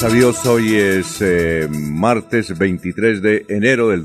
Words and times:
Gracias 0.00 0.46
hoy 0.46 0.76
es 0.76 1.20
eh, 1.20 1.68
martes 1.70 2.56
23 2.56 3.20
de 3.20 3.44
enero 3.50 3.90
del 3.90 4.02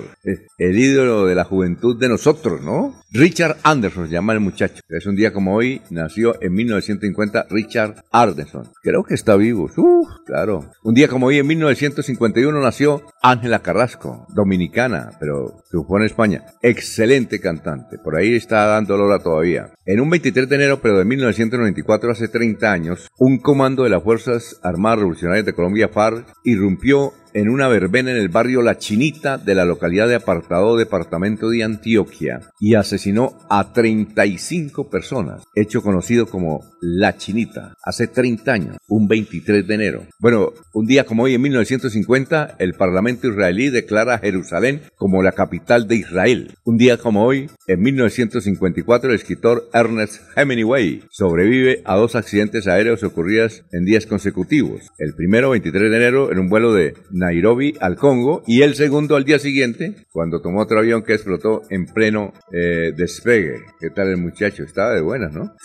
el 0.58 0.80
ídolo 0.80 1.28
de 1.28 1.36
la 1.36 1.44
juventud 1.44 2.00
de 2.00 2.10
nosotros, 2.10 2.64
¿no? 2.64 2.96
Richard 3.16 3.58
Anderson 3.62 4.08
se 4.08 4.14
llama 4.14 4.34
el 4.34 4.40
muchacho. 4.40 4.82
Es 4.90 5.06
un 5.06 5.16
día 5.16 5.32
como 5.32 5.54
hoy, 5.54 5.84
nació 5.92 6.34
en 6.42 6.52
1950 6.52 7.46
Richard 7.52 8.04
Anderson. 8.12 8.72
Creo 8.82 9.04
que 9.04 9.14
está 9.14 9.36
vivo. 9.36 9.70
Uf, 9.78 10.10
claro. 10.26 10.72
Un 10.82 10.96
día 10.96 11.08
como 11.08 11.28
hoy, 11.28 11.38
en 11.38 11.46
1951, 11.46 12.60
nació 12.60 13.04
Ángela 13.22 13.60
Carrasco, 13.60 14.26
dominicana, 14.34 15.12
pero 15.20 15.62
triunfó 15.70 15.98
en 15.98 16.06
España. 16.06 16.46
Excelente 16.64 17.40
cantante. 17.40 18.00
Por 18.00 18.16
ahí 18.16 18.34
está 18.34 18.66
dando 18.66 18.98
lora 18.98 19.20
todavía. 19.20 19.70
En 19.86 20.02
un 20.02 20.10
23 20.10 20.50
de 20.50 20.56
enero, 20.56 20.82
pero 20.82 20.98
de 20.98 21.06
1994, 21.06 22.12
hace 22.12 22.30
30 22.30 22.72
años, 22.72 23.08
un 23.20 23.38
comando 23.38 23.84
de 23.84 23.92
las 23.92 24.02
Fuerzas 24.02 24.60
Armadas 24.64 24.98
Revolucionarias 24.98 25.46
de 25.46 25.54
Colombia, 25.54 25.88
FARC, 25.88 26.34
irrumpió 26.46 27.14
en 27.34 27.50
una 27.50 27.68
verbena 27.68 28.12
en 28.12 28.18
el 28.18 28.30
barrio 28.30 28.62
La 28.62 28.78
Chinita 28.78 29.38
de 29.38 29.56
la 29.56 29.66
localidad 29.66 30.08
de 30.08 30.16
Apartado, 30.16 30.78
departamento 30.78 31.50
de 31.50 31.64
Antioquia, 31.64 32.42
y 32.60 32.76
asesinó 32.76 33.38
a 33.50 33.74
35 33.74 34.90
personas, 34.90 35.44
hecho 35.56 35.82
conocido 35.82 36.28
como 36.28 36.64
La 36.82 37.18
Chinita, 37.18 37.76
hace 37.84 38.08
30 38.08 38.52
años, 38.52 38.78
un 38.88 39.08
23 39.08 39.68
de 39.68 39.74
enero. 39.74 40.04
Bueno, 40.20 40.54
un 40.74 40.86
día 40.86 41.06
como 41.06 41.24
hoy, 41.24 41.34
en 41.34 41.42
1950, 41.42 42.56
el 42.60 42.74
Parlamento 42.74 43.28
israelí 43.28 43.70
declara 43.70 44.16
a 44.16 44.20
Jerusalén 44.20 44.82
como 44.96 45.24
la 45.24 45.32
capital 45.32 45.88
de 45.88 45.96
Israel. 45.96 46.52
Un 46.66 46.78
día 46.78 46.98
como 46.98 47.26
hoy, 47.26 47.50
en 47.68 47.82
1954, 47.82 49.10
el 49.10 49.16
escritor 49.16 49.70
Ernest 49.74 50.22
Hemingway 50.36 51.04
sobrevive 51.10 51.82
a 51.86 51.96
dos 51.96 52.16
accidentes 52.16 52.68
aéreos 52.68 53.04
ocurridos 53.04 53.64
en 53.72 53.86
días 53.86 54.06
consecutivos. 54.06 54.82
El 54.98 55.16
primero, 55.16 55.52
23 55.52 55.90
de 55.90 55.98
enero, 55.98 56.32
en 56.32 56.40
un 56.40 56.50
vuelo 56.50 56.74
de 56.74 56.94
Nairobi 57.24 57.74
al 57.80 57.96
Congo 57.96 58.44
y 58.46 58.64
el 58.64 58.76
segundo 58.76 59.16
al 59.16 59.24
día 59.24 59.40
siguiente, 59.40 59.96
cuando 60.12 60.42
tomó 60.42 60.62
otro 60.62 60.80
avión 60.80 61.04
que 61.04 61.14
explotó 61.14 61.62
en 61.70 61.86
pleno 61.86 62.34
eh, 62.52 62.92
despegue. 62.96 63.62
¿Qué 63.80 63.90
tal 63.90 64.10
el 64.10 64.18
muchacho? 64.18 64.64
Estaba 64.64 64.94
de 64.94 65.02
buenas, 65.02 65.32
¿no? 65.34 65.56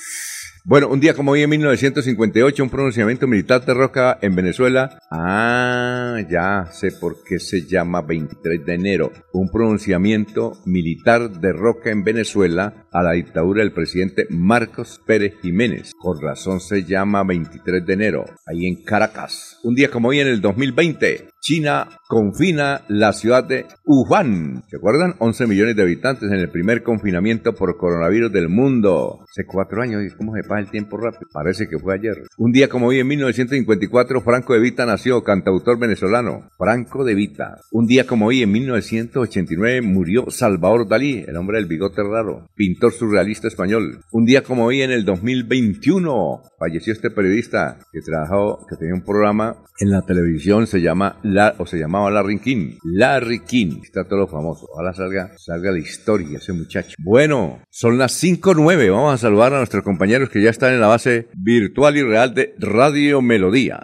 Bueno, 0.65 0.89
un 0.89 1.01
día 1.01 1.15
como 1.15 1.33
hoy 1.33 1.43
en 1.43 1.51
1958, 1.51 2.63
un 2.63 2.69
pronunciamiento 2.69 3.27
militar 3.27 3.65
de 3.65 3.73
Roca 3.73 4.19
en 4.21 4.37
Venezuela. 4.37 4.99
Ah, 5.11 6.19
ya 6.29 6.67
sé 6.71 6.93
por 6.93 7.25
qué 7.25 7.39
se 7.39 7.67
llama 7.67 8.03
23 8.03 8.67
de 8.67 8.75
enero. 8.75 9.11
Un 9.33 9.49
pronunciamiento 9.49 10.53
militar 10.67 11.41
de 11.41 11.53
Roca 11.53 11.91
en 11.91 12.05
Venezuela 12.05 12.87
a 12.93 13.03
la 13.03 13.13
dictadura 13.13 13.63
del 13.63 13.73
presidente 13.73 14.27
Marcos 14.31 15.01
Pérez 15.07 15.35
Jiménez. 15.43 15.93
Por 16.01 16.23
razón 16.23 16.61
se 16.61 16.85
llama 16.85 17.25
23 17.25 17.85
de 17.85 17.93
enero, 17.93 18.25
ahí 18.47 18.67
en 18.67 18.83
Caracas. 18.83 19.59
Un 19.63 19.75
día 19.75 19.91
como 19.91 20.09
hoy 20.09 20.21
en 20.21 20.29
el 20.29 20.41
2020, 20.41 21.29
China 21.41 21.89
confina 22.09 22.83
la 22.89 23.13
ciudad 23.13 23.45
de 23.45 23.67
Wuhan. 23.85 24.65
¿Se 24.69 24.77
acuerdan? 24.77 25.15
11 25.19 25.47
millones 25.47 25.77
de 25.77 25.83
habitantes 25.83 26.31
en 26.31 26.39
el 26.39 26.51
primer 26.51 26.83
confinamiento 26.83 27.55
por 27.55 27.77
coronavirus 27.77 28.33
del 28.33 28.49
mundo. 28.49 29.21
Hace 29.23 29.47
cuatro 29.47 29.81
años, 29.81 30.03
¿y 30.05 30.15
cómo 30.17 30.35
se 30.35 30.43
pasa 30.43 30.61
el 30.61 30.71
tiempo 30.71 30.97
rápido? 30.97 31.29
Parece 31.33 31.69
que 31.69 31.79
fue 31.79 31.95
ayer. 31.95 32.25
Un 32.37 32.53
día 32.53 32.69
como 32.69 32.89
hoy, 32.89 32.99
en 33.01 33.07
1954, 33.07 34.21
Franco 34.21 34.55
de 34.55 34.61
Vita 34.61 34.85
nació, 34.85 35.23
cantautor 35.23 35.79
venezolano. 35.79 36.51
Franco 36.59 37.05
de 37.05 37.15
Vita. 37.15 37.61
Un 37.71 37.87
día 37.87 38.07
como 38.07 38.27
hoy, 38.27 38.43
en 38.43 38.53
1989, 38.53 39.83
murió 39.83 40.31
Salvador 40.31 40.89
Dalí, 40.89 41.25
el 41.27 41.37
hombre 41.37 41.59
del 41.59 41.67
bigote 41.67 42.03
raro, 42.03 42.49
pintor 42.57 42.88
surrealista 42.93 43.49
español. 43.49 44.01
Un 44.13 44.25
día 44.25 44.43
como 44.43 44.65
hoy, 44.65 44.83
en 44.83 44.91
el 44.91 45.05
2021, 45.05 46.43
falleció 46.59 46.93
este 46.93 47.11
periodista 47.11 47.79
que 47.93 48.01
trabajó, 48.01 48.67
que 48.69 48.77
tenía 48.77 48.95
un 48.95 49.05
programa 49.05 49.57
en 49.81 49.91
la 49.91 50.03
televisión, 50.03 50.67
se 50.67 50.81
llama 50.81 51.19
La, 51.23 51.55
o 51.59 51.67
se 51.67 51.79
llamaba 51.79 52.11
Larry 52.11 52.41
King. 52.41 52.79
Larry 52.83 53.41
King, 53.41 53.81
está 53.83 54.05
todo 54.05 54.21
lo 54.21 54.27
famoso. 54.27 54.67
Ahora 54.77 54.93
salga, 54.93 55.33
salga 55.37 55.71
la 55.71 55.79
historia 55.79 56.39
ese 56.39 56.53
muchacho. 56.53 56.97
Bueno, 56.99 57.61
son 57.71 57.99
las 57.99 58.23
5.09. 58.23 58.91
Vamos 58.91 59.15
a 59.15 59.19
saludar 59.19 59.55
a 59.55 59.59
nuestros 59.59 59.85
compañeros 59.85 60.31
que 60.31 60.43
ya 60.43 60.51
están 60.51 60.75
en 60.75 60.81
la 60.81 60.89
base 60.89 61.29
virtual 61.37 61.97
y 61.97 62.03
real 62.03 62.35
de 62.35 62.55
Radio 62.59 63.23
Melodía. 63.23 63.81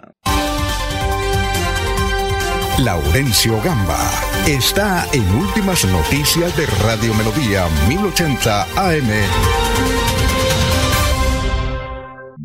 Laurencio 2.83 3.61
Gamba 3.63 4.24
está 4.47 5.07
en 5.11 5.27
Últimas 5.35 5.85
Noticias 5.85 6.55
de 6.55 6.65
Radio 6.67 7.13
Melodía 7.15 7.67
1080 7.87 8.63
AM. 8.75 9.94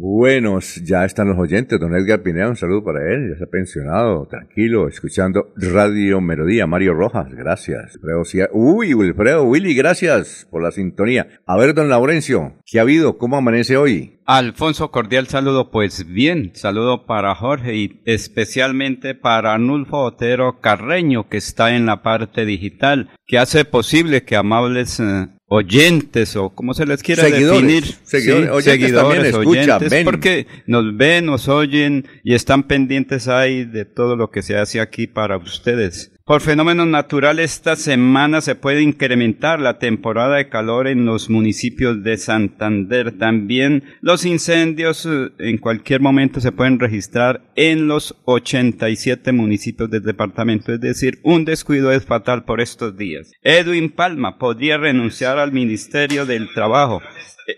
Buenos, 0.02 0.76
ya 0.76 1.04
están 1.04 1.28
los 1.28 1.38
oyentes. 1.38 1.78
Don 1.78 1.94
Edgar 1.94 2.22
Pineda, 2.22 2.48
un 2.48 2.56
saludo 2.56 2.82
para 2.82 3.00
él. 3.12 3.32
Ya 3.32 3.36
se 3.36 3.44
ha 3.44 3.46
pensionado, 3.48 4.26
tranquilo, 4.30 4.88
escuchando 4.88 5.52
Radio 5.56 6.22
Melodía. 6.22 6.66
Mario 6.66 6.94
Rojas, 6.94 7.30
gracias. 7.34 7.98
Uy, 8.54 8.94
Wilfredo, 8.94 9.44
Willy, 9.44 9.74
gracias 9.74 10.48
por 10.50 10.62
la 10.62 10.70
sintonía. 10.70 11.28
A 11.44 11.58
ver, 11.58 11.74
don 11.74 11.90
Laurencio, 11.90 12.54
¿qué 12.64 12.78
ha 12.78 12.82
habido? 12.82 13.18
¿Cómo 13.18 13.36
amanece 13.36 13.76
hoy? 13.76 14.20
Alfonso, 14.24 14.90
cordial 14.90 15.26
saludo. 15.26 15.70
Pues 15.70 16.06
bien, 16.06 16.52
saludo 16.54 17.04
para 17.04 17.34
Jorge 17.34 17.74
y 17.74 18.00
especialmente 18.06 19.14
para 19.14 19.52
Anulfo 19.52 19.98
Otero 19.98 20.60
Carreño, 20.62 21.28
que 21.28 21.36
está 21.36 21.76
en 21.76 21.84
la 21.84 22.02
parte 22.02 22.46
digital, 22.46 23.10
que 23.26 23.38
hace 23.38 23.66
posible 23.66 24.22
que 24.22 24.36
amables 24.36 24.98
eh, 24.98 25.28
oyentes 25.52 26.36
o 26.36 26.50
como 26.50 26.74
se 26.74 26.86
les 26.86 27.02
quiera 27.02 27.24
definir, 27.24 27.84
seguidores, 28.04 28.64
seguidores 28.64 29.34
oyentes, 29.34 30.04
porque 30.04 30.46
nos 30.66 30.96
ven, 30.96 31.26
nos 31.26 31.48
oyen 31.48 32.06
y 32.22 32.34
están 32.34 32.68
pendientes 32.68 33.26
ahí 33.26 33.64
de 33.64 33.84
todo 33.84 34.14
lo 34.14 34.30
que 34.30 34.42
se 34.42 34.56
hace 34.56 34.80
aquí 34.80 35.08
para 35.08 35.36
ustedes. 35.36 36.12
Por 36.30 36.42
fenómenos 36.42 36.86
naturales, 36.86 37.54
esta 37.54 37.74
semana 37.74 38.40
se 38.40 38.54
puede 38.54 38.82
incrementar 38.82 39.58
la 39.58 39.80
temporada 39.80 40.36
de 40.36 40.48
calor 40.48 40.86
en 40.86 41.04
los 41.04 41.28
municipios 41.28 42.04
de 42.04 42.16
Santander. 42.18 43.18
También 43.18 43.82
los 44.00 44.24
incendios 44.24 45.06
eh, 45.06 45.32
en 45.40 45.58
cualquier 45.58 46.00
momento 46.00 46.40
se 46.40 46.52
pueden 46.52 46.78
registrar 46.78 47.42
en 47.56 47.88
los 47.88 48.14
87 48.26 49.32
municipios 49.32 49.90
del 49.90 50.04
departamento. 50.04 50.72
Es 50.72 50.80
decir, 50.80 51.18
un 51.24 51.44
descuido 51.44 51.90
es 51.90 52.04
fatal 52.04 52.44
por 52.44 52.60
estos 52.60 52.96
días. 52.96 53.32
Edwin 53.42 53.90
Palma 53.90 54.38
podría 54.38 54.78
renunciar 54.78 55.36
al 55.36 55.50
Ministerio 55.50 56.26
del 56.26 56.54
Trabajo. 56.54 57.02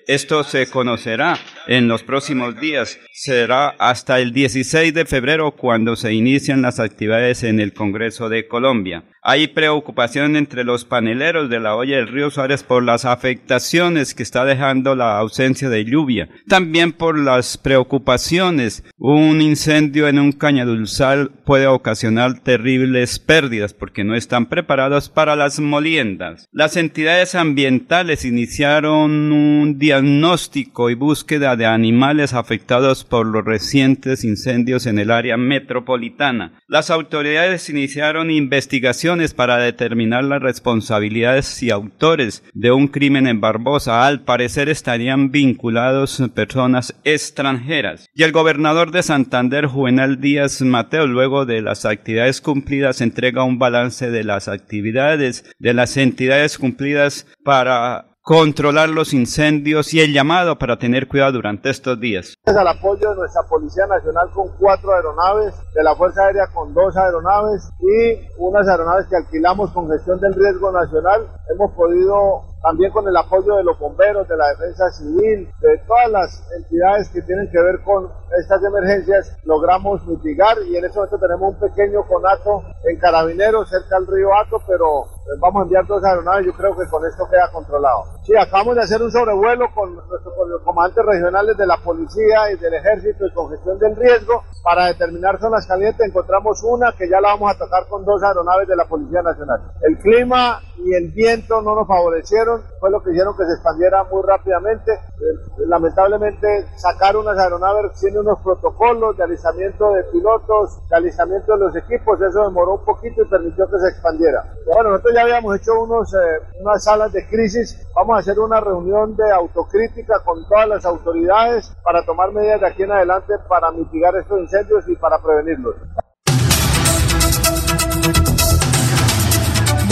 Esto 0.07 0.45
se 0.45 0.69
conocerá 0.69 1.39
en 1.67 1.89
los 1.89 2.03
próximos 2.03 2.59
días. 2.61 2.99
Será 3.13 3.69
hasta 3.79 4.21
el 4.21 4.33
16 4.33 4.95
de 4.95 5.05
febrero 5.05 5.53
cuando 5.53 5.97
se 5.97 6.13
inician 6.13 6.63
las 6.63 6.81
actividades 6.81 7.43
en 7.43 7.61
el 7.61 7.73
Congreso 7.73 8.29
de 8.29 8.49
Colombia. 8.49 9.05
Hay 9.25 9.47
preocupación 9.47 10.35
entre 10.35 10.65
los 10.65 10.85
paneleros 10.85 11.49
de 11.49 11.61
la 11.61 11.77
olla 11.77 11.97
del 11.97 12.09
río 12.09 12.29
Suárez 12.33 12.65
por 12.65 12.83
las 12.83 13.05
afectaciones 13.05 14.17
que 14.17 14.25
está 14.25 14.45
dejando 14.45 14.97
la 14.97 15.17
ausencia 15.17 15.69
de 15.69 15.85
lluvia. 15.85 16.29
También 16.49 16.91
por 16.91 17.17
las 17.17 17.57
preocupaciones. 17.57 18.83
Un 18.99 19.41
incendio 19.41 20.09
en 20.09 20.19
un 20.19 20.33
cañadulzal 20.33 21.31
puede 21.45 21.69
ocasionar 21.69 22.41
terribles 22.41 23.21
pérdidas 23.21 23.75
porque 23.75 24.03
no 24.03 24.17
están 24.17 24.47
preparados 24.47 25.09
para 25.09 25.37
las 25.37 25.61
moliendas. 25.61 26.49
Las 26.51 26.77
entidades 26.77 27.37
ambientales 27.37 28.25
iniciaron 28.25 29.31
un 29.31 29.79
diagnóstico 29.79 30.91
y 30.91 30.95
búsqueda 30.95 31.55
de 31.55 31.67
animales 31.67 32.35
afectados 32.35 33.05
por 33.05 33.27
los 33.27 33.45
recientes 33.45 34.25
incendios 34.25 34.87
en 34.87 34.99
el 34.99 35.13
área 35.13 35.37
metropolitana. 35.37 36.61
Las 36.67 36.91
autoridades 36.91 37.71
iniciaron 37.71 38.29
investigación 38.29 39.12
para 39.35 39.59
determinar 39.59 40.25
las 40.25 40.41
responsabilidades 40.41 41.63
y 41.63 41.71
autores 41.71 42.43
de 42.55 42.73
un 42.73 42.89
crimen 42.89 43.27
en 43.27 43.41
Barbosa. 43.41 44.07
Al 44.07 44.21
parecer 44.21 44.69
estarían 44.69 45.31
vinculados 45.31 46.23
personas 46.35 46.95
extranjeras. 47.05 48.09
Y 48.15 48.23
el 48.23 48.33
gobernador 48.33 48.91
de 48.91 49.03
Santander, 49.03 49.67
Juvenal 49.67 50.21
Díaz 50.21 50.63
Mateo, 50.63 51.07
luego 51.07 51.45
de 51.45 51.61
las 51.61 51.85
actividades 51.85 52.41
cumplidas, 52.41 53.01
entrega 53.01 53.45
un 53.45 53.59
balance 53.59 54.11
de 54.11 54.25
las 54.25 54.49
actividades 54.49 55.45
de 55.59 55.75
las 55.75 55.97
entidades 55.97 56.59
cumplidas 56.59 57.27
para 57.45 58.12
controlar 58.23 58.89
los 58.89 59.13
incendios 59.13 59.93
y 59.93 60.01
el 60.01 60.13
llamado 60.13 60.57
para 60.57 60.79
tener 60.79 61.09
cuidado 61.09 61.33
durante 61.33 61.71
estos 61.71 61.99
días. 61.99 62.37
Gracias 62.45 62.61
al 62.61 62.69
apoyo 62.69 63.11
de 63.11 63.17
nuestra 63.17 63.43
Policía 63.43 63.87
Nacional 63.87 64.31
con 64.33 64.49
cuatro 64.59 64.95
aeronaves, 64.95 65.55
de 65.75 65.83
la 65.83 65.95
Fuerza 65.97 66.27
Aérea 66.27 66.47
con 66.55 66.73
dos 66.73 66.97
aeronaves 66.97 67.69
y 67.81 68.21
unas 68.39 68.69
aeronaves 68.69 69.07
que 69.09 69.17
alquilamos 69.17 69.73
con 69.73 69.91
gestión 69.91 70.21
del 70.21 70.35
riesgo 70.35 70.71
nacional, 70.71 71.27
hemos 71.53 71.73
podido 71.73 72.52
también 72.63 72.93
con 72.93 73.07
el 73.07 73.17
apoyo 73.17 73.57
de 73.57 73.65
los 73.65 73.79
bomberos, 73.79 74.29
de 74.29 74.37
la 74.37 74.49
defensa 74.49 74.91
civil, 74.91 75.51
de 75.61 75.79
todas 75.87 76.11
las 76.11 76.49
entidades 76.57 77.09
que 77.11 77.23
tienen 77.23 77.51
que 77.51 77.61
ver 77.61 77.83
con 77.83 78.09
estas 78.39 78.63
emergencias, 78.63 79.37
logramos 79.45 80.07
mitigar 80.07 80.57
y 80.67 80.77
en 80.77 80.85
este 80.85 80.99
momento 80.99 81.19
tenemos 81.19 81.55
un 81.55 81.61
pequeño 81.61 82.07
conato 82.07 82.63
en 82.85 82.99
Carabineros 82.99 83.69
cerca 83.69 83.99
del 83.99 84.07
río 84.07 84.29
Ato, 84.35 84.63
pero 84.67 85.05
eh, 85.05 85.39
vamos 85.39 85.61
a 85.61 85.65
enviar 85.65 85.87
dos 85.87 86.03
aeronaves, 86.05 86.47
yo 86.47 86.53
creo 86.53 86.77
que 86.77 86.89
con 86.89 87.05
esto 87.07 87.25
queda 87.31 87.51
controlado. 87.53 88.05
Sí, 88.25 88.35
acabamos 88.37 88.77
de 88.77 88.83
hacer 88.83 89.03
un 89.03 89.11
sobrevuelo 89.11 89.67
con 89.75 89.95
nuestros 89.95 90.35
comandantes 90.65 91.05
regionales 91.05 91.57
de 91.57 91.67
la 91.67 91.77
policía 91.79 92.51
y 92.53 92.57
del 92.57 92.75
ejército 92.75 93.27
y 93.27 93.33
con 93.33 93.51
gestión 93.51 93.79
del 93.79 93.97
riesgo 93.97 94.43
para 94.63 94.87
determinar 94.87 95.39
zonas 95.39 95.67
calientes. 95.67 96.07
Encontramos 96.07 96.63
una 96.63 96.93
que 96.93 97.09
ya 97.09 97.21
la 97.21 97.35
vamos 97.35 97.55
a 97.55 97.59
tocar 97.59 97.87
con 97.89 98.05
dos 98.05 98.23
aeronaves 98.23 98.69
de 98.69 98.77
la 98.77 98.87
Policía 98.87 99.23
Nacional. 99.23 99.61
El 99.83 99.99
clima 99.99 100.61
y 100.85 100.95
el 100.95 101.11
viento 101.13 101.63
no 101.63 101.75
nos 101.75 101.87
favorecieron, 101.87 102.52
fue 102.81 102.91
lo 102.91 103.03
que 103.03 103.11
hicieron 103.11 103.37
que 103.37 103.45
se 103.45 103.53
expandiera 103.53 104.05
muy 104.05 104.23
rápidamente. 104.23 104.93
Eh, 104.93 105.67
lamentablemente 105.67 106.67
sacar 106.77 107.17
unas 107.17 107.39
aeronaves 107.39 107.99
tiene 108.01 108.21
unos 108.21 108.41
protocolos 108.41 109.17
de 109.17 109.25
alistamiento 109.25 109.93
de 109.93 110.05
pilotos, 110.05 110.81
de 110.89 110.97
alistamiento 110.97 111.53
de 111.53 111.59
los 111.59 111.77
equipos, 111.77 112.21
eso 112.21 112.45
demoró 112.45 112.75
un 112.75 112.85
poquito 112.85 113.23
y 113.23 113.27
permitió 113.27 113.67
que 113.69 113.79
se 113.79 113.89
expandiera. 113.89 114.45
bueno, 114.67 114.91
nosotros 114.91 115.15
ya 115.15 115.23
habíamos 115.23 115.57
hecho 115.57 115.81
unos, 115.81 116.13
eh, 116.15 116.41
unas 116.61 116.83
salas 116.83 117.13
de 117.13 117.27
crisis, 117.29 117.87
vamos 117.95 118.17
a 118.17 118.21
hacer 118.21 118.39
una 118.39 118.61
reunión 118.61 119.17
de 119.17 119.31
autocrítica 119.31 120.21
con 120.25 120.47
todas 120.49 120.69
las 120.69 120.85
autoridades 120.85 121.73
para 121.85 122.05
tomar 122.05 122.33
medidas 122.33 122.61
de 122.61 122.67
aquí 122.67 122.83
en 122.83 122.93
adelante 122.93 123.35
para 123.49 123.71
mitigar 123.71 124.17
estos 124.17 124.41
incendios 124.41 124.89
y 124.89 124.97
para 124.97 125.19
prevenirlos. 125.19 125.77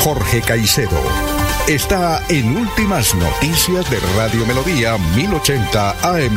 Jorge 0.00 0.40
Caicedo 0.44 1.00
está 1.68 2.20
en 2.28 2.56
Últimas 2.56 3.14
Noticias 3.14 3.88
de 3.88 3.98
Radio 4.16 4.44
Melodía 4.44 4.98
1080 5.14 5.90
AM. 6.02 6.36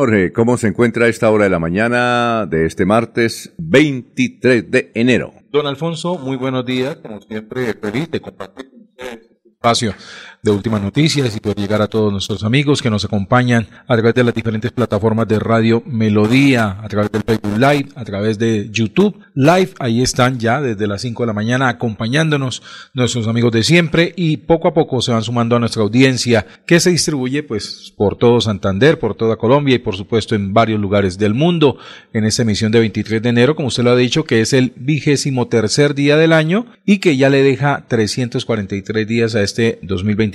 Jorge, 0.00 0.32
¿cómo 0.32 0.56
se 0.56 0.68
encuentra 0.68 1.04
a 1.04 1.08
esta 1.08 1.30
hora 1.30 1.44
de 1.44 1.50
la 1.50 1.58
mañana 1.58 2.46
de 2.46 2.64
este 2.64 2.86
martes 2.86 3.52
23 3.58 4.70
de 4.70 4.92
enero? 4.94 5.34
Don 5.50 5.66
Alfonso, 5.66 6.16
muy 6.16 6.38
buenos 6.38 6.64
días. 6.64 6.96
Como 7.02 7.20
siempre, 7.20 7.74
feliz 7.74 8.10
de 8.10 8.18
compartir 8.18 8.70
con 8.70 8.80
ustedes 8.80 9.26
este 9.26 9.50
espacio 9.50 9.94
de 10.42 10.50
últimas 10.50 10.80
noticias 10.80 11.36
y 11.36 11.40
poder 11.40 11.58
llegar 11.58 11.82
a 11.82 11.86
todos 11.86 12.10
nuestros 12.10 12.44
amigos 12.44 12.80
que 12.80 12.88
nos 12.88 13.04
acompañan 13.04 13.66
a 13.86 13.94
través 13.94 14.14
de 14.14 14.24
las 14.24 14.34
diferentes 14.34 14.72
plataformas 14.72 15.28
de 15.28 15.38
Radio 15.38 15.82
Melodía, 15.84 16.78
a 16.82 16.88
través 16.88 17.12
del 17.12 17.22
Facebook 17.22 17.58
Live, 17.58 17.88
a 17.94 18.04
través 18.04 18.38
de 18.38 18.70
YouTube 18.70 19.18
Live. 19.34 19.72
Ahí 19.78 20.00
están 20.00 20.38
ya 20.38 20.62
desde 20.62 20.86
las 20.86 21.02
5 21.02 21.24
de 21.24 21.26
la 21.26 21.32
mañana 21.34 21.68
acompañándonos 21.68 22.62
nuestros 22.94 23.28
amigos 23.28 23.52
de 23.52 23.62
siempre 23.62 24.14
y 24.16 24.38
poco 24.38 24.68
a 24.68 24.74
poco 24.74 25.02
se 25.02 25.12
van 25.12 25.22
sumando 25.22 25.56
a 25.56 25.58
nuestra 25.58 25.82
audiencia 25.82 26.46
que 26.66 26.80
se 26.80 26.90
distribuye 26.90 27.42
pues 27.42 27.92
por 27.96 28.16
todo 28.16 28.40
Santander, 28.40 28.98
por 28.98 29.14
toda 29.14 29.36
Colombia 29.36 29.74
y 29.74 29.78
por 29.78 29.96
supuesto 29.96 30.34
en 30.34 30.54
varios 30.54 30.80
lugares 30.80 31.18
del 31.18 31.34
mundo 31.34 31.76
en 32.14 32.24
esta 32.24 32.42
emisión 32.42 32.72
de 32.72 32.80
23 32.80 33.20
de 33.20 33.28
enero, 33.28 33.54
como 33.54 33.68
usted 33.68 33.84
lo 33.84 33.90
ha 33.90 33.96
dicho, 33.96 34.24
que 34.24 34.40
es 34.40 34.54
el 34.54 34.72
vigésimo 34.76 35.48
tercer 35.48 35.94
día 35.94 36.16
del 36.16 36.32
año 36.32 36.66
y 36.86 36.98
que 36.98 37.18
ya 37.18 37.28
le 37.28 37.42
deja 37.42 37.84
343 37.88 39.06
días 39.06 39.34
a 39.34 39.42
este 39.42 39.78
2020 39.82 40.29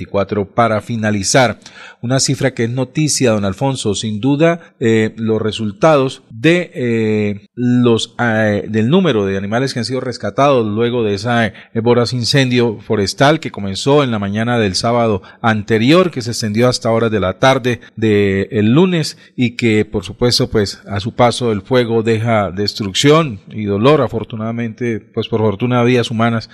para 0.54 0.80
finalizar. 0.80 1.58
Una 2.02 2.20
cifra 2.20 2.52
que 2.52 2.64
es 2.64 2.70
noticia, 2.70 3.32
don 3.32 3.44
Alfonso, 3.44 3.94
sin 3.94 4.20
duda 4.20 4.74
eh, 4.80 5.14
los 5.16 5.40
resultados 5.40 6.22
de 6.30 6.70
eh, 6.74 7.48
los 7.54 8.14
eh, 8.18 8.66
del 8.68 8.88
número 8.88 9.24
de 9.24 9.36
animales 9.36 9.72
que 9.72 9.80
han 9.80 9.84
sido 9.84 10.00
rescatados 10.00 10.66
luego 10.66 11.02
de 11.02 11.14
ese 11.14 11.52
voraz 11.82 12.12
incendio 12.12 12.78
forestal 12.80 13.40
que 13.40 13.50
comenzó 13.50 14.04
en 14.04 14.10
la 14.10 14.18
mañana 14.18 14.58
del 14.58 14.74
sábado 14.74 15.22
anterior, 15.40 16.10
que 16.10 16.22
se 16.22 16.30
extendió 16.30 16.68
hasta 16.68 16.90
horas 16.90 17.10
de 17.10 17.20
la 17.20 17.38
tarde 17.38 17.80
del 17.96 18.48
el 18.50 18.72
lunes 18.72 19.16
y 19.36 19.56
que 19.56 19.84
por 19.84 20.04
supuesto 20.04 20.50
pues 20.50 20.82
a 20.88 21.00
su 21.00 21.14
paso 21.14 21.52
el 21.52 21.62
fuego 21.62 22.02
deja 22.02 22.50
destrucción 22.50 23.40
y 23.48 23.64
dolor 23.64 24.00
afortunadamente 24.02 25.00
pues 25.00 25.28
por 25.28 25.40
fortuna 25.40 25.82
vidas 25.82 26.10
humanas 26.10 26.50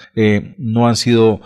no 0.58 0.88
han 0.88 0.96
sido 0.96 1.40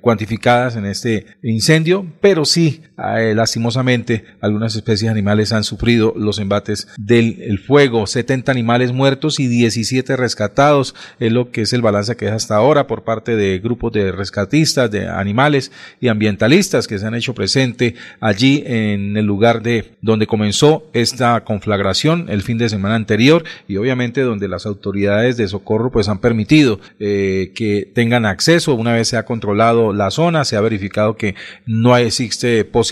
cuantificadas 0.00 0.76
en 0.76 0.86
este 0.86 1.26
incendio, 1.42 2.06
pero 2.20 2.44
sí, 2.44 2.82
eh, 3.18 3.34
lastimosamente, 3.34 4.24
algunas 4.40 4.76
especies 4.76 5.10
animales 5.10 5.52
han 5.52 5.64
sufrido 5.64 6.14
los 6.16 6.38
embates 6.38 6.88
del 6.96 7.58
fuego. 7.58 8.06
70 8.06 8.52
animales 8.52 8.92
muertos 8.92 9.40
y 9.40 9.48
17 9.48 10.16
rescatados 10.16 10.94
es 11.18 11.32
lo 11.32 11.50
que 11.50 11.62
es 11.62 11.72
el 11.72 11.82
balance 11.82 12.16
que 12.16 12.26
es 12.26 12.32
hasta 12.32 12.56
ahora 12.56 12.86
por 12.86 13.04
parte 13.04 13.36
de 13.36 13.58
grupos 13.58 13.92
de 13.92 14.12
rescatistas, 14.12 14.90
de 14.90 15.08
animales 15.08 15.72
y 16.00 16.08
ambientalistas 16.08 16.86
que 16.86 16.98
se 16.98 17.06
han 17.06 17.14
hecho 17.14 17.34
presente 17.34 17.94
allí 18.20 18.62
en 18.66 19.16
el 19.16 19.26
lugar 19.26 19.62
de 19.62 19.92
donde 20.00 20.26
comenzó 20.26 20.88
esta 20.92 21.42
conflagración 21.44 22.26
el 22.28 22.42
fin 22.42 22.58
de 22.58 22.68
semana 22.68 22.94
anterior 22.94 23.44
y 23.68 23.76
obviamente 23.76 24.20
donde 24.22 24.48
las 24.48 24.66
autoridades 24.66 25.36
de 25.36 25.48
socorro 25.48 25.90
pues 25.90 26.08
han 26.08 26.20
permitido 26.20 26.80
eh, 27.00 27.52
que 27.54 27.90
tengan 27.94 28.26
acceso 28.26 28.74
una 28.74 28.92
vez 28.92 29.08
se 29.08 29.16
ha 29.16 29.24
controlado 29.24 29.92
la 29.92 30.10
zona, 30.10 30.44
se 30.44 30.56
ha 30.56 30.60
verificado 30.60 31.16
que 31.16 31.34
no 31.66 31.96
existe 31.96 32.64
posibilidad 32.64 32.91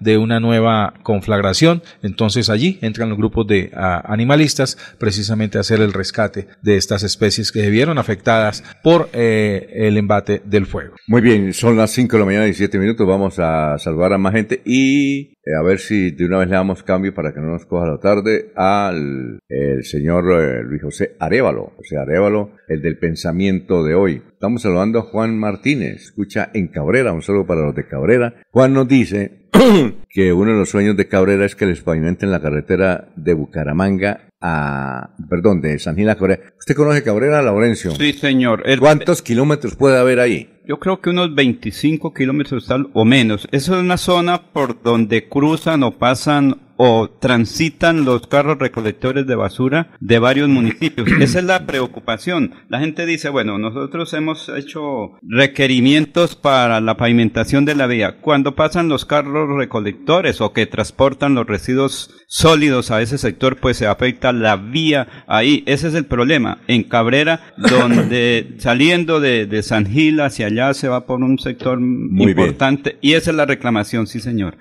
de 0.00 0.18
una 0.18 0.40
nueva 0.40 0.94
conflagración. 1.02 1.82
Entonces 2.02 2.50
allí 2.50 2.78
entran 2.82 3.08
los 3.08 3.18
grupos 3.18 3.46
de 3.46 3.70
animalistas 3.74 4.76
precisamente 4.98 5.58
a 5.58 5.62
hacer 5.62 5.80
el 5.80 5.92
rescate 5.92 6.48
de 6.62 6.76
estas 6.76 7.02
especies 7.02 7.52
que 7.52 7.60
se 7.60 7.70
vieron 7.70 7.98
afectadas 7.98 8.64
por 8.82 9.08
eh, 9.12 9.68
el 9.74 9.96
embate 9.96 10.42
del 10.44 10.66
fuego. 10.66 10.94
Muy 11.06 11.20
bien, 11.20 11.52
son 11.52 11.76
las 11.76 11.90
5 11.92 12.16
de 12.16 12.18
la 12.18 12.26
mañana 12.26 12.48
y 12.48 12.54
7 12.54 12.78
minutos. 12.78 13.06
Vamos 13.06 13.38
a 13.38 13.78
saludar 13.78 14.12
a 14.12 14.18
más 14.18 14.34
gente 14.34 14.62
y 14.64 15.34
eh, 15.44 15.54
a 15.58 15.62
ver 15.62 15.78
si 15.78 16.10
de 16.12 16.24
una 16.24 16.38
vez 16.38 16.48
le 16.48 16.54
damos 16.54 16.82
cambio 16.82 17.14
para 17.14 17.32
que 17.32 17.40
no 17.40 17.48
nos 17.48 17.66
coja 17.66 17.86
la 17.86 17.98
tarde 17.98 18.52
al 18.54 19.38
el 19.48 19.84
señor 19.84 20.24
eh, 20.32 20.62
Luis 20.62 20.82
José 20.82 21.16
Arevalo, 21.18 21.72
o 21.76 21.82
sea, 21.82 22.02
Arevalo, 22.02 22.52
el 22.68 22.80
del 22.80 22.98
pensamiento 22.98 23.84
de 23.84 23.94
hoy. 23.94 24.22
Estamos 24.32 24.62
saludando 24.62 25.00
a 25.00 25.02
Juan 25.02 25.38
Martínez, 25.38 26.02
escucha 26.02 26.50
en 26.54 26.68
Cabrera, 26.68 27.12
un 27.12 27.22
saludo 27.22 27.46
para 27.46 27.62
los 27.62 27.74
de 27.74 27.86
Cabrera. 27.86 28.34
Juan 28.50 28.72
nos 28.72 28.88
dice 28.88 29.41
que 30.08 30.32
uno 30.32 30.52
de 30.52 30.58
los 30.58 30.70
sueños 30.70 30.96
de 30.96 31.08
Cabrera 31.08 31.44
es 31.44 31.54
que 31.54 31.66
les 31.66 31.80
pavimenten 31.80 32.30
la 32.30 32.40
carretera 32.40 33.08
de 33.16 33.34
Bucaramanga 33.34 34.28
a, 34.40 35.10
perdón, 35.28 35.60
de 35.60 35.78
San 35.78 35.96
Gil 35.96 36.10
a 36.10 36.16
Cabrera. 36.16 36.42
¿Usted 36.58 36.74
conoce 36.74 37.02
Cabrera, 37.02 37.42
Laurencio? 37.42 37.92
Sí, 37.92 38.12
señor. 38.12 38.64
¿Cuántos 38.78 39.22
kilómetros 39.22 39.76
puede 39.76 39.98
haber 39.98 40.20
ahí? 40.20 40.48
Yo 40.66 40.78
creo 40.78 41.00
que 41.00 41.10
unos 41.10 41.34
25 41.34 42.14
kilómetros 42.14 42.68
o 42.92 43.04
menos. 43.04 43.48
Esa 43.52 43.72
es 43.74 43.80
una 43.80 43.96
zona 43.96 44.52
por 44.52 44.82
donde 44.82 45.28
cruzan 45.28 45.82
o 45.82 45.98
pasan 45.98 46.60
o 46.84 47.08
transitan 47.08 48.04
los 48.04 48.26
carros 48.26 48.58
recolectores 48.58 49.24
de 49.24 49.36
basura 49.36 49.92
de 50.00 50.18
varios 50.18 50.48
municipios. 50.48 51.06
Esa 51.20 51.38
es 51.38 51.44
la 51.44 51.64
preocupación. 51.64 52.54
La 52.68 52.80
gente 52.80 53.06
dice, 53.06 53.28
bueno, 53.28 53.56
nosotros 53.56 54.12
hemos 54.14 54.48
hecho 54.48 55.12
requerimientos 55.22 56.34
para 56.34 56.80
la 56.80 56.96
pavimentación 56.96 57.64
de 57.64 57.76
la 57.76 57.86
vía. 57.86 58.16
Cuando 58.20 58.56
pasan 58.56 58.88
los 58.88 59.04
carros 59.04 59.48
recolectores 59.56 60.40
o 60.40 60.52
que 60.52 60.66
transportan 60.66 61.36
los 61.36 61.46
residuos 61.46 62.10
sólidos 62.26 62.90
a 62.90 63.00
ese 63.00 63.16
sector, 63.16 63.58
pues 63.58 63.76
se 63.76 63.86
afecta 63.86 64.32
la 64.32 64.56
vía 64.56 65.24
ahí. 65.28 65.62
Ese 65.66 65.86
es 65.86 65.94
el 65.94 66.06
problema. 66.06 66.62
En 66.66 66.82
Cabrera, 66.82 67.42
donde 67.58 68.56
saliendo 68.58 69.20
de, 69.20 69.62
San 69.62 69.86
Gil 69.86 70.20
hacia 70.20 70.46
allá 70.46 70.74
se 70.74 70.88
va 70.88 71.06
por 71.06 71.20
un 71.20 71.38
sector 71.38 71.78
Muy 71.78 72.32
importante. 72.32 72.98
Y 73.00 73.12
esa 73.12 73.30
es 73.30 73.36
la 73.36 73.46
reclamación, 73.46 74.08
sí, 74.08 74.18
señor. 74.18 74.56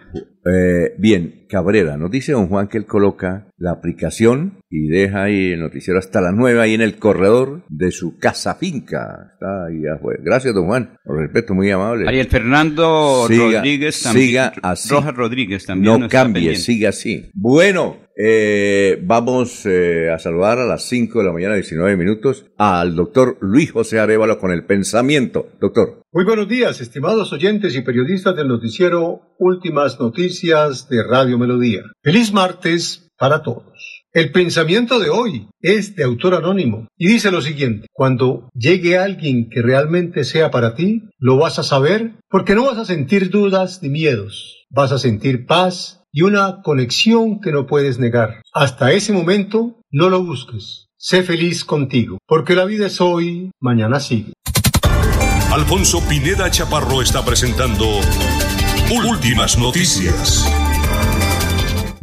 Eh, 0.46 0.96
bien, 0.98 1.46
Cabrera, 1.48 1.98
nos 1.98 2.10
dice 2.10 2.32
don 2.32 2.48
Juan 2.48 2.68
que 2.68 2.78
él 2.78 2.86
coloca 2.86 3.48
la 3.58 3.72
aplicación 3.72 4.64
y 4.70 4.88
deja 4.88 5.24
ahí 5.24 5.52
el 5.52 5.60
noticiero 5.60 6.00
hasta 6.00 6.22
la 6.22 6.32
nueva 6.32 6.64
ahí 6.64 6.74
en 6.74 6.82
el 6.82 6.98
corredor 6.98 7.64
de 7.70 7.92
su 7.92 8.18
casa 8.18 8.56
finca. 8.56 9.32
Está 9.34 9.66
ahí 9.68 9.84
Gracias, 10.24 10.54
don 10.56 10.66
Juan. 10.66 10.98
Por 11.04 11.18
respeto, 11.18 11.54
muy 11.54 11.70
amable. 11.70 12.08
Ariel 12.08 12.28
Fernando 12.28 13.28
Rodríguez 13.28 14.02
también. 14.02 14.28
Siga 14.28 14.54
así. 14.64 14.90
Rojas 14.90 15.16
Rodríguez 15.16 15.66
también. 15.66 16.00
No 16.00 16.10
cambie, 16.10 16.56
siga 16.56 16.90
así. 16.90 17.30
Bueno, 17.34 17.98
eh, 18.16 19.00
vamos 19.04 19.66
eh, 19.66 20.10
a 20.12 20.20
saludar 20.20 20.60
a 20.60 20.66
las 20.66 20.84
5 20.84 21.20
de 21.20 21.26
la 21.26 21.34
mañana, 21.34 21.56
19 21.56 21.98
minutos, 21.98 22.46
al 22.58 22.96
doctor 22.96 23.38
Luis 23.42 23.72
José 23.72 24.00
Arevalo 24.00 24.40
con 24.40 24.52
el 24.52 24.66
pensamiento. 24.66 25.50
Doctor. 25.60 26.02
Muy 26.12 26.26
buenos 26.26 26.48
días, 26.48 26.82
estimados 26.82 27.32
oyentes 27.34 27.76
y 27.76 27.82
periodistas 27.82 28.36
del 28.36 28.48
noticiero 28.48 29.22
Últimas 29.40 30.00
Noticias 30.00 30.90
de 30.90 31.04
Radio 31.04 31.38
Melodía. 31.38 31.84
Feliz 32.04 32.34
martes 32.34 33.10
para 33.18 33.44
todos. 33.44 34.02
El 34.14 34.34
pensamiento 34.34 35.00
de 35.00 35.10
hoy 35.10 35.48
es 35.62 35.96
de 35.96 36.04
autor 36.04 36.34
anónimo 36.34 36.90
y 36.98 37.08
dice 37.08 37.32
lo 37.32 37.40
siguiente, 37.40 37.88
cuando 37.94 38.50
llegue 38.54 38.98
alguien 38.98 39.50
que 39.50 39.62
realmente 39.62 40.26
sea 40.26 40.52
para 40.52 40.76
ti, 40.76 41.04
lo 41.18 41.38
vas 41.38 41.60
a 41.60 41.64
saber 41.64 42.16
porque 42.30 42.56
no 42.56 42.66
vas 42.66 42.78
a 42.78 42.84
sentir 42.84 43.30
dudas 43.30 43.82
ni 43.82 43.88
miedos, 43.88 44.66
vas 44.70 44.92
a 44.92 45.00
sentir 45.00 45.46
paz 45.46 46.01
y 46.12 46.24
una 46.24 46.62
conexión 46.62 47.40
que 47.40 47.52
no 47.52 47.66
puedes 47.66 48.00
negar. 48.00 48.42
Hasta 48.54 48.92
ese 48.92 49.14
momento, 49.14 49.80
no 49.92 50.10
lo 50.10 50.24
busques. 50.24 50.88
Sé 50.98 51.24
feliz 51.24 51.64
contigo, 51.64 52.18
porque 52.28 52.56
la 52.56 52.66
vida 52.66 52.88
es 52.88 53.02
hoy, 53.02 53.52
mañana 53.60 54.00
sigue. 54.00 54.34
Alfonso 55.52 56.02
Pineda 56.08 56.50
Chaparro 56.52 57.02
está 57.02 57.26
presentando 57.26 57.86
Últimas 59.10 59.58
Noticias. 59.58 60.46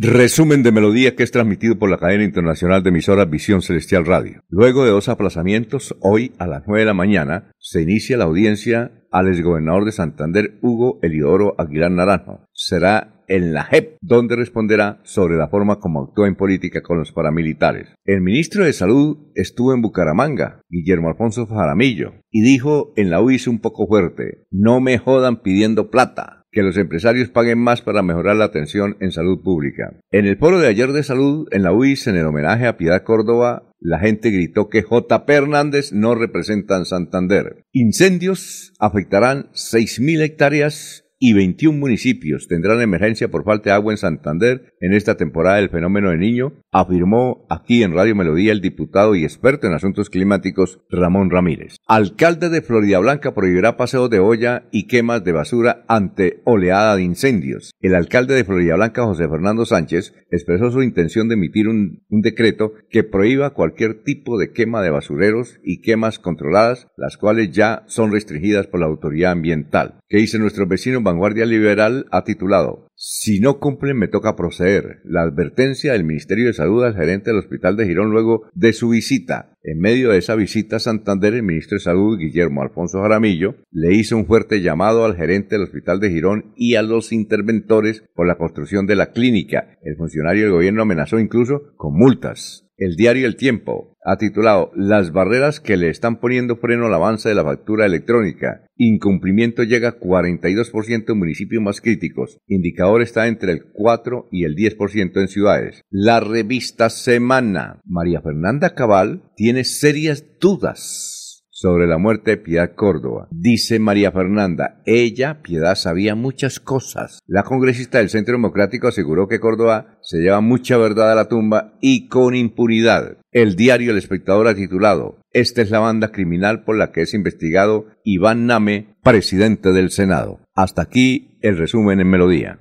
Resumen 0.00 0.62
de 0.62 0.71
melodía 0.71 1.17
que 1.17 1.23
es 1.23 1.33
transmitido 1.33 1.79
por 1.79 1.91
la 1.91 1.99
cadena 1.99 2.25
internacional 2.25 2.83
de 2.83 2.91
emisoras 2.91 3.29
Visión 3.29 3.62
Celestial 3.62 4.07
Radio. 4.07 4.43
Luego 4.49 4.85
de 4.85 4.91
dos 4.91 5.09
aplazamientos, 5.09 5.97
hoy 6.00 6.33
a 6.38 6.47
las 6.47 6.62
9 6.67 6.81
de 6.81 6.87
la 6.87 6.95
mañana 6.95 7.50
se 7.59 7.83
inicia 7.83 8.17
la 8.17 8.25
audiencia 8.25 8.93
al 9.11 9.29
exgobernador 9.29 9.85
de 9.85 9.93
Santander, 9.93 10.59
Hugo 10.62 10.99
Eliodoro 11.03 11.57
Aguilar 11.59 11.91
Naranjo. 11.91 12.47
Será 12.53 13.17
en 13.28 13.52
la 13.52 13.64
JEP, 13.64 13.97
donde 14.00 14.37
responderá 14.37 15.00
sobre 15.04 15.37
la 15.37 15.49
forma 15.49 15.78
como 15.78 16.02
actúa 16.02 16.28
en 16.28 16.37
política 16.37 16.82
con 16.82 16.99
los 16.99 17.12
paramilitares. 17.12 17.88
El 18.04 18.20
ministro 18.20 18.64
de 18.64 18.73
Salud 18.73 19.18
estuvo 19.35 19.73
en 19.75 19.82
Bucaramanga, 19.82 20.62
Guillermo 20.68 21.08
Alfonso 21.08 21.47
Jaramillo, 21.47 22.14
y 22.30 22.42
dijo 22.42 22.92
en 22.97 23.11
la 23.11 23.23
UIS 23.23 23.47
un 23.47 23.61
poco 23.61 23.87
fuerte, 23.87 24.47
no 24.50 24.80
me 24.80 24.99
jodan 24.99 25.42
pidiendo 25.42 25.90
plata 25.90 26.38
que 26.50 26.62
los 26.62 26.76
empresarios 26.76 27.28
paguen 27.28 27.58
más 27.58 27.82
para 27.82 28.02
mejorar 28.02 28.37
la 28.37 28.47
atención 28.47 28.97
en 29.00 29.12
salud 29.12 29.42
pública. 29.42 29.92
En 30.11 30.26
el 30.26 30.38
foro 30.38 30.58
de 30.58 30.68
ayer 30.68 30.92
de 30.92 31.02
salud, 31.02 31.47
en 31.50 31.62
la 31.62 31.73
UIS, 31.73 32.06
en 32.06 32.16
el 32.16 32.26
homenaje 32.26 32.66
a 32.66 32.76
Piedad 32.76 33.02
Córdoba, 33.02 33.70
la 33.80 33.99
gente 33.99 34.30
gritó 34.30 34.68
que 34.68 34.82
J. 34.82 35.25
Hernández 35.28 35.92
no 35.92 36.14
representan 36.14 36.85
Santander. 36.85 37.64
Incendios 37.73 38.73
afectarán 38.78 39.50
6.000 39.52 40.23
hectáreas 40.23 41.04
y 41.18 41.32
21 41.32 41.78
municipios 41.78 42.46
tendrán 42.48 42.80
emergencia 42.80 43.28
por 43.28 43.44
falta 43.44 43.70
de 43.70 43.75
agua 43.75 43.92
en 43.92 43.98
Santander 43.98 44.75
en 44.80 44.92
esta 44.92 45.16
temporada 45.16 45.56
del 45.56 45.70
fenómeno 45.70 46.10
de 46.10 46.18
niño, 46.18 46.52
afirmó 46.70 47.46
aquí 47.50 47.82
en 47.82 47.94
Radio 47.94 48.14
Melodía 48.14 48.52
el 48.52 48.60
diputado 48.60 49.14
y 49.14 49.25
experto 49.25 49.66
en 49.66 49.75
asuntos 49.75 50.10
climáticos 50.10 50.80
Ramón 50.90 51.30
Ramírez. 51.30 51.77
Alcalde 51.90 52.50
de 52.50 52.61
Florida 52.61 52.99
Blanca 52.99 53.33
prohibirá 53.33 53.78
paseos 53.78 54.11
de 54.11 54.18
olla 54.18 54.68
y 54.71 54.88
quemas 54.88 55.25
de 55.25 55.33
basura 55.33 55.87
ante 55.88 56.42
oleada 56.45 56.97
de 56.97 57.02
incendios. 57.02 57.73
El 57.80 57.95
alcalde 57.95 58.35
de 58.35 58.45
Florida 58.45 58.76
Blanca, 58.76 59.07
José 59.07 59.26
Fernando 59.26 59.64
Sánchez, 59.64 60.12
expresó 60.30 60.71
su 60.71 60.83
intención 60.83 61.28
de 61.28 61.37
emitir 61.37 61.66
un, 61.66 62.02
decreto 62.11 62.75
que 62.90 63.04
prohíba 63.04 63.54
cualquier 63.54 64.02
tipo 64.02 64.37
de 64.37 64.52
quema 64.52 64.83
de 64.83 64.90
basureros 64.90 65.61
y 65.64 65.80
quemas 65.80 66.18
controladas, 66.18 66.88
las 66.99 67.16
cuales 67.16 67.52
ya 67.52 67.85
son 67.87 68.12
restringidas 68.12 68.66
por 68.66 68.80
la 68.80 68.87
autoridad 68.87 69.33
ambiental. 69.33 70.00
¿Qué 70.11 70.18
dice 70.18 70.38
nuestro 70.38 70.66
vecino 70.66 71.00
Vanguardia 71.00 71.47
Liberal? 71.47 72.04
Ha 72.11 72.23
titulado 72.23 72.88
si 73.00 73.38
no 73.38 73.61
cumplen, 73.61 73.97
me 73.97 74.09
toca 74.09 74.35
proceder. 74.35 75.02
La 75.05 75.23
advertencia 75.23 75.93
del 75.93 76.02
Ministerio 76.02 76.49
de 76.49 76.52
Salud 76.52 76.83
al 76.83 76.97
gerente 76.97 77.31
del 77.31 77.38
Hospital 77.38 77.76
de 77.76 77.87
Girón 77.87 78.11
luego 78.11 78.50
de 78.55 78.73
su 78.73 78.88
visita. 78.88 79.57
En 79.62 79.78
medio 79.78 80.11
de 80.11 80.19
esa 80.19 80.35
visita 80.35 80.76
a 80.76 80.81
Santander, 80.81 81.35
el 81.35 81.45
ministro 81.45 81.76
de 81.76 81.85
Salud, 81.85 82.19
Guillermo 82.19 82.61
Alfonso 82.61 83.00
Jaramillo, 83.00 83.55
le 83.71 83.95
hizo 83.95 84.17
un 84.17 84.26
fuerte 84.26 84.62
llamado 84.62 85.05
al 85.05 85.14
gerente 85.14 85.55
del 85.55 85.67
Hospital 85.67 86.00
de 86.00 86.11
Girón 86.11 86.52
y 86.57 86.75
a 86.75 86.83
los 86.83 87.12
interventores 87.12 88.02
por 88.17 88.26
la 88.26 88.37
construcción 88.37 88.88
de 88.88 88.97
la 88.97 89.12
clínica. 89.12 89.78
El 89.83 89.95
funcionario 89.97 90.43
del 90.43 90.52
gobierno 90.52 90.83
amenazó 90.83 91.21
incluso 91.21 91.73
con 91.76 91.95
multas. 91.95 92.69
El 92.76 92.97
diario 92.97 93.28
El 93.28 93.37
Tiempo 93.37 93.97
ha 94.09 94.17
titulado 94.17 94.71
Las 94.75 95.12
barreras 95.12 95.61
que 95.61 95.77
le 95.77 95.91
están 95.91 96.19
poniendo 96.19 96.57
freno 96.57 96.87
al 96.87 96.95
avance 96.95 97.29
de 97.29 97.35
la 97.35 97.45
factura 97.45 97.85
electrónica. 97.85 98.65
Incumplimiento 98.77 99.65
llega 99.65 99.91
a 99.91 100.00
42% 100.00 101.12
en 101.12 101.19
municipios 101.19 101.62
más 101.62 101.83
críticos. 101.83 102.38
Indicador 102.47 103.03
está 103.03 103.27
entre 103.27 103.53
el 103.53 103.65
4 103.71 104.29
y 104.33 104.45
el 104.45 104.57
10% 104.57 105.21
en 105.21 105.29
ciudades. 105.29 105.83
La 105.91 106.21
revista 106.21 106.88
Semana. 106.88 107.83
María 107.85 108.23
Fernanda 108.23 108.75
Cabal 108.75 109.25
tiene 109.37 109.65
serias 109.65 110.25
dudas 110.41 111.17
sobre 111.61 111.88
la 111.88 111.99
muerte 111.99 112.31
de 112.31 112.37
Piedad 112.37 112.77
Córdoba. 112.77 113.27
Dice 113.33 113.81
María 113.81 114.12
Fernanda, 114.12 114.81
ella, 114.87 115.43
Piedad, 115.43 115.75
sabía 115.75 116.15
muchas 116.15 116.61
cosas. 116.61 117.19
La 117.27 117.43
congresista 117.43 117.99
del 117.99 118.11
Centro 118.11 118.35
Democrático 118.35 118.87
aseguró 118.87 119.27
que 119.27 119.41
Córdoba 119.41 119.99
se 120.00 120.19
lleva 120.19 120.41
mucha 120.41 120.77
verdad 120.77 121.11
a 121.11 121.17
la 121.17 121.27
tumba 121.27 121.73
y 121.81 122.07
con 122.07 122.37
impunidad. 122.37 123.19
El 123.33 123.57
diario 123.57 123.91
El 123.91 123.99
Espectador 123.99 124.47
ha 124.47 124.55
titulado, 124.55 125.21
Esta 125.33 125.61
es 125.61 125.71
la 125.71 125.81
banda 125.81 126.12
criminal 126.12 126.62
por 126.62 126.77
la 126.77 126.93
que 126.93 127.03
es 127.03 127.12
investigado 127.12 127.87
Iván 128.05 128.47
Name, 128.47 128.94
presidente 129.03 129.73
del 129.73 129.90
Senado. 129.90 130.38
Hasta 130.55 130.83
aquí 130.83 131.38
el 131.42 131.59
resumen 131.59 131.99
en 131.99 132.09
melodía. 132.09 132.61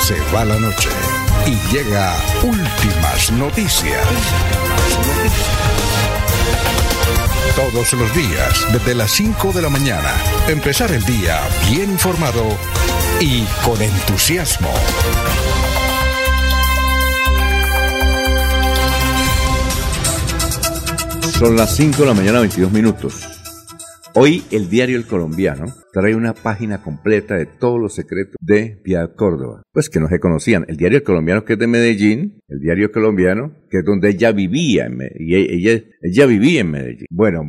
Se 0.00 0.14
va 0.34 0.46
la 0.46 0.58
noche 0.58 0.88
y 1.46 1.74
llega 1.74 2.14
últimas 2.42 3.30
noticias 3.32 4.68
todos 7.58 7.92
los 7.94 8.14
días 8.14 8.72
desde 8.72 8.94
las 8.94 9.10
5 9.10 9.52
de 9.52 9.62
la 9.62 9.68
mañana. 9.68 10.14
Empezar 10.46 10.92
el 10.92 11.04
día 11.04 11.40
bien 11.68 11.90
informado 11.90 12.44
y 13.20 13.42
con 13.64 13.82
entusiasmo. 13.82 14.70
Son 21.36 21.56
las 21.56 21.74
5 21.74 22.02
de 22.02 22.06
la 22.06 22.14
mañana, 22.14 22.38
22 22.38 22.70
minutos. 22.70 23.14
Hoy 24.14 24.44
el 24.52 24.70
diario 24.70 24.96
El 24.96 25.08
Colombiano 25.08 25.66
trae 25.98 26.14
una 26.14 26.32
página 26.32 26.80
completa 26.80 27.34
de 27.34 27.46
todos 27.46 27.80
los 27.80 27.94
secretos 27.94 28.36
de 28.40 28.80
Piedad 28.84 29.16
Córdoba. 29.16 29.62
Pues 29.72 29.90
que 29.90 29.98
no 29.98 30.08
se 30.08 30.20
conocían. 30.20 30.64
El 30.68 30.76
diario 30.76 31.02
colombiano 31.02 31.44
que 31.44 31.54
es 31.54 31.58
de 31.58 31.66
Medellín, 31.66 32.40
el 32.46 32.60
diario 32.60 32.92
colombiano 32.92 33.52
que 33.68 33.78
es 33.78 33.84
donde 33.84 34.10
ella 34.10 34.32
vivía, 34.32 34.88
y 35.18 35.34
e, 35.34 35.54
ella, 35.54 35.82
ella 36.02 36.26
vivía 36.26 36.60
en 36.60 36.70
Medellín. 36.70 37.06
Bueno, 37.10 37.42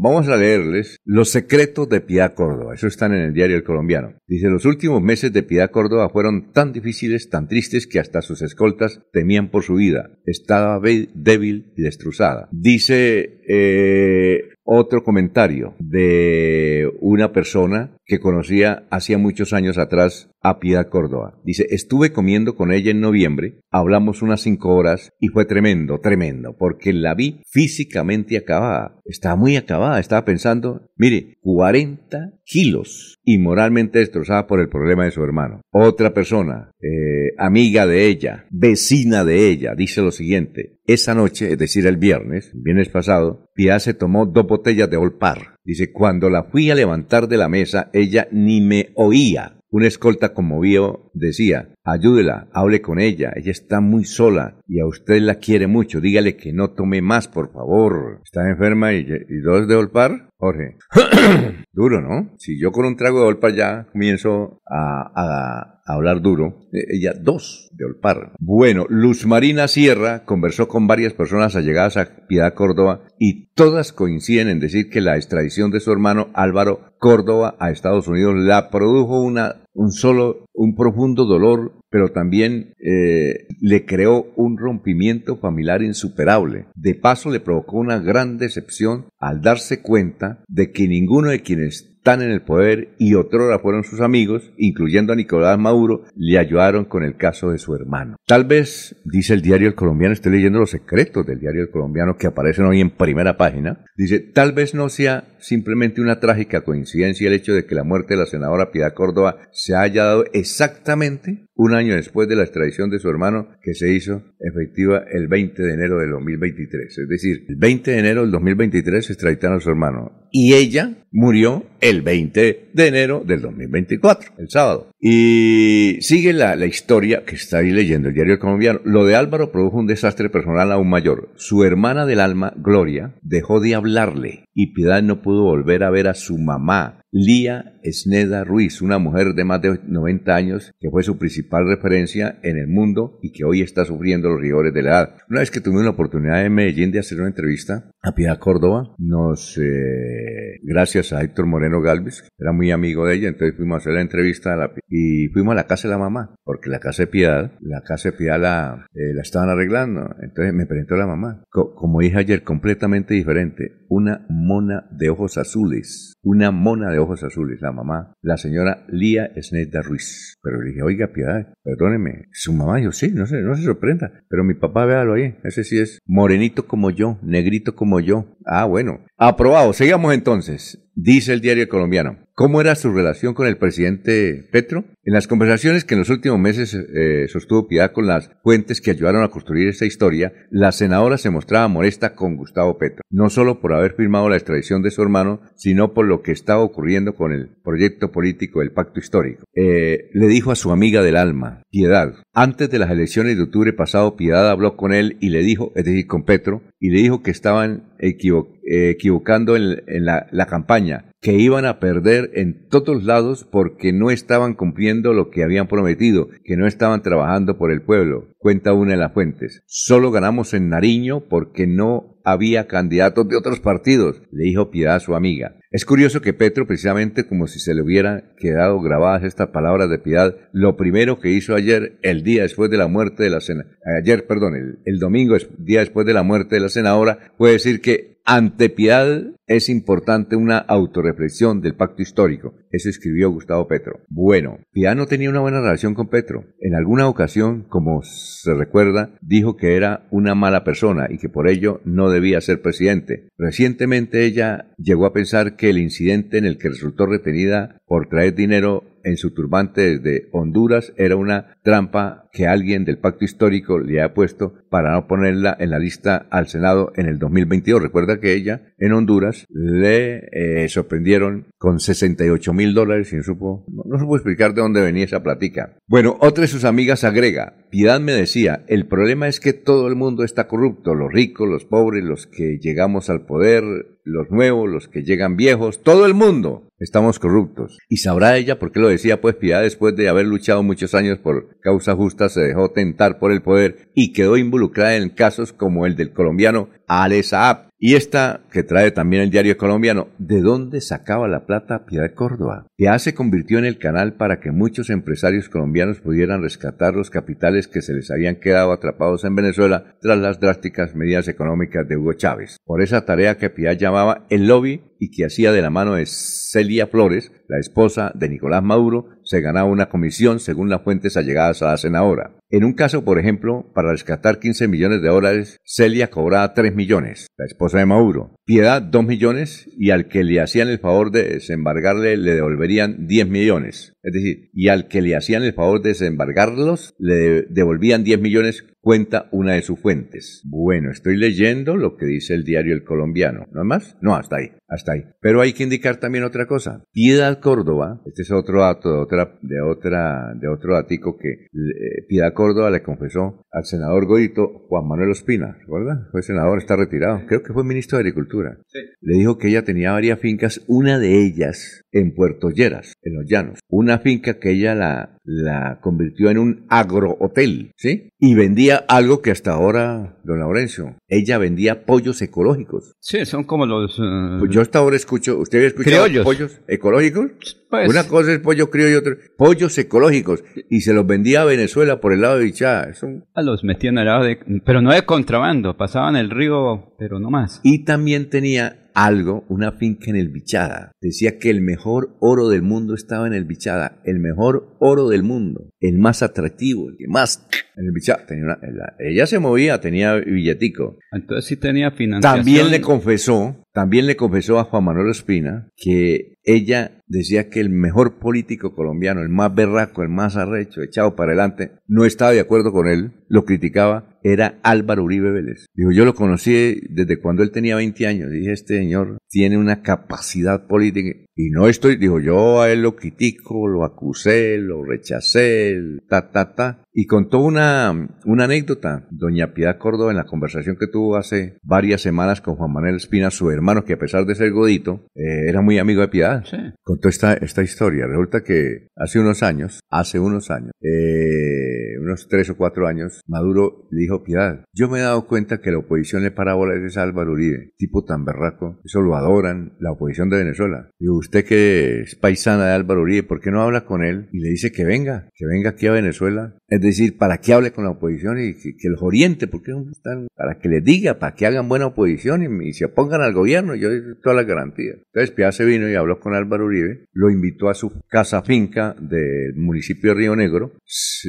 vamos 0.00 0.28
a 0.28 0.36
leerles 0.36 0.98
los 1.04 1.30
secretos 1.30 1.88
de 1.88 2.00
Piedad 2.00 2.34
Córdoba. 2.34 2.74
Eso 2.74 2.86
están 2.86 3.12
en 3.12 3.22
el 3.22 3.34
diario 3.34 3.56
El 3.56 3.64
Colombiano. 3.64 4.14
Dice, 4.26 4.48
los 4.48 4.64
últimos 4.64 5.02
meses 5.02 5.32
de 5.32 5.42
Piedad 5.42 5.70
Córdoba 5.70 6.08
fueron 6.08 6.52
tan 6.52 6.72
difíciles, 6.72 7.28
tan 7.28 7.48
tristes, 7.48 7.86
que 7.86 7.98
hasta 7.98 8.22
sus 8.22 8.40
escoltas 8.42 9.02
temían 9.12 9.50
por 9.50 9.64
su 9.64 9.74
vida. 9.74 10.10
Estaba 10.24 10.80
débil 10.80 11.72
y 11.76 11.82
destrozada. 11.82 12.48
Dice 12.52 13.40
eh, 13.48 14.40
otro 14.64 15.02
comentario 15.02 15.74
de 15.78 16.90
una 17.00 17.32
persona 17.32 17.95
que 18.04 18.20
conocía 18.20 18.86
hacía 18.90 19.18
muchos 19.18 19.52
años 19.52 19.78
atrás 19.78 20.28
a 20.48 20.60
Piedad 20.60 20.88
Córdoba. 20.88 21.40
Dice, 21.44 21.66
estuve 21.70 22.12
comiendo 22.12 22.54
con 22.54 22.72
ella 22.72 22.92
en 22.92 23.00
noviembre, 23.00 23.60
hablamos 23.70 24.22
unas 24.22 24.42
cinco 24.42 24.74
horas 24.76 25.12
y 25.18 25.28
fue 25.28 25.44
tremendo, 25.44 25.98
tremendo, 25.98 26.56
porque 26.56 26.92
la 26.92 27.14
vi 27.14 27.40
físicamente 27.50 28.36
acabada. 28.36 29.00
Estaba 29.04 29.34
muy 29.34 29.56
acabada, 29.56 29.98
estaba 29.98 30.24
pensando, 30.24 30.90
mire, 30.96 31.38
40 31.42 32.34
kilos 32.44 33.18
y 33.24 33.38
moralmente 33.38 33.98
destrozada 33.98 34.46
por 34.46 34.60
el 34.60 34.68
problema 34.68 35.04
de 35.04 35.10
su 35.10 35.22
hermano. 35.22 35.62
Otra 35.70 36.14
persona, 36.14 36.70
eh, 36.80 37.34
amiga 37.38 37.86
de 37.86 38.06
ella, 38.06 38.46
vecina 38.50 39.24
de 39.24 39.48
ella, 39.48 39.74
dice 39.76 40.00
lo 40.00 40.12
siguiente, 40.12 40.78
esa 40.86 41.14
noche, 41.14 41.52
es 41.52 41.58
decir, 41.58 41.86
el 41.86 41.96
viernes, 41.96 42.52
el 42.54 42.62
viernes 42.62 42.88
pasado, 42.88 43.50
Piedad 43.54 43.80
se 43.80 43.94
tomó 43.94 44.26
dos 44.26 44.46
botellas 44.46 44.88
de 44.88 44.96
Olpar. 44.96 45.56
Dice, 45.64 45.90
cuando 45.90 46.30
la 46.30 46.44
fui 46.44 46.70
a 46.70 46.76
levantar 46.76 47.26
de 47.26 47.36
la 47.36 47.48
mesa, 47.48 47.90
ella 47.92 48.28
ni 48.30 48.60
me 48.60 48.90
oía. 48.94 49.56
Un 49.76 49.84
escolta 49.84 50.32
conmovido 50.32 51.10
decía, 51.12 51.68
ayúdela, 51.84 52.48
hable 52.54 52.80
con 52.80 52.98
ella, 52.98 53.30
ella 53.36 53.50
está 53.50 53.82
muy 53.82 54.04
sola 54.04 54.56
y 54.66 54.80
a 54.80 54.86
usted 54.86 55.20
la 55.20 55.34
quiere 55.34 55.66
mucho, 55.66 56.00
dígale 56.00 56.34
que 56.34 56.54
no 56.54 56.70
tome 56.70 57.02
más, 57.02 57.28
por 57.28 57.52
favor. 57.52 58.22
Está 58.24 58.48
enferma 58.48 58.94
y, 58.94 59.04
dos 59.44 59.68
de 59.68 59.74
Olpar, 59.74 60.25
Jorge. 60.38 60.76
duro, 61.72 62.00
¿no? 62.00 62.34
Si 62.38 62.60
yo 62.60 62.72
con 62.72 62.86
un 62.86 62.96
trago 62.96 63.20
de 63.20 63.26
Olpar 63.26 63.54
ya 63.54 63.86
comienzo 63.92 64.60
a 64.70 65.76
hablar 65.86 66.20
duro, 66.20 66.68
eh, 66.72 66.84
ella 66.90 67.14
dos 67.18 67.70
de 67.72 67.84
Olpar. 67.84 68.32
Bueno, 68.38 68.86
Luz 68.88 69.24
Marina 69.26 69.68
Sierra 69.68 70.24
conversó 70.24 70.68
con 70.68 70.86
varias 70.86 71.12
personas 71.12 71.54
allegadas 71.56 71.96
a 71.96 72.26
Piedad 72.26 72.54
Córdoba 72.54 73.02
y 73.18 73.52
todas 73.54 73.92
coinciden 73.92 74.48
en 74.48 74.60
decir 74.60 74.90
que 74.90 75.00
la 75.00 75.16
extradición 75.16 75.70
de 75.70 75.80
su 75.80 75.92
hermano 75.92 76.28
Álvaro 76.34 76.94
Córdoba 76.98 77.56
a 77.60 77.70
Estados 77.70 78.08
Unidos 78.08 78.34
la 78.36 78.70
produjo 78.70 79.20
una 79.20 79.62
un 79.76 79.92
solo, 79.92 80.46
un 80.54 80.74
profundo 80.74 81.26
dolor, 81.26 81.72
pero 81.90 82.10
también 82.10 82.74
eh, 82.78 83.46
le 83.60 83.84
creó 83.84 84.32
un 84.36 84.58
rompimiento 84.58 85.36
familiar 85.36 85.82
insuperable. 85.82 86.66
De 86.74 86.94
paso 86.94 87.30
le 87.30 87.40
provocó 87.40 87.78
una 87.78 87.98
gran 87.98 88.38
decepción 88.38 89.06
al 89.18 89.40
darse 89.40 89.82
cuenta 89.82 90.42
de 90.48 90.72
que 90.72 90.88
ninguno 90.88 91.30
de 91.30 91.42
quienes 91.42 91.96
están 92.06 92.22
en 92.22 92.30
el 92.30 92.42
poder 92.42 92.94
y 92.98 93.14
otrora 93.14 93.58
fueron 93.58 93.82
sus 93.82 94.00
amigos, 94.00 94.52
incluyendo 94.58 95.12
a 95.12 95.16
Nicolás 95.16 95.58
Maduro, 95.58 96.04
le 96.14 96.38
ayudaron 96.38 96.84
con 96.84 97.02
el 97.02 97.16
caso 97.16 97.50
de 97.50 97.58
su 97.58 97.74
hermano. 97.74 98.14
Tal 98.28 98.44
vez, 98.44 98.94
dice 99.04 99.34
el 99.34 99.42
diario 99.42 99.66
El 99.66 99.74
Colombiano, 99.74 100.12
estoy 100.12 100.30
leyendo 100.30 100.60
los 100.60 100.70
secretos 100.70 101.26
del 101.26 101.40
diario 101.40 101.62
El 101.62 101.70
Colombiano 101.70 102.16
que 102.16 102.28
aparecen 102.28 102.66
hoy 102.66 102.80
en 102.80 102.90
primera 102.90 103.36
página, 103.36 103.84
dice, 103.96 104.20
tal 104.20 104.52
vez 104.52 104.72
no 104.72 104.88
sea 104.88 105.36
simplemente 105.40 106.00
una 106.00 106.20
trágica 106.20 106.60
coincidencia 106.60 107.26
el 107.26 107.34
hecho 107.34 107.54
de 107.54 107.66
que 107.66 107.74
la 107.74 107.82
muerte 107.82 108.14
de 108.14 108.20
la 108.20 108.26
senadora 108.26 108.70
Piedad 108.70 108.94
Córdoba 108.94 109.38
se 109.50 109.74
haya 109.74 110.04
dado 110.04 110.26
exactamente 110.32 111.45
un 111.56 111.74
año 111.74 111.94
después 111.94 112.28
de 112.28 112.36
la 112.36 112.42
extradición 112.42 112.90
de 112.90 112.98
su 112.98 113.08
hermano 113.08 113.48
que 113.62 113.74
se 113.74 113.90
hizo 113.90 114.22
efectiva 114.38 115.04
el 115.10 115.26
20 115.26 115.62
de 115.62 115.72
enero 115.72 115.98
del 115.98 116.10
2023. 116.10 116.98
Es 116.98 117.08
decir, 117.08 117.46
el 117.48 117.56
20 117.56 117.90
de 117.90 117.98
enero 117.98 118.22
del 118.22 118.30
2023 118.30 119.04
se 119.04 119.12
extraditaron 119.14 119.58
a 119.58 119.60
su 119.60 119.70
hermano 119.70 120.28
y 120.30 120.54
ella 120.54 121.05
murió 121.12 121.64
el 121.80 122.02
20 122.02 122.70
de 122.72 122.86
enero 122.86 123.22
del 123.26 123.40
2024, 123.40 124.34
el 124.38 124.50
sábado. 124.50 124.90
Y 125.00 125.98
sigue 126.00 126.32
la, 126.32 126.56
la, 126.56 126.66
historia 126.66 127.24
que 127.24 127.36
está 127.36 127.62
leyendo 127.62 128.08
el 128.08 128.14
diario 128.14 128.38
colombiano. 128.38 128.80
Lo 128.84 129.04
de 129.04 129.16
Álvaro 129.16 129.52
produjo 129.52 129.78
un 129.78 129.86
desastre 129.86 130.30
personal 130.30 130.72
aún 130.72 130.88
mayor. 130.88 131.30
Su 131.36 131.64
hermana 131.64 132.06
del 132.06 132.20
alma, 132.20 132.52
Gloria, 132.56 133.14
dejó 133.22 133.60
de 133.60 133.74
hablarle 133.74 134.44
y 134.58 134.72
Piedad 134.72 135.02
no 135.02 135.20
pudo 135.20 135.42
volver 135.42 135.84
a 135.84 135.90
ver 135.90 136.08
a 136.08 136.14
su 136.14 136.38
mamá, 136.38 137.02
Lía 137.12 137.78
Esneda 137.82 138.42
Ruiz, 138.42 138.82
una 138.82 138.98
mujer 138.98 139.34
de 139.34 139.44
más 139.44 139.62
de 139.62 139.78
90 139.86 140.34
años 140.34 140.72
que 140.80 140.90
fue 140.90 141.02
su 141.02 141.18
principal 141.18 141.66
referencia 141.68 142.38
en 142.42 142.56
el 142.56 142.66
mundo 142.66 143.18
y 143.22 143.32
que 143.32 143.44
hoy 143.44 143.60
está 143.60 143.84
sufriendo 143.84 144.30
los 144.30 144.40
rigores 144.40 144.72
de 144.72 144.82
la 144.82 144.90
edad. 144.90 145.14
Una 145.28 145.40
vez 145.40 145.50
que 145.50 145.60
tuve 145.60 145.84
la 145.84 145.90
oportunidad 145.90 146.44
en 146.44 146.54
Medellín 146.54 146.90
de 146.90 146.98
hacer 146.98 147.18
una 147.18 147.28
entrevista 147.28 147.90
a 148.06 148.12
Piedad 148.12 148.38
Córdoba, 148.38 148.94
nos, 148.98 149.58
eh, 149.58 150.60
gracias 150.62 151.12
a 151.12 151.22
Héctor 151.22 151.46
Moreno 151.46 151.80
Galvez, 151.80 152.22
era 152.38 152.52
muy 152.52 152.70
amigo 152.70 153.04
de 153.04 153.16
ella, 153.16 153.28
entonces 153.28 153.56
fuimos 153.56 153.74
a 153.74 153.78
hacer 153.78 153.94
la 153.94 154.00
entrevista 154.00 154.52
a 154.52 154.56
la, 154.56 154.72
y 154.88 155.26
fuimos 155.30 155.52
a 155.52 155.56
la 155.56 155.66
casa 155.66 155.88
de 155.88 155.94
la 155.94 155.98
mamá, 155.98 156.36
porque 156.44 156.70
la 156.70 156.78
casa 156.78 157.02
de 157.02 157.06
Piedad, 157.08 157.52
la 157.60 157.80
casa 157.80 158.10
de 158.10 158.16
Piedad 158.16 158.40
la, 158.40 158.86
eh, 158.94 159.12
la 159.12 159.22
estaban 159.22 159.48
arreglando, 159.48 160.14
entonces 160.22 160.54
me 160.54 160.66
presentó 160.66 160.94
la 160.94 161.08
mamá, 161.08 161.42
como 161.50 161.98
dije 161.98 162.18
ayer, 162.18 162.44
completamente 162.44 163.12
diferente, 163.12 163.84
una 163.88 164.24
mona 164.28 164.86
de 164.92 165.10
ojos 165.10 165.36
azules, 165.36 166.14
una 166.26 166.50
mona 166.50 166.90
de 166.90 166.98
ojos 166.98 167.22
azules, 167.22 167.60
la 167.60 167.70
mamá, 167.70 168.12
la 168.20 168.36
señora 168.36 168.84
Lía 168.88 169.30
Sneda 169.40 169.80
Ruiz. 169.80 170.36
Pero 170.42 170.60
le 170.60 170.70
dije, 170.70 170.82
oiga, 170.82 171.12
piedad, 171.12 171.54
perdóneme, 171.62 172.24
su 172.32 172.52
mamá, 172.52 172.80
yo 172.80 172.90
sí, 172.90 173.12
no 173.12 173.26
sé, 173.26 173.42
no 173.42 173.54
se 173.54 173.62
sorprenda, 173.62 174.24
pero 174.28 174.42
mi 174.42 174.54
papá, 174.54 174.86
véalo 174.86 175.14
ahí, 175.14 175.36
ese 175.44 175.62
sí 175.62 175.78
es 175.78 176.00
morenito 176.04 176.66
como 176.66 176.90
yo, 176.90 177.20
negrito 177.22 177.76
como 177.76 178.00
yo. 178.00 178.35
Ah, 178.48 178.64
bueno, 178.64 179.00
aprobado, 179.18 179.72
sigamos 179.72 180.14
entonces. 180.14 180.78
Dice 180.98 181.34
el 181.34 181.42
diario 181.42 181.68
colombiano, 181.68 182.16
¿cómo 182.32 182.60
era 182.60 182.74
su 182.74 182.90
relación 182.90 183.34
con 183.34 183.46
el 183.46 183.58
presidente 183.58 184.48
Petro? 184.50 184.84
En 185.04 185.12
las 185.12 185.26
conversaciones 185.26 185.84
que 185.84 185.92
en 185.92 186.00
los 186.00 186.08
últimos 186.08 186.38
meses 186.38 186.74
eh, 186.74 187.26
sostuvo 187.28 187.68
Piedad 187.68 187.92
con 187.92 188.06
las 188.06 188.30
fuentes 188.42 188.80
que 188.80 188.92
ayudaron 188.92 189.22
a 189.22 189.28
construir 189.28 189.68
esta 189.68 189.84
historia, 189.84 190.32
la 190.50 190.72
senadora 190.72 191.18
se 191.18 191.28
mostraba 191.28 191.68
molesta 191.68 192.14
con 192.14 192.36
Gustavo 192.36 192.78
Petro, 192.78 193.02
no 193.10 193.28
solo 193.28 193.60
por 193.60 193.74
haber 193.74 193.94
firmado 193.94 194.30
la 194.30 194.36
extradición 194.36 194.80
de 194.80 194.90
su 194.90 195.02
hermano, 195.02 195.42
sino 195.54 195.92
por 195.92 196.06
lo 196.06 196.22
que 196.22 196.32
estaba 196.32 196.62
ocurriendo 196.62 197.14
con 197.14 197.32
el 197.32 197.50
proyecto 197.62 198.10
político 198.10 198.60
del 198.60 198.72
pacto 198.72 198.98
histórico. 198.98 199.44
Eh, 199.54 200.08
le 200.14 200.28
dijo 200.28 200.50
a 200.50 200.56
su 200.56 200.72
amiga 200.72 201.02
del 201.02 201.16
alma, 201.16 201.62
Piedad, 201.70 202.14
antes 202.38 202.68
de 202.68 202.78
las 202.78 202.90
elecciones 202.90 203.38
de 203.38 203.44
octubre 203.44 203.72
pasado, 203.72 204.14
Piedad 204.14 204.50
habló 204.50 204.76
con 204.76 204.92
él 204.92 205.16
y 205.20 205.30
le 205.30 205.42
dijo, 205.42 205.72
es 205.74 205.86
decir, 205.86 206.06
con 206.06 206.24
Petro, 206.24 206.60
y 206.78 206.90
le 206.90 206.98
dijo 206.98 207.22
que 207.22 207.30
estaban 207.30 207.84
equivocando 207.98 209.56
en, 209.56 210.04
la, 210.04 210.46
campaña, 210.46 211.10
que 211.22 211.32
iban 211.32 211.64
a 211.64 211.80
perder 211.80 212.32
en 212.34 212.68
todos 212.68 213.04
lados 213.04 213.48
porque 213.50 213.94
no 213.94 214.10
estaban 214.10 214.52
cumpliendo 214.52 215.14
lo 215.14 215.30
que 215.30 215.44
habían 215.44 215.66
prometido, 215.66 216.28
que 216.44 216.58
no 216.58 216.66
estaban 216.66 217.00
trabajando 217.00 217.56
por 217.56 217.72
el 217.72 217.80
pueblo, 217.80 218.28
cuenta 218.36 218.74
una 218.74 218.90
de 218.90 218.98
las 218.98 219.14
fuentes. 219.14 219.62
Solo 219.64 220.10
ganamos 220.10 220.52
en 220.52 220.68
Nariño 220.68 221.24
porque 221.30 221.66
no 221.66 222.20
había 222.22 222.66
candidatos 222.66 223.26
de 223.28 223.36
otros 223.36 223.60
partidos, 223.60 224.20
le 224.30 224.44
dijo 224.44 224.70
Piedad 224.70 224.96
a 224.96 225.00
su 225.00 225.14
amiga. 225.14 225.56
Es 225.76 225.84
curioso 225.84 226.22
que 226.22 226.32
Petro, 226.32 226.66
precisamente 226.66 227.26
como 227.26 227.46
si 227.46 227.60
se 227.60 227.74
le 227.74 227.82
hubiera 227.82 228.32
quedado 228.38 228.80
grabadas 228.80 229.24
estas 229.24 229.48
palabras 229.48 229.90
de 229.90 229.98
Piedad, 229.98 230.34
lo 230.50 230.74
primero 230.74 231.20
que 231.20 231.28
hizo 231.28 231.54
ayer, 231.54 231.98
el 232.00 232.22
día 232.22 232.44
después 232.44 232.70
de 232.70 232.78
la 232.78 232.88
muerte 232.88 233.24
de 233.24 233.28
la 233.28 233.42
senadora, 233.42 233.76
ayer, 234.02 234.26
perdón, 234.26 234.56
el, 234.56 234.78
el 234.86 234.98
domingo, 234.98 235.36
día 235.58 235.80
después 235.80 236.06
de 236.06 236.14
la 236.14 236.22
muerte 236.22 236.54
de 236.54 236.62
la 236.62 236.70
senadora, 236.70 237.18
fue 237.36 237.50
decir 237.50 237.82
que 237.82 238.15
ante 238.26 238.68
piedad 238.68 239.22
es 239.46 239.68
importante 239.68 240.34
una 240.34 240.58
autorreflexión 240.58 241.60
del 241.60 241.76
pacto 241.76 242.02
histórico. 242.02 242.54
Eso 242.72 242.88
escribió 242.88 243.30
Gustavo 243.30 243.68
Petro. 243.68 244.00
Bueno, 244.08 244.58
Piedad 244.72 244.96
no 244.96 245.06
tenía 245.06 245.30
una 245.30 245.40
buena 245.40 245.60
relación 245.60 245.94
con 245.94 246.08
Petro. 246.08 246.44
En 246.60 246.74
alguna 246.74 247.06
ocasión, 247.06 247.64
como 247.68 248.02
se 248.02 248.52
recuerda, 248.54 249.16
dijo 249.20 249.56
que 249.56 249.76
era 249.76 250.08
una 250.10 250.34
mala 250.34 250.64
persona 250.64 251.06
y 251.08 251.18
que 251.18 251.28
por 251.28 251.48
ello 251.48 251.80
no 251.84 252.10
debía 252.10 252.40
ser 252.40 252.60
presidente. 252.60 253.28
Recientemente 253.38 254.24
ella 254.24 254.74
llegó 254.76 255.06
a 255.06 255.12
pensar 255.12 255.54
que 255.54 255.70
el 255.70 255.78
incidente 255.78 256.38
en 256.38 256.44
el 256.44 256.58
que 256.58 256.70
resultó 256.70 257.06
retenida 257.06 257.80
por 257.86 258.08
traer 258.08 258.34
dinero 258.34 258.82
en 259.06 259.16
su 259.16 259.30
turbante 259.30 259.98
desde 259.98 260.28
Honduras 260.32 260.92
era 260.96 261.16
una 261.16 261.56
trampa 261.62 262.28
que 262.32 262.46
alguien 262.46 262.84
del 262.84 262.98
pacto 262.98 263.24
histórico 263.24 263.78
le 263.78 264.02
ha 264.02 264.12
puesto 264.12 264.54
para 264.68 264.92
no 264.92 265.06
ponerla 265.06 265.56
en 265.58 265.70
la 265.70 265.78
lista 265.78 266.26
al 266.28 266.48
Senado 266.48 266.92
en 266.96 267.06
el 267.06 267.18
2022. 267.18 267.80
Recuerda 267.80 268.20
que 268.20 268.34
ella 268.34 268.74
en 268.78 268.92
Honduras 268.92 269.46
le 269.48 270.28
eh, 270.32 270.68
sorprendieron 270.68 271.46
con 271.56 271.78
68 271.78 272.52
mil 272.52 272.74
dólares 272.74 273.12
y 273.12 273.16
no 273.16 273.22
supo, 273.22 273.64
no, 273.68 273.98
supo 273.98 274.16
explicar 274.16 274.54
de 274.54 274.60
dónde 274.60 274.82
venía 274.82 275.04
esa 275.04 275.22
platica. 275.22 275.78
Bueno, 275.86 276.18
otra 276.20 276.42
de 276.42 276.48
sus 276.48 276.64
amigas 276.64 277.04
agrega, 277.04 277.54
Piedad 277.70 278.00
me 278.00 278.12
decía, 278.12 278.64
el 278.66 278.86
problema 278.86 279.28
es 279.28 279.38
que 279.38 279.52
todo 279.52 279.86
el 279.86 279.94
mundo 279.94 280.24
está 280.24 280.48
corrupto, 280.48 280.94
los 280.94 281.12
ricos, 281.12 281.48
los 281.48 281.64
pobres, 281.64 282.04
los 282.04 282.26
que 282.26 282.58
llegamos 282.60 283.08
al 283.08 283.24
poder, 283.24 283.62
los 284.04 284.30
nuevos, 284.30 284.68
los 284.68 284.88
que 284.88 285.04
llegan 285.04 285.36
viejos, 285.36 285.82
todo 285.82 286.06
el 286.06 286.14
mundo 286.14 286.65
estamos 286.78 287.18
corruptos. 287.18 287.78
Y 287.88 287.98
sabrá 287.98 288.36
ella 288.36 288.58
por 288.58 288.72
qué 288.72 288.80
lo 288.80 288.88
decía, 288.88 289.20
pues 289.20 289.36
Piedad 289.36 289.62
después 289.62 289.96
de 289.96 290.08
haber 290.08 290.26
luchado 290.26 290.62
muchos 290.62 290.94
años 290.94 291.18
por 291.18 291.58
causa 291.60 291.94
justa 291.94 292.28
se 292.28 292.40
dejó 292.40 292.70
tentar 292.70 293.18
por 293.18 293.32
el 293.32 293.42
poder 293.42 293.90
y 293.94 294.12
quedó 294.12 294.36
involucrada 294.36 294.96
en 294.96 295.08
casos 295.10 295.52
como 295.52 295.86
el 295.86 295.96
del 295.96 296.12
colombiano 296.12 296.68
Ale 296.86 297.22
Saab, 297.22 297.70
y 297.78 297.94
esta 297.94 298.40
que 298.50 298.62
trae 298.62 298.90
también 298.90 299.22
el 299.22 299.30
diario 299.30 299.58
colombiano, 299.58 300.08
¿de 300.18 300.40
dónde 300.40 300.80
sacaba 300.80 301.28
la 301.28 301.44
plata 301.44 301.84
Piedad 301.84 302.14
Córdoba? 302.14 302.66
Que 302.76 302.86
se 302.98 303.14
convirtió 303.14 303.58
en 303.58 303.66
el 303.66 303.78
canal 303.78 304.14
para 304.14 304.40
que 304.40 304.50
muchos 304.50 304.88
empresarios 304.88 305.50
colombianos 305.50 306.00
pudieran 306.00 306.40
rescatar 306.40 306.94
los 306.94 307.10
capitales 307.10 307.68
que 307.68 307.82
se 307.82 307.92
les 307.92 308.10
habían 308.10 308.36
quedado 308.36 308.72
atrapados 308.72 309.24
en 309.24 309.34
Venezuela 309.34 309.96
tras 310.00 310.18
las 310.18 310.40
drásticas 310.40 310.94
medidas 310.94 311.28
económicas 311.28 311.86
de 311.86 311.98
Hugo 311.98 312.14
Chávez. 312.14 312.56
Por 312.64 312.82
esa 312.82 313.04
tarea 313.04 313.36
que 313.36 313.50
Piedad 313.50 313.76
llamaba 313.76 314.26
el 314.30 314.46
lobby 314.46 314.82
y 314.98 315.10
que 315.10 315.26
hacía 315.26 315.52
de 315.52 315.60
la 315.60 315.68
mano 315.68 315.94
de 315.94 316.06
Celia 316.06 316.86
Flores, 316.86 317.30
la 317.48 317.58
esposa 317.58 318.10
de 318.14 318.30
Nicolás 318.30 318.62
Maduro, 318.62 319.10
se 319.26 319.40
ganaba 319.40 319.68
una 319.68 319.88
comisión 319.88 320.40
según 320.40 320.70
las 320.70 320.82
fuentes 320.82 321.16
allegadas 321.16 321.60
a 321.62 321.72
la 321.72 321.76
senadora. 321.76 322.30
En 322.48 322.64
un 322.64 322.72
caso, 322.72 323.04
por 323.04 323.18
ejemplo, 323.18 323.70
para 323.74 323.90
rescatar 323.90 324.38
15 324.38 324.68
millones 324.68 325.02
de 325.02 325.08
dólares, 325.08 325.58
Celia 325.64 326.10
cobraba 326.10 326.54
3 326.54 326.74
millones, 326.74 327.26
la 327.36 327.44
esposa 327.44 327.78
de 327.78 327.86
Maduro. 327.86 328.35
Piedad 328.46 328.80
2 328.80 329.04
millones 329.04 329.68
y 329.76 329.90
al 329.90 330.06
que 330.06 330.22
le 330.22 330.40
hacían 330.40 330.68
el 330.68 330.78
favor 330.78 331.10
de 331.10 331.24
desembargarle 331.24 332.16
le 332.16 332.32
devolverían 332.34 333.08
10 333.08 333.28
millones. 333.28 333.96
Es 334.04 334.12
decir, 334.12 334.50
y 334.52 334.68
al 334.68 334.86
que 334.86 335.02
le 335.02 335.16
hacían 335.16 335.42
el 335.42 335.52
favor 335.52 335.82
de 335.82 335.88
desembargarlos 335.88 336.94
le 336.96 337.42
devolvían 337.42 338.04
10 338.04 338.20
millones 338.20 338.64
cuenta 338.86 339.28
una 339.32 339.54
de 339.54 339.62
sus 339.62 339.80
fuentes. 339.80 340.42
Bueno, 340.44 340.92
estoy 340.92 341.16
leyendo 341.16 341.76
lo 341.76 341.96
que 341.96 342.06
dice 342.06 342.34
el 342.34 342.44
diario 342.44 342.72
El 342.72 342.84
Colombiano. 342.84 343.46
¿No 343.50 343.64
más? 343.64 343.96
No, 344.00 344.14
hasta 344.14 344.36
ahí, 344.36 344.52
hasta 344.68 344.92
ahí. 344.92 345.02
Pero 345.20 345.40
hay 345.40 345.54
que 345.54 345.64
indicar 345.64 345.96
también 345.96 346.22
otra 346.22 346.46
cosa. 346.46 346.84
Piedad 346.92 347.40
Córdoba, 347.40 348.00
este 348.06 348.22
es 348.22 348.30
otro 348.30 348.60
dato 348.60 348.90
de 348.90 349.00
otra, 349.00 349.40
de 349.42 349.60
otra, 349.60 350.34
de 350.40 350.46
otro 350.46 350.74
datico 350.74 351.18
que 351.18 351.30
eh, 351.30 352.06
Piedad 352.08 352.32
Córdoba 352.32 352.70
le 352.70 352.84
confesó 352.84 353.44
al 353.50 353.64
senador 353.64 354.06
Godito 354.06 354.66
Juan 354.68 354.86
Manuel 354.86 355.10
Ospina, 355.10 355.58
¿verdad? 355.66 356.06
Fue 356.12 356.22
senador, 356.22 356.58
está 356.58 356.76
retirado. 356.76 357.22
Creo 357.26 357.42
que 357.42 357.52
fue 357.52 357.64
ministro 357.64 357.98
de 357.98 358.02
Agricultura. 358.02 358.35
Sí. 358.66 358.78
Le 359.00 359.18
dijo 359.18 359.38
que 359.38 359.48
ella 359.48 359.64
tenía 359.64 359.92
varias 359.92 360.18
fincas, 360.18 360.62
una 360.66 360.98
de 360.98 361.24
ellas 361.24 361.82
en 361.92 362.14
Puerto 362.14 362.50
Lleras, 362.50 362.94
en 363.02 363.14
los 363.14 363.26
llanos. 363.26 363.60
Una 363.68 363.98
finca 363.98 364.38
que 364.38 364.52
ella 364.52 364.74
la, 364.74 365.15
la 365.26 365.80
convirtió 365.82 366.30
en 366.30 366.38
un 366.38 366.66
agrohotel, 366.68 367.72
¿sí? 367.76 368.10
Y 368.18 368.34
vendía 368.34 368.84
algo 368.88 369.20
que 369.22 369.30
hasta 369.30 369.52
ahora, 369.52 370.18
don 370.24 370.38
Laurencio, 370.38 370.96
ella 371.08 371.36
vendía 371.38 371.84
pollos 371.84 372.22
ecológicos. 372.22 372.94
Sí, 373.00 373.24
son 373.26 373.44
como 373.44 373.66
los... 373.66 373.98
eh, 373.98 374.36
Pues 374.38 374.50
yo 374.50 374.60
hasta 374.60 374.78
ahora 374.78 374.96
escucho, 374.96 375.38
¿usted 375.38 375.64
ha 375.64 375.66
escuchado 375.66 376.04
Criollos. 376.04 376.24
pollos 376.24 376.60
ecológicos? 376.68 377.26
Pues- 377.68 377.88
Una 377.90 378.06
cosa 378.06 378.32
es 378.32 378.38
pollo 378.38 378.70
criollo 378.70 378.92
y 378.94 378.98
otra, 378.98 379.16
pollos 379.36 379.76
ecológicos. 379.76 380.44
Y 380.70 380.80
se 380.82 380.94
los 380.94 381.06
vendía 381.06 381.42
a 381.42 381.44
Venezuela 381.44 382.00
por 382.00 382.12
el 382.12 382.20
lado 382.20 382.38
de 382.38 382.44
Bichá. 382.44 382.84
Es 382.84 383.02
un 383.02 383.24
a 383.34 383.42
los 383.42 383.64
metían 383.64 383.98
al 383.98 384.06
lado 384.06 384.24
de... 384.24 384.38
Pero 384.64 384.80
no 384.80 384.92
de 384.92 385.02
contrabando, 385.04 385.76
pasaban 385.76 386.14
el 386.16 386.30
río, 386.30 386.94
pero 386.98 387.18
no 387.18 387.28
más. 387.30 387.60
Y 387.64 387.84
también 387.84 388.30
tenía 388.30 388.85
algo, 388.96 389.44
una 389.50 389.72
finca 389.72 390.08
en 390.10 390.16
el 390.16 390.28
Bichada. 390.30 390.90
Decía 391.02 391.38
que 391.38 391.50
el 391.50 391.60
mejor 391.60 392.16
oro 392.18 392.48
del 392.48 392.62
mundo 392.62 392.94
estaba 392.94 393.26
en 393.26 393.34
el 393.34 393.44
Bichada. 393.44 394.00
El 394.04 394.18
mejor 394.20 394.74
oro 394.80 395.08
del 395.10 395.22
mundo. 395.22 395.68
El 395.80 395.98
más 395.98 396.22
atractivo, 396.22 396.88
el 396.88 396.96
que 396.96 397.06
más... 397.06 397.46
En 397.76 397.84
el 397.84 397.92
Bichada. 397.92 398.24
Tenía 398.26 398.44
una- 398.44 398.58
la- 398.72 398.94
ella 398.98 399.26
se 399.26 399.38
movía, 399.38 399.80
tenía 399.82 400.14
billetico. 400.14 400.98
Entonces 401.12 401.44
sí 401.44 401.56
tenía 401.58 401.90
financiación. 401.90 402.42
También 402.42 402.70
le 402.70 402.80
confesó, 402.80 403.65
también 403.76 404.06
le 404.06 404.16
confesó 404.16 404.58
a 404.58 404.64
Juan 404.64 404.84
Manuel 404.84 405.10
Espina 405.10 405.70
que 405.76 406.38
ella 406.44 407.02
decía 407.06 407.50
que 407.50 407.60
el 407.60 407.68
mejor 407.68 408.18
político 408.18 408.74
colombiano, 408.74 409.20
el 409.20 409.28
más 409.28 409.54
berraco, 409.54 410.02
el 410.02 410.08
más 410.08 410.34
arrecho, 410.38 410.80
echado 410.80 411.14
para 411.14 411.32
adelante, 411.32 411.72
no 411.86 412.06
estaba 412.06 412.30
de 412.32 412.40
acuerdo 412.40 412.72
con 412.72 412.88
él, 412.88 413.12
lo 413.28 413.44
criticaba, 413.44 414.18
era 414.22 414.58
Álvaro 414.62 415.04
Uribe 415.04 415.30
Vélez. 415.30 415.66
Dijo, 415.74 415.92
yo 415.92 416.06
lo 416.06 416.14
conocí 416.14 416.80
desde 416.88 417.20
cuando 417.20 417.42
él 417.42 417.50
tenía 417.50 417.76
20 417.76 418.06
años. 418.06 418.30
Dije, 418.30 418.52
este 418.52 418.78
señor 418.78 419.18
tiene 419.28 419.58
una 419.58 419.82
capacidad 419.82 420.66
política. 420.66 421.25
Y 421.38 421.50
no 421.50 421.68
estoy, 421.68 421.96
dijo, 421.96 422.18
yo 422.18 422.62
a 422.62 422.70
él 422.70 422.80
lo 422.80 422.96
critico, 422.96 423.68
lo 423.68 423.84
acusé, 423.84 424.56
lo 424.56 424.82
rechacé, 424.82 425.76
ta, 426.08 426.30
ta, 426.30 426.54
ta. 426.54 426.82
Y 426.94 427.04
contó 427.04 427.40
una, 427.40 428.08
una 428.24 428.44
anécdota, 428.44 429.06
doña 429.10 429.52
Piedad 429.52 429.76
Córdoba, 429.76 430.12
en 430.12 430.16
la 430.16 430.24
conversación 430.24 430.76
que 430.80 430.86
tuvo 430.86 431.16
hace 431.16 431.58
varias 431.62 432.00
semanas 432.00 432.40
con 432.40 432.56
Juan 432.56 432.72
Manuel 432.72 432.96
Espina, 432.96 433.30
su 433.30 433.50
hermano, 433.50 433.84
que 433.84 433.92
a 433.92 433.98
pesar 433.98 434.24
de 434.24 434.34
ser 434.34 434.50
godito, 434.50 435.04
eh, 435.14 435.46
era 435.46 435.60
muy 435.60 435.78
amigo 435.78 436.00
de 436.00 436.08
Piedad. 436.08 436.42
Sí. 436.46 436.56
Contó 436.82 437.10
esta, 437.10 437.34
esta 437.34 437.62
historia. 437.62 438.06
Resulta 438.06 438.42
que 438.42 438.88
hace 438.96 439.20
unos 439.20 439.42
años, 439.42 439.80
hace 439.90 440.18
unos 440.18 440.50
años, 440.50 440.70
eh, 440.80 441.65
unos 442.00 442.28
tres 442.28 442.50
o 442.50 442.56
cuatro 442.56 442.86
años, 442.86 443.20
Maduro 443.26 443.86
le 443.90 444.00
dijo, 444.02 444.22
Piedad, 444.22 444.64
yo 444.72 444.88
me 444.88 444.98
he 444.98 445.02
dado 445.02 445.26
cuenta 445.26 445.60
que 445.60 445.70
la 445.70 445.78
oposición 445.78 446.22
le 446.22 446.30
para 446.30 446.54
bolas 446.54 446.96
a 446.96 447.02
Álvaro 447.02 447.32
Uribe, 447.32 447.72
tipo 447.76 448.04
tan 448.04 448.24
berraco, 448.24 448.80
eso 448.84 449.00
lo 449.00 449.16
adoran, 449.16 449.76
la 449.80 449.92
oposición 449.92 450.30
de 450.30 450.38
Venezuela. 450.38 450.90
Digo, 450.98 451.16
usted 451.16 451.44
que 451.44 452.02
es 452.02 452.14
paisana 452.14 452.66
de 452.66 452.74
Álvaro 452.74 453.02
Uribe, 453.02 453.22
¿por 453.22 453.40
qué 453.40 453.50
no 453.50 453.62
habla 453.62 453.84
con 453.84 454.04
él 454.04 454.28
y 454.32 454.40
le 454.40 454.50
dice 454.50 454.72
que 454.72 454.84
venga, 454.84 455.28
que 455.34 455.46
venga 455.46 455.70
aquí 455.70 455.86
a 455.86 455.92
Venezuela? 455.92 456.56
Es 456.68 456.80
decir, 456.80 457.16
para 457.16 457.38
que 457.38 457.52
hable 457.52 457.72
con 457.72 457.84
la 457.84 457.90
oposición 457.90 458.38
y 458.40 458.54
que, 458.54 458.88
los 458.88 459.02
oriente, 459.02 459.46
porque 459.46 459.72
están, 459.92 460.26
para 460.34 460.58
que 460.58 460.68
les 460.68 460.84
diga, 460.84 461.18
para 461.18 461.34
que 461.34 461.46
hagan 461.46 461.68
buena 461.68 461.86
oposición 461.86 462.42
y, 462.42 462.68
y 462.68 462.72
se 462.72 462.86
opongan 462.86 463.22
al 463.22 463.32
gobierno, 463.32 463.74
yo 463.74 463.88
doy 463.88 464.16
todas 464.22 464.36
las 464.36 464.46
garantías. 464.46 464.96
Entonces 465.12 465.56
se 465.56 465.64
vino 465.64 465.88
y 465.88 465.94
habló 465.94 466.18
con 466.18 466.34
Álvaro 466.34 466.66
Uribe, 466.66 467.06
lo 467.12 467.30
invitó 467.30 467.68
a 467.68 467.74
su 467.74 467.92
casa 468.08 468.42
finca 468.42 468.96
del 469.00 469.54
municipio 469.54 470.10
de 470.10 470.16
Río 470.16 470.36
Negro, 470.36 470.72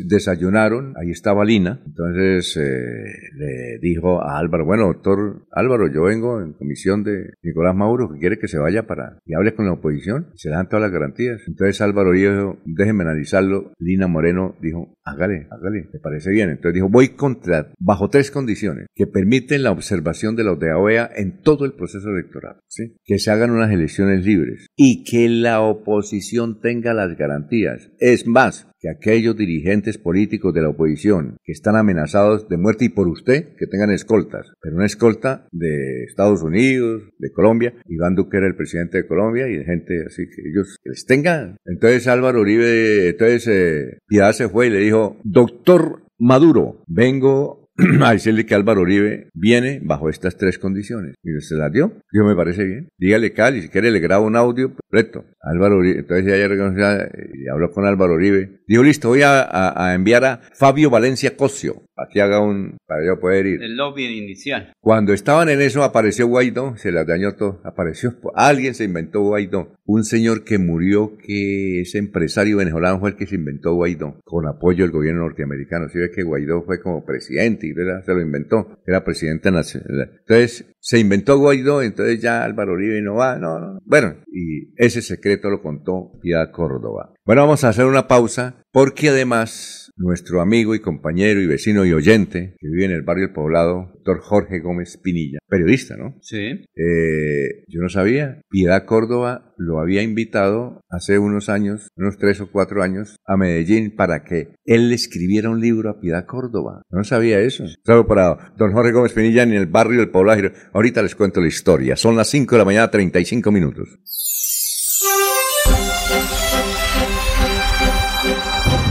desayunaron, 0.06 0.94
ahí 0.98 1.12
estaba 1.12 1.46
Lina, 1.46 1.82
entonces 1.86 2.58
eh, 2.58 3.14
le 3.36 3.80
dijo 3.80 4.22
a 4.22 4.40
Álvaro, 4.40 4.66
bueno, 4.66 4.88
doctor 4.88 5.46
Álvaro, 5.52 5.88
yo 5.92 6.04
vengo 6.04 6.42
en 6.42 6.54
comisión 6.54 7.04
de 7.04 7.34
Nicolás 7.44 7.76
Mauro 7.76 8.12
que 8.12 8.20
quiere 8.20 8.40
que 8.40 8.48
se 8.48 8.58
vaya 8.58 8.88
para 8.88 9.20
y 9.26 9.34
hable 9.34 9.54
con 9.54 9.66
la 9.66 9.74
oposición 9.74 10.28
se 10.36 10.50
dan 10.50 10.68
todas 10.68 10.82
las 10.82 10.92
garantías. 10.92 11.42
Entonces 11.48 11.82
Álvaro 11.82 12.12
dijo, 12.12 12.58
déjeme 12.66 13.04
analizarlo. 13.04 13.74
Lina 13.80 14.08
Moreno 14.08 14.56
dijo, 14.62 14.98
hágale, 15.28 15.48
hágale, 15.52 15.90
me 15.94 16.00
parece 16.00 16.32
bien. 16.32 16.50
Entonces 16.50 16.76
dijo, 16.76 16.90
voy 16.90 17.10
contra, 17.10 17.72
bajo 17.80 18.10
tres 18.10 18.32
condiciones 18.32 18.88
que 18.96 19.08
permiten 19.08 19.64
la 19.64 19.72
observación 19.72 20.36
de 20.36 20.44
los 20.44 20.60
de 20.60 20.74
OEA 20.74 21.10
en 21.16 21.42
todo 21.42 21.66
el 21.66 21.74
proceso 21.74 22.10
electoral, 22.10 22.58
que 23.04 23.20
se 23.20 23.32
hagan 23.32 23.52
unas 23.52 23.72
elecciones 23.72 24.26
libres 24.26 24.68
y 24.76 25.04
que 25.04 25.30
la 25.30 25.62
oposición 25.62 26.60
tenga 26.62 26.94
las 26.94 27.18
garantías. 27.18 27.92
Es 28.00 28.28
más, 28.28 28.68
que 28.88 29.12
aquellos 29.12 29.36
dirigentes 29.36 29.98
políticos 29.98 30.54
de 30.54 30.62
la 30.62 30.70
oposición 30.70 31.38
que 31.44 31.52
están 31.52 31.76
amenazados 31.76 32.48
de 32.50 32.58
muerte 32.58 32.86
y 32.86 32.90
por 32.90 33.08
usted, 33.08 33.56
que 33.58 33.68
tengan 33.68 33.92
escoltas, 33.92 34.52
pero 34.62 34.76
una 34.76 34.86
escolta 34.86 35.48
de 35.52 36.04
Estados 36.04 36.44
Unidos, 36.44 37.04
de 37.18 37.32
Colombia, 37.32 37.74
Iván 37.88 38.16
Duque 38.16 38.38
era 38.38 38.48
el 38.48 38.56
presidente 38.56 39.00
de 39.00 39.08
Colombia 39.08 39.48
y 39.48 39.58
de 39.58 39.66
gente 39.66 40.04
así 40.06 40.24
que 40.28 40.50
ellos 40.50 40.78
que 40.84 40.90
les 40.92 41.06
tengan. 41.06 41.58
Entonces 41.66 42.08
Álvaro 42.08 42.42
Uribe, 42.42 43.10
entonces 43.10 43.48
eh, 43.48 44.00
Piedad 44.08 44.32
se 44.32 44.50
fue 44.50 44.68
y 44.68 44.70
le 44.72 44.80
dijo, 44.80 45.18
doctor 45.24 46.04
Maduro, 46.20 46.84
vengo 46.88 47.68
a 48.04 48.14
decirle 48.14 48.46
que 48.46 48.56
Álvaro 48.56 48.82
Uribe 48.82 49.30
viene 49.34 49.80
bajo 49.84 50.10
estas 50.10 50.36
tres 50.36 50.58
condiciones. 50.58 51.16
Y 51.24 51.40
se 51.42 51.56
las 51.56 51.72
dio. 51.72 51.94
Dijo, 52.12 52.26
me 52.26 52.36
parece 52.36 52.66
bien. 52.66 52.90
Dígale, 52.98 53.34
Cali, 53.34 53.62
si 53.62 53.70
quiere 53.70 53.92
le 53.92 54.00
grabo 54.00 54.26
un 54.26 54.36
audio, 54.36 54.74
perfecto. 54.90 55.26
Álvaro 55.42 55.78
Uribe, 55.78 56.00
entonces 56.00 56.26
ella 56.26 56.48
reconoció, 56.48 56.92
eh, 56.92 57.30
y 57.36 57.48
habló 57.48 57.72
con 57.72 57.86
Álvaro 57.86 58.16
Uribe. 58.16 58.57
Dijo, 58.68 58.84
listo, 58.84 59.08
voy 59.10 59.22
a, 59.22 59.42
a- 59.42 59.88
a 59.92 59.94
enviar 59.96 60.26
a 60.26 60.42
Fabio 60.54 60.90
Valencia 60.90 61.36
Cosio, 61.38 61.84
para 61.96 62.10
que 62.10 62.22
haga 62.22 62.42
un, 62.42 62.78
para 62.86 63.06
yo 63.06 63.20
poder 63.20 63.46
ir. 63.46 63.64
El 63.64 63.78
lobby 63.78 64.06
inicial. 64.06 64.74
Cuando 64.82 65.14
estaban 65.14 65.48
en 65.50 65.62
eso 65.62 65.84
apareció 65.84 66.28
Guaidó, 66.28 66.76
se 66.78 66.92
las 66.92 67.08
dañó 67.08 67.36
todo, 67.36 67.62
apareció, 67.64 68.16
alguien 68.36 68.76
se 68.76 68.84
inventó 68.84 69.22
Guaidó, 69.22 69.74
un 69.86 70.04
señor 70.04 70.44
que 70.44 70.58
murió 70.58 71.18
que 71.18 71.82
ese 71.82 71.98
empresario 71.98 72.58
venezolano 72.58 73.00
fue 73.00 73.12
el 73.12 73.16
que 73.16 73.26
se 73.26 73.36
inventó 73.36 73.74
Guaidó, 73.74 74.20
con 74.26 74.46
apoyo 74.48 74.84
del 74.84 74.92
gobierno 74.92 75.22
norteamericano, 75.22 75.88
si 75.90 75.98
ve 76.00 76.12
que 76.12 76.24
Guaidó 76.24 76.64
fue 76.64 76.82
como 76.82 77.06
presidente 77.06 77.68
y 77.68 77.74
¿verdad? 77.74 78.04
se 78.06 78.14
lo 78.14 78.22
inventó, 78.22 78.78
era 78.86 79.04
presidente 79.04 79.50
nacional. 79.50 80.12
Entonces 80.20 80.66
se 80.80 81.00
inventó 81.00 81.38
Guaidó, 81.38 81.82
entonces 81.82 82.22
ya 82.22 82.44
Álvaro 82.44 82.74
Uribe 82.74 83.02
no 83.02 83.16
va, 83.16 83.38
no, 83.38 83.60
no. 83.60 83.80
Bueno, 83.86 84.16
y 84.32 84.74
ese 84.76 85.02
secreto 85.02 85.50
lo 85.50 85.62
contó 85.62 86.12
Piedad 86.22 86.52
Córdoba. 86.52 87.14
Bueno, 87.28 87.42
vamos 87.42 87.66
a 87.66 87.68
hacer 87.68 87.84
una 87.84 88.08
pausa 88.08 88.64
porque 88.72 89.10
además 89.10 89.92
nuestro 89.98 90.40
amigo 90.40 90.76
y 90.76 90.80
compañero 90.80 91.42
y 91.42 91.46
vecino 91.46 91.84
y 91.84 91.92
oyente 91.92 92.56
que 92.58 92.70
vive 92.70 92.86
en 92.86 92.92
el 92.92 93.02
barrio 93.02 93.26
El 93.26 93.34
Poblado, 93.34 93.92
doctor 93.96 94.22
Jorge 94.22 94.62
Gómez 94.62 94.96
Pinilla, 94.96 95.40
periodista, 95.50 95.98
¿no? 95.98 96.16
Sí. 96.22 96.64
Eh, 96.74 97.66
yo 97.68 97.82
no 97.82 97.90
sabía. 97.90 98.40
Piedad 98.50 98.86
Córdoba 98.86 99.54
lo 99.58 99.82
había 99.82 100.04
invitado 100.04 100.80
hace 100.90 101.20
unos 101.20 101.50
años, 101.50 101.90
unos 101.98 102.18
tres 102.18 102.40
o 102.40 102.50
cuatro 102.50 102.82
años, 102.82 103.18
a 103.26 103.36
Medellín 103.36 103.94
para 103.94 104.24
que 104.24 104.56
él 104.64 104.88
le 104.88 104.96
escribiera 104.96 105.50
un 105.50 105.60
libro 105.60 105.90
a 105.90 106.00
Piedad 106.00 106.26
Córdoba. 106.26 106.84
Yo 106.90 106.98
no 106.98 107.04
sabía 107.04 107.42
eso. 107.42 107.66
Salvo 107.86 108.08
para 108.08 108.54
don 108.56 108.72
Jorge 108.72 108.94
Gómez 108.94 109.12
Pinilla 109.12 109.44
en 109.44 109.52
el 109.52 109.66
barrio 109.66 110.00
del 110.00 110.12
Poblado. 110.12 110.50
Ahorita 110.72 111.02
les 111.02 111.14
cuento 111.14 111.42
la 111.42 111.48
historia. 111.48 111.98
Son 111.98 112.16
las 112.16 112.30
5 112.30 112.56
de 112.56 112.60
la 112.60 112.66
mañana, 112.66 112.90
35 112.90 113.52
minutos. 113.52 114.00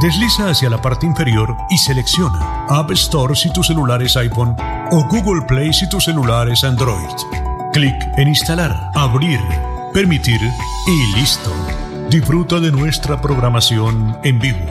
Desliza 0.00 0.50
hacia 0.50 0.68
la 0.68 0.82
parte 0.82 1.06
inferior 1.06 1.56
y 1.70 1.78
selecciona 1.78 2.66
App 2.68 2.90
Store 2.90 3.34
si 3.34 3.50
tu 3.50 3.62
celular 3.62 4.02
es 4.02 4.14
iPhone 4.16 4.54
o 4.90 5.04
Google 5.04 5.46
Play 5.46 5.72
si 5.72 5.88
tu 5.88 5.98
celular 6.00 6.50
es 6.50 6.64
Android. 6.64 7.14
Clic 7.72 7.96
en 8.18 8.28
Instalar, 8.28 8.90
Abrir, 8.94 9.40
Permitir 9.94 10.38
y 10.86 11.16
listo. 11.18 11.50
Disfruta 12.10 12.60
de 12.60 12.72
nuestra 12.72 13.22
programación 13.22 14.18
en 14.22 14.38
vivo. 14.38 14.66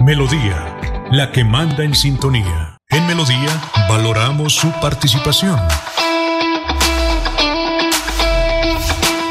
Melodía, 0.00 0.76
la 1.12 1.30
que 1.30 1.44
manda 1.44 1.84
en 1.84 1.94
sintonía. 1.94 2.76
En 2.90 3.06
Melodía 3.06 3.62
valoramos 3.88 4.56
su 4.56 4.72
participación. 4.80 5.60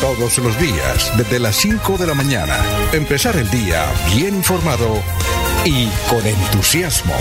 Todos 0.00 0.38
los 0.38 0.58
días, 0.58 1.12
desde 1.18 1.38
las 1.38 1.56
5 1.56 1.98
de 1.98 2.06
la 2.06 2.14
mañana, 2.14 2.56
empezar 2.94 3.36
el 3.36 3.50
día 3.50 3.84
bien 4.14 4.34
informado 4.34 5.02
y 5.66 5.88
con 6.08 6.26
entusiasmo. 6.26 7.12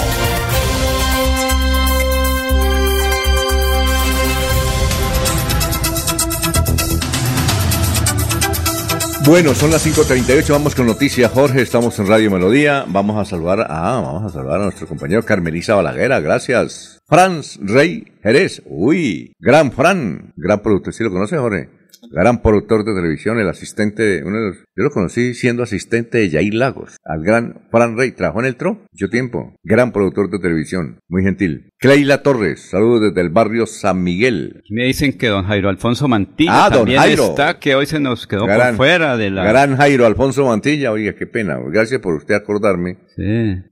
Bueno, 9.25 9.53
son 9.53 9.71
las 9.71 9.85
5.38, 9.85 10.49
vamos 10.49 10.73
con 10.73 10.85
noticias, 10.85 11.29
Jorge, 11.33 11.61
estamos 11.61 11.99
en 11.99 12.07
Radio 12.07 12.31
Melodía, 12.31 12.85
vamos 12.87 13.17
a 13.17 13.29
saludar 13.29 13.59
a, 13.69 13.99
vamos 13.99 14.23
a 14.23 14.29
saludar 14.29 14.61
a 14.61 14.63
nuestro 14.63 14.87
compañero 14.87 15.25
Carmelisa 15.25 15.75
Balaguera, 15.75 16.21
gracias. 16.21 17.01
Franz 17.05 17.59
Rey 17.61 18.05
Jerez, 18.23 18.61
uy, 18.65 19.33
gran 19.37 19.73
Fran, 19.73 20.31
gran 20.37 20.61
productor, 20.61 20.93
¿sí 20.93 21.03
lo 21.03 21.11
conoce 21.11 21.37
Jorge? 21.37 21.78
Gran 22.11 22.41
productor 22.41 22.83
de 22.85 22.93
televisión, 22.93 23.39
el 23.39 23.49
asistente, 23.49 24.23
uno 24.23 24.39
de 24.39 24.47
los, 24.47 24.57
yo 24.75 24.83
lo 24.83 24.91
conocí 24.91 25.33
siendo 25.33 25.63
asistente 25.63 26.17
de 26.17 26.29
Jair 26.29 26.53
Lagos, 26.53 26.97
al 27.03 27.23
gran 27.23 27.67
Fran 27.71 27.97
Rey, 27.97 28.11
trabajó 28.11 28.39
en 28.39 28.45
el 28.45 28.55
TRO, 28.55 28.85
mucho 28.91 29.09
tiempo, 29.09 29.55
gran 29.63 29.91
productor 29.91 30.29
de 30.29 30.39
televisión, 30.39 30.99
muy 31.07 31.23
gentil. 31.23 31.71
Cleila 31.77 32.23
Torres, 32.23 32.69
saludos 32.69 33.09
desde 33.09 33.21
el 33.21 33.29
barrio 33.29 33.65
San 33.65 34.03
Miguel. 34.03 34.63
Me 34.69 34.85
dicen 34.85 35.17
que 35.17 35.27
don 35.27 35.45
Jairo 35.45 35.69
Alfonso 35.69 36.07
Mantilla 36.07 36.65
ah, 36.65 36.69
también 36.69 37.01
está, 37.01 37.59
que 37.59 37.75
hoy 37.75 37.85
se 37.85 37.99
nos 37.99 38.27
quedó 38.27 38.45
por 38.45 38.75
fuera 38.75 39.17
de 39.17 39.29
la... 39.29 39.45
Gran 39.45 39.77
Jairo 39.77 40.05
Alfonso 40.05 40.45
Mantilla, 40.45 40.91
oiga, 40.91 41.13
qué 41.13 41.27
pena, 41.27 41.57
gracias 41.71 42.01
por 42.01 42.15
usted 42.15 42.35
acordarme. 42.35 42.97
Sí. 43.19 43.25
Eh, 43.25 43.63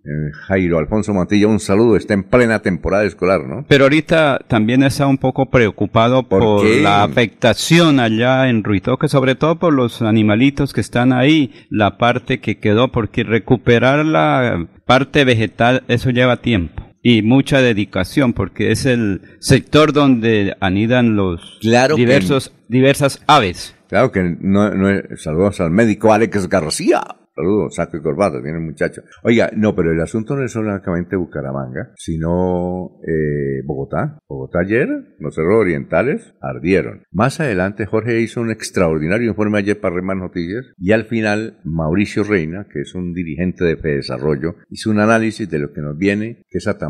Jairo 0.47 0.77
Alfonso 0.77 1.13
Mantilla, 1.13 1.47
un 1.47 1.61
saludo, 1.61 1.95
está 1.95 2.13
en 2.13 2.23
plena 2.23 2.59
temporada 2.59 3.05
escolar, 3.05 3.47
¿no? 3.47 3.65
Pero 3.69 3.85
ahorita 3.85 4.41
también 4.47 4.83
está 4.83 5.07
un 5.07 5.17
poco 5.17 5.49
preocupado 5.49 6.27
por, 6.27 6.65
la 6.65 7.03
afectación 7.03 8.01
allá 8.01 8.49
en 8.49 8.65
Ruitoque, 8.65 9.07
sobre 9.07 9.35
todo 9.35 9.57
por 9.57 9.71
los 9.71 10.01
animalitos 10.01 10.73
que 10.73 10.81
están 10.81 11.13
ahí, 11.13 11.53
la 11.69 11.97
parte 11.97 12.41
que 12.41 12.57
quedó, 12.57 12.91
porque 12.91 13.23
recuperar 13.23 14.05
la 14.05 14.67
parte 14.85 15.23
vegetal, 15.23 15.83
eso 15.87 16.09
lleva 16.09 16.41
tiempo 16.41 16.83
y 17.01 17.21
mucha 17.21 17.61
dedicación 17.61 18.33
porque 18.33 18.71
es 18.71 18.85
el 18.85 19.21
sector 19.39 19.93
donde 19.93 20.57
anidan 20.59 21.15
los 21.15 21.59
diversos 21.61 22.51
diversas 22.67 23.23
aves. 23.27 23.75
Claro 23.87 24.11
que 24.11 24.35
no, 24.41 24.71
no 24.71 24.89
saludos 25.15 25.61
al 25.61 25.71
médico 25.71 26.11
Alex 26.11 26.49
García. 26.49 27.01
Saludos, 27.37 27.75
saco 27.75 27.97
y 27.97 28.01
corbata, 28.01 28.41
tiene 28.41 28.57
el 28.57 28.63
muchacho. 28.63 29.03
Oiga, 29.21 29.51
no, 29.55 29.75
pero 29.75 29.91
el 29.91 30.01
asunto 30.01 30.35
no 30.35 30.43
es 30.43 30.51
solamente 30.51 31.15
Bucaramanga, 31.15 31.93
sino 31.95 32.99
eh, 33.07 33.61
Bogotá. 33.63 34.17
Bogotá 34.27 34.61
ayer, 34.61 34.87
los 35.19 35.35
cerros 35.35 35.61
orientales 35.61 36.33
ardieron. 36.41 37.03
Más 37.11 37.39
adelante, 37.39 37.85
Jorge 37.85 38.21
hizo 38.21 38.41
un 38.41 38.49
extraordinario 38.49 39.29
informe 39.29 39.59
ayer 39.59 39.79
para 39.79 39.93
Remar 39.93 40.17
Noticias 40.17 40.65
y 40.79 40.93
al 40.93 41.05
final, 41.05 41.59
Mauricio 41.63 42.23
Reina, 42.23 42.65
que 42.73 42.81
es 42.81 42.95
un 42.95 43.13
dirigente 43.13 43.63
de 43.65 43.75
Desarrollo, 43.75 44.55
hizo 44.71 44.89
un 44.89 44.99
análisis 44.99 45.47
de 45.47 45.59
lo 45.59 45.71
que 45.71 45.81
nos 45.81 45.95
viene, 45.95 46.43
que 46.49 46.57
es 46.57 46.67
hasta 46.67 46.87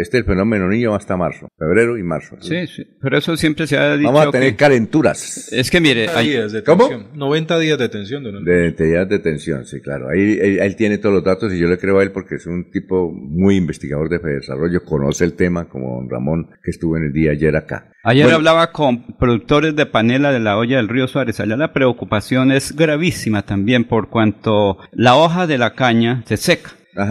Este 0.00 0.16
el 0.16 0.24
fenómeno 0.24 0.66
niño 0.66 0.94
hasta 0.94 1.18
marzo, 1.18 1.48
febrero 1.58 1.98
y 1.98 2.02
marzo. 2.02 2.36
Sí, 2.40 2.66
sí, 2.66 2.86
pero 3.02 3.18
eso 3.18 3.36
siempre 3.36 3.66
se 3.66 3.76
ha 3.76 3.98
dicho. 3.98 4.10
Vamos 4.10 4.28
a 4.28 4.30
tener 4.30 4.56
calenturas. 4.56 5.52
Es 5.52 5.70
que 5.70 5.78
mire, 5.78 6.08
hay... 6.08 6.30
días 6.30 6.52
de 6.52 6.64
¿Cómo? 6.64 6.88
90 7.14 7.58
días 7.58 7.78
de 7.78 7.88
tensión. 7.90 8.24
De, 8.44 8.72
de 8.72 8.86
días 8.86 9.06
de 9.06 9.18
tensión, 9.18 9.66
sí, 9.66 9.78
claro. 9.80 9.89
Ahí, 9.92 10.38
él, 10.40 10.76
tiene 10.76 10.98
todos 10.98 11.14
los 11.14 11.24
datos 11.24 11.52
y 11.52 11.58
yo 11.58 11.68
le 11.68 11.78
creo 11.78 11.98
a 11.98 12.02
él 12.02 12.12
porque 12.12 12.36
es 12.36 12.46
un 12.46 12.70
tipo 12.70 13.12
muy 13.12 13.56
investigador 13.56 14.08
de 14.08 14.18
desarrollo, 14.18 14.84
conoce 14.84 15.24
el 15.24 15.34
tema 15.34 15.68
como 15.68 15.96
don 15.96 16.08
Ramón 16.08 16.50
que 16.62 16.70
estuvo 16.70 16.96
en 16.96 17.04
el 17.04 17.12
día 17.12 17.32
ayer 17.32 17.56
acá. 17.56 17.92
Ayer 18.02 18.30
hablaba 18.30 18.72
con 18.72 19.16
productores 19.18 19.76
de 19.76 19.86
panela 19.86 20.32
de 20.32 20.40
la 20.40 20.56
olla 20.56 20.78
del 20.78 20.88
río 20.88 21.06
Suárez. 21.06 21.38
Allá 21.40 21.56
la 21.56 21.72
preocupación 21.72 22.50
es 22.50 22.74
gravísima 22.74 23.42
también 23.42 23.84
por 23.84 24.08
cuanto 24.08 24.78
la 24.92 25.16
hoja 25.16 25.46
de 25.46 25.58
la 25.58 25.74
caña 25.74 26.22
se 26.26 26.36
seca. 26.36 26.70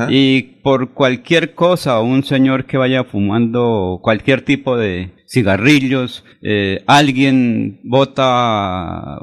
Y 0.09 0.41
por 0.61 0.93
cualquier 0.93 1.53
cosa, 1.53 1.99
un 2.01 2.23
señor 2.23 2.65
que 2.65 2.77
vaya 2.77 3.03
fumando 3.03 3.99
cualquier 4.01 4.41
tipo 4.41 4.77
de 4.77 5.11
cigarrillos, 5.29 6.23
eh, 6.41 6.83
alguien 6.87 7.79
bota 7.83 9.19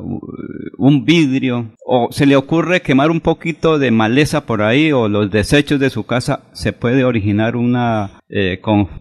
un 0.79 1.05
vidrio 1.05 1.73
o 1.85 2.09
se 2.13 2.27
le 2.27 2.37
ocurre 2.37 2.83
quemar 2.83 3.11
un 3.11 3.21
poquito 3.21 3.79
de 3.79 3.91
maleza 3.91 4.47
por 4.47 4.63
ahí 4.63 4.93
o 4.93 5.09
los 5.09 5.31
desechos 5.31 5.81
de 5.81 5.91
su 5.91 6.05
casa, 6.05 6.45
se 6.53 6.73
puede 6.73 7.05
originar 7.05 7.57
una 7.57 8.21
eh, 8.29 8.61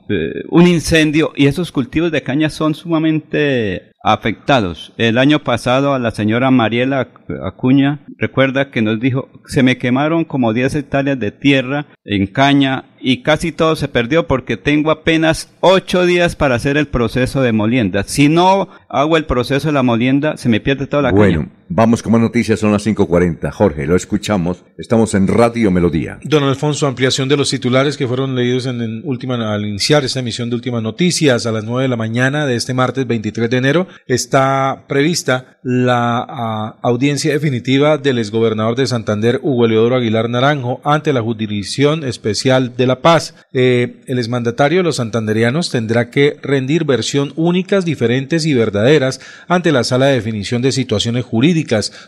eh, 0.10 0.44
un 0.50 0.68
incendio 0.68 1.32
y 1.36 1.48
esos 1.48 1.72
cultivos 1.72 2.12
de 2.12 2.24
caña 2.24 2.50
son 2.50 2.76
sumamente 2.76 3.92
afectados. 4.04 4.94
El 4.98 5.18
año 5.18 5.40
pasado 5.40 5.96
a 5.96 6.00
la 6.00 6.12
señora 6.12 6.52
Mariela 6.52 7.10
Acuña, 7.44 8.06
recuerda 8.20 8.70
que 8.70 8.84
nos 8.84 9.00
dijo, 9.00 9.30
se 9.48 9.64
me 9.64 9.80
quemaron 9.80 10.26
como 10.26 10.54
10 10.54 10.76
hectáreas 10.76 11.20
de 11.20 11.32
tierra 11.32 11.88
en 12.04 12.28
caña 12.28 12.86
y 13.08 13.22
casi 13.22 13.52
todo 13.52 13.76
se 13.76 13.88
perdió 13.88 14.26
porque 14.26 14.58
tengo 14.58 14.90
apenas 14.90 15.54
8 15.60 16.08
días 16.08 16.36
para 16.36 16.56
hacer 16.56 16.76
el 16.76 16.88
proceso 16.88 17.44
de 17.44 17.52
molienda. 17.52 18.04
Si 18.04 18.30
no 18.30 18.68
hago 18.90 19.16
el 19.16 19.26
proceso 19.26 19.68
de 19.68 19.74
la 19.74 19.84
molienda, 19.84 20.38
se 20.38 20.50
me 20.50 20.60
pierde 20.60 20.88
toda 20.88 21.04
la 21.04 21.12
bueno, 21.12 21.48
Vamos 21.68 22.04
con 22.04 22.12
más 22.12 22.22
noticias, 22.22 22.60
son 22.60 22.72
las 22.72 22.86
5.40. 22.86 23.50
Jorge, 23.52 23.88
lo 23.88 23.96
escuchamos. 23.96 24.64
Estamos 24.78 25.16
en 25.16 25.28
Radio 25.28 25.72
Melodía. 25.72 26.20
Don 26.24 26.44
Alfonso, 26.44 26.86
ampliación 26.86 27.28
de 27.28 27.38
los 27.38 27.50
titulares 27.50 27.98
que 27.98 28.08
fueron 28.08 28.36
leídos 28.36 28.68
en, 28.68 29.02
última, 29.04 29.52
al 29.52 29.66
iniciar 29.66 30.06
esta 30.06 30.20
emisión 30.20 30.52
de 30.52 30.58
Últimas 30.58 30.84
Noticias 30.84 31.48
a 31.48 31.52
las 31.52 31.64
9 31.64 31.84
de 31.84 31.88
la 31.88 31.96
mañana 31.96 32.46
de 32.46 32.56
este 32.56 32.76
martes 32.76 33.08
23 33.08 33.50
de 33.50 33.58
enero. 33.58 33.88
Está 34.06 34.86
prevista 34.88 35.58
la 35.64 36.78
audiencia 36.84 37.34
definitiva 37.34 37.98
del 37.98 38.20
exgobernador 38.20 38.76
de 38.76 38.86
Santander, 38.86 39.40
Hugo 39.42 39.66
Leodoro 39.66 39.96
Aguilar 39.96 40.30
Naranjo, 40.30 40.82
ante 40.84 41.14
la 41.14 41.24
Jurisdicción 41.24 42.04
Especial 42.04 42.78
de 42.78 42.86
la 42.86 43.02
Paz. 43.02 43.34
Eh, 43.54 44.02
el 44.06 44.20
exmandatario 44.20 44.80
de 44.80 44.84
los 44.84 44.98
santanderianos 44.98 45.72
tendrá 45.72 46.12
que 46.12 46.38
rendir 46.44 46.86
versión 46.86 47.34
únicas, 47.36 47.86
diferentes 47.86 48.46
y 48.46 48.54
verdaderas 48.54 49.20
ante 49.48 49.72
la 49.72 49.84
Sala 49.84 50.06
de 50.06 50.14
Definición 50.16 50.62
de 50.62 50.72
Situaciones 50.72 51.26
Jurídicas 51.26 51.55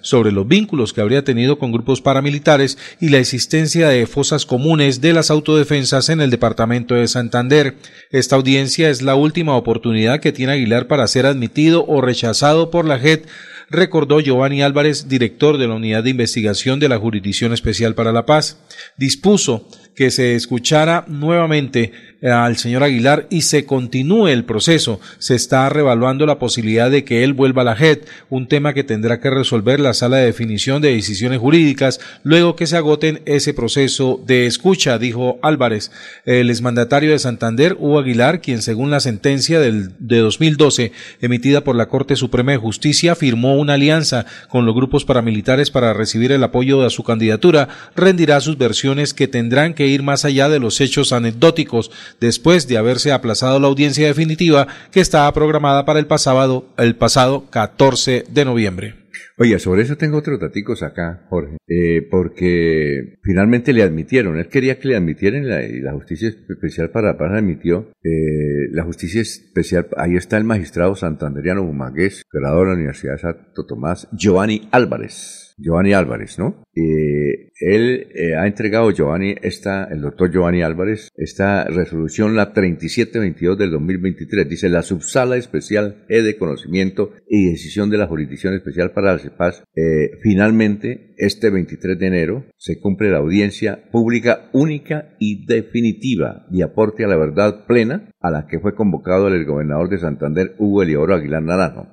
sobre 0.02 0.32
los 0.32 0.48
vínculos 0.48 0.94
que 0.94 1.02
habría 1.02 1.24
tenido 1.24 1.58
con 1.58 1.72
grupos 1.72 2.02
paramilitares 2.02 2.78
y 3.00 3.10
la 3.10 3.20
existencia 3.20 3.88
de 3.88 4.06
fosas 4.08 4.46
comunes 4.46 5.00
de 5.00 5.14
las 5.14 5.32
autodefensas 5.32 6.10
en 6.10 6.20
el 6.20 6.30
departamento 6.30 6.96
de 6.96 7.08
Santander. 7.08 7.76
Esta 8.12 8.36
audiencia 8.36 8.90
es 8.90 9.02
la 9.02 9.16
última 9.16 9.56
oportunidad 9.56 10.20
que 10.20 10.32
tiene 10.32 10.54
Aguilar 10.54 10.88
para 10.88 11.08
ser 11.08 11.26
admitido 11.26 11.86
o 11.88 12.02
rechazado 12.02 12.70
por 12.72 12.86
la 12.86 13.00
JET 13.00 13.28
recordó 13.70 14.20
Giovanni 14.20 14.62
Álvarez, 14.62 15.08
director 15.08 15.58
de 15.58 15.68
la 15.68 15.76
Unidad 15.76 16.04
de 16.04 16.12
Investigación 16.12 16.80
de 16.80 16.90
la 16.90 16.98
Jurisdicción 16.98 17.54
Especial 17.54 17.96
para 17.96 18.12
la 18.12 18.26
Paz. 18.26 18.60
Dispuso 18.98 19.68
que 19.96 20.12
se 20.12 20.36
escuchara 20.36 21.06
nuevamente 21.08 21.92
al 22.22 22.58
señor 22.58 22.84
Aguilar 22.84 23.28
y 23.30 23.42
se 23.42 23.66
continúe 23.66 24.28
el 24.28 24.44
proceso. 24.44 25.00
Se 25.20 25.36
está 25.36 25.70
revaluando 25.70 26.26
la 26.26 26.40
posibilidad 26.40 26.90
de 26.90 27.04
que 27.04 27.24
él 27.24 27.34
vuelva 27.34 27.62
a 27.62 27.66
la 27.66 27.76
JED, 27.76 28.00
un 28.30 28.48
tema 28.48 28.74
que 28.74 28.84
tendrá 28.84 29.20
que 29.20 29.30
resolver 29.30 29.80
la 29.80 29.94
sala 29.94 30.18
de 30.18 30.26
definición 30.26 30.82
de 30.82 30.94
decisiones 30.94 31.40
jurídicas 31.40 32.00
luego 32.24 32.56
que 32.56 32.68
se 32.68 32.78
agoten 32.78 33.22
ese 33.26 33.54
proceso 33.54 34.22
de 34.26 34.48
escucha, 34.48 34.98
dijo 34.98 35.40
Álvarez. 35.42 35.92
El 36.26 36.50
exmandatario 36.50 37.12
de 37.12 37.20
Santander, 37.20 37.76
Hugo 37.80 38.00
Aguilar, 38.00 38.42
quien 38.42 38.62
según 38.62 38.90
la 38.90 39.00
sentencia 39.00 39.60
del, 39.60 39.92
de 40.00 40.18
2012 40.18 40.92
emitida 41.22 41.64
por 41.64 41.76
la 41.76 41.88
Corte 41.88 42.16
Suprema 42.16 42.52
de 42.52 42.58
Justicia 42.58 43.16
firmó 43.16 43.58
una 43.58 43.74
alianza 43.74 44.26
con 44.50 44.66
los 44.66 44.76
grupos 44.76 45.06
paramilitares 45.06 45.72
para 45.72 45.94
recibir 45.94 46.32
el 46.32 46.44
apoyo 46.44 46.84
a 46.84 46.90
su 46.90 47.04
candidatura, 47.04 47.70
rendirá 47.96 48.42
sus 48.42 48.58
versiones 48.58 49.14
que 49.14 49.28
tendrán 49.28 49.74
que 49.74 49.88
ir 49.88 50.04
más 50.04 50.26
allá 50.26 50.50
de 50.50 50.60
los 50.60 50.82
hechos 50.82 51.14
anecdóticos 51.14 51.92
después 52.20 52.68
de 52.68 52.78
haberse 52.78 53.12
aplazado 53.12 53.60
la 53.60 53.68
audiencia 53.68 54.08
definitiva 54.08 54.68
que 54.92 55.00
estaba 55.00 55.34
programada 55.34 55.86
para 55.86 56.00
el 56.00 56.08
pasado, 56.08 56.70
el 56.78 56.96
pasado 56.96 57.50
14 57.50 58.26
de 58.30 58.46
noviembre. 58.46 59.08
Oye, 59.40 59.60
sobre 59.60 59.84
eso 59.84 59.98
tengo 59.98 60.18
otros 60.18 60.40
daticos 60.40 60.82
acá, 60.82 61.28
Jorge, 61.30 61.58
eh, 61.68 62.02
porque 62.10 63.20
finalmente 63.22 63.72
le 63.72 63.84
admitieron, 63.84 64.38
él 64.40 64.48
quería 64.48 64.80
que 64.80 64.88
le 64.88 64.96
admitieran 64.96 65.48
la, 65.48 65.64
y 65.64 65.80
la 65.80 65.94
justicia 65.94 66.30
especial 66.30 66.90
para 66.90 67.20
paz 67.20 67.34
admitió, 67.34 67.92
eh, 68.04 68.68
la 68.72 68.84
justicia 68.84 69.22
especial, 69.22 69.90
ahí 69.96 70.16
está 70.16 70.38
el 70.38 70.44
magistrado 70.44 70.96
santanderiano 70.96 71.64
Bumagués, 71.64 72.24
graduado 72.32 72.62
de 72.62 72.68
la 72.70 72.76
Universidad 72.78 73.14
de 73.14 73.20
Santo 73.20 73.66
Tomás, 73.68 74.08
Giovanni 74.12 74.68
Álvarez. 74.72 75.47
Giovanni 75.58 75.94
Álvarez, 75.94 76.38
¿no? 76.38 76.64
Eh, 76.76 77.52
él 77.60 78.08
eh, 78.14 78.36
ha 78.36 78.46
entregado, 78.46 78.92
Giovanni, 78.92 79.36
esta, 79.42 79.86
el 79.86 80.02
doctor 80.02 80.32
Giovanni 80.32 80.62
Álvarez, 80.62 81.10
esta 81.16 81.64
resolución, 81.66 82.36
la 82.36 82.54
3722 82.54 83.58
del 83.58 83.72
2023, 83.72 84.48
dice 84.48 84.70
la 84.70 84.84
subsala 84.84 85.36
especial 85.38 86.06
E 86.10 86.22
de 86.22 86.38
conocimiento 86.38 87.14
y 87.28 87.50
decisión 87.50 87.90
de 87.90 87.98
la 87.98 88.08
jurisdicción 88.08 88.54
especial 88.54 88.92
para 88.92 89.14
la 89.14 89.20
CEPAS, 89.20 89.64
eh, 89.76 90.12
finalmente, 90.22 91.07
este 91.18 91.50
23 91.50 91.98
de 92.00 92.08
enero, 92.08 92.46
se 92.58 92.80
cumple 92.80 93.10
la 93.10 93.18
audiencia 93.18 93.90
pública 93.92 94.50
única 94.54 95.16
y 95.20 95.46
definitiva 95.46 96.46
de 96.50 96.64
aporte 96.64 97.04
a 97.04 97.08
la 97.08 97.18
verdad 97.18 97.66
plena 97.66 98.10
a 98.20 98.32
la 98.32 98.48
que 98.48 98.60
fue 98.60 98.76
convocado 98.76 99.28
el 99.28 99.46
gobernador 99.46 99.90
de 99.90 100.00
Santander, 100.00 100.56
Hugo 100.58 100.84
Elioro 100.84 101.16
Aguilar 101.16 101.44
Naranjo. 101.44 101.88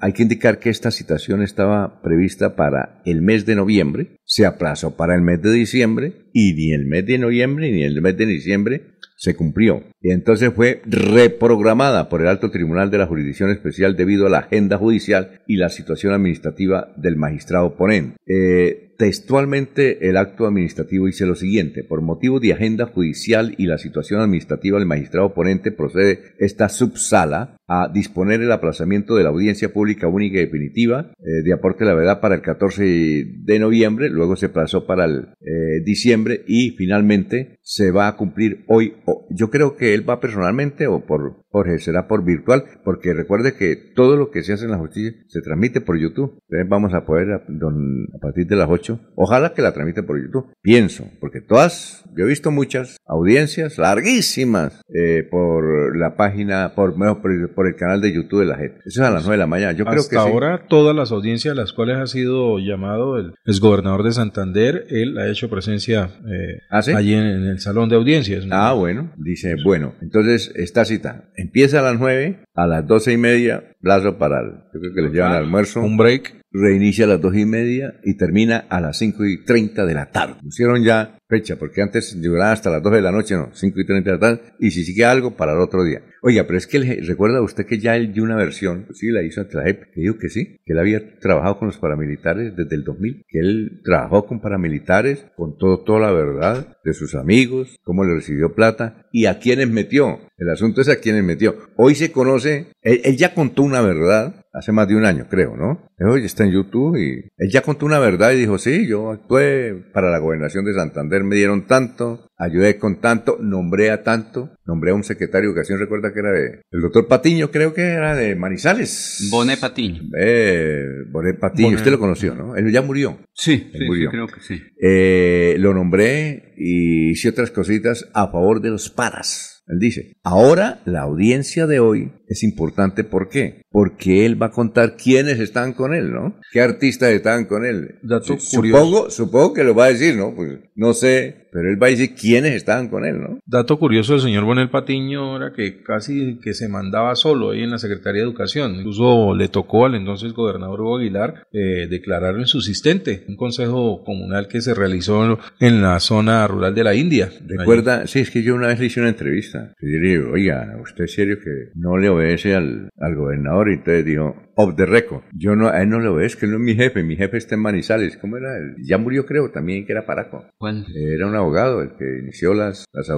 Hay 0.00 0.12
que 0.12 0.22
indicar 0.22 0.58
que 0.58 0.70
esta 0.70 0.90
citación 0.90 1.42
estaba 1.42 2.00
prevista 2.02 2.56
para 2.56 3.00
el 3.04 3.22
mes 3.22 3.46
de 3.46 3.56
noviembre, 3.56 4.16
se 4.24 4.46
aplazó 4.46 4.96
para 4.96 5.14
el 5.14 5.22
mes 5.22 5.42
de 5.42 5.52
diciembre 5.52 6.26
y 6.32 6.54
ni 6.54 6.72
el 6.72 6.86
mes 6.86 7.06
de 7.06 7.18
noviembre 7.18 7.70
ni 7.70 7.82
el 7.82 8.00
mes 8.00 8.16
de 8.16 8.26
diciembre 8.26 8.82
se 9.20 9.36
cumplió. 9.36 9.84
Y 10.00 10.12
entonces 10.12 10.50
fue 10.54 10.80
reprogramada 10.86 12.08
por 12.08 12.22
el 12.22 12.28
Alto 12.28 12.50
Tribunal 12.50 12.90
de 12.90 12.96
la 12.96 13.06
Jurisdicción 13.06 13.50
Especial 13.50 13.94
debido 13.94 14.26
a 14.26 14.30
la 14.30 14.38
agenda 14.38 14.78
judicial 14.78 15.42
y 15.46 15.56
la 15.56 15.68
situación 15.68 16.14
administrativa 16.14 16.94
del 16.96 17.16
magistrado 17.16 17.76
ponente. 17.76 18.16
Eh, 18.26 18.89
Textualmente 19.00 20.10
el 20.10 20.18
acto 20.18 20.46
administrativo 20.46 21.06
dice 21.06 21.24
lo 21.24 21.34
siguiente, 21.34 21.82
por 21.82 22.02
motivo 22.02 22.38
de 22.38 22.52
agenda 22.52 22.84
judicial 22.84 23.54
y 23.56 23.64
la 23.64 23.78
situación 23.78 24.20
administrativa 24.20 24.78
del 24.78 24.86
magistrado 24.86 25.32
ponente 25.32 25.72
procede 25.72 26.34
esta 26.38 26.68
subsala 26.68 27.56
a 27.66 27.88
disponer 27.88 28.42
el 28.42 28.52
aplazamiento 28.52 29.14
de 29.14 29.22
la 29.22 29.30
audiencia 29.30 29.72
pública 29.72 30.06
única 30.06 30.36
y 30.36 30.44
definitiva 30.44 31.12
eh, 31.18 31.42
de 31.42 31.52
aporte 31.54 31.84
de 31.84 31.90
la 31.90 31.96
verdad 31.96 32.20
para 32.20 32.34
el 32.34 32.42
14 32.42 32.82
de 32.84 33.58
noviembre, 33.58 34.10
luego 34.10 34.36
se 34.36 34.46
aplazó 34.46 34.86
para 34.86 35.06
el 35.06 35.28
eh, 35.40 35.80
diciembre 35.82 36.42
y 36.46 36.72
finalmente 36.72 37.58
se 37.62 37.92
va 37.92 38.06
a 38.06 38.16
cumplir 38.18 38.64
hoy. 38.68 38.96
yo 39.30 39.48
creo 39.48 39.76
que 39.76 39.94
él 39.94 40.06
va 40.06 40.20
personalmente 40.20 40.88
o 40.88 41.06
por 41.06 41.46
Jorge, 41.50 41.78
será 41.78 42.06
por 42.06 42.24
virtual, 42.24 42.64
porque 42.84 43.12
recuerde 43.12 43.54
que 43.54 43.76
todo 43.76 44.16
lo 44.16 44.30
que 44.30 44.42
se 44.42 44.52
hace 44.52 44.64
en 44.64 44.70
la 44.70 44.78
justicia 44.78 45.12
se 45.26 45.40
transmite 45.40 45.80
por 45.80 45.98
YouTube. 45.98 46.38
Entonces 46.48 46.68
vamos 46.68 46.94
a 46.94 47.04
poder, 47.04 47.32
a, 47.32 47.36
a 47.36 48.18
partir 48.20 48.46
de 48.46 48.56
las 48.56 48.68
8, 48.68 49.00
ojalá 49.16 49.52
que 49.52 49.62
la 49.62 49.72
transmite 49.72 50.02
por 50.02 50.20
YouTube. 50.20 50.52
Pienso, 50.62 51.04
porque 51.20 51.40
todas, 51.40 52.04
yo 52.16 52.24
he 52.24 52.28
visto 52.28 52.50
muchas 52.50 52.96
audiencias 53.06 53.78
larguísimas 53.78 54.80
eh, 54.94 55.26
por 55.28 55.96
la 55.96 56.16
página, 56.16 56.74
por, 56.74 56.94
por, 56.94 57.54
por, 57.54 57.66
el 57.66 57.74
canal 57.74 58.00
de 58.00 58.12
YouTube 58.12 58.40
de 58.40 58.46
la 58.46 58.56
gente. 58.56 58.78
Eso 58.84 59.02
es 59.02 59.08
a 59.08 59.10
las 59.10 59.22
9 59.22 59.32
de 59.32 59.38
la 59.38 59.46
mañana. 59.46 59.72
Yo 59.72 59.84
creo 59.84 60.08
que 60.08 60.16
ahora 60.16 60.66
todas 60.68 60.94
las 60.94 61.10
audiencias 61.10 61.52
a 61.52 61.56
las 61.56 61.72
cuales 61.72 61.96
ha 61.96 62.06
sido 62.06 62.58
llamado 62.58 63.18
el 63.18 63.34
exgobernador 63.44 64.04
de 64.04 64.12
Santander, 64.12 64.86
él 64.90 65.18
ha 65.18 65.28
hecho 65.28 65.50
presencia 65.50 66.10
eh, 66.26 66.60
¿Ah, 66.70 66.80
allí 66.96 67.14
en, 67.14 67.24
el 67.24 67.58
salón 67.60 67.88
de 67.88 67.96
audiencias. 67.96 68.46
Ah, 68.50 68.72
bueno, 68.72 69.12
dice, 69.16 69.56
bueno, 69.64 69.94
entonces 70.00 70.52
esta 70.54 70.84
cita 70.84 71.30
empieza 71.40 71.80
a 71.80 71.82
las 71.82 71.98
9, 71.98 72.44
a 72.54 72.66
las 72.66 72.86
12 72.86 73.12
y 73.12 73.16
media, 73.16 73.64
plazo 73.80 74.18
para 74.18 74.40
el, 74.40 74.50
yo 74.72 74.80
creo 74.80 74.94
que 74.94 75.02
les 75.02 75.12
llevan 75.12 75.32
al 75.32 75.44
almuerzo. 75.44 75.80
Un 75.80 75.96
break 75.96 76.39
reinicia 76.52 77.04
a 77.04 77.08
las 77.08 77.20
dos 77.20 77.36
y 77.36 77.44
media 77.44 78.00
y 78.04 78.16
termina 78.16 78.66
a 78.68 78.80
las 78.80 78.98
cinco 78.98 79.24
y 79.24 79.44
treinta 79.44 79.86
de 79.86 79.94
la 79.94 80.10
tarde. 80.10 80.36
Pusieron 80.42 80.82
ya 80.82 81.20
fecha, 81.30 81.56
porque 81.56 81.80
antes 81.80 82.20
duraba 82.20 82.52
hasta 82.52 82.70
las 82.70 82.82
2 82.82 82.92
de 82.92 83.02
la 83.02 83.12
noche, 83.12 83.36
no, 83.36 83.50
5 83.54 83.80
y 83.80 83.86
30 83.86 84.10
de 84.10 84.16
la 84.16 84.20
tarde, 84.20 84.40
y 84.58 84.72
si 84.72 84.84
sigue 84.84 85.04
algo, 85.04 85.36
para 85.36 85.52
el 85.52 85.60
otro 85.60 85.84
día. 85.84 86.02
Oiga, 86.22 86.44
pero 86.44 86.58
es 86.58 86.66
que 86.66 86.78
recuerda 87.06 87.40
usted 87.40 87.64
que 87.64 87.78
ya 87.78 87.96
él 87.96 88.12
dio 88.12 88.24
una 88.24 88.36
versión, 88.36 88.84
pues 88.86 88.98
sí, 88.98 89.10
la 89.10 89.22
hizo 89.22 89.40
ante 89.40 89.56
la 89.56 89.62
JEP, 89.62 89.94
que 89.94 90.00
dijo 90.00 90.18
que 90.18 90.28
sí, 90.28 90.58
que 90.66 90.72
él 90.74 90.78
había 90.78 91.18
trabajado 91.20 91.58
con 91.58 91.68
los 91.68 91.78
paramilitares 91.78 92.54
desde 92.56 92.74
el 92.74 92.84
2000, 92.84 93.24
que 93.28 93.38
él 93.38 93.80
trabajó 93.82 94.26
con 94.26 94.40
paramilitares, 94.40 95.24
con 95.36 95.56
todo, 95.56 95.82
toda 95.84 96.00
la 96.00 96.12
verdad 96.12 96.76
de 96.84 96.92
sus 96.92 97.14
amigos, 97.14 97.78
cómo 97.84 98.04
le 98.04 98.14
recibió 98.14 98.54
plata 98.54 99.06
y 99.12 99.26
a 99.26 99.38
quiénes 99.38 99.70
metió. 99.70 100.18
El 100.36 100.50
asunto 100.50 100.80
es 100.80 100.88
a 100.88 101.00
quiénes 101.00 101.22
metió. 101.22 101.56
Hoy 101.76 101.94
se 101.94 102.10
conoce, 102.10 102.72
él 102.82 103.16
ya 103.16 103.34
contó 103.34 103.62
una 103.62 103.80
verdad, 103.82 104.39
hace 104.52 104.72
más 104.72 104.88
de 104.88 104.96
un 104.96 105.04
año, 105.04 105.26
creo, 105.28 105.56
¿no? 105.56 105.88
Hoy 105.98 106.24
está 106.24 106.44
en 106.44 106.52
YouTube 106.52 106.96
y 106.96 107.28
él 107.36 107.50
ya 107.50 107.62
contó 107.62 107.86
una 107.86 107.98
verdad 107.98 108.32
y 108.32 108.38
dijo, 108.38 108.58
sí, 108.58 108.86
yo 108.86 109.10
actué 109.10 109.74
para 109.92 110.10
la 110.10 110.18
gobernación 110.18 110.64
de 110.64 110.74
Santander, 110.74 111.22
me 111.24 111.36
dieron 111.36 111.66
tanto, 111.66 112.28
ayudé 112.38 112.78
con 112.78 113.00
tanto, 113.00 113.38
nombré 113.40 113.90
a 113.90 114.02
tanto, 114.02 114.50
nombré 114.64 114.90
a 114.90 114.94
un 114.94 115.04
secretario 115.04 115.48
de 115.48 115.52
educación, 115.52 115.78
recuerda 115.78 116.12
que 116.12 116.20
era 116.20 116.32
de, 116.32 116.62
el 116.70 116.80
doctor 116.80 117.06
Patiño, 117.06 117.50
creo 117.50 117.74
que 117.74 117.82
era 117.82 118.14
de 118.16 118.34
Manizales. 118.34 119.28
Boné 119.30 119.56
Patiño. 119.56 120.02
Eh, 120.18 120.84
Boné 121.10 121.34
Patiño, 121.34 121.76
usted 121.76 121.90
lo 121.90 121.98
conoció, 121.98 122.34
¿no? 122.34 122.56
Él 122.56 122.70
ya 122.72 122.82
murió. 122.82 123.18
Sí, 123.32 123.70
sí, 123.72 123.84
murió. 123.84 124.10
creo 124.10 124.26
que 124.26 124.40
sí. 124.40 124.60
Eh, 124.80 125.56
lo 125.58 125.74
nombré 125.74 126.54
y 126.56 127.10
hice 127.10 127.28
otras 127.28 127.50
cositas 127.50 128.08
a 128.14 128.28
favor 128.28 128.60
de 128.60 128.70
los 128.70 128.90
paras. 128.90 129.49
Él 129.66 129.78
dice, 129.78 130.16
ahora 130.24 130.80
la 130.84 131.02
audiencia 131.02 131.66
de 131.66 131.78
hoy 131.78 132.12
es 132.26 132.42
importante, 132.42 133.04
¿por 133.04 133.28
qué? 133.28 133.62
Porque 133.70 134.26
él 134.26 134.40
va 134.40 134.46
a 134.46 134.52
contar 134.52 134.96
quiénes 134.96 135.38
están 135.38 135.74
con 135.74 135.94
él, 135.94 136.12
¿no? 136.12 136.40
¿Qué 136.52 136.60
artistas 136.60 137.10
están 137.10 137.44
con 137.44 137.64
él? 137.64 138.00
supongo, 138.38 139.10
supongo 139.10 139.54
que 139.54 139.64
lo 139.64 139.74
va 139.74 139.84
a 139.84 139.92
decir, 139.92 140.16
¿no? 140.16 140.34
Pues 140.34 140.58
no 140.74 140.92
sé, 140.92 141.48
pero 141.52 141.70
él 141.70 141.82
va 141.82 141.88
a 141.88 141.90
decir 141.90 142.14
quiénes 142.14 142.52
estaban 142.52 142.88
con 142.88 143.04
él, 143.04 143.20
¿no? 143.20 143.38
Dato 143.46 143.78
curioso 143.78 144.12
del 144.12 144.22
señor 144.22 144.44
Bonel 144.44 144.70
Patiño 144.70 145.36
era 145.36 145.52
que 145.52 145.82
casi 145.82 146.38
que 146.42 146.54
se 146.54 146.68
mandaba 146.68 147.14
solo 147.16 147.50
ahí 147.50 147.62
en 147.62 147.70
la 147.70 147.78
Secretaría 147.78 148.22
de 148.22 148.28
Educación. 148.28 148.76
Incluso 148.76 149.34
le 149.34 149.48
tocó 149.48 149.86
al 149.86 149.94
entonces 149.94 150.32
gobernador 150.32 150.80
Hugo 150.80 150.98
Aguilar 150.98 151.46
eh, 151.52 151.86
declararlo 151.88 152.40
insubsistente, 152.40 153.24
un 153.28 153.36
consejo 153.36 154.02
comunal 154.04 154.48
que 154.48 154.60
se 154.60 154.74
realizó 154.74 155.38
en 155.58 155.82
la 155.82 156.00
zona 156.00 156.46
rural 156.46 156.74
de 156.74 156.84
la 156.84 156.94
India. 156.94 157.30
Recuerda, 157.46 158.06
sí, 158.06 158.20
es 158.20 158.30
que 158.30 158.42
yo 158.42 158.54
una 158.54 158.68
vez 158.68 158.78
le 158.78 158.86
hice 158.86 159.00
una 159.00 159.10
entrevista. 159.10 159.74
Y 159.80 159.92
yo 159.92 159.98
le 159.98 160.08
digo, 160.08 160.32
oiga, 160.32 160.76
¿usted 160.82 161.04
es 161.04 161.14
serio 161.14 161.38
que 161.38 161.70
no 161.74 161.96
le 161.96 162.08
obedece 162.08 162.54
al, 162.54 162.90
al 162.98 163.14
gobernador? 163.14 163.70
Y 163.70 163.74
entonces 163.74 164.04
dijo, 164.04 164.36
of 164.62 164.76
the 164.76 164.86
record. 164.86 165.22
Yo 165.32 165.56
no, 165.56 165.68
a 165.68 165.82
él 165.82 165.88
no 165.88 166.00
lo 166.00 166.14
ves, 166.14 166.36
que 166.36 166.46
él 166.46 166.52
no 166.52 166.58
es 166.58 166.62
mi 166.62 166.74
jefe, 166.74 167.02
mi 167.02 167.16
jefe 167.16 167.36
está 167.38 167.54
en 167.54 167.62
Manizales. 167.62 168.16
¿Cómo 168.16 168.36
era? 168.36 168.56
Él? 168.56 168.76
Ya 168.82 168.98
murió, 168.98 169.26
creo, 169.26 169.50
también, 169.50 169.86
que 169.86 169.92
era 169.92 170.06
Paraco. 170.06 170.44
¿Cuál? 170.58 170.86
Era 170.94 171.26
un 171.26 171.34
abogado, 171.34 171.82
el 171.82 171.90
que 171.96 172.18
inició 172.22 172.54
las, 172.54 172.84
las 172.92 173.08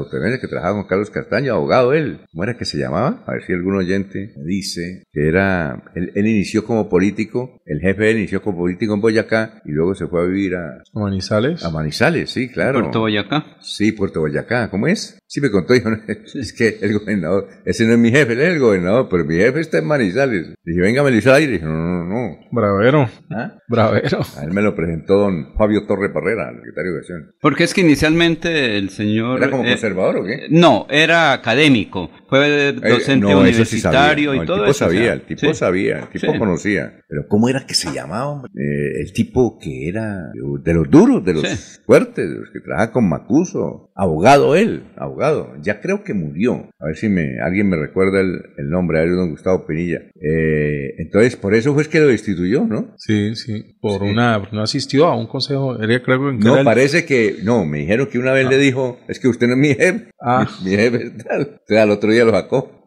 que 0.41 0.49
trabajaba 0.49 0.77
con 0.77 0.89
Carlos 0.89 1.11
Castaño, 1.11 1.55
abogado 1.55 1.93
él. 1.93 2.21
¿Cómo 2.31 2.45
era 2.45 2.57
que 2.57 2.65
se 2.65 2.79
llamaba? 2.79 3.25
A 3.27 3.33
ver 3.33 3.43
si 3.45 3.53
algún 3.53 3.77
oyente 3.77 4.33
me 4.37 4.45
dice 4.45 5.05
que 5.13 5.29
era, 5.29 5.83
él, 5.95 6.13
inició 6.15 6.65
como 6.65 6.89
político, 6.89 7.61
el 7.67 7.81
jefe 7.81 8.11
él 8.11 8.19
inició 8.19 8.43
como 8.43 8.59
político 8.59 8.95
en 8.95 9.01
Boyacá 9.01 9.63
y 9.65 9.73
luego 9.73 9.95
se 9.95 10.07
fue 10.07 10.23
a 10.23 10.25
vivir 10.25 10.55
a... 10.55 10.83
¿A 10.95 11.01
Manizales? 11.01 11.65
A 11.65 11.71
Manizales, 11.71 12.31
sí, 12.31 12.49
claro. 12.49 12.81
¿Puerto 12.81 13.01
Boyacá? 13.01 13.57
Sí, 13.61 13.93
Puerto 13.93 14.21
Boyacá. 14.21 14.71
¿Cómo 14.71 14.87
es? 14.87 15.19
Sí, 15.27 15.41
me 15.41 15.51
contó, 15.51 15.73
dijo, 15.75 15.91
es 16.35 16.53
que 16.53 16.79
el 16.81 16.99
gobernador, 16.99 17.49
ese 17.65 17.87
no 17.87 17.95
es 17.95 17.99
mi 17.99 18.11
jefe, 18.11 18.35
él 18.35 18.41
es 18.41 18.49
el 18.49 18.61
gobernador, 18.61 19.09
pero 19.11 19.25
mi 19.25 19.37
jefe 19.37 19.61
está 19.61 19.79
en 19.79 19.87
Manizales. 19.87 20.55
Dije, 20.65 20.81
venga, 20.81 21.03
Manizales. 21.03 21.32
Y 21.41 21.47
dije, 21.47 21.65
no, 21.65 21.73
no, 21.73 22.05
no. 22.05 22.39
Bravero. 22.51 23.09
¿Ah? 23.31 23.59
Bravero. 23.69 24.21
A 24.39 24.45
él 24.45 24.53
me 24.53 24.63
lo 24.63 24.75
presentó 24.75 25.19
don 25.19 25.55
Fabio 25.57 25.87
Torre 25.87 26.11
Parrera, 26.11 26.51
el 26.51 26.57
secretario 26.57 26.93
de 26.93 26.99
Educación. 26.99 27.35
Porque 27.41 27.65
es 27.65 27.75
que 27.75 27.81
inicialmente 27.81 28.79
el 28.79 28.91
señor... 28.91 29.39
¿Era 29.39 29.51
como 29.51 29.65
eh, 29.65 29.71
conservador 29.71 30.19
o 30.19 30.25
qué? 30.25 30.47
No, 30.51 30.87
era 30.91 31.33
académico. 31.33 32.11
Fue 32.29 32.69
eh, 32.69 32.73
docente 32.73 33.35
universitario 33.35 34.35
y 34.35 34.47
todo 34.47 34.65
el 34.65 34.73
tipo 34.73 34.75
Sabía, 34.75 35.13
el 35.13 35.23
tipo 35.23 35.55
sabía, 35.55 35.99
el 36.01 36.09
tipo 36.09 36.39
conocía. 36.39 37.01
Pero 37.09 37.27
¿cómo 37.29 37.49
era 37.49 37.67
que 37.67 37.75
se 37.75 37.93
llamaba, 37.93 38.29
hombre? 38.29 38.51
Eh, 38.57 39.01
el 39.01 39.13
tipo 39.13 39.59
que 39.59 39.89
era 39.89 40.31
de 40.33 40.75
los 40.75 40.91
duros, 40.91 41.25
de 41.25 41.35
los 41.35 41.81
fuertes, 41.85 42.29
de 42.29 42.37
los 42.41 42.51
que 42.51 42.61
trabajaba 42.61 42.93
con 42.93 43.09
Macuso. 43.09 43.91
Abogado 43.95 44.57
él, 44.57 44.85
abogado 44.97 45.53
ya 45.61 45.81
creo 45.81 46.05
que 46.05 46.15
murió. 46.15 46.71
A 46.79 46.87
ver 46.87 46.97
si 46.97 47.09
me, 47.09 47.41
alguien 47.41 47.69
me 47.69 47.77
recuerda 47.77 48.21
el, 48.21 48.71
nombre, 48.71 48.99
a 48.99 49.03
ver, 49.03 49.13
don 49.13 49.31
Gustavo 49.31 49.67
Pinilla. 49.67 50.01
Eh, 50.21 50.95
entonces, 51.23 51.41
por 51.41 51.55
eso 51.55 51.73
fue 51.73 51.87
que 51.87 52.01
lo 52.01 52.09
destituyó, 52.09 52.65
¿no? 52.65 52.95
Sí, 52.97 53.37
sí, 53.37 53.77
por 53.81 54.03
una, 54.03 54.43
no 54.51 54.63
asistió 54.63 55.07
a 55.07 55.17
un 55.17 55.27
consejo, 55.27 55.77
creo 55.79 56.33
No, 56.33 56.65
parece 56.65 57.05
que, 57.05 57.37
no, 57.45 57.65
me 57.65 57.79
dijeron 57.79 58.09
que 58.09 58.19
una 58.19 58.33
vez 58.33 58.49
le 58.49 58.57
ah. 58.57 58.59
dijo, 58.59 58.99
es 59.07 59.21
que 59.21 59.29
usted 59.29 59.47
no 59.47 59.53
es 59.55 59.59
mi 59.61 59.69
jefe, 59.69 60.11
ah. 60.21 60.49
mi, 60.65 60.71
jefe 60.71 61.05
es 61.05 61.25
tal. 61.25 61.41
Entonces 61.43 61.79
al 61.79 61.91
otro 61.91 62.11
día 62.11 62.25
lo 62.25 62.33
sacó. 62.33 62.82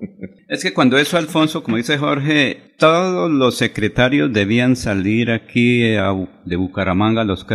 Es 0.47 0.63
que 0.63 0.73
cuando 0.73 0.97
eso, 0.97 1.17
Alfonso, 1.17 1.63
como 1.63 1.77
dice 1.77 1.97
Jorge, 1.97 2.65
todos 2.77 3.31
los 3.31 3.55
secretarios 3.55 4.31
debían 4.31 4.75
salir 4.75 5.31
aquí 5.31 5.95
a, 5.95 6.13
de 6.45 6.55
Bucaramanga 6.55 7.21
a 7.21 7.25
los 7.25 7.45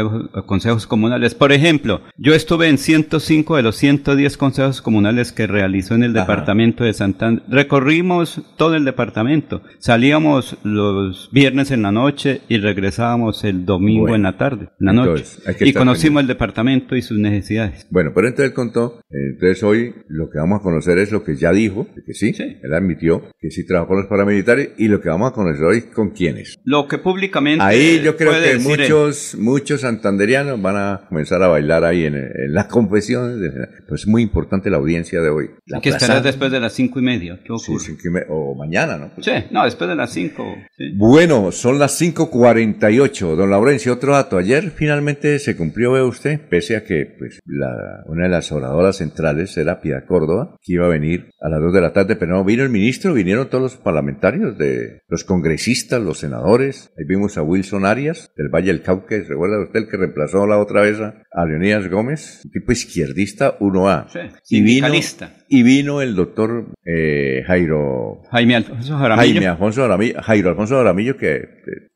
consejos 0.46 0.86
comunales. 0.86 1.34
Por 1.34 1.52
ejemplo, 1.52 2.00
yo 2.16 2.34
estuve 2.34 2.68
en 2.68 2.78
105 2.78 3.56
de 3.56 3.62
los 3.62 3.76
110 3.76 4.36
consejos 4.36 4.82
comunales 4.82 5.32
que 5.32 5.46
realizó 5.46 5.94
en 5.94 6.04
el 6.04 6.12
departamento 6.12 6.84
de 6.84 6.92
Santander. 6.92 7.44
Recorrimos 7.48 8.42
todo 8.56 8.74
el 8.74 8.84
departamento. 8.84 9.62
Salíamos 9.78 10.56
los 10.64 11.30
viernes 11.32 11.70
en 11.70 11.82
la 11.82 11.92
noche 11.92 12.40
y 12.48 12.58
regresábamos 12.58 13.44
el 13.44 13.66
domingo 13.66 14.14
en 14.14 14.22
la 14.22 14.36
tarde, 14.36 14.70
en 14.80 14.86
la 14.86 14.92
noche. 14.92 15.24
Y 15.60 15.72
conocimos 15.72 16.22
el 16.22 16.26
departamento 16.26 16.96
y 16.96 17.02
sus 17.02 17.18
necesidades. 17.18 17.86
Bueno, 17.90 18.12
pero 18.14 18.26
entonces 18.26 18.50
él 18.50 18.54
contó, 18.54 19.00
entonces 19.10 19.62
hoy 19.62 19.94
lo 20.08 20.30
que 20.30 20.38
vamos 20.38 20.60
a 20.60 20.62
conocer 20.62 20.98
es 20.98 21.12
lo 21.12 21.22
que 21.22 21.36
ya 21.36 21.52
dijo, 21.52 21.86
que 22.06 22.14
sí, 22.14 22.32
sí. 22.42 22.58
él 22.62 22.74
admitió 22.74 23.22
que 23.40 23.50
sí 23.50 23.66
trabajó 23.66 23.88
con 23.88 23.98
los 23.98 24.06
paramilitares 24.06 24.70
y 24.76 24.88
lo 24.88 25.00
que 25.00 25.08
vamos 25.08 25.32
a 25.32 25.34
conocer 25.34 25.64
hoy 25.64 25.82
con 25.82 26.10
quiénes. 26.10 26.58
Lo 26.64 26.86
que 26.86 26.98
públicamente. 26.98 27.64
Ahí 27.64 28.00
yo 28.02 28.16
creo 28.16 28.32
que 28.32 28.58
muchos, 28.58 29.34
muchos 29.38 29.80
santanderianos 29.80 30.60
van 30.60 30.76
a 30.76 31.00
comenzar 31.08 31.42
a 31.42 31.48
bailar 31.48 31.84
ahí 31.84 32.04
en, 32.04 32.20
las 32.52 32.66
confesiones. 32.66 33.52
Pues 33.88 34.02
es 34.02 34.06
muy 34.06 34.22
importante 34.22 34.70
la 34.70 34.76
audiencia 34.76 35.20
de 35.20 35.30
hoy. 35.30 35.50
Hay 35.72 35.80
que 35.80 35.90
esperar 35.90 36.22
después 36.22 36.50
de 36.50 36.60
las 36.60 36.72
cinco 36.72 36.98
y 36.98 37.02
media. 37.02 37.38
Sí, 37.58 37.74
cinco 37.78 38.00
y 38.04 38.10
media, 38.10 38.26
o 38.30 38.54
mañana, 38.54 38.96
¿no? 38.96 39.10
Sí, 39.22 39.32
no, 39.50 39.64
después 39.64 39.88
de 39.88 39.96
las 39.96 40.12
cinco. 40.12 40.44
Bueno, 40.94 41.52
son 41.52 41.78
las 41.78 41.96
cinco 41.96 42.30
cuarenta 42.30 42.90
y 42.90 43.00
ocho. 43.00 43.36
Don 43.36 43.50
Laurencio, 43.50 43.92
otro 43.92 44.12
dato. 44.12 44.38
Ayer 44.38 44.70
finalmente 44.70 45.38
se 45.38 45.56
cumplió, 45.56 45.92
ve 45.92 46.02
usted, 46.02 46.40
pese 46.48 46.76
a 46.76 46.84
que 46.84 47.06
pues, 47.18 47.40
la, 47.46 48.04
una 48.06 48.24
de 48.24 48.30
las 48.30 48.52
oradoras 48.52 48.96
centrales 48.96 49.56
era 49.56 49.80
Pia 49.80 50.04
Córdoba, 50.06 50.56
que 50.62 50.74
iba 50.74 50.86
a 50.86 50.90
venir 50.90 51.30
a 51.40 51.48
las 51.48 51.60
dos 51.60 51.72
de 51.72 51.80
la 51.80 51.92
tarde, 51.92 52.16
pero 52.20 52.36
no 52.36 52.44
vino 52.44 52.62
el 52.62 52.68
ministro, 52.68 53.14
vinieron 53.14 53.48
todos 53.48 53.62
los 53.62 53.76
parlamentarios, 53.76 54.58
de 54.58 55.00
los 55.08 55.24
congresistas, 55.24 56.02
los 56.02 56.18
senadores. 56.18 56.92
Ahí 56.98 57.06
vimos 57.06 57.38
a 57.38 57.42
Wilson 57.42 57.86
Arias, 57.86 58.30
del 58.36 58.50
Valle 58.50 58.66
del 58.66 58.82
Cauca, 58.82 59.16
¿recuerda 59.16 59.62
usted 59.62 59.80
el 59.80 59.88
que 59.88 59.96
reemplazó 59.96 60.46
la 60.46 60.58
otra 60.58 60.82
vez 60.82 61.00
a 61.00 61.46
Leonidas 61.46 61.88
Gómez? 61.88 62.42
Un 62.44 62.50
tipo 62.50 62.72
izquierdista 62.72 63.58
1A. 63.58 64.08
Sí, 64.42 64.58
y 64.58 64.62
vino, 64.62 64.86
y 65.52 65.64
vino 65.64 66.00
el 66.00 66.14
doctor 66.14 66.66
eh, 66.84 67.42
Jairo... 67.44 68.22
Jaime 68.30 68.54
Alfonso 68.54 68.96
Jaramillo. 68.96 69.32
Jaime 69.32 69.46
Alfonso 69.48 69.82
Jaramillo, 69.82 70.22
Jairo 70.22 70.48
Alfonso 70.50 70.76
Jaramillo, 70.76 71.16
que 71.16 71.48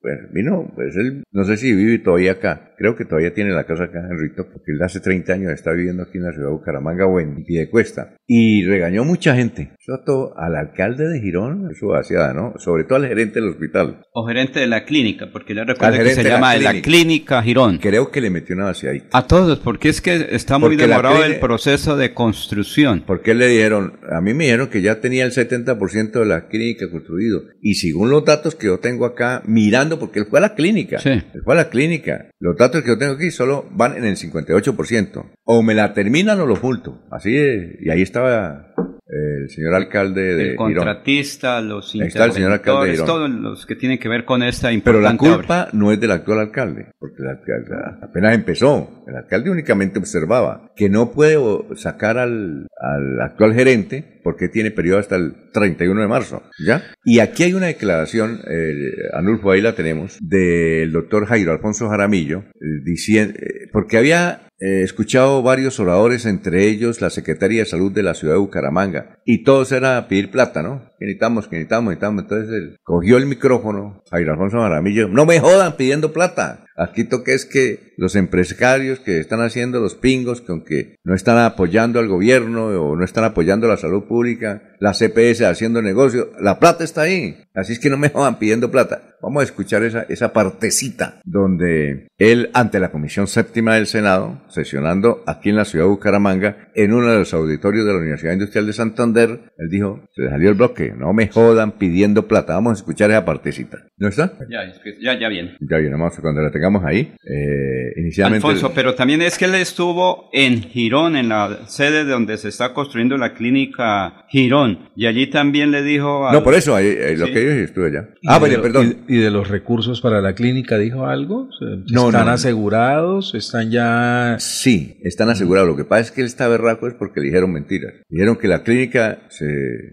pues, 0.04 0.18
vino, 0.32 0.72
pues 0.74 0.96
él, 0.96 1.22
no 1.30 1.44
sé 1.44 1.56
si 1.56 1.72
vive 1.72 1.98
todavía 2.00 2.32
acá. 2.32 2.74
Creo 2.76 2.96
que 2.96 3.04
todavía 3.04 3.32
tiene 3.32 3.52
la 3.52 3.64
casa 3.64 3.84
acá 3.84 4.00
en 4.00 4.18
Rito, 4.18 4.48
porque 4.52 4.72
él 4.72 4.82
hace 4.82 4.98
30 4.98 5.32
años 5.32 5.52
está 5.52 5.72
viviendo 5.72 6.02
aquí 6.02 6.18
en 6.18 6.24
la 6.24 6.32
ciudad 6.32 6.48
de 6.48 6.52
Bucaramanga 6.52 7.06
o 7.06 7.20
en 7.20 7.44
Piedecuesta. 7.44 8.16
Y 8.26 8.66
regañó 8.66 9.04
mucha 9.04 9.36
gente. 9.36 9.70
Eso 9.78 10.34
al 10.36 10.56
alcalde 10.56 11.08
de 11.08 11.20
Girón, 11.20 11.70
eso 11.70 11.94
hacía, 11.94 12.32
¿no? 12.32 12.54
Sobre 12.58 12.84
todo 12.84 12.96
al 12.96 13.06
gerente 13.06 13.40
del 13.40 13.50
hospital. 13.50 14.02
O 14.12 14.26
gerente 14.26 14.60
de 14.60 14.66
la 14.66 14.84
clínica, 14.84 15.28
porque 15.32 15.54
le 15.54 15.64
recuerdo 15.64 16.02
que 16.02 16.10
se 16.10 16.24
llama 16.24 16.56
la 16.56 16.82
clínica. 16.82 17.40
Girón. 17.42 17.78
Creo 17.78 18.10
que 18.10 18.20
le 18.20 18.30
metió 18.30 18.56
una 18.56 18.64
vaciadita. 18.64 19.16
A 19.16 19.26
todos, 19.26 19.60
porque 19.60 19.88
es 19.88 20.00
que 20.00 20.26
está 20.32 20.58
muy 20.58 20.76
demorado 20.76 21.24
el 21.24 21.38
proceso 21.38 21.96
de 21.96 22.12
construcción. 22.12 23.04
Porque 23.06 23.32
le 23.44 23.50
dijeron, 23.50 23.98
a 24.10 24.20
mí 24.20 24.34
me 24.34 24.44
dijeron 24.44 24.68
que 24.68 24.82
ya 24.82 25.00
tenía 25.00 25.24
el 25.24 25.32
70% 25.32 26.10
de 26.12 26.26
la 26.26 26.48
clínica 26.48 26.90
construido. 26.90 27.42
Y 27.60 27.74
según 27.74 28.10
los 28.10 28.24
datos 28.24 28.54
que 28.54 28.66
yo 28.66 28.78
tengo 28.78 29.06
acá, 29.06 29.42
mirando, 29.46 29.98
porque 29.98 30.20
él 30.20 30.26
fue 30.28 30.38
a 30.38 30.42
la 30.42 30.54
clínica. 30.54 30.98
Sí. 30.98 31.10
Él 31.10 31.42
fue 31.44 31.54
a 31.54 31.56
la 31.56 31.70
clínica. 31.70 32.30
Los 32.38 32.56
datos 32.56 32.82
que 32.82 32.88
yo 32.88 32.98
tengo 32.98 33.14
aquí 33.14 33.30
solo 33.30 33.68
van 33.72 33.96
en 33.96 34.04
el 34.04 34.16
58%. 34.16 35.32
O 35.44 35.62
me 35.62 35.74
la 35.74 35.94
terminan 35.94 36.40
o 36.40 36.46
lo 36.46 36.56
multo. 36.56 37.02
Así 37.10 37.36
es. 37.36 37.76
Y 37.80 37.90
ahí 37.90 38.02
estaba 38.02 38.74
el 39.06 39.50
señor 39.50 39.74
alcalde 39.74 40.34
de 40.34 40.50
El 40.50 40.56
contratista, 40.56 41.60
los 41.60 41.94
interventores, 41.94 43.04
todos 43.04 43.30
los 43.30 43.66
que 43.66 43.76
tienen 43.76 43.98
que 43.98 44.08
ver 44.08 44.24
con 44.24 44.42
esta 44.42 44.72
importante 44.72 45.18
Pero 45.20 45.30
la 45.30 45.36
culpa 45.36 45.68
no 45.72 45.92
es 45.92 46.00
del 46.00 46.10
actual 46.10 46.40
alcalde, 46.40 46.92
porque 46.98 47.22
el 47.22 47.28
alcalde 47.28 47.70
apenas 48.02 48.34
empezó. 48.34 49.04
El 49.06 49.16
alcalde 49.16 49.50
únicamente 49.50 49.98
observaba 49.98 50.72
que 50.74 50.88
no 50.88 51.12
puede 51.12 51.36
sacar 51.76 52.18
al, 52.18 52.66
al 52.80 53.20
actual 53.20 53.54
gerente 53.54 54.20
porque 54.24 54.48
tiene 54.48 54.70
periodo 54.70 54.98
hasta 54.98 55.16
el 55.16 55.50
31 55.52 56.00
de 56.00 56.08
marzo, 56.08 56.42
¿ya? 56.66 56.82
Y 57.04 57.18
aquí 57.18 57.42
hay 57.42 57.52
una 57.52 57.66
declaración, 57.66 58.40
eh, 58.48 58.74
Anulfo, 59.12 59.50
ahí 59.50 59.60
la 59.60 59.74
tenemos, 59.74 60.16
del 60.20 60.90
doctor 60.92 61.26
Jairo 61.26 61.52
Alfonso 61.52 61.90
Jaramillo, 61.90 62.38
eh, 62.38 62.82
diciendo, 62.82 63.38
eh, 63.38 63.68
porque 63.70 63.98
había 63.98 64.48
He 64.60 64.82
escuchado 64.82 65.42
varios 65.42 65.80
oradores, 65.80 66.26
entre 66.26 66.68
ellos 66.68 67.00
la 67.00 67.10
Secretaría 67.10 67.60
de 67.60 67.66
Salud 67.66 67.90
de 67.90 68.04
la 68.04 68.14
ciudad 68.14 68.34
de 68.34 68.40
Bucaramanga, 68.40 69.18
y 69.24 69.44
todos 69.44 69.72
era 69.72 70.06
pedir 70.08 70.30
plata, 70.30 70.62
¿no? 70.62 70.90
Que 70.98 71.06
necesitamos, 71.06 71.48
que 71.48 71.56
necesitamos, 71.56 71.90
necesitamos. 71.90 72.22
Entonces 72.24 72.50
él 72.50 72.78
cogió 72.82 73.16
el 73.16 73.26
micrófono, 73.26 74.02
Jairo 74.10 74.32
Alfonso 74.32 74.60
Jaramillo, 74.60 75.08
no 75.08 75.26
me 75.26 75.40
jodan 75.40 75.76
pidiendo 75.76 76.12
plata. 76.12 76.64
Aquí 76.76 77.04
toque 77.04 77.34
es 77.34 77.46
que 77.46 77.94
los 77.96 78.16
empresarios 78.16 78.98
que 78.98 79.20
están 79.20 79.40
haciendo 79.40 79.80
los 79.80 79.94
pingos, 79.94 80.40
que 80.40 80.50
aunque 80.50 80.96
no 81.04 81.14
están 81.14 81.38
apoyando 81.38 82.00
al 82.00 82.08
gobierno 82.08 82.66
o 82.66 82.96
no 82.96 83.04
están 83.04 83.22
apoyando 83.22 83.68
la 83.68 83.76
salud 83.76 84.04
pública, 84.04 84.74
la 84.80 84.92
CPS 84.92 85.42
haciendo 85.42 85.80
negocio, 85.82 86.32
la 86.40 86.58
plata 86.58 86.82
está 86.82 87.02
ahí. 87.02 87.36
Así 87.54 87.74
es 87.74 87.78
que 87.78 87.90
no 87.90 87.96
me 87.96 88.08
jodan 88.08 88.40
pidiendo 88.40 88.72
plata. 88.72 89.14
Vamos 89.22 89.42
a 89.42 89.44
escuchar 89.44 89.84
esa, 89.84 90.02
esa 90.02 90.32
partecita 90.32 91.20
donde 91.24 92.08
él, 92.18 92.50
ante 92.52 92.80
la 92.80 92.90
Comisión 92.90 93.28
Séptima 93.28 93.76
del 93.76 93.86
Senado, 93.86 94.42
sesionando 94.48 95.22
aquí 95.26 95.50
en 95.50 95.56
la 95.56 95.64
ciudad 95.64 95.84
de 95.84 95.90
Bucaramanga, 95.90 96.70
en 96.74 96.92
uno 96.92 97.10
de 97.10 97.18
los 97.18 97.32
auditorios 97.32 97.86
de 97.86 97.92
la 97.92 98.00
Universidad 98.00 98.32
Industrial 98.32 98.66
de 98.66 98.72
Santander, 98.72 99.13
él 99.22 99.68
dijo, 99.70 100.08
se 100.14 100.28
salió 100.28 100.50
el 100.50 100.54
bloque, 100.54 100.92
no 100.96 101.12
me 101.12 101.28
jodan 101.28 101.72
pidiendo 101.78 102.26
plata. 102.26 102.54
Vamos 102.54 102.72
a 102.72 102.74
escuchar 102.74 103.10
esa 103.10 103.24
partecita. 103.24 103.78
¿No 103.96 104.08
está? 104.08 104.32
Ya, 104.50 104.60
ya, 105.00 105.18
ya 105.18 105.28
viene. 105.28 105.56
Ya 105.60 105.78
viene, 105.78 105.92
vamos 105.92 106.18
cuando 106.20 106.42
la 106.42 106.50
tengamos 106.50 106.84
ahí. 106.84 107.14
Eh, 107.24 107.92
inicialmente... 107.96 108.44
Alfonso, 108.46 108.72
pero 108.74 108.94
también 108.94 109.22
es 109.22 109.38
que 109.38 109.44
él 109.44 109.54
estuvo 109.54 110.30
en 110.32 110.62
Girón, 110.62 111.14
en 111.16 111.28
la 111.28 111.66
sede 111.68 112.04
donde 112.04 112.36
se 112.36 112.48
está 112.48 112.74
construyendo 112.74 113.16
la 113.16 113.34
clínica 113.34 114.24
Girón, 114.28 114.90
y 114.96 115.06
allí 115.06 115.28
también 115.28 115.70
le 115.70 115.82
dijo... 115.82 116.28
No, 116.32 116.42
por 116.42 116.54
eso, 116.54 116.72
lo 116.72 117.26
que 117.26 117.44
yo 117.44 117.50
estuve 117.52 117.88
allá. 117.88 118.08
Ah, 118.26 118.38
vaya, 118.38 118.60
perdón. 118.60 119.04
Y, 119.08 119.18
de 119.18 119.30
los 119.30 119.48
recursos 119.48 120.00
para 120.00 120.20
la 120.20 120.34
clínica 120.34 120.76
dijo 120.76 121.06
algo? 121.06 121.48
No, 121.92 122.08
¿Están 122.08 122.28
asegurados? 122.28 123.34
¿Están 123.34 123.70
ya...? 123.70 124.36
Sí, 124.40 124.98
están 125.02 125.30
asegurados. 125.30 125.68
Lo 125.68 125.76
que 125.76 125.84
pasa 125.84 126.02
es 126.02 126.10
que 126.10 126.22
él 126.22 126.26
está 126.26 126.48
berraco 126.48 126.88
es 126.88 126.94
porque 126.94 127.20
le 127.20 127.26
dijeron 127.26 127.52
mentiras. 127.52 127.94
Dijeron 128.08 128.36
que 128.36 128.48
la 128.48 128.64
clínica 128.64 129.03
se, 129.28 129.46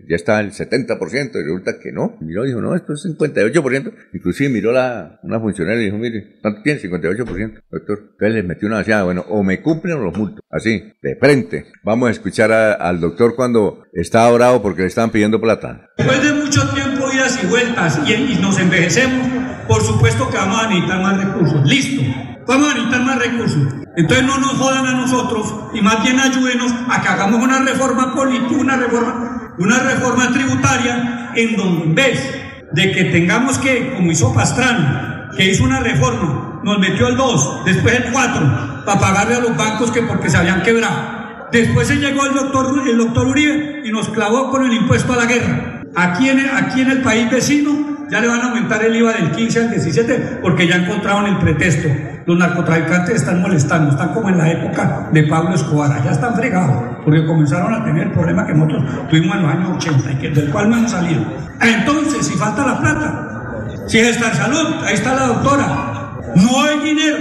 ya 0.08 0.16
está 0.16 0.38
al 0.38 0.52
70% 0.52 1.36
y 1.36 1.44
resulta 1.44 1.80
que 1.80 1.92
no. 1.92 2.18
Miró 2.22 2.46
y 2.46 2.50
dijo, 2.50 2.62
no, 2.62 2.76
esto 2.76 2.94
es 2.94 3.06
58%. 3.06 3.94
Inclusive 4.14 4.50
miró 4.50 4.72
la, 4.72 5.20
una 5.24 5.40
funcionaria 5.40 5.82
y 5.82 5.86
dijo, 5.86 5.98
mire, 5.98 6.38
¿cuánto 6.42 6.62
tiene? 6.62 6.80
58%, 6.80 7.64
doctor. 7.70 8.00
Entonces 8.12 8.36
les 8.36 8.46
metió 8.46 8.68
una 8.68 8.78
vaciada. 8.78 9.04
Bueno, 9.04 9.26
o 9.30 9.44
me 9.44 9.62
cumplen 9.62 9.98
o 9.98 10.04
los 10.04 10.18
multo. 10.18 10.42
Así, 10.50 10.94
de 11.02 11.16
frente. 11.16 11.66
Vamos 11.84 12.10
a 12.10 12.12
escuchar 12.12 12.52
al 12.52 13.00
doctor 13.00 13.36
cuando 13.36 13.86
estaba 13.94 14.32
bravo 14.32 14.62
porque 14.62 14.82
le 14.82 14.88
estaban 14.88 15.12
pidiendo 15.12 15.40
plata. 15.40 15.90
Después 15.98 16.24
de 16.24 16.34
mucho 16.34 16.62
tiempo, 16.74 17.12
idas 17.14 17.44
y 17.44 17.48
vueltas, 17.48 18.00
y, 18.06 18.14
y 18.14 18.40
nos 18.42 18.60
envejecemos, 18.60 19.41
por 19.72 19.82
supuesto 19.82 20.30
que 20.30 20.36
vamos 20.36 20.62
a 20.62 20.68
necesitar 20.68 21.02
más 21.02 21.16
recursos. 21.16 21.66
Listo. 21.66 22.02
Vamos 22.46 22.72
a 22.72 22.74
necesitar 22.74 23.04
más 23.04 23.20
recursos. 23.20 23.74
Entonces 23.96 24.26
no 24.28 24.38
nos 24.38 24.52
jodan 24.56 24.86
a 24.86 24.92
nosotros 24.92 25.54
y 25.74 25.80
más 25.80 26.04
bien 26.04 26.20
ayúdenos 26.20 26.74
a 26.90 27.02
que 27.02 27.08
hagamos 27.08 27.42
una 27.42 27.60
reforma 27.60 28.14
política, 28.14 28.60
una 28.60 28.76
reforma, 28.76 29.54
una 29.58 29.80
reforma 29.80 30.30
tributaria 30.34 31.32
en 31.36 31.56
donde 31.56 31.84
en 31.86 31.96
vez 31.96 32.36
de 32.74 32.92
que 32.92 33.06
tengamos 33.06 33.60
que, 33.60 33.94
como 33.96 34.12
hizo 34.12 34.34
Pastrana, 34.34 35.30
que 35.38 35.50
hizo 35.50 35.64
una 35.64 35.80
reforma, 35.80 36.60
nos 36.66 36.78
metió 36.78 37.08
el 37.08 37.16
2, 37.16 37.64
después 37.64 37.96
el 37.96 38.12
4, 38.12 38.84
para 38.86 39.00
pagarle 39.00 39.36
a 39.36 39.40
los 39.40 39.56
bancos 39.56 39.90
que 39.92 40.02
porque 40.02 40.30
se 40.30 40.36
habían 40.36 40.64
quebrado. 40.64 41.48
Después 41.54 41.88
se 41.88 41.96
llegó 41.96 42.26
el 42.26 42.34
doctor, 42.34 42.84
el 42.86 42.98
doctor 42.98 43.26
Uribe 43.26 43.84
y 43.86 43.92
nos 43.92 44.10
clavó 44.10 44.52
con 44.52 44.66
el 44.66 44.74
impuesto 44.74 45.14
a 45.14 45.16
la 45.16 45.26
guerra. 45.28 45.84
Aquí 45.96 46.28
en, 46.28 46.40
aquí 46.54 46.82
en 46.82 46.92
el 46.92 47.02
país 47.02 47.32
vecino 47.32 47.91
ya 48.12 48.20
le 48.20 48.28
van 48.28 48.42
a 48.42 48.50
aumentar 48.50 48.84
el 48.84 48.94
IVA 48.94 49.14
del 49.14 49.32
15 49.32 49.60
al 49.62 49.70
17 49.72 50.40
porque 50.42 50.68
ya 50.68 50.76
encontraron 50.76 51.28
el 51.28 51.38
pretexto. 51.38 51.88
Los 52.26 52.38
narcotraficantes 52.38 53.16
están 53.16 53.42
molestando, 53.42 53.92
están 53.92 54.14
como 54.14 54.28
en 54.28 54.38
la 54.38 54.52
época 54.52 55.08
de 55.14 55.24
Pablo 55.24 55.56
Escobar, 55.56 56.04
ya 56.04 56.12
están 56.12 56.36
fregados 56.36 56.98
porque 57.06 57.26
comenzaron 57.26 57.74
a 57.74 57.86
tener 57.86 58.08
el 58.08 58.12
problema 58.12 58.46
que 58.46 58.54
nosotros 58.54 58.84
tuvimos 59.10 59.38
en 59.38 59.44
los 59.44 59.52
años 59.52 59.70
80 59.78 60.12
y 60.12 60.16
que, 60.16 60.30
del 60.30 60.52
cual 60.52 60.70
no 60.70 60.78
hemos 60.78 60.92
salido. 60.92 61.24
Entonces, 61.62 62.28
si 62.28 62.34
falta 62.34 62.66
la 62.66 62.80
plata, 62.82 63.68
si 63.88 64.00
está 64.00 64.30
en 64.30 64.36
salud, 64.36 64.84
ahí 64.86 64.94
está 64.94 65.16
la 65.16 65.28
doctora, 65.28 66.20
no 66.36 66.64
hay 66.66 66.80
dinero. 66.82 67.18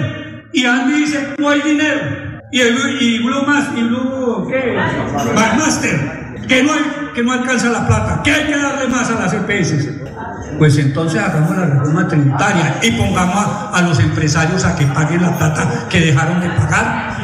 Y 0.52 0.66
Andy 0.66 0.92
dice, 0.94 1.34
no 1.38 1.50
hay 1.50 1.60
dinero. 1.60 2.00
Y, 2.50 2.60
el, 2.60 2.76
y 3.00 3.18
Blue 3.22 3.46
más, 3.46 3.68
y 3.76 3.82
Blue, 3.84 4.48
¿qué? 4.50 4.76
Master, 5.56 6.40
que 6.48 6.64
no, 6.64 6.72
que 7.14 7.22
no 7.22 7.32
alcanza 7.32 7.70
la 7.70 7.86
plata, 7.86 8.22
que 8.24 8.32
hay 8.32 8.46
que 8.46 8.56
darle 8.56 8.88
más 8.88 9.08
a 9.08 9.20
las 9.20 9.32
EPS. 9.34 10.09
Pues 10.58 10.76
entonces 10.78 11.20
hagamos 11.20 11.56
la 11.56 11.66
reforma 11.66 12.06
tributaria 12.06 12.78
y 12.82 12.90
pongamos 12.92 13.46
a, 13.72 13.80
los 13.82 13.98
empresarios 13.98 14.64
a 14.64 14.76
que 14.76 14.86
paguen 14.86 15.22
la 15.22 15.36
plata 15.36 15.86
que 15.88 16.00
dejaron 16.00 16.40
de 16.40 16.50
pagar, 16.50 17.16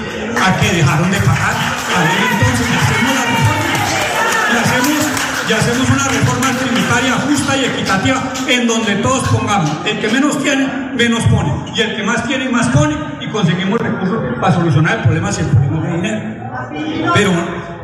a 0.43 0.61
que 0.61 0.77
dejaron 0.77 1.11
de 1.11 1.19
pagar. 1.19 1.55
A 1.97 2.01
ver 2.01 2.33
entonces 2.33 2.67
hacemos 2.81 3.15
la 3.15 3.23
reforma, 3.23 4.53
y 4.53 4.57
hacemos 4.57 5.17
y 5.49 5.53
hacemos 5.53 5.89
una 5.91 6.09
reforma 6.09 6.59
tributaria 6.59 7.13
justa 7.29 7.57
y 7.57 7.65
equitativa 7.67 8.21
en 8.49 8.67
donde 8.67 8.97
todos 8.97 9.29
pongamos. 9.29 9.71
El 9.85 10.01
que 10.01 10.09
menos 10.09 10.43
tiene, 10.43 10.67
menos 10.97 11.23
pone. 11.27 11.53
Y 11.73 11.81
el 11.83 11.95
que 11.95 12.03
más 12.03 12.27
tiene, 12.27 12.49
más 12.49 12.67
pone. 12.69 12.97
Y 13.21 13.29
conseguimos 13.29 13.81
recursos 13.81 14.21
para 14.41 14.55
solucionar 14.55 14.99
el 14.99 15.03
problema 15.05 15.31
si 15.31 15.43
el 15.43 15.49
problema 15.49 15.87
de 15.87 15.93
dinero. 15.93 17.13
Pero, 17.15 17.31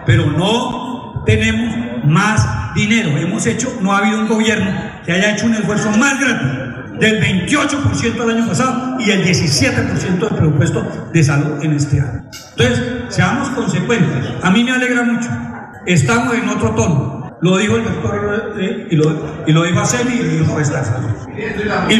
pero 0.06 0.26
no 0.32 1.22
tenemos 1.24 1.81
más 2.04 2.74
dinero. 2.74 3.16
Hemos 3.16 3.46
hecho, 3.46 3.78
no 3.80 3.92
ha 3.92 3.98
habido 3.98 4.20
un 4.20 4.28
gobierno 4.28 4.70
que 5.04 5.12
haya 5.12 5.32
hecho 5.34 5.46
un 5.46 5.54
esfuerzo 5.54 5.90
más 5.92 6.18
grande 6.20 6.72
del 6.98 7.20
28% 7.20 8.22
el 8.22 8.30
año 8.36 8.46
pasado 8.46 8.98
y 9.00 9.10
el 9.10 9.24
17% 9.24 10.18
del 10.18 10.28
presupuesto 10.36 11.10
de 11.12 11.22
salud 11.24 11.62
en 11.62 11.72
este 11.72 12.00
año. 12.00 12.24
Entonces, 12.56 12.82
seamos 13.08 13.48
consecuentes. 13.50 14.28
A 14.42 14.50
mí 14.50 14.62
me 14.64 14.72
alegra 14.72 15.02
mucho. 15.02 15.28
Estamos 15.86 16.34
en 16.36 16.48
otro 16.48 16.70
tono. 16.74 17.22
Lo 17.42 17.58
dijo 17.58 17.76
el 17.76 17.82
doctor 17.82 18.54
eh, 18.60 18.86
y, 18.88 18.94
lo, 18.94 19.04
y 19.48 19.52
lo 19.52 19.64
dijo 19.64 19.82
y 20.14 20.22
lo 20.22 20.38
dijo 20.44 20.60
Estaza. 20.60 21.00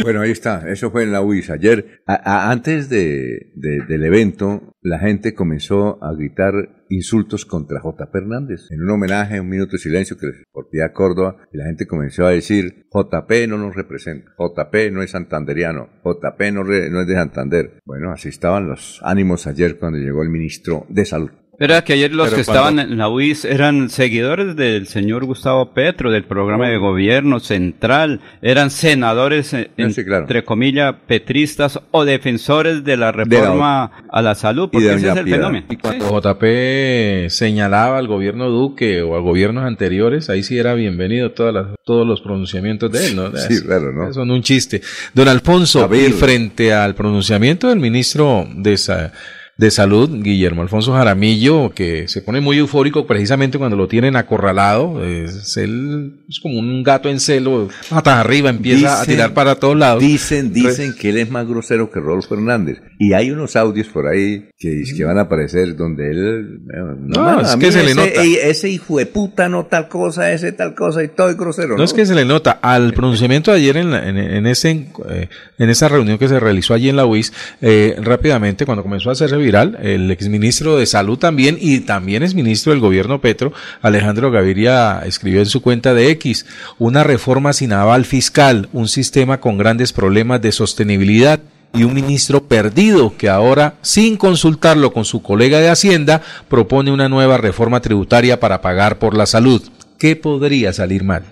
Bueno, 0.03 0.21
ahí 0.21 0.31
está, 0.31 0.63
eso 0.69 0.89
fue 0.89 1.03
en 1.03 1.11
la 1.11 1.21
UIS. 1.21 1.49
Ayer, 1.49 2.01
antes 2.07 2.87
de, 2.87 3.51
de- 3.55 3.81
del 3.85 4.05
evento, 4.05 4.73
la 4.81 4.99
gente 4.99 5.33
comenzó 5.33 6.01
a 6.01 6.13
gritar 6.13 6.53
insultos 6.95 7.45
contra 7.45 7.79
J. 7.79 8.09
Hernández. 8.13 8.69
En 8.71 8.81
un 8.83 8.89
homenaje, 8.91 9.39
un 9.39 9.49
minuto 9.49 9.73
de 9.73 9.77
silencio 9.79 10.17
que 10.17 10.27
les 10.27 10.43
portía 10.51 10.85
a 10.85 10.93
Córdoba, 10.93 11.37
y 11.51 11.57
la 11.57 11.65
gente 11.65 11.87
comenzó 11.87 12.25
a 12.25 12.31
decir, 12.31 12.85
JP 12.93 13.47
no 13.47 13.57
nos 13.57 13.75
representa, 13.75 14.31
JP 14.37 14.91
no 14.91 15.01
es 15.03 15.11
santanderiano, 15.11 15.89
JP 16.03 16.41
no, 16.53 16.63
re- 16.63 16.89
no 16.89 17.01
es 17.01 17.07
de 17.07 17.15
Santander. 17.15 17.79
Bueno, 17.85 18.11
así 18.11 18.29
estaban 18.29 18.67
los 18.67 18.99
ánimos 19.03 19.47
ayer 19.47 19.77
cuando 19.77 19.97
llegó 19.99 20.23
el 20.23 20.29
ministro 20.29 20.85
de 20.89 21.05
Salud. 21.05 21.31
Era 21.59 21.83
que 21.83 21.93
ayer 21.93 22.11
los 22.11 22.29
Pero 22.29 22.37
que 22.41 22.45
cuando- 22.45 22.69
estaban 22.79 22.91
en 22.91 22.97
la 22.97 23.09
UIS 23.09 23.45
eran 23.45 23.89
seguidores 23.91 24.55
del 24.55 24.87
señor 24.87 25.23
Gustavo 25.25 25.71
Petro, 25.71 26.11
del 26.11 26.23
programa 26.23 26.67
de 26.67 26.77
gobierno 26.77 27.39
central, 27.39 28.21
eran 28.41 28.71
senadores, 28.71 29.53
eh, 29.53 29.69
en- 29.77 29.93
Sí, 29.93 30.03
claro. 30.03 30.23
entre 30.23 30.43
comillas, 30.43 30.95
petristas 31.07 31.79
o 31.91 32.05
defensores 32.05 32.83
de 32.83 32.97
la 32.97 33.11
reforma 33.11 33.91
a 34.09 34.21
la 34.23 34.33
salud, 34.33 34.69
porque 34.71 34.93
ese 34.95 35.09
es 35.11 35.15
el 35.15 35.23
Piedad. 35.25 35.37
fenómeno. 35.37 35.65
Y 35.69 35.77
cuando 35.77 36.09
JP 36.09 37.29
señalaba 37.29 37.99
al 37.99 38.07
gobierno 38.07 38.49
Duque 38.49 39.03
o 39.03 39.15
a 39.15 39.19
gobiernos 39.19 39.63
anteriores, 39.63 40.31
ahí 40.31 40.41
sí 40.41 40.57
era 40.57 40.73
bienvenido 40.73 41.31
todas 41.33 41.53
las- 41.53 41.67
todos 41.85 42.05
los 42.07 42.21
pronunciamientos 42.21 42.91
de 42.91 43.07
él, 43.07 43.15
¿no? 43.15 43.31
Sí, 43.37 43.61
claro, 43.63 43.91
¿no? 43.93 44.11
Son 44.11 44.31
un 44.31 44.41
chiste. 44.41 44.81
Don 45.13 45.27
Alfonso, 45.27 45.87
y 45.93 46.11
frente 46.13 46.73
al 46.73 46.95
pronunciamiento 46.95 47.69
del 47.69 47.79
ministro 47.79 48.47
de, 48.55 48.75
Sa- 48.77 49.11
de 49.55 49.69
Salud, 49.69 50.09
Guillermo 50.23 50.63
Alfonso 50.63 50.93
Jaramillo, 50.93 51.71
que 51.75 52.07
se 52.07 52.21
pone 52.23 52.41
muy 52.41 52.57
eufórico 52.57 53.05
precisamente 53.05 53.59
cuando 53.59 53.77
lo 53.77 53.87
tienen 53.87 54.15
acorralado, 54.15 55.03
es, 55.05 55.55
él 55.57 56.21
es 56.27 56.39
como 56.39 56.57
un 56.57 56.81
gato 56.81 57.07
en 57.07 57.19
celo, 57.19 57.69
patas 57.89 58.17
arriba, 58.17 58.49
empieza 58.49 58.99
a 58.99 59.01
Dicen- 59.03 59.13
tirar 59.13 59.33
para 59.35 59.55
todos 59.55 59.77
lados. 59.77 60.01
Dicen, 60.01 60.51
dicen 60.53 60.95
que 60.99 61.09
él 61.09 61.17
es 61.17 61.29
más 61.29 61.47
grosero 61.47 61.91
que 61.91 61.99
Rodolfo 61.99 62.33
Hernández. 62.33 62.81
Y 62.97 63.13
hay 63.13 63.29
unos 63.29 63.55
audios 63.55 63.87
por 63.89 64.07
ahí 64.07 64.49
que, 64.57 64.81
que 64.97 65.03
van 65.03 65.19
a 65.19 65.21
aparecer 65.21 65.75
donde 65.75 66.09
él... 66.09 66.61
eh, 66.73 66.95
No, 67.01 67.41
es 67.41 67.53
a 67.53 67.59
que 67.59 67.71
se 67.71 67.83
le 67.83 67.91
ese, 67.91 67.95
nota. 67.95 68.21
ey, 68.23 68.37
ese 68.41 68.69
hijo 68.69 68.97
de 68.97 69.05
puta 69.05 69.49
no 69.49 69.65
tal 69.67 69.87
cosa, 69.87 70.31
ese 70.31 70.51
tal 70.51 70.73
cosa 70.73 71.03
y 71.03 71.09
todo 71.09 71.29
es 71.29 71.37
grosero. 71.37 71.77
No 71.77 71.83
es 71.83 71.93
que 71.93 72.05
se 72.07 72.15
le 72.15 72.25
nota. 72.25 72.57
Al 72.61 72.93
pronunciamiento 72.93 73.51
de 73.51 73.57
ayer 73.57 73.77
en, 73.77 73.91
la- 73.91 74.07
en, 74.09 74.17
en 74.17 74.47
ese, 74.47 74.87
eh, 75.09 75.29
en 75.59 75.69
esa 75.69 75.89
reunión 75.89 76.17
que 76.17 76.27
se 76.27 76.39
realizó 76.39 76.73
allí 76.73 76.89
en 76.89 76.95
la 76.95 77.05
UIS, 77.05 77.33
eh, 77.61 77.95
rápidamente, 78.01 78.65
cuando 78.65 78.81
comenzó 78.83 79.09
a 79.09 79.13
hacerse 79.13 79.42
viral, 79.43 79.77
el 79.81 80.09
exministro 80.09 80.77
de 80.77 80.85
Salud 80.85 81.17
también, 81.17 81.57
y 81.59 81.81
también 81.81 82.23
es 82.23 82.33
ministro 82.33 82.71
del 82.71 82.81
gobierno 82.81 83.21
Petro, 83.21 83.53
Alejandro 83.81 84.31
Gaviria, 84.31 85.01
escribió 85.05 85.39
en 85.39 85.45
su 85.45 85.61
cuenta 85.61 85.93
de 85.93 86.09
X, 86.11 86.45
una 86.79 87.03
reforma 87.03 87.53
sin 87.53 87.73
aval 87.73 88.05
fiscal, 88.05 88.69
un 88.73 88.87
sistema 88.87 89.39
con 89.39 89.57
grandes 89.57 89.93
problemas 89.93 90.41
de 90.41 90.51
sostenibilidad 90.51 91.39
y 91.73 91.83
un 91.83 91.93
ministro 91.93 92.43
perdido 92.43 93.15
que 93.17 93.29
ahora, 93.29 93.75
sin 93.81 94.15
consultarlo 94.17 94.93
con 94.93 95.05
su 95.05 95.21
colega 95.21 95.59
de 95.59 95.69
Hacienda, 95.69 96.21
propone 96.47 96.91
una 96.91 97.09
nueva 97.09 97.37
reforma 97.37 97.81
tributaria 97.81 98.39
para 98.39 98.61
pagar 98.61 98.99
por 98.99 99.17
la 99.17 99.25
salud. 99.25 99.61
¿Qué 99.97 100.15
podría 100.15 100.73
salir 100.73 101.03
mal? 101.03 101.23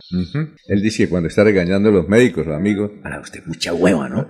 Él 0.67 0.81
dice 0.81 1.03
que 1.03 1.09
cuando 1.09 1.27
está 1.27 1.43
regañando 1.43 1.89
a 1.89 1.91
los 1.91 2.07
médicos, 2.07 2.45
los 2.45 2.55
amigos, 2.55 2.91
a 3.03 3.19
usted 3.19 3.41
mucha 3.45 3.73
hueva, 3.73 4.07
¿no? 4.07 4.27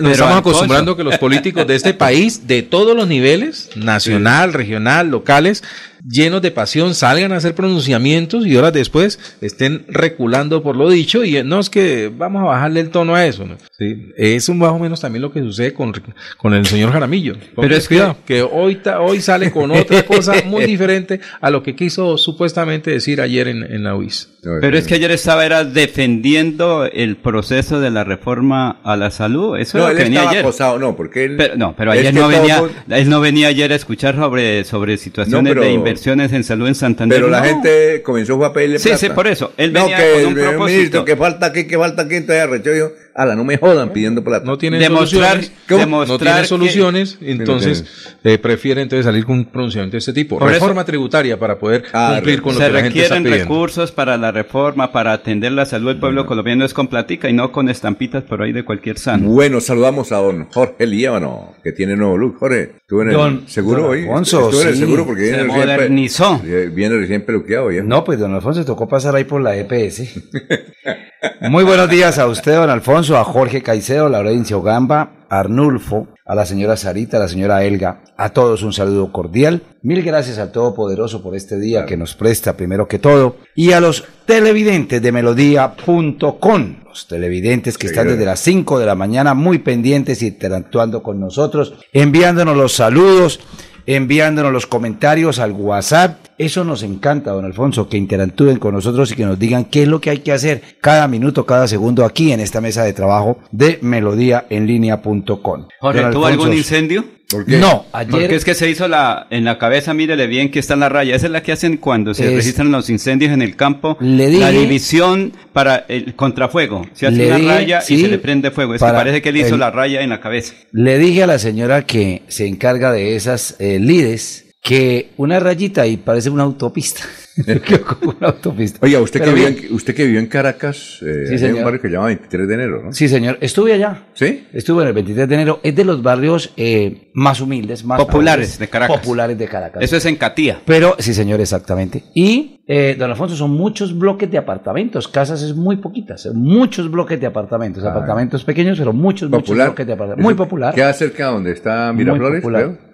Nos 0.00 0.12
estamos 0.12 0.38
acostumbrando 0.38 0.96
que 0.96 1.04
los 1.04 1.18
políticos 1.18 1.66
de 1.66 1.76
este 1.76 1.94
país, 1.94 2.46
de 2.46 2.62
todos 2.62 2.96
los 2.96 3.06
niveles, 3.06 3.70
nacional, 3.76 4.52
regional, 4.52 5.10
locales, 5.10 5.62
llenos 6.08 6.42
de 6.42 6.50
pasión, 6.50 6.94
salgan 6.94 7.32
a 7.32 7.36
hacer 7.36 7.54
pronunciamientos 7.54 8.46
y 8.46 8.56
horas 8.56 8.72
después 8.72 9.18
estén 9.40 9.84
reculando 9.88 10.62
por 10.62 10.76
lo 10.76 10.88
dicho 10.90 11.24
y 11.24 11.36
eh, 11.36 11.44
no 11.44 11.60
es 11.60 11.70
que 11.70 12.10
vamos 12.14 12.42
a 12.42 12.46
bajarle 12.46 12.80
el 12.80 12.90
tono 12.90 13.14
a 13.14 13.26
eso. 13.26 13.46
¿no? 13.46 13.56
Sí, 13.78 14.08
eso 14.16 14.54
más 14.54 14.70
o 14.70 14.78
menos 14.78 15.00
también 15.00 15.22
lo 15.22 15.32
que 15.32 15.40
sucede 15.40 15.72
con, 15.72 15.92
con 16.38 16.54
el 16.54 16.66
señor 16.66 16.92
Jaramillo. 16.92 17.36
Pero 17.54 17.68
es 17.68 17.78
es 17.82 17.88
que- 17.88 17.94
cuidado, 17.96 18.16
que 18.26 18.42
hoy, 18.42 18.76
ta- 18.76 19.00
hoy 19.00 19.20
sale 19.20 19.50
con 19.50 19.70
otra 19.70 20.04
cosa 20.04 20.34
muy 20.46 20.64
diferente 20.66 21.20
a 21.40 21.50
lo 21.50 21.62
que 21.62 21.76
quiso 21.76 22.16
supuestamente 22.18 22.90
decir 22.90 23.20
ayer 23.20 23.48
en, 23.48 23.62
en 23.62 23.82
la 23.84 23.94
UIS. 23.96 24.28
Pero 24.42 24.76
es 24.76 24.88
que 24.88 24.94
ayer 24.94 25.12
estaba 25.12 25.46
era 25.46 25.64
defendiendo 25.64 26.84
el 26.92 27.16
proceso 27.16 27.80
de 27.80 27.90
la 27.92 28.02
reforma 28.02 28.80
a 28.82 28.96
la 28.96 29.12
salud. 29.12 29.56
Eso 29.56 29.78
No, 29.78 29.84
es 29.84 29.86
lo 29.86 29.90
él 29.92 29.96
que 29.98 30.02
venía 30.04 30.18
estaba 30.18 30.30
ayer. 30.32 30.42
acosado, 30.44 30.78
no, 30.80 30.96
porque 30.96 31.24
él... 31.24 31.36
Pero, 31.36 31.56
no, 31.56 31.76
pero 31.76 31.92
ayer 31.92 32.12
no 32.12 32.26
venía, 32.26 32.60
él 32.90 33.08
no 33.08 33.20
venía 33.20 33.46
ayer 33.48 33.70
a 33.72 33.76
escuchar 33.76 34.16
sobre, 34.16 34.64
sobre 34.64 34.96
situaciones 34.96 35.44
No, 35.44 35.48
pero- 35.48 35.60
de 35.62 35.72
inversiones 35.72 36.32
en 36.32 36.42
salud 36.42 36.66
en 36.66 36.74
Santander. 36.74 37.18
Pero 37.18 37.30
la 37.30 37.44
gente 37.44 38.02
comenzó 38.02 38.44
a 38.44 38.52
pedirle 38.52 38.80
Sí, 38.80 38.88
plata. 38.88 38.98
sí, 38.98 39.08
por 39.10 39.28
eso. 39.28 39.52
Él 39.56 39.72
no, 39.72 39.82
venía 39.82 39.96
que 39.98 40.12
con 40.12 40.32
un 40.32 40.38
el 40.38 40.44
propósito. 40.48 40.64
ministro, 40.76 41.04
que 41.04 41.16
falta 41.16 41.46
aquí, 41.46 41.64
que 41.68 41.78
falta 41.78 42.02
aquí, 42.02 42.14
entonces 42.16 42.42
arrechó 42.42 42.74
yo, 42.74 42.90
ala, 43.14 43.34
no 43.36 43.44
me 43.44 43.56
jodan 43.58 43.90
pidiendo 43.92 44.22
plata. 44.24 44.44
no 44.46 44.56
tienen 44.58 44.80
Demostrar- 44.80 45.42
soluciones, 45.42 45.52
demostrar 45.68 46.08
no 46.08 46.18
tienen 46.18 46.42
que- 46.42 46.48
soluciones, 46.48 47.18
entonces 47.20 48.16
eh, 48.24 48.38
prefiere 48.38 48.82
entonces 48.82 49.04
salir 49.04 49.24
con 49.24 49.38
un 49.38 49.44
pronunciamiento 49.46 49.92
de 49.94 49.98
este 49.98 50.12
tipo. 50.12 50.38
Por 50.38 50.50
Reforma 50.50 50.84
tributaria 50.84 51.38
para 51.38 51.58
poder 51.58 51.84
Ah, 51.92 52.12
cumplir 52.16 52.40
con 52.42 52.54
lo 52.54 52.60
Se 52.60 52.66
que 52.66 52.72
la 52.72 52.80
gente 52.82 52.98
está 53.00 53.14
requieren 53.16 53.22
pidiendo. 53.32 53.44
recursos 53.54 53.92
para 53.92 54.16
la 54.16 54.32
reforma, 54.32 54.92
para 54.92 55.12
atender 55.12 55.52
la 55.52 55.66
salud 55.66 55.88
del 55.88 56.00
pueblo 56.00 56.26
colombiano 56.26 56.64
es 56.64 56.72
con 56.74 56.88
platica 56.88 57.28
y 57.28 57.32
no 57.32 57.52
con 57.52 57.68
estampitas 57.68 58.22
por 58.24 58.42
ahí 58.42 58.52
de 58.52 58.64
cualquier 58.64 58.98
sano. 58.98 59.28
Bueno, 59.28 59.60
saludamos 59.60 60.12
a 60.12 60.16
don 60.16 60.46
Jorge 60.50 60.86
Líbano, 60.86 61.54
que 61.62 61.72
tiene 61.72 61.96
nuevo 61.96 62.16
look. 62.16 62.36
Jorge, 62.38 62.72
estuvo 62.80 63.02
en 63.02 63.08
el 63.08 63.14
Don- 63.14 63.48
seguro 63.48 63.82
don 63.82 63.90
hoy. 63.90 64.00
Alfonso, 64.02 64.50
en 64.62 64.68
el 64.68 64.74
sí. 64.74 64.80
seguro 64.80 65.06
porque 65.06 65.22
Se 65.22 65.28
viene 65.28 65.42
recién, 65.44 65.60
pe- 65.60 65.66
modernizó. 65.66 66.40
viene 66.72 66.96
recién 66.98 67.24
peluqueado. 67.26 67.70
¿ya? 67.70 67.82
No, 67.82 68.04
pues 68.04 68.18
don 68.18 68.34
Alfonso 68.34 68.64
tocó 68.64 68.88
pasar 68.88 69.14
ahí 69.16 69.24
por 69.24 69.40
la 69.42 69.56
EPS. 69.56 70.02
Muy 71.40 71.62
buenos 71.62 71.88
días 71.88 72.18
a 72.18 72.26
usted, 72.26 72.56
don 72.56 72.68
Alfonso, 72.68 73.16
a 73.16 73.22
Jorge 73.22 73.62
Caicedo, 73.62 74.08
Laurencio 74.08 74.60
Gamba, 74.60 75.26
a 75.28 75.38
Arnulfo, 75.38 76.08
a 76.24 76.34
la 76.34 76.44
señora 76.44 76.76
Sarita, 76.76 77.16
a 77.16 77.20
la 77.20 77.28
señora 77.28 77.62
Elga, 77.62 78.02
a 78.16 78.30
todos 78.30 78.64
un 78.64 78.72
saludo 78.72 79.12
cordial. 79.12 79.62
Mil 79.82 80.02
gracias 80.02 80.38
al 80.38 80.50
Todopoderoso 80.50 81.22
por 81.22 81.36
este 81.36 81.60
día 81.60 81.86
que 81.86 81.96
nos 81.96 82.16
presta 82.16 82.56
primero 82.56 82.88
que 82.88 82.98
todo. 82.98 83.36
Y 83.54 83.70
a 83.70 83.80
los 83.80 84.04
televidentes 84.26 85.00
de 85.00 85.12
melodía.com, 85.12 86.74
los 86.88 87.06
televidentes 87.06 87.78
que 87.78 87.86
están 87.86 88.08
desde 88.08 88.24
las 88.24 88.40
5 88.40 88.80
de 88.80 88.86
la 88.86 88.96
mañana 88.96 89.34
muy 89.34 89.58
pendientes 89.58 90.22
y 90.22 90.26
interactuando 90.26 91.04
con 91.04 91.20
nosotros, 91.20 91.74
enviándonos 91.92 92.56
los 92.56 92.72
saludos 92.72 93.38
enviándonos 93.86 94.52
los 94.52 94.66
comentarios 94.66 95.38
al 95.38 95.52
WhatsApp. 95.52 96.26
Eso 96.38 96.64
nos 96.64 96.82
encanta, 96.82 97.32
don 97.32 97.44
Alfonso, 97.44 97.88
que 97.88 97.96
interactúen 97.96 98.58
con 98.58 98.74
nosotros 98.74 99.12
y 99.12 99.14
que 99.14 99.24
nos 99.24 99.38
digan 99.38 99.64
qué 99.64 99.82
es 99.82 99.88
lo 99.88 100.00
que 100.00 100.10
hay 100.10 100.18
que 100.18 100.32
hacer 100.32 100.62
cada 100.80 101.08
minuto, 101.08 101.46
cada 101.46 101.68
segundo 101.68 102.04
aquí 102.04 102.32
en 102.32 102.40
esta 102.40 102.60
mesa 102.60 102.84
de 102.84 102.92
trabajo 102.92 103.38
de 103.50 103.78
melodíaenlínea.com. 103.82 105.68
Jorge, 105.80 106.04
¿tuvo 106.10 106.26
algún 106.26 106.52
incendio? 106.52 107.04
¿Por 107.32 107.44
qué? 107.46 107.56
No, 107.56 107.86
ayer 107.92 108.10
Porque 108.10 108.34
es 108.36 108.44
que 108.44 108.54
se 108.54 108.68
hizo 108.70 108.86
la, 108.86 109.26
en 109.30 109.44
la 109.44 109.58
cabeza, 109.58 109.92
mírele 109.94 110.26
bien 110.28 110.50
que 110.50 110.58
está 110.60 110.76
la 110.76 110.88
raya. 110.88 111.16
Esa 111.16 111.26
es 111.26 111.32
la 111.32 111.42
que 111.42 111.50
hacen 111.52 111.78
cuando 111.78 112.14
se 112.14 112.26
Es- 112.28 112.34
registran 112.34 112.70
los 112.70 112.88
incendios 112.90 113.32
en 113.32 113.42
el 113.42 113.56
campo. 113.56 113.96
Le 114.00 114.30
la 114.32 114.50
división 114.50 115.32
para 115.52 115.84
el 115.88 116.14
contrafuego. 116.14 116.86
Se 116.92 117.06
hace 117.06 117.16
Le 117.16 117.26
una 117.28 117.36
dije, 117.36 117.48
raya 117.48 117.80
sí, 117.80 117.94
y 117.94 118.00
se 118.02 118.08
le 118.08 118.18
prende 118.18 118.50
fuego. 118.50 118.74
Es 118.74 118.82
que 118.82 118.88
parece 118.88 119.22
que 119.22 119.30
él 119.30 119.38
hizo 119.38 119.54
el- 119.54 119.60
la 119.60 119.70
raya 119.70 120.02
en 120.02 120.10
la 120.10 120.20
cabeza. 120.20 120.54
le 120.72 120.98
dije 120.98 121.22
a 121.22 121.26
la 121.26 121.38
señora 121.38 121.86
que 121.86 122.22
se 122.28 122.46
encarga 122.46 122.92
de 122.92 123.16
esas 123.16 123.56
eh, 123.58 123.78
lides 123.80 124.46
que 124.62 125.10
una 125.16 125.40
rayita 125.40 125.86
y 125.86 125.96
parece 125.96 126.30
una 126.30 126.44
autopista. 126.44 127.02
Una 128.02 128.28
autopista. 128.28 128.78
Oiga, 128.82 129.00
usted 129.00 129.20
que, 129.20 129.24
Pero 129.24 129.36
vivió 129.36 129.50
bien. 129.50 129.66
en, 129.70 129.74
usted 129.74 129.94
que 129.94 130.04
vivió 130.04 130.20
en 130.20 130.26
Caracas, 130.26 130.98
eh, 131.00 131.38
Sí, 131.38 131.44
hay 131.44 131.52
un 131.52 131.64
barrio 131.64 131.80
que 131.80 131.88
se 131.88 131.94
llama 131.94 132.06
23 132.06 132.46
de 132.46 132.54
enero, 132.54 132.82
¿no? 132.84 132.92
Sí, 132.92 133.08
señor. 133.08 133.38
Estuve 133.40 133.72
allá. 133.72 134.06
¿Sí? 134.12 134.46
Estuve 134.52 134.82
en 134.82 134.88
el 134.88 134.94
23 134.94 135.28
de 135.28 135.34
enero. 135.34 135.60
Es 135.62 135.74
de 135.74 135.84
los 135.84 136.02
barrios 136.02 136.52
eh, 136.58 137.10
más 137.14 137.40
humildes, 137.40 137.84
más 137.84 137.98
Populares 137.98 138.58
de 138.58 138.68
Caracas. 138.68 138.98
Populares 139.00 139.38
de 139.38 139.48
Caracas. 139.48 139.82
Eso 139.82 139.96
es 139.96 140.04
en 140.04 140.16
Catía. 140.16 140.60
Pero, 140.66 140.94
sí, 140.98 141.14
señor, 141.14 141.40
exactamente. 141.40 142.04
Y 142.14 142.61
Eh, 142.74 142.96
don 142.98 143.10
Alfonso, 143.10 143.36
son 143.36 143.50
muchos 143.50 143.98
bloques 143.98 144.30
de 144.30 144.38
apartamentos, 144.38 145.06
casas 145.06 145.42
es 145.42 145.54
muy 145.54 145.76
poquitas, 145.76 146.26
muchos 146.32 146.90
bloques 146.90 147.20
de 147.20 147.26
apartamentos, 147.26 147.84
Ah. 147.84 147.90
apartamentos 147.90 148.44
pequeños, 148.44 148.78
pero 148.78 148.94
muchos, 148.94 149.28
muchos 149.28 149.54
bloques 149.54 149.86
de 149.86 149.92
apartamentos. 149.92 150.24
Muy 150.24 150.32
popular. 150.34 150.74
¿Queda 150.74 150.90
cerca 150.94 151.26
donde 151.26 151.52
está 151.52 151.92
Miraflores? 151.92 152.42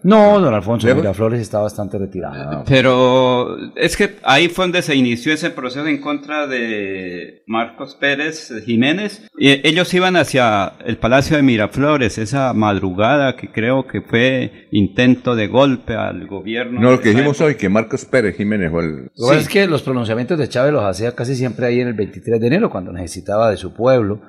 No, 0.03 0.41
don 0.41 0.55
Alfonso, 0.55 0.87
¿Lejos? 0.87 1.03
Miraflores 1.03 1.41
está 1.41 1.61
bastante 1.61 1.99
retirado. 1.99 2.65
Pero 2.69 3.57
es 3.77 3.97
que 3.97 4.17
ahí 4.25 4.49
fue 4.49 4.65
donde 4.65 4.83
se 4.83 4.95
inició 4.97 5.33
ese 5.33 5.51
proceso 5.51 5.87
en 5.87 6.01
contra 6.01 6.47
de 6.47 7.43
Marcos 7.47 7.95
Pérez 7.95 8.53
Jiménez. 8.65 9.29
Y 9.39 9.67
ellos 9.67 9.93
iban 9.95 10.17
hacia 10.17 10.73
el 10.85 10.97
Palacio 10.99 11.37
de 11.37 11.43
Miraflores 11.43 12.19
esa 12.19 12.53
madrugada 12.53 13.37
que 13.37 13.51
creo 13.51 13.87
que 13.87 14.01
fue 14.03 14.69
intento 14.73 15.35
de 15.37 15.47
golpe 15.49 15.95
al 15.95 16.27
gobierno. 16.27 16.81
No, 16.81 16.91
lo 16.93 17.01
que 17.01 17.11
dijimos 17.11 17.37
época. 17.37 17.45
hoy, 17.47 17.55
que 17.57 17.69
Marcos 17.69 18.05
Pérez 18.05 18.37
Jiménez 18.37 18.71
fue 18.71 18.85
el... 18.85 19.11
Pasa 19.17 19.41
es 19.41 19.49
que 19.49 19.68
los 19.69 19.83
pronunciamientos 19.83 20.39
de 20.39 20.49
Chávez 20.49 20.73
los 20.73 20.85
hacía 20.85 21.15
casi 21.15 21.37
siempre 21.37 21.67
ahí 21.67 21.81
en 21.81 21.89
el 21.89 21.95
23 21.95 22.41
de 22.41 22.47
enero, 22.47 22.71
cuando 22.71 22.93
necesitaba 22.93 23.51
de 23.51 23.57
su 23.57 23.73
pueblo. 23.73 24.21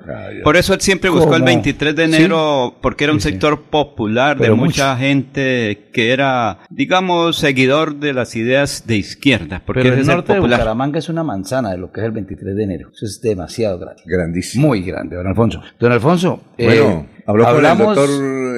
Por 0.42 0.56
eso 0.56 0.74
él 0.74 0.80
siempre 0.80 1.10
buscó 1.10 1.34
el 1.34 1.40
¿Cómo? 1.40 1.46
23 1.46 1.96
de 1.96 2.04
enero, 2.04 2.74
porque 2.80 3.04
era 3.04 3.12
un 3.12 3.20
sector 3.20 3.62
popular 3.62 4.36
Pero 4.38 4.54
de 4.54 4.60
mucha 4.60 4.96
gente 4.96 5.88
que 5.92 6.12
era, 6.12 6.58
digamos, 6.70 7.36
seguidor 7.36 7.96
de 7.96 8.12
las 8.12 8.36
ideas 8.36 8.84
de 8.86 8.96
izquierda. 8.96 9.62
Porque 9.64 9.82
Pero 9.82 9.94
el 9.94 10.00
es 10.00 10.08
el 10.08 10.14
norte 10.14 10.34
de. 10.34 10.40
Bucaramanga 10.40 10.98
es 10.98 11.08
una 11.08 11.24
manzana 11.24 11.70
de 11.70 11.78
lo 11.78 11.90
que 11.90 12.00
es 12.00 12.06
el 12.06 12.12
23 12.12 12.56
de 12.56 12.62
enero. 12.62 12.90
Eso 12.92 13.06
es 13.06 13.20
demasiado 13.20 13.78
grande. 13.78 14.02
Grandísimo. 14.04 14.68
Muy 14.68 14.82
grande, 14.82 15.16
don 15.16 15.26
Alfonso. 15.26 15.62
Don 15.78 15.92
Alfonso, 15.92 16.40
Bueno, 16.58 17.06
eh, 17.16 17.19
habló 17.30 17.44
con 17.44 17.50
el 17.52 17.66
hablamos- 17.66 17.96
doctor 17.96 18.10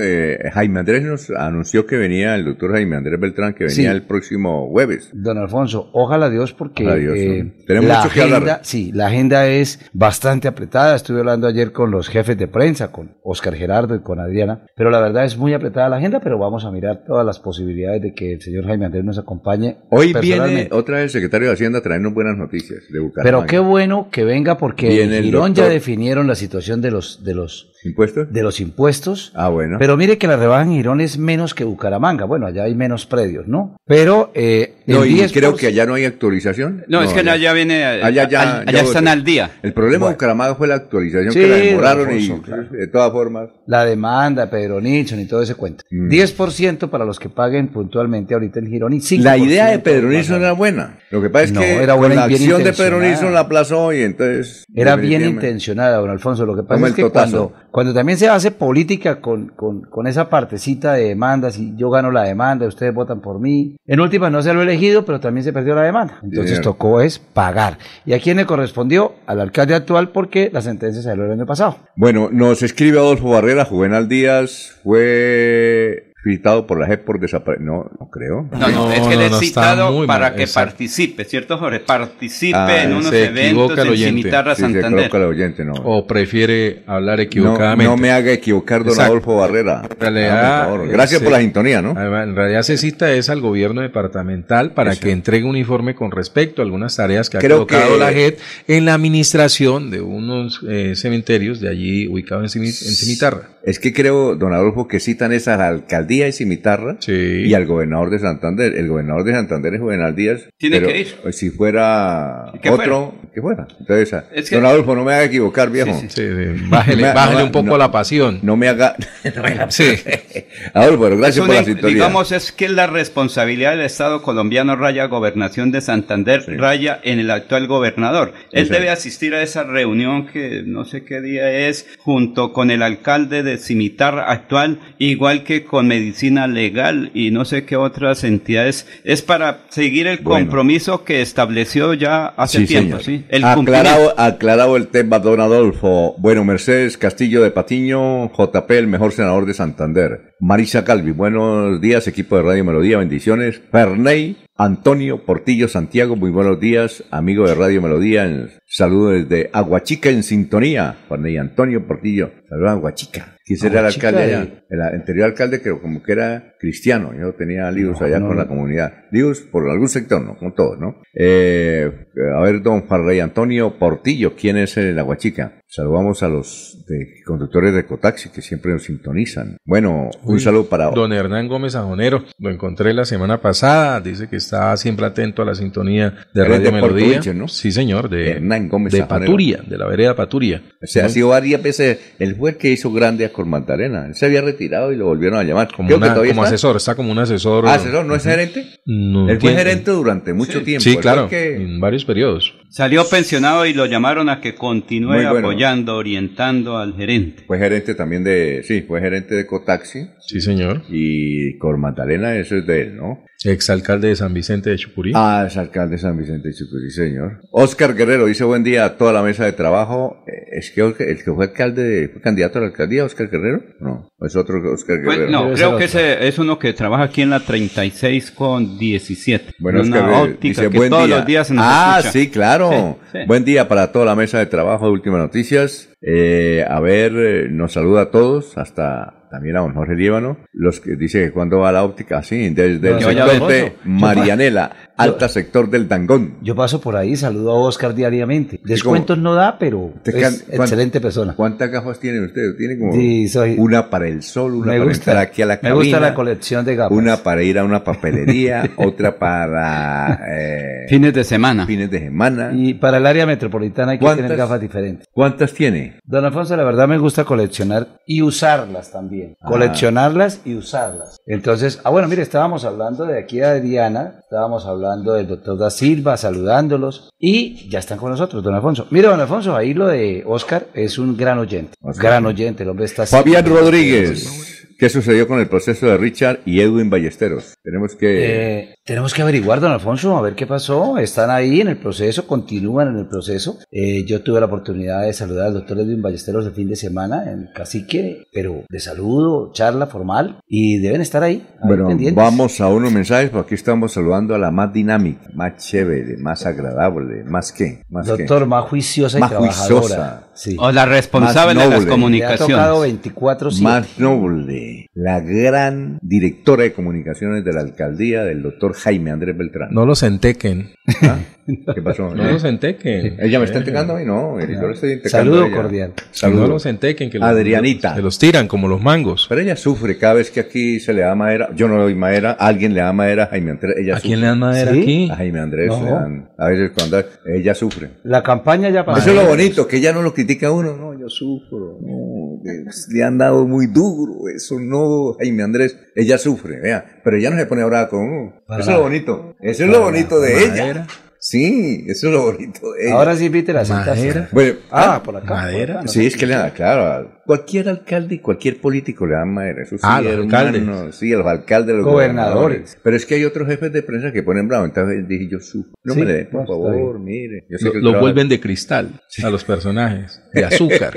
eh, 0.05 0.51
Jaime 0.53 0.81
Andrés, 0.81 1.03
nos 1.05 1.31
anunció 1.31 1.87
que 1.87 1.97
venía, 1.97 2.35
el 2.35 2.45
doctor 2.45 2.73
Jaime 2.73 2.97
Andrés 2.97 3.20
Beltrán, 3.20 3.53
que 3.55 3.64
venía 3.64 3.75
Sí. 3.75 3.85
el 3.87 4.03
próximo 4.03 4.68
jueves. 4.70 5.11
Don 5.12 5.39
Alfonso, 5.39 5.91
ojalá 5.93 6.29
Dios 6.29 6.53
porque 6.53 6.83
Dios, 6.97 7.16
eh. 7.16 7.53
Tenemos 7.66 7.89
la 7.89 7.99
mucho 7.99 8.12
que 8.12 8.20
agenda, 8.20 8.37
hablar. 8.39 8.61
sí, 8.62 8.91
la 8.93 9.07
agenda 9.07 9.47
es 9.47 9.79
bastante 9.93 10.49
apretada. 10.49 10.97
Estuve 10.97 11.20
hablando 11.20 11.47
ayer 11.47 11.73
con 11.73 11.91
los 11.91 12.09
jefes 12.09 12.37
de 12.37 12.49
prensa, 12.49 12.91
con 12.91 13.16
Oscar 13.23 13.55
Gerardo 13.55 13.95
y 13.95 14.01
con 14.01 14.18
Adriana, 14.18 14.66
pero 14.77 14.91
la 14.91 15.01
verdad 15.01 15.25
es 15.25 15.37
muy 15.37 15.55
apretada 15.55 15.89
la 15.89 15.97
agenda, 15.99 16.18
pero 16.20 16.39
vamos 16.39 16.64
a 16.64 16.70
mirar 16.73 17.05
todas 17.07 17.25
las 17.25 17.39
posibilidades 17.39 18.03
de 18.03 18.14
que 18.14 18.33
el 18.33 18.41
señor 18.43 18.66
Jaime 18.66 18.87
Andrés 18.87 19.05
nos 19.05 19.18
acompañe. 19.18 19.77
Hoy 19.91 20.12
viene 20.20 20.68
otra 20.73 20.97
vez 20.97 21.05
el 21.05 21.11
secretario 21.11 21.49
de 21.49 21.55
Hacienda 21.55 21.79
a 21.79 21.83
traernos 21.83 22.12
buenas 22.14 22.37
noticias 22.37 22.81
de 22.81 22.93
Pero 22.93 23.05
Bucaramanga. 23.05 23.47
qué 23.47 23.59
bueno 23.59 24.09
que 24.11 24.25
venga 24.25 24.59
porque 24.59 25.03
en 25.05 25.23
Girón 25.23 25.55
ya 25.55 25.68
definieron 25.68 26.27
la 26.27 26.35
situación 26.35 26.81
de 26.81 26.91
los 26.91 27.23
de 27.25 27.35
los 27.35 27.72
¿Impuestos? 27.85 28.33
de 28.33 28.43
los 28.43 28.61
impuestos. 28.61 29.33
Ah, 29.35 29.49
bueno. 29.49 29.76
Pero 29.78 29.97
mire 29.97 30.18
que 30.18 30.26
la 30.26 30.37
rebaja 30.37 30.62
en 30.62 30.72
Girón 30.72 31.01
es 31.01 31.18
menos 31.18 31.55
que 31.55 31.64
Bucaramanga. 31.64 32.24
Bueno, 32.24 32.47
allá 32.47 32.64
hay 32.64 32.74
menos 32.74 33.07
predios, 33.07 33.49
¿no? 33.49 33.76
Pero 33.87 34.30
eh, 34.35 34.74
no, 34.87 35.05
y 35.05 35.14
10%, 35.16 35.33
creo 35.33 35.57
que 35.57 35.68
allá 35.68 35.87
no 35.87 35.95
hay 35.95 36.05
actualización. 36.05 36.85
No, 36.89 37.03
es 37.03 37.12
que 37.12 37.20
allá 37.20 37.37
ya 37.37 37.53
viene, 37.53 37.85
Allá 37.85 38.28
ya, 38.28 38.61
allá 38.66 38.80
están 38.80 39.09
al 39.09 39.24
día. 39.24 39.51
El 39.62 39.72
problema 39.72 40.07
de. 40.07 40.12
Bucaramanga 40.12 40.55
fue 40.55 40.68
la 40.68 40.76
actualización 40.76 41.33
Sí, 41.33 41.41
que 41.41 41.49
la 41.49 41.57
demoraron 41.57 42.18
y 42.18 42.28
claro. 42.41 42.64
de 42.70 42.87
todas 42.87 43.12
formas. 43.12 43.51
la 43.66 43.85
demanda, 43.85 44.49
Pedro 44.51 44.80
Nilsson 44.80 45.20
y 45.20 45.26
todo 45.26 45.43
ese 45.43 45.55
cuento. 45.55 45.85
Mm. 45.91 46.09
10% 46.09 46.89
para 46.89 47.05
los 47.05 47.18
que 47.18 47.28
paguen 47.28 47.68
puntualmente 47.68 48.35
ahorita 48.35 48.61
en 48.61 48.66
Girón 48.66 48.93
y 48.93 48.99
5% 48.99 49.22
La 49.22 49.37
idea 49.37 49.66
de 49.66 49.78
Pedro 49.78 50.09
Nilsson 50.09 50.41
era 50.41 50.53
buena. 50.53 50.99
Lo 51.11 51.20
que 51.20 51.30
pasa 51.30 51.45
es 51.45 51.53
No, 51.53 51.61
que 51.61 51.83
era 51.83 51.95
buena 51.95 52.14
la 52.14 52.24
acción 52.24 52.62
de 52.62 52.72
Pedro. 52.72 53.01
Nilsson 53.01 53.33
la 53.33 53.41
aplazó 53.41 53.93
y 53.93 54.03
entonces... 54.03 54.64
Era 54.74 54.97
bien 54.97 55.22
intencionada, 55.24 55.99
don 55.99 56.11
Alfonso. 56.11 56.47
Lo 56.47 56.57
que 56.57 56.62
pasa 56.62 56.87
es 56.89 56.95
que 56.95 57.03
totazo. 57.03 57.30
cuando, 57.30 57.62
cuando 57.73 57.95
también 57.95 58.18
se 58.18 58.29
hace 58.29 58.51
política 58.51 59.20
con, 59.23 59.49
con, 59.49 59.81
con 59.81 60.07
esa 60.07 60.29
partecita 60.29 60.93
de 60.93 61.09
demandas 61.09 61.59
y 61.59 61.75
yo 61.75 61.89
gano 61.89 62.11
la 62.11 62.23
demanda, 62.25 62.66
ustedes 62.66 62.95
votan 62.95 63.23
por 63.23 63.41
mí. 63.41 63.77
En 63.87 63.99
última 63.99 64.29
no 64.29 64.43
se 64.43 64.53
lo 64.53 64.61
he 64.61 64.64
elegido, 64.64 65.07
pero 65.07 65.20
también 65.20 65.43
se 65.43 65.55
perdió 65.55 65.75
la 65.75 65.83
demanda. 65.83 66.20
Entonces 66.23 66.61
tocó 66.61 67.01
es 67.01 67.18
pagar. 67.18 67.79
¿Y 68.05 68.12
a 68.12 68.20
quién 68.20 68.37
le 68.37 68.45
correspondió? 68.45 69.14
Al 69.27 69.41
alcalde 69.41 69.75
actual 69.75 70.11
porque 70.11 70.51
la 70.53 70.61
sentencia 70.61 71.03
salió 71.03 71.25
el 71.25 71.33
año 71.33 71.47
pasado. 71.47 71.79
Bueno, 71.97 72.29
nos 72.31 72.62
escribe 72.62 72.99
Adolfo 72.99 73.31
Barrera, 73.31 73.64
Juvenal 73.64 74.07
Díaz 74.07 74.79
fue 74.83 76.12
citado 76.23 76.66
por 76.66 76.79
la 76.79 76.87
JEP 76.87 77.05
por 77.05 77.18
desaparecer. 77.20 77.64
No, 77.66 77.91
no 77.99 78.09
creo. 78.11 78.49
No, 78.53 78.59
no, 78.59 78.68
No, 78.87 78.93
es 78.93 79.01
que 79.01 79.16
le 79.16 79.27
he 79.27 79.31
citado 79.31 80.07
para 80.07 80.27
mal, 80.29 80.35
que 80.37 80.43
exacto. 80.43 80.68
participe, 80.70 81.25
¿cierto, 81.25 81.59
Jorge? 81.59 81.81
Participe 81.81 82.57
Ah, 82.57 82.85
en 82.85 82.93
unos 82.93 83.07
se 83.11 83.25
eventos 83.27 83.79
en. 83.79 83.97
Cimitarra 83.97 84.55
Sí, 84.55 84.62
se 84.62 84.73
Santander. 84.73 85.11
coloca 85.11 85.16
el 85.18 85.25
oyente, 85.25 85.64
no. 85.64 85.73
O 85.85 86.07
prefiere 86.07 86.83
hablar 86.87 87.20
equivocadamente. 87.20 87.91
no 87.91 87.97
me 87.97 88.11
haga 88.12 88.33
equivocar, 88.33 88.81
don 88.81 88.89
Exacto. 88.91 89.12
Adolfo 89.12 89.37
Barrera. 89.37 89.83
En 89.91 90.01
realidad, 90.01 90.41
Ah, 90.62 90.66
por 90.68 90.79
favor. 90.79 90.89
Gracias 90.93 91.20
eh, 91.20 91.25
por 91.25 91.33
se- 91.33 91.39
la 91.39 91.43
sintonía, 91.43 91.83
¿no? 91.83 91.95
Además, 91.97 92.29
En 92.29 92.37
realidad 92.37 92.62
se 92.62 92.77
cita 92.77 93.12
es 93.12 93.29
al 93.31 93.41
gobierno 93.41 93.81
departamental 93.81 94.73
para 94.75 94.93
Eso. 94.93 95.01
que 95.01 95.11
entregue 95.11 95.45
un 95.47 95.57
informe 95.57 95.95
con 95.95 96.11
respecto 96.11 96.62
a 96.62 96.64
algunas 96.64 96.97
tareas 96.97 97.29
que 97.31 97.39
ha 97.39 97.41
colocado 97.41 97.95
que- 97.95 97.99
la 97.99 98.12
JET 98.12 98.39
en 98.68 98.85
la 98.85 98.95
administración 98.95 99.91
de 99.91 100.01
unos 100.01 100.61
eh, 100.68 100.95
cementerios 100.97 101.61
de 101.61 101.68
allí 101.68 102.07
ubicados 102.07 102.55
en, 102.57 102.62
Cimi- 102.62 102.87
en 102.87 102.95
Cimitarra. 102.95 103.49
Es 103.65 103.79
que 103.79 103.93
creo, 103.93 104.35
don 104.35 104.53
Adolfo, 104.53 104.89
que 104.89 104.99
citan 104.99 105.33
esa 105.33 105.55
a 105.55 105.57
la 105.59 105.69
alcaldía 105.69 106.25
de 106.25 106.33
Cimitarra 106.33 106.97
Sí. 107.01 107.13
y 107.13 107.55
al 107.55 107.67
gobernador 107.67 108.11
de 108.11 108.19
Santander. 108.19 108.75
El 108.77 108.89
gobernador 108.89 109.25
de 109.25 109.33
Santander 109.33 109.75
es 109.75 109.81
Juvenal 109.81 110.15
Díaz. 110.17 110.43
Tiene 110.59 110.81
pero, 110.81 110.93
que 110.93 111.01
ir. 111.01 111.15
pues, 111.23 111.37
Si 111.39 111.51
fuera 111.51 112.53
Que 112.61 112.71
otro, 112.71 113.15
que 113.35 113.41
fuera. 113.41 113.67
Entonces, 113.79 114.23
Es 114.35 114.51
que- 114.51 114.57
don 114.57 114.67
Adolfo, 114.67 114.95
no 114.97 115.05
me 115.05 115.13
haga 115.13 115.25
equivocar, 115.25 115.71
viejo. 115.71 115.93
Sí, 116.01 116.07
Sí, 116.09 116.23
sí, 116.23 116.65
Bájele, 116.69 117.03
No 117.03 117.09
me- 117.09 117.15
bájele 117.15 117.39
no- 117.41 117.45
un 117.47 117.53
poco 117.53 117.67
no- 117.69 117.79
la 117.79 117.91
pasión. 117.93 118.41
No 118.43 118.57
me 118.57 118.69
haga. 118.69 118.97
Sí. 119.69 119.95
Adolfo, 120.75 121.05
pero 121.05 121.17
gracias 121.19 121.37
Es 121.39 121.47
por 121.47 121.55
la 121.55 121.65
sintonía. 121.65 121.95
digamos, 121.95 122.33
es 122.33 122.53
que 122.53 122.69
la 122.69 122.87
responsabilidad 122.87 123.73
del 123.73 123.83
Estado 123.83 124.23
colombiano 124.23 124.77
raya 124.77 125.07
gobernación 125.07 125.71
de 125.73 125.81
Santander, 125.81 126.43
Sí. 126.45 126.57
raya 126.57 127.01
en 127.03 127.19
el 127.21 127.31
actual 127.31 127.67
gobernador. 127.67 128.33
Él 128.53 128.67
Sí. 128.67 128.73
debe 128.73 128.91
asistir 128.91 129.35
a 129.35 129.43
esa 129.43 129.65
reunión 129.65 130.27
que 130.27 130.63
no 130.67 130.85
sé 130.85 131.05
qué 131.05 131.21
día 131.21 131.51
es, 131.69 131.87
junto 131.99 132.53
con 132.53 132.71
el 132.71 132.83
alcalde 132.83 133.43
de 133.43 133.51
Cimitarra 133.59 134.30
actual, 134.30 134.78
igual 134.98 135.44
que 135.44 135.64
con 135.64 135.88
Medicina 135.88 136.46
Legal 136.46 137.11
y 137.14 137.30
no 137.30 137.44
sé 137.44 137.64
qué 137.64 137.76
otras 137.76 138.24
entidades. 138.24 138.86
Es 139.05 139.22
para 139.22 139.61
seguir 139.68 140.07
el 140.07 140.18
Bueno. 140.18 140.46
compromiso 140.46 141.05
que 141.05 141.20
estableció 141.22 141.94
ya 141.94 142.26
hace 142.26 142.59
Sí, 142.59 142.66
tiempo. 142.66 142.98
¿sí? 143.00 143.24
El 143.28 143.44
aclarado, 143.44 144.14
aclarado 144.18 144.76
el 144.76 144.88
tema, 144.88 145.18
don 145.18 145.40
Adolfo. 145.40 146.14
Bueno, 146.18 146.44
Mercedes 146.44 146.96
Castillo 146.96 147.42
de 147.42 147.50
Patiño, 147.50 148.30
JP, 148.32 148.70
el 148.78 148.86
mejor 148.86 149.12
senador 149.12 149.46
de 149.46 149.55
Santander. 149.55 150.32
Marisa 150.45 150.82
Calvi, 150.84 151.12
buenos 151.12 151.80
días, 151.80 152.09
equipo 152.09 152.36
de 152.36 152.43
Radio 152.43 152.64
Melodía, 152.64 152.99
bendiciones. 152.99 153.62
Ferney, 153.70 154.38
Antonio 154.57 155.24
Portillo 155.24 155.68
Santiago, 155.68 156.16
muy 156.16 156.32
buenos 156.32 156.59
días, 156.59 157.05
amigo 157.12 157.47
de 157.49 157.55
Radio 157.55 157.80
Melodía. 157.80 158.24
en- 158.24 158.51
Saludo 158.66 159.11
desde 159.11 159.51
Aguachica 159.53 160.11
en 160.11 160.24
sintonía. 160.24 160.97
Ferney 161.09 161.36
Antonio 161.36 161.86
Portillo, 161.86 162.32
saludos 162.49 162.68
a 162.70 162.72
Aguachica. 162.72 163.36
¿Quién 163.45 163.57
será 163.61 163.80
el 163.80 163.86
alcalde 163.86 164.26
de-? 164.26 164.64
El 164.68 164.82
anterior 164.82 165.26
alcalde 165.26 165.62
creo 165.62 165.80
como 165.80 166.03
que 166.03 166.11
era 166.11 166.51
cristiano, 166.63 167.11
yo 167.19 167.35
tenía 167.35 167.69
líos 167.73 168.01
allá 168.01 168.21
no, 168.21 168.29
con 168.29 168.37
no. 168.37 168.43
la 168.43 168.49
comunidad. 168.49 168.93
Líos 169.11 169.41
por 169.41 169.69
algún 169.69 169.89
sector, 169.89 170.23
no, 170.25 170.39
con 170.39 170.55
todos, 170.55 170.79
¿no? 170.79 171.03
Eh, 171.13 171.91
a 172.37 172.41
ver, 172.41 172.63
don 172.63 172.85
Farrey 172.85 173.19
Antonio 173.19 173.79
Portillo, 173.79 174.35
¿quién 174.37 174.57
es 174.57 174.77
el 174.77 174.97
Aguachica? 174.99 175.59
Saludamos 175.67 176.23
a 176.23 176.29
los 176.29 176.85
de 176.87 177.23
conductores 177.27 177.75
de 177.75 177.87
Cotaxi 177.87 178.29
que 178.29 178.43
siempre 178.43 178.73
nos 178.73 178.85
sintonizan. 178.85 179.57
Bueno, 179.65 180.11
un 180.23 180.35
Uy, 180.35 180.41
saludo 180.41 180.69
para... 180.69 180.91
Don 180.91 181.13
Hernán 181.13 181.49
Gómez 181.49 181.73
Sajonero, 181.73 182.25
lo 182.39 182.51
encontré 182.51 182.93
la 182.93 183.07
semana 183.07 183.41
pasada, 183.41 184.01
dice 184.01 184.29
que 184.29 184.37
está 184.37 184.77
siempre 184.77 185.07
atento 185.07 185.43
a 185.43 185.47
la 185.47 185.55
sintonía 185.55 186.27
de 186.35 186.45
Radio 186.45 186.61
de 186.61 186.73
Melodía. 186.73 187.21
Sí, 187.49 187.73
señor, 187.73 188.09
de, 188.09 188.33
Hernán 188.33 188.69
Gómez 188.69 188.93
de. 188.93 189.03
Paturia, 189.05 189.63
de 189.67 189.79
la 189.79 189.87
vereda 189.87 190.15
Paturia. 190.15 190.63
O 190.83 190.87
sea, 190.87 191.07
ha 191.07 191.09
sido 191.09 191.29
varias 191.29 191.63
veces. 191.63 192.15
El 192.19 192.37
que 192.59 192.71
hizo 192.71 192.93
grande 192.93 193.25
a 193.25 193.33
Cormantarena. 193.33 194.07
Él 194.07 194.15
se 194.15 194.27
había 194.27 194.43
retirado 194.43 194.93
y 194.93 194.97
lo 194.97 195.07
volvieron 195.07 195.39
a 195.39 195.43
llamar. 195.43 195.69
como, 195.75 195.95
una- 195.95 196.15
como. 196.15 196.45
Asesor, 196.55 196.76
está 196.76 196.94
como 196.94 197.11
un 197.12 197.18
asesor. 197.18 197.66
Ah, 197.66 197.74
asesor, 197.74 198.05
¿no 198.05 198.14
es 198.14 198.22
gerente? 198.22 198.66
No 198.86 199.28
Él 199.30 199.40
fue 199.40 199.55
gerente 199.55 199.90
durante 199.90 200.32
mucho 200.32 200.62
tiempo. 200.62 200.82
Sí, 200.82 200.96
claro, 200.96 201.28
que- 201.28 201.57
en 201.57 201.80
varios 201.80 202.05
periodos. 202.05 202.55
Salió 202.70 203.05
pensionado 203.09 203.66
y 203.66 203.74
lo 203.74 203.86
llamaron 203.86 204.28
a 204.28 204.40
que 204.40 204.55
continúe 204.55 205.09
bueno. 205.09 205.28
apoyando, 205.30 205.96
orientando 205.96 206.78
al 206.78 206.94
gerente. 206.94 207.44
Fue 207.46 207.59
gerente 207.59 207.94
también 207.94 208.24
de, 208.24 208.62
sí, 208.64 208.82
fue 208.82 209.00
gerente 209.00 209.34
de 209.34 209.46
Cotaxi 209.46 210.07
Sí, 210.26 210.40
señor. 210.40 210.82
y 210.88 211.59
Cormantalena, 211.59 212.36
eso 212.36 212.57
es 212.57 212.66
de 212.66 212.82
él, 212.82 212.96
¿no? 212.96 213.24
Exalcalde 213.45 214.09
de 214.09 214.16
San 214.16 214.32
Vicente 214.34 214.70
de 214.70 214.76
Chucurí. 214.76 215.12
Ah, 215.14 215.45
es 215.47 215.57
alcalde 215.57 215.97
de 215.97 215.99
San 216.03 216.16
Vicente 216.16 216.49
de 216.49 216.55
Chucurí, 216.55 216.90
señor. 216.90 217.40
Oscar 217.51 217.95
Guerrero 217.95 218.26
dice 218.26 218.45
buen 218.45 218.62
día 218.62 218.84
a 218.84 218.97
toda 218.97 219.12
la 219.12 219.22
mesa 219.22 219.45
de 219.45 219.53
trabajo. 219.53 220.22
Eh, 220.26 220.40
Es 220.55 220.70
que 220.70 220.82
Oscar- 220.82 221.09
el 221.09 221.16
que 221.24 221.32
fue 221.32 221.47
alcalde, 221.47 222.11
fue 222.12 222.20
candidato 222.20 222.59
a 222.59 222.61
la 222.62 222.66
alcaldía, 222.68 223.05
Oscar 223.07 223.30
Guerrero. 223.30 223.62
No, 223.80 224.11
es 224.20 224.36
otro 224.36 224.59
Oscar 224.72 224.99
Pues, 225.03 225.16
Guerrero. 225.18 225.32
no, 225.32 225.45
Debe 225.45 225.55
creo 225.57 225.76
que 225.78 225.84
ese 225.84 226.28
es 226.28 226.38
uno 226.38 226.59
que 226.59 226.74
trabaja 226.74 227.05
aquí 227.05 227.22
en 227.22 227.30
la 227.30 227.40
36 227.40 228.30
con 228.32 228.78
17. 228.78 229.55
Bueno, 229.59 229.80
una 229.80 229.88
Oscar 229.97 230.03
Guerrero 230.11 230.22
óptica 230.34 230.49
dice 230.62 230.70
que 230.70 230.76
buen 230.78 230.90
todos 230.90 231.07
día. 231.07 231.16
los 231.16 231.26
días 231.26 231.47
se 231.49 231.55
nos 231.55 231.64
ah, 231.66 231.95
escucha. 232.01 232.12
sí, 232.12 232.28
claro. 232.28 232.99
Sí, 233.12 233.18
sí. 233.18 233.24
Buen 233.26 233.45
día 233.47 233.66
para 233.66 233.90
toda 233.93 234.05
la 234.05 234.14
mesa 234.14 234.38
de 234.40 234.47
trabajo 234.47 234.84
de 234.86 234.93
Últimas 234.93 235.20
Noticias. 235.20 235.88
Eh, 236.03 236.64
a 236.68 236.80
ver, 236.80 237.12
eh, 237.16 237.49
nos 237.51 237.72
saluda 237.72 238.03
a 238.03 238.11
todos 238.11 238.59
hasta 238.59 239.22
también 239.33 239.57
a 239.57 239.61
don 239.61 239.74
Jorge 239.74 239.95
Líbano, 239.97 240.37
los 240.53 240.78
que 240.80 240.95
dice 240.95 241.24
que 241.24 241.33
cuando 241.33 241.59
va 241.59 241.70
a 241.70 241.72
la 241.72 241.83
óptica, 241.85 242.22
sí, 242.22 242.51
desde 242.51 242.91
el 242.91 243.01
sector 243.03 243.49
de 243.49 243.72
Marianela, 243.85 244.70
alta 244.97 245.28
sector 245.28 245.68
del 245.70 245.89
Dangón. 245.89 246.37
Yo 246.43 246.55
paso 246.55 246.80
por 246.80 246.95
ahí, 246.97 247.16
saludo 247.16 247.51
a 247.53 247.55
Oscar 247.61 247.95
diariamente. 247.95 248.61
Descuentos 248.62 249.16
no 249.18 249.35
da, 249.35 249.59
pero 249.59 249.93
¿Te 250.05 250.11
es 250.11 250.16
can- 250.45 250.61
excelente 250.61 251.01
persona. 251.01 251.35
¿Cuántas 251.35 251.70
gafas 251.70 251.99
tiene 251.99 252.20
usted? 252.24 252.57
Tiene 252.59 252.78
como 252.78 252.93
Sí, 252.93 253.26
soy- 253.28 253.57
una 253.59 253.89
para 253.91 254.07
el 254.07 254.22
sol, 254.22 254.55
una 254.55 254.72
Me 254.72 254.78
para 254.78 254.85
gusta, 254.85 255.11
entrar 255.12 255.26
aquí 255.26 255.43
a 255.43 255.47
la 255.47 255.55
me 255.55 255.61
cabina, 255.61 255.74
gusta 255.76 256.01
la 256.01 256.14
colección 256.14 256.64
de 256.64 256.76
gafas. 256.76 256.97
una 256.97 257.16
para 257.16 257.43
ir 257.43 257.59
a 257.59 257.64
una 257.64 257.83
papelería, 257.83 258.70
otra 258.76 259.18
para 259.18 260.20
eh, 260.30 260.87
Fines 260.89 261.14
de 261.14 261.24
semana. 261.24 261.66
fines 261.66 261.91
de 261.91 261.99
semana. 262.01 262.51
Y 262.55 262.74
para 262.74 262.99
el 262.99 263.07
área 263.07 263.24
metropolitana 263.26 263.93
hay 263.93 263.99
que 263.99 264.07
tener 264.14 264.37
gafas 264.37 264.61
diferentes. 264.61 265.09
¿Cuántas 265.11 265.53
tiene? 265.55 265.95
Don 266.05 266.24
Alfonso, 266.24 266.57
la 266.57 266.64
verdad 266.64 266.87
me 266.87 266.99
gusta 266.99 267.24
coleccionar 267.24 267.99
y 268.07 268.20
usarlas 268.22 268.93
también. 268.93 269.22
Ah. 269.41 269.49
Coleccionarlas 269.49 270.41
y 270.45 270.55
usarlas. 270.55 271.18
Entonces, 271.27 271.81
ah, 271.85 271.91
bueno, 271.91 272.09
mire, 272.09 272.23
estábamos 272.23 272.64
hablando 272.64 273.05
de 273.05 273.18
aquí 273.18 273.41
a 273.41 273.53
Adriana, 273.53 274.20
estábamos 274.23 274.66
hablando 274.66 275.14
del 275.14 275.27
doctor 275.27 275.59
Da 275.59 275.70
Silva, 275.70 276.16
saludándolos, 276.16 277.11
y 277.18 277.68
ya 277.68 277.79
están 277.79 277.99
con 277.99 278.11
nosotros, 278.11 278.43
don 278.43 278.55
Alfonso. 278.55 278.87
Mire, 278.91 279.09
don 279.09 279.20
Alfonso, 279.20 279.57
ahí 279.57 279.75
lo 279.75 279.87
de 279.89 280.25
Oscar 280.27 280.66
es 280.75 280.99
un 280.99 281.16
gran 281.16 281.39
oyente. 281.39 281.75
Oscar. 281.81 282.11
Gran 282.11 282.27
oyente, 282.27 282.62
el 282.62 282.68
hombre 282.68 282.87
está... 282.87 283.07
Fabián 283.07 283.47
Rodríguez. 283.47 284.68
¿Qué 284.83 284.89
sucedió 284.89 285.28
con 285.28 285.39
el 285.39 285.47
proceso 285.47 285.87
de 285.87 285.97
Richard 285.97 286.41
y 286.45 286.61
Edwin 286.61 286.91
Ballesteros? 286.91 287.55
Tenemos 287.62 287.95
que... 287.95 288.62
Eh, 288.62 288.74
tenemos 288.85 289.14
que 289.14 289.22
averiguar, 289.22 289.61
don 289.61 289.70
Alfonso, 289.70 290.16
a 290.16 290.22
ver 290.22 290.35
qué 290.35 290.45
pasó. 290.45 290.99
Están 290.99 291.30
ahí 291.30 291.61
en 291.61 291.68
el 291.68 291.76
proceso, 291.76 292.26
continúan 292.26 292.89
en 292.89 292.97
el 292.97 293.07
proceso. 293.07 293.61
Eh, 293.70 294.05
yo 294.05 294.24
tuve 294.24 294.41
la 294.41 294.47
oportunidad 294.47 295.03
de 295.03 295.12
saludar 295.12 295.47
al 295.47 295.55
doctor 295.55 295.78
Edwin 295.78 296.03
Ballesteros 296.03 296.47
el 296.47 296.53
fin 296.53 296.68
de 296.68 296.74
semana 296.74 297.30
en 297.30 297.49
Cacique, 297.55 298.24
pero 298.33 298.64
de 298.68 298.80
saludo, 298.80 299.53
charla 299.53 299.87
formal, 299.87 300.41
y 300.49 300.78
deben 300.78 301.01
estar 301.01 301.22
ahí. 301.22 301.47
Bueno, 301.62 301.87
pendientes. 301.87 302.16
vamos 302.16 302.61
a 302.61 302.66
unos 302.66 302.91
mensajes, 302.91 303.30
porque 303.30 303.47
aquí 303.47 303.55
estamos 303.55 303.93
saludando 303.93 304.35
a 304.35 304.39
la 304.39 304.51
más 304.51 304.72
dinámica, 304.72 305.28
más 305.33 305.64
chévere, 305.64 306.16
más 306.16 306.45
agradable, 306.45 307.22
más 307.22 307.53
que, 307.53 307.85
más? 307.89 308.09
Doctor, 308.09 308.47
más 308.47 308.64
juiciosa 308.64 309.18
y 309.18 309.20
Más 309.20 309.30
trabajadora. 309.30 309.78
juiciosa. 309.78 310.28
Sí. 310.35 310.57
O 310.59 310.72
la 310.72 310.87
responsable 310.87 311.61
de 311.61 311.68
las. 311.68 311.68
Le 311.68 311.74
ha 311.74 311.78
tocado 311.78 311.89
comunicaciones. 311.89 313.05
24-7. 313.05 313.61
más 313.61 313.99
noble, 313.99 314.89
la 314.95 315.20
gran 315.20 315.99
directora 316.03 316.62
de 316.62 316.72
comunicaciones 316.72 317.45
de 317.45 317.53
la 317.53 317.61
alcaldía 317.61 318.24
del 318.24 318.43
doctor 318.43 318.74
Jaime 318.74 319.11
Andrés 319.11 319.37
Beltrán. 319.37 319.68
No 319.72 319.87
los 319.87 320.03
entequen. 320.03 320.72
¿Ah? 321.03 321.18
¿Qué 321.74 321.82
pasó? 321.82 322.14
No 322.14 322.22
los 322.24 322.45
entequen. 322.45 323.16
¿Ella 323.20 323.38
me 323.38 323.45
está 323.47 323.59
entregando 323.59 323.95
a 323.95 323.99
mí? 323.99 324.05
No, 324.05 324.38
yo 324.40 324.47
le 324.68 324.74
estoy 324.74 324.93
entregando 324.93 325.09
Saludo 325.32 325.43
a 325.43 325.47
ella. 325.49 325.57
cordial. 325.57 325.93
Saludo. 326.12 326.40
No 326.43 326.47
los 326.49 326.66
entequen. 326.66 327.11
Que 327.11 327.18
los- 327.18 327.28
Adrianita. 327.28 327.95
Se 327.97 328.03
los 328.03 328.18
tiran 328.18 328.47
como 328.49 328.68
los 328.68 328.80
mangos. 328.82 329.26
Pero 329.28 329.40
ella 329.40 329.57
sufre 329.57 329.99
cada 329.99 330.14
vez 330.14 330.30
que 330.30 330.40
aquí 330.40 330.78
se 330.80 330.93
le 330.93 331.03
da 331.03 331.14
madera. 331.14 331.51
Yo 331.57 331.66
no 331.68 331.76
le 331.78 331.82
doy 331.82 331.95
madera, 331.95 332.32
alguien 332.32 332.74
le 332.74 332.80
da 332.80 332.93
madera 332.93 333.24
a 333.24 333.26
Jaime 333.26 333.51
Andrés. 333.53 333.74
Ella 333.78 333.95
¿A 333.95 333.97
sufre. 333.97 334.09
quién 334.09 334.20
le 334.20 334.26
dan 334.26 334.38
madera 334.38 334.72
¿Sí? 334.72 334.80
aquí? 334.82 335.11
A 335.11 335.16
Jaime 335.16 335.40
Andrés 335.40 335.68
No. 335.68 335.84
le 335.84 335.90
dan. 335.90 336.28
A 336.38 336.49
veces 336.49 336.70
cuando 336.76 337.05
ella 337.26 337.55
sufre. 337.55 337.90
La 338.05 338.22
campaña 338.22 338.70
ya 338.70 338.84
pasó. 338.84 339.01
Eso 339.01 339.11
es 339.11 339.16
lo 339.16 339.28
bonito, 339.28 339.66
que 339.66 339.78
ella 339.78 339.93
no 339.93 340.03
lo 340.03 340.14
critica 340.14 340.47
a 340.49 340.53
uno. 340.53 340.76
No, 340.76 340.99
yo 340.99 341.09
sufro. 341.09 341.78
No, 341.80 342.40
que 342.45 342.64
le 342.95 343.03
han 343.05 343.18
dado 343.18 343.47
muy 343.47 343.66
duro. 343.66 344.28
Eso 344.34 344.59
no, 344.61 345.14
Jaime 345.18 345.43
Andrés. 345.43 345.76
Ella 345.97 346.18
sufre, 346.18 346.61
vea. 346.61 347.01
Pero 347.03 347.16
ella 347.16 347.30
no 347.30 347.36
se 347.36 347.47
pone 347.47 347.64
brava 347.64 347.88
con 347.88 348.01
uno. 348.01 348.32
Para 348.47 348.61
Eso 348.61 348.70
es 348.70 348.76
lo 348.76 348.82
bonito. 348.84 349.34
Eso 349.40 349.64
es 349.64 349.70
lo 349.70 349.80
bonito 349.80 350.20
de 350.20 350.34
Madera. 350.47 350.70
ella. 350.70 350.86
Sí, 351.33 351.85
eso 351.89 352.09
es 352.09 352.12
lo 352.12 352.22
bonito 352.24 352.72
de 352.72 352.87
ella. 352.89 352.95
Ahora 352.97 353.16
sí 353.16 353.28
viste 353.30 353.55
la 353.55 353.64
cinta. 353.64 353.87
Madera. 353.87 354.28
Bueno, 354.33 354.55
Ah, 354.70 355.01
por 355.03 355.16
acá. 355.16 355.35
Madera. 355.35 355.66
por 355.66 355.76
acá, 355.76 355.83
no 355.87 355.89
Sí, 355.89 356.05
es 356.07 356.14
que 356.16 356.26
le 356.26 356.35
da, 356.35 356.53
claro, 356.53 357.11
cualquier 357.24 357.70
alcalde 357.70 358.16
y 358.16 358.18
cualquier 358.18 358.61
político 358.61 359.07
le 359.07 359.14
dan 359.14 359.33
madera. 359.33 359.62
Eso 359.62 359.76
sí, 359.76 359.83
Ah, 359.83 360.03
los 360.03 360.12
hermano, 360.12 360.37
alcaldes. 360.39 360.95
Sí, 360.97 361.11
a 361.12 361.16
los 361.16 361.26
alcaldes, 361.26 361.76
los 361.76 361.85
Gobernadores. 361.87 362.35
gobernadores. 362.35 362.78
Pero 362.83 362.97
es 362.97 363.07
que 363.07 363.14
hay 363.14 363.24
otros 363.24 363.49
jefes 363.49 363.72
de 363.72 363.83
prensa 363.83 364.12
que 364.12 364.22
ponen 364.22 364.47
bravo. 364.47 364.66
Entonces 364.66 365.09
dije, 365.09 365.28
yo 365.30 365.41
sufro. 365.41 365.72
No 365.85 365.95
Sí, 365.95 366.01
me 366.01 366.07
le 366.07 366.12
den, 366.12 366.28
por 366.30 366.47
favor, 366.47 366.99
mire. 367.01 367.47
Yo 367.49 367.57
sé 367.57 367.64
Lo, 367.64 367.72
que 367.72 367.78
lo 367.78 367.83
trabaja- 367.85 368.01
vuelven 368.03 368.28
de 368.28 368.39
cristal 368.41 369.01
a 369.24 369.30
los 369.30 369.45
personajes. 369.45 370.20
De 370.35 370.45
azúcar. 370.45 370.93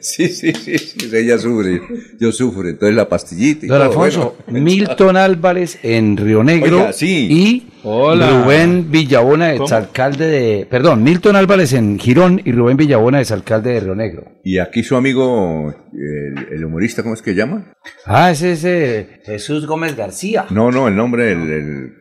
Sí, 0.00 0.28
sí, 0.28 0.52
sí, 0.52 0.76
sí, 0.78 1.10
ella 1.16 1.38
sufre. 1.38 1.80
Yo 2.20 2.32
sufro. 2.32 2.68
Entonces 2.68 2.94
la 2.96 3.08
pastillita 3.08 3.64
y 3.66 3.68
Don 3.68 3.78
todo, 3.78 3.88
Alfonso, 3.88 4.36
bueno. 4.46 4.64
Milton 4.64 5.16
Álvarez 5.16 5.78
en 5.82 6.16
Río 6.16 6.42
Negro 6.42 6.78
Oiga, 6.80 6.92
sí. 6.92 7.28
y 7.30 7.71
Hola. 7.84 8.42
Rubén 8.44 8.90
Villabona, 8.92 9.54
exalcalde 9.54 10.26
de... 10.28 10.66
Perdón, 10.70 11.02
Milton 11.02 11.34
Álvarez 11.34 11.72
en 11.72 11.98
Girón 11.98 12.40
y 12.44 12.52
Rubén 12.52 12.76
Villabona, 12.76 13.20
exalcalde 13.20 13.72
de 13.72 13.80
Río 13.80 13.94
Negro. 13.96 14.24
Y 14.44 14.58
aquí 14.58 14.84
su 14.84 14.94
amigo, 14.94 15.74
el, 15.92 16.46
el 16.52 16.64
humorista, 16.64 17.02
¿cómo 17.02 17.14
es 17.14 17.22
que 17.22 17.34
llama? 17.34 17.74
Ah, 18.06 18.30
ese 18.30 18.52
es 18.52 18.64
eh, 18.64 19.20
Jesús 19.24 19.66
Gómez 19.66 19.96
García. 19.96 20.46
No, 20.50 20.70
no, 20.70 20.86
el 20.86 20.94
nombre, 20.94 21.32
el... 21.32 21.40
el, 21.42 21.50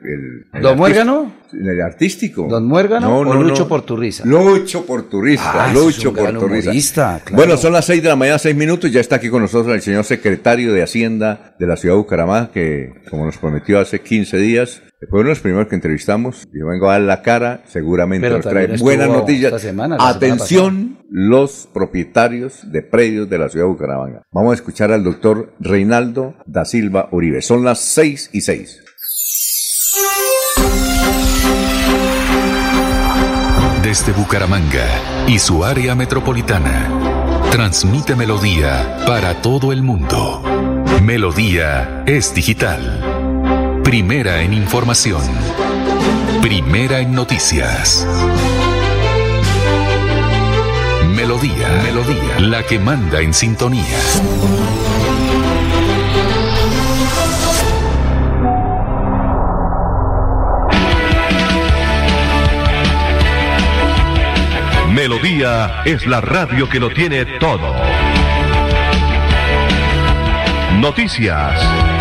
el- 0.03 0.45
el 0.53 0.61
¿Don 0.61 0.77
Muérgano? 0.77 1.33
El 1.51 1.81
artístico. 1.81 2.47
¿Don 2.47 2.67
Muérgano 2.67 3.07
No, 3.09 3.17
o 3.19 3.25
no, 3.25 3.41
Lucho 3.41 3.63
no. 3.63 3.67
Porturriza? 3.67 4.23
Lucho 4.25 4.85
Porturriza, 4.85 5.65
Ah, 5.69 5.73
Lucho 5.73 6.13
Porturriza. 6.13 6.69
humorista, 6.69 7.21
claro. 7.23 7.35
Bueno, 7.37 7.57
son 7.57 7.73
las 7.73 7.85
seis 7.85 8.03
de 8.03 8.09
la 8.09 8.15
mañana, 8.15 8.37
seis 8.37 8.55
minutos, 8.55 8.91
ya 8.91 9.01
está 9.01 9.15
aquí 9.15 9.29
con 9.29 9.41
nosotros 9.41 9.73
el 9.73 9.81
señor 9.81 10.03
secretario 10.03 10.73
de 10.73 10.83
Hacienda 10.83 11.55
de 11.59 11.65
la 11.67 11.75
ciudad 11.75 11.95
de 11.95 11.99
Bucaramanga, 12.01 12.51
que 12.51 12.93
como 13.09 13.25
nos 13.25 13.37
prometió 13.37 13.79
hace 13.79 13.99
15 14.01 14.37
días, 14.37 14.81
fue 15.09 15.19
uno 15.19 15.29
de 15.29 15.35
los 15.35 15.39
primeros 15.39 15.67
que 15.67 15.75
entrevistamos. 15.75 16.47
Yo 16.53 16.67
vengo 16.67 16.89
a 16.89 16.93
dar 16.93 17.01
la 17.01 17.21
cara, 17.21 17.63
seguramente 17.67 18.27
Pero 18.27 18.37
nos 18.37 18.45
trae 18.45 18.67
buenas 18.77 19.09
noticias. 19.09 19.61
semana, 19.61 19.97
Atención, 19.99 20.99
los 21.09 21.67
propietarios 21.73 22.71
de 22.71 22.81
predios 22.83 23.29
de 23.29 23.37
la 23.39 23.49
ciudad 23.49 23.65
de 23.65 23.71
Bucaramanga. 23.71 24.23
Vamos 24.31 24.51
a 24.51 24.55
escuchar 24.55 24.91
al 24.91 25.03
doctor 25.03 25.53
Reinaldo 25.59 26.35
da 26.45 26.65
Silva 26.65 27.09
Uribe. 27.11 27.41
Son 27.41 27.63
las 27.63 27.79
seis 27.79 28.29
y 28.31 28.41
seis. 28.41 28.79
Desde 33.83 34.13
Bucaramanga 34.13 34.85
y 35.27 35.39
su 35.39 35.65
área 35.65 35.95
metropolitana, 35.95 36.87
transmite 37.51 38.15
Melodía 38.15 38.97
para 39.05 39.41
todo 39.41 39.73
el 39.73 39.81
mundo. 39.81 40.43
Melodía 41.03 42.03
es 42.05 42.33
digital. 42.33 43.00
Primera 43.91 44.41
en 44.41 44.53
información. 44.53 45.21
Primera 46.41 47.01
en 47.01 47.11
noticias. 47.11 48.07
Melodía, 51.13 51.67
Melodía, 51.83 52.39
la 52.39 52.63
que 52.63 52.79
manda 52.79 53.19
en 53.19 53.33
sintonía. 53.33 53.83
Melodía 64.93 65.81
es 65.83 66.07
la 66.07 66.21
radio 66.21 66.69
que 66.69 66.79
lo 66.79 66.91
tiene 66.91 67.25
todo. 67.39 67.75
Noticias. 70.79 72.00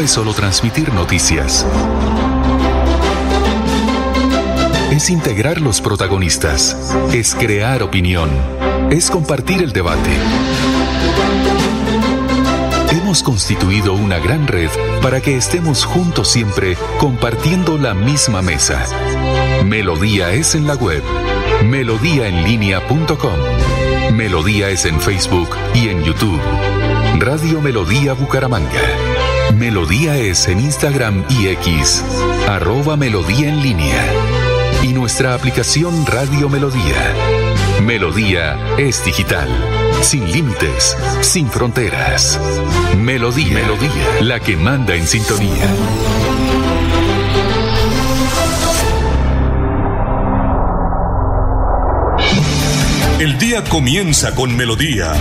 Es 0.00 0.12
solo 0.12 0.32
transmitir 0.32 0.94
noticias. 0.94 1.66
Es 4.90 5.10
integrar 5.10 5.60
los 5.60 5.82
protagonistas. 5.82 6.74
Es 7.12 7.34
crear 7.34 7.82
opinión. 7.82 8.30
Es 8.90 9.10
compartir 9.10 9.62
el 9.62 9.72
debate. 9.72 10.10
Hemos 12.92 13.22
constituido 13.22 13.92
una 13.92 14.18
gran 14.18 14.46
red 14.46 14.70
para 15.02 15.20
que 15.20 15.36
estemos 15.36 15.84
juntos 15.84 16.28
siempre 16.28 16.78
compartiendo 16.98 17.76
la 17.76 17.92
misma 17.92 18.40
mesa. 18.40 18.86
Melodía 19.66 20.32
es 20.32 20.54
en 20.54 20.66
la 20.66 20.76
web. 20.76 21.02
Melodíaenlínea.com. 21.66 24.14
Melodía 24.14 24.70
es 24.70 24.86
en 24.86 24.98
Facebook 24.98 25.50
y 25.74 25.90
en 25.90 26.02
YouTube. 26.04 26.40
Radio 27.18 27.60
Melodía 27.60 28.14
Bucaramanga. 28.14 29.19
Melodía 29.54 30.16
es 30.16 30.48
en 30.48 30.60
Instagram 30.60 31.24
y 31.28 31.48
X. 31.48 32.04
Arroba 32.48 32.96
Melodía 32.96 33.48
en 33.48 33.62
línea. 33.62 34.06
Y 34.82 34.88
nuestra 34.88 35.34
aplicación 35.34 36.06
Radio 36.06 36.48
Melodía. 36.48 37.14
Melodía 37.82 38.58
es 38.78 39.04
digital, 39.04 39.48
sin 40.02 40.30
límites, 40.30 40.96
sin 41.20 41.48
fronteras. 41.50 42.38
Melodía, 42.96 43.54
Melodía, 43.54 44.20
la 44.20 44.40
que 44.40 44.56
manda 44.56 44.94
en 44.94 45.06
sintonía. 45.06 45.66
El 53.18 53.38
día 53.38 53.64
comienza 53.64 54.34
con 54.34 54.56
Melodía. 54.56 55.12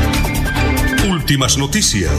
Últimas 1.09 1.57
noticias. 1.57 2.11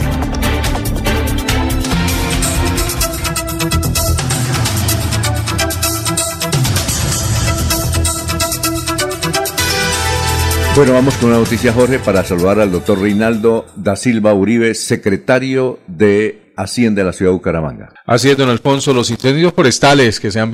Bueno, 10.73 10.93
vamos 10.93 11.15
con 11.15 11.29
una 11.29 11.37
noticia, 11.37 11.73
Jorge, 11.73 11.99
para 11.99 12.23
saludar 12.23 12.61
al 12.61 12.71
doctor 12.71 12.97
Reinaldo 12.97 13.65
da 13.75 13.97
Silva 13.97 14.33
Uribe, 14.33 14.73
secretario 14.73 15.79
de 15.85 16.50
Hacienda 16.55 17.01
de 17.01 17.05
la 17.05 17.13
ciudad 17.13 17.31
de 17.31 17.35
Bucaramanga. 17.35 17.89
Así 18.05 18.29
es, 18.29 18.37
don 18.37 18.49
Alfonso, 18.49 18.93
los 18.93 19.09
incendios 19.09 19.53
forestales 19.53 20.19
que 20.19 20.31
se 20.31 20.39
han 20.39 20.51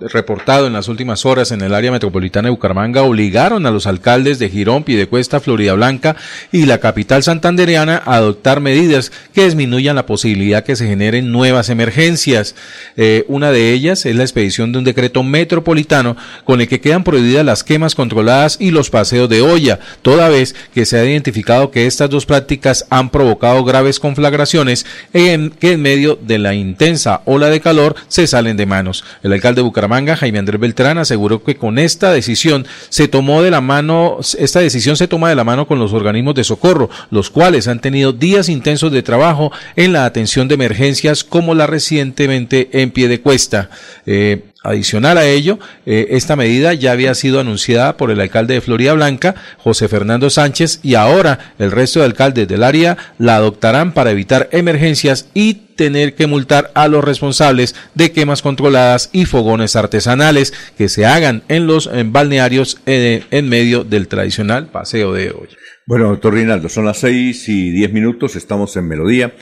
reportado 0.00 0.66
en 0.66 0.72
las 0.72 0.88
últimas 0.88 1.26
horas 1.26 1.50
en 1.50 1.60
el 1.60 1.74
área 1.74 1.90
metropolitana 1.90 2.46
de 2.46 2.50
Bucaramanga 2.50 3.02
obligaron 3.02 3.66
a 3.66 3.70
los 3.70 3.86
alcaldes 3.86 4.38
de 4.38 4.48
Girón, 4.48 4.84
Piedecuesta, 4.84 5.40
Florida 5.40 5.74
Blanca 5.74 6.16
y 6.52 6.66
la 6.66 6.78
capital 6.78 7.22
santandereana 7.22 8.02
a 8.04 8.16
adoptar 8.16 8.60
medidas 8.60 9.12
que 9.32 9.44
disminuyan 9.44 9.96
la 9.96 10.06
posibilidad 10.06 10.64
que 10.64 10.76
se 10.76 10.86
generen 10.86 11.32
nuevas 11.32 11.68
emergencias. 11.68 12.54
Eh, 12.96 13.24
una 13.28 13.50
de 13.50 13.72
ellas 13.72 14.06
es 14.06 14.14
la 14.14 14.22
expedición 14.22 14.72
de 14.72 14.78
un 14.78 14.84
decreto 14.84 15.22
metropolitano 15.22 16.16
con 16.44 16.60
el 16.60 16.68
que 16.68 16.80
quedan 16.80 17.04
prohibidas 17.04 17.44
las 17.44 17.64
quemas 17.64 17.94
controladas 17.94 18.56
y 18.60 18.70
los 18.70 18.90
paseos 18.90 19.28
de 19.28 19.42
olla, 19.42 19.80
toda 20.02 20.28
vez 20.28 20.54
que 20.72 20.86
se 20.86 20.98
ha 20.98 21.04
identificado 21.04 21.70
que 21.70 21.86
estas 21.86 22.10
dos 22.10 22.26
prácticas 22.26 22.86
han 22.90 23.10
provocado 23.10 23.64
graves 23.64 24.00
conflagraciones 24.00 24.86
en 25.34 25.50
que 25.50 25.72
en 25.72 25.82
medio 25.82 26.18
de 26.20 26.38
la 26.38 26.54
intensa 26.54 27.22
ola 27.24 27.48
de 27.48 27.60
calor 27.60 27.94
se 28.08 28.26
salen 28.26 28.56
de 28.56 28.66
manos. 28.66 29.04
El 29.22 29.32
alcalde 29.32 29.60
de 29.60 29.64
Bucaramanga, 29.64 30.16
Jaime 30.16 30.38
Andrés 30.38 30.60
Beltrán, 30.60 30.98
aseguró 30.98 31.42
que 31.42 31.56
con 31.56 31.78
esta 31.78 32.12
decisión 32.12 32.66
se 32.88 33.08
tomó 33.08 33.42
de 33.42 33.50
la 33.50 33.60
mano, 33.60 34.18
esta 34.38 34.60
decisión 34.60 34.96
se 34.96 35.08
toma 35.08 35.28
de 35.28 35.34
la 35.34 35.44
mano 35.44 35.66
con 35.66 35.78
los 35.78 35.92
organismos 35.92 36.34
de 36.34 36.44
socorro, 36.44 36.90
los 37.10 37.30
cuales 37.30 37.68
han 37.68 37.80
tenido 37.80 38.12
días 38.12 38.48
intensos 38.48 38.92
de 38.92 39.02
trabajo 39.02 39.52
en 39.76 39.92
la 39.92 40.04
atención 40.04 40.48
de 40.48 40.54
emergencias 40.54 41.24
como 41.24 41.54
la 41.54 41.66
recientemente 41.66 42.68
en 42.72 42.90
pie 42.90 43.08
de 43.08 43.20
cuesta. 43.20 43.70
Eh, 44.06 44.44
Adicional 44.64 45.18
a 45.18 45.26
ello, 45.26 45.58
eh, 45.84 46.06
esta 46.12 46.36
medida 46.36 46.72
ya 46.72 46.92
había 46.92 47.14
sido 47.14 47.38
anunciada 47.38 47.98
por 47.98 48.10
el 48.10 48.18
alcalde 48.18 48.54
de 48.54 48.60
Florida 48.62 48.94
Blanca, 48.94 49.34
José 49.58 49.88
Fernando 49.88 50.30
Sánchez, 50.30 50.80
y 50.82 50.94
ahora 50.94 51.52
el 51.58 51.70
resto 51.70 52.00
de 52.00 52.06
alcaldes 52.06 52.48
del 52.48 52.62
área 52.62 52.96
la 53.18 53.36
adoptarán 53.36 53.92
para 53.92 54.10
evitar 54.10 54.48
emergencias 54.52 55.28
y 55.34 55.52
tener 55.76 56.14
que 56.14 56.26
multar 56.26 56.70
a 56.74 56.88
los 56.88 57.04
responsables 57.04 57.74
de 57.94 58.12
quemas 58.12 58.40
controladas 58.40 59.10
y 59.12 59.26
fogones 59.26 59.76
artesanales 59.76 60.54
que 60.78 60.88
se 60.88 61.04
hagan 61.04 61.42
en 61.48 61.66
los 61.66 61.90
balnearios 62.06 62.78
eh, 62.86 63.24
en 63.30 63.50
medio 63.50 63.84
del 63.84 64.08
tradicional 64.08 64.68
paseo 64.68 65.12
de 65.12 65.30
hoy. 65.30 65.48
Bueno, 65.86 66.08
doctor 66.08 66.32
Rinaldo, 66.32 66.70
son 66.70 66.86
las 66.86 66.96
seis 66.96 67.46
y 67.50 67.70
diez 67.70 67.92
minutos, 67.92 68.34
estamos 68.34 68.74
en 68.78 68.88
Melodía 68.88 69.34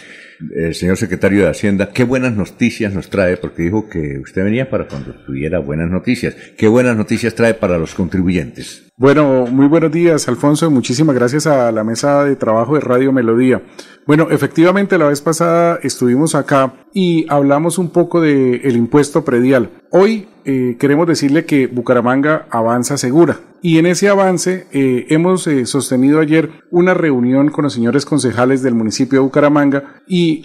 el 0.55 0.75
señor 0.75 0.97
secretario 0.97 1.45
de 1.45 1.51
Hacienda, 1.51 1.91
qué 1.93 2.05
buenas 2.05 2.35
noticias 2.35 2.93
nos 2.93 3.09
trae, 3.11 3.37
porque 3.37 3.63
dijo 3.63 3.89
que 3.89 4.19
usted 4.19 4.45
venía 4.45 4.69
para 4.71 4.87
cuando 4.87 5.15
tuviera 5.25 5.59
buenas 5.59 5.91
noticias. 5.91 6.35
¿Qué 6.57 6.69
buenas 6.69 6.97
noticias 6.97 7.35
trae 7.35 7.55
para 7.55 7.79
los 7.79 7.95
contribuyentes? 7.95 8.92
Bueno, 9.03 9.47
muy 9.51 9.67
buenos 9.67 9.91
días, 9.91 10.29
Alfonso. 10.29 10.71
Muchísimas 10.71 11.17
gracias 11.17 11.49
a 11.49 11.73
la 11.73 11.83
mesa 11.83 12.23
de 12.23 12.37
trabajo 12.37 12.75
de 12.75 12.81
Radio 12.83 13.11
Melodía. 13.11 13.61
Bueno, 14.07 14.29
efectivamente, 14.31 14.97
la 14.97 15.09
vez 15.09 15.21
pasada 15.21 15.81
estuvimos 15.83 16.37
acá 16.37 16.75
y 16.95 17.27
hablamos 17.29 17.79
un 17.79 17.91
poco 17.91 18.21
del 18.21 18.61
el 18.63 18.77
impuesto 18.77 19.25
predial. 19.25 19.71
Hoy 19.91 20.29
eh, 20.45 20.77
queremos 20.79 21.09
decirle 21.09 21.47
que 21.47 21.67
Bucaramanga 21.67 22.47
avanza 22.49 22.97
segura. 22.97 23.41
Y 23.61 23.79
en 23.79 23.87
ese 23.87 24.09
avance 24.09 24.69
eh, 24.71 25.07
hemos 25.09 25.49
eh, 25.49 25.67
sostenido 25.67 26.21
ayer 26.21 26.51
una 26.71 26.95
reunión 26.95 27.51
con 27.51 27.65
los 27.65 27.73
señores 27.73 28.05
concejales 28.05 28.63
del 28.63 28.77
municipio 28.77 29.19
de 29.19 29.25
Bucaramanga 29.25 30.01
y 30.07 30.45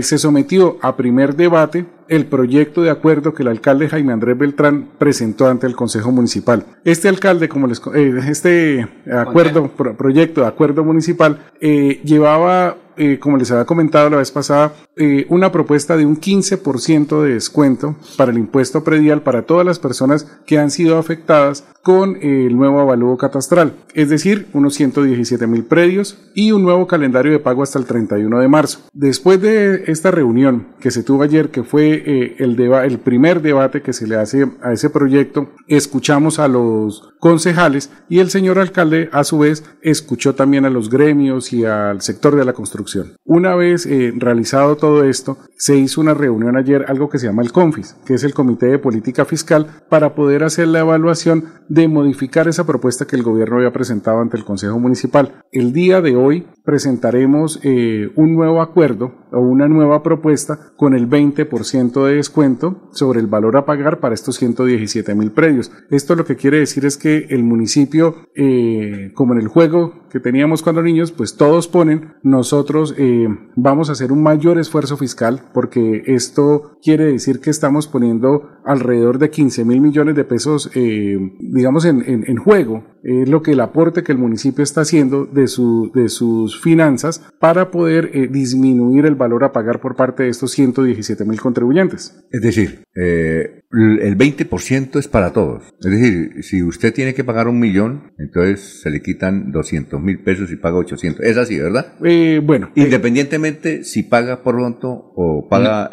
se 0.00 0.16
sometió 0.16 0.78
a 0.80 0.96
primer 0.96 1.36
debate 1.36 1.84
el 2.08 2.26
proyecto 2.26 2.82
de 2.82 2.90
acuerdo 2.90 3.34
que 3.34 3.42
el 3.42 3.48
alcalde 3.48 3.88
Jaime 3.88 4.12
Andrés 4.12 4.36
Beltrán 4.38 4.88
presentó 4.98 5.46
ante 5.46 5.66
el 5.66 5.76
Consejo 5.76 6.10
Municipal. 6.10 6.64
Este 6.84 7.08
alcalde, 7.08 7.48
como 7.48 7.66
les, 7.66 7.80
este 8.28 8.88
acuerdo, 9.12 9.68
proyecto 9.68 10.40
de 10.40 10.46
acuerdo 10.46 10.84
municipal, 10.84 11.38
llevaba 11.60 12.76
eh, 12.98 13.18
como 13.18 13.36
les 13.36 13.50
había 13.50 13.64
comentado 13.64 14.10
la 14.10 14.16
vez 14.16 14.30
pasada, 14.30 14.72
eh, 14.96 15.26
una 15.28 15.52
propuesta 15.52 15.96
de 15.96 16.04
un 16.04 16.20
15% 16.20 17.22
de 17.22 17.34
descuento 17.34 17.94
para 18.16 18.32
el 18.32 18.38
impuesto 18.38 18.82
predial 18.82 19.22
para 19.22 19.42
todas 19.42 19.64
las 19.64 19.78
personas 19.78 20.26
que 20.44 20.58
han 20.58 20.70
sido 20.72 20.98
afectadas 20.98 21.64
con 21.82 22.18
el 22.20 22.56
nuevo 22.56 22.80
avalúo 22.80 23.16
catastral, 23.16 23.72
es 23.94 24.10
decir, 24.10 24.48
unos 24.52 24.74
117 24.74 25.46
mil 25.46 25.64
predios 25.64 26.18
y 26.34 26.52
un 26.52 26.62
nuevo 26.62 26.86
calendario 26.86 27.32
de 27.32 27.38
pago 27.38 27.62
hasta 27.62 27.78
el 27.78 27.86
31 27.86 28.40
de 28.40 28.48
marzo. 28.48 28.80
Después 28.92 29.40
de 29.40 29.84
esta 29.86 30.10
reunión 30.10 30.66
que 30.80 30.90
se 30.90 31.02
tuvo 31.02 31.22
ayer, 31.22 31.50
que 31.50 31.62
fue 31.62 32.02
eh, 32.04 32.36
el, 32.40 32.60
el 32.60 32.98
primer 32.98 33.40
debate 33.40 33.80
que 33.80 33.92
se 33.92 34.06
le 34.06 34.16
hace 34.16 34.50
a 34.60 34.72
ese 34.72 34.90
proyecto, 34.90 35.50
escuchamos 35.68 36.38
a 36.38 36.48
los 36.48 37.14
concejales 37.20 37.90
y 38.08 38.18
el 38.18 38.30
señor 38.30 38.58
alcalde 38.58 39.08
a 39.12 39.24
su 39.24 39.38
vez 39.38 39.64
escuchó 39.80 40.34
también 40.34 40.64
a 40.64 40.70
los 40.70 40.90
gremios 40.90 41.52
y 41.52 41.64
al 41.64 42.02
sector 42.02 42.36
de 42.36 42.44
la 42.44 42.52
construcción 42.52 42.87
una 43.24 43.54
vez 43.54 43.86
eh, 43.86 44.12
realizado 44.16 44.76
todo 44.76 45.04
esto, 45.04 45.38
se 45.56 45.76
hizo 45.76 46.00
una 46.00 46.14
reunión 46.14 46.56
ayer, 46.56 46.84
algo 46.88 47.08
que 47.08 47.18
se 47.18 47.26
llama 47.26 47.42
el 47.42 47.52
CONFIS, 47.52 47.96
que 48.06 48.14
es 48.14 48.24
el 48.24 48.34
Comité 48.34 48.66
de 48.66 48.78
Política 48.78 49.24
Fiscal, 49.24 49.66
para 49.88 50.14
poder 50.14 50.44
hacer 50.44 50.68
la 50.68 50.80
evaluación 50.80 51.44
de 51.68 51.88
modificar 51.88 52.48
esa 52.48 52.64
propuesta 52.64 53.06
que 53.06 53.16
el 53.16 53.22
gobierno 53.22 53.56
había 53.56 53.72
presentado 53.72 54.20
ante 54.20 54.36
el 54.36 54.44
Consejo 54.44 54.78
Municipal. 54.78 55.42
El 55.52 55.72
día 55.72 56.00
de 56.00 56.16
hoy 56.16 56.46
presentaremos 56.64 57.60
eh, 57.62 58.10
un 58.14 58.34
nuevo 58.34 58.62
acuerdo 58.62 59.12
o 59.32 59.40
una 59.40 59.68
nueva 59.68 60.02
propuesta 60.02 60.72
con 60.76 60.94
el 60.94 61.08
20% 61.08 62.06
de 62.06 62.14
descuento 62.14 62.88
sobre 62.92 63.20
el 63.20 63.26
valor 63.26 63.56
a 63.56 63.64
pagar 63.64 64.00
para 64.00 64.14
estos 64.14 64.36
117 64.36 65.14
mil 65.14 65.32
predios. 65.32 65.70
Esto 65.90 66.14
lo 66.14 66.24
que 66.24 66.36
quiere 66.36 66.58
decir 66.58 66.84
es 66.86 66.96
que 66.96 67.26
el 67.30 67.42
municipio, 67.44 68.28
eh, 68.34 69.12
como 69.14 69.34
en 69.34 69.40
el 69.40 69.48
juego 69.48 70.06
que 70.10 70.20
teníamos 70.20 70.62
cuando 70.62 70.82
niños, 70.82 71.12
pues 71.12 71.36
todos 71.36 71.68
ponen, 71.68 72.14
nosotros 72.22 72.94
eh, 72.96 73.28
vamos 73.56 73.88
a 73.88 73.92
hacer 73.92 74.10
un 74.12 74.22
mayor 74.22 74.58
esfuerzo 74.58 74.96
fiscal 74.96 75.42
porque 75.52 76.02
esto 76.06 76.78
quiere 76.82 77.04
decir 77.04 77.40
que 77.40 77.50
estamos 77.50 77.88
poniendo 77.88 78.48
alrededor 78.64 79.18
de 79.18 79.30
15 79.30 79.64
mil 79.64 79.80
millones 79.80 80.14
de 80.14 80.24
pesos, 80.24 80.70
eh, 80.74 81.18
digamos, 81.40 81.84
en, 81.84 82.02
en, 82.06 82.36
juego. 82.36 82.84
Es 83.02 83.28
lo 83.28 83.42
que 83.42 83.52
el 83.52 83.60
aporte 83.60 84.02
que 84.02 84.12
el 84.12 84.18
municipio 84.18 84.62
está 84.62 84.82
haciendo 84.82 85.26
de, 85.26 85.46
su, 85.48 85.90
de 85.94 86.08
sus 86.08 86.60
finanzas 86.60 87.22
para 87.38 87.70
poder 87.70 88.30
disminuir 88.30 89.06
el 89.06 89.14
valor 89.18 89.44
a 89.44 89.52
pagar 89.52 89.80
por 89.80 89.96
parte 89.96 90.22
de 90.22 90.30
estos 90.30 90.52
117 90.52 91.24
mil 91.24 91.40
contribuyentes. 91.40 92.24
Es 92.30 92.40
decir, 92.40 92.84
eh, 92.94 93.62
el 93.70 94.16
20% 94.16 94.98
es 94.98 95.08
para 95.08 95.32
todos. 95.32 95.62
Es 95.80 95.90
decir, 95.90 96.42
si 96.42 96.62
usted 96.62 96.94
tiene 96.94 97.12
que 97.12 97.22
pagar 97.22 97.48
un 97.48 97.58
millón, 97.58 98.12
entonces 98.18 98.80
se 98.80 98.88
le 98.88 99.02
quitan 99.02 99.52
200 99.52 100.00
mil 100.00 100.22
pesos 100.22 100.50
y 100.50 100.56
paga 100.56 100.78
800. 100.78 101.22
Es 101.24 101.36
así, 101.36 101.58
¿verdad? 101.58 101.92
Eh, 102.02 102.40
bueno. 102.42 102.70
Eh, 102.74 102.84
Independientemente 102.84 103.84
si 103.84 104.04
paga 104.04 104.42
pronto 104.42 105.12
o 105.14 105.48
paga 105.50 105.84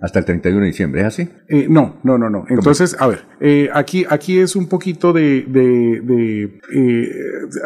hasta 0.00 0.18
el 0.18 0.24
31 0.24 0.60
de 0.62 0.66
diciembre, 0.66 1.02
¿es 1.02 1.06
así? 1.06 1.28
no, 1.68 2.00
no, 2.02 2.18
no, 2.18 2.28
no. 2.28 2.44
Entonces, 2.48 2.96
a 2.98 3.06
ver, 3.06 3.24
aquí, 3.72 4.04
aquí 4.08 4.38
es 4.40 4.56
un 4.56 4.68
poquito 4.68 5.12
de... 5.12 5.44
de, 5.48 6.60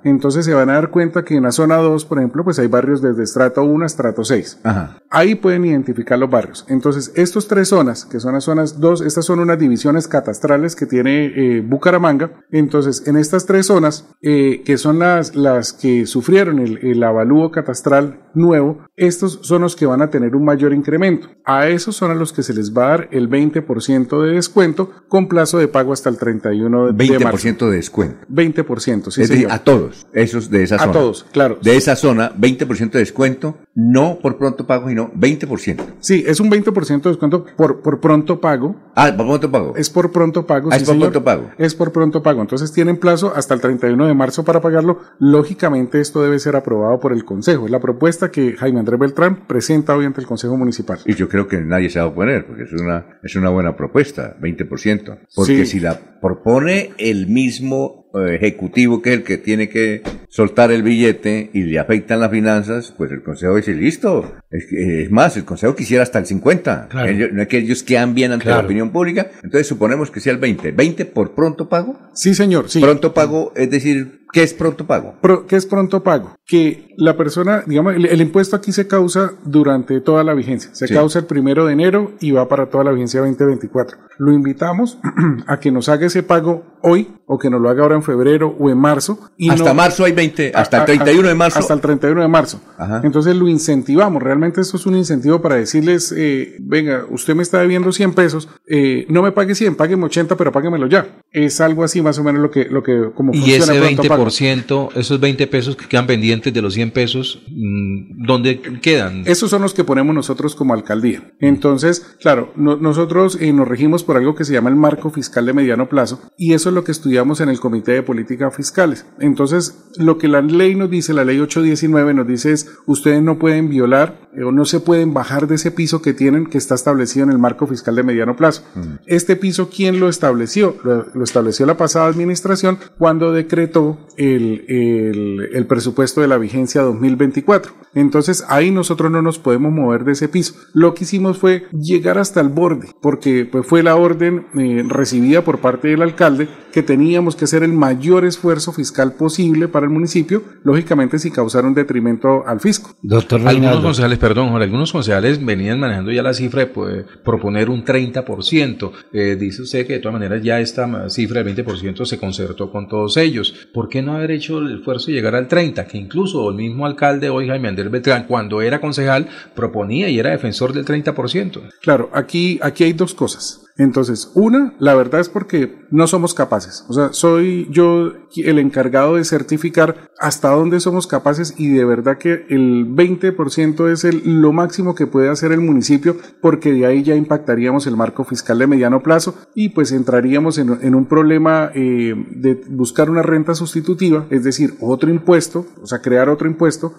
Entonces 0.10 0.46
se 0.46 0.54
van 0.54 0.70
a 0.70 0.74
dar 0.74 0.90
cuenta 0.90 1.24
que 1.24 1.36
en 1.36 1.44
la 1.44 1.52
zona 1.52 1.78
2, 1.78 2.06
por 2.06 2.18
ejemplo, 2.20 2.44
pues 2.44 2.60
hay 2.60 2.68
barrios 2.68 3.02
desde 3.02 3.24
estrato 3.24 3.64
1 3.64 3.84
a 3.84 3.86
estrato 3.86 4.24
6. 4.24 4.62
Ajá. 4.64 4.98
Ahí 5.10 5.36
pueden 5.36 5.66
identificar 5.66 6.18
los 6.20 6.30
barrios. 6.30 6.66
Entonces, 6.68 7.12
estas 7.16 7.48
tres 7.48 7.70
zonas, 7.70 8.06
que 8.06 8.20
son 8.20 8.34
las 8.34 8.44
zonas 8.44 8.80
2, 8.80 9.02
estas 9.02 9.26
son 9.26 9.40
unas 9.40 9.60
divisiones 9.60 10.08
catastrales 10.08 10.76
que 10.76 10.86
tiene 10.86 11.26
eh, 11.26 11.62
Bucaramanga. 11.62 12.32
Entonces, 12.52 13.08
en 13.08 13.18
estas 13.18 13.46
tres 13.46 13.68
zonas, 13.68 14.08
eh, 14.22 14.62
que 14.66 14.78
son 14.78 15.00
las, 15.00 15.36
las 15.36 15.74
que 15.74 16.06
sufrieron 16.06 16.60
el, 16.60 16.78
el 16.80 17.04
avalúo 17.04 17.52
catastral 17.52 18.28
nuevo, 18.34 18.86
estos 18.96 19.40
son 19.42 19.62
los 19.62 19.76
que 19.76 19.86
van 19.86 20.02
a 20.02 20.10
tener 20.10 20.36
un 20.36 20.46
mayor 20.46 20.74
incremento. 20.74 21.30
A 21.46 21.68
esos 21.68 21.96
son 21.96 22.12
a 22.12 22.16
los 22.16 22.34
que 22.34 22.44
se 22.44 22.54
les 22.54 22.76
va 22.76 22.86
a 22.86 22.90
dar 22.90 23.10
el 23.12 23.30
20% 23.30 24.24
de 24.24 24.32
descuento 24.34 24.92
con 25.08 25.28
plazo 25.28 25.58
de 25.58 25.68
pago 25.68 25.94
hasta 25.94 26.10
el 26.10 26.18
31 26.18 26.92
de 26.94 27.20
marzo. 27.20 27.48
20% 27.48 27.70
de 27.70 27.76
descuento. 27.76 28.28
20%, 28.30 29.12
sí, 29.12 29.22
es 29.22 29.30
decir, 29.30 29.44
señor. 29.44 29.52
a 29.52 29.64
todos, 29.64 29.97
esos 30.14 30.50
de 30.50 30.64
esa 30.64 30.76
A 30.76 30.80
zona. 30.80 30.92
todos, 30.94 31.26
claro. 31.32 31.58
De 31.62 31.76
esa 31.76 31.96
zona, 31.96 32.32
20% 32.36 32.92
de 32.92 33.00
descuento, 33.00 33.58
no 33.76 34.20
por 34.20 34.38
pronto 34.38 34.66
pago, 34.68 34.90
sino 34.90 35.12
20%. 35.14 35.78
Sí, 36.00 36.24
es 36.28 36.40
un 36.40 36.50
20% 36.52 37.02
de 37.04 37.10
descuento 37.10 37.46
por, 37.56 37.82
por 37.82 38.00
pronto 38.00 38.40
pago. 38.42 38.76
Ah, 38.96 39.14
por 39.16 39.26
pronto 39.28 39.52
pago. 39.52 39.74
Es 39.76 39.90
por 39.90 40.12
pronto 40.12 40.46
pago. 40.48 40.70
Ah, 40.72 40.76
sí, 40.78 40.84
es 40.84 40.88
por 40.90 40.96
señor. 40.96 41.12
pronto 41.12 41.24
pago. 41.26 41.50
Es 41.58 41.76
por 41.76 41.92
pronto 41.92 42.24
pago. 42.24 42.42
Entonces 42.42 42.72
tienen 42.74 42.98
plazo 42.98 43.34
hasta 43.36 43.54
el 43.54 43.62
31 43.62 44.08
de 44.08 44.14
marzo 44.14 44.44
para 44.44 44.62
pagarlo. 44.62 45.00
Lógicamente 45.20 46.00
esto 46.02 46.22
debe 46.24 46.40
ser 46.40 46.56
aprobado 46.56 47.00
por 47.00 47.14
el 47.14 47.24
Consejo. 47.26 47.66
Es 47.66 47.72
la 47.72 47.80
propuesta 47.80 48.32
que 48.32 48.54
Jaime 48.54 48.80
Andrés 48.80 49.00
Beltrán 49.00 49.46
presenta 49.48 49.96
hoy 49.96 50.06
ante 50.06 50.22
el 50.22 50.28
Consejo 50.28 50.58
Municipal. 50.58 51.00
Y 51.06 51.14
yo 51.16 51.30
creo 51.30 51.48
que 51.48 51.62
nadie 51.62 51.90
se 51.90 52.00
va 52.00 52.06
a 52.06 52.10
oponer, 52.10 52.46
porque 52.48 52.64
es 52.64 52.74
una, 52.74 53.20
es 53.24 53.36
una 53.36 53.50
buena 53.50 53.76
propuesta, 53.76 54.36
20%. 54.42 55.20
Porque 55.36 55.66
Sí. 55.66 55.74
si 55.74 55.80
la 55.80 56.20
propone 56.20 56.92
el 56.98 57.28
mismo 57.28 58.07
ejecutivo, 58.16 59.02
que 59.02 59.12
es 59.12 59.18
el 59.18 59.24
que 59.24 59.38
tiene 59.38 59.70
que 59.70 60.02
soltar 60.30 60.72
el 60.72 60.84
billete 60.84 61.50
y 61.54 61.64
le 61.64 61.80
afectan 61.80 62.20
las 62.20 62.32
finanzas, 62.32 62.94
pues 62.98 63.12
el 63.12 63.24
Consejo 63.24 63.56
dice, 63.56 63.74
listo. 63.74 64.34
Es, 64.50 64.66
es 64.72 65.12
más, 65.12 65.36
el 65.38 65.46
Consejo 65.46 65.76
quisiera 65.76 66.04
hasta 66.04 66.20
el 66.20 66.26
50. 66.26 66.88
Claro. 66.90 67.10
Ellos- 67.10 67.30
no 67.34 67.42
es 67.42 67.48
que 67.48 67.58
ellos 67.58 67.84
quedan 67.84 68.14
bien 68.16 68.32
ante 68.32 68.46
la 68.50 68.60
opinión 68.60 68.92
pública, 68.92 69.28
entonces 69.44 69.68
suponemos 69.68 70.12
que 70.12 70.20
sea 70.20 70.34
el 70.34 70.40
20. 70.40 70.76
¿20 70.76 71.06
por 71.06 71.34
pronto 71.36 71.70
pago? 71.70 72.00
Sí, 72.14 72.34
señor. 72.34 72.70
Sí. 72.70 72.80
Pronto 72.82 73.14
pago, 73.14 73.52
es 73.56 73.70
decir, 73.70 74.22
¿qué 74.32 74.44
es 74.44 74.54
pronto 74.54 74.86
pago? 74.86 75.16
Pro- 75.22 75.46
¿Qué 75.48 75.56
es 75.56 75.66
pronto 75.66 76.04
pago? 76.04 76.36
Que 76.46 76.94
la 76.98 77.16
persona, 77.18 77.64
digamos, 77.66 77.96
el, 77.96 78.06
el 78.06 78.22
impuesto 78.22 78.56
aquí 78.56 78.72
se 78.72 78.88
causa 78.88 79.34
durante 79.44 80.00
toda 80.02 80.24
la 80.24 80.34
vigencia. 80.34 80.70
Se 80.74 80.88
Sí. 80.88 80.94
causa 80.94 81.20
el 81.20 81.26
primero 81.26 81.66
de 81.66 81.74
enero 81.74 82.14
y 82.20 82.32
va 82.32 82.48
para 82.48 82.70
toda 82.70 82.84
la 82.86 82.92
vigencia 82.92 83.20
2024. 83.22 83.98
Lo 84.20 84.32
invitamos 84.32 84.98
a 85.48 85.60
que 85.60 85.72
nos 85.72 85.90
haga 85.90 86.08
ese 86.08 86.24
pago 86.24 86.64
hoy 86.82 87.14
o 87.26 87.38
que 87.38 87.50
nos 87.50 87.60
lo 87.62 87.70
haga 87.70 87.84
ahora 87.84 87.96
en 87.96 88.04
febrero 88.04 88.56
o 88.60 88.70
en 88.70 88.78
marzo. 88.78 89.20
Y 89.38 89.50
hasta 89.50 89.66
no- 89.70 89.74
marzo 89.74 90.06
hay 90.06 90.14
20, 90.14 90.52
hasta 90.56 90.78
a- 90.78 90.80
el 90.80 90.84
a- 90.84 90.86
31 90.86 91.28
de 91.28 91.36
marzo. 91.36 91.60
Hasta 91.60 91.74
el 91.74 91.82
31 91.82 92.22
de 92.22 92.28
marzo. 92.28 92.62
Ajá. 92.78 93.02
Entonces 93.04 93.36
lo 93.36 93.48
incentivamos. 93.48 94.24
Realmente 94.24 94.62
esto 94.62 94.78
es 94.78 94.86
un 94.86 94.96
incentivo 94.96 95.42
para 95.42 95.56
decirles, 95.56 96.14
eh, 96.18 96.56
venga, 96.60 97.06
usted 97.10 97.36
me 97.36 97.44
está 97.44 97.60
debiendo 97.60 97.92
100 97.92 98.14
pesos, 98.14 98.48
eh, 98.68 99.06
no 99.10 99.22
me 99.22 99.32
pague 99.32 99.54
100, 99.56 99.76
págueme 99.76 100.06
80, 100.06 100.36
pero 100.38 100.52
páguemelo 100.52 100.88
ya. 100.88 101.06
Es 101.32 101.60
algo 101.62 101.84
así 101.84 102.02
más 102.02 102.18
o 102.20 102.24
menos 102.24 102.42
lo 102.42 102.50
que, 102.50 102.66
lo 102.66 102.82
que 102.84 103.12
como 103.14 103.34
Y 103.34 103.40
funciona 103.40 103.64
ese 103.74 103.82
Pronto 103.82 104.04
Pago. 104.08 104.17
20%, 104.18 104.90
esos 104.96 105.20
20 105.20 105.48
pesos 105.48 105.76
que 105.76 105.86
quedan 105.88 106.08
pendientes 106.08 106.54
de 106.54 106.62
los 106.62 106.74
100 106.74 106.92
pesos, 106.92 107.42
mm, 107.50 108.26
¿dónde 108.26 108.60
quedan? 108.82 109.24
Esos 109.26 109.50
son 109.50 109.62
los 109.62 109.74
que 109.74 109.84
ponemos 109.84 110.14
nosotros 110.16 110.56
como 110.56 110.74
alcaldía. 110.74 111.32
Entonces, 111.40 112.18
claro, 112.22 112.52
no- 112.56 112.78
nosotros 112.78 113.38
eh, 113.40 113.54
nos 113.54 113.68
regimos 113.68 114.04
por 114.04 114.18
algo 114.18 114.36
que 114.36 114.46
se 114.46 114.54
llama 114.54 114.70
el 114.70 114.76
marco 114.76 115.10
fiscal 115.12 115.46
de 115.46 115.54
mediano 115.54 115.90
plazo 115.90 116.22
y 116.38 116.54
eso 116.54 116.70
es 116.70 116.76
lo 116.76 116.84
que 116.84 116.92
estudiamos 116.92 117.42
en 117.42 117.50
el 117.50 117.60
Comité 117.60 117.94
de 117.94 118.04
Políticas 118.04 118.56
Fiscales. 118.56 119.06
Entonces, 119.20 119.78
lo 119.98 120.18
que 120.18 120.28
la 120.28 120.42
ley 120.42 120.76
nos 120.76 120.90
dice, 120.90 121.14
la 121.14 121.24
ley 121.24 121.40
819 121.40 122.14
nos 122.14 122.28
dice 122.28 122.52
es, 122.52 122.70
ustedes 122.86 123.22
no 123.22 123.38
pueden 123.40 123.70
violar 123.70 124.30
eh, 124.36 124.44
o 124.44 124.52
no 124.52 124.66
se 124.66 124.80
pueden 124.80 125.14
bajar 125.14 125.48
de 125.48 125.56
ese 125.56 125.72
piso 125.72 126.02
que 126.02 126.14
tienen 126.14 126.46
que 126.48 126.58
está 126.58 126.76
establecido 126.76 127.26
en 127.26 127.32
el 127.32 127.38
marco 127.40 127.68
fiscal 127.68 127.96
de 127.96 128.04
mediano 128.04 128.36
plazo. 128.36 128.64
Este 129.06 129.36
piso, 129.36 129.70
¿quién 129.70 130.00
lo 130.00 130.10
estableció? 130.10 130.76
Lo, 130.84 131.06
lo 131.14 131.24
estableció 131.24 131.66
la 131.66 131.78
pasada 131.78 132.08
administración 132.08 132.78
cuando 132.98 133.32
decretó 133.32 134.07
el, 134.18 134.66
el- 134.68 135.50
el 135.54 135.66
presupuesto 135.66 136.22
de 136.22 136.28
la 136.28 136.38
vigencia 136.38 136.82
2024. 136.82 137.74
Entonces 137.96 138.46
ahí 138.50 138.70
nosotros 138.72 139.12
no 139.12 139.22
nos 139.22 139.40
podemos 139.40 139.72
mover 139.72 140.04
de 140.04 140.12
ese 140.14 140.30
piso. 140.30 140.54
Lo 140.74 140.94
que 140.94 141.04
hicimos 141.04 141.38
fue 141.38 141.64
llegar 141.72 142.18
hasta 142.18 142.42
el 142.42 142.50
borde, 142.50 142.90
porque 143.02 143.46
pues, 143.46 143.66
fue 143.66 143.82
la 143.84 143.96
orden 143.96 144.46
eh, 144.60 144.84
recibida 144.88 145.42
por 145.44 145.60
parte 145.60 145.88
del 145.90 146.02
alcalde 146.02 146.48
que 146.72 146.84
teníamos 146.84 147.36
que 147.36 147.46
hacer 147.46 147.64
el 147.64 147.74
mayor 147.74 148.24
esfuerzo 148.26 148.72
fiscal 148.72 149.14
posible 149.14 149.68
para 149.68 149.86
el 149.88 149.92
municipio, 149.92 150.44
lógicamente 150.64 151.18
sin 151.18 151.32
causar 151.34 151.66
un 151.66 151.74
detrimento 151.74 152.46
al 152.46 152.60
fisco. 152.60 152.96
Doctor 153.02 153.42
Algunos 153.48 153.80
concejales, 153.82 154.20
perdón, 154.20 154.50
Jorge, 154.50 154.66
algunos 154.66 154.92
concejales 154.92 155.44
venían 155.44 155.80
manejando 155.80 156.12
ya 156.12 156.22
la 156.22 156.34
cifra 156.34 156.62
de 156.62 156.68
pues, 156.68 157.06
proponer 157.24 157.70
un 157.70 157.84
30%. 157.84 158.92
Eh, 159.14 159.36
dice 159.40 159.62
usted 159.64 159.88
que 159.88 159.94
de 159.94 160.00
todas 160.00 160.14
maneras 160.14 160.44
ya 160.44 160.60
esta 160.60 161.10
cifra 161.10 161.44
del 161.44 161.56
20% 161.56 162.06
se 162.06 162.20
concertó 162.20 162.72
con 162.72 162.88
todos 162.88 163.18
ellos. 163.18 163.68
¿Por 163.74 163.90
qué 163.90 163.97
no 164.02 164.16
haber 164.16 164.32
hecho 164.32 164.60
el 164.60 164.78
esfuerzo 164.78 165.08
de 165.08 165.14
llegar 165.14 165.36
al 165.36 165.48
30%? 165.48 165.88
Que 165.88 165.98
incluso 165.98 166.50
el 166.50 166.56
mismo 166.56 166.86
alcalde 166.86 167.30
hoy, 167.30 167.48
Jaime 167.48 167.70
Andrés 167.70 167.92
Beltrán, 167.92 168.26
cuando 168.26 168.62
era 168.62 168.82
concejal, 168.82 169.28
proponía 169.56 170.10
y 170.10 170.20
era 170.20 170.32
defensor 170.32 170.74
del 170.74 170.86
30%. 170.86 171.62
Claro, 171.82 172.10
aquí, 172.14 172.60
aquí 172.62 172.84
hay 172.84 172.94
dos 172.94 173.14
cosas. 173.14 173.67
Entonces, 173.78 174.32
una, 174.34 174.74
la 174.80 174.96
verdad 174.96 175.22
es 175.22 175.30
porque 175.30 175.86
no 175.92 176.08
somos 176.08 176.34
capaces. 176.34 176.86
O 176.90 176.94
sea, 176.94 177.14
soy 177.14 177.68
yo 177.72 178.14
el 178.36 178.60
encargado 178.60 179.16
de 179.16 179.24
certificar 179.24 180.10
hasta 180.20 180.50
dónde 180.50 180.80
somos 180.80 181.08
capaces 181.08 181.54
y 181.58 181.70
de 181.70 181.86
verdad 181.86 182.18
que 182.18 182.46
el 182.50 182.88
20% 182.88 183.92
es 183.92 184.04
el, 184.04 184.42
lo 184.42 184.52
máximo 184.52 184.96
que 184.96 185.08
puede 185.08 185.30
hacer 185.30 185.52
el 185.52 185.62
municipio 185.62 186.18
porque 186.42 186.74
de 186.74 186.86
ahí 186.86 187.04
ya 187.04 187.16
impactaríamos 187.16 187.88
el 187.88 187.96
marco 187.96 188.24
fiscal 188.24 188.58
de 188.60 188.68
mediano 188.68 189.04
plazo 189.04 189.36
y 189.54 189.70
pues 189.70 189.92
entraríamos 189.92 190.58
en, 190.58 190.78
en 190.82 190.96
un 190.96 191.06
problema 191.06 191.72
eh, 191.74 192.14
de 192.32 192.62
buscar 192.70 193.10
una 193.10 193.22
renta 193.22 193.54
sustitutiva, 193.54 194.26
es 194.30 194.44
decir, 194.44 194.76
otro 194.82 195.10
impuesto, 195.10 195.66
o 195.82 195.88
sea, 195.88 196.00
crear 196.02 196.30
otro 196.30 196.48
impuesto, 196.48 196.96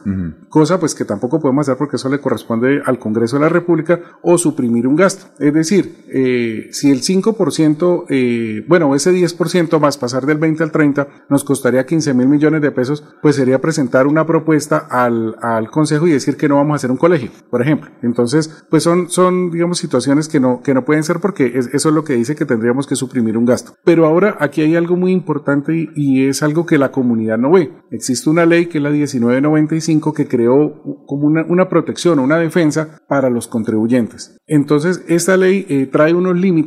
cosa 0.49 0.79
pues 0.79 0.95
que 0.95 1.05
tampoco 1.05 1.41
podemos 1.41 1.66
hacer 1.66 1.76
porque 1.76 1.97
eso 1.97 2.09
le 2.09 2.20
corresponde 2.20 2.81
al 2.85 2.99
Congreso 2.99 3.37
de 3.37 3.43
la 3.43 3.49
República 3.49 4.01
o 4.22 4.39
suprimir 4.39 4.87
un 4.87 4.97
gasto. 4.97 5.26
Es 5.39 5.53
decir, 5.53 6.05
eh, 6.09 6.68
si 6.73 6.91
el 6.91 7.01
5%, 7.03 8.05
eh, 8.09 8.64
bueno, 8.69 8.95
ese 8.95 9.12
10% 9.12 9.79
más 9.81 9.99
pasar 9.99 10.27
del 10.27 10.39
20 10.39 10.62
al 10.62 10.73
30 10.73 11.09
nos 11.29 11.45
costaría 11.45 11.87
15 11.87 12.14
mil 12.14 12.29
millones 12.29 12.62
de 12.62 12.71
pesos, 12.71 13.05
pues 13.23 13.37
sería 13.37 13.61
presentar 13.61 14.07
una 14.07 14.27
propuesta 14.27 14.79
al, 14.79 15.37
al 15.43 15.71
Consejo 15.71 16.07
y 16.07 16.12
decir 16.12 16.37
que 16.37 16.49
no 16.49 16.57
vamos 16.57 16.73
a 16.73 16.77
hacer 16.77 16.91
un 16.91 16.97
colegio, 16.97 17.31
por 17.51 17.62
ejemplo. 17.62 17.91
Entonces, 18.03 18.64
pues 18.71 18.83
son, 18.83 19.09
son 19.11 19.51
digamos, 19.51 19.79
situaciones 19.79 20.29
que 20.29 20.41
no, 20.41 20.61
que 20.62 20.75
no 20.75 20.85
pueden 20.85 21.05
ser 21.05 21.21
porque 21.21 21.53
es- 21.55 21.69
eso 21.73 21.89
es 21.89 21.95
lo 21.95 22.05
que 22.05 22.14
dice 22.14 22.35
que 22.37 22.45
tendríamos 22.45 22.87
que 22.87 22.97
suprimir 22.97 23.37
un 23.37 23.45
gasto. 23.45 23.73
Pero 23.85 24.07
ahora 24.07 24.37
aquí 24.41 24.62
hay 24.62 24.77
algo 24.77 24.97
muy 24.97 25.12
importante 25.12 25.75
y, 25.75 25.89
y 25.95 26.27
es 26.29 26.43
algo 26.43 26.66
que 26.66 26.79
la 26.79 26.91
comunidad 26.91 27.39
no 27.39 27.53
ve. 27.53 27.73
Existe 27.91 28.29
una 28.31 28.47
ley 28.47 28.66
que 28.66 28.79
es 28.79 28.85
la 28.85 28.91
1995 28.91 30.12
que 30.12 30.27
creó 30.29 30.83
como 31.07 31.27
una, 31.27 31.45
una 31.49 31.69
protección, 31.69 32.19
una 32.19 32.39
defensa 32.39 32.99
para 33.09 33.31
los 33.31 33.49
contribuyentes. 33.49 34.37
Entonces, 34.47 35.05
esta 35.09 35.37
ley 35.37 35.66
eh, 35.69 35.87
trae 35.87 36.14
unos 36.14 36.37
límites 36.37 36.58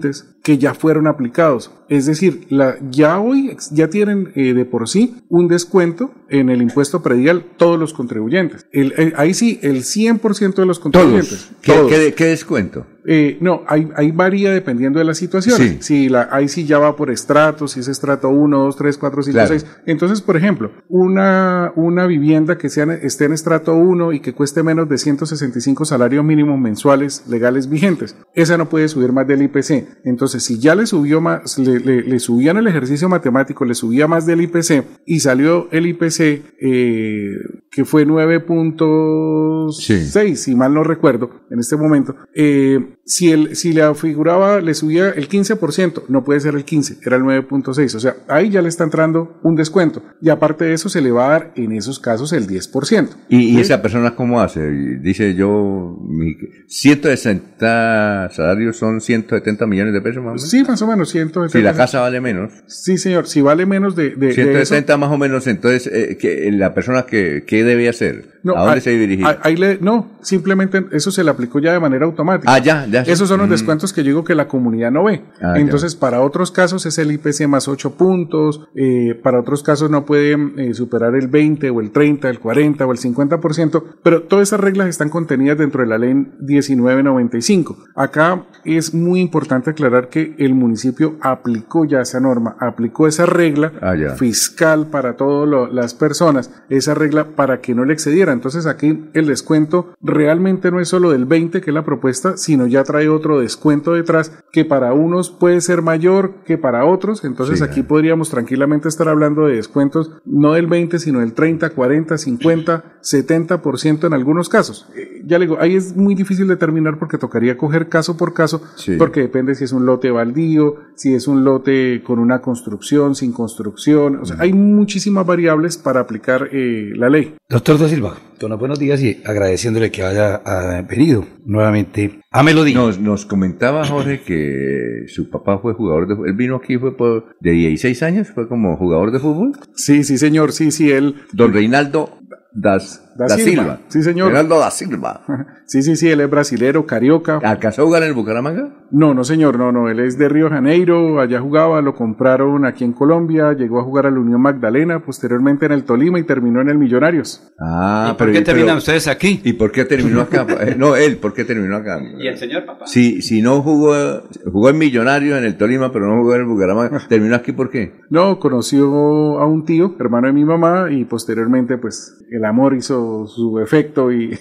que 0.43 0.57
ya 0.57 0.73
fueron 0.73 1.07
aplicados. 1.07 1.71
Es 1.89 2.05
decir, 2.05 2.45
la, 2.49 2.75
ya 2.89 3.19
hoy 3.19 3.55
ya 3.71 3.89
tienen 3.89 4.31
eh, 4.35 4.53
de 4.53 4.65
por 4.65 4.87
sí 4.89 5.15
un 5.29 5.47
descuento 5.47 6.11
en 6.29 6.49
el 6.49 6.61
impuesto 6.61 7.01
predial 7.03 7.45
todos 7.57 7.79
los 7.79 7.93
contribuyentes. 7.93 8.65
El- 8.71 8.93
eh, 8.97 9.13
ahí 9.17 9.33
sí, 9.33 9.59
el 9.61 9.83
100% 9.83 10.55
de 10.55 10.65
los 10.65 10.79
contribuyentes. 10.79 11.29
Todos. 11.29 11.51
¿Qué, 11.61 11.71
Todos. 11.73 11.91
qué- 11.91 12.13
qué 12.13 12.25
descuento? 12.25 12.85
Eh, 13.05 13.37
no, 13.41 13.63
ahí, 13.67 13.89
ahí 13.95 14.11
varía 14.11 14.51
dependiendo 14.51 14.99
de 14.99 15.05
la 15.05 15.13
situación. 15.13 15.57
Sí. 15.57 15.77
Si 15.81 16.09
la, 16.09 16.29
ahí 16.31 16.47
sí 16.47 16.65
ya 16.65 16.77
va 16.79 16.95
por 16.95 17.09
estratos, 17.09 17.71
si 17.71 17.79
es 17.79 17.87
estrato 17.87 18.29
1, 18.29 18.57
2, 18.57 18.75
3, 18.75 18.97
4, 18.97 19.23
5, 19.23 19.33
Claro. 19.33 19.49
6. 19.49 19.65
Entonces, 19.85 20.21
por 20.21 20.37
ejemplo, 20.37 20.71
una, 20.89 21.71
una 21.75 22.05
vivienda 22.05 22.57
que 22.57 22.69
sea, 22.69 22.85
esté 23.01 23.25
en 23.25 23.33
estrato 23.33 23.75
1 23.75 24.13
y 24.13 24.19
que 24.19 24.33
cueste 24.33 24.63
menos 24.63 24.87
de 24.89 24.97
165 24.97 25.85
salarios 25.85 26.23
mínimos 26.23 26.59
mensuales 26.59 27.23
legales 27.27 27.69
vigentes, 27.69 28.15
esa 28.33 28.57
no 28.57 28.69
puede 28.69 28.87
subir 28.87 29.11
más 29.11 29.27
del 29.27 29.41
IPC. 29.43 30.01
Entonces, 30.03 30.43
si 30.43 30.59
ya 30.59 30.75
le 30.75 30.85
subió 30.85 31.21
más, 31.21 31.57
le, 31.57 31.79
le, 31.79 32.03
le 32.03 32.19
subían 32.19 32.57
el 32.57 32.67
ejercicio 32.67 33.09
matemático, 33.09 33.65
le 33.65 33.75
subía 33.75 34.07
más 34.07 34.25
del 34.25 34.41
IPC 34.41 34.83
y 35.05 35.19
salió 35.21 35.67
el 35.71 35.87
IPC 35.87 36.19
eh, 36.61 37.31
que 37.71 37.85
fue 37.85 38.05
9.6, 38.05 40.35
si 40.35 40.55
mal 40.55 40.73
no 40.73 40.83
recuerdo, 40.83 41.29
en 41.49 41.59
este 41.59 41.77
momento, 41.77 42.17
eh, 42.35 42.97
si, 43.11 43.31
el, 43.31 43.55
si 43.57 43.73
le 43.73 43.93
figuraba, 43.95 44.61
le 44.61 44.73
subía 44.73 45.09
el 45.09 45.27
15%, 45.27 46.03
no 46.07 46.23
puede 46.23 46.39
ser 46.39 46.55
el 46.55 46.63
15, 46.63 46.99
era 47.05 47.17
el 47.17 47.23
9.6, 47.23 47.95
o 47.95 47.99
sea, 47.99 48.15
ahí 48.29 48.49
ya 48.49 48.61
le 48.61 48.69
está 48.69 48.85
entrando 48.85 49.37
un 49.43 49.55
descuento, 49.55 50.01
y 50.21 50.29
aparte 50.29 50.63
de 50.65 50.73
eso 50.73 50.87
se 50.87 51.01
le 51.01 51.11
va 51.11 51.25
a 51.25 51.29
dar 51.31 51.51
en 51.55 51.73
esos 51.73 51.99
casos 51.99 52.31
el 52.31 52.47
10%. 52.47 53.09
¿Y, 53.27 53.57
y 53.57 53.59
esa 53.59 53.81
persona 53.81 54.15
cómo 54.15 54.39
hace? 54.39 54.61
Dice 55.01 55.35
yo, 55.35 55.97
mi 56.07 56.35
160 56.67 58.29
salarios 58.31 58.77
son 58.77 59.01
170 59.01 59.65
millones 59.67 59.93
de 59.93 60.01
pesos 60.01 60.23
más 60.23 60.31
o 60.31 60.35
menos. 60.35 60.49
Sí, 60.49 60.63
más 60.63 60.81
o 60.81 60.87
menos 60.87 61.09
170. 61.09 61.57
Si 61.57 61.63
la 61.63 61.73
casa 61.73 62.01
vale 62.01 62.21
menos. 62.21 62.51
Sí, 62.67 62.97
señor, 62.97 63.27
si 63.27 63.41
vale 63.41 63.65
menos 63.65 63.95
de... 63.95 64.11
de 64.15 64.33
170 64.33 64.97
más 64.97 65.11
o 65.11 65.17
menos, 65.17 65.47
entonces, 65.47 65.87
eh, 65.87 66.17
que 66.19 66.49
la 66.51 66.73
persona 66.73 67.03
que, 67.03 67.43
que 67.45 67.63
debe 67.63 67.89
hacer? 67.89 68.39
No, 68.43 68.55
¿A 68.57 68.65
dónde 68.65 68.81
se 68.81 68.91
dirigía? 68.91 69.39
ahí 69.43 69.55
le- 69.55 69.77
no, 69.81 70.17
simplemente 70.21 70.83
eso 70.91 71.11
se 71.11 71.23
le 71.23 71.29
aplicó 71.29 71.59
ya 71.59 71.73
de 71.73 71.79
manera 71.79 72.05
automática. 72.05 72.51
Ah, 72.53 72.59
ya, 72.59 72.87
ya. 72.89 73.00
Esos 73.07 73.29
son 73.29 73.39
los 73.39 73.47
Mm. 73.47 73.51
descuentos 73.51 73.93
que 73.93 74.01
yo 74.03 74.07
digo 74.07 74.23
que 74.23 74.35
la 74.35 74.47
comunidad 74.47 74.91
no 74.91 75.03
ve. 75.05 75.23
Ah, 75.41 75.53
ya. 75.55 75.61
Entonces, 75.61 75.95
para 75.95 76.21
otros 76.21 76.51
casos 76.51 76.85
es 76.85 76.97
el 76.97 77.11
IPC 77.11 77.47
más 77.47 77.67
8 77.67 77.91
puntos, 77.95 78.67
eh, 78.75 79.19
para 79.23 79.39
otros 79.39 79.63
casos 79.63 79.89
no 79.89 80.05
puede 80.05 80.37
eh, 80.57 80.73
superar 80.73 81.15
el 81.15 81.27
20 81.27 81.69
o 81.69 81.79
el 81.81 81.91
30, 81.91 82.29
el 82.29 82.39
40 82.39 82.85
o 82.85 82.91
el 82.91 82.97
50%, 82.97 83.83
pero 84.03 84.23
todas 84.23 84.49
esas 84.49 84.59
reglas 84.59 84.87
están 84.87 85.09
contenidas 85.09 85.57
dentro 85.57 85.81
de 85.81 85.87
la 85.87 85.97
ley 85.97 86.13
1995. 86.13 87.77
Acá 87.95 88.45
es 88.65 88.93
muy 88.93 89.19
importante 89.21 89.69
aclarar 89.71 90.09
que 90.09 90.35
el 90.37 90.53
municipio 90.53 91.15
aplicó 91.21 91.85
ya 91.85 92.01
esa 92.01 92.19
norma, 92.19 92.55
aplicó 92.59 93.07
esa 93.07 93.25
regla 93.25 93.71
Ah, 93.81 93.95
fiscal 94.17 94.87
para 94.87 95.15
todas 95.17 95.71
las 95.73 95.93
personas, 95.93 96.51
esa 96.69 96.93
regla 96.93 97.27
para 97.35 97.61
que 97.61 97.73
no 97.75 97.85
le 97.85 97.93
excediera. 97.93 98.31
Entonces 98.33 98.65
aquí 98.65 99.09
el 99.13 99.27
descuento 99.27 99.93
realmente 100.01 100.71
no 100.71 100.79
es 100.79 100.87
solo 100.89 101.11
del 101.11 101.25
20 101.25 101.61
que 101.61 101.69
es 101.71 101.73
la 101.73 101.83
propuesta, 101.85 102.37
sino 102.37 102.67
ya 102.67 102.83
trae 102.91 103.09
otro 103.09 103.39
descuento 103.39 103.93
detrás 103.93 104.31
que 104.51 104.65
para 104.65 104.93
unos 104.93 105.29
puede 105.31 105.61
ser 105.61 105.81
mayor 105.81 106.35
que 106.45 106.57
para 106.57 106.85
otros. 106.85 107.23
Entonces 107.23 107.59
Sí, 107.59 107.63
aquí 107.65 107.83
podríamos 107.83 108.29
tranquilamente 108.29 108.87
estar 108.89 109.07
hablando 109.07 109.45
de 109.45 109.55
descuentos 109.55 110.11
no 110.25 110.53
del 110.53 110.67
20, 110.67 110.99
sino 110.99 111.19
del 111.19 111.33
30, 111.33 111.69
40, 111.71 112.17
50, 112.17 112.83
70% 113.01 114.07
en 114.07 114.13
algunos 114.13 114.49
casos. 114.49 114.87
Eh, 114.95 115.21
ya 115.25 115.39
le 115.39 115.45
digo, 115.45 115.57
ahí 115.59 115.75
es 115.75 115.95
muy 115.95 116.15
difícil 116.15 116.47
determinar 116.47 116.97
porque 116.99 117.17
tocaría 117.17 117.57
coger 117.57 117.89
caso 117.89 118.17
por 118.17 118.33
caso, 118.33 118.61
Sí. 118.75 118.95
porque 118.97 119.21
depende 119.21 119.55
si 119.55 119.63
es 119.63 119.71
un 119.71 119.85
lote 119.85 120.11
baldío, 120.11 120.75
si 120.95 121.13
es 121.13 121.27
un 121.27 121.43
lote 121.43 122.01
con 122.03 122.19
una 122.19 122.41
construcción, 122.41 123.15
sin 123.15 123.31
construcción. 123.31 124.17
O 124.21 124.25
sea, 124.25 124.37
hay 124.39 124.53
muchísimas 124.53 125.25
variables 125.25 125.77
para 125.77 125.99
aplicar 126.01 126.49
eh, 126.51 126.91
la 126.95 127.09
ley. 127.09 127.35
Doctor 127.49 127.77
da 127.79 127.87
Silva, 127.87 128.15
buenos 128.49 128.79
días 128.79 129.01
y 129.03 129.21
agradeciéndole 129.23 129.91
que 129.91 130.01
haya 130.01 130.41
venido 130.89 131.25
nuevamente 131.45 132.21
a 132.31 132.41
Melodía. 132.41 132.75
Nos, 132.75 132.99
nos 132.99 133.25
comentaba 133.25 133.85
Jorge 133.85 134.21
que 134.21 135.03
su 135.07 135.29
papá 135.29 135.59
fue 135.59 135.73
jugador 135.73 136.07
de 136.07 136.29
Él 136.29 136.35
vino 136.35 136.55
aquí, 136.55 136.77
fue 136.77 136.97
por, 136.97 137.35
de 137.39 137.51
16 137.51 138.01
años, 138.03 138.29
fue 138.33 138.47
como 138.47 138.77
jugador 138.77 139.11
de 139.11 139.19
fútbol. 139.19 139.51
Sí, 139.75 140.03
sí, 140.03 140.17
señor, 140.17 140.53
sí, 140.53 140.71
sí, 140.71 140.91
él. 140.91 141.15
Don 141.33 141.53
Reinaldo 141.53 142.17
Das, 142.53 143.11
Da 143.15 143.27
da, 143.27 143.35
Silva. 143.35 143.63
Silva. 143.63 143.79
Sí, 143.87 144.03
señor. 144.03 144.27
Reinaldo 144.27 144.59
Da 144.59 144.71
Silva. 144.71 145.21
Sí, 145.71 145.83
sí, 145.83 145.95
sí, 145.95 146.09
él 146.09 146.19
es 146.19 146.29
brasilero, 146.29 146.85
carioca. 146.85 147.39
¿Alcanzó 147.41 147.83
a 147.83 147.85
jugar 147.85 148.03
en 148.03 148.09
el 148.09 148.13
Bucaramanga? 148.13 148.73
No, 148.91 149.13
no, 149.13 149.23
señor, 149.23 149.57
no, 149.57 149.71
no, 149.71 149.87
él 149.87 150.01
es 150.01 150.17
de 150.17 150.27
Río 150.27 150.49
de 150.49 150.55
Janeiro, 150.55 151.21
allá 151.21 151.39
jugaba, 151.39 151.81
lo 151.81 151.95
compraron 151.95 152.65
aquí 152.65 152.83
en 152.83 152.91
Colombia, 152.91 153.53
llegó 153.53 153.79
a 153.79 153.83
jugar 153.85 154.05
a 154.05 154.11
la 154.11 154.19
Unión 154.19 154.41
Magdalena, 154.41 154.99
posteriormente 155.01 155.65
en 155.67 155.71
el 155.71 155.85
Tolima 155.85 156.19
y 156.19 156.23
terminó 156.23 156.59
en 156.59 156.67
el 156.67 156.77
Millonarios. 156.77 157.53
Ah, 157.57 158.09
¿Y 158.11 158.17
por 158.17 158.33
qué 158.33 158.41
terminan 158.41 158.75
ustedes 158.75 159.07
aquí? 159.07 159.39
¿Y 159.45 159.53
por 159.53 159.71
qué 159.71 159.85
terminó 159.85 160.19
acá? 160.19 160.45
Eh, 160.61 160.75
no, 160.77 160.97
él, 160.97 161.15
¿por 161.17 161.33
qué 161.33 161.45
terminó 161.45 161.77
acá? 161.77 162.01
¿Y 162.19 162.27
el 162.27 162.37
señor 162.37 162.65
papá? 162.65 162.85
Si, 162.85 163.21
si 163.21 163.41
no 163.41 163.61
jugó, 163.61 164.23
jugó 164.51 164.69
en 164.69 164.77
Millonarios 164.77 165.37
en 165.37 165.45
el 165.45 165.55
Tolima, 165.55 165.93
pero 165.93 166.05
no 166.07 166.21
jugó 166.21 166.35
en 166.35 166.41
el 166.41 166.47
Bucaramanga, 166.47 166.99
¿terminó 167.07 167.35
aquí 167.35 167.53
por 167.53 167.69
qué? 167.69 167.93
No, 168.09 168.39
conoció 168.39 169.39
a 169.39 169.45
un 169.45 169.63
tío, 169.63 169.95
hermano 170.01 170.27
de 170.27 170.33
mi 170.33 170.43
mamá, 170.43 170.87
y 170.91 171.05
posteriormente, 171.05 171.77
pues, 171.77 172.17
el 172.29 172.40
amor 172.45 172.75
hizo 172.75 173.27
su 173.27 173.59
efecto 173.59 174.11
y 174.11 174.37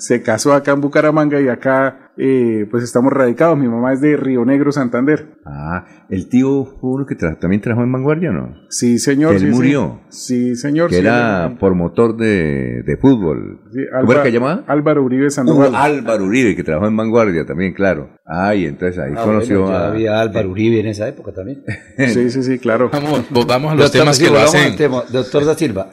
se 0.00 0.22
casó 0.22 0.52
acá 0.54 0.72
en 0.72 0.80
Bucaramanga 0.80 1.40
y 1.40 1.48
acá, 1.48 2.10
eh, 2.16 2.66
pues, 2.70 2.82
estamos 2.82 3.12
radicados. 3.12 3.56
Mi 3.58 3.68
mamá 3.68 3.92
es 3.92 4.00
de 4.00 4.16
Río 4.16 4.44
Negro, 4.44 4.72
Santander. 4.72 5.38
Ah, 5.46 5.84
el 6.08 6.28
tío 6.28 6.64
fue 6.64 6.90
uno 6.90 7.06
que 7.06 7.16
tra- 7.16 7.38
también 7.38 7.60
trabajó 7.62 7.84
en 7.84 7.92
Vanguardia, 7.92 8.30
¿no? 8.32 8.54
Sí, 8.70 8.98
señor. 8.98 9.30
Que 9.30 9.36
él 9.36 9.42
sí, 9.42 9.50
murió. 9.50 10.00
Sí, 10.08 10.56
señor. 10.56 10.88
Que 10.88 10.96
sí, 10.96 11.00
era 11.02 11.54
promotor 11.60 12.16
de, 12.16 12.82
de 12.82 12.96
fútbol. 12.96 13.60
sí, 13.72 13.80
¿Cómo 13.90 14.00
Alba- 14.02 14.14
era 14.14 14.22
que 14.24 14.32
llamaba? 14.32 14.64
Álvaro 14.66 15.04
Uribe 15.04 15.30
Sandoval. 15.30 15.70
Uh, 15.72 15.76
Álvaro 15.76 16.24
Uribe, 16.24 16.56
que 16.56 16.64
trabajó 16.64 16.88
en 16.88 16.96
Vanguardia 16.96 17.44
también, 17.46 17.72
claro. 17.74 18.10
Ay, 18.24 18.64
entonces 18.66 18.98
ahí 18.98 19.12
Ah, 19.16 19.22
conoció 19.24 19.62
bueno, 19.62 19.76
ya 19.78 19.84
a... 19.84 19.88
había 19.90 20.20
Álvaro 20.20 20.50
Uribe 20.50 20.80
en 20.80 20.86
esa 20.86 21.06
época 21.08 21.32
también. 21.32 21.62
Sí, 21.98 22.30
sí, 22.30 22.42
sí, 22.42 22.58
claro. 22.58 22.88
Vamos, 22.92 23.24
volvamos 23.30 23.72
a 23.72 23.74
los 23.74 23.84
Doctor 23.84 24.00
temas 24.00 24.18
que 24.18 24.26
lo 24.26 24.32
vamos 24.34 24.54
hacen. 24.54 24.76
tema. 24.76 25.02
Doctor 25.12 25.44
da 25.44 25.54
Silva, 25.54 25.90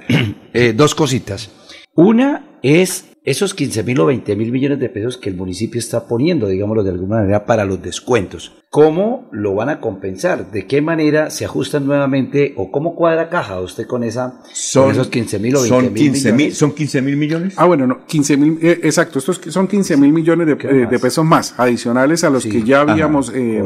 eh, 0.54 0.74
dos 0.74 0.96
cositas. 0.96 1.52
Una 1.96 2.46
es 2.64 3.17
esos 3.28 3.54
15 3.54 3.84
mil 3.84 4.00
o 4.00 4.06
20 4.06 4.38
mil 4.38 4.54
millones 4.54 4.80
de 4.80 4.88
pesos 4.88 5.18
que 5.18 5.30
el 5.30 5.36
municipio 5.36 5.80
está 5.80 6.08
poniendo, 6.08 6.48
digámoslo 6.48 6.82
de 6.82 6.92
alguna 6.92 7.18
manera, 7.18 7.46
para 7.46 7.66
los 7.66 7.84
descuentos. 7.84 8.54
¿Cómo 8.70 9.28
lo 9.34 9.54
van 9.54 9.68
a 9.68 9.82
compensar? 9.82 10.50
¿De 10.50 10.66
qué 10.66 10.82
manera 10.82 11.30
se 11.30 11.44
ajustan 11.44 11.86
nuevamente 11.86 12.54
o 12.56 12.72
cómo 12.72 12.96
cuadra 12.96 13.28
caja 13.28 13.60
usted 13.60 13.86
con, 13.86 14.06
esa, 14.06 14.42
con 14.74 14.92
esos 14.92 15.10
15 15.10 15.40
mil 15.40 15.58
o 15.58 15.62
20 15.62 15.68
son 15.68 15.94
mil 15.94 16.04
15 16.04 16.32
mil, 16.32 16.38
millones? 16.38 16.58
son 16.58 16.72
15 16.72 17.02
mil 17.02 17.18
millones. 17.18 17.54
Ah, 17.58 17.66
bueno, 17.66 17.86
no, 17.86 18.06
15 18.06 18.38
mil, 18.38 18.60
eh, 18.62 18.80
exacto, 18.84 19.20
estos 19.20 19.42
son 19.50 19.68
15 19.68 19.98
mil 19.98 20.14
millones 20.14 20.48
de, 20.48 20.58
¿Qué 20.58 20.68
eh, 20.68 20.88
de 20.90 21.00
pesos 21.00 21.26
más, 21.26 21.54
adicionales 21.58 22.24
a 22.24 22.30
los 22.30 22.44
Sí, 22.44 22.50
que 22.50 22.64
ya 22.64 22.82
ajá, 22.82 22.94
habíamos 22.94 23.30
eh, 23.36 23.62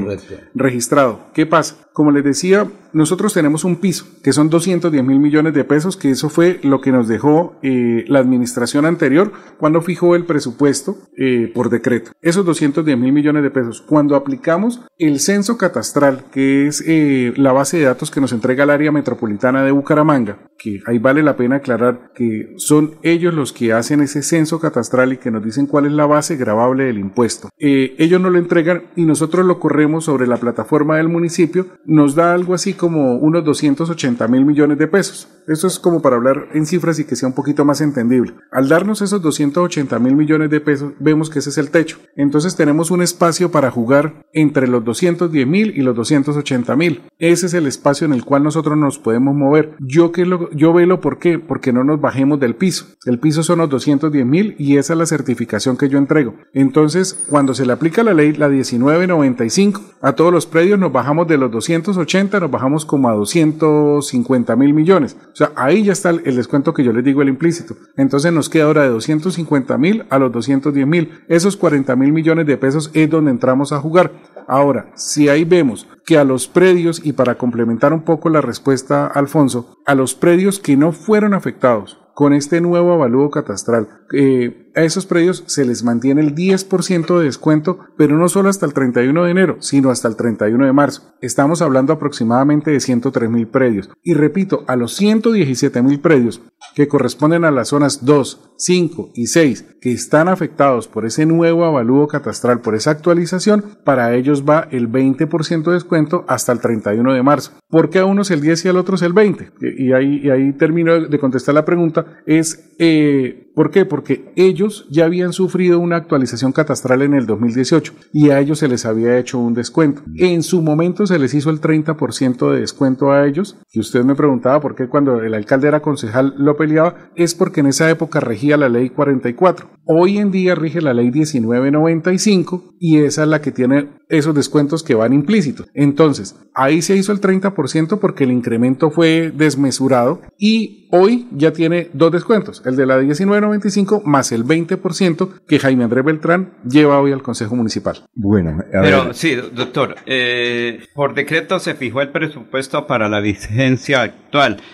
registrado. 0.55 1.27
¿Qué 1.35 1.45
pasa? 1.45 1.75
Como 1.93 2.11
les 2.11 2.23
decía, 2.23 2.67
nosotros 2.93 3.33
tenemos 3.33 3.65
un 3.65 3.77
piso, 3.77 4.05
que 4.23 4.31
son 4.31 4.49
210 4.49 5.03
mil 5.03 5.19
millones 5.19 5.53
de 5.53 5.65
pesos, 5.65 5.97
que 5.97 6.09
eso 6.09 6.29
fue 6.29 6.59
lo 6.63 6.79
que 6.79 6.91
nos 6.91 7.07
dejó 7.07 7.57
eh, 7.63 8.05
la 8.07 8.19
administración 8.19 8.85
anterior 8.85 9.33
cuando 9.57 9.81
fijó 9.81 10.15
el 10.15 10.25
presupuesto 10.25 10.97
eh, 11.17 11.51
por 11.53 11.69
decreto. 11.69 12.11
Esos 12.21 12.45
210 12.45 12.97
mil 12.97 13.11
millones 13.11 13.43
de 13.43 13.51
pesos, 13.51 13.81
cuando 13.81 14.15
aplicamos 14.15 14.81
el 14.97 15.19
censo 15.19 15.57
catastral, 15.57 16.25
que 16.31 16.67
es 16.67 16.81
eh, 16.87 17.33
la 17.35 17.51
base 17.51 17.77
de 17.77 17.85
datos 17.85 18.09
que 18.09 18.21
nos 18.21 18.31
entrega 18.31 18.63
el 18.63 18.69
área 18.69 18.91
metropolitana 18.91 19.63
de 19.63 19.71
Bucaramanga, 19.71 20.37
que 20.57 20.79
ahí 20.87 20.97
vale 20.97 21.23
la 21.23 21.35
pena 21.35 21.57
aclarar 21.57 22.11
que 22.15 22.53
son 22.55 22.95
ellos 23.03 23.33
los 23.33 23.51
que 23.51 23.73
hacen 23.73 24.01
ese 24.01 24.21
censo 24.21 24.59
catastral 24.59 25.11
y 25.11 25.17
que 25.17 25.31
nos 25.31 25.43
dicen 25.43 25.65
cuál 25.65 25.87
es 25.87 25.91
la 25.91 26.05
base 26.05 26.37
grabable 26.37 26.85
del 26.85 26.99
impuesto. 26.99 27.49
Ellos 27.57 28.21
nos 28.21 28.31
lo 28.31 28.39
entregan 28.39 28.83
y 28.95 29.05
nosotros 29.05 29.45
lo 29.45 29.59
corremos 29.59 30.05
sobre 30.05 30.27
la 30.27 30.37
plataforma 30.37 30.97
del 30.97 31.09
municipio, 31.09 31.67
nos 31.85 32.15
da 32.15 32.33
algo 32.33 32.53
así 32.53 32.73
como 32.73 33.17
unos 33.17 33.43
280 33.43 34.27
mil 34.27 34.45
millones 34.45 34.77
de 34.77 34.87
pesos. 34.87 35.27
Eso 35.47 35.67
es 35.67 35.79
como 35.79 36.01
para 36.01 36.15
hablar 36.15 36.49
en 36.53 36.65
cifras 36.65 36.99
y 36.99 37.05
que 37.05 37.15
sea 37.15 37.27
un 37.27 37.35
poquito 37.35 37.65
más 37.65 37.81
entendible. 37.81 38.35
Al 38.51 38.69
darnos 38.69 39.01
esos 39.01 39.21
280 39.21 39.97
mil 39.99 40.15
millones 40.15 40.49
de 40.49 40.61
pesos, 40.61 40.93
vemos 40.99 41.29
que 41.29 41.39
ese 41.39 41.49
es 41.49 41.57
el 41.57 41.71
techo. 41.71 41.97
Entonces 42.15 42.55
tenemos 42.55 42.91
un 42.91 43.01
espacio 43.01 43.51
para 43.51 43.71
jugar 43.71 44.25
entre 44.33 44.67
los 44.67 44.85
210 44.85 45.47
mil 45.47 45.75
y 45.75 45.81
los 45.81 45.95
280 45.95 46.75
mil. 46.75 47.01
Ese 47.17 47.47
es 47.47 47.53
el 47.53 47.65
espacio 47.65 48.05
en 48.05 48.13
el 48.13 48.23
cual 48.23 48.43
nosotros 48.43 48.77
nos 48.77 48.99
podemos 48.99 49.35
mover. 49.35 49.75
Yo 49.79 50.11
que 50.11 50.25
lo, 50.25 50.51
yo 50.51 50.73
velo 50.73 51.01
por 51.01 51.17
qué, 51.17 51.39
porque 51.39 51.73
no 51.73 51.83
nos 51.83 51.99
bajemos 51.99 52.39
del 52.39 52.55
piso. 52.55 52.85
El 53.05 53.19
piso 53.19 53.43
son 53.43 53.59
los 53.59 53.69
210 53.69 54.25
mil 54.25 54.55
y 54.59 54.77
esa 54.77 54.93
es 54.93 54.99
la 54.99 55.05
certificación 55.05 55.75
que 55.75 55.89
yo 55.89 55.97
entrego. 55.97 56.35
Entonces, 56.53 57.25
cuando 57.29 57.53
se 57.53 57.65
le 57.65 57.73
aplica 57.73 58.03
la 58.03 58.13
ley, 58.13 58.33
la 58.33 58.47
1995, 58.49 59.81
a 60.01 60.13
todos 60.13 60.31
los 60.31 60.45
predios 60.45 60.79
nos 60.79 60.91
bajamos 60.91 61.27
de 61.27 61.37
los 61.37 61.51
280, 61.73 62.39
nos 62.39 62.51
bajamos 62.51 62.85
como 62.85 63.09
a 63.09 63.13
250 63.13 64.55
mil 64.55 64.73
millones. 64.73 65.17
O 65.31 65.35
sea, 65.35 65.51
ahí 65.55 65.83
ya 65.83 65.93
está 65.93 66.09
el, 66.09 66.35
descuento 66.35 66.73
que 66.73 66.83
yo 66.83 66.93
les 66.93 67.03
digo, 67.03 67.21
el 67.21 67.29
implícito. 67.29 67.75
Entonces 67.97 68.31
nos 68.33 68.49
queda 68.49 68.65
ahora 68.65 68.83
de 68.83 68.89
250 68.89 69.77
mil 69.77 70.05
a 70.09 70.19
los 70.19 70.31
210 70.31 70.87
mil. 70.87 71.11
Esos 71.27 71.57
40 71.57 71.95
mil 71.95 72.11
millones 72.11 72.45
de 72.45 72.57
pesos 72.57 72.91
es 72.93 73.09
donde 73.09 73.31
entramos 73.31 73.71
a 73.71 73.79
jugar. 73.79 74.11
Ahora, 74.47 74.91
si 74.95 75.29
ahí 75.29 75.45
vemos 75.45 75.87
que 76.05 76.17
a 76.17 76.23
los 76.23 76.47
predios, 76.47 77.01
y 77.03 77.13
para 77.13 77.35
complementar 77.35 77.93
un 77.93 78.01
poco 78.01 78.29
la 78.29 78.41
respuesta, 78.41 79.07
Alfonso, 79.07 79.77
a 79.85 79.95
los 79.95 80.15
predios 80.15 80.59
que 80.59 80.75
no 80.75 80.91
fueron 80.91 81.33
afectados 81.33 81.99
con 82.13 82.33
este 82.33 82.61
nuevo 82.61 82.91
avalúo 82.91 83.29
catastral, 83.29 83.87
eh, 84.13 84.70
a 84.75 84.81
esos 84.81 85.05
predios 85.05 85.43
se 85.47 85.65
les 85.65 85.83
mantiene 85.83 86.21
el 86.21 86.35
10% 86.35 87.17
de 87.19 87.25
descuento, 87.25 87.79
pero 87.97 88.17
no 88.17 88.29
solo 88.29 88.49
hasta 88.49 88.65
el 88.65 88.73
31 88.73 89.23
de 89.23 89.31
enero, 89.31 89.57
sino 89.59 89.89
hasta 89.89 90.07
el 90.07 90.15
31 90.15 90.65
de 90.65 90.73
marzo. 90.73 91.13
Estamos 91.21 91.61
hablando 91.61 91.93
aproximadamente 91.93 92.71
de 92.71 92.79
103 92.79 93.29
mil 93.29 93.47
predios. 93.47 93.89
Y 94.03 94.13
repito, 94.13 94.63
a 94.67 94.75
los 94.75 94.95
117 94.95 95.81
mil 95.81 95.99
predios 95.99 96.41
que 96.75 96.87
corresponden 96.87 97.43
a 97.43 97.51
las 97.51 97.69
zonas 97.69 98.05
2, 98.05 98.53
5 98.57 99.11
y 99.15 99.27
6 99.27 99.65
que 99.81 99.91
están 99.91 100.27
afectados 100.27 100.87
por 100.87 101.05
ese 101.05 101.25
nuevo 101.25 101.65
avalúo 101.65 102.07
catastral, 102.07 102.61
por 102.61 102.75
esa 102.75 102.91
actualización, 102.91 103.65
para 103.83 104.15
ellos 104.15 104.43
va 104.47 104.67
el 104.69 104.91
20% 104.91 105.63
de 105.63 105.73
descuento 105.73 106.23
hasta 106.27 106.51
el 106.51 106.59
31 106.59 107.13
de 107.13 107.23
marzo. 107.23 107.53
¿Por 107.67 107.89
qué 107.89 107.99
a 107.99 108.05
unos 108.05 108.29
el 108.29 108.41
10 108.41 108.65
y 108.65 108.67
al 108.69 108.77
otro 108.77 108.91
el 109.01 109.13
20? 109.13 109.51
Y 109.77 109.93
ahí, 109.93 110.21
y 110.23 110.29
ahí 110.29 110.53
termino 110.53 110.99
de 110.99 111.19
contestar 111.19 111.55
la 111.55 111.65
pregunta. 111.65 112.05
Es, 112.27 112.73
eh, 112.77 113.51
¿por 113.55 113.71
qué? 113.71 113.85
Porque 113.85 114.31
ellos 114.35 114.60
ya 114.89 115.05
habían 115.05 115.33
sufrido 115.33 115.79
una 115.79 115.97
actualización 115.97 116.51
catastral 116.51 117.01
en 117.01 117.13
el 117.13 117.25
2018 117.25 117.93
y 118.13 118.29
a 118.29 118.39
ellos 118.39 118.59
se 118.59 118.67
les 118.67 118.85
había 118.85 119.17
hecho 119.17 119.39
un 119.39 119.53
descuento. 119.53 120.01
En 120.17 120.43
su 120.43 120.61
momento 120.61 121.05
se 121.07 121.19
les 121.19 121.33
hizo 121.33 121.49
el 121.49 121.61
30% 121.61 122.51
de 122.51 122.59
descuento 122.59 123.11
a 123.11 123.25
ellos. 123.25 123.57
Y 123.71 123.79
usted 123.79 124.03
me 124.03 124.15
preguntaba 124.15 124.59
por 124.59 124.75
qué 124.75 124.87
cuando 124.87 125.21
el 125.21 125.33
alcalde 125.33 125.67
era 125.67 125.81
concejal 125.81 126.33
lo 126.37 126.57
peleaba, 126.57 127.11
es 127.15 127.35
porque 127.35 127.61
en 127.61 127.67
esa 127.67 127.89
época 127.89 128.19
regía 128.19 128.57
la 128.57 128.69
ley 128.69 128.89
44. 128.89 129.69
Hoy 129.85 130.17
en 130.17 130.31
día 130.31 130.55
rige 130.55 130.81
la 130.81 130.93
ley 130.93 131.11
1995 131.11 132.75
y 132.79 132.99
esa 132.99 133.23
es 133.23 133.27
la 133.27 133.41
que 133.41 133.51
tiene 133.51 134.00
esos 134.11 134.35
descuentos 134.35 134.83
que 134.83 134.95
van 134.95 135.13
implícitos. 135.13 135.67
Entonces, 135.73 136.35
ahí 136.53 136.81
se 136.81 136.95
hizo 136.95 137.11
el 137.11 137.21
30% 137.21 137.99
porque 137.99 138.23
el 138.23 138.31
incremento 138.31 138.91
fue 138.91 139.31
desmesurado 139.33 140.21
y 140.37 140.87
hoy 140.91 141.27
ya 141.31 141.53
tiene 141.53 141.89
dos 141.93 142.11
descuentos, 142.11 142.61
el 142.65 142.75
de 142.75 142.85
la 142.85 142.97
1995 142.97 144.03
más 144.05 144.31
el 144.31 144.45
20% 144.45 145.29
que 145.47 145.59
Jaime 145.59 145.83
Andrés 145.83 146.03
Beltrán 146.03 146.53
lleva 146.69 146.99
hoy 146.99 147.11
al 147.11 147.23
Consejo 147.23 147.55
Municipal. 147.55 148.05
Bueno, 148.13 148.63
pero 148.71 149.13
sí, 149.13 149.35
doctor, 149.35 149.95
eh, 150.05 150.83
por 150.93 151.13
decreto 151.13 151.59
se 151.59 151.75
fijó 151.75 152.01
el 152.01 152.09
presupuesto 152.09 152.87
para 152.87 153.09
la 153.09 153.19
vigencia 153.19 154.13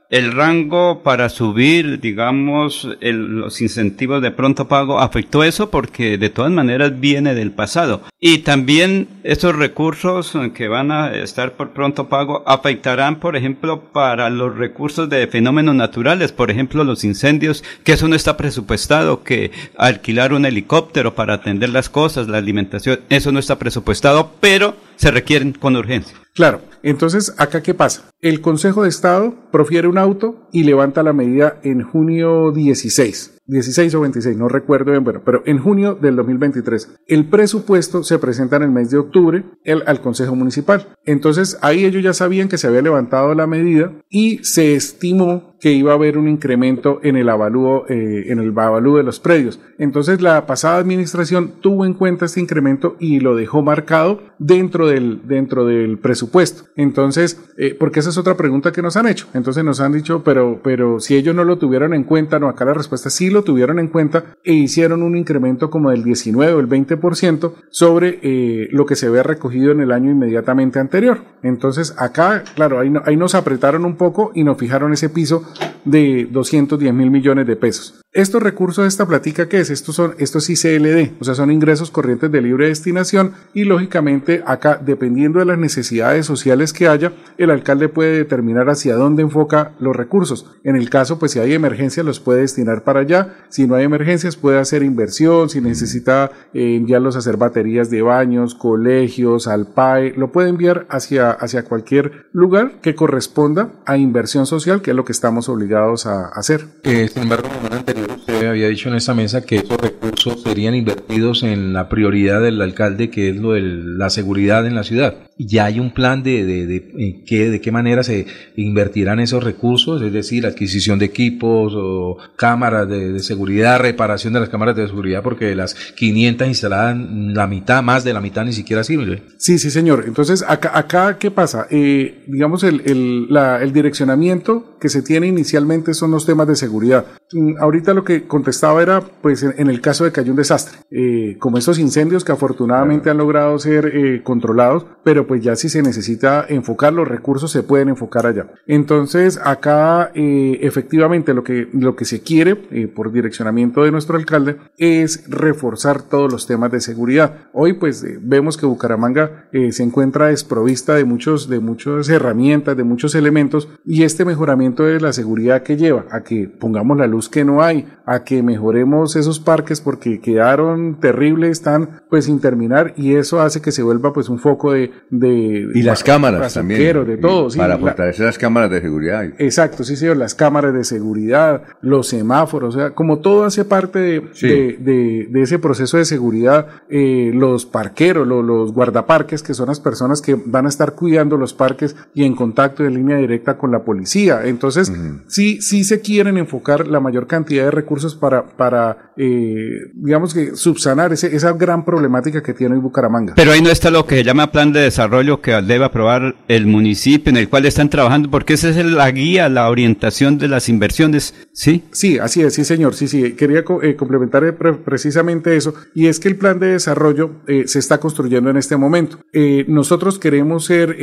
El 0.09 0.31
rango 0.31 1.03
para 1.03 1.29
subir, 1.29 1.99
digamos, 1.99 2.87
los 3.01 3.61
incentivos 3.61 4.21
de 4.21 4.31
pronto 4.31 4.67
pago 4.67 4.99
afectó 4.99 5.43
eso 5.43 5.69
porque 5.69 6.17
de 6.17 6.29
todas 6.29 6.51
maneras 6.51 6.99
viene 6.99 7.33
del 7.33 7.51
pasado. 7.51 8.01
Y 8.19 8.39
también 8.39 9.07
esos 9.23 9.55
recursos 9.55 10.35
que 10.53 10.67
van 10.67 10.91
a 10.91 11.13
estar 11.13 11.53
por 11.53 11.71
pronto 11.71 12.07
pago 12.07 12.43
afectarán, 12.45 13.19
por 13.19 13.35
ejemplo, 13.35 13.81
para 13.91 14.29
los 14.29 14.55
recursos 14.55 15.09
de 15.09 15.27
fenómenos 15.27 15.75
naturales, 15.75 16.31
por 16.31 16.51
ejemplo, 16.51 16.83
los 16.83 17.03
incendios, 17.03 17.63
que 17.83 17.93
eso 17.93 18.07
no 18.07 18.15
está 18.15 18.37
presupuestado, 18.37 19.23
que 19.23 19.51
alquilar 19.77 20.33
un 20.33 20.45
helicóptero 20.45 21.15
para 21.15 21.35
atender 21.35 21.69
las 21.69 21.89
cosas, 21.89 22.27
la 22.27 22.37
alimentación, 22.37 22.99
eso 23.09 23.31
no 23.31 23.39
está 23.39 23.59
presupuestado, 23.59 24.31
pero 24.39 24.75
se 24.97 25.11
requieren 25.11 25.53
con 25.53 25.75
urgencia. 25.75 26.17
Claro, 26.33 26.61
entonces 26.83 27.33
acá 27.37 27.63
qué 27.63 27.73
pasa? 27.73 28.11
El 28.21 28.41
Consejo 28.41 28.83
de 28.83 28.89
Estado 28.89 29.33
profiere 29.51 29.87
un 29.87 29.97
auto 29.97 30.47
y 30.51 30.63
levanta 30.63 31.01
la 31.01 31.13
medida 31.13 31.59
en 31.63 31.81
junio 31.81 32.51
16. 32.51 33.37
16 33.47 33.95
o 33.95 34.01
26, 34.01 34.37
no 34.37 34.49
recuerdo 34.49 34.91
bien, 34.91 35.03
bueno, 35.03 35.21
pero 35.25 35.41
en 35.45 35.57
junio 35.57 35.95
del 35.95 36.15
2023. 36.17 36.99
El 37.07 37.25
presupuesto 37.29 38.03
se 38.03 38.19
presenta 38.19 38.57
en 38.57 38.63
el 38.63 38.71
mes 38.71 38.91
de 38.91 38.97
octubre 38.97 39.45
al 39.65 40.01
Consejo 40.01 40.35
Municipal. 40.35 40.89
Entonces 41.05 41.57
ahí 41.61 41.85
ellos 41.85 42.03
ya 42.03 42.13
sabían 42.13 42.49
que 42.49 42.57
se 42.57 42.67
había 42.67 42.81
levantado 42.81 43.33
la 43.33 43.47
medida 43.47 43.93
y 44.09 44.39
se 44.43 44.75
estimó 44.75 45.56
que 45.59 45.71
iba 45.71 45.91
a 45.91 45.95
haber 45.95 46.17
un 46.17 46.27
incremento 46.27 46.99
en 47.03 47.15
el 47.15 47.29
avalúo, 47.29 47.85
eh, 47.89 48.25
en 48.27 48.39
el 48.39 48.57
avalúo 48.57 48.97
de 48.97 49.03
los 49.03 49.19
predios. 49.19 49.59
Entonces 49.77 50.21
la 50.21 50.45
pasada 50.45 50.77
administración 50.77 51.53
tuvo 51.61 51.85
en 51.85 51.93
cuenta 51.93 52.25
este 52.25 52.39
incremento 52.39 52.95
y 52.99 53.19
lo 53.19 53.35
dejó 53.35 53.61
marcado 53.61 54.21
dentro 54.39 54.87
del, 54.87 55.27
dentro 55.27 55.65
del 55.65 55.97
presupuesto. 55.97 56.63
Entonces, 56.75 57.41
eh, 57.57 57.75
porque 57.77 57.99
esa 57.99 58.09
es 58.09 58.17
otra 58.17 58.37
pregunta 58.37 58.71
que 58.71 58.81
nos 58.81 58.97
han 58.97 59.07
hecho. 59.07 59.27
Entonces 59.33 59.63
nos 59.63 59.81
han 59.81 59.93
dicho, 59.93 60.23
pero, 60.23 60.59
pero 60.63 60.99
si 60.99 61.15
ellos 61.15 61.35
no 61.35 61.43
lo 61.43 61.57
tuvieron 61.57 61.93
en 61.93 62.03
cuenta, 62.03 62.39
no, 62.39 62.49
acá 62.49 62.65
la 62.65 62.73
respuesta 62.73 63.09
sí 63.09 63.29
lo 63.29 63.43
tuvieron 63.43 63.79
en 63.79 63.87
cuenta 63.87 64.25
e 64.43 64.53
hicieron 64.53 65.01
un 65.01 65.15
incremento 65.15 65.69
como 65.69 65.89
del 65.89 66.03
19 66.03 66.53
o 66.53 66.59
el 66.59 66.69
20% 66.69 67.53
sobre 67.69 68.19
eh, 68.21 68.67
lo 68.71 68.85
que 68.85 68.95
se 68.95 69.07
había 69.07 69.23
recogido 69.23 69.71
en 69.71 69.81
el 69.81 69.91
año 69.91 70.11
inmediatamente 70.11 70.79
anterior. 70.79 71.21
Entonces 71.41 71.95
acá, 71.97 72.43
claro, 72.55 72.79
ahí, 72.79 72.93
ahí 73.05 73.17
nos 73.17 73.35
apretaron 73.35 73.85
un 73.85 73.95
poco 73.95 74.31
y 74.33 74.43
nos 74.43 74.57
fijaron 74.57 74.93
ese 74.93 75.09
piso 75.09 75.46
de 75.85 76.27
210 76.31 76.93
mil 76.93 77.09
millones 77.09 77.47
de 77.47 77.55
pesos. 77.55 78.01
Estos 78.17 78.41
recursos 78.41 78.83
de 78.83 78.87
esta 78.87 79.05
platica, 79.05 79.47
¿qué 79.47 79.59
es? 79.59 79.69
Estos 79.69 79.93
son, 79.93 80.15
estos 80.17 80.49
ICLD, 80.49 81.21
o 81.21 81.23
sea, 81.23 81.35
son 81.35 81.51
ingresos 81.51 81.91
corrientes 81.91 82.31
de 82.31 82.41
libre 82.41 82.67
destinación 82.67 83.33
y 83.53 83.63
lógicamente 83.63 84.41
acá, 84.43 84.81
dependiendo 84.83 85.37
de 85.37 85.45
las 85.45 85.59
necesidades 85.59 86.25
sociales 86.25 86.73
que 86.73 86.87
haya, 86.87 87.13
el 87.37 87.51
alcalde 87.51 87.89
puede 87.89 88.17
determinar 88.17 88.71
hacia 88.71 88.95
dónde 88.95 89.21
enfoca 89.21 89.73
los 89.79 89.95
recursos. 89.95 90.47
En 90.63 90.75
el 90.75 90.89
caso, 90.89 91.19
pues 91.19 91.33
si 91.33 91.39
hay 91.39 91.53
emergencias, 91.53 92.03
los 92.03 92.19
puede 92.19 92.41
destinar 92.41 92.83
para 92.83 93.01
allá. 93.01 93.35
Si 93.49 93.67
no 93.67 93.75
hay 93.75 93.83
emergencias, 93.83 94.35
puede 94.35 94.57
hacer 94.57 94.81
inversión. 94.81 95.51
Si 95.51 95.61
necesita 95.61 96.31
eh, 96.55 96.75
enviarlos 96.75 97.17
a 97.17 97.19
hacer 97.19 97.37
baterías 97.37 97.91
de 97.91 98.01
baños, 98.01 98.55
colegios, 98.55 99.47
al 99.47 99.67
PAE, 99.67 100.15
lo 100.17 100.31
puede 100.31 100.49
enviar 100.49 100.87
hacia, 100.89 101.29
hacia 101.29 101.65
cualquier 101.65 102.25
lugar 102.31 102.81
que 102.81 102.95
corresponda 102.95 103.73
a 103.85 103.95
inversión 103.95 104.47
social, 104.47 104.81
que 104.81 104.89
es 104.89 104.97
lo 104.97 105.05
que 105.05 105.11
estamos 105.11 105.49
obligados 105.49 106.07
a 106.07 106.29
hacer. 106.29 106.65
Eh, 106.81 107.07
sin 107.13 107.21
embargo, 107.21 107.47
anterior 107.71 108.06
usted 108.15 108.47
había 108.47 108.67
dicho 108.67 108.89
en 108.89 108.95
esa 108.95 109.13
mesa 109.13 109.45
que 109.45 109.57
esos 109.57 109.77
recursos 109.77 110.41
serían 110.43 110.75
invertidos 110.75 111.43
en 111.43 111.73
la 111.73 111.89
prioridad 111.89 112.41
del 112.41 112.61
alcalde, 112.61 113.09
que 113.09 113.29
es 113.29 113.35
lo 113.35 113.53
de 113.53 113.61
la 113.61 114.09
seguridad 114.09 114.65
en 114.65 114.75
la 114.75 114.83
ciudad. 114.83 115.15
¿Ya 115.37 115.65
hay 115.65 115.79
un 115.79 115.93
plan 115.93 116.23
de, 116.23 116.45
de, 116.45 116.65
de, 116.65 117.23
qué, 117.25 117.49
de 117.49 117.61
qué 117.61 117.71
manera 117.71 118.03
se 118.03 118.25
invertirán 118.55 119.19
esos 119.19 119.43
recursos? 119.43 120.01
Es 120.01 120.11
decir, 120.11 120.45
adquisición 120.45 120.97
de 120.97 121.05
equipos 121.05 121.73
o 121.75 122.17
cámaras 122.35 122.89
de, 122.89 123.19
seguridad, 123.19 123.79
reparación 123.79 124.33
de 124.33 124.39
las 124.39 124.49
cámaras 124.49 124.75
de 124.75 124.87
seguridad, 124.87 125.21
porque 125.21 125.55
las 125.55 125.75
500 125.75 126.47
instaladas, 126.47 126.97
la 126.97 127.45
mitad, 127.45 127.83
más 127.83 128.03
de 128.03 128.13
la 128.13 128.21
mitad 128.21 128.45
ni 128.45 128.53
siquiera 128.53 128.83
sirve. 128.83 129.23
Sí, 129.37 129.59
sí, 129.59 129.69
señor. 129.69 130.05
Entonces, 130.07 130.43
acá, 130.47 130.71
acá 130.77 131.17
¿qué 131.19 131.29
pasa? 131.29 131.67
Eh, 131.69 132.23
digamos, 132.27 132.63
el, 132.63 132.81
el, 132.85 133.27
el 133.61 133.73
direccionamiento 133.73 134.77
que 134.79 134.89
se 134.89 135.01
tiene 135.01 135.27
inicialmente 135.27 135.93
son 135.93 136.11
los 136.11 136.25
temas 136.25 136.47
de 136.47 136.55
seguridad. 136.55 137.05
Mm, 137.31 137.57
ahorita 137.59 137.93
lo 137.97 138.03
que 138.03 138.27
contestaba 138.27 138.81
era, 138.81 139.01
pues, 139.01 139.43
en, 139.43 139.69
el 139.69 139.81
caso 139.81 140.05
de 140.05 140.11
que 140.11 140.21
haya 140.21 140.31
un 140.31 140.37
desastre, 140.37 140.79
eh, 140.91 141.35
como 141.39 141.57
estos 141.57 141.79
incendios 141.79 142.23
que 142.23 142.31
afortunadamente 142.31 143.09
han 143.09 143.17
logrado 143.17 143.59
ser 143.59 143.91
eh, 143.93 144.21
controlados, 144.23 144.85
pero 145.03 145.25
pues 145.25 145.41
ya 145.41 145.55
si 145.55 145.69
se 145.69 145.81
necesita 145.81 146.45
enfocar 146.49 146.91
los 146.91 147.07
recursos 147.07 147.49
se 147.51 147.63
pueden 147.63 147.87
enfocar 147.87 148.25
allá. 148.25 148.47
Entonces 148.65 149.39
acá 149.41 150.11
eh, 150.13 150.59
efectivamente 150.61 151.33
lo 151.33 151.45
que, 151.45 151.69
lo 151.71 151.95
que 151.95 152.03
se 152.03 152.21
quiere 152.21 152.57
eh, 152.71 152.87
por 152.87 153.13
direccionamiento 153.13 153.83
de 153.83 153.91
nuestro 153.91 154.17
alcalde 154.17 154.57
es 154.77 155.23
reforzar 155.29 156.01
todos 156.01 156.29
los 156.29 156.45
temas 156.45 156.71
de 156.71 156.81
seguridad. 156.81 157.47
Hoy 157.53 157.73
pues 157.73 158.03
eh, 158.03 158.19
vemos 158.21 158.57
que 158.57 158.65
Bucaramanga 158.65 159.47
se 159.71 159.81
encuentra 159.81 160.27
desprovista 160.27 160.93
de 160.95 161.05
muchos 161.05 161.47
de 161.47 161.59
muchas 161.59 162.09
herramientas, 162.09 162.75
de 162.75 162.83
muchos 162.83 163.15
elementos 163.15 163.69
y 163.85 164.03
este 164.03 164.25
mejoramiento 164.25 164.83
de 164.83 164.99
la 164.99 165.13
seguridad 165.13 165.63
que 165.63 165.77
lleva 165.77 166.05
a 166.11 166.21
que 166.21 166.47
pongamos 166.47 166.97
la 166.97 167.07
luz 167.07 167.29
que 167.29 167.45
no 167.45 167.63
hay, 167.63 167.76
a 168.05 168.23
que 168.23 168.41
mejoremos 168.41 169.15
esos 169.15 169.39
parques 169.39 169.81
porque 169.81 170.19
quedaron 170.19 170.99
terribles, 170.99 171.51
están 171.51 172.01
pues 172.09 172.25
sin 172.25 172.39
terminar 172.39 172.93
y 172.97 173.15
eso 173.15 173.41
hace 173.41 173.61
que 173.61 173.71
se 173.71 173.83
vuelva 173.83 174.13
pues 174.13 174.29
un 174.29 174.39
foco 174.39 174.71
de 174.71 174.91
de... 175.09 175.69
Y 175.73 175.81
las 175.83 176.03
cámaras 176.03 176.53
también. 176.53 177.05
De 177.05 177.17
todo, 177.17 177.49
sí, 177.49 177.57
Para 177.57 177.77
fortalecer 177.77 178.25
las 178.25 178.37
cámaras 178.37 178.69
de 178.71 178.81
seguridad. 178.81 179.23
Exacto, 179.37 179.83
sí, 179.83 179.95
señor, 179.95 180.17
las 180.17 180.35
cámaras 180.35 180.73
de 180.73 180.83
seguridad, 180.83 181.63
los 181.81 182.07
semáforos, 182.07 182.75
o 182.75 182.79
sea, 182.79 182.91
como 182.91 183.19
todo 183.19 183.45
hace 183.45 183.65
parte 183.65 183.99
de, 183.99 185.27
de, 185.31 185.41
ese 185.41 185.59
proceso 185.59 185.97
de 185.97 186.05
seguridad, 186.05 186.67
eh, 186.89 187.31
los 187.33 187.65
parqueros, 187.65 188.27
los, 188.27 188.73
guardaparques, 188.73 189.43
que 189.43 189.53
son 189.53 189.67
las 189.67 189.79
personas 189.79 190.21
que 190.21 190.35
van 190.35 190.65
a 190.65 190.69
estar 190.69 190.93
cuidando 190.93 191.37
los 191.37 191.53
parques 191.53 191.95
y 192.13 192.23
en 192.23 192.35
contacto 192.35 192.85
en 192.85 192.95
línea 192.95 193.17
directa 193.17 193.57
con 193.57 193.71
la 193.71 193.83
policía. 193.83 194.45
Entonces, 194.45 194.91
sí, 195.27 195.61
sí 195.61 195.83
se 195.83 196.01
quieren 196.01 196.37
enfocar 196.37 196.87
la 196.87 196.99
mayor 196.99 197.27
cantidad 197.27 197.66
de 197.67 197.71
recursos 197.71 198.15
para, 198.15 198.45
para 198.45 199.11
eh, 199.17 199.91
digamos 199.93 200.33
que 200.33 200.55
subsanar 200.55 201.13
ese, 201.13 201.35
esa 201.35 201.53
gran 201.53 201.85
problemática 201.85 202.41
que 202.41 202.53
tiene 202.53 202.75
hoy 202.75 202.81
Bucaramanga. 202.81 203.33
Pero 203.35 203.51
ahí 203.51 203.61
no 203.61 203.69
está 203.69 203.89
lo 203.89 204.05
que 204.05 204.15
se 204.15 204.23
llama 204.23 204.51
plan 204.51 204.71
de 204.71 204.81
desarrollo 204.81 205.41
que 205.41 205.51
debe 205.61 205.85
aprobar 205.85 206.35
el 206.47 206.67
municipio 206.67 207.29
en 207.29 207.37
el 207.37 207.49
cual 207.49 207.65
están 207.65 207.89
trabajando, 207.89 208.29
porque 208.29 208.53
esa 208.53 208.69
es 208.69 208.77
la 208.85 209.09
guía, 209.11 209.49
la 209.49 209.69
orientación 209.69 210.37
de 210.37 210.47
las 210.47 210.69
inversiones, 210.69 211.33
¿sí? 211.51 211.83
Sí, 211.91 212.19
así 212.19 212.41
es, 212.41 212.53
sí 212.53 212.63
señor, 212.63 212.95
sí, 212.95 213.07
sí. 213.07 213.33
Quería 213.33 213.63
eh, 213.81 213.95
complementar 213.95 214.43
eh, 214.43 214.53
precisamente 214.53 215.55
eso, 215.55 215.73
y 215.93 216.07
es 216.07 216.19
que 216.19 216.27
el 216.27 216.37
plan 216.37 216.59
de 216.59 216.67
desarrollo 216.67 217.41
eh, 217.47 217.63
se 217.67 217.79
está 217.79 217.99
construyendo 217.99 218.49
en 218.49 218.57
este 218.57 218.77
momento. 218.77 219.19
nosotros 219.67 220.19
queremos 220.19 220.65
ser 220.65 220.97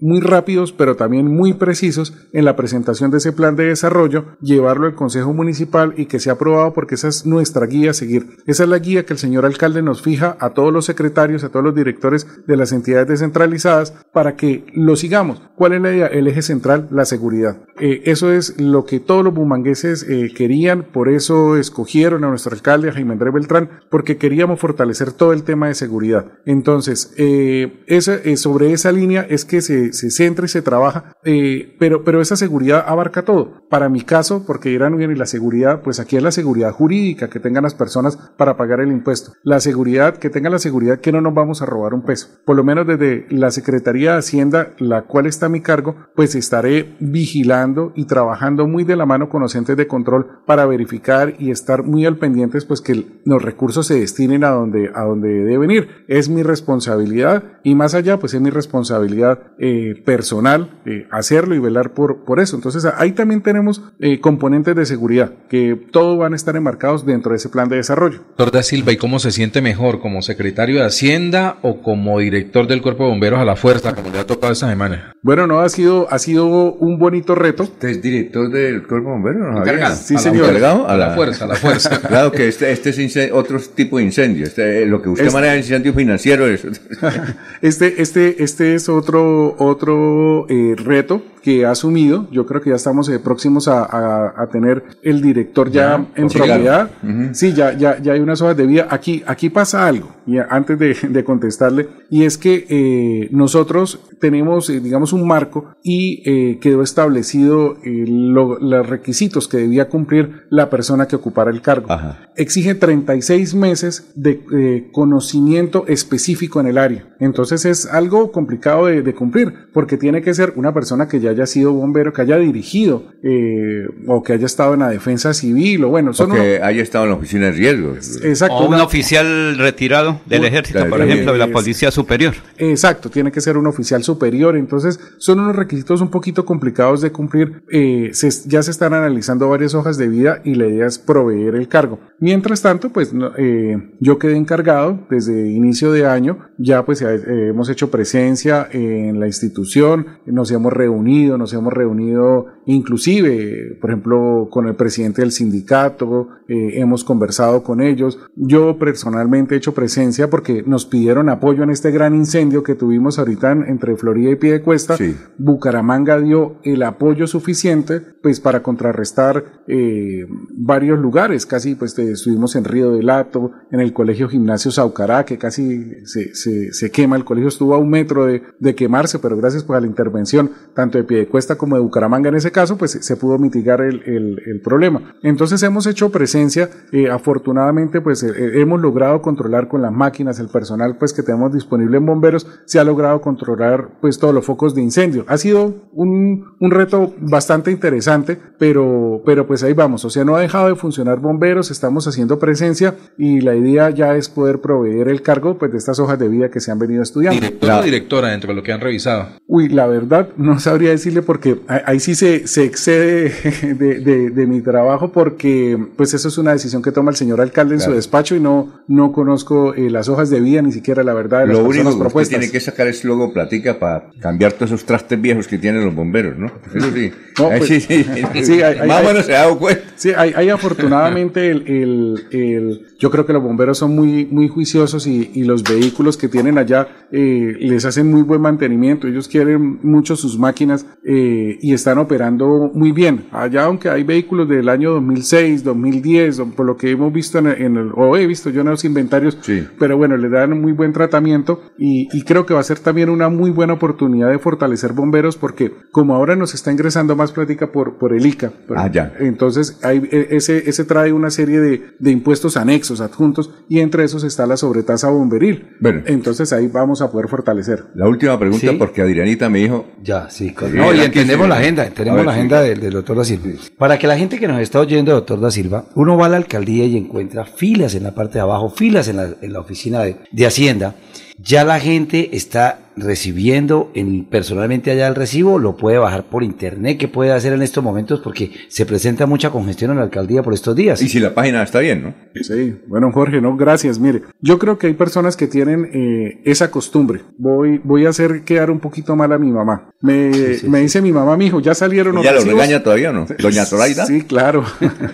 muy 0.00 0.20
rápidos, 0.20 0.72
pero 0.72 0.96
también 0.96 1.26
muy 1.26 1.54
precisos 1.54 2.14
en 2.32 2.44
la 2.44 2.56
presentación 2.56 3.10
de 3.10 3.18
ese 3.18 3.32
plan 3.32 3.56
de 3.56 3.66
desarrollo, 3.66 4.36
llevarlo 4.40 4.86
al 4.86 4.94
Consejo 4.94 5.32
Municipal 5.32 5.73
y 5.96 6.06
que 6.06 6.20
sea 6.20 6.34
aprobado 6.34 6.72
porque 6.72 6.94
esa 6.94 7.08
es 7.08 7.26
nuestra 7.26 7.66
guía 7.66 7.90
a 7.90 7.94
seguir. 7.94 8.36
Esa 8.46 8.64
es 8.64 8.68
la 8.68 8.78
guía 8.78 9.04
que 9.04 9.12
el 9.12 9.18
señor 9.18 9.44
alcalde 9.44 9.82
nos 9.82 10.02
fija 10.02 10.36
a 10.40 10.50
todos 10.50 10.72
los 10.72 10.84
secretarios, 10.84 11.44
a 11.44 11.48
todos 11.48 11.64
los 11.64 11.74
directores 11.74 12.26
de 12.46 12.56
las 12.56 12.72
entidades 12.72 13.08
descentralizadas 13.08 13.92
para 14.12 14.36
que 14.36 14.64
lo 14.74 14.96
sigamos. 14.96 15.42
¿Cuál 15.56 15.72
es 15.72 15.82
la 15.82 15.92
idea? 15.92 16.06
El 16.06 16.28
eje 16.28 16.42
central, 16.42 16.88
la 16.90 17.04
seguridad. 17.04 17.58
Eh, 17.80 18.02
eso 18.04 18.32
es 18.32 18.60
lo 18.60 18.84
que 18.84 19.00
todos 19.00 19.24
los 19.24 19.34
bumangueses 19.34 20.06
eh, 20.08 20.32
querían, 20.34 20.84
por 20.84 21.08
eso 21.08 21.56
escogieron 21.56 22.24
a 22.24 22.28
nuestro 22.28 22.54
alcalde, 22.54 22.88
a 22.88 22.92
Jaime 22.92 23.12
Andrés 23.12 23.34
Beltrán, 23.34 23.70
porque 23.90 24.16
queríamos 24.16 24.60
fortalecer 24.60 25.12
todo 25.12 25.32
el 25.32 25.42
tema 25.42 25.68
de 25.68 25.74
seguridad. 25.74 26.26
Entonces, 26.46 27.12
eh, 27.16 27.82
esa, 27.86 28.14
eh, 28.14 28.36
sobre 28.36 28.72
esa 28.72 28.92
línea 28.92 29.26
es 29.28 29.44
que 29.44 29.60
se, 29.60 29.92
se 29.92 30.10
centra 30.10 30.44
y 30.44 30.48
se 30.48 30.62
trabaja, 30.62 31.12
eh, 31.24 31.76
pero, 31.78 32.04
pero 32.04 32.20
esa 32.20 32.36
seguridad 32.36 32.84
abarca 32.86 33.22
todo. 33.22 33.62
Para 33.68 33.88
mi 33.88 34.02
caso, 34.02 34.44
porque 34.46 34.68
dirán 34.68 34.96
bien, 34.96 35.10
y 35.10 35.16
la 35.16 35.26
seguridad, 35.26 35.63
pues 35.82 36.00
aquí 36.00 36.16
es 36.16 36.22
la 36.22 36.32
seguridad 36.32 36.72
jurídica 36.72 37.28
que 37.28 37.40
tengan 37.40 37.64
las 37.64 37.74
personas 37.74 38.16
para 38.36 38.56
pagar 38.56 38.80
el 38.80 38.92
impuesto. 38.92 39.32
La 39.42 39.60
seguridad, 39.60 40.16
que 40.16 40.30
tengan 40.30 40.52
la 40.52 40.58
seguridad 40.58 41.00
que 41.00 41.12
no 41.12 41.20
nos 41.20 41.34
vamos 41.34 41.62
a 41.62 41.66
robar 41.66 41.94
un 41.94 42.02
peso. 42.02 42.28
Por 42.44 42.56
lo 42.56 42.64
menos 42.64 42.86
desde 42.86 43.26
la 43.30 43.50
Secretaría 43.50 44.12
de 44.12 44.18
Hacienda, 44.18 44.74
la 44.78 45.02
cual 45.02 45.26
está 45.26 45.46
a 45.46 45.48
mi 45.48 45.60
cargo, 45.60 45.96
pues 46.14 46.34
estaré 46.34 46.96
vigilando 47.00 47.92
y 47.94 48.06
trabajando 48.06 48.66
muy 48.66 48.84
de 48.84 48.96
la 48.96 49.06
mano 49.06 49.28
con 49.28 49.42
los 49.42 49.54
entes 49.54 49.76
de 49.76 49.86
control 49.86 50.42
para 50.46 50.66
verificar 50.66 51.34
y 51.38 51.50
estar 51.50 51.82
muy 51.82 52.06
al 52.06 52.16
pendientes, 52.16 52.64
pues 52.64 52.80
que 52.80 53.06
los 53.24 53.42
recursos 53.42 53.86
se 53.86 53.98
destinen 54.00 54.44
a 54.44 54.50
donde, 54.50 54.90
a 54.94 55.02
donde 55.02 55.28
deben 55.44 55.70
ir. 55.70 55.88
Es 56.08 56.28
mi 56.28 56.42
responsabilidad 56.42 57.44
y 57.62 57.74
más 57.74 57.94
allá, 57.94 58.18
pues 58.18 58.34
es 58.34 58.40
mi 58.40 58.50
responsabilidad 58.50 59.52
eh, 59.58 60.02
personal 60.04 60.80
eh, 60.84 61.06
hacerlo 61.10 61.54
y 61.54 61.58
velar 61.58 61.94
por, 61.94 62.24
por 62.24 62.40
eso. 62.40 62.56
Entonces 62.56 62.84
ahí 62.84 63.12
también 63.12 63.42
tenemos 63.42 63.82
eh, 64.00 64.20
componentes 64.20 64.74
de 64.76 64.86
seguridad 64.86 65.32
que 65.54 65.78
todos 65.92 66.18
van 66.18 66.32
a 66.32 66.36
estar 66.36 66.56
enmarcados 66.56 67.06
dentro 67.06 67.30
de 67.30 67.36
ese 67.36 67.48
plan 67.48 67.68
de 67.68 67.76
desarrollo. 67.76 68.18
Doctor 68.30 68.50
Da 68.50 68.64
Silva, 68.64 68.90
¿y 68.90 68.96
cómo 68.96 69.20
se 69.20 69.30
siente 69.30 69.62
mejor? 69.62 70.00
¿Como 70.00 70.20
secretario 70.20 70.80
de 70.80 70.86
Hacienda 70.86 71.58
o 71.62 71.80
como 71.80 72.18
director 72.18 72.66
del 72.66 72.82
Cuerpo 72.82 73.04
de 73.04 73.10
Bomberos 73.10 73.38
a 73.38 73.44
la 73.44 73.54
Fuerza, 73.54 73.94
como 73.94 74.10
le 74.10 74.18
ha 74.18 74.26
tocado 74.26 74.52
esta 74.52 74.68
semana? 74.68 75.12
Bueno, 75.22 75.46
no, 75.46 75.60
ha 75.60 75.68
sido, 75.68 76.08
ha 76.10 76.18
sido 76.18 76.46
un 76.74 76.98
bonito 76.98 77.36
reto. 77.36 77.62
¿Usted 77.62 77.88
es 77.88 78.02
director 78.02 78.50
del 78.50 78.84
Cuerpo 78.84 79.10
de 79.10 79.14
Bomberos? 79.14 79.42
¿no? 79.52 79.58
Encargado. 79.60 79.94
Sí, 79.94 80.14
A 80.14 80.16
la 80.16 80.22
señor. 80.22 80.38
fuerza, 80.46 80.56
¿Encargado? 80.58 80.88
A 80.88 80.96
la 80.96 81.10
fuerza, 81.14 81.44
a 81.44 81.48
la 81.48 81.54
fuerza. 81.54 82.00
Claro 82.08 82.32
que 82.32 82.48
este, 82.48 82.72
este 82.72 82.90
es 82.90 82.98
incen- 82.98 83.30
otro 83.32 83.60
tipo 83.76 83.98
de 83.98 84.04
incendio. 84.04 84.46
Este, 84.46 84.84
lo 84.86 85.00
que 85.00 85.08
usted 85.08 85.26
Este- 85.26 85.34
maneja 85.36 85.54
es 85.54 85.66
incendio 85.66 85.94
financiero. 85.94 86.48
Eso. 86.48 86.66
Este, 87.62 88.02
este, 88.02 88.42
este 88.42 88.74
es 88.74 88.88
otro, 88.88 89.54
otro 89.58 90.46
eh, 90.48 90.74
reto 90.76 91.22
que 91.44 91.66
ha 91.66 91.70
asumido. 91.72 92.26
Yo 92.32 92.46
creo 92.46 92.62
que 92.62 92.70
ya 92.70 92.76
estamos 92.76 93.08
eh, 93.10 93.18
próximos 93.18 93.68
a, 93.68 93.84
a- 93.84 94.32
a 94.42 94.46
tener 94.48 94.82
el 95.02 95.20
director 95.20 95.70
ya, 95.70 95.98
Ya, 96.14 96.22
en 96.22 96.28
propiedad. 96.28 96.90
Sí, 97.34 97.52
ya, 97.52 97.76
ya, 97.76 98.00
ya 98.00 98.14
hay 98.14 98.20
unas 98.20 98.40
hojas 98.40 98.56
de 98.56 98.66
vida. 98.66 98.86
Aquí, 98.90 99.22
aquí 99.26 99.50
pasa 99.50 99.86
algo, 99.86 100.08
y 100.26 100.38
antes 100.38 100.78
de, 100.78 100.96
de 101.08 101.22
contestarle, 101.24 101.88
y 102.08 102.24
es 102.24 102.38
que 102.38 102.64
eh, 102.68 103.28
nosotros 103.30 104.00
tenemos, 104.20 104.70
eh, 104.70 104.80
digamos, 104.80 105.12
un 105.12 105.26
marco 105.26 105.74
y 105.82 106.22
eh, 106.24 106.58
quedó 106.60 106.82
establecido 106.82 107.76
lo- 107.84 108.58
los 108.58 108.88
requisitos 108.88 109.46
que 109.46 109.58
debía 109.58 109.88
cumplir 109.90 110.44
la 110.48 110.70
persona 110.70 111.06
que 111.06 111.16
ocupara 111.16 111.50
el 111.50 111.60
cargo. 111.60 111.92
Ajá. 111.92 112.30
Exige 112.36 112.74
36 112.74 113.54
meses 113.54 114.10
de 114.14 114.88
conocimiento 114.92 115.84
específico 115.88 116.60
en 116.60 116.66
el 116.68 116.78
área. 116.78 117.06
Entonces 117.20 117.64
es 117.66 117.86
algo 117.86 118.32
complicado 118.32 118.86
de, 118.86 119.02
de 119.02 119.14
cumplir, 119.14 119.52
porque 119.74 119.98
tiene 119.98 120.22
que 120.22 120.32
ser 120.32 120.54
una 120.56 120.72
persona 120.72 121.06
que 121.08 121.20
ya 121.20 121.32
haya 121.34 121.46
sido 121.46 121.72
bombero, 121.72 122.12
que 122.12 122.22
haya 122.22 122.36
dirigido 122.38 123.04
eh, 123.22 123.86
o 124.06 124.22
que 124.22 124.32
haya 124.34 124.46
estado 124.46 124.74
en 124.74 124.80
la 124.80 124.90
defensa 124.90 125.32
civil, 125.34 125.84
o 125.84 125.88
bueno, 125.88 126.12
son 126.12 126.32
O 126.32 126.34
que 126.34 126.60
haya 126.62 126.82
estado 126.82 127.04
en 127.04 127.10
la 127.10 127.16
oficina 127.16 127.46
de 127.46 127.52
riesgos. 127.52 128.20
Exacto. 128.24 128.54
O 128.56 128.68
un 128.68 128.74
una- 128.74 128.84
oficial 128.84 129.56
retirado 129.58 130.20
del 130.26 130.40
Un- 130.40 130.46
ejército, 130.46 130.86
por 130.88 131.00
ejemplo, 131.00 131.32
de 131.32 131.38
la 131.38 131.48
Policía 131.48 131.90
Superior. 131.90 132.34
Exacto, 132.58 133.10
tiene 133.10 133.32
que 133.32 133.40
ser 133.40 133.56
un 133.56 133.66
oficial 133.66 134.02
superior. 134.02 134.56
Entonces, 134.56 135.00
son 135.18 135.40
unos 135.40 135.56
requisitos 135.56 136.00
un 136.00 136.08
poquito 136.10 136.44
complicados 136.44 137.00
de 137.00 137.10
cumplir. 137.12 137.62
Eh, 137.70 138.10
se- 138.12 138.48
ya 138.48 138.62
se 138.62 138.70
están 138.70 138.92
analizando 138.94 139.48
varias 139.48 139.74
hojas 139.74 139.96
de 139.96 140.08
vida 140.08 140.40
y 140.44 140.54
la 140.54 140.66
idea 140.66 140.86
es 140.86 140.98
proveer 140.98 141.54
el 141.54 141.68
cargo. 141.68 141.98
Mientras 142.20 142.60
tanto, 142.62 142.90
pues 142.90 143.12
no- 143.14 143.32
eh, 143.38 143.76
yo 144.00 144.18
quedé 144.18 144.36
encargado 144.36 145.06
desde 145.10 145.48
inicio 145.50 145.92
de 145.92 146.06
año. 146.06 146.38
Ya 146.58 146.84
pues 146.84 147.00
eh, 147.02 147.20
hemos 147.50 147.68
hecho 147.70 147.90
presencia 147.90 148.68
en 148.70 149.18
la 149.18 149.26
institución, 149.26 150.06
nos 150.26 150.50
hemos 150.50 150.72
reunido, 150.72 151.23
nos 151.38 151.52
hemos 151.52 151.72
reunido 151.72 152.46
inclusive, 152.66 153.76
por 153.80 153.90
ejemplo, 153.90 154.48
con 154.50 154.66
el 154.66 154.74
presidente 154.74 155.22
del 155.22 155.32
sindicato, 155.32 156.28
eh, 156.48 156.80
hemos 156.80 157.04
conversado 157.04 157.62
con 157.62 157.80
ellos. 157.80 158.18
Yo 158.36 158.78
personalmente 158.78 159.54
he 159.54 159.58
hecho 159.58 159.74
presencia 159.74 160.30
porque 160.30 160.62
nos 160.66 160.86
pidieron 160.86 161.28
apoyo 161.28 161.62
en 161.62 161.70
este 161.70 161.90
gran 161.90 162.14
incendio 162.14 162.62
que 162.62 162.74
tuvimos 162.74 163.18
ahorita 163.18 163.52
en- 163.52 163.64
entre 163.64 163.96
Florida 163.96 164.30
y 164.30 164.36
Piedecuesta. 164.36 164.96
Sí. 164.96 165.14
Bucaramanga 165.38 166.18
dio 166.20 166.56
el 166.62 166.82
apoyo 166.82 167.26
suficiente 167.26 168.00
pues 168.22 168.40
para 168.40 168.62
contrarrestar 168.62 169.44
eh, 169.68 170.26
varios 170.56 170.98
lugares. 170.98 171.44
Casi 171.46 171.74
pues 171.74 171.98
estuvimos 171.98 172.56
en 172.56 172.64
Río 172.64 172.92
del 172.92 173.10
Hato, 173.10 173.52
en 173.70 173.80
el 173.80 173.92
colegio 173.92 174.28
gimnasio 174.28 174.70
Saucará, 174.70 175.24
que 175.24 175.36
casi 175.38 176.06
se, 176.06 176.34
se- 176.34 176.72
se 176.72 176.90
quema. 176.90 177.16
El 177.16 177.24
colegio 177.24 177.48
estuvo 177.48 177.74
a 177.74 177.78
un 177.78 177.90
metro 177.90 178.24
de, 178.26 178.42
de 178.58 178.74
quemarse, 178.74 179.18
pero 179.18 179.36
gracias 179.36 179.64
pues 179.64 179.76
a 179.76 179.80
la 179.80 179.86
intervención 179.86 180.50
tanto 180.74 180.98
de 180.98 181.04
Piedecuesta 181.14 181.56
como 181.56 181.76
de 181.76 181.82
Bucaramanga 181.82 182.28
en 182.28 182.34
ese 182.34 182.50
caso, 182.50 182.76
pues 182.76 182.90
se 182.92 183.16
pudo 183.16 183.38
mitigar 183.38 183.80
el, 183.80 184.02
el- 184.04 184.42
el 184.46 184.60
problema. 184.60 185.14
Entonces 185.22 185.62
hemos 185.62 185.86
hecho 185.86 186.10
presencia, 186.10 186.68
eh, 186.90 187.08
afortunadamente 187.08 188.00
pues 188.00 188.22
eh, 188.24 188.32
eh, 188.36 188.50
hemos 188.60 188.80
logrado 188.80 189.22
controlar 189.22 189.68
con 189.68 189.80
las 189.80 189.92
máquinas, 189.92 190.40
el 190.40 190.48
personal 190.48 190.96
pues 190.98 191.12
que 191.12 191.22
tenemos 191.22 191.52
disponible 191.52 191.98
en 191.98 192.06
bomberos, 192.06 192.46
se 192.64 192.80
ha 192.80 192.84
logrado 192.84 193.20
controlar 193.20 193.90
pues 194.00 194.18
todos 194.18 194.34
los 194.34 194.44
focos 194.44 194.74
de 194.74 194.82
incendio. 194.82 195.24
Ha 195.28 195.38
sido 195.38 195.74
un, 195.92 196.44
un 196.58 196.70
reto 196.72 197.14
bastante 197.20 197.70
interesante, 197.70 198.36
pero, 198.58 199.22
pero 199.24 199.46
pues 199.46 199.62
ahí 199.62 199.72
vamos, 199.72 200.04
o 200.04 200.10
sea, 200.10 200.24
no 200.24 200.34
ha 200.34 200.40
dejado 200.40 200.68
de 200.68 200.74
funcionar 200.74 201.20
bomberos, 201.20 201.70
estamos 201.70 202.08
haciendo 202.08 202.38
presencia 202.40 202.94
y 203.16 203.40
la 203.40 203.54
idea 203.54 203.90
ya 203.90 204.16
es 204.16 204.28
poder 204.28 204.60
proveer 204.60 205.08
el 205.08 205.22
cargo 205.22 205.58
pues 205.58 205.70
de 205.70 205.78
estas 205.78 205.98
hojas 206.00 206.18
de 206.18 206.28
vida 206.28 206.50
que 206.50 206.58
se 206.60 206.72
han 206.72 206.78
venido 206.80 207.02
estudiando. 207.02 207.40
¿Director 207.40 207.70
o 207.70 207.82
directora 207.82 208.28
dentro 208.30 208.48
de 208.48 208.56
lo 208.56 208.62
que 208.64 208.72
han 208.72 208.80
revisado? 208.80 209.26
Uy, 209.46 209.68
la 209.68 209.86
verdad 209.86 210.30
no 210.36 210.58
sabría 210.58 210.90
decirle 211.04 211.22
porque 211.22 211.60
ahí 211.68 212.00
sí 212.00 212.14
se, 212.14 212.46
se 212.46 212.64
excede 212.64 213.30
de, 213.78 214.00
de- 214.00 214.30
de 214.30 214.46
mi 214.46 214.60
trabajo 214.62 215.12
porque 215.12 215.78
pues 215.96 216.14
eso 216.14 216.28
es 216.28 216.38
una 216.38 216.52
decisión 216.52 216.82
que 216.82 216.92
toma 216.92 217.10
el 217.10 217.16
señor 217.16 217.40
alcalde 217.40 217.74
en 217.74 217.80
su 217.80 217.92
despacho 217.92 218.34
y 218.34 218.40
no, 218.40 218.82
no 218.88 219.12
conozco 219.12 219.74
eh, 219.74 219.90
las 219.90 220.08
hojas 220.08 220.30
de 220.30 220.40
vida 220.40 220.62
ni 220.62 220.72
siquiera 220.72 221.02
la 221.02 221.12
verdad 221.14 221.40
de 221.40 221.46
las 221.48 221.58
Lo 221.58 221.64
único 221.64 221.98
que 221.98 222.06
usted 222.06 222.28
tiene 222.28 222.50
que 222.50 222.60
sacar 222.60 222.86
es 222.88 223.04
luego 223.04 223.32
platica 223.32 223.78
para 223.78 224.10
cambiar 224.20 224.52
todos 224.52 224.70
esos 224.72 224.84
trastes 224.86 225.20
viejos 225.20 225.46
que 225.46 225.58
tienen 225.58 225.84
los 225.84 225.94
bomberos, 225.94 226.38
¿no? 226.38 226.46
Eso 226.74 226.90
sí. 226.92 227.12
No, 227.38 227.48
pues, 227.48 227.66
sí, 227.66 227.80
sí. 227.80 228.04
sí, 228.44 228.62
hay- 228.62 228.86
Más 228.88 229.00
hay- 229.00 229.06
menos 229.06 229.26
se 229.26 229.34
ha 229.36 229.40
dado 229.40 229.58
cuenta. 229.58 229.82
Sí, 229.96 230.10
hay, 230.16 230.32
hay 230.34 230.48
afortunadamente 230.50 231.50
el, 231.50 231.64
el- 231.66 232.24
el- 232.30 232.80
yo 232.98 233.10
creo 233.10 233.26
que 233.26 233.32
los 233.32 233.42
bomberos 233.42 233.76
son 233.78 233.94
muy, 233.94 234.24
muy 234.26 234.48
juiciosos 234.48 235.06
y, 235.06 235.30
y 235.34 235.44
los 235.44 235.62
vehículos 235.62 236.16
que 236.16 236.28
tienen 236.28 236.58
allá 236.58 236.88
eh, 237.12 237.56
les 237.58 237.84
hacen 237.84 238.10
muy 238.10 238.22
buen 238.22 238.40
mantenimiento. 238.40 239.06
Ellos 239.08 239.28
quieren 239.28 239.78
mucho 239.82 240.16
sus 240.16 240.38
máquinas 240.38 240.86
eh, 241.04 241.58
y 241.60 241.72
están 241.74 241.98
operando 241.98 242.70
muy 242.74 242.92
bien. 242.92 243.26
Allá, 243.32 243.64
aunque 243.64 243.88
hay 243.88 244.04
vehículos 244.04 244.48
del 244.48 244.68
año 244.68 244.92
2006, 244.92 245.64
2010, 245.64 246.38
o 246.40 246.46
por 246.50 246.66
lo 246.66 246.76
que 246.76 246.90
hemos 246.90 247.12
visto 247.12 247.38
en 247.38 247.46
el, 247.46 247.62
en 247.62 247.76
el- 247.76 247.90
o 247.94 248.16
he 248.16 248.26
visto 248.26 248.50
yo 248.50 248.60
en 248.62 248.68
los 248.68 248.84
inventarios, 248.84 249.38
Sí. 249.42 249.66
pero 249.78 249.96
bueno, 249.96 250.16
le 250.16 250.28
dan 250.28 250.52
un 250.52 250.60
muy 250.60 250.72
buen 250.72 250.92
tratamiento 250.92 251.60
y, 251.78 252.08
y 252.12 252.22
creo 252.22 252.46
que 252.46 252.54
va 252.54 252.60
a 252.60 252.64
ser 252.64 252.78
también 252.78 253.08
una 253.08 253.28
muy 253.28 253.50
buena 253.50 253.72
oportunidad 253.74 254.30
de 254.30 254.38
fortalecer 254.38 254.92
bomberos 254.92 255.36
porque 255.36 255.72
como 255.90 256.14
ahora 256.14 256.36
nos 256.36 256.54
está 256.54 256.70
ingresando 256.72 257.16
más 257.16 257.32
plática 257.32 257.72
por, 257.72 257.98
por 257.98 258.14
el 258.14 258.24
ICA, 258.26 258.50
por- 258.66 258.78
Ah, 258.78 258.90
ya. 258.90 259.12
entonces 259.18 259.78
hay, 259.82 259.98
e- 260.10 260.28
ese, 260.30 260.68
ese 260.68 260.84
trae 260.84 261.12
una 261.12 261.30
serie 261.30 261.60
de, 261.60 261.82
de 261.98 262.10
impuestos 262.10 262.56
anexos, 262.56 263.00
adjuntos, 263.00 263.52
y 263.68 263.80
entre 263.80 264.04
esos 264.04 264.24
está 264.24 264.46
la 264.46 264.56
sobretasa 264.56 265.08
bomberil. 265.10 265.68
Bueno. 265.80 266.02
Entonces 266.06 266.52
ahí 266.52 266.68
vamos 266.68 267.02
a 267.02 267.10
poder 267.10 267.28
fortalecer. 267.28 267.84
La 267.94 268.08
última 268.08 268.38
pregunta, 268.38 268.68
Sí. 268.70 268.76
porque 268.78 269.02
Adrianita 269.02 269.48
me 269.48 269.58
dijo. 269.60 269.86
Ya, 270.02 270.28
sí. 270.30 270.52
con- 270.52 270.70
Sí, 270.70 270.73
no, 270.74 270.94
y 270.94 271.00
entendemos 271.00 271.48
la 271.48 271.56
agenda, 271.56 271.86
entendemos 271.86 272.18
ver, 272.18 272.26
la 272.26 272.32
sí. 272.32 272.38
agenda 272.38 272.62
del, 272.62 272.80
del 272.80 272.92
doctor 272.92 273.16
Da 273.16 273.24
Silva. 273.24 273.50
Para 273.78 273.98
que 273.98 274.06
la 274.06 274.16
gente 274.16 274.38
que 274.38 274.48
nos 274.48 274.60
está 274.60 274.80
oyendo, 274.80 275.12
doctor 275.12 275.40
Da 275.40 275.50
Silva, 275.50 275.84
uno 275.94 276.16
va 276.16 276.26
a 276.26 276.28
la 276.28 276.36
alcaldía 276.36 276.84
y 276.84 276.96
encuentra 276.96 277.44
filas 277.44 277.94
en 277.94 278.02
la 278.02 278.14
parte 278.14 278.34
de 278.34 278.40
abajo, 278.40 278.70
filas 278.70 279.08
en 279.08 279.16
la, 279.16 279.28
en 279.40 279.52
la 279.52 279.60
oficina 279.60 280.00
de, 280.00 280.16
de 280.30 280.46
Hacienda. 280.46 280.94
Ya 281.38 281.64
la 281.64 281.80
gente 281.80 282.36
está 282.36 282.78
recibiendo 282.96 283.90
en, 283.94 284.24
personalmente 284.24 284.90
allá 284.90 285.08
el 285.08 285.14
recibo, 285.14 285.58
lo 285.58 285.76
puede 285.76 285.98
bajar 285.98 286.24
por 286.24 286.42
internet, 286.42 286.98
¿qué 286.98 287.08
puede 287.08 287.32
hacer 287.32 287.52
en 287.52 287.62
estos 287.62 287.82
momentos? 287.82 288.20
Porque 288.20 288.52
se 288.68 288.86
presenta 288.86 289.26
mucha 289.26 289.50
congestión 289.50 289.90
en 289.92 289.98
la 289.98 290.04
alcaldía 290.04 290.42
por 290.42 290.54
estos 290.54 290.76
días. 290.76 291.00
Y 291.02 291.08
si 291.08 291.20
la 291.20 291.34
página 291.34 291.62
está 291.62 291.80
bien, 291.80 292.02
¿no? 292.02 292.14
Sí, 292.42 292.76
bueno 292.86 293.10
Jorge, 293.12 293.40
no, 293.40 293.56
gracias. 293.56 293.98
Mire, 293.98 294.22
yo 294.40 294.58
creo 294.58 294.78
que 294.78 294.86
hay 294.86 294.94
personas 294.94 295.36
que 295.36 295.46
tienen 295.46 295.90
eh, 295.92 296.40
esa 296.44 296.70
costumbre. 296.70 297.22
Voy, 297.38 297.80
voy 297.82 298.06
a 298.06 298.10
hacer 298.10 298.42
quedar 298.44 298.70
un 298.70 298.80
poquito 298.80 299.16
mal 299.16 299.32
a 299.32 299.38
mi 299.38 299.50
mamá. 299.50 299.90
Me, 300.00 300.30
me 300.68 300.80
dice 300.80 301.00
mi 301.00 301.12
mamá, 301.12 301.36
mi 301.36 301.46
hijo, 301.46 301.60
ya 301.60 301.74
salieron 301.74 302.14
los 302.14 302.24
¿Ya 302.24 302.32
lo 302.32 302.38
recibos?" 302.38 302.60
regaña 302.60 302.82
todavía 302.82 303.12
no? 303.12 303.26
¿Doña 303.38 303.64
Zoraida? 303.64 304.06
Sí, 304.06 304.22
claro. 304.22 304.64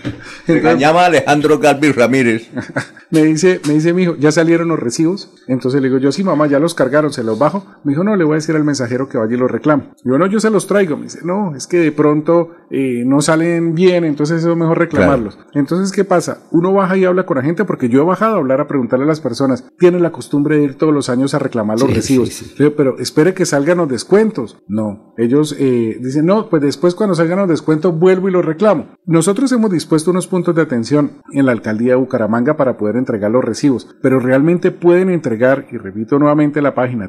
Regañaba 0.46 1.02
a 1.02 1.06
Alejandro 1.06 1.58
Galvis 1.58 1.94
Ramírez. 1.94 2.48
me 3.10 3.24
dice, 3.24 3.60
me 3.66 3.74
dice 3.74 3.92
mi 3.92 4.04
hijo, 4.04 4.16
¿ya 4.16 4.32
salieron 4.32 4.68
los 4.68 4.78
recibos? 4.78 5.30
Entonces 5.46 5.80
le 5.80 5.88
digo, 5.88 5.98
yo 5.98 6.12
sí, 6.12 6.24
mamá, 6.24 6.46
ya 6.46 6.58
los 6.58 6.74
cargaron, 6.74 7.12
se 7.12 7.22
los 7.22 7.38
bajo. 7.38 7.66
Me 7.84 7.92
dijo, 7.92 8.04
no, 8.04 8.16
le 8.16 8.24
voy 8.24 8.32
a 8.32 8.36
decir 8.36 8.56
al 8.56 8.64
mensajero 8.64 9.08
que 9.08 9.18
vaya 9.18 9.34
y 9.34 9.38
los 9.38 9.50
reclame. 9.50 9.90
Digo, 10.04 10.18
no, 10.18 10.26
yo 10.26 10.40
se 10.40 10.50
los 10.50 10.66
traigo. 10.66 10.96
Me 10.96 11.04
dice, 11.04 11.20
no, 11.24 11.54
es 11.54 11.66
que 11.66 11.78
de 11.78 11.92
pronto 11.92 12.50
eh, 12.70 13.04
no 13.06 13.20
salen 13.20 13.74
bien, 13.74 14.04
entonces 14.04 14.44
es 14.44 14.56
mejor 14.56 14.78
reclamarlos. 14.78 15.38
Entonces, 15.54 15.92
¿qué 15.92 16.04
pasa? 16.04 16.38
Uno 16.50 16.72
baja 16.72 16.96
y 16.96 17.04
habla 17.04 17.26
con 17.26 17.36
la 17.36 17.42
gente, 17.42 17.64
porque 17.64 17.88
yo 17.88 18.02
he 18.02 18.04
bajado 18.04 18.34
a 18.34 18.38
hablar 18.38 18.60
a 18.60 18.68
preguntarle 18.68 19.04
a 19.04 19.08
las 19.08 19.20
personas, 19.20 19.68
tienen 19.78 20.02
la 20.02 20.12
costumbre 20.12 20.56
de 20.58 20.64
ir 20.64 20.74
todos 20.76 20.92
los 20.94 21.08
años 21.08 21.34
a 21.34 21.38
reclamar 21.38 21.78
los 21.80 21.88
Sí, 21.88 21.94
recibos. 21.94 22.28
sí, 22.30 22.44
sí. 22.56 22.70
Pero 22.76 22.98
espere 22.98 23.34
que 23.34 23.46
salgan 23.46 23.78
los 23.78 23.88
descuentos. 23.88 24.58
No, 24.68 25.14
ellos 25.16 25.56
eh, 25.58 25.98
dicen, 26.00 26.26
no, 26.26 26.48
pues 26.48 26.62
después 26.62 26.94
cuando 26.94 27.14
salgan 27.14 27.38
los 27.40 27.48
descuentos 27.48 27.98
vuelvo 27.98 28.28
y 28.28 28.32
los 28.32 28.44
reclamo. 28.44 28.86
Nosotros 29.06 29.50
hemos 29.52 29.70
dispuesto 29.70 30.10
unos 30.10 30.26
puntos 30.26 30.54
de 30.54 30.62
atención 30.62 31.12
en 31.32 31.46
la 31.46 31.52
alcaldía 31.52 31.92
de 31.92 31.96
Bucaramanga 31.98 32.56
para 32.56 32.76
poder 32.76 32.96
entregar 32.96 33.30
los 33.30 33.44
recibos, 33.44 33.96
pero 34.02 34.18
realmente 34.20 34.70
pueden 34.70 35.10
entregar, 35.10 35.66
y 35.70 35.76
repito 35.76 36.18
nuevamente 36.18 36.62
la 36.62 36.74
página 36.74 37.08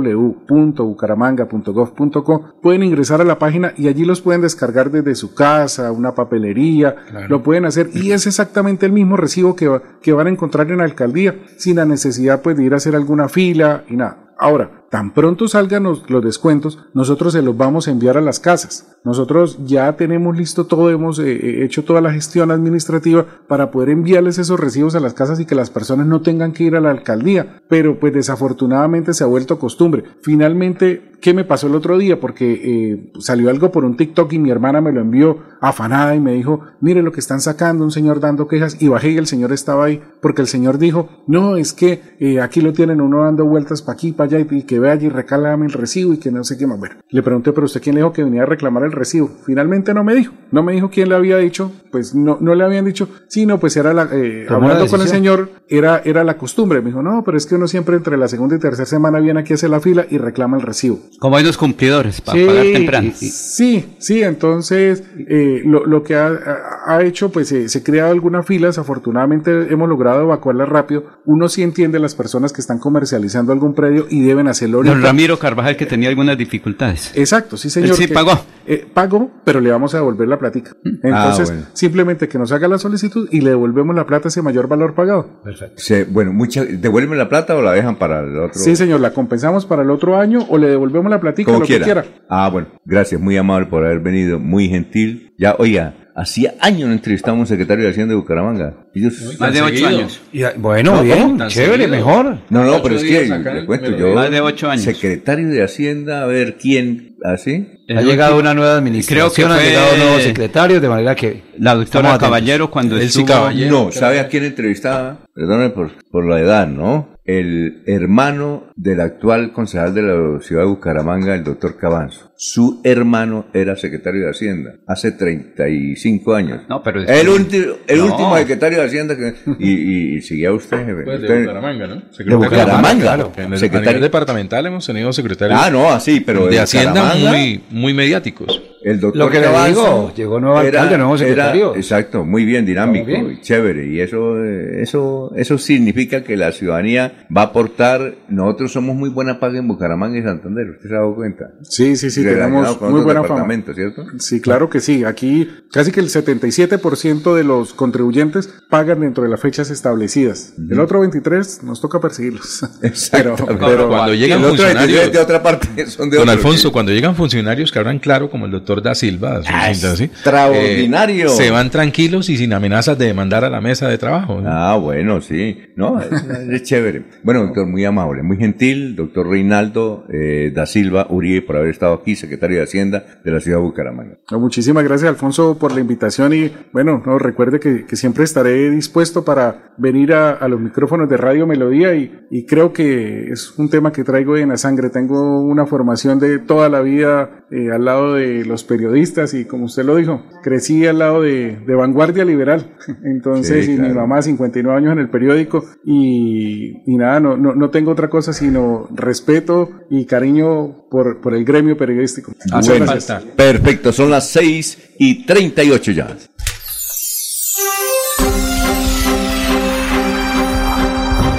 www.bucaramanga.gov.co, 0.00 2.54
pueden 2.62 2.82
ingresar 2.82 3.20
a 3.20 3.24
la 3.24 3.38
página 3.38 3.72
y 3.76 3.88
allí 3.88 4.04
los 4.04 4.20
pueden 4.20 4.40
descargar 4.40 4.90
desde 4.90 5.14
su 5.14 5.34
casa, 5.34 5.92
una 5.92 6.14
papelería, 6.14 6.96
lo 7.28 7.42
pueden 7.42 7.66
hacer. 7.66 7.90
Y 7.92 8.12
es 8.12 8.26
exactamente 8.26 8.86
el 8.86 8.92
mismo 8.92 9.16
recibo 9.16 9.56
que, 9.56 9.80
que 10.02 10.12
van 10.12 10.26
a 10.26 10.30
encontrar 10.30 10.70
en 10.70 10.78
la 10.78 10.84
alcaldía, 10.84 11.36
sin 11.56 11.76
la 11.76 11.84
necesidad 11.84 12.42
pues, 12.42 12.56
de 12.56 12.64
ir 12.64 12.74
a 12.74 12.78
hacer 12.78 12.96
alguna 12.96 13.28
fila 13.28 13.84
y 13.88 13.96
nada. 13.96 14.34
Ahora, 14.38 14.79
tan 14.90 15.14
pronto 15.14 15.46
salgan 15.46 15.84
los, 15.84 16.02
descuentos, 16.22 16.78
nosotros 16.94 17.32
se 17.32 17.42
los 17.42 17.56
vamos 17.56 17.86
a 17.86 17.92
enviar 17.92 18.18
a 18.18 18.20
las 18.20 18.40
casas. 18.40 18.98
Nosotros 19.04 19.58
ya 19.64 19.96
tenemos 19.96 20.36
listo 20.36 20.66
todo, 20.66 20.90
hemos 20.90 21.20
eh, 21.20 21.32
eh, 21.32 21.64
hecho 21.64 21.84
toda 21.84 22.00
la 22.00 22.12
gestión 22.12 22.50
administrativa 22.50 23.24
para 23.46 23.70
poder 23.70 23.90
enviarles 23.90 24.38
esos 24.38 24.58
recibos 24.58 24.94
a 24.94 25.00
las 25.00 25.14
casas 25.14 25.38
y 25.40 25.46
que 25.46 25.54
las 25.54 25.70
personas 25.70 26.06
no 26.06 26.20
tengan 26.20 26.52
que 26.52 26.64
ir 26.64 26.76
a 26.76 26.80
la 26.80 26.90
alcaldía. 26.90 27.60
Pero 27.68 28.00
pues 28.00 28.12
desafortunadamente 28.12 29.14
se 29.14 29.22
ha 29.22 29.28
vuelto 29.28 29.60
costumbre. 29.60 30.04
Finalmente, 30.22 31.12
¿qué 31.20 31.34
me 31.34 31.44
pasó 31.44 31.68
el 31.68 31.76
otro 31.76 31.96
día? 31.96 32.20
Porque 32.20 32.52
eh, 32.52 33.12
salió 33.20 33.48
algo 33.48 33.70
por 33.70 33.84
un 33.84 33.96
TikTok 33.96 34.32
y 34.32 34.38
mi 34.38 34.50
hermana 34.50 34.80
me 34.80 34.92
lo 34.92 35.00
envió 35.00 35.38
afanada 35.60 36.14
y 36.16 36.20
me 36.20 36.32
dijo, 36.32 36.60
mire 36.80 37.02
lo 37.02 37.12
que 37.12 37.20
están 37.20 37.40
sacando, 37.40 37.84
un 37.84 37.92
señor 37.92 38.18
dando 38.18 38.48
quejas 38.48 38.76
y 38.82 38.88
bajé 38.88 39.10
y 39.10 39.18
el 39.18 39.26
señor 39.26 39.52
estaba 39.52 39.84
ahí 39.84 40.02
porque 40.20 40.42
el 40.42 40.48
señor 40.48 40.78
dijo, 40.78 41.08
no, 41.26 41.56
es 41.56 41.72
que 41.72 42.02
eh, 42.18 42.40
aquí 42.40 42.60
lo 42.60 42.72
tienen 42.72 43.00
uno 43.00 43.22
dando 43.22 43.44
vueltas 43.44 43.82
para 43.82 43.94
aquí, 43.94 44.12
para 44.12 44.38
allá 44.38 44.46
y 44.50 44.62
que 44.64 44.79
vea 44.80 44.92
allí 44.92 45.08
recálame 45.08 45.66
el 45.66 45.72
recibo 45.72 46.12
y 46.12 46.18
que 46.18 46.30
no 46.30 46.44
sé 46.44 46.58
qué 46.58 46.66
más. 46.66 46.78
Bueno, 46.78 46.96
le 47.08 47.22
pregunté, 47.22 47.52
pero 47.52 47.66
usted 47.66 47.80
quién 47.82 47.94
le 47.94 48.00
dijo 48.00 48.12
que 48.12 48.24
venía 48.24 48.42
a 48.42 48.46
reclamar 48.46 48.84
el 48.84 48.92
recibo. 48.92 49.30
Finalmente 49.44 49.94
no 49.94 50.04
me 50.04 50.14
dijo, 50.14 50.34
no 50.50 50.62
me 50.62 50.72
dijo 50.72 50.90
quién 50.90 51.08
le 51.08 51.14
había 51.14 51.36
dicho, 51.38 51.72
pues 51.90 52.14
no, 52.14 52.38
no 52.40 52.54
le 52.54 52.64
habían 52.64 52.84
dicho, 52.84 53.08
sino 53.28 53.58
pues 53.58 53.76
era 53.76 53.92
la, 53.92 54.08
eh, 54.12 54.46
la 54.48 54.56
hablando 54.56 54.86
con 54.86 55.00
el 55.00 55.08
señor, 55.08 55.50
era, 55.68 56.02
era 56.04 56.24
la 56.24 56.36
costumbre. 56.36 56.80
Me 56.80 56.88
dijo, 56.88 57.02
no, 57.02 57.22
pero 57.24 57.36
es 57.36 57.46
que 57.46 57.54
uno 57.54 57.68
siempre 57.68 57.96
entre 57.96 58.16
la 58.16 58.28
segunda 58.28 58.56
y 58.56 58.58
tercera 58.58 58.86
semana 58.86 59.20
viene 59.20 59.40
aquí 59.40 59.52
a 59.52 59.54
hacer 59.54 59.70
la 59.70 59.80
fila 59.80 60.06
y 60.08 60.18
reclama 60.18 60.56
el 60.56 60.62
recibo. 60.62 61.00
Como 61.18 61.36
hay 61.36 61.44
dos 61.44 61.58
cumplidores 61.58 62.20
para 62.20 62.38
Sí, 62.38 62.46
pagar 62.46 62.64
temprano. 62.72 63.12
Sí, 63.14 63.96
sí, 63.98 64.22
entonces 64.22 65.04
eh, 65.18 65.62
lo, 65.64 65.86
lo 65.86 66.02
que 66.02 66.14
ha, 66.16 67.02
hecho, 67.02 67.30
pues 67.30 67.52
eh, 67.52 67.68
se 67.68 67.78
ha 67.78 67.82
creado 67.82 68.12
algunas 68.12 68.46
filas, 68.46 68.78
afortunadamente 68.78 69.72
hemos 69.72 69.88
logrado 69.88 70.22
evacuarlas 70.22 70.68
rápido. 70.68 71.04
Uno 71.24 71.48
sí 71.48 71.62
entiende 71.62 71.98
las 71.98 72.14
personas 72.14 72.52
que 72.52 72.60
están 72.60 72.78
comercializando 72.78 73.52
algún 73.52 73.74
predio 73.74 74.06
y 74.08 74.22
deben 74.22 74.48
hacerlo 74.48 74.69
Don 74.70 75.02
Ramiro 75.02 75.38
Carvajal 75.38 75.76
que 75.76 75.86
tenía 75.86 76.08
algunas 76.08 76.36
dificultades. 76.38 77.12
Exacto, 77.14 77.56
sí 77.56 77.70
señor. 77.70 77.90
Él 77.90 77.96
sí 77.96 78.06
que- 78.06 78.14
pagó. 78.14 78.32
eh, 78.66 78.86
pagó, 78.92 79.30
pero 79.44 79.60
le 79.60 79.70
vamos 79.70 79.94
a 79.94 79.98
devolver 79.98 80.28
la 80.28 80.38
platica. 80.38 80.72
Entonces, 81.02 81.50
Ah, 81.50 81.52
bueno. 81.54 81.66
simplemente 81.72 82.28
que 82.28 82.38
nos 82.38 82.52
haga 82.52 82.68
la 82.68 82.78
solicitud 82.78 83.28
y 83.32 83.40
le 83.40 83.50
devolvemos 83.50 83.94
la 83.96 84.06
plata 84.06 84.28
ese 84.28 84.42
mayor 84.42 84.68
valor 84.68 84.94
pagado. 84.94 85.40
Se- 85.76 86.04
bueno, 86.04 86.32
mucha, 86.32 86.64
¿devuelven 86.64 87.18
la 87.18 87.28
plata 87.28 87.56
o 87.56 87.62
la 87.62 87.72
dejan 87.72 87.96
para 87.96 88.20
el 88.20 88.36
otro? 88.38 88.58
Sí, 88.60 88.76
señor, 88.76 89.00
la 89.00 89.12
compensamos 89.12 89.66
para 89.66 89.82
el 89.82 89.90
otro 89.90 90.16
año 90.18 90.40
o 90.48 90.56
le 90.58 90.68
devolvemos 90.68 91.10
la 91.10 91.20
platica, 91.20 91.46
Como 91.46 91.60
lo 91.60 91.66
quiera. 91.66 91.84
que 91.84 91.92
quiera. 91.92 92.04
Ah, 92.28 92.48
bueno, 92.50 92.68
gracias, 92.84 93.20
muy 93.20 93.36
amable 93.36 93.66
por 93.66 93.84
haber 93.84 94.00
venido, 94.00 94.38
muy 94.38 94.68
gentil. 94.68 95.34
Ya, 95.38 95.56
oiga, 95.58 95.94
hacía 96.20 96.54
años 96.60 96.88
no 96.88 96.94
entrevistamos 96.94 97.38
a 97.38 97.40
un 97.40 97.46
secretario 97.46 97.84
de 97.84 97.90
Hacienda 97.90 98.12
de 98.12 98.16
Bucaramanga. 98.20 98.74
Ellos- 98.94 99.38
Más 99.38 99.52
de 99.54 99.62
ocho 99.62 99.86
años. 99.86 100.20
Y, 100.32 100.42
ah, 100.42 100.52
bueno, 100.56 100.96
No, 100.96 101.02
bien, 101.02 101.38
chévere, 101.48 101.84
seguido. 101.84 101.88
mejor. 101.90 102.38
No, 102.50 102.64
no, 102.64 102.82
pero 102.82 102.96
es 102.96 103.02
que 103.04 103.26
le 103.26 103.58
en 103.60 103.66
cuento 103.66 103.96
yo. 103.96 104.14
Más 104.14 104.30
de 104.30 104.40
ocho 104.40 104.70
años. 104.70 104.84
Secretario 104.84 105.48
de 105.48 105.62
Hacienda, 105.62 106.22
a 106.22 106.26
ver 106.26 106.56
quién, 106.60 107.16
así. 107.24 107.66
Ha 107.88 108.02
llegado 108.02 108.38
una 108.38 108.54
nueva 108.54 108.76
administración, 108.76 109.30
Creo 109.30 109.34
que 109.34 109.52
han 109.52 109.58
fue- 109.60 109.68
llegado 109.68 109.96
nuevos 109.96 110.22
secretarios, 110.22 110.80
de 110.82 110.88
manera 110.88 111.14
que 111.16 111.42
La 111.58 111.74
doctora. 111.74 112.16
Caballero 112.18 112.70
cuando 112.70 112.96
Él 112.96 113.02
sí 113.02 113.20
estuvo... 113.20 113.26
caballero. 113.26 113.70
No, 113.70 113.92
¿sabe 113.92 114.20
a 114.20 114.28
quién 114.28 114.44
entrevistaba? 114.44 115.18
Perdone 115.34 115.70
por, 115.70 115.90
por 116.10 116.24
la 116.28 116.40
edad, 116.40 116.66
¿no? 116.68 117.08
El 117.24 117.82
hermano 117.86 118.72
del 118.76 119.00
actual 119.00 119.52
concejal 119.52 119.94
de 119.94 120.02
la 120.02 120.40
ciudad 120.40 120.62
de 120.62 120.68
Bucaramanga, 120.68 121.34
el 121.34 121.44
doctor 121.44 121.76
Cabanzo. 121.76 122.32
Su 122.36 122.80
hermano 122.82 123.46
era 123.52 123.76
secretario 123.76 124.22
de 124.24 124.30
Hacienda 124.30 124.72
hace 124.88 125.12
35 125.12 126.34
años. 126.34 126.62
No, 126.68 126.82
pero... 126.82 127.02
El, 127.02 127.28
ulti- 127.28 127.76
el 127.86 127.98
No. 127.98 128.06
último 128.06 128.36
secretario 128.36 128.78
de 128.80 128.86
Hacienda 128.86 129.16
que, 129.16 129.34
y, 129.58 129.70
y, 129.70 130.16
y 130.16 130.22
seguía 130.22 130.52
usted, 130.52 130.78
jefe. 130.78 131.02
Pues 131.04 131.20
de 131.20 131.26
Usted- 131.26 131.40
Bucaramanga, 131.42 131.86
¿no? 131.86 132.02
De 132.18 132.34
Bucaramanga, 132.34 133.02
claro. 133.02 133.32
En 133.36 133.44
el, 133.44 133.52
a 133.52 133.56
Secretario- 133.58 133.88
nivel 133.90 134.02
departamental 134.02 134.66
hemos 134.66 134.86
tenido 134.86 135.12
secretarios 135.12 135.60
Ah, 135.62 135.70
no, 135.70 135.90
así, 135.90 136.20
pero 136.20 136.46
de 136.46 136.56
en 136.56 136.62
Hacienda 136.62 137.14
muy, 137.14 137.60
muy 137.70 137.92
mediáticos. 137.94 138.62
El 138.82 138.98
doctor 138.98 139.18
Lo 139.18 139.30
que 139.30 139.40
le 139.40 139.48
digo, 139.68 140.12
llegó 140.14 140.40
nuevo 140.40 140.56
alcalde, 140.56 140.96
nuevo 140.96 141.18
secretario. 141.18 141.76
exacto, 141.76 142.24
muy 142.24 142.44
bien, 142.44 142.64
dinámico, 142.64 143.06
bien. 143.06 143.30
y 143.32 143.40
chévere. 143.40 143.86
Y 143.86 144.00
eso, 144.00 144.42
eh, 144.42 144.82
eso, 144.82 145.32
eso 145.36 145.58
significa 145.58 146.24
que 146.24 146.36
la 146.36 146.52
ciudadanía 146.52 147.26
va 147.34 147.42
a 147.42 147.44
aportar. 147.46 148.14
Nosotros 148.28 148.72
somos 148.72 148.96
muy 148.96 149.10
buena 149.10 149.38
paga 149.38 149.58
en 149.58 149.68
Bucaramanga 149.68 150.18
y 150.18 150.22
Santander, 150.22 150.70
¿usted 150.70 150.88
se 150.88 150.94
ha 150.94 150.98
dado 150.98 151.14
cuenta? 151.14 151.50
Sí, 151.62 151.96
sí, 151.96 152.10
sí, 152.10 152.24
tenemos 152.24 152.80
muy 152.80 153.02
buena 153.02 153.20
fama. 153.20 153.34
departamentos, 153.34 153.74
¿cierto? 153.76 154.04
Sí, 154.18 154.40
claro 154.40 154.70
que 154.70 154.80
sí. 154.80 155.04
Aquí 155.04 155.48
casi 155.70 155.92
que 155.92 156.00
el 156.00 156.08
77% 156.08 157.34
de 157.34 157.44
los 157.44 157.74
contribuyentes 157.74 158.48
pagan 158.68 159.00
dentro 159.00 159.24
de 159.24 159.30
las 159.30 159.40
fechas 159.40 159.70
establecidas. 159.70 160.54
El 160.70 160.80
otro 160.80 161.00
23 161.00 161.64
nos 161.64 161.80
toca 161.80 162.00
perseguirlos. 162.00 162.64
pero, 163.12 163.36
Cuando 163.36 164.14
llegan 164.14 164.42
funcionarios, 164.42 165.00
23 165.00 165.12
de 165.12 165.18
otra 165.18 165.42
parte 165.42 165.86
son 165.86 166.08
de 166.10 166.16
Don 166.16 166.28
otro, 166.28 166.38
Alfonso, 166.38 166.68
sí. 166.68 166.72
cuando 166.72 166.92
llegan 166.92 167.14
funcionarios 167.14 167.70
que 167.72 167.78
hablan 167.78 167.98
claro, 167.98 168.30
como 168.30 168.46
el 168.46 168.52
doctor 168.52 168.69
Da 168.76 168.94
Silva, 168.94 169.42
su 169.42 169.50
Ah, 169.52 169.74
cinta, 169.74 169.96
¿sí? 169.96 170.04
extraordinario. 170.04 171.26
Eh, 171.26 171.28
se 171.30 171.50
van 171.50 171.70
tranquilos 171.70 172.28
y 172.28 172.36
sin 172.36 172.52
amenazas 172.52 172.96
de 172.98 173.06
demandar 173.06 173.44
a 173.44 173.50
la 173.50 173.60
mesa 173.60 173.88
de 173.88 173.98
trabajo. 173.98 174.40
¿no? 174.40 174.48
Ah, 174.50 174.76
bueno, 174.76 175.20
sí. 175.20 175.58
No, 175.76 176.00
es, 176.00 176.08
es 176.50 176.62
chévere. 176.62 177.04
Bueno, 177.22 177.42
doctor, 177.42 177.66
muy 177.66 177.84
amable, 177.84 178.22
muy 178.22 178.36
gentil, 178.36 178.94
doctor 178.96 179.28
Reinaldo 179.28 180.04
eh, 180.12 180.52
da 180.54 180.66
Silva 180.66 181.06
Uribe, 181.10 181.42
por 181.42 181.56
haber 181.56 181.70
estado 181.70 181.94
aquí, 181.94 182.14
secretario 182.16 182.58
de 182.58 182.62
Hacienda 182.64 183.04
de 183.24 183.30
la 183.30 183.40
ciudad 183.40 183.58
de 183.58 183.64
Bucaramanga. 183.64 184.18
No, 184.30 184.38
muchísimas 184.40 184.84
gracias, 184.84 185.08
Alfonso, 185.08 185.58
por 185.58 185.72
la 185.72 185.80
invitación 185.80 186.32
y 186.32 186.52
bueno, 186.72 187.02
no 187.04 187.18
recuerde 187.18 187.58
que, 187.60 187.84
que 187.86 187.96
siempre 187.96 188.24
estaré 188.24 188.70
dispuesto 188.70 189.24
para 189.24 189.72
venir 189.78 190.12
a, 190.12 190.30
a 190.30 190.48
los 190.48 190.60
micrófonos 190.60 191.08
de 191.08 191.16
Radio 191.16 191.46
Melodía 191.46 191.94
y, 191.94 192.12
y 192.30 192.44
creo 192.46 192.72
que 192.72 193.30
es 193.32 193.58
un 193.58 193.68
tema 193.70 193.92
que 193.92 194.04
traigo 194.04 194.36
en 194.36 194.50
la 194.50 194.56
sangre. 194.56 194.90
Tengo 194.90 195.40
una 195.40 195.66
formación 195.66 196.18
de 196.18 196.38
toda 196.38 196.68
la 196.68 196.80
vida 196.80 197.46
eh, 197.50 197.70
al 197.72 197.84
lado 197.84 198.14
de 198.14 198.44
los 198.44 198.59
periodistas 198.64 199.34
y 199.34 199.44
como 199.44 199.64
usted 199.66 199.84
lo 199.84 199.96
dijo, 199.96 200.22
crecí 200.42 200.86
al 200.86 200.98
lado 200.98 201.22
de, 201.22 201.58
de 201.66 201.74
Vanguardia 201.74 202.24
Liberal. 202.24 202.76
Entonces, 203.04 203.66
Sí, 203.66 203.72
y 203.72 203.74
mi 203.76 203.80
claro. 203.86 204.00
mamá 204.00 204.22
59 204.22 204.76
años 204.78 204.92
en 204.92 204.98
el 205.00 205.10
periódico 205.10 205.64
y, 205.84 206.82
y 206.86 206.96
nada, 206.96 207.20
no, 207.20 207.36
no, 207.36 207.54
no 207.54 207.70
tengo 207.70 207.90
otra 207.90 208.08
cosa 208.08 208.32
sino 208.32 208.88
respeto 208.94 209.70
y 209.90 210.04
cariño 210.06 210.88
por, 210.90 211.20
por 211.20 211.34
el 211.34 211.44
gremio 211.44 211.76
periodístico. 211.76 212.32
Hace 212.52 212.80
falta. 212.84 213.22
Perfecto, 213.36 213.92
son 213.92 214.10
las 214.10 214.28
6 214.30 214.94
y 214.98 215.26
38 215.26 215.92
ya. 215.92 216.16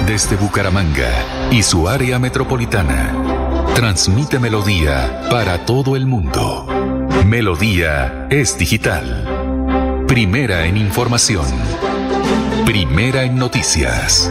Desde 0.06 0.36
Bucaramanga 0.36 1.48
y 1.50 1.62
su 1.62 1.88
área 1.88 2.18
metropolitana, 2.18 3.14
transmite 3.74 4.38
Melodía 4.38 5.22
para 5.30 5.64
todo 5.64 5.96
el 5.96 6.06
mundo. 6.06 6.66
Melodía 7.26 8.26
es 8.30 8.58
digital. 8.58 10.04
Primera 10.06 10.66
en 10.66 10.76
información. 10.76 11.46
Primera 12.66 13.22
en 13.22 13.36
noticias. 13.36 14.30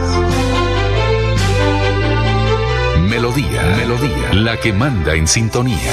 Melodía, 3.08 3.62
Melodía, 3.76 4.32
la 4.32 4.58
que 4.58 4.72
manda 4.72 5.14
en 5.14 5.26
sintonía. 5.26 5.92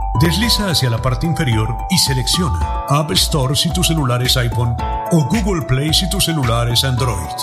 Desliza 0.21 0.69
hacia 0.69 0.91
la 0.91 1.01
parte 1.01 1.25
inferior 1.25 1.75
y 1.89 1.97
selecciona 1.97 2.59
App 2.87 3.09
Store 3.13 3.55
si 3.55 3.73
tu 3.73 3.83
celular 3.83 4.21
es 4.21 4.37
iPhone 4.37 4.75
o 5.11 5.25
Google 5.25 5.63
Play 5.63 5.91
si 5.95 6.07
tu 6.11 6.21
celular 6.21 6.69
es 6.69 6.83
Android. 6.83 7.33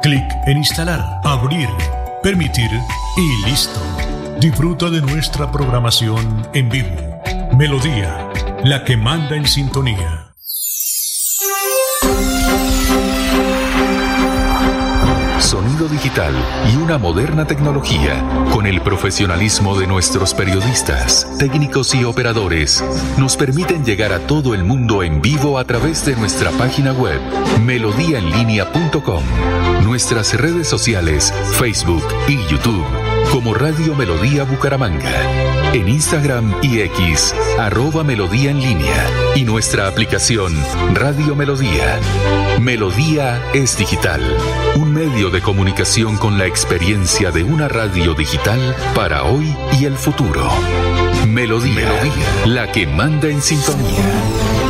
Clic 0.00 0.24
en 0.46 0.58
Instalar, 0.58 1.20
Abrir, 1.24 1.68
Permitir 2.22 2.70
y 3.16 3.50
listo. 3.50 3.80
Disfruta 4.38 4.90
de 4.90 5.00
nuestra 5.00 5.50
programación 5.50 6.46
en 6.54 6.68
vivo. 6.68 7.20
Melodía, 7.56 8.30
la 8.62 8.84
que 8.84 8.96
manda 8.96 9.34
en 9.34 9.48
sintonía. 9.48 10.32
Digital 15.88 16.34
y 16.72 16.76
una 16.76 16.98
moderna 16.98 17.46
tecnología, 17.46 18.24
con 18.52 18.66
el 18.66 18.80
profesionalismo 18.80 19.78
de 19.78 19.86
nuestros 19.86 20.34
periodistas, 20.34 21.26
técnicos 21.38 21.94
y 21.94 22.04
operadores, 22.04 22.84
nos 23.18 23.36
permiten 23.36 23.84
llegar 23.84 24.12
a 24.12 24.26
todo 24.26 24.54
el 24.54 24.64
mundo 24.64 25.02
en 25.02 25.20
vivo 25.20 25.58
a 25.58 25.64
través 25.64 26.04
de 26.04 26.16
nuestra 26.16 26.50
página 26.52 26.92
web 26.92 27.20
melodíaenlínea.com, 27.64 29.22
nuestras 29.84 30.34
redes 30.34 30.68
sociales, 30.68 31.32
Facebook 31.58 32.04
y 32.28 32.36
YouTube 32.48 33.09
como 33.32 33.54
Radio 33.54 33.94
Melodía 33.94 34.44
Bucaramanga, 34.44 35.72
en 35.72 35.88
Instagram 35.88 36.54
y 36.62 36.80
X, 36.80 37.34
arroba 37.58 38.02
Melodía 38.02 38.50
en 38.50 38.60
línea 38.60 39.06
y 39.36 39.44
nuestra 39.44 39.86
aplicación 39.86 40.52
Radio 40.94 41.36
Melodía. 41.36 42.00
Melodía 42.60 43.42
es 43.54 43.76
digital, 43.76 44.20
un 44.76 44.92
medio 44.92 45.30
de 45.30 45.40
comunicación 45.40 46.16
con 46.16 46.38
la 46.38 46.46
experiencia 46.46 47.30
de 47.30 47.44
una 47.44 47.68
radio 47.68 48.14
digital 48.14 48.74
para 48.94 49.22
hoy 49.24 49.54
y 49.78 49.84
el 49.84 49.96
futuro. 49.96 50.48
Melodía, 51.28 51.88
la 52.46 52.72
que 52.72 52.86
manda 52.86 53.28
en 53.28 53.40
sintonía. 53.40 54.69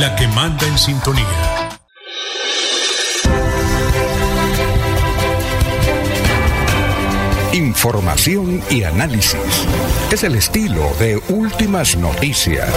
la 0.00 0.14
que 0.14 0.28
manda 0.28 0.66
en 0.66 0.76
sintonía. 0.76 1.24
Información 7.52 8.62
y 8.70 8.82
análisis. 8.82 9.66
Es 10.12 10.22
el 10.22 10.34
estilo 10.34 10.92
de 10.98 11.16
Últimas 11.28 11.96
Noticias. 11.96 12.68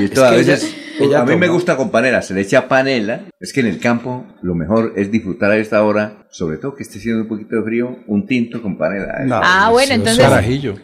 Y 0.00 0.04
esto 0.04 0.24
a 0.24 0.30
que 0.30 0.36
ella- 0.40 0.52
veces, 0.52 0.76
ella 0.98 1.20
a 1.20 1.24
mí 1.24 1.36
me 1.36 1.48
gusta 1.48 1.76
con 1.76 1.90
panela, 1.90 2.22
se 2.22 2.34
le 2.34 2.40
echa 2.42 2.68
panela. 2.68 3.22
Es 3.40 3.52
que 3.52 3.60
en 3.60 3.66
el 3.66 3.78
campo 3.78 4.24
lo 4.42 4.54
mejor 4.54 4.92
es 4.96 5.10
disfrutar 5.10 5.50
a 5.52 5.56
esta 5.56 5.82
hora, 5.84 6.26
sobre 6.30 6.58
todo 6.58 6.74
que 6.74 6.82
esté 6.82 6.98
haciendo 6.98 7.22
un 7.22 7.28
poquito 7.28 7.56
de 7.56 7.62
frío, 7.62 7.98
un 8.06 8.26
tinto 8.26 8.60
con 8.62 8.76
panela. 8.78 9.24
No, 9.24 9.40
Ah, 9.42 9.68
bueno, 9.70 9.94
entonces 9.94 10.26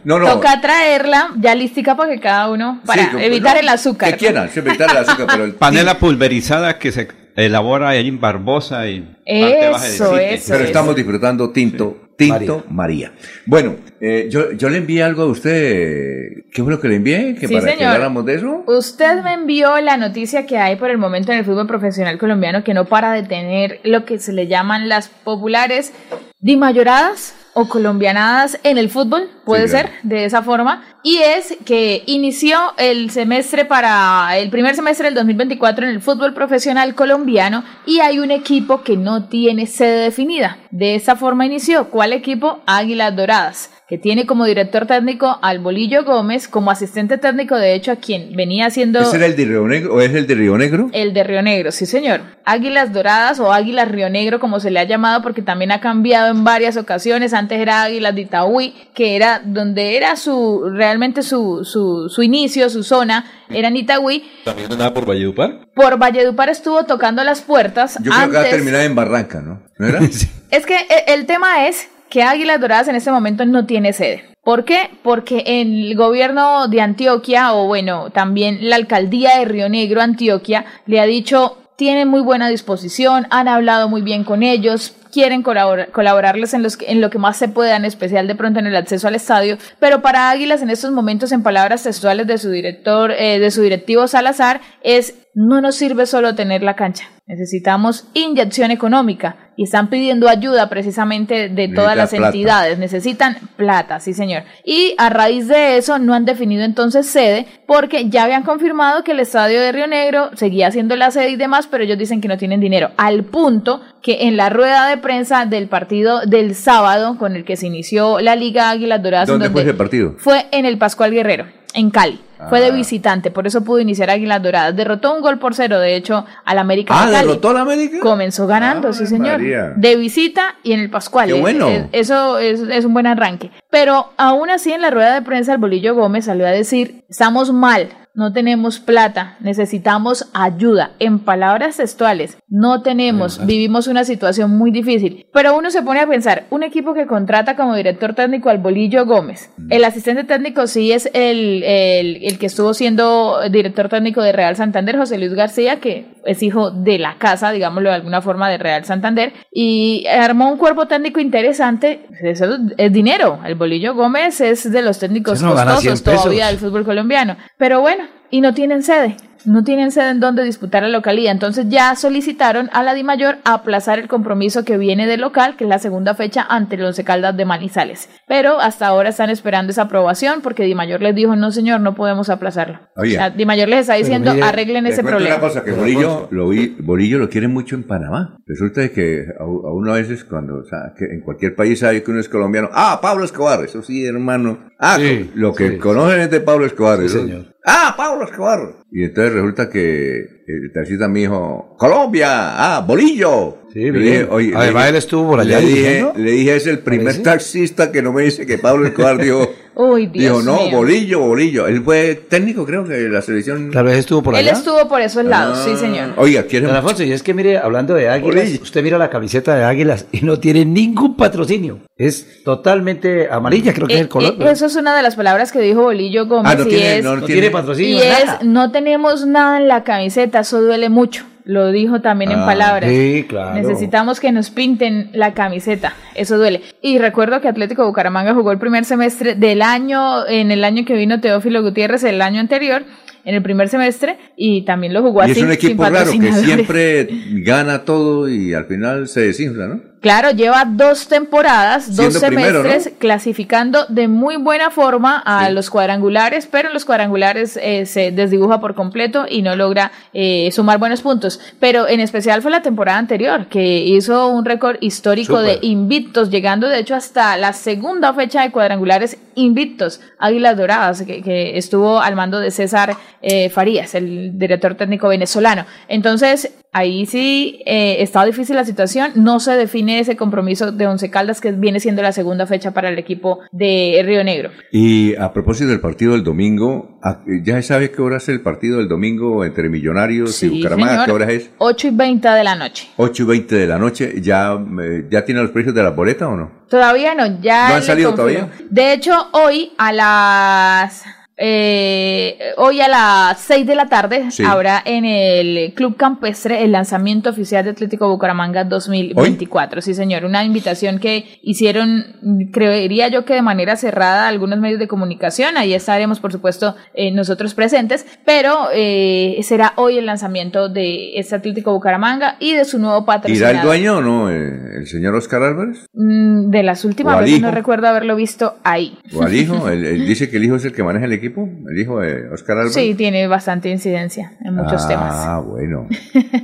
No, 0.03 0.19
no. 0.19 0.27
toca 0.27 0.61
traerla 0.61 1.31
ya 1.39 1.55
listica 1.55 1.95
para 1.95 2.13
que 2.13 2.19
cada 2.19 2.49
uno, 2.49 2.81
para 2.85 3.03
Sí, 3.03 3.09
evitar 3.19 3.55
no, 3.55 3.59
el 3.61 3.69
azúcar. 3.69 4.11
Que 4.11 4.17
quieran, 4.17 4.49
sí, 4.49 4.59
evitar 4.59 4.89
el 4.91 4.97
azúcar, 4.97 5.27
pero 5.31 5.43
el 5.45 5.53
Panela 5.55 5.97
pulverizada 5.99 6.77
que 6.79 6.91
se 6.91 7.07
elabora 7.35 7.89
ahí 7.89 8.07
en 8.07 8.19
Barbosa 8.19 8.87
y 8.87 9.01
parte 9.01 9.69
baja 9.71 9.87
Eso, 9.87 10.17
eso. 10.17 10.53
Pero 10.53 10.63
estamos 10.65 10.95
disfrutando 10.95 11.49
tinto, 11.51 11.85
tinto 11.85 12.12
Tinto 12.31 12.63
María. 12.69 13.11
Bueno, 13.45 13.75
eh, 14.01 14.27
yo, 14.29 14.51
yo 14.53 14.69
le 14.69 14.77
envié 14.77 15.03
algo 15.03 15.23
a 15.23 15.25
usted. 15.27 16.43
¿Qué 16.51 16.61
fue 16.63 16.71
lo 16.71 16.79
que 16.79 16.87
le 16.87 16.95
envié? 16.95 17.35
¿Que 17.35 17.47
Sí, 17.47 17.53
para 17.55 17.65
que 17.67 17.71
señor. 17.77 17.91
habláramos 17.93 18.25
de 18.25 18.35
eso? 18.35 18.63
Usted 18.67 19.23
me 19.23 19.33
envió 19.33 19.79
la 19.81 19.97
noticia 19.97 20.45
que 20.45 20.57
hay 20.57 20.75
por 20.75 20.89
el 20.89 20.97
momento 20.97 21.31
en 21.31 21.39
el 21.39 21.45
fútbol 21.45 21.67
profesional 21.67 22.17
colombiano 22.17 22.63
que 22.63 22.73
no 22.73 22.85
para 22.85 23.13
de 23.13 23.23
tener 23.23 23.79
lo 23.83 24.05
que 24.05 24.19
se 24.19 24.33
le 24.33 24.47
llaman 24.47 24.89
las 24.89 25.09
populares 25.09 25.91
dimayoradas 26.39 27.33
o 27.53 27.67
colombianadas 27.67 28.59
en 28.63 28.77
el 28.77 28.89
fútbol, 28.89 29.29
puede 29.45 29.67
Sí, 29.67 29.71
ser 29.77 29.91
de 30.03 30.25
esa 30.25 30.41
forma, 30.41 30.83
y 31.03 31.17
es 31.17 31.55
que 31.65 32.03
inició 32.05 32.57
el 32.77 33.11
semestre 33.11 33.65
para 33.65 34.37
el 34.37 34.49
primer 34.49 34.75
semestre 34.75 35.05
del 35.05 35.15
2024 35.15 35.85
en 35.85 35.91
el 35.91 36.01
fútbol 36.01 36.33
profesional 36.33 36.95
colombiano 36.95 37.63
y 37.85 37.99
hay 37.99 38.19
un 38.19 38.31
equipo 38.31 38.83
que 38.83 38.97
no 38.97 39.27
tiene 39.27 39.67
sede 39.67 39.99
definida. 39.99 40.57
De 40.71 40.95
esa 40.95 41.15
forma 41.15 41.45
inició. 41.45 41.89
¿Cuál 41.89 42.13
equipo? 42.13 42.61
Águilas 42.65 43.15
Doradas 43.15 43.69
que 43.93 43.99
tiene 43.99 44.25
como 44.25 44.45
director 44.45 44.87
técnico 44.87 45.37
al 45.43 45.59
Bolillo 45.59 46.03
Gómez, 46.03 46.47
como 46.47 46.71
asistente 46.71 47.19
técnico, 47.19 47.55
de 47.55 47.75
hecho, 47.75 47.91
a 47.91 47.97
quien 47.97 48.35
venía 48.35 48.71
siendo 48.71 48.99
¿Ese 48.99 49.17
era 49.17 49.27
el 49.27 49.35
de 49.35 49.45
Río 49.45 49.67
Negro 49.67 49.93
o 49.93 50.01
es 50.01 50.11
el 50.15 50.25
de 50.25 50.33
Río 50.33 50.57
Negro? 50.57 50.89
el 50.93 51.13
de 51.13 51.23
Río 51.23 51.43
Negro, 51.43 51.71
sí 51.71 51.85
señor. 51.85 52.21
Águilas 52.43 52.91
Doradas 52.91 53.39
o 53.39 53.53
Águilas 53.53 53.87
Río 53.91 54.09
Negro, 54.09 54.39
como 54.39 54.59
se 54.59 54.71
le 54.71 54.79
ha 54.79 54.83
llamado, 54.85 55.21
porque 55.21 55.43
también 55.43 55.71
ha 55.71 55.79
cambiado 55.79 56.31
en 56.31 56.43
varias 56.43 56.75
ocasiones. 56.75 57.35
Antes 57.35 57.59
era 57.59 57.83
Águilas 57.83 58.15
de 58.15 58.21
Itagüí, 58.21 58.73
que 58.95 59.15
era 59.15 59.43
donde 59.45 59.95
era 59.95 60.15
su 60.15 60.71
realmente 60.73 61.21
su, 61.21 61.63
su, 61.63 62.09
su 62.09 62.23
inicio, 62.23 62.71
su 62.71 62.81
zona, 62.81 63.25
era 63.51 63.67
en 63.67 63.77
Itagüí. 63.77 64.23
También 64.43 64.71
andaba 64.71 64.91
por 64.91 65.05
Valledupar. 65.05 65.67
Por 65.75 65.99
Valledupar 65.99 66.49
estuvo 66.49 66.83
tocando 66.85 67.23
las 67.23 67.41
puertas. 67.41 67.99
Yo 68.01 68.11
creo 68.11 68.31
que 68.31 68.37
va 68.37 68.41
a 68.41 68.49
terminar 68.49 68.81
en 68.81 68.95
Barranca, 68.95 69.39
¿no? 69.39 69.61
¿No 69.77 69.87
era? 69.87 69.99
Es 70.49 70.67
que 70.67 70.75
eh, 70.75 71.05
el 71.07 71.25
tema 71.25 71.67
es 71.67 71.87
que 72.13 72.21
Águilas 72.21 72.61
Doradas 72.61 72.87
en 72.89 72.95
este 72.95 73.11
momento 73.11 73.43
no 73.43 73.65
tiene 73.65 73.91
sede. 73.91 74.23
¿Por 74.43 74.65
qué? 74.65 74.91
Porque 75.01 75.43
el 75.47 75.95
gobierno 75.95 76.67
de 76.67 76.79
Antioquia, 76.79 77.55
o 77.55 77.65
bueno, 77.65 78.11
también 78.11 78.69
la 78.69 78.75
alcaldía 78.75 79.39
de 79.39 79.45
Río 79.45 79.67
Negro, 79.67 79.99
Antioquia, 79.99 80.63
le 80.85 80.99
ha 80.99 81.07
dicho, 81.07 81.57
tienen 81.75 82.09
muy 82.09 82.21
buena 82.21 82.49
disposición, 82.49 83.25
han 83.31 83.47
hablado 83.47 83.89
muy 83.89 84.03
bien 84.03 84.25
con 84.25 84.43
ellos, 84.43 84.93
quieren 85.13 85.43
colabor- 85.43 85.91
colaborarles 85.91 86.53
en, 86.55 86.63
los 86.63 86.77
en 86.81 86.99
lo 86.99 87.09
que 87.11 87.19
más 87.19 87.37
se 87.37 87.47
pueda, 87.47 87.75
en 87.75 87.85
especial 87.85 88.27
de 88.27 88.35
pronto 88.35 88.59
en 88.59 88.65
el 88.67 88.75
acceso 88.75 89.07
al 89.07 89.15
estadio, 89.15 89.57
pero 89.79 90.01
para 90.01 90.31
Águilas 90.31 90.61
en 90.63 90.71
estos 90.71 90.91
momentos, 90.91 91.31
en 91.31 91.43
palabras 91.43 91.83
textuales 91.83 92.25
de 92.25 92.37
su 92.39 92.49
director, 92.49 93.11
eh, 93.11 93.37
de 93.39 93.51
su 93.51 93.61
directivo 93.61 94.07
Salazar, 94.07 94.59
es 94.83 95.15
no 95.35 95.61
nos 95.61 95.75
sirve 95.75 96.05
solo 96.05 96.35
tener 96.35 96.61
la 96.61 96.75
cancha, 96.75 97.05
necesitamos 97.25 98.07
inyección 98.13 98.69
económica 98.69 99.35
y 99.57 99.63
están 99.63 99.89
pidiendo 99.89 100.29
ayuda 100.29 100.69
precisamente 100.69 101.49
de 101.49 101.67
todas 101.69 101.95
las 101.97 102.11
plata. 102.11 102.27
entidades, 102.27 102.77
necesitan 102.79 103.37
plata, 103.55 103.99
sí 103.99 104.13
señor. 104.13 104.43
Y 104.63 104.93
a 104.97 105.09
raíz 105.09 105.47
de 105.47 105.77
eso 105.77 105.97
no 105.99 106.13
han 106.13 106.25
definido 106.25 106.63
entonces 106.63 107.07
sede 107.07 107.47
porque 107.67 108.09
ya 108.09 108.23
habían 108.23 108.43
confirmado 108.43 109.03
que 109.03 109.11
el 109.11 109.19
estadio 109.19 109.59
de 109.59 109.71
Río 109.71 109.87
Negro 109.87 110.29
seguía 110.35 110.71
siendo 110.71 110.95
la 110.95 111.09
sede 111.11 111.29
y 111.31 111.35
demás, 111.35 111.67
pero 111.69 111.83
ellos 111.83 111.97
dicen 111.97 112.21
que 112.21 112.27
no 112.27 112.37
tienen 112.37 112.59
dinero, 112.59 112.91
al 112.97 113.23
punto 113.23 113.81
que 114.03 114.27
en 114.27 114.37
la 114.37 114.49
rueda 114.49 114.87
de 114.87 114.97
prensa 115.03 115.45
del 115.45 115.67
partido 115.67 116.21
del 116.25 116.55
sábado 116.55 117.17
con 117.19 117.35
el 117.35 117.45
que 117.45 117.55
se 117.57 117.67
inició 117.67 118.19
la 118.19 118.35
Liga 118.35 118.71
Águilas 118.71 119.03
Doradas, 119.03 119.27
¿Dónde 119.27 119.51
fue 119.51 119.61
ese 119.61 119.75
partido? 119.75 120.15
fue 120.17 120.47
en 120.51 120.65
el 120.65 120.79
Pascual 120.79 121.11
Guerrero, 121.11 121.45
en 121.75 121.91
Cali. 121.91 122.19
Fue 122.49 122.59
de 122.59 122.67
Ah. 122.67 122.71
visitante, 122.71 123.31
por 123.31 123.47
eso 123.47 123.63
pudo 123.63 123.79
iniciar 123.79 124.09
Águilas 124.09 124.43
Doradas. 124.43 124.75
Derrotó 124.75 125.15
un 125.15 125.21
gol 125.21 125.39
por 125.39 125.55
cero, 125.55 125.79
de 125.79 125.95
hecho, 125.95 126.25
al 126.43 126.57
América 126.59 126.93
Ah, 126.93 127.05
de 127.05 127.13
Cali. 127.13 127.27
¿derrotó 127.27 127.49
al 127.51 127.57
América? 127.57 127.99
Comenzó 128.01 128.47
ganando, 128.47 128.91
sí 128.91 129.05
señor. 129.07 129.37
María. 129.39 129.71
De 129.77 129.95
visita 129.95 130.55
y 130.61 130.73
en 130.73 130.81
el 130.81 130.89
Pascual. 130.89 131.29
Qué 131.29 131.37
Eh, 131.37 131.41
bueno. 131.41 131.69
eh, 131.69 131.87
Eso 131.93 132.37
es, 132.39 132.59
es 132.59 132.83
un 132.83 132.93
buen 132.93 133.07
arranque. 133.07 133.49
Pero 133.69 134.11
aún 134.17 134.49
así 134.49 134.73
en 134.73 134.81
la 134.81 134.89
rueda 134.89 135.13
de 135.13 135.21
prensa 135.21 135.53
el 135.53 135.59
Bolillo 135.59 135.95
Gómez 135.95 136.25
salió 136.25 136.45
a 136.45 136.49
decir, 136.51 137.05
estamos 137.07 137.53
mal, 137.53 137.87
no 138.13 138.31
tenemos 138.31 138.79
plata, 138.79 139.37
necesitamos 139.39 140.29
ayuda. 140.33 140.91
En 140.99 141.19
palabras 141.19 141.77
textuales, 141.77 142.37
no 142.47 142.81
tenemos, 142.81 143.43
vivimos 143.45 143.87
una 143.87 144.03
situación 144.03 144.55
muy 144.57 144.71
difícil. 144.71 145.25
Pero 145.33 145.57
uno 145.57 145.71
se 145.71 145.81
pone 145.81 145.99
a 145.99 146.07
pensar, 146.07 146.45
un 146.49 146.63
equipo 146.63 146.93
que 146.93 147.07
contrata 147.07 147.55
como 147.55 147.75
director 147.75 148.13
técnico 148.13 148.49
al 148.49 148.59
Bolillo 148.59 149.05
Gómez, 149.05 149.49
el 149.69 149.83
asistente 149.83 150.23
técnico 150.23 150.67
sí 150.67 150.91
es 150.91 151.09
el, 151.13 151.63
el, 151.63 152.23
el 152.23 152.37
que 152.37 152.45
estuvo 152.45 152.73
siendo 152.73 153.39
director 153.49 153.89
técnico 153.89 154.21
de 154.21 154.31
Real 154.31 154.55
Santander, 154.55 154.97
José 154.97 155.17
Luis 155.17 155.33
García, 155.33 155.79
que 155.79 156.13
es 156.25 156.43
hijo 156.43 156.71
de 156.71 156.99
la 156.99 157.17
casa, 157.17 157.51
digámoslo 157.51 157.89
de 157.89 157.95
alguna 157.95 158.21
forma, 158.21 158.49
de 158.49 158.57
Real 158.57 158.85
Santander, 158.85 159.33
y 159.51 160.05
armó 160.07 160.51
un 160.51 160.57
cuerpo 160.57 160.87
técnico 160.87 161.19
interesante. 161.19 162.05
Eso 162.21 162.57
es 162.77 162.93
dinero. 162.93 163.39
El 163.45 163.55
Bolillo 163.55 163.95
Gómez 163.95 164.41
es 164.41 164.71
de 164.71 164.81
los 164.81 164.99
técnicos 164.99 165.41
no 165.41 165.53
gana 165.53 165.77
100 165.77 165.91
costosos 165.91 166.23
todavía 166.23 166.47
del 166.47 166.57
fútbol 166.57 166.85
colombiano. 166.85 167.37
Pero 167.57 167.81
bueno, 167.81 168.02
y 168.33 168.41
no 168.41 168.55
tienen 168.55 168.81
sede. 168.81 169.15
No 169.45 169.63
tienen 169.63 169.91
sede 169.91 170.09
en 170.11 170.19
donde 170.19 170.43
disputar 170.43 170.83
la 170.83 170.89
localidad. 170.89 171.31
Entonces 171.31 171.65
ya 171.69 171.95
solicitaron 171.95 172.69
a 172.73 172.83
la 172.83 172.93
DIMAYOR 172.93 173.37
aplazar 173.43 173.99
el 173.99 174.07
compromiso 174.07 174.63
que 174.63 174.77
viene 174.77 175.07
del 175.07 175.21
local, 175.21 175.55
que 175.57 175.63
es 175.65 175.69
la 175.69 175.79
segunda 175.79 176.15
fecha 176.15 176.45
ante 176.49 176.75
el 176.75 176.83
Once 176.83 177.03
Caldas 177.03 177.35
de 177.35 177.45
Manizales. 177.45 178.09
Pero 178.27 178.59
hasta 178.59 178.87
ahora 178.87 179.09
están 179.09 179.29
esperando 179.29 179.71
esa 179.71 179.83
aprobación 179.83 180.41
porque 180.41 180.63
DIMAYOR 180.63 181.01
les 181.01 181.15
dijo, 181.15 181.35
no 181.35 181.51
señor, 181.51 181.81
no 181.81 181.95
podemos 181.95 182.29
aplazarlo. 182.29 182.79
Oye. 182.95 183.15
O 183.15 183.17
sea, 183.19 183.29
DIMAYOR 183.31 183.67
les 183.69 183.79
está 183.81 183.95
diciendo, 183.95 184.33
mire, 184.33 184.45
arreglen 184.45 184.83
le 184.85 184.91
ese 184.91 185.03
problema. 185.03 185.35
una 185.35 185.39
cosa, 185.39 185.63
que 185.63 185.71
Bolillo 185.71 186.27
lo, 186.31 186.49
vi- 186.49 186.75
Bolillo 186.79 187.19
lo 187.19 187.29
quiere 187.29 187.47
mucho 187.47 187.75
en 187.75 187.83
Panamá. 187.83 188.37
Resulta 188.45 188.87
que 188.89 189.25
a, 189.39 189.43
a 189.43 189.45
uno 189.73 189.91
a 189.93 189.95
veces 189.95 190.23
cuando, 190.23 190.55
o 190.59 190.63
sea, 190.63 190.93
que 190.97 191.05
en 191.05 191.21
cualquier 191.21 191.55
país 191.55 191.79
sabe 191.79 192.01
que 192.03 192.11
uno 192.11 192.19
es 192.19 192.29
colombiano. 192.29 192.69
Ah, 192.73 192.99
Pablo 193.01 193.25
Escobar, 193.25 193.63
eso 193.63 193.81
sí, 193.81 194.05
hermano. 194.05 194.69
Ah, 194.79 194.97
Sí, 194.99 195.31
lo 195.35 195.53
que 195.53 195.69
sí, 195.71 195.77
conocen 195.77 196.19
es 196.21 196.31
de 196.31 196.39
Pablo 196.41 196.65
Escobar. 196.65 196.97
Sí, 196.99 197.03
¿no? 197.03 197.09
señor. 197.09 197.53
Ah, 197.65 197.93
Pablo 197.95 198.25
Escobar. 198.25 198.59
Y 198.95 199.05
entonces 199.05 199.33
resulta 199.33 199.71
que 199.71 200.43
el 200.45 200.71
taxista 200.71 201.07
me 201.07 201.21
dijo, 201.21 201.75
Colombia, 201.79 202.75
ah, 202.75 202.85
Bolillo. 202.87 203.57
Sí, 203.73 203.89
bien. 203.89 204.03
dije, 204.03 204.27
oye, 204.29 204.53
Además, 204.55 204.89
él 204.89 204.95
estuvo 204.97 205.31
por 205.31 205.39
allá 205.39 205.59
Le 205.59 205.65
dije, 205.65 206.05
le 206.15 206.31
dije, 206.31 206.55
es 206.55 206.67
el 206.67 206.77
primer 206.77 207.05
Parece. 207.05 207.23
taxista 207.23 207.91
que 207.91 208.03
no 208.03 208.13
me 208.13 208.21
dice 208.21 208.45
que 208.45 208.59
Pablo 208.59 208.85
Escobar 208.85 209.17
dijo, 209.19 209.51
Uy, 209.75 210.05
Dios 210.07 210.43
dijo, 210.45 210.55
no, 210.55 210.63
mío. 210.67 210.77
Bolillo, 210.77 211.19
Bolillo. 211.19 211.67
Él 211.67 211.81
fue 211.83 212.15
técnico, 212.29 212.65
creo 212.65 212.83
que 212.85 212.93
de 212.93 213.09
la 213.09 213.21
selección. 213.23 213.71
Tal 213.71 213.85
vez 213.85 213.97
estuvo 213.97 214.21
por 214.21 214.35
Él 214.35 214.41
allá. 214.47 214.51
estuvo 214.57 214.87
por 214.87 215.01
esos 215.01 215.25
lados, 215.25 215.57
Ah. 215.59 215.65
sí 215.65 215.75
señor. 215.77 216.09
Oiga, 216.17 216.43
¿quiere 216.43 216.67
Don 216.67 216.75
Alfonso, 216.75 217.03
y 217.03 217.11
es 217.11 217.23
que 217.23 217.33
mire, 217.33 217.57
hablando 217.57 217.95
de 217.95 218.07
águilas, 218.07 218.43
Oye. 218.49 218.59
usted 218.61 218.83
mira 218.83 218.97
la 218.99 219.09
camiseta 219.09 219.55
de 219.55 219.63
águilas 219.63 220.05
y 220.11 220.21
no 220.21 220.37
tiene 220.39 220.63
ningún 220.63 221.15
patrocinio. 221.17 221.79
Es 221.97 222.43
totalmente 222.43 223.29
amarilla, 223.31 223.73
creo 223.73 223.87
que 223.87 223.95
es 223.95 224.01
el 224.01 224.09
color. 224.09 224.33
Eh, 224.33 224.35
pero- 224.37 224.49
eso 224.51 224.65
es 224.67 224.75
una 224.75 224.95
de 224.95 225.01
las 225.01 225.15
palabras 225.15 225.51
que 225.51 225.59
dijo 225.59 225.81
Bolillo 225.83 226.27
Gómez 226.27 226.51
Ah, 226.51 226.55
no 226.55 226.63
y 226.65 226.69
tiene- 226.69 226.97
es, 226.99 227.03
no 227.03 227.15
No 227.15 227.25
tiene 227.25 227.41
tiene 227.41 227.51
patrocinio, 227.51 227.97
y 227.97 228.01
es 228.01 228.25
nada. 228.25 228.39
no 228.43 228.71
tenemos 228.71 229.25
nada 229.25 229.57
en 229.59 229.67
la 229.67 229.83
camiseta, 229.83 230.39
eso 230.41 230.61
duele 230.61 230.89
mucho. 230.89 231.25
Lo 231.45 231.71
dijo 231.71 231.99
también 232.01 232.31
en 232.31 232.39
Ah, 232.39 232.45
palabras. 232.45 232.89
sí, 232.89 233.25
claro. 233.27 233.55
Necesitamos 233.59 234.19
que 234.21 234.31
nos 234.31 234.49
pinten 234.49 235.09
la 235.13 235.33
camiseta, 235.33 235.93
eso 236.15 236.37
duele. 236.37 236.61
Y 236.81 236.99
recuerdo 236.99 237.41
que 237.41 237.49
Atlético 237.49 237.85
Bucaramanga 237.85 238.33
jugó 238.33 238.51
el 238.51 238.59
primer 238.59 238.85
semestre 238.85 239.35
del 239.35 239.61
año, 239.61 240.25
en 240.27 240.51
el 240.51 240.63
año 240.63 240.85
que 240.85 240.95
vino 240.95 241.19
Teófilo 241.19 241.61
Gutiérrez, 241.61 242.03
el 242.05 242.21
año 242.21 242.39
anterior, 242.39 242.83
en 243.25 243.35
el 243.35 243.41
primer 243.41 243.67
semestre, 243.69 244.17
y 244.37 244.63
también 244.63 244.93
lo 244.93 245.01
jugó 245.01 245.21
Y 245.21 245.31
así. 245.31 245.39
es 245.39 245.45
un 245.45 245.51
equipo 245.51 245.83
raro 245.83 246.11
que 246.11 246.31
siempre 246.33 247.07
gana 247.43 247.79
todo 247.85 248.29
y 248.29 248.53
al 248.53 248.65
final 248.65 249.07
se 249.07 249.21
desinfla, 249.21 249.67
¿no? 249.67 249.81
Claro, 250.03 250.31
lleva 250.31 250.65
dos 250.65 251.07
temporadas, 251.07 251.95
dos 251.95 252.17
primero, 252.17 252.61
semestres 252.61 252.93
clasificando 252.99 253.85
de 253.87 254.09
muy 254.09 254.35
buena 254.35 254.69
forma 254.69 255.17
a 255.17 255.49
los 255.49 255.69
cuadrangulares, 255.69 256.45
pero 256.45 256.67
en 256.67 256.73
los 256.73 256.83
cuadrangulares 256.83 257.55
eh, 257.55 257.85
se 257.85 258.11
desdibuja 258.11 258.59
por 258.59 258.75
completo 258.75 259.25
y 259.29 259.43
no 259.43 259.55
logra 259.55 259.93
eh, 260.11 260.49
sumar 260.51 260.77
buenos 260.77 261.01
puntos. 261.01 261.39
Pero 261.61 261.87
en 261.87 262.01
especial 262.01 262.41
fue 262.41 262.51
la 262.51 262.61
temporada 262.61 262.97
anterior, 262.97 263.47
que 263.47 263.77
hizo 263.77 264.27
un 264.27 264.43
récord 264.43 264.75
histórico 264.81 265.41
de 265.41 265.59
invictos, 265.61 266.29
llegando 266.29 266.67
de 266.67 266.79
hecho 266.79 266.95
hasta 266.95 267.37
la 267.37 267.53
segunda 267.53 268.13
fecha 268.13 268.41
de 268.41 268.51
cuadrangulares 268.51 269.17
invictos, 269.35 270.01
Águilas 270.19 270.57
Doradas, 270.57 271.03
que, 271.03 271.21
que 271.21 271.57
estuvo 271.57 272.01
al 272.01 272.17
mando 272.17 272.41
de 272.41 272.51
César 272.51 272.97
eh, 273.21 273.49
Farías, 273.49 273.95
el 273.95 274.37
director 274.37 274.75
técnico 274.75 275.07
venezolano. 275.07 275.65
Entonces, 275.87 276.51
ahí 276.73 277.05
sí 277.05 277.61
eh, 277.65 277.97
está 277.99 278.25
difícil 278.25 278.55
la 278.55 278.65
situación, 278.65 279.11
no 279.15 279.39
se 279.39 279.51
define 279.51 279.99
ese 279.99 280.15
compromiso 280.17 280.71
de 280.71 280.87
Once 280.87 281.09
Caldas, 281.09 281.39
que 281.39 281.51
viene 281.51 281.79
siendo 281.79 282.01
la 282.01 282.11
segunda 282.11 282.45
fecha 282.47 282.71
para 282.71 282.89
el 282.89 282.97
equipo 282.99 283.39
de 283.51 284.01
Río 284.05 284.23
Negro. 284.23 284.49
Y 284.71 285.15
a 285.15 285.31
propósito 285.31 285.69
del 285.69 285.79
partido 285.79 286.13
del 286.13 286.23
domingo, 286.23 286.99
¿a- 287.01 287.21
¿ya 287.43 287.55
se 287.55 287.61
sabe 287.63 287.91
qué 287.91 288.01
hora 288.01 288.17
es 288.17 288.27
el 288.29 288.41
partido 288.41 288.77
del 288.79 288.87
domingo 288.89 289.45
entre 289.45 289.69
Millonarios 289.69 290.41
y 290.43 290.49
Bucaramanga? 290.49 291.05
¿Qué 291.05 291.11
hora 291.11 291.31
es? 291.31 291.49
8 291.59 291.87
y 291.87 291.91
20 291.91 292.27
de 292.29 292.43
la 292.43 292.55
noche. 292.55 292.87
8 292.97 293.23
y 293.23 293.25
20 293.25 293.55
de 293.55 293.67
la 293.67 293.77
noche. 293.77 294.13
¿Ya, 294.21 294.53
eh, 294.81 295.05
¿ya 295.09 295.23
tiene 295.23 295.41
los 295.41 295.51
precios 295.51 295.73
de 295.75 295.83
la 295.83 295.91
boleta 295.91 296.27
o 296.27 296.35
no? 296.35 296.63
Todavía 296.69 297.13
no, 297.13 297.39
ya. 297.41 297.69
¿No 297.69 297.75
han 297.75 297.83
salido 297.83 298.13
todavía? 298.15 298.49
De 298.69 298.93
hecho, 298.93 299.11
hoy 299.33 299.71
a 299.77 299.91
las 299.93 301.03
eh, 301.37 302.37
hoy 302.57 302.79
a 302.81 302.87
las 302.87 303.39
6 303.39 303.65
de 303.65 303.75
la 303.75 303.87
tarde 303.89 304.31
Sí. 304.31 304.43
habrá 304.45 304.81
en 304.85 305.05
el 305.05 305.73
Club 305.73 305.95
Campestre 305.97 306.63
el 306.63 306.71
lanzamiento 306.71 307.29
oficial 307.29 307.63
de 307.63 307.71
Atlético 307.71 308.07
Bucaramanga 308.09 308.63
2024. 308.63 309.81
Sí, 309.81 309.93
señor, 309.93 310.25
una 310.25 310.43
invitación 310.43 310.99
que 310.99 311.39
hicieron, 311.41 312.03
creería 312.51 313.07
yo 313.07 313.25
que 313.25 313.33
de 313.33 313.41
manera 313.41 313.75
cerrada 313.75 314.27
algunos 314.27 314.59
medios 314.59 314.79
de 314.79 314.87
comunicación. 314.87 315.57
Ahí 315.57 315.73
estaremos, 315.73 316.19
por 316.19 316.31
supuesto, 316.31 316.75
eh, 316.93 317.11
nosotros 317.11 317.53
presentes, 317.53 318.05
pero 318.25 318.67
eh, 318.73 319.39
será 319.43 319.73
hoy 319.77 319.97
el 319.97 320.05
lanzamiento 320.05 320.69
de 320.69 321.17
este 321.17 321.35
Atlético 321.35 321.73
Bucaramanga 321.73 322.37
y 322.39 322.53
de 322.53 322.65
su 322.65 322.79
nuevo 322.79 322.97
¿Irá 322.97 323.05
patrocinador. 323.05 323.55
el 323.55 323.61
dueño 323.63 323.97
o 323.97 324.01
no? 324.01 324.29
eh, 324.29 324.77
¿El 324.77 324.87
señor 324.87 325.15
Oscar 325.15 325.43
Álvarez? 325.43 325.85
Mm, 325.93 326.49
De 326.51 326.63
las 326.63 326.85
últimas 326.85 327.15
¿O 327.15 327.17
al 327.19 327.25
veces 327.25 327.41
no 327.41 327.51
recuerdo 327.51 327.87
haberlo 327.87 328.15
visto 328.15 328.55
ahí. 328.63 328.97
¿O 329.13 329.23
al 329.23 329.33
hijo? 329.35 329.67
Él, 329.73 329.85
él 329.85 330.07
dice 330.07 330.29
que 330.29 330.37
el 330.37 330.43
hijo 330.45 330.55
es 330.55 330.65
el 330.65 330.73
que 330.73 330.83
maneja 330.83 331.05
el 331.05 331.13
equipo, 331.13 331.22
el 331.25 331.79
hijo 331.79 331.99
de 331.99 332.29
Oscar 332.29 332.57
Álvarez. 332.57 332.73
Sí, 332.73 332.95
tiene 332.95 333.27
bastante 333.27 333.69
incidencia 333.69 334.33
en 334.43 334.55
muchos 334.55 334.87
temas. 334.87 335.13
Ah, 335.13 335.39
bueno. 335.45 335.87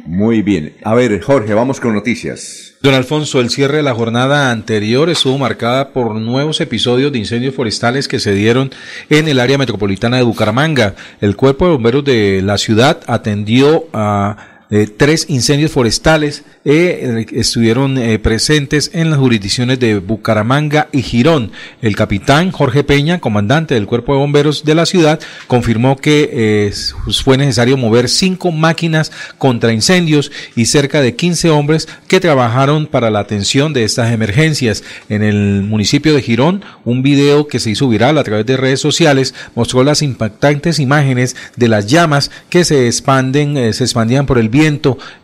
Muy 0.06 0.42
bien. 0.42 0.74
A 0.84 0.96
ver, 0.96 1.20
Jorge, 1.22 1.54
vamos 1.54 1.80
con 1.80 1.94
noticias. 1.94 2.76
Don 2.82 2.94
Alfonso, 2.94 3.42
el 3.42 3.50
cierre 3.50 3.78
de 3.78 3.84
la 3.84 3.94
jornada 3.94 4.52
anterior 4.52 5.10
estuvo 5.10 5.38
marcada 5.38 5.90
por 5.90 6.16
nuevos 6.16 6.62
episodios 6.62 7.12
de 7.12 7.20
incendios 7.20 7.54
forestales 7.54 8.08
que 8.08 8.20
se 8.20 8.34
dieron 8.34 8.72
en 9.10 9.28
el 9.28 9.40
área 9.40 9.58
metropolitana 9.58 10.18
de 10.18 10.24
Bucaramanga. 10.24 10.96
El 11.20 11.36
cuerpo 11.36 11.66
de 11.66 11.72
bomberos 11.74 12.06
de 12.06 12.42
la 12.42 12.58
ciudad 12.58 13.02
atendió 13.08 13.88
a 13.92 14.59
eh, 14.72 14.86
tres 14.86 15.26
incendios 15.30 15.72
forestales 15.72 16.44
eh, 16.64 17.26
estuvieron 17.32 17.98
eh, 17.98 18.20
presentes 18.20 18.92
en 18.94 19.10
las 19.10 19.18
jurisdicciones 19.18 19.80
de 19.80 19.98
Bucaramanga 19.98 20.90
y 20.92 21.02
Girón. 21.02 21.52
El 21.82 21.96
capitán 21.96 22.52
Jorge 22.52 22.84
Peña, 22.84 23.20
comandante 23.20 23.74
del 23.74 23.88
cuerpo 23.88 24.14
de 24.14 24.20
bomberos 24.20 24.64
de 24.66 24.76
la 24.76 24.86
ciudad, 24.86 25.20
confirmó 25.48 25.98
que 25.98 26.72
fue 27.24 27.38
necesario 27.38 27.78
mover 27.78 28.10
cinco 28.10 28.52
máquinas 28.52 29.12
contra 29.40 29.74
incendios 29.74 30.32
y 30.56 30.66
cerca 30.66 31.02
de 31.02 31.16
15 31.16 31.50
hombres 31.50 31.88
que 32.08 32.20
trabajaron 32.20 32.86
para 32.86 33.10
la 33.10 33.20
atención 33.20 33.74
de 33.74 33.84
estas 33.84 34.12
emergencias. 34.12 34.84
En 35.10 35.24
el 35.24 35.64
municipio 35.64 36.14
de 36.14 36.22
Girón, 36.22 36.64
un 36.86 37.02
video 37.02 37.48
que 37.48 37.60
se 37.60 37.72
hizo 37.72 37.90
viral 37.90 38.20
a 38.20 38.24
través 38.24 38.46
de 38.46 38.58
redes 38.58 38.80
sociales 38.80 39.34
mostró 39.56 39.84
las 39.84 40.04
impactantes 40.04 40.80
imágenes 40.80 41.36
de 41.56 41.70
las 41.70 41.88
llamas 41.88 42.30
que 42.50 42.66
se 42.66 42.86
expanden, 42.86 43.74
se 43.74 43.84
expandían 43.84 44.28
por 44.28 44.38
el 44.38 44.50
viento 44.50 44.59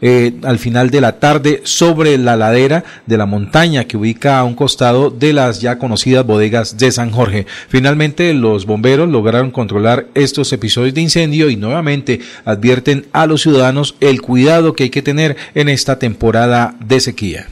eh, 0.02 0.34
al 0.44 0.60
final 0.60 0.90
de 0.90 1.02
la 1.02 1.20
tarde 1.20 1.62
sobre 1.64 2.18
la 2.18 2.36
ladera 2.36 2.84
de 3.06 3.18
la 3.18 3.26
montaña 3.26 3.86
que 3.86 3.98
ubica 3.98 4.40
a 4.40 4.44
un 4.44 4.56
costado 4.56 5.10
de 5.10 5.34
las 5.34 5.62
ya 5.62 5.78
conocidas 5.78 6.26
bodegas 6.26 6.78
de 6.78 6.92
San 6.92 7.12
Jorge. 7.12 7.46
Finalmente, 7.68 8.34
los 8.34 8.66
bomberos 8.66 9.10
lograron 9.10 9.52
controlar 9.52 10.08
estos 10.14 10.52
episodios 10.54 10.94
de 10.94 11.02
incendio 11.02 11.50
y 11.50 11.56
nuevamente 11.56 12.20
advierten 12.46 13.06
a 13.12 13.26
los 13.26 13.42
ciudadanos 13.42 13.96
el 14.00 14.22
cuidado 14.22 14.74
que 14.74 14.84
hay 14.84 14.90
que 14.90 15.02
tener 15.02 15.36
en 15.54 15.70
esta 15.70 16.00
temporada 16.00 16.76
de 16.86 17.00
sequía. 17.00 17.48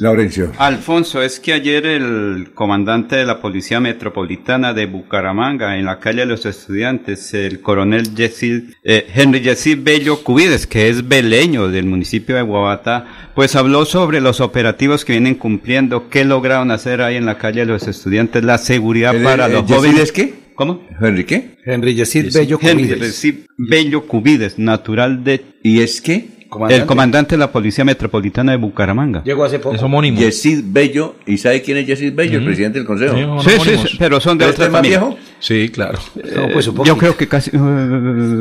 Laurencio. 0.00 0.52
Alfonso, 0.58 1.22
es 1.22 1.38
que 1.40 1.52
ayer 1.52 1.84
el 1.86 2.50
comandante 2.54 3.16
de 3.16 3.26
la 3.26 3.40
Policía 3.40 3.80
Metropolitana 3.80 4.72
de 4.72 4.86
Bucaramanga, 4.86 5.76
en 5.78 5.84
la 5.84 5.98
calle 5.98 6.20
de 6.20 6.26
los 6.26 6.46
estudiantes, 6.46 7.32
el 7.34 7.60
coronel 7.60 8.14
Yesid, 8.14 8.62
eh, 8.82 9.06
Henry 9.14 9.40
Yesid 9.40 9.78
Bello 9.82 10.22
Cubides, 10.22 10.66
que 10.66 10.88
es 10.88 11.06
beleño 11.06 11.68
del 11.68 11.86
municipio 11.86 12.36
de 12.36 12.42
Guabata, 12.42 13.30
pues 13.34 13.56
habló 13.56 13.84
sobre 13.84 14.20
los 14.20 14.40
operativos 14.40 15.04
que 15.04 15.12
vienen 15.12 15.34
cumpliendo, 15.34 16.08
qué 16.08 16.24
lograron 16.24 16.70
hacer 16.70 17.02
ahí 17.02 17.16
en 17.16 17.26
la 17.26 17.38
calle 17.38 17.60
de 17.60 17.66
los 17.66 17.86
estudiantes, 17.86 18.42
la 18.44 18.58
seguridad 18.58 19.14
¿El- 19.14 19.22
para 19.22 19.46
el 19.46 19.52
los 19.52 19.62
Yesid 19.66 19.74
jóvenes. 19.76 20.00
es 20.00 20.12
qué? 20.12 20.34
¿Cómo? 20.54 20.86
¿Henry 21.00 21.24
qué? 21.24 21.56
Henry 21.64 21.94
Yesid 21.94 22.34
Bello 22.34 22.58
Henry 22.60 22.84
Cubides. 22.88 23.00
Yesid 23.22 23.34
Bello 23.56 24.06
Cubides, 24.06 24.58
natural 24.58 25.24
de... 25.24 25.42
¿Y 25.62 25.80
es 25.80 26.00
qué? 26.02 26.39
El 26.68 26.84
comandante 26.86 27.36
de 27.36 27.38
la 27.38 27.52
Policía 27.52 27.84
Metropolitana 27.84 28.52
de 28.52 28.58
Bucaramanga. 28.58 29.22
Llegó 29.24 29.44
hace 29.44 29.58
poco. 29.60 29.74
Es 29.76 29.82
homónimo. 29.82 30.18
Yesid 30.18 30.64
Bello. 30.66 31.14
¿Y 31.26 31.38
sabe 31.38 31.62
quién 31.62 31.76
es 31.78 31.86
Yesid 31.86 32.12
Bello? 32.14 32.38
El 32.38 32.44
presidente 32.44 32.78
del 32.80 32.86
consejo. 32.86 33.14
Sí, 33.14 33.20
Sí, 33.20 33.24
sí, 33.24 33.54
homónimos. 33.60 33.90
sí, 33.90 33.96
pero 33.98 34.20
son 34.20 34.36
de 34.38 34.44
¿Este 34.46 34.54
otra 34.54 34.66
es 34.66 34.72
más 34.72 34.82
viejo? 34.82 35.16
Sí, 35.38 35.68
claro. 35.68 35.98
No, 36.16 36.48
pues, 36.52 36.66
Eh, 36.66 36.70
poquito. 36.72 36.84
yo 36.84 36.98
creo 36.98 37.16
que 37.16 37.28
casi... 37.28 37.50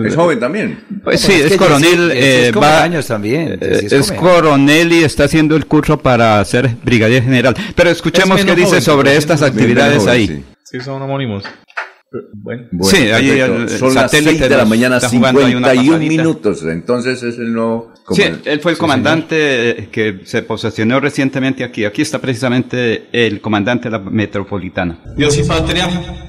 Es 0.06 0.16
joven 0.16 0.40
también. 0.40 0.80
Pues 1.04 1.22
sí, 1.22 1.34
es 1.34 1.46
es, 1.46 1.52
que 1.52 1.58
coronel. 1.58 2.12
Eh, 2.14 2.52
va- 2.52 2.84
años 2.84 3.06
también, 3.08 3.58
eh, 3.62 3.88
es 3.90 4.12
coronel 4.12 4.92
y 4.92 5.04
está 5.04 5.26
haciendo 5.26 5.56
el 5.56 5.66
curso 5.66 5.98
para 6.00 6.44
ser 6.46 6.70
brigadier 6.84 7.24
general. 7.24 7.56
Pero 7.76 7.90
escuchemos 7.90 8.40
Es 8.40 8.46
qué 8.46 8.56
dice 8.56 8.68
joven, 8.68 8.82
sobre 8.82 9.16
estas 9.18 9.42
actividades 9.44 10.00
joven, 10.00 10.14
ahí. 10.14 10.28
sí. 10.28 10.44
Sí, 10.64 10.80
son 10.82 11.02
homónimos. 11.02 11.44
Bueno. 12.34 12.64
Bueno, 12.72 12.90
Sí, 12.98 13.04
ahí 13.12 13.30
perfecto. 13.30 13.56
el- 13.56 13.62
el 13.62 13.70
Son 13.70 13.94
las 13.94 14.04
satélite 14.12 14.38
6 14.40 14.50
de 14.50 14.58
la 14.58 14.66
mañana, 14.66 14.98
está 14.98 15.10
jugando 15.10 15.42
ahí 15.46 15.54
una 15.56 15.70
51 15.70 15.92
pasadita. 16.00 16.10
minutos. 16.24 16.64
Entonces 16.64 17.22
es 17.24 17.38
el 17.38 17.54
nuevo. 17.54 17.94
Sí, 18.12 18.22
comand- 18.24 18.42
él 18.46 18.60
fue 18.60 18.72
el 18.72 18.76
Sí, 18.78 18.80
comandante 18.80 19.70
eh, 19.70 19.88
que 19.92 20.20
se 20.26 20.42
posesionó 20.44 21.00
recientemente 21.00 21.64
aquí. 21.64 21.86
Aquí 21.86 22.02
está 22.02 22.20
precisamente 22.20 23.08
el 23.12 23.42
comandante 23.42 23.90
de 23.90 23.92
la 23.92 24.00
metropolitana. 24.00 25.00
Dios 25.16 25.38
y 25.38 25.44
Patria, 25.44 25.88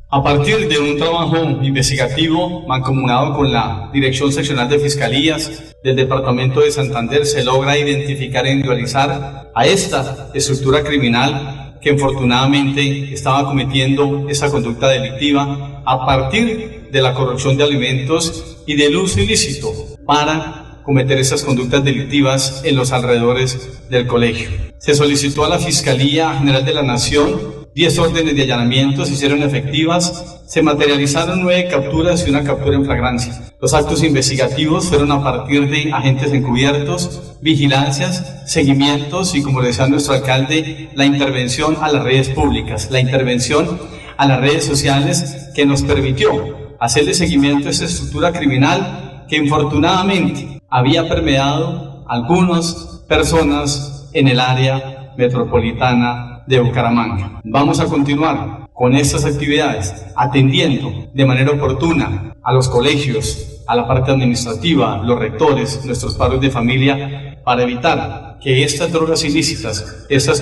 a 0.09 0.23
partir 0.23 0.69
de 0.69 0.79
un 0.79 0.97
trabajo 0.99 1.37
investigativo 1.63 2.67
mancomunado 2.67 3.35
con 3.35 3.53
la 3.53 3.91
Dirección 3.93 4.33
Seccional 4.33 4.69
de 4.69 4.79
Fiscalías 4.79 5.75
del 5.83 5.97
Departamento 5.97 6.61
de 6.61 6.71
Santander, 6.71 7.25
se 7.27 7.45
logra 7.45 7.79
identificar 7.79 8.47
e 8.47 8.51
individualizar 8.53 9.51
a 9.55 9.67
esta 9.67 10.31
estructura 10.35 10.83
criminal 10.83 11.79
que 11.81 11.91
infortunadamente 11.91 13.15
estaba 13.15 13.45
cometiendo 13.47 14.27
esa 14.29 14.51
conducta 14.51 14.89
delictiva 14.89 15.83
a 15.87 16.05
partir 16.05 16.89
de 16.93 17.01
la 17.03 17.15
corrupción 17.15 17.57
de 17.57 17.65
alimentos 17.65 18.59
y 18.67 18.75
del 18.77 18.97
uso 18.97 19.21
ilícito 19.21 19.69
para 20.05 20.60
cometer 20.83 21.19
esas 21.19 21.43
conductas 21.43 21.85
delictivas 21.85 22.63
en 22.65 22.77
los 22.77 22.93
alrededores 22.93 23.89
del 23.89 24.07
colegio. 24.07 24.51
Se 24.79 24.95
solicitó 24.95 25.45
a 25.45 25.49
la 25.49 25.59
Fiscalía 25.59 26.35
General 26.35 26.65
de 26.65 26.75
la 26.75 26.83
Nación 26.83 27.61
10 27.75 27.99
órdenes 28.01 28.35
de 28.35 28.43
allanamiento 28.43 29.05
se 29.05 29.13
hicieron 29.13 29.45
efectivas, 29.45 30.43
se 30.49 30.61
materializaron 30.61 31.41
nueve 31.41 31.69
capturas 31.71 32.27
y 32.27 32.31
una 32.31 32.43
captura 32.43 32.75
en 32.75 32.85
flagrancia. 32.85 33.33
Los 33.61 33.75
actos 33.75 34.03
investigativos 34.03 34.87
fueron 34.87 35.13
a 35.13 35.23
partir 35.23 35.71
de 35.71 35.93
agentes 35.93 36.33
encubiertos, 36.33 37.39
vigilancias, 37.41 38.43
seguimientos 38.51 39.37
y, 39.37 39.43
como 39.43 39.63
decía 39.63 39.87
nuestro 39.87 40.15
alcalde, 40.15 40.91
la 40.95 41.07
intervención 41.07 41.77
a 41.81 41.93
las 41.93 42.03
redes 42.03 42.31
públicas, 42.31 42.91
la 42.91 42.99
intervención 42.99 43.79
a 44.17 44.27
las 44.27 44.41
redes 44.41 44.65
sociales 44.65 45.51
que 45.55 45.65
nos 45.65 45.83
permitió 45.83 46.75
hacerle 46.81 47.15
seguimiento 47.15 47.69
a 47.69 47.71
esa 47.71 47.85
estructura 47.85 48.33
criminal 48.33 49.27
que 49.29 49.37
infortunadamente 49.37 50.60
había 50.71 51.09
permeado 51.09 52.05
algunas 52.09 53.05
personas 53.09 54.09
en 54.13 54.29
el 54.29 54.39
área 54.39 55.13
metropolitana 55.17 56.45
de 56.47 56.61
Bucaramanga. 56.61 57.41
Vamos 57.45 57.81
a 57.81 57.87
continuar 57.87 58.69
con 58.73 58.95
estas 58.95 59.25
actividades, 59.25 60.07
atendiendo 60.17 61.11
de 61.13 61.27
manera 61.27 61.51
oportuna 61.51 62.35
a 62.43 62.53
los 62.53 62.69
colegios, 62.69 63.61
a 63.67 63.75
la 63.75 63.87
parte 63.87 64.11
administrativa, 64.11 65.03
los 65.05 65.19
rectores, 65.19 65.85
nuestros 65.85 66.15
padres 66.15 66.41
de 66.41 66.51
familia, 66.51 67.41
para 67.45 67.63
evitar 67.63 68.39
que 68.41 68.65
estas 68.65 68.91
drogas 68.91 69.23
ilícitas, 69.25 70.07
estas, 70.09 70.39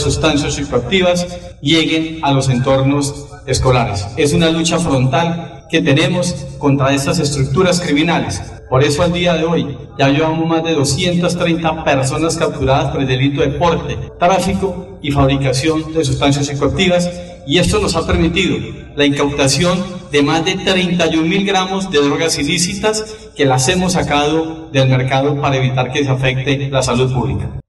sustancias 0.00 0.54
psicoactivas, 0.54 1.26
lleguen 1.60 2.18
a 2.22 2.32
los 2.32 2.48
entornos 2.48 3.26
escolares. 3.46 4.06
Es 4.16 4.32
una 4.32 4.50
lucha 4.50 4.78
frontal 4.78 5.66
que 5.70 5.80
tenemos 5.80 6.34
contra 6.58 6.92
estas 6.92 7.18
estructuras 7.18 7.80
criminales. 7.80 8.42
Por 8.72 8.82
eso 8.82 9.02
al 9.02 9.12
día 9.12 9.34
de 9.34 9.44
hoy 9.44 9.76
ya 9.98 10.08
llevamos 10.08 10.48
más 10.48 10.64
de 10.64 10.72
230 10.72 11.84
personas 11.84 12.38
capturadas 12.38 12.90
por 12.90 13.02
el 13.02 13.06
delito 13.06 13.42
de 13.42 13.48
porte, 13.48 13.98
tráfico 14.18 14.98
y 15.02 15.10
fabricación 15.10 15.92
de 15.92 16.02
sustancias 16.02 16.46
psicoactivas 16.46 17.10
y 17.46 17.58
esto 17.58 17.80
nos 17.80 17.94
ha 17.96 18.06
permitido 18.06 18.56
la 18.96 19.04
incautación 19.04 19.78
de 20.10 20.22
más 20.22 20.46
de 20.46 20.54
31 20.54 21.28
mil 21.28 21.44
gramos 21.44 21.90
de 21.90 21.98
drogas 21.98 22.38
ilícitas 22.38 23.28
que 23.36 23.44
las 23.44 23.68
hemos 23.68 23.92
sacado 23.92 24.70
del 24.72 24.88
mercado 24.88 25.38
para 25.38 25.56
evitar 25.56 25.92
que 25.92 26.02
se 26.02 26.10
afecte 26.10 26.70
la 26.70 26.82
salud 26.82 27.12
pública. 27.12 27.61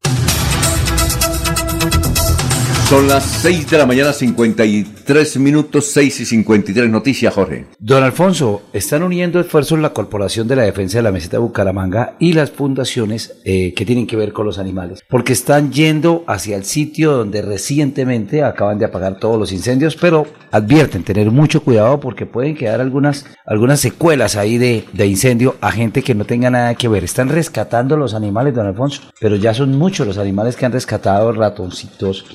Son 2.94 3.08
las 3.08 3.24
6 3.24 3.72
de 3.72 3.78
la 3.80 3.88
mañana, 3.88 4.14
53 4.14 5.38
minutos, 5.40 5.86
6 5.94 6.20
y 6.20 6.26
53 6.26 6.92
noticias, 6.92 7.34
Jorge. 7.34 7.66
Don 7.80 8.04
Alfonso, 8.04 8.62
están 8.72 9.02
uniendo 9.02 9.40
esfuerzos 9.40 9.80
la 9.80 9.94
Corporación 9.94 10.48
de 10.48 10.58
la 10.58 10.62
Defensa 10.62 11.00
de 11.00 11.02
la 11.02 11.12
Meseta 11.12 11.38
de 11.38 11.42
Bucaramanga 11.42 12.16
y 12.20 12.34
las 12.34 12.52
fundaciones 12.52 13.42
eh, 13.46 13.74
que 13.74 13.88
tienen 13.88 14.06
que 14.06 14.16
ver 14.16 14.32
con 14.32 14.46
los 14.46 14.60
animales, 14.60 15.00
porque 15.10 15.34
están 15.34 15.72
yendo 15.72 16.24
hacia 16.28 16.56
el 16.56 16.66
sitio 16.66 17.14
donde 17.14 17.42
recientemente 17.42 18.44
acaban 18.44 18.78
de 18.78 18.86
apagar 18.86 19.18
todos 19.18 19.40
los 19.40 19.52
incendios, 19.52 19.96
pero 19.96 20.28
advierten 20.52 21.04
tener 21.04 21.32
mucho 21.32 21.64
cuidado 21.64 22.00
porque 22.00 22.28
pueden 22.28 22.54
quedar 22.54 22.80
algunas, 22.80 23.26
algunas 23.44 23.80
secuelas 23.80 24.36
ahí 24.36 24.60
de, 24.60 24.86
de 24.94 25.08
incendio 25.08 25.56
a 25.62 25.72
gente 25.72 26.04
que 26.04 26.14
no 26.14 26.26
tenga 26.26 26.52
nada 26.52 26.76
que 26.76 26.90
ver. 26.90 27.04
Están 27.04 27.30
rescatando 27.30 27.98
los 27.98 28.14
animales, 28.14 28.54
don 28.54 28.68
Alfonso, 28.68 29.02
pero 29.20 29.36
ya 29.36 29.56
son 29.56 29.80
muchos 29.80 30.06
los 30.06 30.20
animales 30.20 30.56
que 30.56 30.68
han 30.68 30.72
rescatado, 30.74 31.32
ratoncitos 31.32 32.26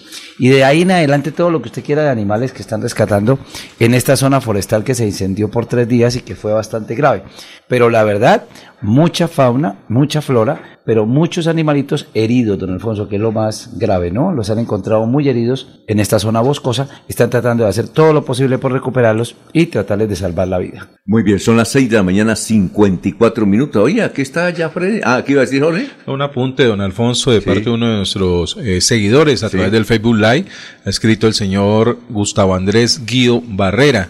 y 0.40 0.47
y 0.48 0.50
de 0.50 0.64
ahí 0.64 0.80
en 0.80 0.90
adelante 0.92 1.30
todo 1.30 1.50
lo 1.50 1.60
que 1.60 1.68
usted 1.68 1.84
quiera 1.84 2.04
de 2.04 2.08
animales 2.08 2.52
que 2.52 2.62
están 2.62 2.80
rescatando 2.80 3.38
en 3.78 3.92
esta 3.92 4.16
zona 4.16 4.40
forestal 4.40 4.82
que 4.82 4.94
se 4.94 5.04
incendió 5.04 5.50
por 5.50 5.66
tres 5.66 5.86
días 5.86 6.16
y 6.16 6.22
que 6.22 6.34
fue 6.34 6.54
bastante 6.54 6.94
grave. 6.94 7.22
Pero 7.66 7.90
la 7.90 8.02
verdad, 8.02 8.44
mucha 8.80 9.28
fauna, 9.28 9.80
mucha 9.88 10.22
flora, 10.22 10.77
pero 10.88 11.04
muchos 11.04 11.48
animalitos 11.48 12.06
heridos, 12.14 12.58
don 12.58 12.70
Alfonso, 12.70 13.10
que 13.10 13.16
es 13.16 13.20
lo 13.20 13.30
más 13.30 13.72
grave, 13.76 14.10
¿no? 14.10 14.32
Los 14.32 14.48
han 14.48 14.58
encontrado 14.58 15.04
muy 15.04 15.28
heridos 15.28 15.68
en 15.86 16.00
esta 16.00 16.18
zona 16.18 16.40
boscosa, 16.40 16.88
están 17.06 17.28
tratando 17.28 17.64
de 17.64 17.68
hacer 17.68 17.88
todo 17.88 18.14
lo 18.14 18.24
posible 18.24 18.56
por 18.56 18.72
recuperarlos 18.72 19.36
y 19.52 19.66
tratarles 19.66 20.08
de 20.08 20.16
salvar 20.16 20.48
la 20.48 20.56
vida. 20.56 20.88
Muy 21.04 21.22
bien, 21.22 21.40
son 21.40 21.58
las 21.58 21.68
6 21.68 21.90
de 21.90 21.96
la 21.96 22.02
mañana, 22.02 22.34
54 22.34 23.44
minutos. 23.44 23.82
Oye, 23.82 24.02
aquí 24.02 24.22
está 24.22 24.48
ya 24.48 24.70
Freddy. 24.70 25.00
Ah, 25.04 25.16
aquí 25.16 25.32
iba 25.32 25.42
a 25.42 25.44
decir 25.44 25.62
Jorge. 25.62 25.88
Un 26.06 26.22
apunte, 26.22 26.64
don 26.64 26.80
Alfonso, 26.80 27.32
de 27.32 27.42
parte 27.42 27.64
de 27.64 27.70
uno 27.70 27.86
de 27.86 27.96
nuestros 27.98 28.56
eh, 28.56 28.80
seguidores 28.80 29.42
a 29.42 29.50
través 29.50 29.70
del 29.70 29.84
Facebook 29.84 30.16
Live, 30.16 30.46
ha 30.86 30.88
escrito 30.88 31.26
el 31.26 31.34
señor 31.34 31.98
Gustavo 32.08 32.54
Andrés 32.54 33.04
Guido 33.04 33.42
Barrera. 33.46 34.08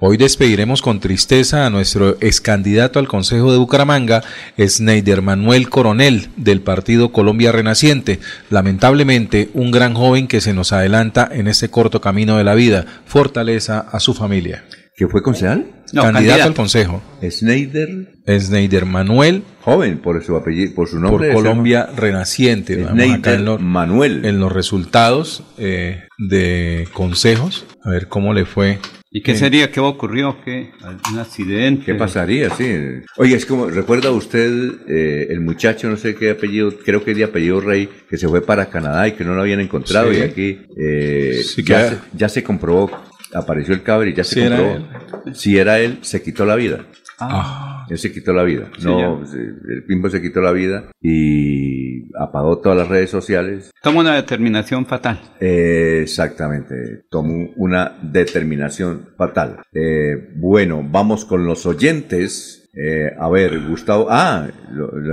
Hoy 0.00 0.16
despediremos 0.16 0.80
con 0.80 1.00
tristeza 1.00 1.66
a 1.66 1.70
nuestro 1.70 2.16
ex 2.20 2.40
candidato 2.40 3.00
al 3.00 3.08
Consejo 3.08 3.50
de 3.50 3.58
Bucaramanga, 3.58 4.22
Sneider 4.56 5.22
Manuel 5.22 5.68
Coronel, 5.68 6.28
del 6.36 6.60
Partido 6.60 7.10
Colombia 7.10 7.50
Renaciente. 7.50 8.20
Lamentablemente, 8.48 9.48
un 9.54 9.72
gran 9.72 9.94
joven 9.94 10.28
que 10.28 10.40
se 10.40 10.54
nos 10.54 10.72
adelanta 10.72 11.28
en 11.32 11.48
este 11.48 11.68
corto 11.68 12.00
camino 12.00 12.36
de 12.38 12.44
la 12.44 12.54
vida. 12.54 12.86
Fortaleza 13.06 13.80
a 13.80 13.98
su 13.98 14.14
familia. 14.14 14.64
¿Que 14.94 15.08
fue 15.08 15.20
concejal? 15.20 15.66
No, 15.92 16.02
candidato, 16.02 16.44
al 16.44 16.54
Consejo. 16.54 17.02
Sneider. 17.28 18.20
Sneider 18.38 18.86
Manuel. 18.86 19.42
Joven, 19.62 19.98
por 19.98 20.22
su 20.22 20.36
apellido, 20.36 20.76
por 20.76 20.88
su 20.88 21.00
nombre. 21.00 21.32
Por 21.32 21.42
Colombia 21.42 21.86
Renaciente. 21.96 22.86
Sneider 22.86 23.58
Manuel. 23.58 24.24
En 24.24 24.38
los 24.38 24.52
resultados 24.52 25.42
eh, 25.58 26.04
de 26.18 26.86
consejos, 26.92 27.66
a 27.82 27.90
ver 27.90 28.06
cómo 28.06 28.32
le 28.32 28.44
fue 28.44 28.78
¿Y 29.18 29.20
qué 29.20 29.34
sería? 29.34 29.72
¿Qué 29.72 29.80
ocurrió? 29.80 30.36
¿Qué? 30.44 30.70
¿Un 31.12 31.18
accidente? 31.18 31.84
¿Qué 31.84 31.94
pasaría? 31.96 32.50
Sí. 32.50 32.72
Oye, 33.16 33.34
es 33.34 33.46
como, 33.46 33.66
¿recuerda 33.66 34.12
usted 34.12 34.70
eh, 34.86 35.26
el 35.30 35.40
muchacho, 35.40 35.88
no 35.88 35.96
sé 35.96 36.14
qué 36.14 36.30
apellido, 36.30 36.72
creo 36.84 37.02
que 37.02 37.10
es 37.10 37.16
de 37.16 37.24
apellido 37.24 37.60
Rey, 37.60 37.88
que 38.08 38.16
se 38.16 38.28
fue 38.28 38.42
para 38.42 38.70
Canadá 38.70 39.08
y 39.08 39.12
que 39.12 39.24
no 39.24 39.34
lo 39.34 39.40
habían 39.40 39.58
encontrado 39.58 40.12
y 40.12 40.20
aquí 40.20 40.60
eh, 40.76 41.42
ya, 41.64 41.90
se, 41.90 41.98
ya, 42.12 42.28
se, 42.28 42.44
comprobó, 42.44 42.92
apareció 43.34 43.74
el 43.74 43.82
cabre 43.82 44.10
y 44.10 44.14
ya 44.14 44.22
se 44.22 44.48
comprobó. 44.48 44.86
Si 45.34 45.58
era 45.58 45.80
él, 45.80 45.98
se 46.02 46.22
quitó 46.22 46.46
la 46.46 46.54
vida. 46.54 46.86
Ah. 47.18 47.77
Él 47.88 47.98
se 47.98 48.12
quitó 48.12 48.32
la 48.32 48.44
vida. 48.44 48.70
no, 48.82 49.22
el 49.22 49.84
Pimpo 49.84 50.08
se 50.10 50.20
quitó 50.22 50.40
la 50.40 50.52
vida 50.52 50.90
y 51.00 52.10
apagó 52.18 52.58
todas 52.58 52.78
las 52.78 52.88
redes 52.88 53.10
sociales. 53.10 53.70
Tomó 53.82 54.00
una 54.00 54.16
determinación 54.16 54.86
fatal. 54.86 55.20
Eh, 55.40 56.00
exactamente, 56.02 57.04
tomó 57.10 57.50
una 57.56 57.98
determinación 58.02 59.10
fatal. 59.16 59.62
Eh, 59.72 60.32
bueno, 60.36 60.86
vamos 60.88 61.24
con 61.24 61.44
los 61.44 61.66
oyentes. 61.66 62.67
Eh, 62.74 63.10
a 63.18 63.28
ver, 63.28 63.58
Gustavo, 63.66 64.06
ah, 64.10 64.46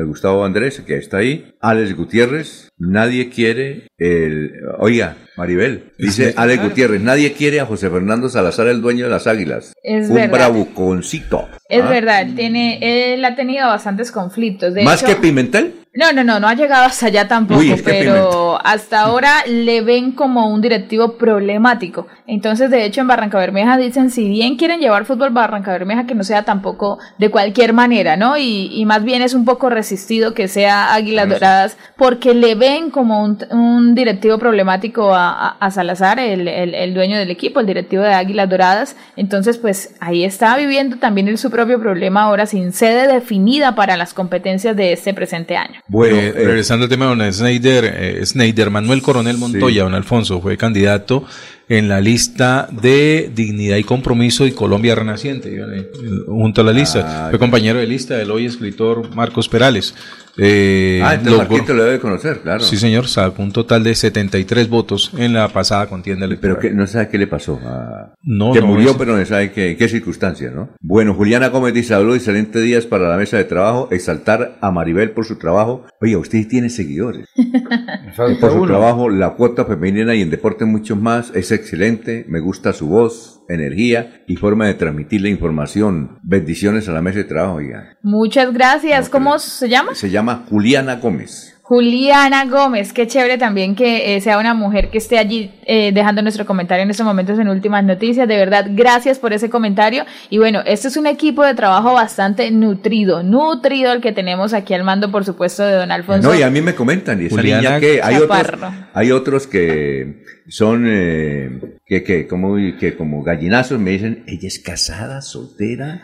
Gustavo 0.06 0.44
Andrés, 0.46 0.82
que 0.82 0.98
está 0.98 1.18
ahí. 1.18 1.54
Alex 1.62 1.96
Gutiérrez, 1.96 2.70
nadie 2.78 3.30
quiere 3.30 3.88
el, 3.98 4.52
oiga, 4.78 5.16
Maribel, 5.38 5.92
dice 5.98 6.34
Alex 6.38 6.62
Gutiérrez, 6.64 7.02
nadie 7.02 7.34
quiere 7.34 7.60
a 7.60 7.66
José 7.66 7.90
Fernando 7.90 8.30
Salazar, 8.30 8.68
el 8.68 8.82
dueño 8.82 9.06
de 9.06 9.12
las 9.12 9.26
águilas. 9.28 9.74
Es 9.84 10.10
Un 10.10 10.16
verdad. 10.16 10.32
bravuconcito. 10.32 11.48
Es 11.70 11.82
¿Ah? 11.82 11.90
verdad, 11.90 12.28
tiene, 12.36 13.14
él 13.14 13.24
ha 13.26 13.36
tenido 13.36 13.68
bastantes 13.68 14.12
conflictos. 14.12 14.74
De 14.74 14.84
¿Más 14.84 15.02
hecho- 15.02 15.16
que 15.16 15.22
Pimentel? 15.22 15.74
No, 15.98 16.12
no, 16.12 16.24
no, 16.26 16.40
no 16.42 16.48
ha 16.50 16.54
llegado 16.56 16.84
hasta 16.86 17.06
allá 17.08 17.28
tampoco, 17.28 17.60
Uy, 17.62 17.82
pero 17.86 18.60
hasta 18.66 19.00
ahora 19.02 19.32
le 19.48 19.82
ven 19.82 20.12
como 20.12 20.50
un 20.50 20.60
directivo 20.62 21.18
problemático. 21.18 22.08
Entonces, 22.28 22.70
de 22.70 22.84
hecho, 22.86 23.02
en 23.02 23.08
Barranca 23.08 23.38
Bermeja 23.38 23.78
dicen, 23.78 24.10
si 24.10 24.28
bien 24.28 24.58
quieren 24.58 24.80
llevar 24.82 25.06
fútbol 25.06 25.30
Barranca 25.30 25.72
Bermeja, 25.72 26.06
que 26.06 26.16
no 26.16 26.24
sea 26.24 26.44
tampoco 26.44 27.00
de 27.18 27.30
cualquier 27.30 27.72
manera, 27.74 28.18
¿no? 28.18 28.36
Y, 28.38 28.72
y 28.74 28.84
más 28.86 29.04
bien 29.04 29.22
es 29.22 29.34
un 29.34 29.46
poco 29.46 29.70
resistido 29.70 30.34
que 30.34 30.48
sea 30.50 30.94
Águilas 30.94 31.30
Doradas, 31.30 31.78
porque 31.96 32.34
le 32.34 32.56
ven 32.56 32.90
como 32.90 33.24
un, 33.24 33.38
un 33.52 33.96
directivo 33.96 34.38
problemático 34.38 35.14
a, 35.14 35.30
a- 35.30 35.58
a 35.60 35.72
Salazar, 35.72 36.20
el, 36.20 36.48
el- 36.48 36.74
el 36.76 36.94
dueño 36.94 37.18
del 37.18 37.32
equipo, 37.32 37.60
el 37.62 37.68
directivo 37.68 38.04
de 38.04 38.14
Águilas 38.14 38.50
Doradas. 38.50 38.96
Entonces, 39.16 39.58
pues 39.58 39.96
ahí 40.02 40.26
está 40.26 40.58
viviendo 40.58 40.98
también 40.98 41.28
él 41.30 41.38
su 41.38 41.50
propio 41.52 41.80
problema 41.80 42.24
ahora 42.24 42.46
sin 42.48 42.74
sede 42.74 43.08
definida 43.08 43.76
para 43.76 43.96
las 43.96 44.14
competencias 44.14 44.76
de 44.76 44.92
este 44.92 45.14
presente 45.14 45.56
año. 45.56 45.80
Bueno, 45.88 46.18
Eh, 46.18 46.32
regresando 46.32 46.86
al 46.86 46.90
tema 46.90 47.06
de 47.06 47.16
don 47.16 47.34
Snyder, 47.34 47.94
eh, 47.96 48.26
Snyder 48.26 48.72
Manuel 48.72 49.02
Coronel 49.02 49.38
Montoya, 49.38 49.84
don 49.84 49.94
Alfonso, 49.94 50.42
fue 50.42 50.58
candidato 50.58 51.24
en 51.70 51.88
la 51.88 52.02
lista 52.02 52.68
de 52.72 53.32
Dignidad 53.34 53.78
y 53.78 53.84
Compromiso 53.84 54.48
y 54.48 54.52
Colombia 54.52 54.96
Renaciente, 54.96 55.56
eh, 55.56 55.90
junto 56.28 56.62
a 56.62 56.64
la 56.64 56.74
lista. 56.74 57.28
Ah, 57.28 57.30
fue 57.30 57.38
compañero 57.38 57.80
de 57.80 57.88
lista 57.88 58.18
del 58.18 58.32
hoy 58.32 58.46
escritor 58.46 59.14
Marcos 59.16 59.48
Perales. 59.48 59.94
Eh, 60.38 61.02
ah, 61.04 61.14
entonces 61.16 61.34
logró- 61.40 61.50
Marquito 61.50 61.74
lo 61.74 61.84
debe 61.86 62.00
conocer, 62.00 62.40
claro. 62.42 62.60
Sí, 62.64 62.78
señor, 62.78 63.08
sacó 63.08 63.42
un 63.42 63.52
total 63.52 63.84
de 63.84 63.96
73 63.96 64.70
votos 64.70 65.12
en 65.18 65.34
la 65.34 65.48
pasada 65.48 65.88
contienda 65.88 66.26
electoral. 66.26 66.58
Pero 66.60 66.70
que 66.70 66.76
no 66.76 66.86
sabe 66.88 67.08
qué 67.10 67.18
le 67.18 67.28
pasó. 67.28 67.60
a- 67.66 68.14
No, 68.24 68.52
que 68.52 68.60
no, 68.62 68.68
murió, 68.68 68.98
pero 68.98 69.16
no 69.18 69.26
sabe 69.26 69.52
qué, 69.52 69.76
qué 69.78 69.88
circunstancias, 69.88 70.54
¿no? 70.54 70.70
Bueno, 70.82 71.14
Juliana 71.14 71.48
Gómez 71.50 71.74
dice, 71.74 71.90
saludos, 71.90 72.18
excelentes 72.18 72.62
días 72.64 72.86
para 72.86 73.08
la 73.10 73.18
mesa 73.18 73.38
de 73.38 73.46
trabajo, 73.46 73.88
exaltar 73.92 74.58
a 74.62 74.72
Maribel 74.72 75.12
por 75.12 75.26
su 75.26 75.38
trabajo. 75.38 75.86
Oye, 76.02 76.18
usted 76.18 76.46
tiene 76.48 76.70
seguidores. 76.70 77.28
por 78.42 78.52
su 78.52 78.58
uno. 78.58 78.68
trabajo, 78.68 79.10
la 79.10 79.32
cuota 79.36 79.66
femenina 79.66 80.16
y 80.16 80.22
en 80.22 80.30
deporte 80.30 80.66
mucho 80.66 80.96
más 80.96 81.32
es 81.36 81.52
excelente. 81.52 82.26
Me 82.28 82.40
gusta 82.40 82.74
su 82.74 82.88
voz, 82.88 83.42
energía 83.48 84.24
y 84.28 84.36
forma 84.38 84.66
de 84.68 84.74
transmitir 84.74 85.22
la 85.22 85.30
información. 85.30 86.20
Bendiciones 86.24 86.90
a 86.90 86.94
la 86.94 87.02
mesa 87.02 87.20
de 87.20 87.24
trabajo, 87.26 87.56
oiga. 87.56 87.98
Muchas 88.02 88.52
gracias. 88.54 89.08
¿Cómo 89.10 89.38
se 89.40 89.70
llama? 89.70 89.94
Se 89.96 90.10
llama 90.10 90.25
Juliana 90.50 90.96
Gómez. 90.96 91.56
Juliana 91.68 92.46
Gómez, 92.46 92.94
qué 92.94 93.08
chévere 93.08 93.40
también 93.40 93.76
que 93.76 94.16
eh, 94.16 94.22
sea 94.22 94.38
una 94.38 94.54
mujer 94.54 94.92
que 94.92 95.00
esté 95.00 95.18
allí 95.18 95.50
eh, 95.66 95.92
dejando 95.92 96.22
nuestro 96.22 96.46
comentario 96.46 96.84
en 96.84 96.92
estos 96.92 97.08
momentos 97.08 97.40
en 97.40 97.50
Últimas 97.50 97.84
Noticias. 97.84 98.28
De 98.28 98.38
verdad, 98.38 98.68
gracias 98.70 99.18
por 99.18 99.34
ese 99.34 99.50
comentario. 99.50 100.06
Y 100.30 100.38
bueno, 100.38 100.62
este 100.64 100.90
es 100.90 100.96
un 100.96 101.08
equipo 101.08 101.44
de 101.44 101.56
trabajo 101.56 101.94
bastante 101.94 102.52
nutrido, 102.52 103.24
nutrido 103.24 103.94
el 103.94 104.02
que 104.02 104.12
tenemos 104.12 104.54
aquí 104.54 104.76
al 104.76 104.84
mando, 104.84 105.12
por 105.12 105.26
supuesto, 105.26 105.66
de 105.66 105.74
don 105.74 105.92
Alfonso. 105.92 106.30
No, 106.30 106.36
y 106.36 106.44
a 106.44 106.52
mí 106.52 106.62
me 106.62 106.76
comentan, 106.76 107.20
y 107.20 107.26
esa 107.26 107.36
Juliana 107.38 107.62
niña 107.62 107.80
que 107.80 108.00
hay 108.04 108.18
otros, 108.18 108.48
hay 108.94 109.12
otros 109.12 109.48
que 109.48 110.24
son 110.48 110.86
eh, 110.88 111.78
que, 111.86 112.04
que 112.04 112.28
como 112.28 112.56
que 112.80 112.96
como 112.96 113.24
gallinazos 113.24 113.80
me 113.80 113.92
dicen, 113.92 114.24
ella 114.28 114.48
es 114.48 114.60
casada, 114.60 115.22
soltera. 115.22 116.02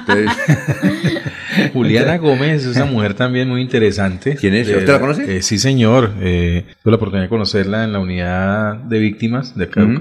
Entonces, 0.00 0.30
Juliana 1.72 2.18
Gómez 2.18 2.66
es 2.66 2.76
una 2.76 2.84
mujer 2.84 3.14
también 3.14 3.48
muy 3.48 3.62
interesante. 3.62 4.36
¿Quién 4.36 4.54
es? 4.54 4.68
¿Usted 4.68 4.88
la 4.88 5.00
conoce? 5.00 5.36
eh, 5.36 5.42
sí, 5.42 5.58
señor. 5.58 6.12
Eh, 6.20 6.64
tuve 6.82 6.92
la 6.92 6.96
oportunidad 6.96 7.24
de 7.24 7.28
conocerla 7.28 7.84
en 7.84 7.92
la 7.92 7.98
unidad 7.98 8.76
de 8.76 8.98
víctimas 8.98 9.56
de 9.56 9.64
acá 9.64 9.80
de 9.80 9.94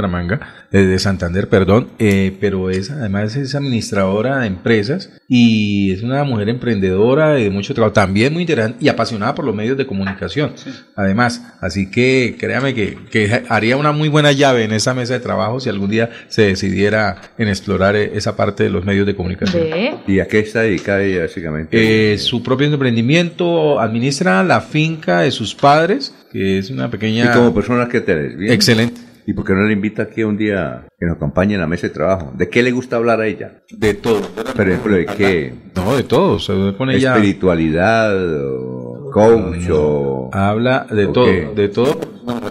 de 0.83 0.99
Santander, 0.99 1.47
perdón. 1.47 1.89
Eh, 1.99 2.35
pero 2.39 2.69
es, 2.69 2.91
además 2.91 3.35
es 3.35 3.55
administradora 3.55 4.39
de 4.39 4.47
empresas 4.47 5.09
y 5.27 5.91
es 5.91 6.03
una 6.03 6.23
mujer 6.23 6.49
emprendedora 6.49 7.29
de 7.29 7.49
mucho 7.49 7.73
trabajo. 7.73 7.93
También 7.93 8.33
muy 8.33 8.41
interesante 8.41 8.83
y 8.83 8.89
apasionada 8.89 9.35
por 9.35 9.45
los 9.45 9.55
medios 9.55 9.77
de 9.77 9.85
comunicación. 9.85 10.53
Además, 10.95 11.41
así 11.61 11.89
que 11.89 12.35
créame 12.39 12.73
que, 12.73 12.97
que 13.11 13.43
haría 13.49 13.77
una 13.77 13.91
muy 13.91 14.09
buena 14.09 14.31
llave 14.31 14.63
en 14.63 14.73
esa 14.73 14.93
mesa 14.93 15.13
de 15.13 15.19
trabajo 15.19 15.59
si 15.59 15.69
algún 15.69 15.89
día 15.89 16.09
se 16.27 16.43
decidiera 16.43 17.21
en 17.37 17.47
explorar 17.47 17.95
eh, 17.95 18.11
esa 18.15 18.35
parte 18.35 18.63
de 18.63 18.69
los 18.69 18.85
medios 18.85 19.05
de 19.05 19.15
comunicación. 19.15 19.67
¿Y 20.07 20.19
a 20.19 20.27
qué 20.27 20.39
está 20.39 20.61
dedicada 20.61 21.03
ella 21.03 21.21
básicamente? 21.21 22.13
Eh, 22.13 22.17
su 22.17 22.43
propio 22.43 22.67
emprendimiento, 22.67 23.79
administra 23.79 24.43
la 24.43 24.61
finca 24.61 25.21
de 25.21 25.31
sus 25.31 25.55
padres, 25.55 26.13
que 26.31 26.57
es 26.59 26.69
una 26.69 26.89
pequeña... 26.89 27.25
y 27.25 27.37
como 27.37 27.53
persona 27.53 27.87
que 27.87 28.01
te. 28.01 28.53
Excelente. 28.53 29.04
¿Y 29.27 29.33
por 29.33 29.43
qué 29.43 29.53
no 29.53 29.63
le 29.63 29.73
invita 29.73 30.03
aquí 30.03 30.23
un 30.23 30.37
día 30.37 30.85
que 30.99 31.05
nos 31.07 31.15
acompañe 31.15 31.55
en 31.55 31.61
la 31.61 31.67
mesa 31.67 31.87
de 31.87 31.93
trabajo? 31.93 32.31
¿De 32.35 32.47
qué 32.47 32.61
le 32.61 32.71
gusta 32.71 32.97
hablar 32.97 33.21
a 33.21 33.27
ella? 33.27 33.63
De 33.71 33.95
todo. 33.95 34.21
Por 34.55 34.69
ejemplo, 34.69 34.95
¿de 34.95 35.05
qué? 35.07 35.53
No, 35.75 35.95
de 35.95 36.03
todo. 36.03 36.37
Se 36.37 36.53
ella... 36.53 37.15
Espiritualidad, 37.15 38.13
o 38.15 39.09
coach, 39.11 39.67
o... 39.71 40.29
Habla 40.31 40.85
de 40.91 41.05
¿O 41.07 41.11
todo, 41.11 41.25
qué? 41.25 41.49
de 41.55 41.69
todo, 41.69 41.99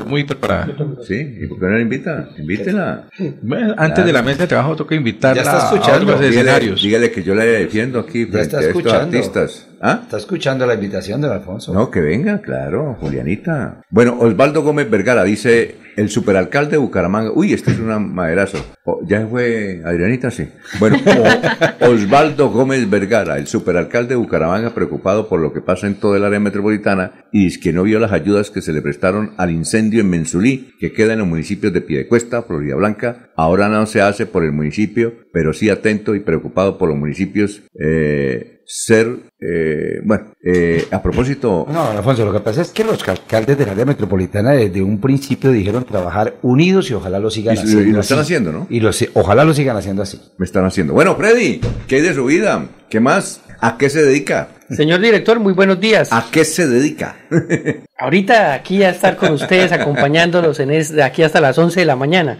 muy 0.06 0.24
preparada. 0.24 0.68
¿Sí? 1.06 1.38
¿Y 1.42 1.46
por 1.46 1.58
qué 1.58 1.66
no 1.66 1.72
la 1.72 1.80
invita? 1.80 2.28
Invítela. 2.38 3.04
Bueno, 3.42 3.74
antes 3.76 3.94
Claro. 3.94 4.06
de 4.06 4.12
la 4.12 4.22
mesa 4.22 4.42
de 4.42 4.46
trabajo 4.48 4.76
toca 4.76 4.94
invitarla 4.94 5.42
Ya 5.42 5.50
está 5.50 5.70
a 5.70 5.74
escuchando. 5.74 6.04
otros 6.14 6.20
Dígale, 6.20 6.36
escenarios. 6.40 6.82
dígale 6.82 7.10
que 7.10 7.22
yo 7.22 7.34
la 7.34 7.44
defiendo 7.44 7.98
aquí 8.00 8.24
frente 8.26 8.40
está 8.42 8.56
a 8.58 8.60
estos 8.60 8.76
escuchando. 8.76 9.16
artistas. 9.16 9.68
¿Ah? 9.80 10.00
Está 10.02 10.16
escuchando 10.16 10.66
la 10.66 10.74
invitación 10.74 11.20
de 11.20 11.30
Alfonso. 11.30 11.74
No, 11.74 11.90
que 11.90 12.00
venga, 12.00 12.40
claro, 12.40 12.96
Julianita. 13.00 13.82
Bueno, 13.90 14.16
Osvaldo 14.18 14.62
Gómez 14.62 14.88
Vergara 14.88 15.24
dice, 15.24 15.74
el 15.96 16.08
superalcalde 16.08 16.72
de 16.72 16.76
Bucaramanga. 16.78 17.30
Uy, 17.34 17.52
este 17.52 17.72
es 17.72 17.78
una 17.78 17.98
maderazo. 17.98 18.64
Oh, 18.84 19.00
ya 19.06 19.26
fue 19.26 19.82
Adrianita, 19.84 20.30
sí. 20.30 20.48
Bueno, 20.78 20.96
Osvaldo 21.80 22.50
Gómez 22.50 22.88
Vergara, 22.88 23.36
el 23.36 23.46
superalcalde 23.46 24.10
de 24.10 24.16
Bucaramanga, 24.16 24.70
preocupado 24.70 25.28
por 25.28 25.40
lo 25.40 25.52
que 25.52 25.60
pasa 25.60 25.86
en 25.86 25.96
todo 25.96 26.16
el 26.16 26.24
área 26.24 26.40
metropolitana 26.40 27.26
y 27.30 27.44
dice 27.44 27.60
que 27.60 27.72
no 27.74 27.82
vio 27.82 27.98
las 27.98 28.12
ayudas 28.12 28.50
que 28.50 28.62
se 28.62 28.72
le 28.72 28.80
prestaron 28.80 29.32
al 29.36 29.50
incendio 29.50 29.83
en 29.92 30.10
Mensulí, 30.10 30.70
que 30.78 30.92
queda 30.92 31.12
en 31.12 31.20
los 31.20 31.28
municipios 31.28 31.72
de 31.72 31.80
Piedecuesta, 31.80 32.42
Florida 32.42 32.74
Blanca. 32.76 33.30
Ahora 33.36 33.68
no 33.68 33.86
se 33.86 34.00
hace 34.00 34.26
por 34.26 34.44
el 34.44 34.52
municipio, 34.52 35.12
pero 35.32 35.52
sí 35.52 35.70
atento 35.70 36.14
y 36.14 36.20
preocupado 36.20 36.78
por 36.78 36.88
los 36.88 36.98
municipios. 36.98 37.62
Eh, 37.78 38.50
ser, 38.66 39.08
eh, 39.40 40.00
bueno, 40.04 40.32
eh, 40.42 40.86
a 40.90 41.02
propósito, 41.02 41.66
No, 41.70 41.90
Alfonso, 41.90 42.24
lo 42.24 42.32
que 42.32 42.40
pasa 42.40 42.62
es 42.62 42.70
que 42.70 42.82
los 42.82 43.06
alcaldes 43.06 43.58
del 43.58 43.68
área 43.68 43.84
metropolitana 43.84 44.52
desde 44.52 44.82
un 44.82 45.00
principio 45.02 45.50
dijeron 45.52 45.84
trabajar 45.84 46.36
unidos 46.40 46.90
y 46.90 46.94
ojalá 46.94 47.18
lo 47.18 47.30
sigan 47.30 47.54
Y- 47.56 47.58
y 47.58 47.62
haciendo. 47.62 47.92
lo 47.92 48.00
están 48.00 48.18
haciendo, 48.20 48.52
¿no? 48.52 48.66
Y 48.70 48.80
lo, 48.80 48.90
ojalá 49.12 49.44
lo 49.44 49.52
sigan 49.52 49.76
haciendo 49.76 50.02
así. 50.02 50.18
me 50.38 50.46
están 50.46 50.64
haciendo. 50.64 50.94
Bueno, 50.94 51.14
Freddy, 51.16 51.60
¿qué 51.86 51.96
hay 51.96 52.02
de 52.02 52.14
su 52.14 52.24
vida? 52.24 52.66
¿Qué 52.88 53.00
más? 53.00 53.42
¿A 53.60 53.76
qué 53.76 53.90
se 53.90 54.02
dedica? 54.02 54.48
Señor 54.70 55.00
director, 55.00 55.38
muy 55.40 55.52
buenos 55.52 55.78
días. 55.80 56.12
¿A 56.12 56.26
qué 56.30 56.44
se 56.44 56.66
dedica? 56.66 57.16
Ahorita 57.98 58.54
aquí 58.54 58.82
a 58.82 58.90
estar 58.90 59.16
con 59.16 59.32
ustedes, 59.32 59.72
acompañándolos 59.72 60.58
en 60.60 60.70
es, 60.70 60.92
de 60.92 61.02
aquí 61.02 61.22
hasta 61.22 61.40
las 61.40 61.58
11 61.58 61.80
de 61.80 61.86
la 61.86 61.96
mañana. 61.96 62.38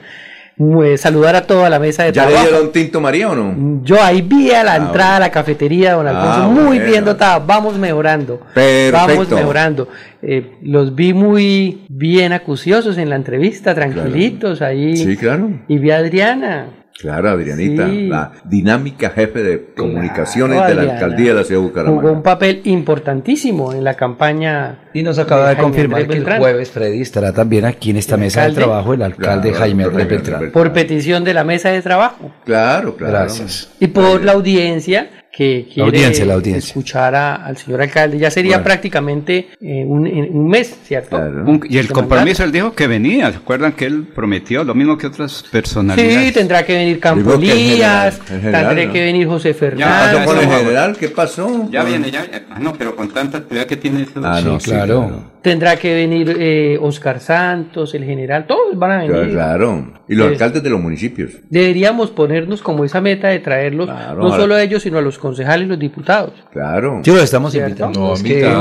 Pues, 0.57 1.01
saludar 1.01 1.35
a 1.35 1.47
toda 1.49 1.69
la 1.69 1.81
mesa 1.81 2.05
de 2.05 2.13
¿Ya 2.13 2.27
le 2.27 2.31
trabajo. 2.31 2.49
dieron 2.53 2.73
tinto 2.73 3.01
María 3.01 3.29
o 3.29 3.35
no? 3.35 3.83
Yo 3.83 4.01
ahí 4.01 4.23
vi 4.23 4.53
a 4.53 4.63
la 4.63 4.75
Ah, 4.75 4.77
entrada 4.77 5.17
a 5.17 5.21
la 5.21 5.31
cafetería, 5.33 5.95
don 5.95 6.07
Alfonso, 6.07 6.43
Ah, 6.45 6.49
muy 6.49 6.79
bueno. 6.79 6.85
bien 6.93 7.05
dotada, 7.05 7.41
vamos 7.41 7.77
mejorando. 7.77 8.39
Perfecto. 8.55 8.93
Vamos 8.97 9.31
mejorando. 9.31 9.89
Eh, 10.23 10.53
los 10.63 10.95
vi 10.95 11.13
muy 11.13 11.85
bien 11.89 12.33
acuciosos 12.33 12.99
en 12.99 13.11
la 13.11 13.17
entrevista, 13.17 13.75
tranquilitos 13.75 14.63
ahí. 14.63 14.97
Sí, 14.97 15.17
claro. 15.17 15.51
Y 15.67 15.79
vi 15.79 15.91
a 15.91 15.97
Adriana. 15.99 16.67
Claro, 17.01 17.31
Adrianita, 17.31 17.89
Sí. 17.89 18.07
la 18.07 18.33
dinámica 18.45 19.11
jefe 19.11 19.43
de 19.43 19.67
comunicaciones 19.77 20.55
de 20.67 20.75
la 20.75 20.83
Adriana. 20.83 20.93
alcaldía 20.93 21.29
de 21.31 21.35
la 21.41 21.45
ciudad 21.45 21.61
de 21.61 21.67
Jugó 21.69 21.81
Bucaramanga. 21.83 22.11
un 22.13 22.23
papel 22.23 22.61
importantísimo 22.65 23.73
en 23.73 23.83
la 23.85 23.95
campaña. 23.95 24.79
Y 24.95 25.03
nos 25.03 25.19
acaba 25.19 25.49
de 25.51 25.57
confirmar 25.57 26.07
que 26.07 26.17
el 26.17 26.25
jueves, 26.25 26.71
Freddy, 26.71 27.01
estará 27.01 27.33
también 27.33 27.65
aquí 27.65 27.91
en 27.91 27.97
esta 27.97 28.15
¿El 28.15 28.21
mesa 28.23 28.47
de 28.47 28.53
trabajo 28.55 28.95
el 28.95 29.03
alcalde 29.03 29.49
Claro, 29.51 29.59
Jaime 29.65 29.83
Andrés 29.85 30.03
alcalde 30.03 30.15
Beltrán. 30.17 30.41
Beltrán. 30.41 30.53
Por 30.63 30.73
petición 30.73 31.25
de 31.25 31.35
la 31.35 31.45
mesa 31.45 31.71
de 31.71 31.83
trabajo. 31.83 32.31
Claro, 32.45 32.97
claro. 32.97 33.13
Gracias. 33.13 33.71
Y 33.81 33.89
por 33.89 34.23
la 34.25 34.33
audiencia 34.33 35.09
que 35.37 35.67
quiere 35.73 35.89
audiencia, 35.89 36.25
la 36.25 36.35
audiencia. 36.35 36.69
escuchar 36.69 37.15
a- 37.17 37.35
al 37.35 37.57
señor 37.57 37.83
alcalde. 37.83 38.19
Ya 38.19 38.31
sería 38.31 38.53
Bueno. 38.59 38.65
prácticamente 38.65 39.49
eh, 39.61 39.85
un, 39.85 40.07
un 40.07 40.49
mes, 40.49 40.77
¿cierto? 40.85 41.17
Un- 41.17 41.61
y 41.69 41.79
el 41.79 41.89
compromiso, 41.91 42.45
él 42.45 42.53
dijo 42.53 42.73
que 42.75 42.87
venía. 42.87 43.31
¿Se 43.33 43.39
acuerdan 43.39 43.73
que 43.73 43.87
él 43.87 44.07
prometió 44.15 44.63
lo 44.63 44.75
mismo 44.75 44.97
que 44.97 45.09
otras 45.09 45.45
personalidades? 45.51 46.27
Sí, 46.29 46.33
tendrá 46.33 46.65
que 46.65 46.75
venir 46.75 47.01
Campo 47.01 47.37
Digo 47.37 47.41
que 47.41 47.51
el 47.53 47.59
Elías, 47.59 47.75
general, 47.75 48.07
el 48.37 48.41
general, 48.41 48.67
tendrá 48.69 48.85
¿no? 48.87 48.93
que 48.93 49.01
venir 49.05 49.27
José 49.27 49.49
¿Qué 49.49 49.55
Fernández. 49.55 50.15
pasó 50.17 50.25
con 50.25 50.39
el 50.39 50.49
general? 50.49 50.97
¿Qué 50.99 51.09
pasó? 51.09 51.69
Ya 51.71 51.83
viene, 51.85 52.11
ya. 52.11 52.25
Ah, 52.51 52.59
no, 52.61 52.73
pero 52.75 52.95
con 52.95 53.09
tanta 53.09 53.39
actividad 53.39 53.67
que 53.67 53.77
tiene 53.77 54.03
eso. 54.03 54.21
Ah, 54.23 54.41
no, 54.45 54.61
Sí, 54.61 54.67
sí, 54.67 54.71
claro. 54.71 55.34
Tendrá 55.45 55.77
que 55.77 55.95
venir 55.95 56.37
eh, 56.41 56.79
Oscar 56.81 57.21
Santos, 57.21 57.95
el 57.95 58.03
general, 58.05 58.47
todos 58.47 58.77
van 58.79 58.91
a 58.93 58.99
venir. 59.03 59.31
claro. 59.33 59.93
Y 60.09 60.15
los 60.17 60.27
Sí. 60.27 60.33
alcaldes 60.35 60.63
de 60.63 60.71
los 60.71 60.81
municipios. 60.81 61.31
Deberíamos 61.49 62.11
ponernos 62.11 62.61
como 62.63 62.85
esa 62.85 63.01
meta 63.01 63.29
de 63.29 63.39
traerlos, 63.39 63.87
Claro, 63.87 64.23
no 64.23 64.37
solo 64.37 64.55
a 64.55 64.63
ellos, 64.63 64.83
sino 64.83 64.99
a 64.99 65.01
los 65.03 65.19
concejales 65.19 65.67
y 65.67 65.69
los 65.69 65.79
diputados. 65.79 66.33
Claro. 66.53 67.01
Sí, 67.05 67.11
lo 67.11 67.21
estamos 67.23 67.53
¿Cierto? 67.53 67.69
invitando. 67.69 68.01
No, 68.01 68.15
Es 68.15 68.23
que- 68.23 68.29
mire, 68.35 68.53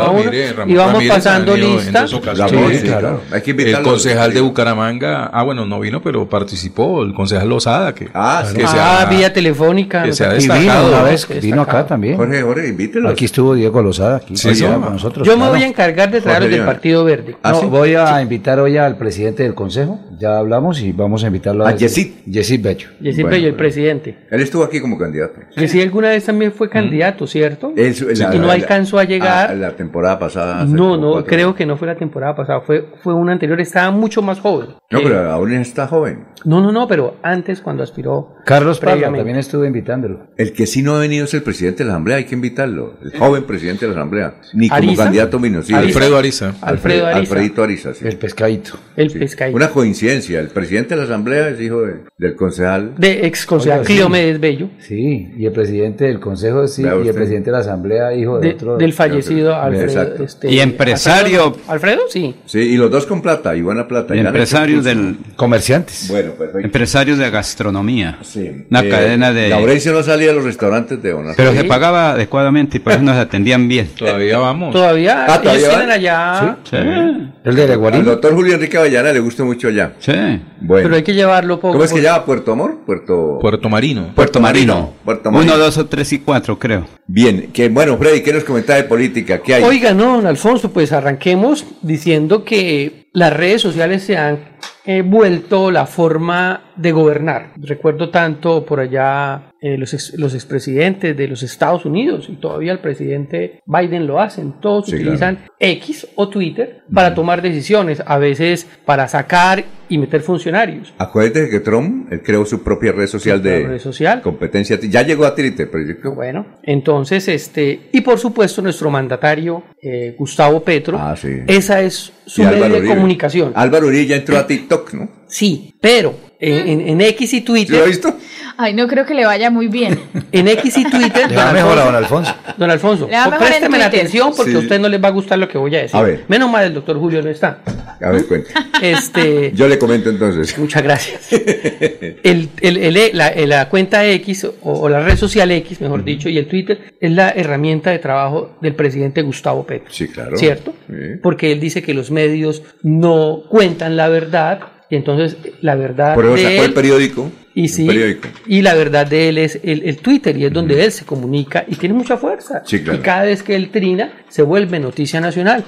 Ramón 0.54 0.70
y 0.70 0.76
vamos 0.76 0.94
Ramírez 0.94 1.16
pasando 1.16 1.52
ha 1.52 1.56
venido 1.56 1.76
lista. 1.76 2.00
En 2.00 2.04
dos 2.06 2.14
ocasiones. 2.14 2.52
Ramón, 2.52 2.72
Sí, 2.72 2.78
sí, 2.78 2.84
claro. 2.88 3.00
claro. 3.02 3.22
Hay 3.32 3.42
que 3.42 3.52
El 3.52 3.82
concejal 3.82 4.34
de 4.34 4.42
Bucaramanga, 4.42 5.26
ah, 5.34 5.44
bueno, 5.44 5.66
no 5.66 5.80
vino, 5.80 6.02
pero 6.02 6.28
participó, 6.30 7.04
el 7.04 7.14
concejal 7.14 7.50
Lozada, 7.50 7.94
que, 7.96 8.10
Ah, 8.14 8.44
sí. 8.46 8.56
que 8.56 8.68
se 8.68 8.78
ah, 8.78 9.02
ha- 9.02 9.06
vía 9.06 9.32
telefónica. 9.34 10.04
que 10.04 10.14
se 10.14 10.26
ha. 10.26 10.36
Y 10.36 10.40
vino 10.40 10.54
destacado. 10.54 10.88
una 10.90 11.04
vez, 11.04 11.26
que 11.26 11.34
vino 11.40 11.56
acá 11.62 11.62
destacado. 11.62 11.86
también. 11.88 12.18
Jorge, 12.18 12.42
Jorge, 12.42 12.68
invítelos. 12.70 13.12
Aquí 13.12 13.26
estuvo 13.26 13.54
Diego 13.56 13.82
Lozada, 13.82 14.18
aquí 14.18 14.36
Sí, 14.36 14.62
con 14.64 14.82
nosotros. 14.82 15.28
Yo 15.28 15.38
me 15.38 15.48
voy 15.50 15.64
a 15.64 15.68
encargar 15.68 16.10
de 16.12 16.22
traer 16.22 16.44
a 16.74 16.76
Partido 16.76 17.04
Verde. 17.04 17.36
Ah, 17.44 17.52
No, 17.52 17.60
sí. 17.62 17.66
voy 17.68 17.96
a 17.96 18.22
invitar 18.22 18.60
hoy 18.60 18.78
al 18.78 18.98
presidente 18.98 19.44
del 19.44 19.54
consejo, 19.56 20.00
ya 20.20 20.38
hablamos 20.38 20.82
y 20.82 20.92
vamos 20.92 21.24
a 21.24 21.28
invitarlo 21.28 21.66
A 21.66 21.72
desde- 21.74 21.88
Yesid. 21.88 22.14
Yesid 22.26 22.62
Bello. 22.64 22.88
Y 23.00 23.14
siempre 23.14 23.38
Bueno, 23.38 23.48
el 23.48 23.56
presidente. 23.56 24.18
Él 24.30 24.42
estuvo 24.42 24.64
aquí 24.64 24.80
como 24.80 24.98
candidato. 24.98 25.40
Que 25.56 25.68
sí, 25.68 25.82
alguna 25.82 26.10
vez 26.10 26.26
también 26.26 26.52
fue 26.52 26.70
candidato, 26.70 27.28
¿cierto? 27.28 27.74
Él- 27.76 27.96
la- 28.18 28.36
y 28.36 28.40
no 28.40 28.48
la- 28.48 28.54
alcanzó 28.54 29.00
a 29.00 29.04
llegar. 29.04 29.52
a 29.52 29.56
la 29.56 29.76
temporada 29.76 30.20
pasada. 30.20 30.66
no, 30.66 30.98
no, 30.98 31.12
cuatro 31.14 31.26
creo 31.30 31.48
años. 31.48 31.58
que 31.58 31.66
no 31.66 31.78
fue 31.78 31.88
la 31.88 31.96
temporada 31.96 32.36
pasada, 32.36 32.62
fue, 32.62 32.86
fue 33.02 33.14
una 33.14 33.32
anterior, 33.34 33.60
estaba 33.62 33.92
mucho 33.92 34.22
más 34.22 34.40
joven. 34.40 34.70
No, 34.92 35.00
Eh, 35.00 35.02
pero 35.04 35.32
aún 35.32 35.54
está 35.54 35.88
joven. 35.88 36.26
no, 36.46 36.62
no, 36.62 36.72
no, 36.72 36.88
pero 36.88 37.16
antes 37.24 37.62
cuando 37.62 37.84
aspiró. 37.84 38.36
Carlos 38.46 38.80
Parra 38.80 39.00
también 39.12 39.38
estuve 39.38 39.68
invitándolo. 39.68 40.28
El 40.38 40.52
que 40.54 40.68
sí 40.68 40.82
no 40.84 40.96
ha 40.96 41.00
venido 41.00 41.26
es 41.26 41.34
el 41.34 41.44
presidente 41.44 41.84
de 41.84 41.88
la 41.88 41.94
Asamblea, 41.94 42.18
hay 42.18 42.26
que 42.26 42.36
invitarlo. 42.36 42.94
El 43.02 43.18
joven 43.18 43.44
presidente 43.46 43.86
de 43.88 43.94
la 43.94 44.00
Asamblea. 44.00 44.36
Ni 44.54 44.68
como 44.70 44.78
¿Ariza? 44.78 45.04
candidato 45.06 45.40
sí. 45.64 45.74
Alfredo 45.74 46.18
Ariza. 46.18 46.54
Alfredo 46.64 47.06
Ariza. 47.06 47.20
Alfredito 47.20 47.64
Ariza, 47.64 47.94
sí. 47.94 48.08
El 48.08 48.18
pescadito. 48.18 48.78
El 48.96 49.12
pescadito. 49.12 49.56
Una 49.56 49.70
coincidencia. 49.70 50.40
El 50.40 50.48
presidente 50.50 50.90
de 50.96 50.98
la 51.02 51.04
Asamblea 51.06 51.50
es 51.50 51.62
hijo 51.62 51.82
de- 51.82 51.96
del 52.18 52.36
concejal. 52.36 52.94
De 52.98 53.26
ex 53.26 53.46
concejal 53.46 53.86
sí. 53.86 53.94
Cleomedes 53.94 54.40
Bello, 54.40 54.70
Sí, 54.80 55.30
y 55.38 55.46
el 55.46 55.52
presidente 55.52 56.06
del 56.06 56.20
consejo, 56.20 56.68
sí, 56.68 56.84
y 56.84 57.08
el 57.08 57.14
presidente 57.14 57.46
de 57.50 57.52
la 57.52 57.60
asamblea, 57.60 58.14
hijo 58.16 58.40
de, 58.40 58.50
de- 58.50 58.54
otro. 58.56 58.78
del 58.78 58.94
fallecido 58.94 59.56
Alfredo. 59.56 59.84
Exacto. 59.86 60.24
este, 60.24 60.52
Y 60.52 60.60
empresario. 60.60 61.44
Alfredo, 61.46 61.72
Alfredo, 61.72 62.02
sí. 62.10 62.36
Sí, 62.46 62.60
y 62.60 62.78
los 62.78 62.90
dos 62.92 63.06
con 63.06 63.22
plata, 63.22 63.56
y 63.56 63.62
buena 63.62 63.88
plata. 63.88 64.14
Y 64.14 64.18
Ya 64.18 64.22
han 64.22 64.28
empresario 64.28 64.76
hecho 64.80 64.84
del. 64.90 65.18
Comerciantes. 65.36 66.08
Bueno, 66.10 66.32
perfecto. 66.34 66.60
Empresario 66.66 67.18
de 67.18 67.30
gastronomía. 67.30 68.18
Sí. 68.22 68.66
Una 68.70 68.82
Eh, 68.82 68.90
cadena 68.90 69.34
de. 69.34 69.50
Laurencio 69.50 69.92
no 69.94 70.04
salía 70.04 70.28
de 70.28 70.34
los 70.34 70.44
restaurantes 70.44 71.02
de 71.02 71.14
Bonafide. 71.14 71.36
Pero 71.38 71.54
se 71.54 71.64
pagaba 71.66 72.12
adecuadamente 72.12 72.78
y 72.78 72.80
por 72.80 72.94
eso 72.94 73.02
nos 73.02 73.18
atendían 73.18 73.68
bien. 73.68 73.88
Todavía 73.98 74.38
vamos. 74.38 74.74
Todavía, 74.74 75.26
Ah, 75.28 75.40
¿todavía 75.42 75.54
ellos 75.54 75.68
van? 75.70 75.78
tienen 75.80 75.92
allá, 75.96 76.53
Sí. 76.64 76.76
El 76.76 77.56
de 77.56 77.64
Al 77.64 77.70
Leguarín. 77.70 78.06
doctor 78.06 78.34
Julio 78.34 78.54
Enrique 78.56 78.78
Avellana 78.78 79.12
le 79.12 79.20
gusta 79.20 79.44
mucho 79.44 79.68
allá. 79.68 79.94
Sí. 80.00 80.14
Bueno. 80.62 80.84
pero 80.84 80.96
hay 80.96 81.04
que 81.04 81.14
llevarlo 81.14 81.60
poco. 81.60 81.74
¿Cómo 81.74 81.84
es 81.84 81.94
que 81.94 82.02
llama? 82.02 82.26
¿Puerto 82.26 82.52
Amor? 82.54 82.80
Puerto... 82.86 83.40
Puerto 83.42 83.70
Marino. 83.70 84.12
Puerto 84.16 84.40
Marino. 84.40 84.94
Puerto 85.04 85.32
Marino. 85.32 85.54
Uno, 85.54 85.64
dos 85.64 85.78
o 85.78 85.86
tres 85.86 86.12
y 86.14 86.20
cuatro, 86.20 86.58
creo. 86.58 86.86
Bien, 87.08 87.50
que 87.52 87.70
bueno, 87.70 87.98
Freddy, 87.98 88.22
¿qué 88.22 88.34
nos 88.34 88.44
comentaba 88.44 88.78
de 88.78 88.86
política? 88.86 89.40
¿Qué 89.42 89.56
hay? 89.56 89.64
Oiga, 89.64 89.94
no, 89.94 90.16
don 90.16 90.26
Alfonso, 90.26 90.72
pues 90.72 90.92
arranquemos 90.92 91.66
diciendo 91.82 92.44
que 92.46 93.03
las 93.14 93.32
redes 93.34 93.62
sociales 93.62 94.04
se 94.04 94.18
han 94.18 94.40
eh, 94.86 95.02
vuelto 95.02 95.72
la 95.72 95.86
forma 95.86 96.72
de 96.76 96.92
gobernar. 96.92 97.52
Recuerdo 97.56 98.10
tanto 98.10 98.66
por 98.66 98.80
allá 98.82 99.52
eh, 99.62 99.78
los, 99.78 99.94
ex- 99.94 100.14
los 100.18 100.34
expresidentes 100.34 101.16
de 101.16 101.28
los 101.28 101.42
Estados 101.44 101.86
Unidos 101.86 102.28
y 102.28 102.36
todavía 102.36 102.74
el 102.74 102.80
presidente 102.80 103.62
Biden 103.66 104.08
lo 104.08 104.20
hacen. 104.20 104.54
Todos 104.60 104.88
Sí, 104.88 104.96
utilizan 104.96 105.46
X 105.60 106.08
o 106.16 106.28
Twitter 106.28 106.82
para 106.94 107.16
tomar 107.16 107.42
decisiones, 107.42 108.04
a 108.06 108.18
veces 108.18 108.68
para 108.86 109.08
sacar 109.08 109.64
y 109.94 109.98
meter 110.00 110.22
funcionarios. 110.22 110.94
Acuérdate 110.98 111.50
que 111.50 111.60
Trump 111.60 112.12
él 112.12 112.22
creó 112.24 112.46
su 112.46 112.64
propia 112.64 112.92
red 112.92 113.08
social 113.08 113.42
de 113.44 113.68
red 113.68 113.80
social. 113.80 114.22
competencia. 114.22 114.80
Ya 114.82 115.04
llegó 115.04 115.26
a 115.26 115.36
Twitter, 115.36 115.70
pero 115.72 115.86
yo 115.86 116.00
creo... 116.00 116.16
Bueno, 116.16 116.46
entonces, 116.64 117.28
este, 117.28 117.90
y 117.92 118.02
por 118.02 118.18
supuesto 118.18 118.62
nuestro 118.62 118.90
mandatario, 118.90 119.64
eh, 119.82 120.16
Gustavo 120.18 120.64
Petro, 120.64 120.98
Ah, 121.00 121.16
sí. 121.16 121.30
esa 121.48 121.82
es 121.82 122.12
su 122.26 122.44
medio 122.44 122.64
de 122.70 122.80
Uribe. 122.80 122.88
comunicación. 122.96 123.52
Álvaro 123.56 123.88
Uribe 123.88 124.06
ya 124.08 124.16
entró 124.16 124.38
a 124.38 124.48
TikTok, 124.48 124.94
¿no? 124.94 125.10
Sí, 125.28 125.74
pero 125.82 126.16
en, 126.44 127.02
X 127.02 127.22
y 127.22 127.28
¿Sí 127.28 127.38
lo 127.40 127.44
ha 127.44 127.46
Twitter, 127.56 127.86
visto? 127.88 128.18
Ay, 128.56 128.74
no 128.76 128.88
creo 128.88 129.04
que 129.06 129.16
le 129.16 129.26
vaya 129.26 129.50
muy 129.50 129.68
bien. 129.68 130.00
en 130.32 130.48
X 130.48 130.78
y 130.78 130.84
Twitter, 130.86 131.30
Le 131.30 131.36
va 131.36 131.46
don 131.46 131.54
mejor 131.56 131.78
a 131.80 131.86
don 131.86 131.96
Alfonso, 131.96 132.30
Alfonso. 132.32 132.54
don 132.58 132.70
Alfonso, 132.72 133.08
Le 133.08 133.16
va 133.18 133.26
mejor 133.26 133.34
en 133.42 133.48
présteme 133.48 133.78
la 133.80 133.86
Twitter. 133.90 134.00
atención 134.06 134.34
porque 134.36 134.52
Sí. 134.52 134.58
a 134.58 134.60
usted 134.60 134.80
no 134.80 134.90
les 134.90 135.04
va 135.04 135.08
a 135.08 135.12
gustar 135.12 135.40
lo 135.40 135.48
que 135.48 135.58
voy 135.58 135.76
a 135.76 135.82
decir. 135.82 135.96
A 135.96 136.04
ver. 136.04 136.26
Menos 136.28 136.52
mal 136.52 136.66
el 136.66 136.74
doctor 136.74 137.00
Julio 137.00 137.22
no 137.24 137.30
está. 137.30 137.60
A 138.00 138.10
ver, 138.12 138.26
cuenta. 138.28 138.50
Este, 138.82 139.52
Yo 139.56 139.68
le 139.68 139.80
comento 139.80 140.10
entonces. 140.12 140.56
Muchas 140.60 140.84
gracias. 140.84 141.30
El, 142.24 142.50
el- 142.62 142.78
el- 142.78 143.18
la, 143.18 143.32
la 143.48 143.70
cuenta 143.70 144.06
X 144.08 144.44
o, 144.46 144.56
o 144.62 144.90
la 144.90 145.00
red 145.04 145.18
social 145.18 145.50
X, 145.52 145.82
mejor 145.82 146.04
dicho, 146.04 146.30
y 146.30 146.38
el 146.38 146.48
Twitter 146.48 146.94
es 147.00 147.12
la 147.12 147.30
herramienta 147.32 147.92
de 147.92 148.00
trabajo 148.00 148.56
del 148.62 148.76
presidente 148.76 149.22
Gustavo 149.22 149.66
Petro. 149.66 149.92
Sí, 149.92 150.08
claro. 150.08 150.38
¿Cierto? 150.38 150.74
Sí. 150.88 150.96
Porque 151.22 151.52
él 151.52 151.60
dice 151.60 151.82
que 151.82 151.94
los 151.94 152.12
medios 152.12 152.64
no 152.84 153.44
cuentan 153.50 153.96
la 153.98 154.10
verdad 154.10 154.60
y 154.90 154.96
entonces 154.96 155.38
la 155.62 155.76
verdad 155.76 156.16
Por 156.16 156.26
eso 156.26 156.36
de 156.36 156.42
sacó 156.44 156.54
él 156.56 156.64
el 156.66 156.74
periódico. 156.74 157.32
y 157.56 157.68
sí, 157.70 157.86
periódico. 157.86 158.28
y 158.48 158.62
la 158.62 158.74
verdad 158.76 159.08
de 159.08 159.30
él 159.30 159.38
es 159.38 159.60
el, 159.64 159.84
el 159.84 159.98
Twitter 159.98 160.36
y 160.38 160.46
es 160.46 160.54
donde 160.54 160.84
él 160.84 160.92
se 160.92 161.06
comunica 161.06 161.64
y 161.68 161.76
tiene 161.76 161.96
mucha 161.96 162.18
fuerza. 162.18 162.62
Sí, 162.66 162.82
claro. 162.84 163.00
Y 163.00 163.02
cada 163.02 163.24
vez 163.24 163.44
que 163.44 163.56
él 163.56 163.70
trina 163.70 164.12
se 164.30 164.42
vuelve 164.44 164.80
noticia 164.80 165.20
nacional. 165.22 165.64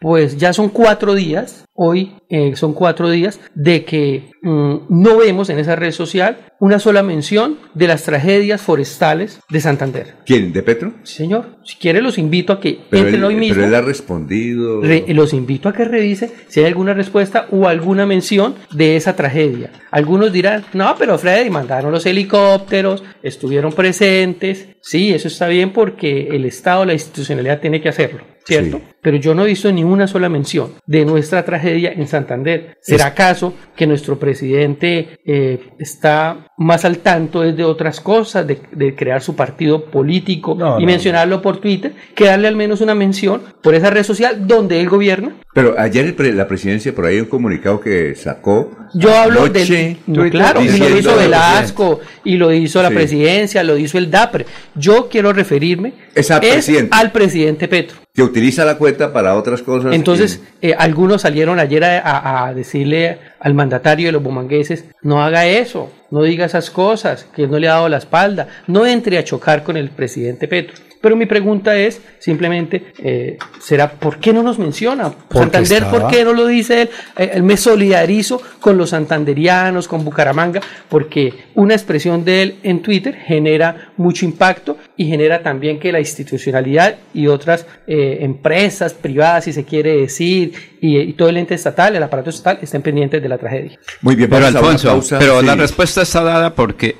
Pues 0.00 0.36
ya 0.36 0.52
son 0.52 0.68
cuatro 0.68 1.14
días 1.14 1.64
hoy 1.80 2.16
eh, 2.28 2.56
son 2.56 2.74
cuatro 2.74 3.08
días, 3.08 3.38
de 3.54 3.84
que 3.84 4.30
mm, 4.42 4.74
no 4.88 5.16
vemos 5.16 5.48
en 5.48 5.60
esa 5.60 5.76
red 5.76 5.92
social 5.92 6.38
una 6.60 6.80
sola 6.80 7.04
mención 7.04 7.56
de 7.74 7.86
las 7.86 8.02
tragedias 8.02 8.60
forestales 8.60 9.38
de 9.48 9.60
Santander. 9.60 10.14
¿Quién? 10.26 10.52
¿De 10.52 10.62
Petro? 10.64 10.92
Sí, 11.04 11.14
señor. 11.18 11.56
Si 11.64 11.76
quiere, 11.76 12.02
los 12.02 12.18
invito 12.18 12.52
a 12.52 12.58
que 12.60 12.80
Pero 12.90 13.02
entren 13.04 13.20
él, 13.20 13.24
hoy 13.24 13.36
mismo. 13.36 13.54
pero 13.54 13.68
él 13.68 13.74
ha 13.76 13.80
respondido. 13.80 14.80
Re- 14.82 15.04
los 15.14 15.32
invito 15.32 15.68
a 15.68 15.72
que 15.72 15.84
revise 15.84 16.32
si 16.48 16.58
hay 16.60 16.66
alguna 16.66 16.94
respuesta 16.94 17.46
o 17.52 17.68
alguna 17.68 18.06
mención 18.06 18.56
de 18.72 18.96
esa 18.96 19.14
tragedia. 19.14 19.70
Algunos 19.92 20.32
dirán, 20.32 20.64
no, 20.72 20.96
pero 20.98 21.16
Freddy, 21.16 21.48
mandaron 21.48 21.92
los 21.92 22.04
helicópteros, 22.06 23.04
estuvieron 23.22 23.72
presentes. 23.72 24.68
Sí, 24.82 25.12
eso 25.12 25.28
está 25.28 25.46
bien 25.48 25.72
porque 25.72 26.28
el 26.30 26.44
Estado, 26.44 26.84
la 26.84 26.92
institucionalidad 26.94 27.60
tiene 27.60 27.80
que 27.80 27.88
hacerlo, 27.88 28.22
¿cierto? 28.44 28.80
Pero 29.02 29.16
yo 29.18 29.34
no 29.34 29.44
he 29.44 29.46
visto 29.48 29.70
ni 29.70 29.84
una 29.84 30.06
sola 30.06 30.28
mención 30.28 30.72
de 30.86 31.04
nuestra 31.04 31.44
tragedia 31.44 31.67
en 31.76 32.06
Santander. 32.08 32.76
¿Será 32.80 33.06
acaso 33.06 33.54
que 33.76 33.86
nuestro 33.86 34.18
presidente 34.18 35.18
eh, 35.24 35.60
está 35.78 36.46
más 36.58 36.84
al 36.84 36.98
tanto 36.98 37.40
de 37.42 37.64
otras 37.64 38.00
cosas, 38.00 38.46
de, 38.46 38.58
de 38.72 38.94
crear 38.94 39.22
su 39.22 39.36
partido 39.36 39.84
político 39.86 40.54
y 40.54 40.58
no, 40.58 40.80
mencionarlo 40.80 41.40
por 41.42 41.58
Twitter, 41.58 41.92
que 42.14 42.24
darle 42.24 42.48
al 42.48 42.56
menos 42.56 42.80
una 42.80 42.94
mención 42.94 43.42
por 43.62 43.74
esa 43.74 43.90
red 43.90 44.02
social 44.02 44.46
donde 44.46 44.80
él 44.80 44.88
gobierna? 44.88 45.36
Pero 45.54 45.74
ayer 45.78 46.14
pre- 46.14 46.32
la 46.32 46.46
presidencia, 46.46 46.94
por 46.94 47.06
ahí 47.06 47.14
hay 47.16 47.20
un 47.22 47.26
comunicado 47.28 47.80
que 47.80 48.14
sacó. 48.14 48.70
Yo 48.94 49.14
hablo 49.16 49.42
anoche, 49.44 49.64
del. 49.66 49.96
Twitter, 50.06 50.30
claro, 50.30 50.62
y 50.62 50.68
lo 50.78 50.98
hizo 50.98 51.16
Velasco, 51.16 52.00
y 52.24 52.36
lo 52.36 52.52
hizo 52.52 52.82
la 52.82 52.88
Sí. 52.88 52.94
presidencia, 52.94 53.62
lo 53.64 53.76
hizo 53.76 53.98
el 53.98 54.10
DAPRE. 54.10 54.46
Yo 54.74 55.08
quiero 55.08 55.32
referirme 55.32 55.92
Es 56.14 56.30
al 56.30 56.40
presidente. 56.40 56.88
al 56.96 57.12
presidente 57.12 57.68
Petro. 57.68 57.96
Que 58.14 58.22
utiliza 58.22 58.64
la 58.64 58.78
cuenta 58.78 59.12
para 59.12 59.36
otras 59.36 59.62
cosas. 59.62 59.94
Entonces, 59.94 60.42
eh, 60.60 60.74
algunos 60.76 61.22
salieron 61.22 61.57
ayer 61.58 61.84
a, 61.84 62.52
decirle 62.54 63.18
al 63.40 63.54
mandatario 63.54 64.06
de 64.06 64.12
los 64.12 64.22
bumangueses, 64.22 64.86
no 65.02 65.22
haga 65.22 65.46
eso, 65.46 65.92
no 66.10 66.22
diga 66.22 66.46
esas 66.46 66.70
cosas, 66.70 67.24
que 67.34 67.46
no 67.46 67.58
le 67.58 67.68
ha 67.68 67.74
dado 67.74 67.88
la 67.88 67.98
espalda, 67.98 68.48
no 68.66 68.86
entre 68.86 69.18
a 69.18 69.24
chocar 69.24 69.62
con 69.62 69.76
el 69.76 69.90
presidente 69.90 70.48
Petro. 70.48 70.87
Pero 71.00 71.16
mi 71.16 71.26
pregunta 71.26 71.76
es 71.76 72.00
simplemente, 72.18 72.92
eh, 72.98 73.38
¿será 73.60 73.90
por 73.90 74.18
qué 74.18 74.32
no 74.32 74.42
nos 74.42 74.58
menciona? 74.58 75.10
Porque 75.10 75.38
Santander, 75.58 75.84
¿por 75.90 76.08
qué 76.08 76.24
no 76.24 76.32
lo 76.32 76.46
dice 76.46 76.82
él? 76.82 76.90
Eh, 77.16 77.30
él 77.34 77.42
me 77.42 77.56
solidarizo 77.56 78.40
con 78.60 78.76
los 78.76 78.90
santanderianos, 78.90 79.86
con 79.86 80.04
Bucaramanga, 80.04 80.60
porque 80.88 81.32
una 81.54 81.74
expresión 81.74 82.24
de 82.24 82.42
él 82.42 82.54
en 82.62 82.82
Twitter 82.82 83.14
genera 83.14 83.92
mucho 83.96 84.24
impacto 84.24 84.76
y 84.96 85.06
genera 85.06 85.42
también 85.42 85.78
que 85.78 85.92
la 85.92 86.00
institucionalidad 86.00 86.96
y 87.14 87.26
otras 87.28 87.66
eh, 87.86 88.18
empresas 88.22 88.94
privadas, 88.94 89.44
si 89.44 89.52
se 89.52 89.64
quiere 89.64 89.96
decir, 89.96 90.52
y, 90.80 90.98
y 90.98 91.12
todo 91.12 91.28
el 91.28 91.36
ente 91.36 91.54
estatal, 91.54 91.94
el 91.94 92.02
aparato 92.02 92.30
estatal, 92.30 92.58
estén 92.62 92.82
pendientes 92.82 93.22
de 93.22 93.28
la 93.28 93.38
tragedia. 93.38 93.78
Muy 94.00 94.16
bien, 94.16 94.28
Pero 94.30 94.46
Alfonso, 94.46 95.00
pero 95.18 95.40
Sí. 95.40 95.46
la 95.46 95.54
respuesta 95.54 96.02
está 96.02 96.22
dada 96.22 96.54
porque 96.54 96.96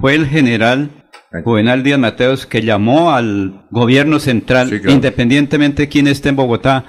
fue 0.00 0.14
el 0.14 0.26
general 0.26 0.90
Juvenal 1.44 1.82
Díaz 1.82 1.98
Mateos 1.98 2.46
que 2.46 2.62
llamó 2.62 3.12
al 3.12 3.62
gobierno 3.70 4.18
central, 4.20 4.68
claro. 4.68 4.90
independientemente 4.92 5.82
de 5.82 5.88
quién 5.88 6.06
esté 6.06 6.28
en 6.30 6.36
Bogotá, 6.36 6.84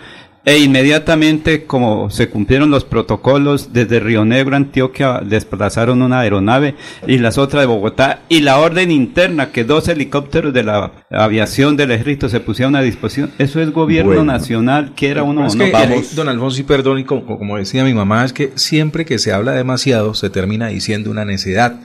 e 0.45 0.57
inmediatamente 0.57 1.63
como 1.63 2.09
se 2.09 2.27
cumplieron 2.27 2.69
los 2.69 2.83
protocolos 2.83 3.71
desde 3.71 4.01
Río 4.01 4.25
Negro, 4.25 4.57
Antioquia, 4.57 5.21
desplazaron 5.25 6.01
una 6.01 6.19
aeronave 6.19 6.75
y 7.07 7.17
las 7.19 7.37
otras 7.37 7.61
de 7.63 7.67
Bogotá 7.67 8.19
y 8.27 8.41
la 8.41 8.59
orden 8.59 8.91
interna 8.91 9.51
que 9.53 9.63
dos 9.63 9.87
helicópteros 9.87 10.53
de 10.53 10.63
la 10.63 10.91
aviación 11.09 11.77
del 11.77 11.91
ejército 11.91 12.27
se 12.27 12.41
pusieron 12.41 12.75
a 12.75 12.81
disposición. 12.81 13.31
Eso 13.37 13.61
es 13.61 13.71
gobierno 13.71 14.09
Bueno. 14.15 14.25
nacional, 14.25 14.91
quiera 14.97 15.23
uno 15.23 15.47
Es 15.47 15.55
que, 15.55 15.71
Vamos. 15.71 16.11
eh, 16.11 16.15
don 16.15 16.27
Alfonso, 16.27 16.59
y 16.59 16.63
perdón, 16.65 16.99
y 16.99 17.03
como, 17.05 17.25
como 17.37 17.55
decía 17.57 17.85
mi 17.85 17.93
mamá, 17.93 18.25
es 18.25 18.33
que 18.33 18.51
siempre 18.55 19.05
que 19.05 19.19
se 19.19 19.31
habla 19.31 19.53
demasiado 19.53 20.13
se 20.13 20.29
termina 20.29 20.67
diciendo 20.67 21.09
una 21.09 21.23
necedad. 21.23 21.75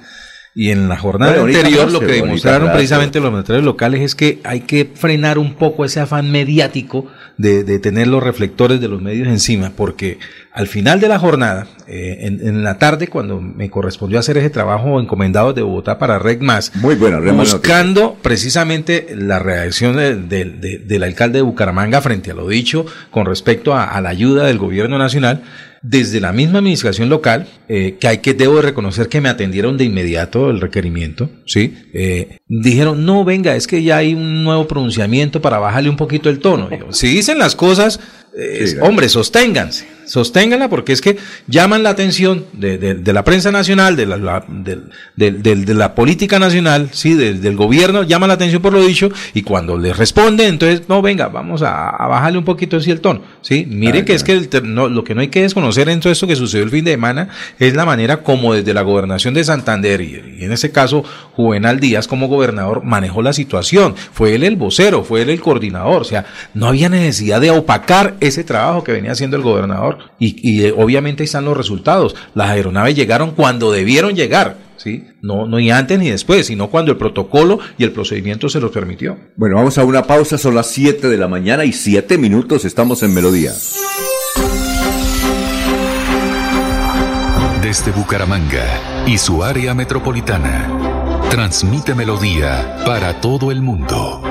Y 0.61 0.73
en 0.73 0.89
la 0.89 0.97
jornada 0.97 1.35
anterior 1.61 1.85
lo 1.93 2.01
que 2.01 2.07
demostraron 2.23 2.63
precisamente 2.73 3.21
los 3.21 3.31
medios 3.33 3.63
locales 3.65 4.01
es 4.01 4.15
que 4.17 4.41
hay 4.43 4.63
que 4.63 4.91
frenar 4.93 5.39
un 5.39 5.55
poco 5.55 5.85
ese 5.85 6.01
afán 6.01 6.33
mediático 6.33 7.07
de, 7.37 7.63
de 7.63 7.79
tener 7.79 8.09
los 8.09 8.21
reflectores 8.25 8.81
de 8.81 8.89
los 8.89 9.01
medios 9.01 9.29
encima, 9.29 9.71
porque 9.77 10.19
al 10.53 10.67
final 10.67 10.99
de 10.99 11.07
la 11.07 11.21
jornada, 11.21 11.69
eh, 11.87 12.19
en, 12.23 12.45
en 12.45 12.65
la 12.65 12.77
tarde, 12.79 13.07
cuando 13.07 13.41
me 13.41 13.71
correspondió 13.71 14.19
hacer 14.19 14.37
ese 14.37 14.51
trabajo 14.51 14.99
encomendado 14.99 15.53
de 15.53 15.63
Bogotá 15.63 15.97
para 16.01 16.19
Red 16.19 16.41
Más, 16.41 16.73
Muy 16.75 16.97
buena, 16.97 17.21
buscando 17.21 18.17
precisamente 18.21 19.07
la 19.15 19.39
reacción 19.39 19.95
de- 19.97 20.17
de- 20.17 20.45
de- 20.47 20.79
del 20.79 21.05
alcalde 21.05 21.39
de 21.39 21.43
Bucaramanga 21.43 22.01
frente 22.01 22.33
a 22.33 22.35
lo 22.35 22.49
dicho 22.49 22.85
con 23.13 23.27
respecto 23.27 23.75
a, 23.75 23.85
a 23.85 24.01
la 24.01 24.09
ayuda 24.09 24.47
del 24.47 24.59
gobierno 24.59 24.99
nacional, 24.99 25.43
desde 25.83 26.21
la 26.21 26.33
misma 26.33 26.59
administración 26.59 27.09
local, 27.09 27.47
eh, 27.69 27.97
que 28.01 28.09
hay 28.09 28.19
que, 28.19 28.35
debo 28.35 28.57
de 28.57 28.63
reconocer 28.63 29.09
que 29.09 29.21
me 29.21 29.29
atendieron 29.29 29.77
de 29.77 29.85
inmediato 29.85 30.51
el 30.51 30.61
requerimiento, 30.61 31.31
¿sí? 31.47 31.77
Eh, 31.93 32.39
dijeron, 32.49 33.05
no, 33.05 33.25
venga, 33.25 33.55
es 33.55 33.67
que 33.67 33.83
ya 33.83 33.99
hay 33.99 34.15
un 34.15 34.45
nuevo 34.45 34.67
pronunciamiento 34.67 35.41
para 35.41 35.59
bajarle 35.59 35.91
un 35.91 35.97
poquito 35.97 36.31
el 36.31 36.41
tono. 36.41 36.69
Si 36.91 37.09
dicen 37.09 37.39
las 37.39 37.55
cosas, 37.55 38.01
Sí, 38.35 38.77
hombre, 38.81 39.09
sosténganse, 39.09 39.87
sosténganla 40.07 40.69
porque 40.69 40.93
es 40.93 41.01
que 41.01 41.17
llaman 41.49 41.83
la 41.83 41.91
atención 41.91 42.45
de, 42.53 42.79
de- 42.79 42.95
de 42.95 43.13
la 43.13 43.25
prensa 43.25 43.51
nacional, 43.51 43.97
de 43.97 44.07
la, 44.07 44.45
de 45.17 45.75
la 45.75 45.95
política 45.95 46.39
nacional, 46.39 46.89
sí, 46.93 47.15
del, 47.15 47.57
gobierno, 47.57 48.03
llaman 48.05 48.29
la 48.29 48.35
atención 48.35 48.63
por 48.63 48.73
lo 48.73 48.85
dicho 48.85 49.11
y 49.35 49.43
cuando 49.43 49.77
les 49.77 49.97
responde, 49.97 50.47
entonces, 50.47 50.83
no, 50.89 51.03
venga, 51.03 51.29
vamos 51.29 51.63
a, 51.63 51.89
a 51.91 52.07
bajarle 52.07 52.39
un 52.39 52.45
poquito 52.45 52.77
así 52.77 52.91
el 52.91 53.01
tono, 53.01 53.23
sí. 53.41 53.67
Mire 53.69 54.05
que 54.05 54.15
es 54.15 54.23
que 54.25 54.33
el 54.33 54.49
ter- 54.49 54.65
no, 54.65 54.89
lo 54.89 55.03
que 55.05 55.15
no 55.15 55.21
hay 55.21 55.29
que 55.29 55.43
desconocer 55.43 55.89
en 55.89 56.01
todo 56.01 56.13
esto 56.13 56.27
que 56.27 56.37
sucedió 56.37 56.65
el 56.65 56.71
fin 56.71 56.85
de 56.85 56.93
semana 56.93 57.29
es 57.59 57.75
la 57.75 57.85
manera 57.85 58.19
como 58.23 58.55
desde 58.55 58.73
la 58.75 58.83
gobernación 58.83 59.35
de 59.35 59.43
Santander 59.45 60.01
y, 60.01 60.37
y 60.41 60.45
en 60.45 60.53
este 60.53 60.71
caso 60.71 61.03
Juvenal 61.33 61.81
Díaz 61.81 62.07
como 62.07 62.29
gobernador 62.29 62.85
manejó 62.85 63.23
la 63.23 63.33
situación. 63.33 63.95
Fue 64.13 64.35
él 64.35 64.45
el 64.45 64.57
vocero, 64.57 65.03
fue 65.05 65.23
él 65.23 65.31
el 65.31 65.41
coordinador, 65.41 66.03
o 66.03 66.05
sea, 66.05 66.27
no 66.55 66.67
había 66.69 66.89
necesidad 66.89 67.41
de 67.41 67.51
opacar 67.51 68.15
ese 68.29 68.45
trabajo 68.45 68.85
que 68.85 68.93
venía 68.93 69.13
haciendo 69.13 69.37
el 69.37 69.43
gobernador 69.43 69.99
y, 70.19 70.37
y, 70.49 70.65
eh, 70.67 70.75
obviamente 70.77 71.23
ahí 71.23 71.27
están 71.27 71.45
los 71.45 71.57
resultados. 71.57 72.15
Las 72.35 72.51
aeronaves 72.51 72.95
llegaron 72.95 73.33
cuando 73.33 73.73
debieron 73.73 74.15
llegar, 74.15 74.57
¿sí? 74.77 75.05
No, 75.21 75.47
no 75.47 75.59
ni 75.59 75.71
antes 75.71 75.99
ni 75.99 76.11
después, 76.11 76.47
sino 76.47 76.69
cuando 76.69 76.93
el 76.93 76.99
protocolo 76.99 77.59
y 77.77 77.85
el 77.85 77.93
procedimiento 77.93 78.49
se 78.49 78.61
los 78.61 78.71
permitió. 78.71 79.17
Bueno, 79.37 79.57
vamos 79.57 79.79
a 79.79 79.85
una 79.85 80.05
pausa, 80.05 80.39
son 80.39 80.55
las 80.55 80.69
7 80.69 81.09
de 81.09 81.17
la 81.17 81.29
mañana 81.29 81.65
y 81.65 81.73
7 81.73 82.19
minutos 82.19 82.65
estamos 82.65 83.03
en 83.03 83.15
Melodía. 83.15 83.53
Desde 87.63 87.91
Bucaramanga 87.91 89.05
y 89.07 89.19
su 89.19 89.45
área 89.45 89.75
metropolitana, 89.75 91.21
transmite 91.29 91.95
Melodía 91.95 92.79
para 92.87 93.21
todo 93.21 93.51
el 93.51 93.61
mundo. 93.61 94.23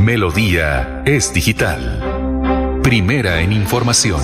Melodía 0.00 1.02
es 1.04 1.34
digital. 1.34 1.97
Primera 2.88 3.42
en 3.42 3.52
información. 3.52 4.22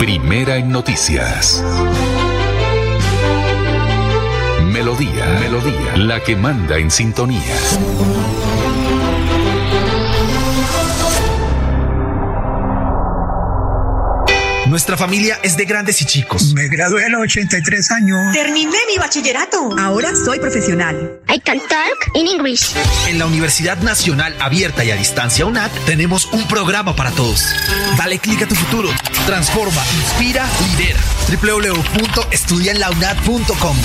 Primera 0.00 0.56
en 0.56 0.68
noticias. 0.68 1.62
Melodía, 4.64 5.38
Melodía, 5.38 5.96
la 5.96 6.18
que 6.24 6.34
manda 6.34 6.76
en 6.76 6.90
sintonía. 6.90 7.54
Nuestra 14.76 14.98
familia 14.98 15.38
es 15.42 15.56
de 15.56 15.64
grandes 15.64 16.02
y 16.02 16.04
chicos. 16.04 16.52
Me 16.52 16.68
gradué 16.68 17.06
a 17.06 17.08
los 17.08 17.22
83 17.22 17.90
años. 17.92 18.18
Terminé 18.34 18.76
mi 18.86 18.98
bachillerato. 18.98 19.74
Ahora 19.78 20.14
soy 20.14 20.38
profesional. 20.38 21.18
I 21.34 21.40
can 21.40 21.60
talk 21.60 22.10
in 22.12 22.26
English. 22.26 22.74
En 23.08 23.18
la 23.18 23.24
Universidad 23.24 23.78
Nacional 23.78 24.36
Abierta 24.38 24.84
y 24.84 24.90
a 24.90 24.96
Distancia 24.96 25.46
UNAT 25.46 25.72
tenemos 25.86 26.26
un 26.26 26.46
programa 26.46 26.94
para 26.94 27.10
todos. 27.12 27.42
Dale 27.96 28.18
clic 28.18 28.42
a 28.42 28.48
tu 28.48 28.54
futuro. 28.54 28.90
Transforma, 29.24 29.82
inspira, 29.96 30.46
lidera. 30.68 31.00
www.estudianlaunat.com 31.40 33.76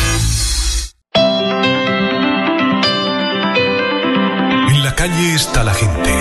En 4.68 4.84
la 4.84 4.94
calle 4.94 5.36
está 5.36 5.64
la 5.64 5.74
gente. 5.74 6.12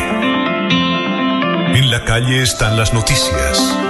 En 1.77 1.91
la 1.91 2.05
calle 2.05 2.45
están 2.45 2.77
las 2.77 2.95
noticias. 2.95 3.90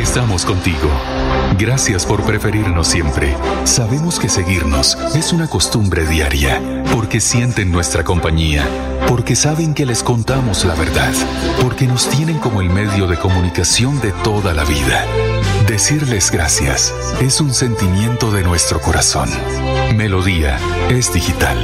Estamos 0.00 0.46
contigo. 0.46 0.88
Gracias 1.58 2.06
por 2.06 2.22
preferirnos 2.22 2.88
siempre. 2.88 3.36
Sabemos 3.64 4.18
que 4.18 4.30
seguirnos 4.30 4.96
es 5.14 5.34
una 5.34 5.46
costumbre 5.46 6.06
diaria, 6.06 6.58
porque 6.94 7.20
sienten 7.20 7.70
nuestra 7.70 8.02
compañía, 8.02 8.64
porque 9.06 9.36
saben 9.36 9.74
que 9.74 9.84
les 9.84 10.02
contamos 10.02 10.64
la 10.64 10.74
verdad, 10.74 11.12
porque 11.60 11.86
nos 11.86 12.08
tienen 12.08 12.38
como 12.38 12.62
el 12.62 12.70
medio 12.70 13.06
de 13.08 13.18
comunicación 13.18 14.00
de 14.00 14.12
toda 14.24 14.54
la 14.54 14.64
vida. 14.64 15.04
Decirles 15.68 16.30
gracias 16.30 16.94
es 17.20 17.38
un 17.42 17.52
sentimiento 17.52 18.32
de 18.32 18.42
nuestro 18.42 18.80
corazón. 18.80 19.28
Melodía 19.94 20.58
es 20.88 21.12
digital. 21.12 21.58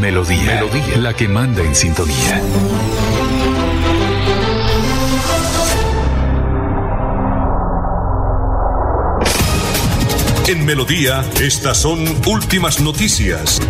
Melodía, 0.00 0.56
Melodía, 0.56 0.96
la 0.96 1.14
que 1.14 1.28
manda 1.28 1.62
en 1.62 1.76
sintonía. 1.76 2.42
En 10.46 10.64
Melodía, 10.66 11.24
estas 11.40 11.78
son 11.78 12.04
últimas 12.26 12.80
noticias. 12.80 13.60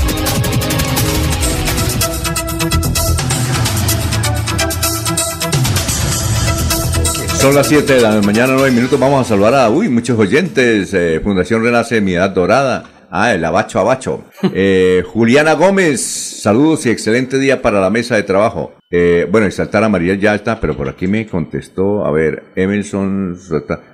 Son 7.38 7.54
las 7.54 7.66
7 7.68 7.94
de 7.94 8.00
la 8.00 8.20
mañana, 8.22 8.54
9 8.56 8.70
minutos. 8.70 8.98
Vamos 8.98 9.26
a 9.26 9.28
saludar 9.28 9.54
a 9.54 9.68
uy, 9.68 9.88
muchos 9.88 10.18
oyentes. 10.18 10.94
eh, 10.94 11.20
Fundación 11.22 11.62
Renace 11.62 12.00
Mi 12.00 12.14
Edad 12.14 12.30
Dorada. 12.30 12.84
Ah, 13.10 13.34
el 13.34 13.44
abacho 13.44 13.78
abacho. 13.78 14.24
Eh, 14.54 15.02
Juliana 15.06 15.54
Gómez, 15.54 16.00
saludos 16.42 16.84
y 16.86 16.90
excelente 16.90 17.38
día 17.38 17.60
para 17.62 17.80
la 17.80 17.90
mesa 17.90 18.16
de 18.16 18.22
trabajo. 18.22 18.74
Eh, 18.96 19.26
bueno, 19.28 19.48
exaltar 19.48 19.82
a 19.82 19.88
María 19.88 20.14
ya 20.14 20.36
está, 20.36 20.60
pero 20.60 20.76
por 20.76 20.88
aquí 20.88 21.08
me 21.08 21.26
contestó, 21.26 22.06
a 22.06 22.12
ver, 22.12 22.44
Emerson. 22.54 23.36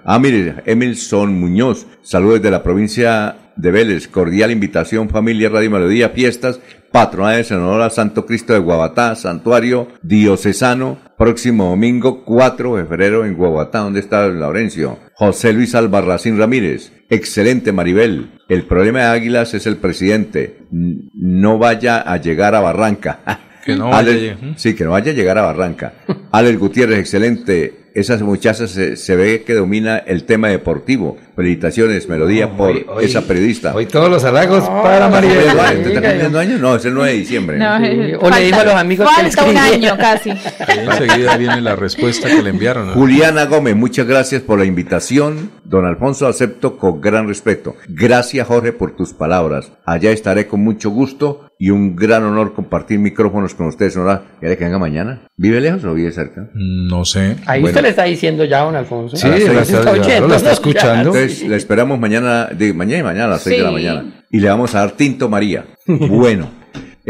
Ah, 0.05 0.19
mire, 0.19 0.57
Emerson 0.67 1.41
Muñoz, 1.41 1.87
saludos 2.03 2.43
de 2.43 2.51
la 2.51 2.63
provincia 2.63 3.35
de 3.57 3.71
Vélez. 3.71 4.09
Cordial 4.09 4.51
invitación, 4.51 5.09
familia 5.09 5.49
Radio 5.49 5.71
Melodía, 5.71 6.11
fiestas, 6.11 6.61
patronales 6.93 7.51
en 7.51 7.61
honor 7.61 7.81
a 7.81 7.89
Santo 7.89 8.27
Cristo 8.27 8.53
de 8.53 8.59
Guabatá, 8.59 9.15
santuario 9.15 9.89
diocesano, 10.03 10.99
próximo 11.17 11.71
domingo 11.71 12.23
4 12.23 12.77
de 12.77 12.85
febrero 12.85 13.25
en 13.25 13.39
Guabatá. 13.39 13.79
¿Dónde 13.79 14.01
está 14.01 14.29
Laurencio? 14.29 14.99
José 15.15 15.55
Luis 15.55 15.75
Albarracín 15.75 16.37
Ramírez. 16.37 16.93
Excelente, 17.09 17.73
Maribel. 17.73 18.39
El 18.51 18.65
problema 18.65 18.99
de 18.99 19.07
Águilas 19.07 19.55
es 19.55 19.67
el 19.67 19.79
presidente. 19.79 20.59
No 20.71 21.57
vaya 21.57 22.03
a 22.03 22.19
llegar 22.19 22.55
a 22.55 22.61
Barranca. 22.61 23.21
Que 23.65 23.77
no 23.77 23.91
vaya 23.91 24.11
Ale-. 24.11 24.37
Sí, 24.57 24.75
que 24.75 24.85
no 24.85 24.91
vaya 24.91 25.13
a 25.13 25.15
llegar 25.15 25.39
a 25.39 25.43
Barranca. 25.43 25.93
Alex 26.33 26.59
Gutiérrez, 26.59 26.99
excelente. 26.99 27.90
Esas 27.95 28.23
muchachas 28.23 28.71
se, 28.71 28.97
se 28.97 29.17
ve 29.17 29.43
que 29.45 29.55
domina 29.55 29.99
el 29.99 30.25
tema 30.25 30.49
deportivo. 30.49 31.19
Felicitaciones, 31.37 32.09
Melodía, 32.09 32.51
por 32.51 32.71
hoy- 32.71 32.87
hoy- 32.89 33.05
esa 33.07 33.23
periodista. 33.23 33.75
Hoy 33.75 33.87
todos 33.87 34.11
los 34.11 34.25
halagos 34.25 34.69
para 34.69 35.09
Maribel. 35.09 35.39
¿Usted 35.47 35.87
está 35.89 36.01
cumpliendo 36.03 36.39
años? 36.39 36.61
No, 36.61 36.77
es 36.77 36.85
el 36.85 36.95
9 36.95 37.13
de 37.13 37.19
diciembre. 37.19 37.59
No, 37.59 37.77
eh, 37.85 38.17
O 38.21 38.31
le 38.31 38.41
dijo 38.41 38.61
a 38.61 38.65
los 38.65 38.75
amigos 38.75 39.09
que 39.09 39.15
falta 39.23 39.45
un 39.45 39.57
escribieran. 39.57 39.93
año 39.93 39.99
casi. 39.99 40.31
Enseguida 40.69 41.37
viene 41.37 41.61
la 41.61 41.77
respuesta 41.77 42.29
que 42.29 42.43
le 42.43 42.51
enviaron. 42.51 42.89
¿no? 42.89 42.93
Juliana 42.95 43.47
Gómez, 43.47 43.75
muchas 43.77 44.07
gracias 44.07 44.43
por 44.43 44.59
la 44.59 44.65
invitación. 44.65 45.51
Don 45.65 45.87
Alfonso, 45.87 46.27
acepto 46.27 46.77
con 46.77 47.01
gran 47.01 47.29
respeto. 47.29 47.77
Gracias, 47.89 48.47
Jorge, 48.47 48.73
por 48.73 48.97
tus 48.97 49.13
palabras. 49.15 49.73
Allá 49.85 50.11
estaré 50.11 50.47
con 50.47 50.61
mucho 50.61 50.91
gusto 50.91 51.47
y 51.59 51.71
un 51.71 51.95
gran 51.95 52.25
honor 52.25 52.55
compartir 52.55 52.99
micrófonos 52.99 53.55
con 53.55 53.67
ustedes. 53.67 53.97
Ahora, 53.97 54.23
¿quiere 54.41 54.57
que 54.57 54.65
venga 54.65 54.79
mañana? 54.79 55.23
¿Vive 55.37 55.61
lejos 55.61 55.85
o 55.85 55.95
vive 55.95 56.11
cerca? 56.13 56.49
No 56.55 57.05
sé. 57.05 57.37
Ahí 57.47 57.61
Bueno. 57.61 57.80
Usted 57.81 57.83
le 57.83 57.89
está 57.91 58.05
diciendo 58.05 58.45
ya, 58.45 58.61
don 58.63 58.77
Alfonso. 58.77 59.17
Sí, 59.17 59.29
la 59.29 59.37
está- 59.37 59.61
está 59.63 59.91
oyendo. 59.91 60.29
la 60.29 60.37
está 60.37 60.53
escuchando. 60.53 61.11
Entonces, 61.15 61.43
le 61.49 61.57
esperamos 61.57 61.99
mañana, 61.99 62.47
de 62.53 62.73
mañana 62.73 63.01
y 63.01 63.03
mañana 63.03 63.25
a 63.25 63.29
las 63.29 63.43
6 63.43 63.59
de 63.59 63.63
la 63.65 63.71
mañana. 63.71 64.25
Y 64.31 64.41
le 64.41 64.49
vamos 64.49 64.75
a 64.75 64.81
dar 64.81 64.93
tinto 64.93 65.29
María. 65.29 65.65
Bueno. 65.87 66.60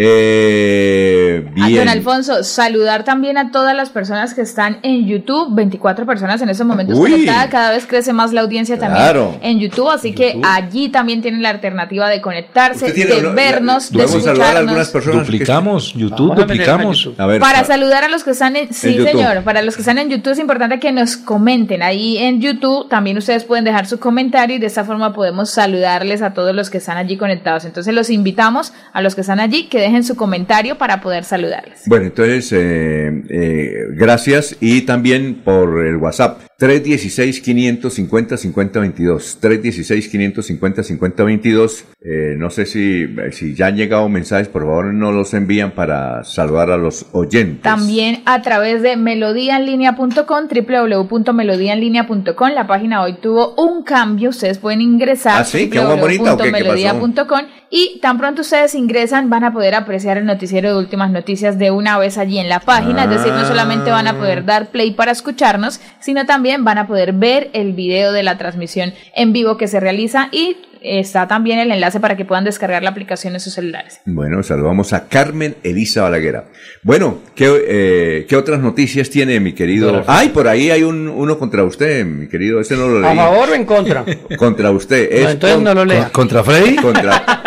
Eh, 0.03 1.45
A 1.61 1.67
bien. 1.67 1.81
don 1.81 1.89
Alfonso, 1.89 2.43
saludar 2.43 3.05
también 3.05 3.37
a 3.39 3.51
todas 3.51 3.77
las 3.77 3.91
personas 3.91 4.33
que 4.35 4.41
están 4.41 4.79
en 4.83 5.07
YouTube, 5.07 5.55
24 5.55 6.07
personas 6.07 6.41
en 6.41 6.49
estos 6.49 6.67
momentos 6.67 6.99
Uy. 6.99 7.11
conectadas, 7.11 7.49
cada 7.49 7.71
vez 7.71 7.87
crece 7.87 8.13
más 8.13 8.33
la 8.33 8.41
audiencia 8.41 8.79
también 8.79 9.01
en 9.43 9.59
YouTube, 9.61 9.91
así 9.91 10.13
que 10.15 10.41
allí 10.43 10.89
también 10.89 11.21
tienen 11.23 11.43
la 11.43 11.51
alternativa 11.51 12.09
de 12.09 12.21
conectarse, 12.21 12.93
tiene, 12.93 13.15
de 13.17 13.23
¿no? 13.23 13.35
vernos, 13.35 13.91
de 13.91 13.99
Podemos 14.03 14.25
saludar 14.25 14.57
a 14.57 14.59
algunas 14.61 14.87
escucharnos. 14.89 14.93
personas. 14.93 15.27
que- 15.27 15.33
Duplicamos, 15.33 15.93
YouTube, 15.95 16.29
Vamos 16.31 16.45
a 16.45 16.47
meter 16.47 16.57
duplicamos. 16.57 17.11
A 17.19 17.27
ver, 17.27 17.41
Para 17.41 17.59
pa- 17.61 17.65
saludar 17.67 18.05
a 18.05 18.09
los 18.09 18.25
que 18.25 18.31
están 18.31 18.57
en, 18.57 18.73
sí 18.73 18.97
En 18.97 19.05
señor, 19.05 19.43
para 19.45 19.61
los 19.63 19.75
que 19.77 19.83
están 19.83 19.99
en 19.99 20.09
YouTube 20.09 20.33
es 20.33 20.39
importante 20.39 20.81
que 20.81 20.93
nos 20.93 21.17
comenten 21.17 21.83
ahí 21.83 22.17
en 22.19 22.41
YouTube, 22.41 22.89
también 22.89 23.19
ustedes 23.19 23.45
pueden 23.45 23.65
dejar 23.65 23.87
su 23.87 23.99
comentario 24.01 24.57
y 24.57 24.59
de 24.59 24.67
esta 24.67 24.85
forma 24.85 25.13
podemos 25.13 25.51
saludarles 25.51 26.23
a 26.23 26.33
todos 26.33 26.55
los 26.55 26.71
que 26.71 26.79
están 26.79 26.97
allí 26.97 27.17
conectados. 27.17 27.65
Entonces 27.65 27.93
los 27.95 28.09
invitamos 28.09 28.73
a 28.93 29.03
los 29.03 29.15
que 29.15 29.21
están 29.21 29.41
allí 29.41 29.65
que 29.65 29.79
dejen 29.79 29.90
su 30.05 30.17
comentario 30.17 30.79
para 30.79 31.01
poder 31.01 31.25
saludarles. 31.25 31.83
Bueno, 31.87 32.07
entonces, 32.07 32.53
eh, 32.53 33.23
eh, 33.29 33.87
gracias 33.91 34.57
y 34.61 34.83
también 34.83 35.43
por 35.45 35.85
el 35.85 35.97
WhatsApp. 35.97 36.50
316-550-5022. 36.61 39.41
316-550-5022. 39.41 41.85
Eh, 42.03 42.35
no 42.37 42.51
sé 42.51 42.67
si, 42.67 43.07
si 43.33 43.55
ya 43.55 43.69
han 43.69 43.77
llegado 43.77 44.07
mensajes, 44.11 44.49
por 44.49 44.63
favor 44.63 44.93
no 44.93 45.11
los 45.11 45.33
envían 45.33 45.71
para 45.71 46.23
saludar 46.25 46.71
a 46.71 46.77
los 46.77 47.07
oyentes. 47.13 47.63
También 47.63 48.21
a 48.27 48.43
través 48.43 48.83
de 48.83 48.99
melodíaenlínea.com, 48.99 50.49
www.melodíaenlínea.com. 50.49 52.51
La 52.51 52.67
página 52.67 53.01
hoy 53.03 53.15
tuvo 53.15 53.55
un 53.55 53.83
cambio. 53.83 54.29
Ustedes 54.29 54.59
pueden 54.59 54.83
ingresar 54.83 55.41
¿Ah, 55.41 55.45
sí? 55.45 55.71
Www.melodía.com 55.73 57.41
y 57.73 58.01
tan 58.01 58.19
pronto 58.19 58.43
ustedes 58.43 58.75
ingresan 58.75 59.31
van 59.31 59.45
a 59.45 59.53
poder 59.53 59.77
apreciar 59.77 60.19
el 60.19 60.27
noticiero 60.27 60.71
de 60.71 60.79
últimas 60.79 61.13
noticias 61.13 61.57
de 61.57 61.71
una 61.71 61.99
vez 61.99 62.19
allí 62.19 62.39
en 62.39 62.49
la 62.49 62.59
página. 62.59 63.05
Es 63.05 63.11
decir, 63.11 63.33
no 63.33 63.47
solamente 63.47 63.93
van 63.93 64.09
a 64.09 64.19
poder 64.19 64.45
dar 64.45 64.71
play 64.71 64.91
para 64.91 65.13
escucharnos, 65.13 65.81
sino 66.01 66.27
también 66.27 66.50
van 66.59 66.79
a 66.79 66.87
poder 66.87 67.13
ver 67.13 67.51
el 67.53 67.73
video 67.73 68.13
de 68.13 68.23
la 68.23 68.39
transmisión 68.39 68.93
en 69.15 69.33
vivo 69.33 69.57
que 69.57 69.69
se 69.69 69.81
realiza 69.81 70.29
y 70.33 70.57
está 70.83 71.29
también 71.29 71.59
el 71.59 71.71
enlace 71.73 72.01
para 72.01 72.17
que 72.17 72.25
puedan 72.25 72.45
descargar 72.45 72.83
la 72.83 72.89
aplicación 72.89 73.35
en 73.35 73.41
sus 73.41 73.53
celulares. 73.53 74.01
Bueno, 74.07 74.43
saludamos 74.43 74.95
a 74.95 75.09
Carmen 75.09 75.55
Elisa 75.63 76.01
Balaguera. 76.03 76.47
Bueno, 76.83 77.19
¿qué, 77.35 77.51
eh, 77.69 78.27
¿qué 78.27 78.35
otras 78.37 78.61
noticias 78.61 79.11
tiene 79.11 79.41
mi 79.41 79.53
querido? 79.53 80.03
Ay, 80.07 80.31
por 80.31 80.49
ahí 80.49 80.71
hay 80.71 80.83
un, 80.83 81.07
uno 81.09 81.39
contra 81.39 81.65
usted, 81.65 82.07
mi 82.07 82.29
querido. 82.29 82.61
Ese 82.61 82.77
no 82.77 82.89
lo 82.89 83.01
leí. 83.01 83.11
¿A 83.11 83.15
favor 83.15 83.51
o 83.51 83.55
en 83.55 83.67
contra? 83.67 84.05
Contra 84.39 84.71
usted. 84.71 85.11
No, 85.11 85.17
Es 85.17 85.31
entonces 85.33 85.55
con- 85.57 85.65
no 85.65 85.75
lo 85.75 85.85
lea. 85.85 86.09
¿Contra 86.11 86.43
Freddy? 86.43 86.77
Contra 86.77 87.40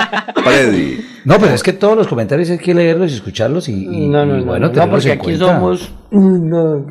Freddy. 0.43 0.99
No, 1.25 1.39
pero 1.39 1.53
es 1.53 1.63
que 1.63 1.71
todos 1.73 1.95
los 1.97 2.07
comentarios 2.07 2.49
hay 2.49 2.57
que 2.57 2.73
leerlos 2.73 3.11
y 3.11 3.15
escucharlos 3.15 3.69
y, 3.69 3.73
y- 3.85 4.07
No, 4.09 4.25
no, 4.25 4.35
y 4.37 4.39
no, 4.41 4.45
bueno, 4.45 4.67
no, 4.67 4.71
tenerlos 4.73 4.89
porque 5.03 5.11
en 5.13 5.17
aquí 5.19 5.23
cuenta. 5.37 5.45
somos... 5.45 5.93
No, 6.11 6.85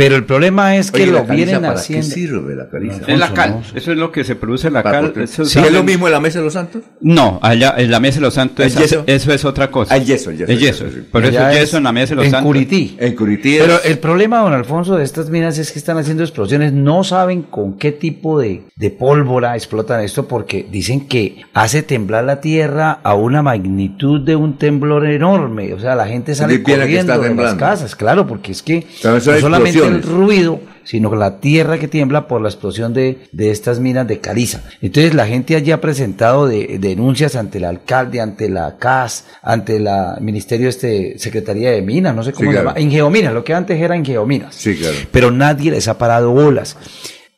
Pero 0.00 0.16
el 0.16 0.24
problema 0.24 0.76
es 0.76 0.90
que 0.90 1.02
Oye, 1.02 1.12
lo 1.12 1.18
¿la 1.18 1.26
caliza 1.26 1.44
vienen 1.44 1.60
para 1.62 1.74
qué 1.74 1.80
haciendo. 1.80 2.06
sirve 2.06 2.54
la 2.56 2.70
caliza? 2.70 3.00
Es 3.06 3.18
la 3.18 3.34
cal, 3.34 3.60
eso 3.74 3.92
es 3.92 3.98
lo 3.98 4.10
que 4.10 4.24
se 4.24 4.34
produce 4.34 4.68
en 4.68 4.72
la 4.72 4.82
cal. 4.82 5.12
eso 5.14 5.44
¿Sí 5.44 5.58
es 5.58 5.70
lo 5.72 5.82
mismo 5.84 6.06
en 6.06 6.12
la 6.14 6.20
mesa 6.20 6.38
de 6.38 6.44
los 6.46 6.54
santos? 6.54 6.82
No, 7.02 7.38
allá 7.42 7.74
en 7.76 7.90
la 7.90 8.00
mesa 8.00 8.16
de 8.16 8.22
los 8.22 8.32
santos 8.34 8.64
¿El 8.64 8.72
es- 8.72 8.78
yeso? 8.78 9.04
eso 9.06 9.32
es 9.34 9.44
otra 9.44 9.70
cosa. 9.70 9.94
El 9.96 10.06
yeso, 10.06 10.30
el 10.30 10.38
yeso, 10.38 10.52
El 10.52 10.58
yeso. 10.58 10.84
Por 11.12 11.22
eso 11.24 11.38
Allá 11.38 11.50
el 11.50 11.56
es 11.58 11.60
yeso 11.64 11.76
en 11.76 11.82
la 11.84 11.92
mesa 11.92 12.10
de 12.10 12.16
los 12.16 12.24
en 12.24 12.30
santos. 12.30 12.46
Curití. 12.46 12.96
En 12.98 13.14
Curití 13.14 13.56
es- 13.56 13.62
Pero 13.62 13.82
el 13.84 13.98
problema, 13.98 14.38
don 14.40 14.54
Alfonso, 14.54 14.96
de 14.96 15.04
estas 15.04 15.28
minas 15.28 15.58
es 15.58 15.70
que 15.70 15.78
están 15.78 15.98
haciendo 15.98 16.22
explosiones. 16.22 16.72
No 16.72 17.04
saben 17.04 17.42
con 17.42 17.76
qué 17.76 17.92
tipo 17.92 18.38
de, 18.40 18.62
de 18.76 18.90
pólvora 18.90 19.54
explotan 19.54 20.00
esto 20.02 20.26
porque 20.26 20.66
dicen 20.70 21.08
que 21.08 21.42
hace 21.52 21.82
temblar 21.82 22.24
la 22.24 22.40
tierra 22.40 23.00
a 23.02 23.14
una 23.14 23.42
magnitud 23.42 24.20
de 24.24 24.34
un 24.34 24.56
temblor 24.56 25.06
enorme. 25.06 25.74
O 25.74 25.78
sea, 25.78 25.94
la 25.94 26.06
gente 26.06 26.34
sale 26.34 26.62
corriendo 26.62 27.18
de 27.20 27.34
las 27.34 27.54
casas. 27.54 27.94
Claro, 27.94 28.26
porque 28.26 28.52
es 28.52 28.62
que 28.62 28.86
no 29.04 29.20
solamente 29.20 29.89
el 29.90 30.02
ruido, 30.02 30.60
sino 30.84 31.14
la 31.14 31.38
tierra 31.40 31.78
que 31.78 31.86
tiembla 31.88 32.26
por 32.26 32.40
la 32.40 32.48
explosión 32.48 32.92
de, 32.94 33.18
de 33.32 33.50
estas 33.50 33.78
minas 33.80 34.06
de 34.08 34.18
caliza. 34.18 34.62
Entonces 34.82 35.14
la 35.14 35.26
gente 35.26 35.54
allí 35.56 35.70
ha 35.70 35.80
presentado 35.80 36.46
de- 36.46 36.78
denuncias 36.80 37.36
ante 37.36 37.58
el 37.58 37.64
alcalde, 37.64 38.20
ante 38.20 38.48
la 38.48 38.76
CAS, 38.78 39.26
ante 39.42 39.78
la 39.78 40.18
Ministerio 40.20 40.68
este, 40.68 41.18
Secretaría 41.18 41.70
de 41.70 41.82
Minas, 41.82 42.14
no 42.14 42.22
sé 42.24 42.32
cómo 42.32 42.42
Sí, 42.50 42.56
se 42.56 42.62
claro. 42.62 42.68
llama, 42.70 42.80
en 42.80 42.90
Geominas, 42.90 43.34
lo 43.34 43.44
que 43.44 43.54
antes 43.54 43.80
era 43.80 43.94
en 43.94 44.04
Geominas. 44.04 44.54
Sí, 44.54 44.74
claro. 44.76 44.96
Pero 45.10 45.30
nadie 45.30 45.70
les 45.70 45.86
ha 45.88 45.98
parado 45.98 46.30
bolas. 46.32 46.76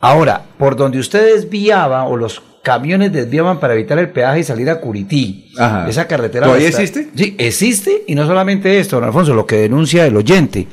Ahora, 0.00 0.42
por 0.58 0.76
donde 0.76 0.98
usted 0.98 1.34
desviaba 1.34 2.04
o 2.06 2.16
los 2.16 2.42
camiones 2.62 3.12
desviaban 3.12 3.58
para 3.60 3.74
evitar 3.74 3.98
el 3.98 4.10
peaje 4.10 4.40
y 4.40 4.44
salir 4.44 4.70
a 4.70 4.80
Curití, 4.80 5.52
Ajá. 5.58 5.88
esa 5.88 6.06
carretera... 6.06 6.46
¿Todavía 6.46 6.68
está- 6.68 6.82
existe? 6.82 7.10
Sí, 7.14 7.34
existe 7.38 8.02
y 8.06 8.14
no 8.14 8.26
solamente 8.26 8.78
esto, 8.78 8.96
don 8.96 9.04
Alfonso, 9.04 9.34
lo 9.34 9.46
que 9.46 9.56
denuncia 9.56 10.06
el 10.06 10.16
oyente. 10.16 10.68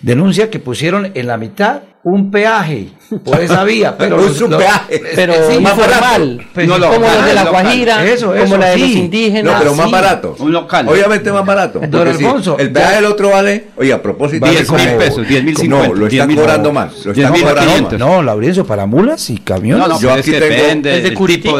Denuncia 0.00 0.50
que 0.50 0.58
pusieron 0.58 1.10
en 1.14 1.26
la 1.26 1.36
mitad 1.36 1.82
un 2.02 2.30
peaje 2.30 2.88
por 3.20 3.40
esa 3.40 3.64
vía, 3.64 3.94
pero 3.96 4.16
Un 4.16 4.22
los- 4.26 4.40
los- 4.40 4.50
subpeaje. 4.50 5.02
Pero 5.14 5.34
sí, 5.50 5.58
más 5.60 5.76
barato. 5.76 5.94
formal, 6.00 6.46
Pues, 6.54 6.66
como 6.68 6.78
no, 6.78 6.86
los 6.86 6.96
local, 7.00 7.24
de 7.24 7.34
la. 7.34 7.44
Guajira, 7.44 8.04
Eso, 8.06 8.26
como 8.28 8.38
eso, 8.42 8.56
la 8.58 8.66
de 8.70 8.78
los 8.78 8.88
sí. 8.88 8.98
indígenas. 8.98 9.44
No, 9.52 9.58
pero 9.58 9.74
más 9.74 9.86
sí. 9.86 9.92
barato. 9.92 10.36
Un 10.38 10.52
local. 10.52 10.88
Obviamente 10.88 11.32
más 11.32 11.44
barato. 11.46 11.80
Don 11.88 12.08
Alfonso, 12.08 12.56
el 12.58 12.72
peaje 12.72 12.94
del 12.96 13.04
otro 13.06 13.30
vale, 13.30 13.64
oye, 13.76 13.92
a 13.92 14.02
propósito, 14.02 14.40
Vale 14.42 14.56
10 14.56 14.68
como- 14.68 14.84
mil 14.84 14.94
pesos, 14.94 15.28
10 15.28 15.44
mil 15.44 15.54
No, 15.54 15.60
50. 15.60 15.88
lo 15.88 16.08
10 16.08 16.22
están 16.22 16.36
cobrando 16.36 16.68
no. 16.68 16.72
más. 16.74 17.04
Lo 17.04 17.12
10 17.12 17.26
están 17.26 17.40
cobrando 17.40 17.72
500. 17.72 17.98
No, 17.98 18.22
Laurencio, 18.22 18.64
para 18.66 18.86
mulas 18.86 19.30
y 19.30 19.38
camiones. 19.38 19.86
No, 19.86 19.94
no, 19.94 20.00
Yo 20.00 20.12
aquí 20.12 20.30
que 20.30 20.40
tengo- 20.40 20.44
el 20.44 20.82
de 20.82 20.90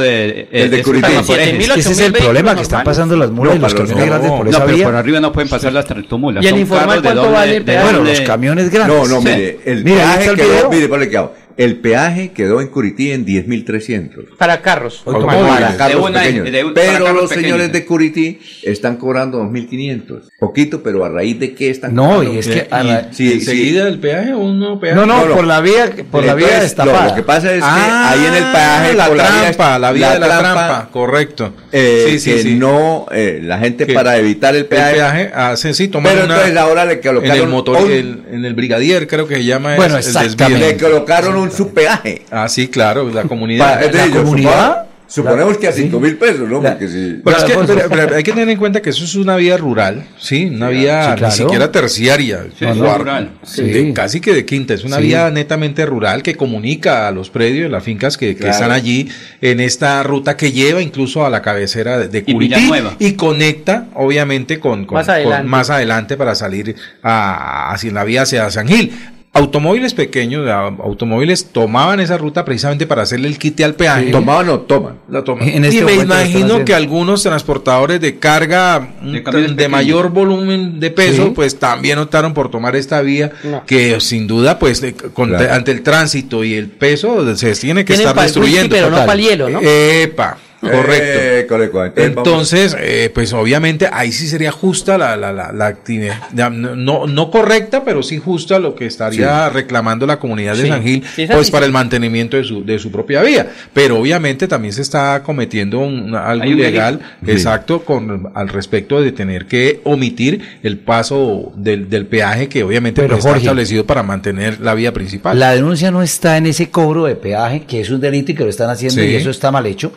de... 0.04 0.48
El 0.52 0.70
de 0.70 1.52
mil, 1.58 1.70
Ese 1.70 1.92
es 1.92 2.00
el 2.00 2.12
problema, 2.12 2.54
que 2.54 2.62
están 2.62 2.84
pasando 2.84 3.16
las 3.16 3.30
mulas 3.30 3.54
No, 3.54 3.58
y 3.58 3.62
los 3.62 3.72
los- 3.72 3.80
camiones 3.80 4.06
grandes 4.06 4.30
no, 4.30 4.36
por 4.36 4.44
No, 4.46 4.50
esa 4.50 4.64
pero 4.64 4.76
vía. 4.76 4.86
por 4.86 4.94
arriba 4.96 5.20
no 5.20 5.32
pueden 5.32 5.48
pasar 5.48 5.72
las 5.72 5.84
tractomulas. 5.86 6.44
¿Y 6.44 6.48
el 6.48 6.58
informal 6.58 7.02
cuánto 7.02 7.30
vale 7.30 7.56
el 7.56 7.64
peaje? 7.64 7.84
Bueno, 7.84 8.00
los 8.04 8.20
camiones 8.20 8.70
grandes. 8.70 8.96
No, 8.96 9.06
no, 9.06 9.20
mire, 9.20 9.58
el 9.64 9.82
peaje 9.84 10.26
el 10.30 10.36
video. 10.36 10.70
mire, 10.70 10.88
ponle 10.88 11.06
cuidado. 11.06 11.34
El 11.56 11.76
peaje 11.76 12.32
quedó 12.32 12.60
en 12.60 12.66
Curití 12.68 13.12
en 13.12 13.24
10.300. 13.24 14.36
Para 14.38 14.60
carros. 14.60 15.02
Automóviles, 15.06 15.46
Para- 15.48 15.76
carros 15.76 16.02
de 16.04 16.10
una- 16.10 16.20
pequeños. 16.22 16.50
de 16.52 16.64
un- 16.64 16.74
para 16.74 16.86
pero 16.92 17.04
carros 17.04 17.20
los 17.22 17.30
señores 17.30 17.52
pequeños. 17.68 17.72
de 17.72 17.84
Curití 17.86 18.38
están 18.64 18.96
cobrando 18.96 19.38
2.500. 19.38 20.30
Poquito, 20.38 20.82
pero 20.82 21.04
a 21.04 21.08
raíz 21.08 21.38
de 21.38 21.54
qué 21.54 21.70
están 21.70 21.94
No, 21.94 22.08
cobrando? 22.16 22.34
y 22.34 22.38
es 22.38 22.46
que 22.48 22.66
a 22.70 22.82
¿Y 22.82 22.86
la- 22.88 23.12
Sí, 23.12 23.32
enseguida 23.32 23.86
el 23.88 23.98
peaje 24.00 24.32
o 24.34 24.38
un 24.38 24.58
nuevo 24.58 24.80
peaje? 24.80 24.96
No, 24.96 25.06
no, 25.06 25.20
No, 25.20 25.26
no. 25.28 25.34
por 25.36 25.44
la 25.46 25.60
vía, 25.60 25.90
por 26.10 26.24
la 26.24 26.34
vía 26.34 26.46
Entonces, 26.46 26.70
destapada. 26.70 27.02
Lo, 27.04 27.10
lo 27.10 27.14
que 27.16 27.22
pasa 27.22 27.52
es 27.52 27.58
que 27.60 27.64
Ah, 27.64 28.10
ahí 28.10 28.26
en 28.26 28.34
el 28.34 28.52
peaje 28.52 28.94
la 28.94 29.06
por 29.06 29.16
trampa, 29.16 29.78
la 29.78 29.92
vía 29.92 30.12
de 30.14 30.18
la 30.20 30.38
trampa, 30.40 30.88
correcto. 30.92 31.54
eh, 31.72 32.06
Sí, 32.10 32.18
sí, 32.18 32.30
que 32.32 32.42
sí. 32.42 32.54
no 32.56 33.06
eh, 33.12 33.40
la 33.42 33.58
gente 33.58 33.86
Que 33.86 33.94
para 33.94 34.16
evitar 34.18 34.54
el 34.54 34.62
El 34.62 34.66
peaje, 34.66 34.94
peaje 34.96 35.30
hace, 35.34 35.72
sí, 35.74 35.86
pero 35.88 36.00
una- 36.00 36.12
entonces 36.22 36.56
ahora 36.56 36.84
le 36.84 36.94
en 36.94 37.00
colocaron 37.00 37.38
el 37.38 37.48
motor, 37.48 37.82
un- 37.84 37.90
el- 37.92 38.22
en 38.32 38.44
el 38.44 38.54
brigadier 38.54 39.06
creo 39.06 39.26
que 39.28 39.36
se 39.36 39.44
llama 39.44 39.76
Bueno, 39.76 39.98
es- 39.98 40.06
el 40.08 40.16
exactamente. 40.16 40.66
le 40.68 40.76
colocaron 40.76 41.36
un 41.44 41.50
subpeaje 41.52 42.22
Ah, 42.30 42.48
sí, 42.48 42.68
claro, 42.68 43.08
la 43.10 43.22
comunidad. 43.28 43.80
Yo 44.12 44.22
comunidad? 44.22 44.86
suponemos 45.06 45.58
que 45.58 45.68
a 45.68 45.72
Sí. 45.72 45.82
5 45.82 46.00
mil 46.00 46.16
pesos 46.16 46.48
no 46.48 46.60
La- 46.62 46.70
porque 46.72 46.88
si 46.88 47.20
Pero 47.22 47.36
es 47.36 47.44
que 47.44 47.52
Alfonso. 47.52 47.74
pero- 47.76 47.88
pero 47.90 48.16
hay 48.16 48.22
que 48.24 48.32
tener 48.32 48.48
en 48.48 48.58
cuenta 48.58 48.80
que 48.82 48.90
eso 48.90 49.04
es 49.04 49.14
una 49.14 49.36
vía 49.36 49.56
rural, 49.56 50.06
sí, 50.18 50.46
una 50.46 50.70
vía 50.70 51.10
sí, 51.12 51.18
claro. 51.18 51.26
ni 51.26 51.30
siquiera 51.38 51.70
terciaria, 51.70 52.46
Sí, 52.58 52.64
rural. 52.64 53.30
Sí. 53.44 53.62
de- 53.62 53.92
casi 53.92 54.20
que 54.20 54.32
de 54.32 54.44
quinta, 54.44 54.74
es 54.74 54.82
una 54.82 54.96
Sí. 54.96 55.02
vía 55.04 55.30
netamente 55.30 55.84
rural 55.86 56.22
que 56.22 56.34
comunica 56.34 57.06
a 57.06 57.10
los 57.12 57.28
predios, 57.30 57.70
las 57.70 57.84
fincas 57.84 58.16
que, 58.16 58.30
están 58.30 58.72
allí 58.72 59.08
en 59.40 59.60
esta 59.60 60.02
ruta 60.02 60.36
que 60.36 60.50
lleva 60.52 60.80
incluso 60.80 61.24
a 61.24 61.30
la 61.30 61.42
cabecera 61.42 61.98
de, 61.98 62.08
de 62.08 62.24
Y 62.26 62.32
Curití 62.32 62.70
y 62.98 63.12
conecta 63.12 63.86
obviamente 63.94 64.58
con, 64.58 64.84
con- 64.86 64.96
Más 64.96 65.06
con- 65.06 65.14
adelante. 65.16 65.48
más 65.48 65.70
adelante 65.70 66.16
para 66.16 66.34
salir 66.34 66.74
a, 67.02 67.72
hacia 67.72 67.92
la 67.92 68.04
vía 68.04 68.22
hacia 68.22 68.50
San 68.50 68.66
Gil. 68.66 68.90
Automóviles 69.36 69.94
pequeños, 69.94 70.48
automóviles 70.48 71.46
tomaban 71.46 71.98
esa 71.98 72.16
ruta 72.16 72.44
precisamente 72.44 72.86
para 72.86 73.02
hacerle 73.02 73.26
el 73.26 73.36
quite 73.36 73.64
al 73.64 73.74
peaje. 73.74 74.12
tomaban 74.12 74.48
o 74.48 74.60
toman 74.60 74.94
La 75.08 75.24
toman. 75.24 75.48
En 75.48 75.64
este 75.64 75.78
y 75.78 75.82
me 75.82 75.94
imagino 75.94 76.64
que 76.64 76.72
algunos 76.72 77.24
transportadores 77.24 78.00
de 78.00 78.18
carga 78.20 78.90
De 79.02 79.68
mayor 79.68 80.10
volumen 80.10 80.78
de 80.78 80.90
peso, 80.92 81.24
Sí. 81.24 81.32
pues 81.34 81.58
también 81.58 81.98
optaron 81.98 82.32
por 82.32 82.48
tomar 82.48 82.76
esta 82.76 83.00
vía 83.02 83.32
No. 83.42 83.64
que 83.66 83.98
sin 84.00 84.28
duda, 84.28 84.58
pues 84.60 84.80
de- 84.80 84.94
con- 84.94 85.30
Claro. 85.30 85.52
ante 85.52 85.72
el 85.72 85.82
tránsito 85.82 86.44
y 86.44 86.54
el 86.54 86.68
peso 86.68 87.34
se 87.36 87.52
tiene 87.56 87.84
que 87.84 87.94
Tienen 87.94 88.06
estar 88.08 88.24
whisky, 88.24 88.38
destruyendo. 88.40 88.76
pero 88.76 88.90
no 88.90 88.98
para 88.98 89.12
el 89.14 89.20
hielo, 89.20 89.50
¿no? 89.50 89.60
Epa, 89.62 90.36
correcto. 90.70 92.00
Eh. 92.00 92.04
Entonces, 92.06 92.76
eh, 92.78 93.10
pues 93.14 93.32
obviamente 93.32 93.88
ahí 93.92 94.12
sí 94.12 94.26
sería 94.26 94.52
justa 94.52 94.98
la, 94.98 95.16
la, 95.16 95.32
la, 95.32 95.52
la 95.52 95.66
actividad, 95.66 96.16
no, 96.50 97.06
no 97.06 97.30
correcta, 97.30 97.84
pero 97.84 98.02
sí 98.02 98.18
justa 98.18 98.58
lo 98.58 98.74
que 98.74 98.86
estaría 98.86 99.48
reclamando 99.50 100.06
la 100.06 100.18
comunidad 100.18 100.56
de 100.56 100.62
Sí. 100.64 100.68
San 100.68 100.82
Gil, 100.82 101.04
Sí, 101.14 101.26
pues 101.26 101.50
para 101.50 101.66
el 101.66 101.72
mantenimiento 101.72 102.36
de 102.36 102.44
su, 102.44 102.64
de 102.64 102.78
su 102.78 102.90
propia 102.90 103.22
vía. 103.22 103.48
Pero 103.72 103.98
obviamente 103.98 104.48
también 104.48 104.72
se 104.72 104.82
está 104.82 105.22
cometiendo 105.22 105.78
un- 105.80 106.14
algo 106.14 106.44
ilegal, 106.46 107.00
exacto, 107.26 107.84
con 107.84 108.30
al 108.34 108.48
respecto 108.48 109.00
de 109.00 109.12
tener 109.12 109.46
que 109.46 109.80
omitir 109.84 110.40
el 110.62 110.78
paso 110.78 111.52
del, 111.56 111.88
del 111.90 112.06
peaje 112.06 112.48
que 112.48 112.62
obviamente 112.62 113.00
Pero, 113.02 113.14
pues, 113.14 113.18
está 113.20 113.30
Jorge, 113.30 113.44
establecido 113.44 113.84
para 113.86 114.02
mantener 114.02 114.60
la 114.60 114.74
vía 114.74 114.92
principal. 114.92 115.38
La 115.38 115.52
denuncia 115.52 115.90
no 115.90 116.02
está 116.02 116.36
en 116.36 116.46
ese 116.46 116.70
cobro 116.70 117.04
de 117.04 117.16
peaje, 117.16 117.62
que 117.66 117.80
es 117.80 117.90
un 117.90 118.00
delito 118.00 118.32
y 118.32 118.34
que 118.34 118.44
lo 118.44 118.50
están 118.50 118.70
haciendo 118.70 119.00
Sí. 119.02 119.08
y 119.08 119.14
eso 119.16 119.30
está 119.30 119.50
mal 119.50 119.66
hecho. 119.66 119.92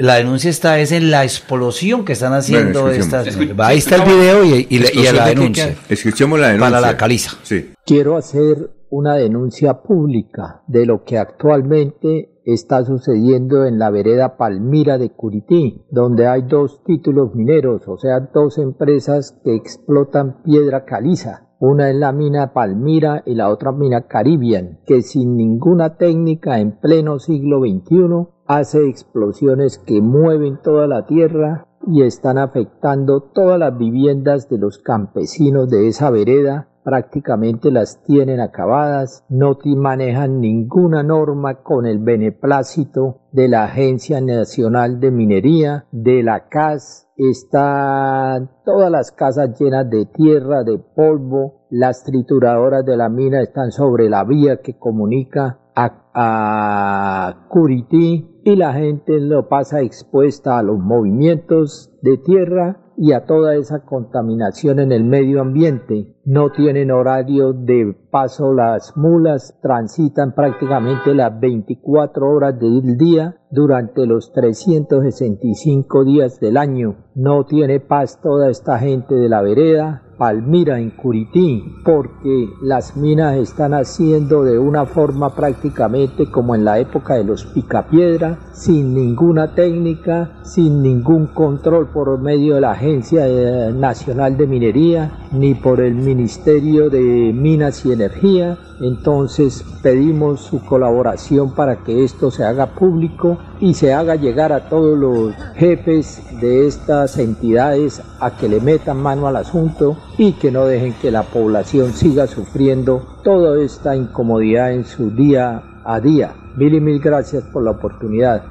La 0.00 0.14
denuncia 0.14 0.48
está 0.48 0.78
es 0.78 0.92
en 0.92 1.10
la 1.10 1.24
explosión 1.24 2.04
que 2.04 2.12
están 2.12 2.32
haciendo 2.32 2.82
Bueno, 2.82 2.96
estas. 2.96 3.26
escuchemos. 3.26 3.66
Ahí 3.66 3.78
está 3.78 3.96
el 3.96 4.02
video 4.02 4.44
y, 4.44 4.48
y 4.48 4.52
la- 4.52 4.64
y 4.68 4.76
¿Explosión 4.86 5.16
la 5.16 5.26
denuncia. 5.26 5.74
escuchemos 5.88 6.38
la 6.38 6.46
denuncia 6.48 6.70
Para 6.70 6.80
la 6.92 6.96
caliza. 6.96 7.32
sí 7.42 7.72
Quiero 7.84 8.16
hacer 8.16 8.70
una 8.90 9.16
denuncia 9.16 9.74
pública 9.82 10.62
de 10.68 10.86
lo 10.86 11.02
que 11.04 11.18
actualmente 11.18 12.37
está 12.52 12.82
sucediendo 12.82 13.66
en 13.66 13.78
la 13.78 13.90
vereda 13.90 14.38
Palmira 14.38 14.96
de 14.96 15.10
Curití, 15.10 15.84
donde 15.90 16.26
hay 16.26 16.42
dos 16.42 16.82
títulos 16.82 17.34
mineros, 17.34 17.86
o 17.86 17.98
sea, 17.98 18.20
dos 18.32 18.56
empresas 18.56 19.38
que 19.44 19.54
explotan 19.54 20.42
piedra 20.42 20.86
caliza. 20.86 21.50
Una 21.60 21.90
es 21.90 21.96
la 21.96 22.12
mina 22.12 22.54
Palmira 22.54 23.22
y 23.26 23.34
la 23.34 23.50
otra 23.50 23.70
mina 23.72 24.06
Caribbean, 24.06 24.78
que 24.86 25.02
sin 25.02 25.36
ninguna 25.36 25.96
técnica 25.98 26.58
en 26.58 26.78
pleno 26.78 27.18
siglo 27.18 27.60
XXI 27.60 28.28
hace 28.46 28.88
explosiones 28.88 29.76
que 29.76 30.00
mueven 30.00 30.58
toda 30.62 30.86
la 30.86 31.04
tierra 31.04 31.66
y 31.86 32.02
están 32.02 32.38
afectando 32.38 33.20
todas 33.20 33.58
las 33.58 33.76
viviendas 33.76 34.48
de 34.48 34.56
los 34.56 34.78
campesinos 34.78 35.68
de 35.68 35.88
esa 35.88 36.10
vereda 36.10 36.68
prácticamente 36.88 37.70
las 37.70 38.02
tienen 38.04 38.40
acabadas, 38.40 39.22
no 39.28 39.58
manejan 39.76 40.40
ninguna 40.40 41.02
norma 41.02 41.56
con 41.62 41.84
el 41.84 41.98
beneplácito 41.98 43.18
de 43.30 43.46
la 43.46 43.64
Agencia 43.64 44.22
Nacional 44.22 44.98
de 44.98 45.10
Minería, 45.10 45.84
de 45.92 46.22
la 46.22 46.48
CAS, 46.48 47.06
están 47.14 48.48
todas 48.64 48.90
las 48.90 49.12
casas 49.12 49.60
llenas 49.60 49.90
de 49.90 50.06
tierra, 50.06 50.64
de 50.64 50.78
polvo, 50.78 51.66
las 51.68 52.04
trituradoras 52.04 52.86
de 52.86 52.96
la 52.96 53.10
mina 53.10 53.42
están 53.42 53.70
sobre 53.70 54.08
la 54.08 54.24
vía 54.24 54.62
que 54.62 54.78
comunica 54.78 55.58
a, 55.76 56.10
a 56.14 57.48
Curití 57.50 58.40
y 58.46 58.56
la 58.56 58.72
gente 58.72 59.20
lo 59.20 59.46
pasa 59.50 59.82
expuesta 59.82 60.58
a 60.58 60.62
los 60.62 60.78
movimientos 60.78 61.92
de 62.00 62.16
tierra 62.16 62.87
y 63.00 63.12
a 63.12 63.26
toda 63.26 63.54
esa 63.54 63.84
contaminación 63.84 64.80
en 64.80 64.90
el 64.90 65.04
medio 65.04 65.40
ambiente. 65.40 66.16
No 66.24 66.50
tienen 66.50 66.90
horario 66.90 67.52
de 67.52 67.96
paso 68.10 68.52
las 68.52 68.96
mulas, 68.96 69.56
transitan 69.62 70.34
prácticamente 70.34 71.14
las 71.14 71.38
24 71.38 72.28
horas 72.28 72.58
del 72.58 72.98
día 72.98 73.36
durante 73.50 74.04
los 74.04 74.32
365 74.32 76.04
días 76.04 76.40
del 76.40 76.56
año. 76.56 76.96
No 77.14 77.46
tiene 77.46 77.78
paz 77.78 78.20
toda 78.20 78.50
esta 78.50 78.78
gente 78.78 79.14
de 79.14 79.28
la 79.28 79.42
vereda 79.42 80.02
Palmira 80.18 80.80
en 80.80 80.90
Curití, 80.90 81.76
porque 81.84 82.48
las 82.60 82.96
minas 82.96 83.36
están 83.36 83.72
haciendo 83.72 84.42
de 84.42 84.58
una 84.58 84.84
forma 84.84 85.34
prácticamente 85.34 86.28
como 86.28 86.56
en 86.56 86.64
la 86.64 86.80
época 86.80 87.14
de 87.14 87.22
los 87.22 87.44
picapiedra, 87.44 88.38
sin 88.52 88.94
ninguna 88.94 89.54
técnica, 89.54 90.40
sin 90.42 90.82
ningún 90.82 91.28
control 91.28 91.88
por 91.90 92.18
medio 92.18 92.56
de 92.56 92.62
la 92.62 92.72
Agencia 92.72 93.24
Nacional 93.72 94.36
de 94.36 94.46
Minería, 94.48 95.12
ni 95.30 95.54
por 95.54 95.80
el 95.80 95.94
Ministerio 95.94 96.90
de 96.90 97.32
Minas 97.32 97.86
y 97.86 97.92
Energía. 97.92 98.58
Entonces 98.80 99.64
pedimos 99.82 100.40
su 100.40 100.64
colaboración 100.64 101.54
para 101.54 101.84
que 101.84 102.04
esto 102.04 102.30
se 102.30 102.44
haga 102.44 102.66
público 102.74 103.38
y 103.60 103.74
se 103.74 103.92
haga 103.92 104.16
llegar 104.16 104.52
a 104.52 104.68
todos 104.68 104.96
los 104.96 105.34
jefes 105.56 106.22
de 106.40 106.66
estas 106.66 107.18
entidades 107.18 108.02
a 108.20 108.36
que 108.36 108.48
le 108.48 108.60
metan 108.60 108.98
mano 108.98 109.26
al 109.26 109.36
asunto 109.36 109.96
y 110.16 110.32
que 110.32 110.50
no 110.50 110.64
dejen 110.64 110.94
que 110.94 111.10
la 111.10 111.22
población 111.22 111.92
siga 111.92 112.26
sufriendo 112.26 113.18
toda 113.24 113.60
esta 113.62 113.96
incomodidad 113.96 114.72
en 114.72 114.84
su 114.84 115.10
día 115.10 115.62
a 115.88 116.00
día. 116.00 116.32
Mil 116.56 116.74
y 116.74 116.80
mil 116.80 117.00
gracias 117.00 117.44
por 117.44 117.62
la 117.62 117.70
oportunidad. 117.70 118.42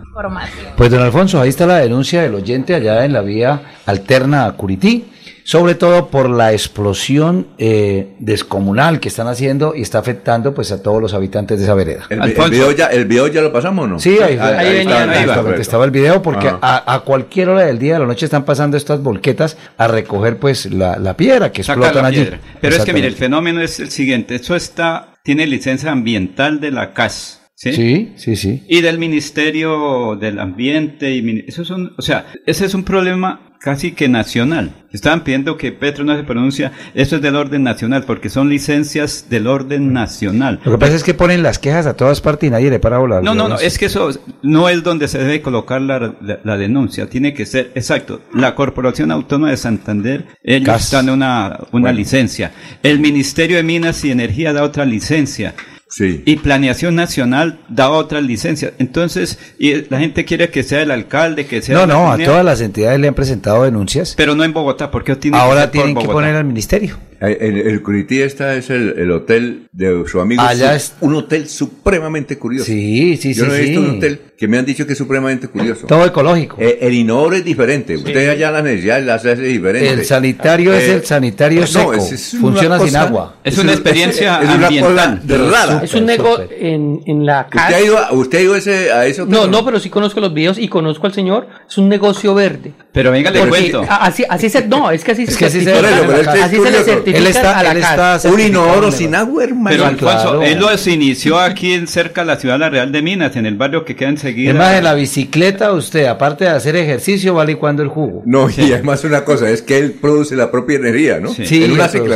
Pues 0.75 0.89
don 0.89 1.01
Alfonso, 1.01 1.39
ahí 1.39 1.49
está 1.49 1.65
la 1.67 1.77
denuncia 1.77 2.21
del 2.23 2.33
oyente 2.35 2.73
allá 2.73 3.05
en 3.05 3.13
la 3.13 3.21
vía 3.21 3.61
alterna 3.85 4.45
a 4.45 4.53
Curití, 4.53 5.05
sobre 5.43 5.75
todo 5.75 6.07
por 6.07 6.29
la 6.29 6.51
explosión 6.51 7.47
eh, 7.57 8.15
descomunal 8.19 8.99
que 8.99 9.09
están 9.09 9.27
haciendo 9.27 9.75
y 9.75 9.81
está 9.83 9.99
afectando 9.99 10.53
pues 10.53 10.71
a 10.71 10.81
todos 10.81 11.01
los 11.01 11.13
habitantes 11.13 11.59
de 11.59 11.65
esa 11.65 11.73
vereda. 11.75 12.05
¿El, 12.09 12.21
el 12.23 12.49
video 12.49 12.71
ya, 12.71 12.87
¿El 12.87 13.05
video 13.05 13.27
ya 13.27 13.41
lo 13.41 13.53
pasamos 13.53 13.85
o 13.85 13.87
no? 13.87 13.99
Sí, 13.99 14.17
ahí, 14.21 14.37
Ah, 14.39 14.57
ahí 14.57 14.77
está, 14.77 14.79
venía, 14.79 15.03
ahí 15.03 15.19
exactamente, 15.19 15.61
estaba 15.61 15.85
el 15.85 15.91
video 15.91 16.21
porque 16.21 16.47
a, 16.49 16.93
a 16.93 16.99
cualquier 17.01 17.49
hora 17.49 17.65
del 17.65 17.77
día 17.77 17.93
de 17.93 17.99
la 17.99 18.05
noche 18.07 18.25
están 18.25 18.45
pasando 18.45 18.77
estas 18.77 19.01
volquetas 19.03 19.57
a 19.77 19.87
recoger 19.87 20.37
pues 20.37 20.65
la, 20.73 20.97
la 20.97 21.15
piedra 21.15 21.51
que 21.51 21.63
Saca 21.63 21.79
explotan 21.81 22.01
la 22.03 22.07
allí. 22.09 22.29
Pero 22.59 22.75
es 22.75 22.83
que 22.83 22.93
mire, 22.93 23.07
el 23.07 23.15
fenómeno 23.15 23.61
es 23.61 23.79
el 23.79 23.91
siguiente. 23.91 24.35
Eso 24.35 24.55
está, 24.55 25.13
tiene 25.27 25.45
licencia 25.45 25.91
ambiental 25.91 26.61
de 26.61 26.71
la 26.71 26.93
CAS. 26.93 27.46
¿Sí? 27.59 27.73
Sí, 27.73 28.13
sí, 28.17 28.35
sí. 28.35 28.63
Y 28.69 28.81
del 28.81 28.99
Ministerio 28.99 30.15
del 30.15 30.37
Ambiente. 30.39 31.11
Y, 31.15 31.43
eso 31.47 31.65
son, 31.65 31.93
o 31.97 32.01
sea, 32.03 32.27
ese 32.45 32.65
es 32.65 32.75
un 32.75 32.83
problema 32.83 33.41
casi 33.59 33.93
que 33.93 34.07
nacional. 34.07 34.85
Estaban 34.93 35.23
pidiendo 35.23 35.57
que 35.57 35.71
Petro 35.71 36.03
no 36.03 36.15
se 36.15 36.23
pronuncia. 36.23 36.71
Eso 36.93 37.15
es 37.15 37.21
del 37.23 37.35
orden 37.35 37.63
nacional, 37.63 38.03
porque 38.05 38.29
son 38.29 38.49
licencias 38.49 39.25
del 39.31 39.47
orden 39.47 39.91
nacional. 39.91 40.59
Lo 40.63 40.73
que 40.73 40.77
pasa 40.77 40.93
es 40.95 41.03
que 41.03 41.15
ponen 41.15 41.41
las 41.41 41.57
quejas 41.57 41.87
a 41.87 41.95
todas 41.95 42.21
partes 42.21 42.47
y 42.47 42.51
nadie 42.51 42.69
le 42.69 42.77
para 42.79 42.99
volar. 42.99 43.23
No, 43.23 43.33
no, 43.33 43.49
no, 43.49 43.55
es 43.57 43.79
que 43.79 43.87
eso 43.87 44.11
no 44.43 44.69
es 44.69 44.83
donde 44.83 45.07
se 45.07 45.17
debe 45.17 45.41
colocar 45.41 45.81
la, 45.81 46.13
la- 46.21 46.39
la 46.43 46.57
denuncia, 46.57 47.09
tiene 47.09 47.33
que 47.33 47.47
ser, 47.47 47.71
exacto, 47.73 48.21
la 48.35 48.53
Corporación 48.53 49.09
Autónoma 49.09 49.49
de 49.49 49.57
Santander, 49.57 50.25
ellos 50.43 50.67
CAS. 50.67 50.91
dan 50.91 51.09
una, 51.09 51.57
una 51.71 51.81
Bueno. 51.89 51.91
licencia, 51.97 52.51
el 52.83 52.99
Ministerio 52.99 53.57
de 53.57 53.63
Minas 53.63 54.05
y 54.05 54.11
Energía 54.11 54.53
da 54.53 54.61
otra 54.61 54.85
licencia, 54.85 55.55
y 55.99 56.35
Planeación 56.37 56.95
Nacional 56.95 57.59
da 57.69 57.89
otra 57.89 58.21
licencia, 58.21 58.73
entonces, 58.77 59.39
y 59.57 59.89
la 59.89 59.99
gente 59.99 60.25
quiere 60.25 60.49
que 60.49 60.63
sea 60.63 60.81
el 60.81 60.91
alcalde, 60.91 61.45
que 61.45 61.61
sea... 61.61 61.75
No, 61.75 61.83
el 61.83 61.89
no, 61.89 62.11
a 62.11 62.17
todas 62.17 62.45
las 62.45 62.61
entidades 62.61 62.99
le 62.99 63.07
han 63.07 63.13
presentado 63.13 63.63
denuncias. 63.63 64.13
Pero 64.15 64.35
no 64.35 64.43
en 64.43 64.53
Bogotá, 64.53 64.91
porque 64.91 65.11
Ahora 65.11 65.17
que 65.17 65.21
ser 65.23 65.65
por 65.65 65.71
tienen 65.71 65.95
que 65.95 66.07
poner 66.07 66.35
al 66.35 66.45
ministerio. 66.45 66.97
Eh, 67.19 67.37
El, 67.41 67.57
el 67.57 67.81
Curití 67.81 68.21
esta 68.21 68.55
es 68.55 68.69
el, 68.69 68.93
el 68.97 69.11
hotel 69.11 69.67
de 69.71 70.03
su 70.07 70.19
amigo. 70.19 70.41
Allá 70.41 70.71
Su- 70.71 70.75
es- 70.75 70.93
un 71.01 71.15
hotel 71.15 71.47
supremamente 71.49 72.37
curioso. 72.37 72.65
Sí, 72.65 73.17
sí, 73.17 73.33
Yo 73.33 73.43
sí, 73.45 73.49
no 73.49 73.55
he 73.55 73.61
visto 73.61 73.81
sí. 73.81 73.87
un 73.89 73.97
hotel 73.97 74.21
que 74.37 74.47
me 74.47 74.57
han 74.59 74.65
dicho 74.65 74.85
que 74.85 74.91
es 74.93 74.97
supremamente 74.97 75.47
curioso. 75.47 75.87
Todo 75.87 76.05
ecológico. 76.05 76.57
Eh, 76.59 76.77
el 76.81 76.93
inodoro 76.93 77.35
es 77.35 77.43
diferente. 77.43 77.95
Usted 77.97 78.29
allá 78.29 78.51
las 78.51 78.63
necesidades 78.63 79.05
las 79.05 79.25
hace 79.25 79.41
diferente. 79.41 79.89
El 79.89 80.05
sanitario 80.05 80.73
es 80.73 80.83
Eh, 80.83 80.93
el 80.93 81.05
sanitario 81.05 81.61
no, 81.61 81.67
seco. 81.67 81.93
es- 81.93 82.11
es 82.11 82.37
Funciona 82.39 82.79
sin 82.79 82.95
agua. 82.95 83.37
Es 83.43 83.57
una 83.57 83.71
experiencia 83.73 84.39
es 84.43 84.49
ambiental. 84.49 84.93
cosa 84.93 85.19
de 85.23 85.37
rara. 85.49 85.81
Es 85.83 85.93
un 85.95 86.05
negocio 86.05 86.47
en, 86.59 87.01
en 87.07 87.25
la 87.25 87.47
¿Usted 87.47 87.59
ha 87.75 87.81
ido, 87.81 87.97
a- 87.97 88.11
usted 88.13 88.37
ha 88.37 88.41
ido 88.41 88.53
a 88.53 88.57
ese, 88.59 88.91
a 88.91 89.05
ese 89.07 89.21
hotel? 89.23 89.33
No, 89.33 89.47
no, 89.47 89.65
pero 89.65 89.79
sí 89.79 89.89
conozco 89.89 90.19
los 90.19 90.33
videos 90.33 90.57
y 90.59 90.67
conozco 90.67 91.07
al 91.07 91.13
señor. 91.13 91.47
Es 91.67 91.77
un 91.79 91.89
negocio 91.89 92.35
verde. 92.35 92.73
Pero 92.97 93.11
venga, 93.11 93.29
le 93.29 93.47
cuento. 93.47 93.85
Así, 93.87 94.23
así 94.27 94.49
se, 94.49 94.65
no, 94.67 94.89
es 94.89 95.03
que 95.03 95.11
así 95.11 95.23
Es 95.23 95.33
se 95.33 95.37
que 95.37 95.45
así 95.45 95.63
se 95.63 95.71
este 95.71 96.21
es 96.21 96.27
así 96.43 96.55
se 96.55 96.71
le 96.71 96.83
certifica 96.83 97.17
Él 97.19 97.27
está- 97.27 97.59
a 97.59 97.63
la 97.63 97.71
él 97.71 97.77
está 97.77 98.19
Un 98.25 98.39
inodoro 98.39 98.91
sin 98.91 99.13
agua, 99.13 99.43
hermano. 99.43 99.69
Pero 99.69 99.85
Alfonso, 99.85 100.21
claro. 100.23 100.41
él 100.41 100.57
lo 100.59 100.75
se 100.75 100.91
inició 100.91 101.39
aquí 101.39 101.73
en 101.73 101.85
cerca 101.85 102.21
de 102.21 102.27
la 102.27 102.37
ciudad 102.37 102.55
de 102.55 102.59
la 102.59 102.69
Real 102.71 102.91
de 102.91 103.03
Minas, 103.03 103.35
en 103.35 103.45
el 103.45 103.55
barrio 103.55 103.85
que 103.85 103.95
queda 103.95 104.09
enseguida. 104.09 104.49
Es 104.49 104.57
más, 104.57 104.75
en 104.77 104.83
la 104.83 104.95
bicicleta 104.95 105.71
usted, 105.73 106.05
aparte 106.05 106.45
de 106.45 106.49
hacer 106.49 106.75
ejercicio, 106.75 107.35
va 107.35 107.45
licuando 107.45 107.83
el 107.83 107.89
jugo. 107.89 108.23
No, 108.25 108.49
y 108.49 108.73
además 108.73 109.03
una 109.03 109.23
cosa, 109.23 109.47
es 109.47 109.61
que 109.61 109.77
él 109.77 109.91
produce 109.91 110.35
la 110.35 110.49
propia 110.49 110.77
energía, 110.77 111.19
¿no? 111.19 111.29
Sí, 111.31 111.63
en 111.63 111.73
una 111.73 111.85
él 111.85 111.91
cicla, 111.91 112.15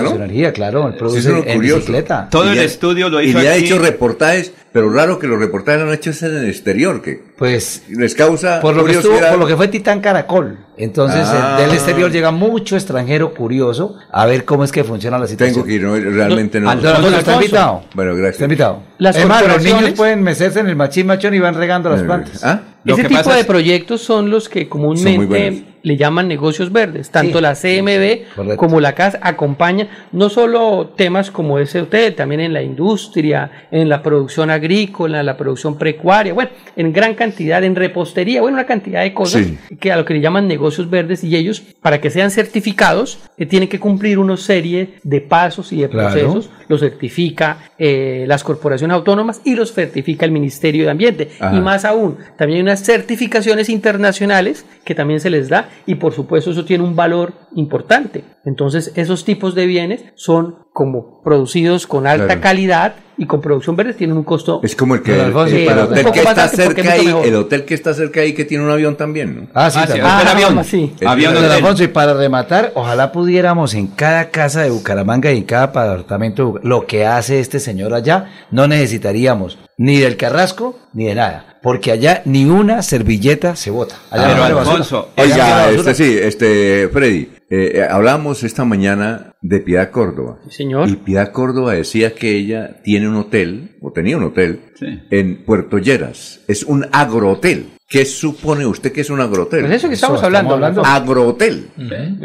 claro, 0.51 0.87
él 0.87 0.93
Sí, 0.93 0.99
produce 0.99 1.29
en 1.29 1.43
curioso. 1.55 1.75
bicicleta. 1.77 2.27
Todo 2.31 2.51
Y 2.53 2.57
el 2.57 2.63
estudio 2.63 3.07
lo 3.09 3.21
Y 3.21 3.29
hizo 3.29 3.39
le 3.39 3.49
ha 3.49 3.55
hecho 3.55 3.77
reportajes, 3.77 4.51
pero 4.73 4.91
raro 4.91 5.19
que 5.19 5.27
los 5.27 5.39
reportajes 5.39 5.81
han 5.81 5.91
hecho 5.91 6.11
en 6.25 6.37
el 6.37 6.49
exterior, 6.49 7.01
que 7.01 7.21
Pues 7.37 7.83
les 7.89 8.15
causa 8.15 8.59
por 8.61 8.75
lo 8.75 8.85
que 8.85 8.93
estuvo, 8.93 9.19
por 9.19 9.37
lo 9.39 9.47
que 9.47 9.55
fue 9.57 9.67
Titán 9.67 9.99
Caracol. 9.99 10.57
Entonces, 10.77 11.23
Ah. 11.25 11.57
eh, 11.59 11.63
del 11.63 11.73
exterior 11.73 12.11
llega 12.11 12.31
mucho 12.31 12.75
extranjero 12.75 13.33
curioso 13.33 13.95
a 14.11 14.25
ver 14.25 14.45
cómo 14.45 14.63
es 14.63 14.71
que 14.71 14.83
funciona 14.83 15.17
la 15.19 15.27
situación. 15.27 15.53
Tengo 15.55 15.67
que 15.67 15.73
ir, 15.73 15.83
no, 15.83 15.95
realmente 15.95 16.59
no. 16.59 16.69
Ah, 16.69 16.75
don 16.75 16.95
Alfonso, 16.95 17.17
está 17.19 17.33
invitado. 17.35 17.83
Bueno, 17.93 18.11
gracias. 18.15 18.33
Está 18.35 18.45
invitado. 18.45 18.83
Las 18.97 19.15
es 19.15 19.25
más, 19.27 19.47
los 19.47 19.63
niños 19.63 19.91
pueden 19.91 20.23
mecerse 20.23 20.59
en 20.61 20.67
el 20.67 20.75
machín 20.75 21.07
machón 21.07 21.33
y 21.33 21.39
van 21.39 21.55
regando 21.55 21.89
las 21.89 22.01
plantas. 22.03 22.43
¿Ah? 22.43 22.61
Ese 22.85 23.03
tipo 23.03 23.15
pasa 23.15 23.35
de 23.35 23.43
proyectos 23.43 24.01
son 24.01 24.29
los 24.29 24.49
que 24.49 24.67
Son 24.67 24.79
muy 24.81 24.87
buenos. 24.89 25.25
comúnmente 25.27 25.70
le 25.83 25.97
llaman 25.97 26.27
negocios 26.27 26.71
verdes. 26.71 27.09
Tanto 27.09 27.37
Sí. 27.39 27.41
la 27.41 27.55
CMB 27.55 28.35
Correcto. 28.35 28.57
como 28.57 28.79
la 28.79 28.93
CAS 28.93 29.17
acompañan 29.21 29.87
no 30.11 30.29
solo 30.29 30.93
temas 30.95 31.31
como 31.31 31.57
ese 31.59 31.81
usted, 31.81 32.13
también 32.15 32.41
en 32.41 32.53
la 32.53 32.61
industria, 32.61 33.49
en 33.71 33.89
la 33.89 34.01
producción 34.03 34.49
agrícola, 34.49 35.19
en 35.21 35.25
la 35.25 35.37
producción 35.37 35.77
precuaria, 35.77 36.33
bueno, 36.33 36.51
en 36.75 36.93
gran 36.93 37.15
cantidad, 37.15 37.63
en 37.63 37.75
repostería, 37.75 38.41
bueno, 38.41 38.57
una 38.57 38.65
cantidad 38.65 39.01
de 39.01 39.13
cosas 39.13 39.45
Sí. 39.45 39.57
que 39.79 39.91
a 39.91 39.97
lo 39.97 40.05
que 40.05 40.13
le 40.13 40.21
llaman 40.21 40.47
negocios 40.47 40.89
verdes 40.89 41.23
y 41.23 41.35
ellos, 41.35 41.61
para 41.81 41.99
que 41.99 42.09
sean 42.09 42.31
certificados, 42.31 43.19
eh, 43.37 43.45
tienen 43.45 43.69
que 43.69 43.79
cumplir 43.79 44.19
una 44.19 44.37
serie 44.37 44.95
de 45.03 45.21
pasos 45.21 45.71
y 45.73 45.81
de 45.81 45.89
Claro. 45.89 46.09
procesos 46.11 46.49
los 46.67 46.79
certifica 46.79 47.57
eh, 47.77 48.25
las 48.27 48.43
corporaciones 48.43 48.93
autónomas 48.95 49.41
y 49.43 49.55
los 49.55 49.73
certifica 49.73 50.25
el 50.25 50.31
Ministerio 50.31 50.85
de 50.85 50.91
Ambiente. 50.91 51.29
Ajá. 51.39 51.55
Y 51.55 51.59
más 51.59 51.83
aún, 51.83 52.17
también 52.37 52.57
hay 52.57 52.61
unas 52.61 52.83
certificaciones 52.83 53.69
internacionales 53.69 54.65
que 54.85 54.95
también 54.95 55.19
se 55.19 55.29
les 55.29 55.49
da 55.49 55.69
y 55.85 55.95
por 55.95 56.13
supuesto 56.13 56.51
eso 56.51 56.65
tiene 56.65 56.83
un 56.83 56.95
valor 56.95 57.33
importante. 57.55 58.23
Entonces 58.45 58.91
esos 58.95 59.25
tipos 59.25 59.55
de 59.55 59.65
bienes 59.65 60.05
son 60.15 60.65
como 60.73 61.21
producidos 61.23 61.85
con 61.87 62.07
alta 62.07 62.25
Claro. 62.27 62.41
calidad 62.41 62.95
y 63.17 63.25
con 63.27 63.41
producción 63.41 63.75
verde 63.75 63.93
tienen 63.93 64.15
un 64.17 64.23
costo. 64.23 64.61
Es 64.63 64.75
como 64.75 64.95
el 64.95 65.03
que 65.03 65.13
el, 65.13 65.35
hotel 65.35 66.11
que 66.11 66.19
está 66.21 66.47
cerca 66.47 66.93
ahí, 66.93 67.13
el 67.25 67.35
hotel 67.35 67.65
que 67.65 67.73
está 67.75 67.93
cerca 67.93 68.21
ahí 68.21 68.33
que 68.33 68.45
tiene 68.45 68.63
un 68.63 68.71
avión 68.71 68.95
también, 68.95 69.35
¿no? 69.35 69.47
Ah, 69.53 69.69
sí, 69.69 69.77
Ah, 69.79 69.81
sí, 69.85 69.87
también. 69.99 70.05
Ah, 70.07 70.31
avión. 70.31 70.63
sí. 70.63 70.93
Avión 71.05 71.33
Don. 71.35 71.43
Alfonso, 71.45 71.83
y 71.83 71.87
para 71.89 72.13
rematar, 72.13 72.71
ojalá 72.73 73.11
pudiéramos 73.11 73.73
en 73.75 73.87
cada 73.87 74.29
casa 74.29 74.61
de 74.61 74.69
Bucaramanga 74.71 75.31
y 75.31 75.37
en 75.39 75.43
cada 75.43 75.63
apartamento, 75.63 76.59
lo 76.63 76.87
que 76.87 77.05
hace 77.05 77.39
este 77.41 77.59
señor 77.59 77.93
allá, 77.93 78.31
no 78.49 78.65
necesitaríamos 78.67 79.59
ni 79.77 79.99
del 79.99 80.15
carrasco 80.17 80.79
ni 80.93 81.05
de 81.05 81.15
nada, 81.15 81.59
porque 81.61 81.91
allá 81.91 82.21
ni 82.25 82.45
una 82.45 82.81
servilleta 82.81 83.55
se 83.55 83.69
bota. 83.71 83.95
Allá 84.09 84.29
no 84.35 84.41
basura. 84.55 84.59
Alfonso, 84.61 85.09
Oiga, 85.17 85.69
este 85.69 85.93
sí, 85.93 86.17
este, 86.19 86.89
Freddy, 86.91 87.29
eh, 87.51 87.71
eh, 87.75 87.87
hablamos 87.89 88.43
esta 88.43 88.63
mañana 88.65 89.35
de 89.41 89.59
Piedad 89.59 89.91
Córdoba. 89.91 90.39
Señor. 90.49 90.87
Y 90.89 90.95
Piedad 90.95 91.31
Córdoba 91.31 91.73
decía 91.73 92.15
que 92.15 92.35
ella 92.35 92.81
tiene 92.83 93.07
un 93.09 93.15
hotel, 93.17 93.75
o 93.81 93.91
tenía 93.91 94.15
un 94.17 94.23
hotel, 94.23 94.61
Sí. 94.79 94.99
en 95.11 95.43
Puerto 95.45 95.77
Lleras. 95.77 96.39
Es 96.47 96.63
un 96.63 96.87
agrohotel. 96.91 97.67
¿Qué 97.87 98.05
supone 98.05 98.65
usted 98.65 98.93
que 98.93 99.01
es 99.01 99.09
un 99.09 99.19
agrohotel? 99.19 99.61
Pues 99.65 99.73
eso 99.73 99.89
que 99.89 99.95
Eso, 99.95 100.05
estamos 100.05 100.19
estamos 100.19 100.23
hablando. 100.23 100.53
hablando. 100.53 100.85
Agrohotel. 100.85 101.67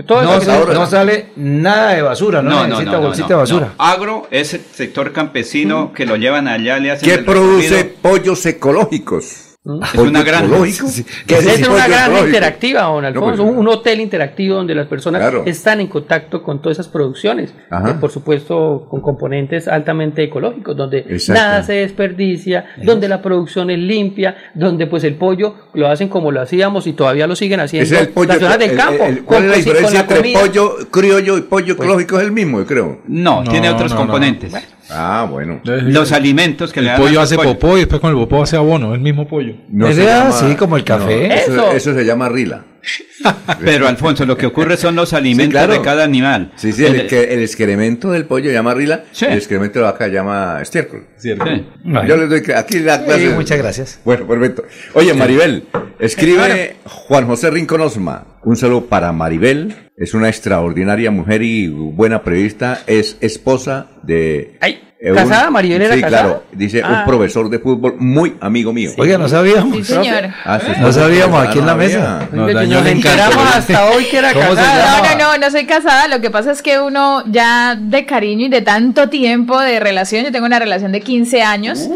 Todo 0.06 0.22
No, 0.22 0.38
que- 0.38 0.44
sale, 0.44 0.74
no 0.74 0.86
sale 0.86 1.26
nada 1.34 1.94
de 1.94 2.02
basura, 2.02 2.40
no, 2.40 2.68
necesita 2.68 2.98
bolsita 2.98 3.28
de 3.28 3.34
basura. 3.34 3.66
no. 3.76 3.84
Agro 3.84 4.28
es 4.30 4.54
el 4.54 4.60
sector 4.60 5.12
campesino 5.12 5.92
que 5.92 6.06
lo 6.06 6.14
llevan 6.14 6.46
allá, 6.46 6.78
le 6.78 6.92
hacen 6.92 7.08
¿Qué 7.08 7.16
el 7.16 7.24
produce 7.24 7.68
recorrido. 7.82 7.96
pollos 8.00 8.46
ecológicos? 8.46 9.45
Es 9.92 9.94
una 9.98 10.20
ecológico? 10.20 10.86
Sí, 10.86 11.02
sí. 11.02 11.06
¿Qué 11.26 11.36
Debe 11.40 11.54
es 11.54 11.68
una 11.68 11.86
ecológico? 11.86 12.26
interactiva, 12.26 12.82
don 12.82 13.02
No, 13.02 13.08
Alfonso, 13.08 13.42
pues, 13.42 13.50
un, 13.54 13.58
un 13.58 13.68
hotel 13.68 14.00
interactivo 14.00 14.54
donde 14.56 14.74
las 14.76 14.86
personas 14.86 15.20
Claro. 15.22 15.42
están 15.44 15.80
en 15.80 15.88
contacto 15.88 16.42
con 16.42 16.62
todas 16.62 16.78
esas 16.78 16.88
producciones, 16.88 17.52
Ajá. 17.70 17.90
eh, 17.90 17.94
por 18.00 18.10
supuesto 18.12 18.86
con 18.88 19.00
componentes 19.00 19.66
altamente 19.66 20.22
ecológicos, 20.22 20.76
donde 20.76 20.98
Exacto. 20.98 21.42
nada 21.42 21.62
se 21.64 21.72
desperdicia, 21.74 22.66
donde 22.82 23.08
la 23.08 23.20
producción 23.20 23.70
es 23.70 23.78
limpia, 23.78 24.36
donde 24.54 24.86
pues 24.86 25.02
el 25.04 25.16
pollo 25.16 25.54
lo 25.74 25.88
hacen 25.88 26.08
como 26.08 26.30
lo 26.30 26.40
hacíamos 26.40 26.86
y 26.86 26.92
todavía 26.92 27.26
lo 27.26 27.34
siguen 27.34 27.60
haciendo 27.60 27.92
es 27.92 28.00
el 28.00 28.08
pollo. 28.10 28.28
las 28.28 28.38
zonas 28.38 28.58
del 28.60 28.70
el- 28.70 28.76
campo. 28.76 29.04
el- 29.04 29.24
¿Cuál 29.24 29.44
es 29.44 29.50
la 29.50 29.56
diferencia 29.56 30.04
la 30.06 30.14
entre 30.14 30.32
pollo 30.32 30.76
criollo 30.90 31.38
y 31.38 31.40
pollo 31.42 31.72
ecológico? 31.74 32.18
Es 32.18 32.24
el 32.24 32.32
mismo, 32.32 32.58
yo 32.60 32.66
creo. 32.66 32.98
No, 33.08 33.42
No, 33.42 33.50
tiene 33.50 33.68
otros 33.70 33.92
no, 33.92 33.98
no. 34.06 34.12
Ah, 34.90 35.26
bueno. 35.30 35.60
Los 35.64 36.12
alimentos 36.12 36.72
que 36.72 36.80
le 36.80 36.86
El 36.88 36.92
dan 36.92 37.00
a 37.00 37.04
pollo 37.04 37.20
hace 37.20 37.36
popó 37.36 37.76
y 37.76 37.80
después 37.80 38.00
con 38.00 38.10
el 38.10 38.16
popó 38.16 38.42
hace 38.42 38.56
abono, 38.56 38.94
el 38.94 39.00
mismo 39.00 39.26
pollo. 39.26 39.54
No 39.68 39.88
¿Es 39.88 39.96
se 39.96 40.04
llama- 40.04 40.32
Sí, 40.32 40.54
como 40.56 40.76
el 40.76 40.84
café. 40.84 41.28
No, 41.28 41.34
eso, 41.34 41.52
Eso. 41.52 41.72
eso 41.72 41.94
se 41.94 42.04
llama 42.04 42.28
rila. 42.28 42.62
Pero 43.64 43.88
Alfonso, 43.88 44.24
lo 44.26 44.36
que 44.36 44.46
ocurre 44.46 44.76
son 44.76 44.94
los 44.96 45.12
alimentos 45.12 45.52
claro. 45.52 45.72
de 45.72 45.80
cada 45.82 46.04
animal. 46.04 46.52
Sí, 46.56 46.72
sí, 46.72 46.84
el, 46.84 47.06
que- 47.06 47.32
el 47.34 47.40
excremento 47.40 48.10
del 48.10 48.24
pollo 48.26 48.50
llama 48.50 48.74
rila, 48.74 49.04
el 49.20 49.32
excremento 49.38 49.78
de 49.78 49.84
la 49.84 49.92
vaca 49.92 50.08
llama 50.08 50.58
estiércol. 50.62 51.06
Sí. 51.16 51.34
Yo 52.06 52.16
les 52.16 52.28
doy 52.28 52.42
aquí 52.54 52.78
la 52.80 53.04
clase. 53.04 53.30
muchas 53.30 53.58
gracias. 53.58 54.00
Bueno, 54.04 54.26
perfecto. 54.26 54.64
Oye, 54.94 55.14
Maribel, 55.14 55.64
escribe 55.98 56.76
Juan 56.84 57.26
José 57.26 57.50
Rincón 57.50 57.80
Osma. 57.80 58.38
Un 58.44 58.56
saludo 58.56 58.86
para 58.86 59.12
Maribel. 59.12 59.90
Es 59.96 60.14
una 60.14 60.28
extraordinaria 60.28 61.10
mujer 61.10 61.42
y 61.42 61.68
buena 61.68 62.22
periodista. 62.22 62.82
Es 62.86 63.16
esposa 63.20 63.88
de. 64.02 64.56
un- 64.60 64.78
¿casada? 65.14 65.50
¿Maribel 65.50 65.82
era 65.82 65.94
sí, 65.94 66.00
casada? 66.00 66.22
claro. 66.22 66.42
Dice 66.52 66.82
Ah. 66.84 66.98
un 67.00 67.04
profesor 67.10 67.48
de 67.50 67.58
fútbol 67.58 67.94
muy 67.98 68.36
amigo 68.40 68.72
mío. 68.72 68.90
Oiga, 68.98 69.18
no 69.18 69.28
sabíamos. 69.28 69.76
Sí, 69.76 69.84
señor. 69.84 70.28
Ah, 70.44 70.58
sí, 70.64 70.72
No 70.80 70.92
sí. 70.92 70.98
sabíamos 71.00 71.46
aquí 71.46 71.58
Ah, 71.58 71.60
en 71.60 71.66
la 71.66 71.72
no 71.72 71.78
mesa. 71.78 72.28
Nos 72.32 72.52
dañó 72.54 72.76
Nos 72.78 72.86
el 72.86 72.96
encanto. 72.98 73.22
enteramos 73.22 73.54
hasta 73.56 73.84
hoy 73.90 74.04
que 74.06 74.18
era 74.18 74.32
¿Cómo 74.34 74.48
se 74.50 74.54
casada. 74.56 75.00
No, 75.00 75.18
no, 75.18 75.32
no, 75.32 75.38
no 75.38 75.50
soy 75.50 75.66
casada. 75.66 76.08
Lo 76.08 76.20
que 76.20 76.30
pasa 76.30 76.50
es 76.52 76.62
que 76.62 76.80
uno 76.80 77.22
ya 77.26 77.76
de 77.76 78.04
cariño 78.06 78.46
y 78.46 78.48
de 78.48 78.62
tanto 78.62 79.08
tiempo 79.08 79.60
de 79.60 79.80
relación, 79.80 80.24
yo 80.24 80.32
tengo 80.32 80.46
una 80.46 80.58
relación 80.58 80.92
de 80.92 81.00
15 81.00 81.42
años. 81.42 81.88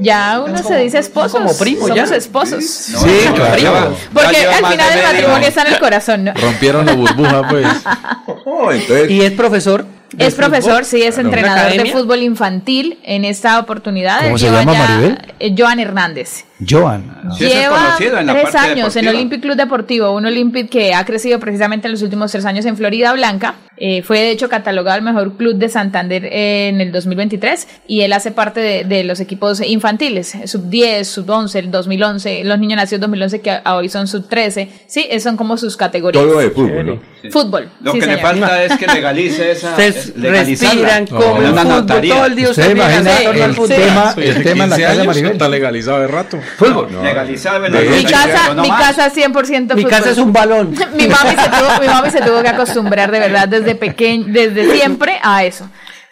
Ya 0.00 0.40
uno 0.46 0.58
se 0.58 0.76
dice 0.78 0.98
esposos. 1.00 1.40
como 1.40 1.58
primo, 1.58 1.88
Somos 1.88 2.08
ya. 2.10 2.16
esposos. 2.16 2.64
Sí, 2.64 2.94
claro. 3.34 3.96
Porque 4.12 4.32
Ya 4.32 4.38
lleva 4.38 4.56
al 4.58 4.66
final 4.72 4.98
el 4.98 5.02
matrimonio 5.04 5.48
está 5.48 5.62
en 5.62 5.72
el 5.74 5.78
corazón, 5.80 6.24
¿no? 6.24 6.34
Rompieron 6.34 6.86
la 6.86 6.92
burbuja, 6.94 7.48
pues. 7.48 7.66
Oh, 8.44 8.70
entonces, 8.72 9.10
Y 9.10 9.22
es 9.22 9.32
profesor. 9.32 9.84
Es 10.16 10.34
profesor, 10.34 10.70
fútbol. 10.72 10.84
sí, 10.86 11.02
es 11.02 11.14
Claro. 11.14 11.28
entrenador 11.28 11.72
de 11.72 11.92
fútbol 11.92 12.22
infantil 12.22 12.98
en 13.02 13.24
esta 13.24 13.58
oportunidad. 13.58 14.22
¿Cómo 14.22 14.38
se 14.38 14.50
llama, 14.50 14.72
Maribel? 14.72 15.18
eh, 15.38 15.54
Joan 15.56 15.80
Hernández. 15.80 16.44
Joan. 16.66 17.04
Sí, 17.36 17.44
es 17.44 17.54
Lleva 17.54 17.76
conocido 17.84 18.18
en 18.18 18.26
la 18.26 18.32
tres 18.32 18.42
parte 18.44 18.58
años 18.58 18.76
en 18.96 19.02
deportiva. 19.02 19.10
Olympic 19.10 19.40
Club 19.42 19.56
Deportivo, 19.56 20.10
un 20.12 20.26
Olympic 20.26 20.68
que 20.68 20.94
ha 20.94 21.04
crecido 21.04 21.38
precisamente 21.38 21.86
en 21.86 21.92
los 21.92 22.02
últimos 22.02 22.32
tres 22.32 22.44
años 22.44 22.64
en 22.66 22.76
Florida 22.76 23.12
Blanca. 23.12 23.54
Eh, 23.80 24.02
fue 24.02 24.18
de 24.18 24.30
hecho 24.32 24.48
catalogado 24.48 24.98
el 24.98 25.04
mejor 25.04 25.36
club 25.36 25.54
de 25.54 25.68
Santander 25.68 26.24
en 26.32 26.80
el 26.80 26.90
2023 26.90 27.68
y 27.86 28.00
él 28.00 28.12
hace 28.12 28.32
parte 28.32 28.58
de, 28.58 28.82
de 28.82 29.04
los 29.04 29.20
equipos 29.20 29.60
infantiles, 29.60 30.36
sub 30.46 30.68
10, 30.68 31.06
sub 31.06 31.30
11, 31.30 31.58
el 31.60 31.70
2011, 31.70 32.42
los 32.42 32.58
niños 32.58 32.76
nacidos 32.76 33.02
2011 33.02 33.40
que 33.40 33.50
a- 33.52 33.76
hoy 33.76 33.88
son 33.88 34.08
sub 34.08 34.28
13. 34.28 34.68
Sí, 34.88 35.06
esos 35.08 35.22
son 35.22 35.36
como 35.36 35.56
sus 35.56 35.76
categorías. 35.76 36.24
todo 36.24 36.40
de 36.40 36.50
fútbol, 36.50 36.86
¿no? 36.86 37.30
Fútbol. 37.30 37.68
Lo 37.80 37.92
sí, 37.92 38.00
que 38.00 38.06
le 38.06 38.14
señor. 38.16 38.28
falta 38.30 38.64
es 38.64 38.76
que 38.78 38.86
legalice 38.88 39.50
esa. 39.52 39.70
Ustedes 39.70 40.16
legalizarla. 40.16 40.98
respiran, 40.98 41.20
No, 41.20 41.36
en 41.36 41.52
una 41.52 41.62
fútbol, 41.62 41.76
notaría. 41.76 42.14
todo 42.16 42.26
el 42.26 42.34
día 42.34 42.50
¿Usted 42.50 42.62
ustedes 42.62 42.76
imagina 42.78 43.20
en 43.20 43.28
al 43.28 43.50
el 43.50 43.54
fútbol. 43.54 43.68
tema, 43.68 44.14
el 44.16 44.42
tema 44.42 44.64
en 44.64 44.70
la 44.70 44.76
15 44.76 44.82
casa 44.82 44.94
de 44.94 45.00
años, 45.00 45.06
Maribel? 45.06 45.32
Está 45.32 45.48
legalizado 45.48 46.00
de 46.00 46.06
rato. 46.08 46.38
Fútbol. 46.56 46.88
Legalizado 47.02 47.64
en 47.66 47.72
No, 47.72 47.80
yo- 47.82 47.90
Mi 47.90 48.04
casa, 48.04 48.54
mi 48.54 48.68
casa 48.70 49.10
100% 49.12 49.74
Mi 49.74 49.82
fútbol. 49.82 49.90
casa 49.90 50.10
es 50.10 50.18
un 50.18 50.32
balón. 50.32 50.70
mi 50.94 51.06
mami 51.08 51.30
se 51.30 51.48
tuvo, 51.48 51.80
mi 51.80 51.86
mami 51.86 52.10
se 52.10 52.20
tuvo 52.20 52.42
que 52.42 52.48
acostumbrar 52.48 53.10
de 53.10 53.20
verdad 53.20 53.48
desde 53.48 53.74
pequeño, 53.74 54.24
desde 54.28 54.70
siempre 54.76 55.18
a 55.22 55.44
eso. 55.44 55.68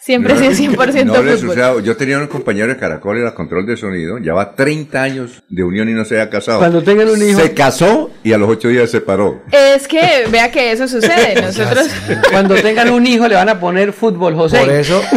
Siempre 0.06 0.34
ha 0.34 0.36
sido 0.36 0.52
100% 0.52 1.04
No 1.04 1.20
les 1.20 1.42
fútbol. 1.42 1.82
Yo 1.82 1.96
tenía 1.96 2.20
un 2.20 2.28
compañero 2.28 2.68
de 2.68 2.76
Caracol, 2.76 3.18
era 3.18 3.34
control 3.34 3.66
de 3.66 3.76
sonido, 3.76 4.18
lleva 4.18 4.54
30 4.54 5.02
años 5.02 5.42
de 5.48 5.64
unión 5.64 5.88
y 5.88 5.94
no 5.94 6.04
se 6.04 6.20
ha 6.20 6.30
casado. 6.30 6.60
Cuando 6.60 6.80
tengan 6.80 7.08
un 7.08 7.20
hijo. 7.20 7.40
Se 7.40 7.52
casó 7.54 8.12
y 8.22 8.32
a 8.32 8.38
los 8.38 8.48
8 8.48 8.68
días 8.68 8.88
se 8.88 8.98
separó. 8.98 9.42
Es 9.50 9.88
que 9.88 10.28
vea 10.30 10.52
que 10.52 10.70
eso 10.70 10.86
sucede. 10.86 11.34
Nosotros 11.42 11.88
Cuando 12.30 12.54
tengan 12.54 12.90
un 12.90 13.04
hijo 13.04 13.26
le 13.26 13.34
van 13.34 13.48
a 13.48 13.58
poner 13.58 13.92
fútbol, 13.92 14.36
José. 14.36 14.60
Por 14.60 14.70
eso, 14.70 15.02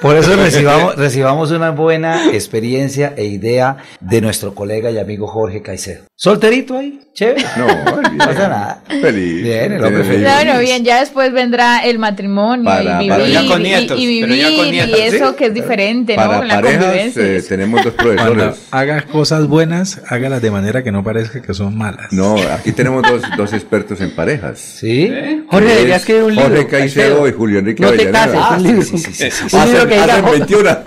por 0.00 0.16
eso 0.16 0.36
recibamos, 0.36 0.94
recibamos 0.94 1.50
una 1.50 1.70
buena 1.70 2.32
experiencia 2.32 3.12
e 3.16 3.24
idea 3.24 3.78
de 4.00 4.20
nuestro 4.20 4.54
colega 4.54 4.92
y 4.92 4.98
amigo 4.98 5.26
Jorge 5.26 5.62
Caicedo. 5.62 6.04
Solterito 6.14 6.78
ahí, 6.78 7.00
chévere. 7.14 7.44
No, 7.56 7.66
No 8.12 8.18
pasa 8.18 8.48
nada. 8.48 8.82
Feliz. 8.88 9.42
Bien, 9.42 9.72
el 9.72 9.84
hombre 9.84 10.02
Feliz. 10.02 10.08
feliz. 10.08 10.22
Claro, 10.22 10.60
bien, 10.60 10.84
ya 10.84 11.00
después 11.00 11.32
vendrá 11.32 11.84
el 11.84 11.98
matrimonio 11.98 12.67
Para- 12.68 13.02
y 13.02 13.08
para- 13.08 13.22
vivir, 13.24 13.34
ya 13.42 13.46
con 13.48 13.60
y- 13.60 13.64
nietos, 13.64 13.98
y, 14.00 14.20
pero 14.20 14.34
ya 14.34 14.46
con 14.56 14.64
vivir 14.70 14.72
nietos, 14.86 14.98
y 14.98 15.02
eso 15.16 15.30
¿sí? 15.30 15.34
que 15.36 15.46
es 15.46 15.54
diferente, 15.54 16.16
¿no? 16.16 16.22
Para 16.22 16.44
La 16.44 16.54
parejas 16.60 17.16
eh, 17.16 17.42
tenemos 17.48 17.84
dos 17.84 17.94
Cuando 17.94 18.14
profesores. 18.34 18.56
hagas 18.70 19.04
cosas 19.04 19.46
buenas, 19.46 20.00
hágalas 20.08 20.42
de 20.42 20.50
manera 20.50 20.82
que 20.82 20.92
no 20.92 21.02
parezca 21.04 21.42
que 21.42 21.54
son 21.54 21.76
malas. 21.76 22.12
No, 22.12 22.36
aquí 22.52 22.72
tenemos 22.72 23.02
dos, 23.02 23.22
dos 23.36 23.52
expertos 23.52 24.00
en 24.00 24.10
parejas. 24.14 24.58
¿Sí? 24.58 25.10
Jorge, 25.50 25.68
deberías 25.68 26.00
escribir 26.00 26.22
un 26.24 26.34
libro. 26.34 26.48
Jorge 26.50 26.66
Caicedo 26.66 27.28
y 27.28 27.32
Julio 27.32 27.58
Enrique 27.60 27.82
No 27.82 27.88
te 27.90 27.94
Avellaneda. 28.08 28.24
cases, 28.26 28.40
Ah, 28.42 28.54
un 28.56 28.62
libro. 28.62 28.82
sí, 28.82 28.98
sí, 28.98 29.12
sí, 29.12 29.30
sí. 29.30 29.56
Un 29.56 29.64
libro 29.64 29.78
Hacen, 29.78 29.88
que 29.88 29.94
diga 29.94 30.04
hacen 30.04 30.24
Jorge- 30.24 30.38
21. 30.38 30.78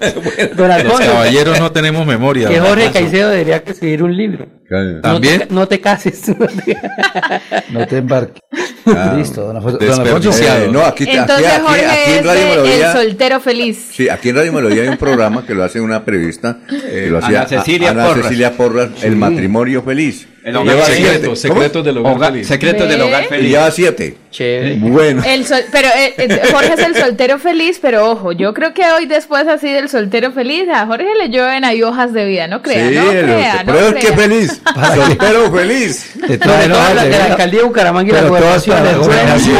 Don 0.55 0.67
Los 0.87 0.99
caballeros 0.99 1.59
no 1.59 1.71
tenemos 1.71 2.05
memoria. 2.05 2.47
que 2.49 2.59
Jorge. 2.59 2.91
Caicedo 2.91 3.29
debería 3.29 3.57
escribir 3.57 4.03
un 4.03 4.15
libro. 4.15 4.47
No 4.69 5.01
¿También? 5.01 5.39
te, 5.39 5.47
no 5.53 5.67
te 5.67 5.81
cases. 5.81 6.21
No 7.71 7.85
te 7.87 7.97
embarques. 7.97 8.41
Ah, 8.85 9.13
Listo, 9.17 9.41
don 9.53 9.77
desperdiciado. 9.79 10.65
Eh, 10.65 10.69
no, 10.71 10.81
aquí, 10.85 11.05
Entonces 11.07 11.47
aquí, 11.47 11.61
Jorge 11.65 11.85
aquí 11.85 12.11
en 12.11 12.17
es 12.19 12.25
Radio 12.25 12.45
Melodía. 12.49 12.87
el 12.87 12.93
soltero 12.97 13.39
feliz. 13.39 13.87
Sí, 13.91 14.09
aquí 14.09 14.29
en 14.29 14.35
Radio 14.35 14.53
Melodía 14.53 14.83
hay 14.83 14.89
un 14.89 14.97
programa 14.97 15.45
que 15.45 15.53
lo 15.53 15.63
hace 15.63 15.79
una 15.81 16.03
periodista, 16.03 16.57
que 16.67 17.07
lo 17.09 17.17
Ana 17.17 17.41
hacía 17.43 17.59
Cecilia 17.59 17.91
Ana 17.91 18.07
Porras. 18.07 18.23
Cecilia 18.23 18.51
Porras, 18.57 18.89
El 19.03 19.15
matrimonio 19.15 19.83
feliz. 19.83 20.27
El 20.43 20.55
hogar 20.55 20.73
Lleva 20.75 20.85
secreto, 20.87 21.35
siete. 21.35 21.53
Secretos 21.53 21.85
del 21.85 21.97
hogar 21.99 22.15
Hogar- 22.15 22.31
feliz. 22.31 22.47
secretos 22.47 22.89
del 22.89 23.01
hogar 23.01 23.23
Y 23.23 23.27
feliz. 23.27 23.49
lleva 23.51 23.69
siete. 23.71 24.17
Chévere. 24.31 24.75
Bueno. 24.79 25.21
El 25.23 25.45
sol- 25.45 25.63
pero 25.71 25.87
eh, 25.89 26.13
eh, 26.17 26.41
Jorge 26.51 26.73
es 26.73 26.79
el 26.79 26.95
soltero 26.95 27.37
feliz, 27.37 27.77
pero 27.79 28.09
ojo, 28.09 28.31
yo 28.31 28.51
creo 28.53 28.73
que 28.73 28.83
hoy 28.91 29.05
después 29.05 29.47
así 29.47 29.71
del 29.71 29.87
soltero 29.87 30.31
feliz, 30.31 30.67
a 30.73 30.87
Jorge 30.87 31.05
le 31.19 31.29
llueven 31.29 31.63
ahí 31.63 31.83
hojas 31.83 32.11
de 32.13 32.25
vida, 32.25 32.47
no 32.47 32.63
crea, 32.63 32.89
sí, 32.89 32.95
no 32.95 33.11
el- 33.11 33.23
crea, 33.25 33.63
no 33.63 33.73
pero 33.73 33.87
es 33.89 33.93
que 34.05 34.13
feliz. 34.13 34.61
Soltero 34.95 35.51
feliz. 35.51 36.11
La 36.15 36.27
de 36.27 36.37
de 37.09 37.17
la 37.17 37.25
alcaldía 37.25 37.59
de 37.59 37.65
Bucaramanga 37.67 38.09
y 38.09 38.13
la 38.13 38.27
gobernación. 38.27 38.77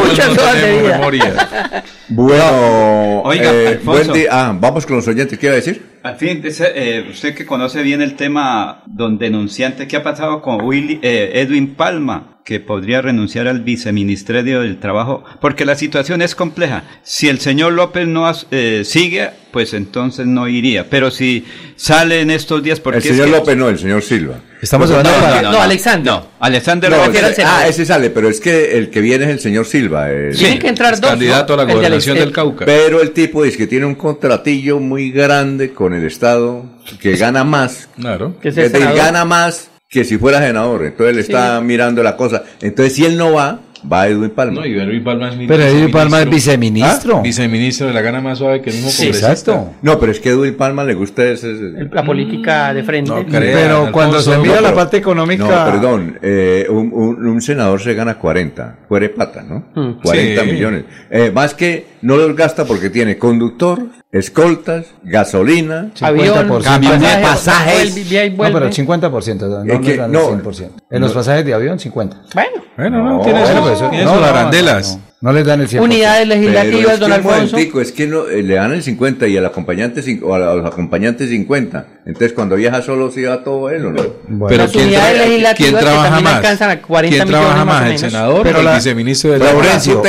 Muchas 0.08 0.30
hojas 0.30 0.62
de 0.62 0.82
vida. 0.82 1.84
Bueno, 2.14 3.22
Oiga, 3.22 3.54
eh, 3.54 3.68
Alfonso. 3.70 4.04
buen 4.04 4.14
día. 4.14 4.30
Ah, 4.32 4.58
vamos 4.60 4.86
con 4.86 4.98
los 4.98 5.08
oyentes. 5.08 5.40
¿Qué 5.40 5.46
iba 5.46 5.54
a 5.54 5.56
decir? 5.56 5.82
Al 6.04 6.18
fin, 6.18 6.42
eh, 6.44 7.08
usted 7.10 7.34
que 7.34 7.46
conoce 7.46 7.84
bien 7.84 8.02
el 8.02 8.16
tema 8.16 8.84
don 8.86 9.18
denunciante, 9.18 9.88
¿qué 9.88 9.98
ha 9.98 10.04
pasado 10.04 10.42
con 10.42 10.62
Willy, 10.62 11.00
eh, 11.04 11.32
Edwin 11.36 11.76
Palma, 11.76 12.40
que 12.44 12.60
podría 12.60 13.02
renunciar 13.02 13.48
al 13.48 13.62
viceministerio 13.62 14.62
del 14.62 14.80
Trabajo? 14.80 15.24
Porque 15.40 15.64
la 15.64 15.76
situación 15.76 16.22
es 16.22 16.36
compleja. 16.36 16.84
Si 17.04 17.30
el 17.30 17.40
señor 17.40 17.74
López 17.74 18.08
no 18.08 18.30
eh, 18.52 18.82
sigue, 18.84 19.30
pues 19.52 19.74
entonces 19.74 20.26
no 20.26 20.48
iría. 20.48 20.90
Pero 20.90 21.12
si 21.12 21.46
sale 21.76 22.22
en 22.22 22.32
estos 22.32 22.64
días, 22.64 22.80
porque 22.80 23.00
El 23.00 23.04
es 23.04 23.10
señor 23.12 23.26
que- 23.28 23.32
López 23.32 23.58
no, 23.58 23.70
el 23.70 23.78
señor 23.80 24.02
Silva. 24.02 24.36
Estamos 24.62 24.90
No, 24.92 24.98
hablando 24.98 25.28
no, 25.28 25.34
de 25.36 25.42
no, 25.42 25.52
No, 25.54 25.62
Alexander. 25.62 26.14
No, 26.14 26.28
Alexander 26.40 26.92
No, 26.92 27.06
López. 27.08 27.40
ah, 27.44 27.68
ese 27.68 27.84
sale, 27.86 28.10
pero 28.12 28.30
es 28.30 28.40
que 28.40 28.78
el 28.78 28.90
que 28.92 29.02
viene 29.02 29.26
es 29.26 29.32
el 29.32 29.40
señor 29.40 29.66
Silva. 29.66 30.12
el- 30.12 30.36
Tienen 30.38 30.60
que 30.60 30.68
entrar 30.68 30.94
Es 30.94 31.02
dos. 31.02 31.10
candidato 31.10 31.54
a 31.54 31.58
la 31.58 31.64
¿no? 31.64 31.70
El 31.70 31.76
de 31.76 31.76
gobernación 31.82 32.18
Alex- 32.18 32.26
del 32.26 32.34
Cauca. 32.34 32.66
Pero 32.66 33.02
el 33.02 33.12
tipo 33.12 33.44
dice 33.44 33.58
que 33.58 33.68
tiene 33.68 33.86
un 33.88 33.96
contratillo 33.96 34.80
muy 34.80 35.12
grande 35.12 35.72
con 35.74 35.94
el 35.94 36.06
Estado, 36.06 36.66
que 37.00 37.16
gana 37.16 37.44
más, 37.44 37.90
Claro. 38.00 38.36
Que 38.40 38.50
es 38.50 38.56
senador. 38.56 38.96
gana 38.96 39.26
más 39.26 39.70
que 39.90 40.04
si 40.06 40.18
fuera 40.18 40.40
senador. 40.40 40.86
Entonces 40.86 41.16
le 41.16 41.22
está 41.22 41.60
mirando 41.62 42.04
la 42.04 42.16
cosa. 42.16 42.44
Entonces 42.62 42.94
si 42.94 43.04
él 43.06 43.18
no 43.18 43.34
va, 43.34 43.62
va 43.92 44.08
Edwin 44.08 44.30
Palma. 44.32 44.62
No, 44.62 44.66
y 44.66 44.74
Edwin 44.78 45.04
Palma 45.04 45.30
es 45.30 45.36
Pero 45.48 45.64
Edwin. 45.64 45.92
Palma 45.92 46.22
es 46.22 46.30
viceministro. 46.30 47.18
¿Ah? 47.18 47.22
Viceministro 47.22 47.88
de 47.88 47.94
la 47.94 48.02
gana 48.02 48.22
más 48.22 48.38
suave 48.38 48.62
que 48.62 48.70
el 48.70 48.76
mismo 48.78 48.90
Sí, 48.92 48.98
congresista. 49.06 49.32
exacto. 49.32 49.74
No, 49.82 50.00
pero 50.00 50.12
es 50.12 50.20
que 50.20 50.30
Edwin 50.30 50.56
Palma 50.56 50.84
le 50.84 50.94
gusta 50.94 51.24
ese... 51.26 51.54
La 51.92 52.04
política 52.04 52.74
de 52.74 52.84
frente. 52.84 53.12
No. 53.12 53.26
Pero 53.30 53.76
Alfonso, 53.76 53.92
cuando 53.92 54.20
se 54.22 54.32
no, 54.32 54.42
mira 54.44 54.62
la 54.62 54.74
parte 54.74 54.98
económica. 54.98 55.44
No, 55.44 55.72
perdón, 55.72 56.20
eh, 56.22 56.66
un, 56.70 56.92
un- 56.94 57.26
un 57.26 57.42
senador 57.42 57.82
se 57.82 57.94
gana 57.94 58.16
40, 58.18 58.78
fuere 58.88 59.10
pata, 59.10 59.42
¿no? 59.44 59.66
Mm. 59.76 60.02
40 60.02 60.44
Sí. 60.44 60.52
millones. 60.52 60.84
Eh, 61.10 61.32
más 61.34 61.54
que 61.54 61.86
no 62.02 62.18
los 62.18 62.36
gasta 62.36 62.66
porque 62.66 62.90
tiene 62.90 63.18
conductor, 63.18 63.80
escoltas, 64.12 64.88
gasolina, 65.04 65.92
Avión, 66.02 66.48
50%. 66.50 66.64
Camioneta, 66.64 67.22
pasajes. 67.22 67.92
pasajes. 67.92 68.36
vuelve, 68.36 68.54
No, 68.54 68.54
pero 68.54 68.66
el 68.68 68.74
50%. 68.74 69.48
No, 69.48 69.64
no, 69.64 69.74
Es 69.74 69.80
que- 69.80 69.98
no, 69.98 70.08
no. 70.08 70.28
100%. 70.42 70.72
En 70.90 71.02
los 71.02 71.14
pasajes 71.14 71.46
de 71.46 71.54
avión, 71.54 71.80
50. 71.80 72.18
Bueno, 72.34 72.50
Bueno, 72.78 73.04
no, 73.04 73.18
No, 73.18 73.22
tiene 73.24 73.40
bueno, 73.42 73.56
sus, 73.58 73.62
pues 73.68 73.74
eso- 73.80 73.90
tiene 73.90 74.06
no, 74.06 74.16
no, 74.16 74.20
no, 74.22 74.26
arandelas. 74.26 75.00
No. 75.22 75.32
Les 75.32 75.46
dan 75.46 75.62
el 75.62 75.68
100%. 75.70 75.82
unidades 75.82 76.28
Pero 76.28 76.42
legislativas, 76.42 76.94
es 76.96 77.00
don 77.00 77.10
que 77.10 77.16
Alfonso. 77.16 77.38
momentico, 77.56 77.82
es 77.82 77.92
que 77.92 78.08
no, 78.08 78.28
eh, 78.28 78.44
le 78.44 78.56
dan 78.56 78.74
el 78.74 78.84
50 78.84 79.28
y 79.28 79.38
al 79.38 79.46
acompañante 79.46 80.02
o 80.24 80.34
a, 80.36 80.40
los 80.40 80.66
acompañantes 80.66 81.30
50. 81.30 81.86
Entonces 82.06 82.34
cuando 82.34 82.56
viaja 82.56 82.82
solo 82.82 83.12
se 83.12 83.28
va 83.28 83.44
todo 83.44 83.70
él 83.70 83.86
o 83.86 83.92
no. 83.92 84.02
Bueno. 84.28 84.48
Pero 84.48 84.64
Las 84.64 84.72
¿quién, 84.72 84.86
unidades 84.86 85.16
tra- 85.22 85.26
legislativas 85.28 85.56
quién 85.58 85.76
que 85.76 85.82
trabaja 85.82 86.04
también 86.10 86.24
más? 86.24 86.36
alcanzan 86.36 86.70
a 86.72 86.82
40 86.82 87.16
¿Quién 87.16 87.28
millones 87.28 87.46
trabaja 87.48 87.66
más 87.66 87.76
o 87.76 87.84
más, 87.84 87.92
el 87.92 88.00
senador 88.00 88.44
Pero 88.44 88.58
o 88.58 88.60
el 88.60 88.66
la- 88.66 88.76
viceministro 88.76 89.32
de 89.32 89.40
la 89.40 89.46
Laurencio, 89.46 90.02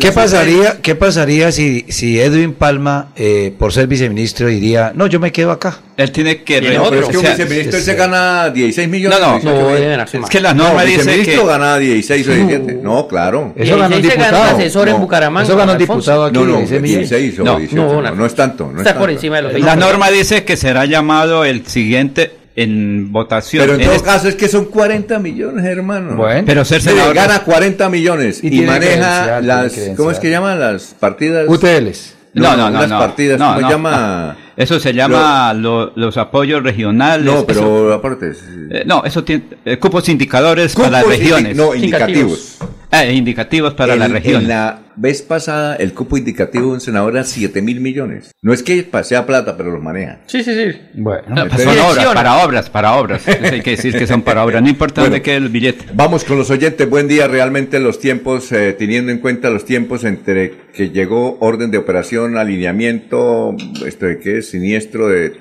¿qué 0.00 0.12
pasaría, 0.12 0.78
¿qué 0.80 0.94
pasaría 0.94 1.52
si, 1.52 1.84
si 1.88 2.18
Edwin 2.20 2.54
Palma, 2.54 3.10
eh, 3.16 3.52
por 3.58 3.72
ser 3.72 3.86
viceministro, 3.86 4.48
diría, 4.48 4.92
no, 4.94 5.06
yo 5.06 5.20
me 5.20 5.30
quedo 5.32 5.50
acá? 5.50 5.80
Él 5.96 6.10
tiene 6.10 6.42
que 6.42 6.60
No, 6.60 6.88
pero 6.90 7.02
es 7.02 7.08
que 7.08 7.18
un 7.18 7.22
viceministro 7.24 7.76
él 7.78 7.84
se 7.84 7.94
gana 7.94 8.50
16 8.50 8.88
millones. 8.88 9.20
No, 9.20 9.26
no, 9.26 9.38
18 9.38 10.16
no, 10.18 10.24
Es 10.24 10.30
que 10.30 10.40
la 10.40 10.52
No, 10.54 10.64
norma 10.64 10.82
el 10.82 10.88
dice 10.88 10.98
viceministro 11.02 11.42
que... 11.42 11.48
gana 11.48 11.78
16 11.78 12.28
o 12.28 12.32
17. 12.32 12.72
No, 12.82 13.06
claro. 13.06 13.52
Eso 13.54 13.76
ganó 13.78 13.94
un 13.96 14.02
gana 14.02 14.14
diputado. 14.24 14.53
Asesor 14.56 14.88
en 14.88 14.94
No, 14.94 15.00
Bucaramanga. 15.00 15.46
Eso 15.48 15.56
ganó 15.56 15.74
diputado 15.76 16.24
aquí 16.24 16.38
No, 16.38 16.44
no, 16.44 16.56
16 16.58 16.80
millones. 16.82 17.10
16 17.10 17.38
o 17.40 17.44
No, 17.44 17.58
18. 17.58 17.76
no, 17.76 18.02
No, 18.02 18.14
no, 18.14 18.26
es 18.26 18.34
tanto. 18.34 18.70
No 18.72 18.78
Está 18.78 18.90
es 18.90 18.96
por 18.96 19.02
tanto. 19.06 19.12
encima 19.12 19.36
de 19.36 19.42
los 19.42 19.60
La 19.60 19.76
norma 19.76 20.10
dice 20.10 20.44
que 20.44 20.56
será 20.56 20.84
llamado 20.84 21.44
el 21.44 21.66
siguiente 21.66 22.32
en 22.56 23.10
votación. 23.12 23.62
Pero 23.62 23.74
en, 23.74 23.80
En 23.80 23.86
todo 23.86 23.96
este- 23.96 24.08
caso 24.08 24.28
es 24.28 24.34
que 24.36 24.48
son 24.48 24.66
40 24.66 25.18
millones, 25.18 25.64
hermano. 25.64 26.14
Bueno. 26.16 26.44
Pero 26.46 26.64
ser 26.64 26.80
senador- 26.82 27.14
gana 27.14 27.40
40 27.42 27.88
millones 27.88 28.38
Y 28.44 28.62
y, 28.62 28.66
maneja 28.66 29.40
las. 29.40 29.72
¿cómo 29.96 30.10
es 30.10 30.18
que 30.20 30.30
llaman 30.30 30.60
las 30.60 30.94
partidas? 31.00 31.46
UTLs. 31.48 32.14
No, 32.34 32.56
no, 32.56 32.68
no. 32.70 32.80
Las 32.80 32.88
no. 32.90 32.98
partidas, 32.98 33.38
No, 33.38 33.46
¿cómo 33.54 33.60
no, 33.60 33.70
llama? 33.70 34.34
no. 34.36 34.44
Eso 34.56 34.78
se 34.78 34.92
llama 34.92 35.52
lo- 35.54 35.92
los 35.96 36.16
apoyos 36.16 36.62
regionales. 36.62 37.26
No, 37.26 37.44
pero 37.44 37.60
eso- 37.60 37.92
aparte. 37.92 38.32
eh, 38.70 38.84
no, 38.86 39.02
eso 39.04 39.24
tiene 39.24 39.44
eh, 39.64 39.78
cupos 39.78 40.08
indicadores 40.08 40.74
para 40.76 40.90
las 40.90 41.02
Cupos 41.04 41.16
indi- 41.16 41.22
regiones. 41.22 41.56
no, 41.56 41.74
indicativos. 41.74 42.58
Ah, 42.94 43.06
indicativos 43.06 43.74
para 43.74 43.94
en, 43.94 43.98
las 43.98 44.10
regiones. 44.10 44.42
En 44.42 44.48
la 44.48 44.80
vez 44.96 45.22
pasada, 45.22 45.74
el 45.76 45.92
cupo 45.92 46.16
indicativo 46.16 46.66
de 46.66 46.70
un 46.74 46.80
senador 46.80 47.14
era 47.14 47.24
7 47.24 47.60
mil 47.62 47.80
millones. 47.80 48.30
No 48.42 48.52
es 48.52 48.62
que 48.62 48.88
sea 49.02 49.26
plata, 49.26 49.56
pero 49.56 49.70
los 49.72 49.82
maneja. 49.82 50.20
Sí, 50.26 50.44
sí, 50.44 50.52
sí. 50.54 50.78
Bueno, 50.94 51.22
No, 51.28 51.48
pues 51.48 51.62
Entonces- 51.62 51.82
son 51.82 51.90
obras, 51.92 52.14
para 52.14 52.44
obras, 52.44 52.70
para 52.70 52.92
obras. 52.94 53.28
Hay 53.52 53.60
que 53.62 53.72
decir 53.72 53.96
que 53.98 54.06
son 54.06 54.22
para 54.22 54.44
obras. 54.44 54.62
No 54.62 54.68
importa 54.68 55.00
Bueno. 55.00 55.14
dónde 55.14 55.22
quede 55.22 55.36
el 55.36 55.48
billete. 55.48 55.86
Vamos 55.94 56.22
con 56.24 56.38
los 56.38 56.50
oyentes. 56.50 56.88
Buen 56.88 57.08
día. 57.08 57.26
Realmente 57.26 57.80
los 57.80 57.98
tiempos, 57.98 58.52
eh, 58.52 58.72
teniendo 58.78 59.10
en 59.10 59.18
cuenta 59.18 59.50
los 59.50 59.64
tiempos 59.64 60.04
entre 60.04 60.52
que 60.72 60.90
llegó 60.90 61.38
orden 61.40 61.70
de 61.72 61.78
operación, 61.78 62.36
alineamiento, 62.36 63.56
esto 63.86 64.06
de 64.06 64.18
qué 64.18 64.38
es 64.38 64.50
siniestro 64.50 65.08
de, 65.08 65.26
eh, 65.26 65.32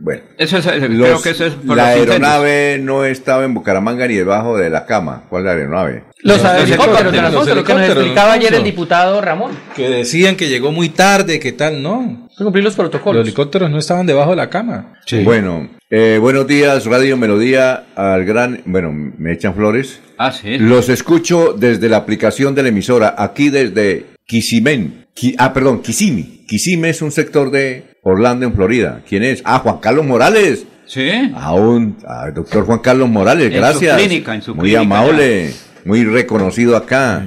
bueno. 0.00 0.22
Eso 0.38 0.58
es, 0.58 0.66
Los- 0.66 1.08
creo 1.08 1.22
que 1.22 1.30
eso 1.30 1.46
es 1.46 1.54
por 1.54 1.76
la 1.76 1.88
aeronave 1.88 2.78
no 2.82 3.04
estaba 3.04 3.44
en 3.44 3.54
Bucaramanga 3.54 4.06
ni 4.06 4.14
debajo 4.14 4.56
de 4.58 4.70
la 4.70 4.86
cama. 4.86 5.24
¿Cuál 5.28 5.42
es 5.42 5.46
la 5.46 5.52
aeronave? 5.52 6.04
Los, 6.24 6.42
Los 6.42 6.52
helicópteros, 6.62 7.12
los 7.32 7.46
lo 7.54 7.62
que 7.64 7.74
nos 7.74 7.82
explicaba 7.90 8.32
ayer 8.32 8.54
el 8.54 8.64
diputado 8.64 9.20
Ramón. 9.20 9.52
Que 9.76 9.90
decían 9.90 10.36
que 10.36 10.48
llegó 10.48 10.72
muy 10.72 10.88
tarde, 10.88 11.38
que 11.38 11.52
tal, 11.52 11.82
no. 11.82 12.28
Cumplir 12.38 12.64
los 12.64 12.74
protocolos. 12.74 13.20
Los 13.20 13.26
helicópteros 13.28 13.70
no 13.70 13.78
estaban 13.78 14.06
debajo 14.06 14.30
de 14.30 14.36
la 14.36 14.48
cama. 14.48 14.94
Bueno, 15.22 15.68
eh, 15.90 16.16
buenos 16.18 16.46
días, 16.46 16.86
Radio 16.86 17.18
Melodía, 17.18 17.84
al 17.94 18.24
gran, 18.24 18.62
bueno, 18.64 18.90
me 19.18 19.32
echan 19.34 19.54
flores. 19.54 20.00
Ah, 20.16 20.32
sí. 20.32 20.56
Los 20.56 20.88
escucho 20.88 21.52
desde 21.52 21.90
la 21.90 21.98
aplicación 21.98 22.54
de 22.54 22.62
la 22.62 22.70
emisora, 22.70 23.14
aquí 23.18 23.50
desde 23.50 24.06
Kissimmee. 24.26 25.04
Ki- 25.14 25.36
ah, 25.38 25.52
perdón, 25.52 25.82
Kissimmee. 25.82 26.46
Kissimmee 26.48 26.88
es 26.90 27.02
un 27.02 27.12
sector 27.12 27.50
de 27.50 27.84
Orlando, 28.02 28.46
en 28.46 28.54
Florida. 28.54 29.02
¿Quién 29.06 29.24
es? 29.24 29.42
Ah, 29.44 29.58
Juan 29.58 29.76
Carlos 29.78 30.06
Morales. 30.06 30.64
Sí. 30.86 31.10
Aún, 31.34 31.96
ah, 32.06 32.30
doctor 32.34 32.64
Juan 32.64 32.78
Carlos 32.80 33.08
Morales, 33.10 33.46
En 33.46 33.52
su 33.52 33.58
gracias. 33.58 33.96
clínica, 33.98 34.34
en 34.34 34.42
su 34.42 34.54
Muy 34.54 34.70
clínica 34.70 34.80
amable, 34.80 35.52
muy 35.84 36.04
reconocido 36.04 36.76
acá 36.76 37.26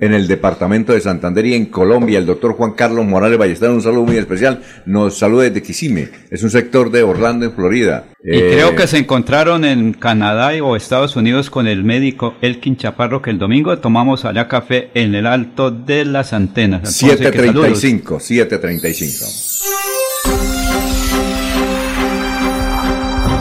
en 0.00 0.14
el 0.14 0.28
departamento 0.28 0.92
de 0.92 1.00
Santander 1.00 1.46
y 1.46 1.54
en 1.54 1.66
Colombia. 1.66 2.18
El 2.18 2.26
doctor 2.26 2.52
Juan 2.52 2.72
Carlos 2.72 3.04
Morales 3.04 3.38
Ballester, 3.38 3.70
un 3.70 3.82
saludo 3.82 4.04
muy 4.04 4.16
especial. 4.16 4.62
Nos 4.86 5.18
saluda 5.18 5.44
desde 5.44 5.62
Kissimmee. 5.62 6.08
Es 6.30 6.42
un 6.42 6.50
sector 6.50 6.90
de 6.90 7.02
Orlando, 7.02 7.46
en 7.46 7.52
Florida. 7.52 8.04
Y 8.22 8.36
Eh, 8.36 8.50
creo 8.54 8.74
que 8.76 8.86
se 8.86 8.98
encontraron 8.98 9.64
en 9.64 9.92
Canadá 9.92 10.52
o 10.62 10.76
Estados 10.76 11.16
Unidos 11.16 11.50
con 11.50 11.66
el 11.66 11.82
médico 11.84 12.34
Elkin 12.42 12.76
Chaparro, 12.76 13.22
que 13.22 13.30
el 13.30 13.38
domingo 13.38 13.76
tomamos 13.78 14.24
allá 14.24 14.48
café 14.48 14.90
en 14.94 15.14
el 15.14 15.26
alto 15.26 15.70
de 15.70 16.04
las 16.04 16.32
antenas. 16.32 16.80
Alfonso, 17.02 17.06
y 17.06 17.30
que 17.32 17.38
saludos. 17.46 17.78
735, 17.78 18.20
735. 18.20 19.26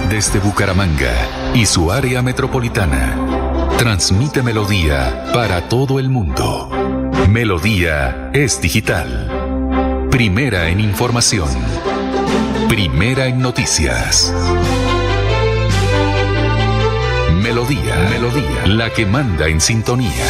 Desde 0.09 0.39
Bucaramanga 0.39 1.11
y 1.53 1.65
su 1.65 1.91
área 1.91 2.21
metropolitana. 2.21 3.44
Transmite 3.77 4.41
Melodía 4.41 5.25
para 5.33 5.67
todo 5.67 5.99
el 5.99 6.09
mundo. 6.09 6.69
Melodía 7.29 8.31
es 8.33 8.61
digital. 8.61 10.07
Primera 10.09 10.69
en 10.69 10.79
información. 10.79 11.49
Primera 12.69 13.27
en 13.27 13.39
noticias. 13.39 14.33
Melodía, 17.41 18.07
Melodía, 18.09 18.65
la 18.65 18.89
que 18.91 19.05
manda 19.05 19.47
en 19.47 19.59
sintonía. 19.59 20.25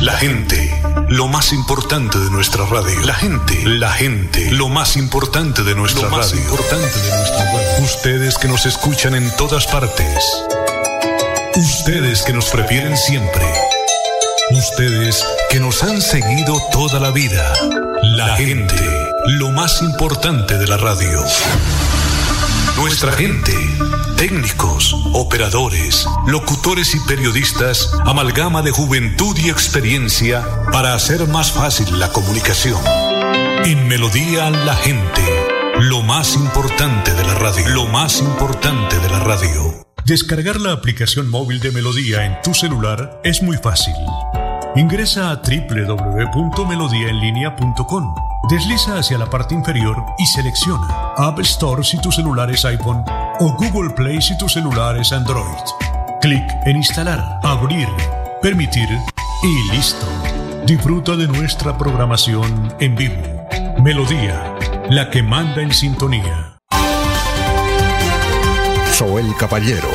La 0.00 0.12
gente, 0.12 0.69
lo 1.10 1.26
más 1.26 1.52
importante 1.52 2.18
de 2.20 2.30
nuestra 2.30 2.64
radio. 2.66 3.00
La 3.00 3.14
gente, 3.14 3.66
la 3.66 3.90
gente, 3.90 4.48
lo 4.52 4.68
más 4.68 4.96
importante 4.96 5.64
de 5.64 5.74
nuestra 5.74 6.04
Lo 6.04 6.16
más 6.16 6.30
radio. 6.30 6.42
importante 6.44 7.00
de 7.00 7.16
nuestra 7.16 7.44
radio. 7.46 7.84
Ustedes 7.84 8.38
que 8.38 8.46
nos 8.46 8.64
escuchan 8.64 9.16
en 9.16 9.28
todas 9.36 9.66
partes. 9.66 10.24
Ustedes 11.56 12.22
que 12.22 12.32
nos 12.32 12.46
prefieren 12.46 12.96
siempre. 12.96 13.44
Ustedes 14.52 15.24
que 15.50 15.58
nos 15.58 15.82
han 15.82 16.00
seguido 16.00 16.56
toda 16.70 17.00
la 17.00 17.10
vida. 17.10 17.54
La 18.02 18.36
gente, 18.36 18.76
lo 19.26 19.50
más 19.50 19.82
importante 19.82 20.58
de 20.58 20.66
la 20.68 20.76
radio. 20.76 21.24
Nuestra 22.76 23.12
gente, 23.12 23.52
técnicos, 24.20 24.94
operadores, 25.14 26.06
locutores 26.26 26.94
y 26.94 27.00
periodistas, 27.08 27.90
amalgama 28.04 28.60
de 28.60 28.70
juventud 28.70 29.34
y 29.38 29.48
experiencia 29.48 30.46
para 30.70 30.92
hacer 30.92 31.26
más 31.26 31.52
fácil 31.52 31.98
la 31.98 32.12
comunicación. 32.12 32.78
En 33.64 33.88
Melodía 33.88 34.50
la 34.50 34.76
gente, 34.76 35.22
lo 35.78 36.02
más 36.02 36.34
importante 36.34 37.14
de 37.14 37.24
la 37.24 37.32
radio, 37.32 37.66
lo 37.70 37.86
más 37.86 38.20
importante 38.20 38.98
de 38.98 39.08
la 39.08 39.20
radio. 39.20 39.86
Descargar 40.04 40.60
la 40.60 40.72
aplicación 40.72 41.30
móvil 41.30 41.60
de 41.60 41.72
Melodía 41.72 42.26
en 42.26 42.42
tu 42.42 42.52
celular 42.52 43.22
es 43.24 43.42
muy 43.42 43.56
fácil. 43.56 43.94
Ingresa 44.76 45.30
a 45.30 45.36
www.melodiaenlinea.com. 45.36 48.29
Desliza 48.50 48.98
hacia 48.98 49.16
la 49.16 49.30
parte 49.30 49.54
inferior 49.54 50.04
y 50.18 50.26
selecciona 50.26 51.14
App 51.16 51.38
Store 51.38 51.84
si 51.84 52.00
tu 52.00 52.10
celular 52.10 52.50
es 52.50 52.64
iPhone 52.64 53.04
o 53.38 53.52
Google 53.52 53.90
Play 53.90 54.20
si 54.20 54.36
tu 54.38 54.48
celular 54.48 54.96
es 54.96 55.12
Android. 55.12 55.62
Clic 56.20 56.42
en 56.66 56.78
Instalar, 56.78 57.38
Abrir, 57.44 57.86
Permitir 58.42 58.88
y 59.44 59.70
listo. 59.70 60.04
Disfruta 60.66 61.14
de 61.14 61.28
nuestra 61.28 61.78
programación 61.78 62.74
en 62.80 62.96
vivo. 62.96 63.22
Melodía, 63.84 64.56
la 64.90 65.10
que 65.10 65.22
manda 65.22 65.62
en 65.62 65.72
sintonía. 65.72 66.58
Soel 68.92 69.32
Caballero 69.38 69.90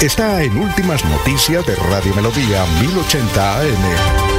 está 0.00 0.44
en 0.44 0.56
Últimas 0.56 1.04
Noticias 1.06 1.66
de 1.66 1.74
Radio 1.74 2.14
Melodía 2.14 2.64
1080 2.82 3.58
AM. 3.58 4.29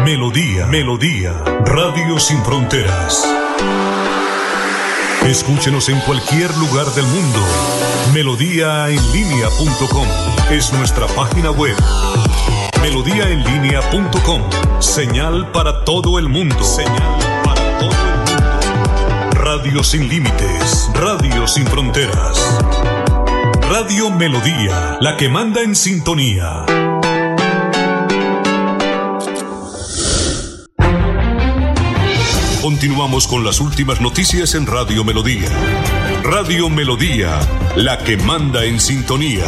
Melodía, 0.05 0.67
Melodía, 0.67 1.33
Radio 1.65 2.19
Sin 2.19 2.43
Fronteras. 2.43 3.25
Escúchenos 5.25 5.89
en 5.89 6.01
cualquier 6.01 6.53
lugar 6.57 6.87
del 6.87 7.07
mundo. 7.07 7.39
Melodíaenlínea.com 8.13 10.09
es 10.51 10.73
nuestra 10.73 11.07
página 11.07 11.53
web. 11.53 11.77
Melodíaenlínea.com. 12.81 14.43
Señal 14.81 15.53
para 15.53 15.85
todo 15.85 16.19
el 16.19 16.29
mundo. 16.29 16.57
Radio 19.55 19.85
sin 19.85 20.09
límites. 20.09 20.89
Radio 20.95 21.47
sin 21.47 21.67
fronteras. 21.67 22.59
Radio 23.69 24.09
Melodía, 24.11 24.97
la 24.99 25.19
que 25.19 25.29
manda 25.29 25.61
en 25.61 25.77
sintonía. 25.77 26.65
Continuamos 32.63 33.29
con 33.29 33.45
las 33.45 33.61
últimas 33.61 34.01
noticias 34.01 34.55
en 34.55 34.67
Radio 34.67 35.05
Melodía. 35.05 35.51
Radio 36.23 36.71
Melodía, 36.71 37.39
la 37.77 37.99
que 37.99 38.17
manda 38.17 38.65
en 38.65 38.81
sintonía. 38.81 39.45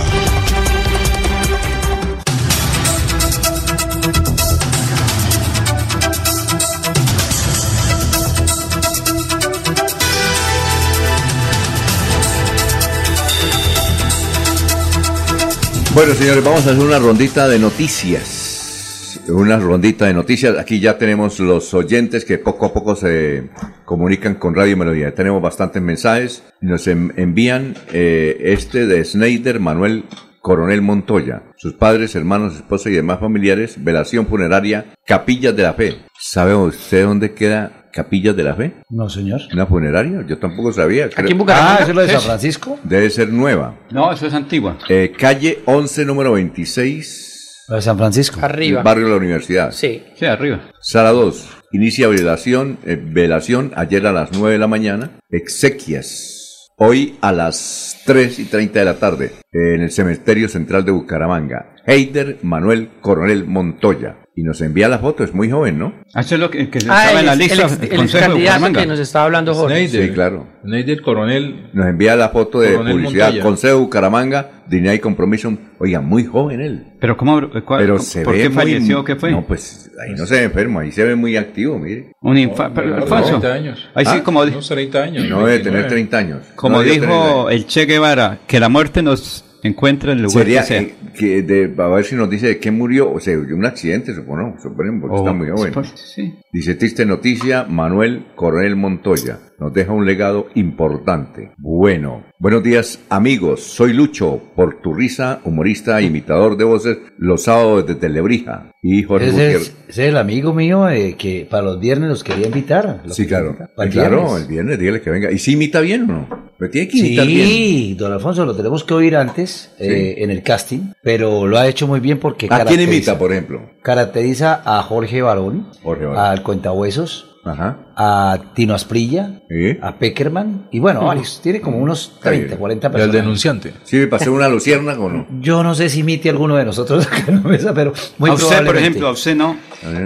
Bueno, 15.95 16.13
señores, 16.15 16.43
vamos 16.45 16.67
a 16.67 16.71
hacer 16.71 16.85
una 16.85 16.99
rondita 16.99 17.47
de 17.49 17.59
noticias. 17.59 19.21
Una 19.29 19.59
rondita 19.59 20.07
de 20.07 20.15
noticias. 20.15 20.59
Aquí 20.59 20.81
ya 20.81 20.99
tenemos 20.99 21.39
los 21.39 21.73
oyentes 21.73 22.25
que 22.25 22.39
poco 22.39 22.67
a 22.67 22.73
poco 22.73 22.97
se 22.97 23.49
comunican 23.85 24.35
con 24.35 24.55
Radio 24.55 24.77
Melodía. 24.77 25.15
Tenemos 25.15 25.41
bastantes 25.41 25.81
mensajes. 25.81 26.43
Nos 26.61 26.87
en- 26.89 27.13
envían 27.17 27.75
eh, 27.93 28.37
este 28.41 28.87
de 28.87 29.05
Snyder 29.05 29.61
Manuel 29.61 30.05
Coronel 30.41 30.83
Montoya. 30.83 31.43
Sus 31.57 31.75
padres, 31.75 32.15
hermanos, 32.17 32.57
esposa 32.57 32.91
y 32.91 32.95
demás 32.95 33.21
familiares. 33.21 33.77
Velación 33.83 34.27
funeraria 34.27 34.87
Capillas 35.07 35.55
de 35.57 35.63
la 35.63 35.75
Fe. 35.75 35.97
¿Sabe 36.19 36.55
usted 36.57 37.05
dónde 37.05 37.33
queda 37.35 37.84
Capillas 37.95 38.35
de 38.37 38.43
la 38.43 38.55
Fe? 38.55 38.75
No, 38.91 39.09
señor. 39.09 39.41
¿Una 39.53 39.67
funeraria? 39.67 40.25
Yo 40.27 40.37
tampoco 40.39 40.73
sabía. 40.73 41.09
creo- 41.09 41.31
en 41.31 41.39
Bucaramanga? 41.39 41.77
Ah, 41.77 41.79
¿eso 41.83 41.91
es 41.91 41.95
lo 41.97 42.03
de 42.03 42.09
San 42.09 42.21
Francisco? 42.23 42.79
Debe 42.83 43.09
ser 43.09 43.29
nueva. 43.33 43.77
No, 43.93 44.13
eso 44.13 44.27
es 44.27 44.35
antigua. 44.35 44.79
Eh, 44.89 45.13
calle 45.17 45.61
11, 45.67 46.05
número 46.05 46.33
26. 46.33 47.65
de 47.69 47.81
San 47.81 47.97
Francisco. 47.97 48.41
Arriba. 48.43 48.83
Barrio 48.83 49.05
de 49.07 49.11
la 49.13 49.17
Universidad. 49.17 49.71
Sí. 49.71 50.03
Sí, 50.17 50.27
arriba. 50.27 50.61
Sala 50.83 51.11
2. 51.13 51.49
Inicia 51.73 52.09
velación, 52.09 52.79
eh, 52.85 53.01
velación 53.03 53.73
ayer 53.77 54.07
a 54.07 54.13
las 54.13 54.33
9 54.33 54.53
de 54.55 54.59
la 54.59 54.67
mañana. 54.67 55.11
Exequias. 55.31 56.71
Hoy 56.77 57.17
a 57.21 57.31
las 57.33 58.01
3 58.05 58.39
y 58.41 58.45
30 58.47 58.81
de 58.81 58.85
la 58.85 58.95
tarde. 58.95 59.33
En 59.53 59.81
el 59.83 59.91
Cementerio 59.91 60.49
Central 60.49 60.85
de 60.85 60.91
Bucaramanga. 60.93 61.75
Heider 61.87 62.39
Manuel 62.43 62.91
Coronel 63.01 63.45
Montoya. 63.47 64.17
Y 64.37 64.43
nos 64.43 64.61
envía 64.63 64.89
la 64.89 64.99
foto, 64.99 65.23
es 65.23 65.33
muy 65.33 65.49
joven, 65.49 65.79
¿no? 65.79 65.95
Eso 66.13 66.35
es 66.35 66.41
lo 66.41 66.51
que, 66.51 66.69
que 66.69 66.79
Ah, 66.89 67.05
estaba 67.05 67.21
en 67.21 67.27
la 67.27 67.33
el, 67.35 67.39
lista 67.39 67.55
el 67.81 68.11
candidato 68.11 68.73
que 68.73 68.87
nos 68.87 68.99
estaba 68.99 69.27
hablando 69.27 69.55
Jorge. 69.55 69.87
Sí, 69.87 70.09
claro. 70.11 70.49
Neider 70.65 71.03
Coronel. 71.03 71.71
Nos 71.73 71.87
envía 71.87 72.17
la 72.17 72.31
foto 72.31 72.59
de 72.61 72.77
publicidad. 72.77 73.27
Montoya. 73.27 73.43
Consejo 73.45 73.79
Bucaramanga, 73.79 74.65
Dignidad 74.69 74.95
y 74.95 74.99
Compromiso. 74.99 75.57
Oiga, 75.79 76.01
muy 76.01 76.25
joven 76.25 76.61
él. 76.61 76.85
Pero 77.01 77.17
¿cómo? 77.17 77.41
cuál- 77.65 77.81
Pero 77.81 77.95
cómo- 77.97 78.05
se 78.05 78.23
¿Por 78.25 78.33
ve 78.35 78.43
qué 78.43 78.49
muy- 78.49 78.57
falleció? 78.57 79.05
¿Qué 79.05 79.15
fue? 79.15 79.31
No, 79.31 79.43
pues 79.47 79.93
ahí 80.05 80.15
no 80.17 80.27
se 80.27 80.35
ve 80.35 80.43
enfermo, 80.45 80.81
ahí 80.81 80.91
se 80.91 81.05
ve 81.05 81.15
muy 81.15 81.37
activo, 81.37 81.79
mire. 81.79 82.11
Un 82.21 82.37
infarto. 82.37 82.83
No, 82.83 82.97
Alfonso. 82.97 83.39
30 83.39 83.53
años. 83.53 83.89
Ahí 83.95 84.05
sí, 84.05 84.17
¿Ah? 84.17 84.25
como, 84.25 84.41
Unos 84.41 84.69
30 84.69 85.01
años. 85.01 85.29
No 85.29 85.39
debe 85.47 85.51
29. 85.53 85.63
tener 85.63 85.89
30 85.89 86.19
años. 86.19 86.39
como 86.57 86.79
No 86.79 86.83
dijo 86.83 87.51
el 87.51 87.67
Che 87.67 87.87
Guevara, 87.87 88.41
que 88.49 88.59
la 88.59 88.69
muerte 88.69 89.01
nos 89.01 89.45
encuentre 89.69 90.13
en 90.13 90.19
el 90.19 90.25
lugar 90.25 90.45
Sería 90.45 90.61
que 90.61 90.67
sea. 90.67 90.81
eh, 90.83 90.95
que 91.19 91.43
de, 91.43 91.75
a 91.83 91.89
ver 91.89 92.05
si 92.05 92.15
nos 92.15 92.31
dice 92.31 92.47
de 92.49 92.59
qué 92.59 92.71
murió, 92.71 93.13
o 93.13 93.19
sea, 93.21 93.37
un 93.39 93.65
accidente, 93.65 94.15
suponemos, 94.15 94.63
suponemos, 94.63 95.01
porque 95.03 95.17
Oh, 95.17 95.19
está 95.19 95.33
muy 95.33 95.49
joven. 95.49 95.73
pues, 95.73 95.93
sí. 95.97 96.35
Dice 96.53 96.75
triste 96.75 97.05
noticia, 97.07 97.65
Manuel 97.65 98.27
Coronel 98.35 98.77
Montoya 98.77 99.39
nos 99.59 99.73
deja 99.73 99.93
un 99.93 100.05
legado 100.07 100.49
importante. 100.55 101.53
Bueno, 101.57 102.25
buenos 102.39 102.63
días 102.63 103.01
amigos, 103.09 103.61
soy 103.63 103.93
Lucho, 103.93 104.41
porturrisa, 104.57 105.41
humorista, 105.45 106.01
e 106.01 106.05
imitador 106.05 106.57
de 106.57 106.65
voces, 106.65 106.99
los 107.19 107.43
sábados 107.45 107.87
desde 107.87 108.09
Lebrija. 108.09 108.71
Y 108.83 109.03
Jorge 109.03 109.29
Ese 109.29 109.55
es, 109.55 109.63
ese 109.89 110.03
es 110.05 110.09
el 110.11 110.17
amigo 110.17 110.53
mío 110.53 110.89
eh, 110.89 111.17
que 111.17 111.47
para 111.49 111.63
los 111.63 111.81
viernes 111.81 112.09
los 112.11 112.25
quería 112.25 112.47
invitar. 112.47 113.01
Los 113.05 113.17
Sí, 113.17 113.27
claro. 113.27 113.47
invitar. 113.47 113.71
Para 113.75 113.87
el 113.87 113.93
claro, 113.93 114.17
viernes. 114.19 114.43
el 114.43 114.49
viernes, 114.49 114.79
dígale 114.79 115.01
que 115.01 115.11
venga. 115.11 115.31
¿Y 115.31 115.39
si 115.39 115.53
imita 115.53 115.81
bien 115.81 116.03
o 116.03 116.07
no? 116.13 116.45
Pero 116.59 116.71
tiene 116.71 116.89
que 116.89 116.99
imitar 116.99 117.27
bien. 117.27 117.47
Sí, 117.49 117.95
don 117.99 118.13
Alfonso, 118.13 118.45
lo 118.45 118.55
tenemos 118.55 118.85
que 118.85 118.95
oír 118.95 119.17
antes 119.17 119.75
eh, 119.79 120.17
en 120.19 120.31
el 120.31 120.43
casting, 120.43 120.93
pero 121.03 121.47
lo 121.47 121.59
ha 121.59 121.67
hecho 121.67 121.87
muy 121.87 122.01
bien 122.01 122.19
porque 122.19 122.47
¿A 122.51 122.65
quién 122.65 122.81
imita, 122.81 123.19
por 123.19 123.33
ejemplo? 123.33 123.71
Caracteriza 123.83 124.63
a 124.65 124.83
Jorge 124.83 125.23
Barón, 125.23 125.69
Jorge 125.83 126.05
Barón. 126.07 126.21
al 126.21 126.43
Cuentahuesos, 126.43 127.31
Ajá. 127.45 127.93
A 127.97 128.39
Tino 128.55 128.75
Asprilla, 128.75 129.41
¿Sí? 129.49 129.79
a 129.81 129.97
Peckerman, 129.97 130.69
y 130.71 130.79
bueno, 130.81 131.05
varios. 131.05 131.41
Tiene 131.43 131.61
como 131.61 131.79
unos 131.79 132.19
30, 132.23 132.57
40 132.57 132.87
El 132.89 132.93
personas. 132.93 133.13
denunciante. 133.15 133.73
¿Sí 133.85 133.97
me 133.97 134.07
pasé 134.07 134.31
una 134.31 134.49
lucierna 134.49 134.93
o 134.95 135.09
no? 135.09 135.27
Yo 135.41 135.63
no 135.63 135.75
sé 135.75 135.89
si 135.89 136.01
imite 136.01 136.29
alguno 136.31 136.57
de 136.57 136.65
nosotros 136.65 137.07
acá 137.07 137.25
en 137.29 137.43
la 137.43 137.49
mesa, 137.49 137.73
pero 137.75 137.93
muy 138.19 138.31
a 138.31 138.35
usted, 138.35 138.65
por 138.65 138.77
ejemplo, 138.77 139.09
a 139.09 139.13
usted 139.13 139.35
no. 139.37 139.57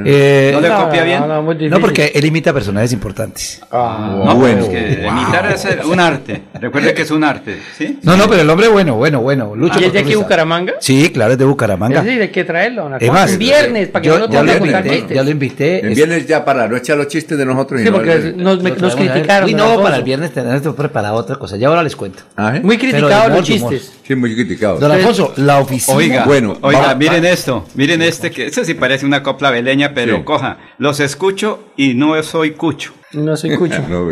Eh, 0.05 0.51
¿No 0.53 0.61
le 0.61 0.69
copia 0.71 1.05
bien? 1.05 1.29
No, 1.29 1.41
muy 1.43 1.55
difícil. 1.55 1.71
No, 1.71 1.81
porque 1.81 2.11
él 2.15 2.25
imita 2.25 2.53
personajes 2.53 2.93
importantes. 2.93 3.61
Ah. 3.71 4.23
No, 4.25 4.35
Bueno. 4.35 4.63
es 4.63 4.69
que 4.69 5.07
imitar 5.07 5.53
es 5.53 5.67
un 5.87 6.01
arte. 6.01 6.43
Recuerde 6.61 6.95
que 6.95 7.03
es 7.03 7.11
un 7.13 7.23
arte, 7.23 7.59
¿sí? 7.77 7.99
No, 8.03 8.17
no, 8.17 8.29
pero 8.29 8.43
el 8.43 8.51
hombre 8.51 8.67
bueno, 8.69 8.97
bueno, 8.97 9.21
bueno. 9.21 9.55
Lucho 9.55 9.79
¿Y 9.81 9.85
es 9.85 9.93
de 9.93 10.01
aquí. 10.01 10.15
Bucaramanga? 10.17 10.75
Sí, 10.81 11.11
claro, 11.11 11.33
es 11.33 11.39
de 11.39 11.45
Bucaramanga. 11.45 12.01
Es 12.01 12.05
decir, 12.07 12.23
hay 12.23 12.29
que 12.31 12.45
traerlo. 12.45 12.83
don 12.85 12.95
Es 12.95 13.03
Alfonso. 13.03 13.13
más, 13.23 13.33
Un 13.33 13.39
viernes, 13.39 13.89
para 13.89 14.03
que 14.03 14.09
yo, 14.09 14.19
no 14.19 14.29
ya 14.29 14.43
nos 14.43 14.59
lo 14.61 14.67
invité, 14.67 15.15
ya 15.15 15.23
lo 15.23 15.31
invité. 15.31 15.79
En 15.81 15.89
Es- 15.93 15.97
viernes 15.97 16.27
ya 16.27 16.45
para 16.45 16.67
no 16.67 16.77
echar 16.77 16.97
los 16.99 17.07
chistes 17.09 17.39
de 17.39 17.47
nosotros. 17.47 17.78
Y 17.81 17.85
Sí, 17.85 17.91
no 17.91 17.97
porque 17.97 18.13
el- 18.13 18.37
nos, 18.43 18.63
me- 18.63 18.73
criticaron. 18.75 19.51
Don 19.51 19.77
no, 19.77 19.83
para 19.83 19.97
el 19.97 20.03
viernes 20.03 20.33
tenemos 20.33 20.75
preparado 20.75 21.17
otra 21.17 21.37
cosa. 21.37 21.57
Ya 21.57 21.69
ahora 21.69 21.83
les 21.83 21.97
cuento. 21.97 22.23
Ah, 22.37 22.57
¿eh? 22.57 22.61
Muy 22.63 22.79
criticados 22.79 23.31
los 23.37 23.43
chistes. 23.47 23.93
Sí, 24.07 24.15
muy 24.15 24.35
criticado. 24.35 24.79
Don 24.79 24.91
Alfonso, 24.91 25.33
la 25.37 25.59
oficina. 25.59 25.97
Oiga, 25.97 26.25
Bueno, 26.25 26.57
oiga, 26.63 26.81
va- 26.81 26.95
miren 26.95 27.25
esto, 27.25 27.67
miren 27.75 28.03
este 28.03 28.31
que 28.31 28.47
ese 28.47 28.65
sí 28.65 28.75
parece 28.75 29.05
una 29.07 29.23
copla 29.23 29.51
veleña, 29.51 29.93
pero 29.95 30.17
Sí. 30.19 30.23
coja, 30.25 30.59
los 30.79 31.01
escucho 31.01 31.65
y 31.77 31.95
no 31.95 32.21
soy 32.23 32.53
cucho. 32.53 32.95
No 33.13 33.37
soy 33.37 33.57
cucho. 33.57 33.83
No, 33.89 34.07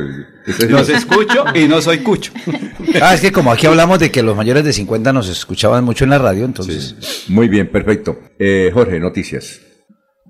Los 0.69 0.89
escucho 0.89 1.45
y 1.55 1.67
no 1.67 1.81
soy 1.83 1.99
cucho. 1.99 2.33
Ah, 3.03 3.15
es 3.15 3.21
que 3.21 3.33
como 3.33 3.51
aquí 3.53 3.67
hablamos 3.67 3.99
de 3.99 4.11
que 4.11 4.23
los 4.23 4.37
mayores 4.37 4.65
de 4.65 4.73
50 4.73 5.13
nos 5.13 5.29
escuchaban 5.29 5.83
mucho 5.85 6.05
en 6.05 6.11
la 6.11 6.19
radio, 6.19 6.45
entonces. 6.45 7.25
Muy 7.29 7.49
bien, 7.49 7.69
perfecto. 7.69 8.19
Eh, 8.39 8.71
Jorge, 8.73 9.01
noticias. 9.01 9.61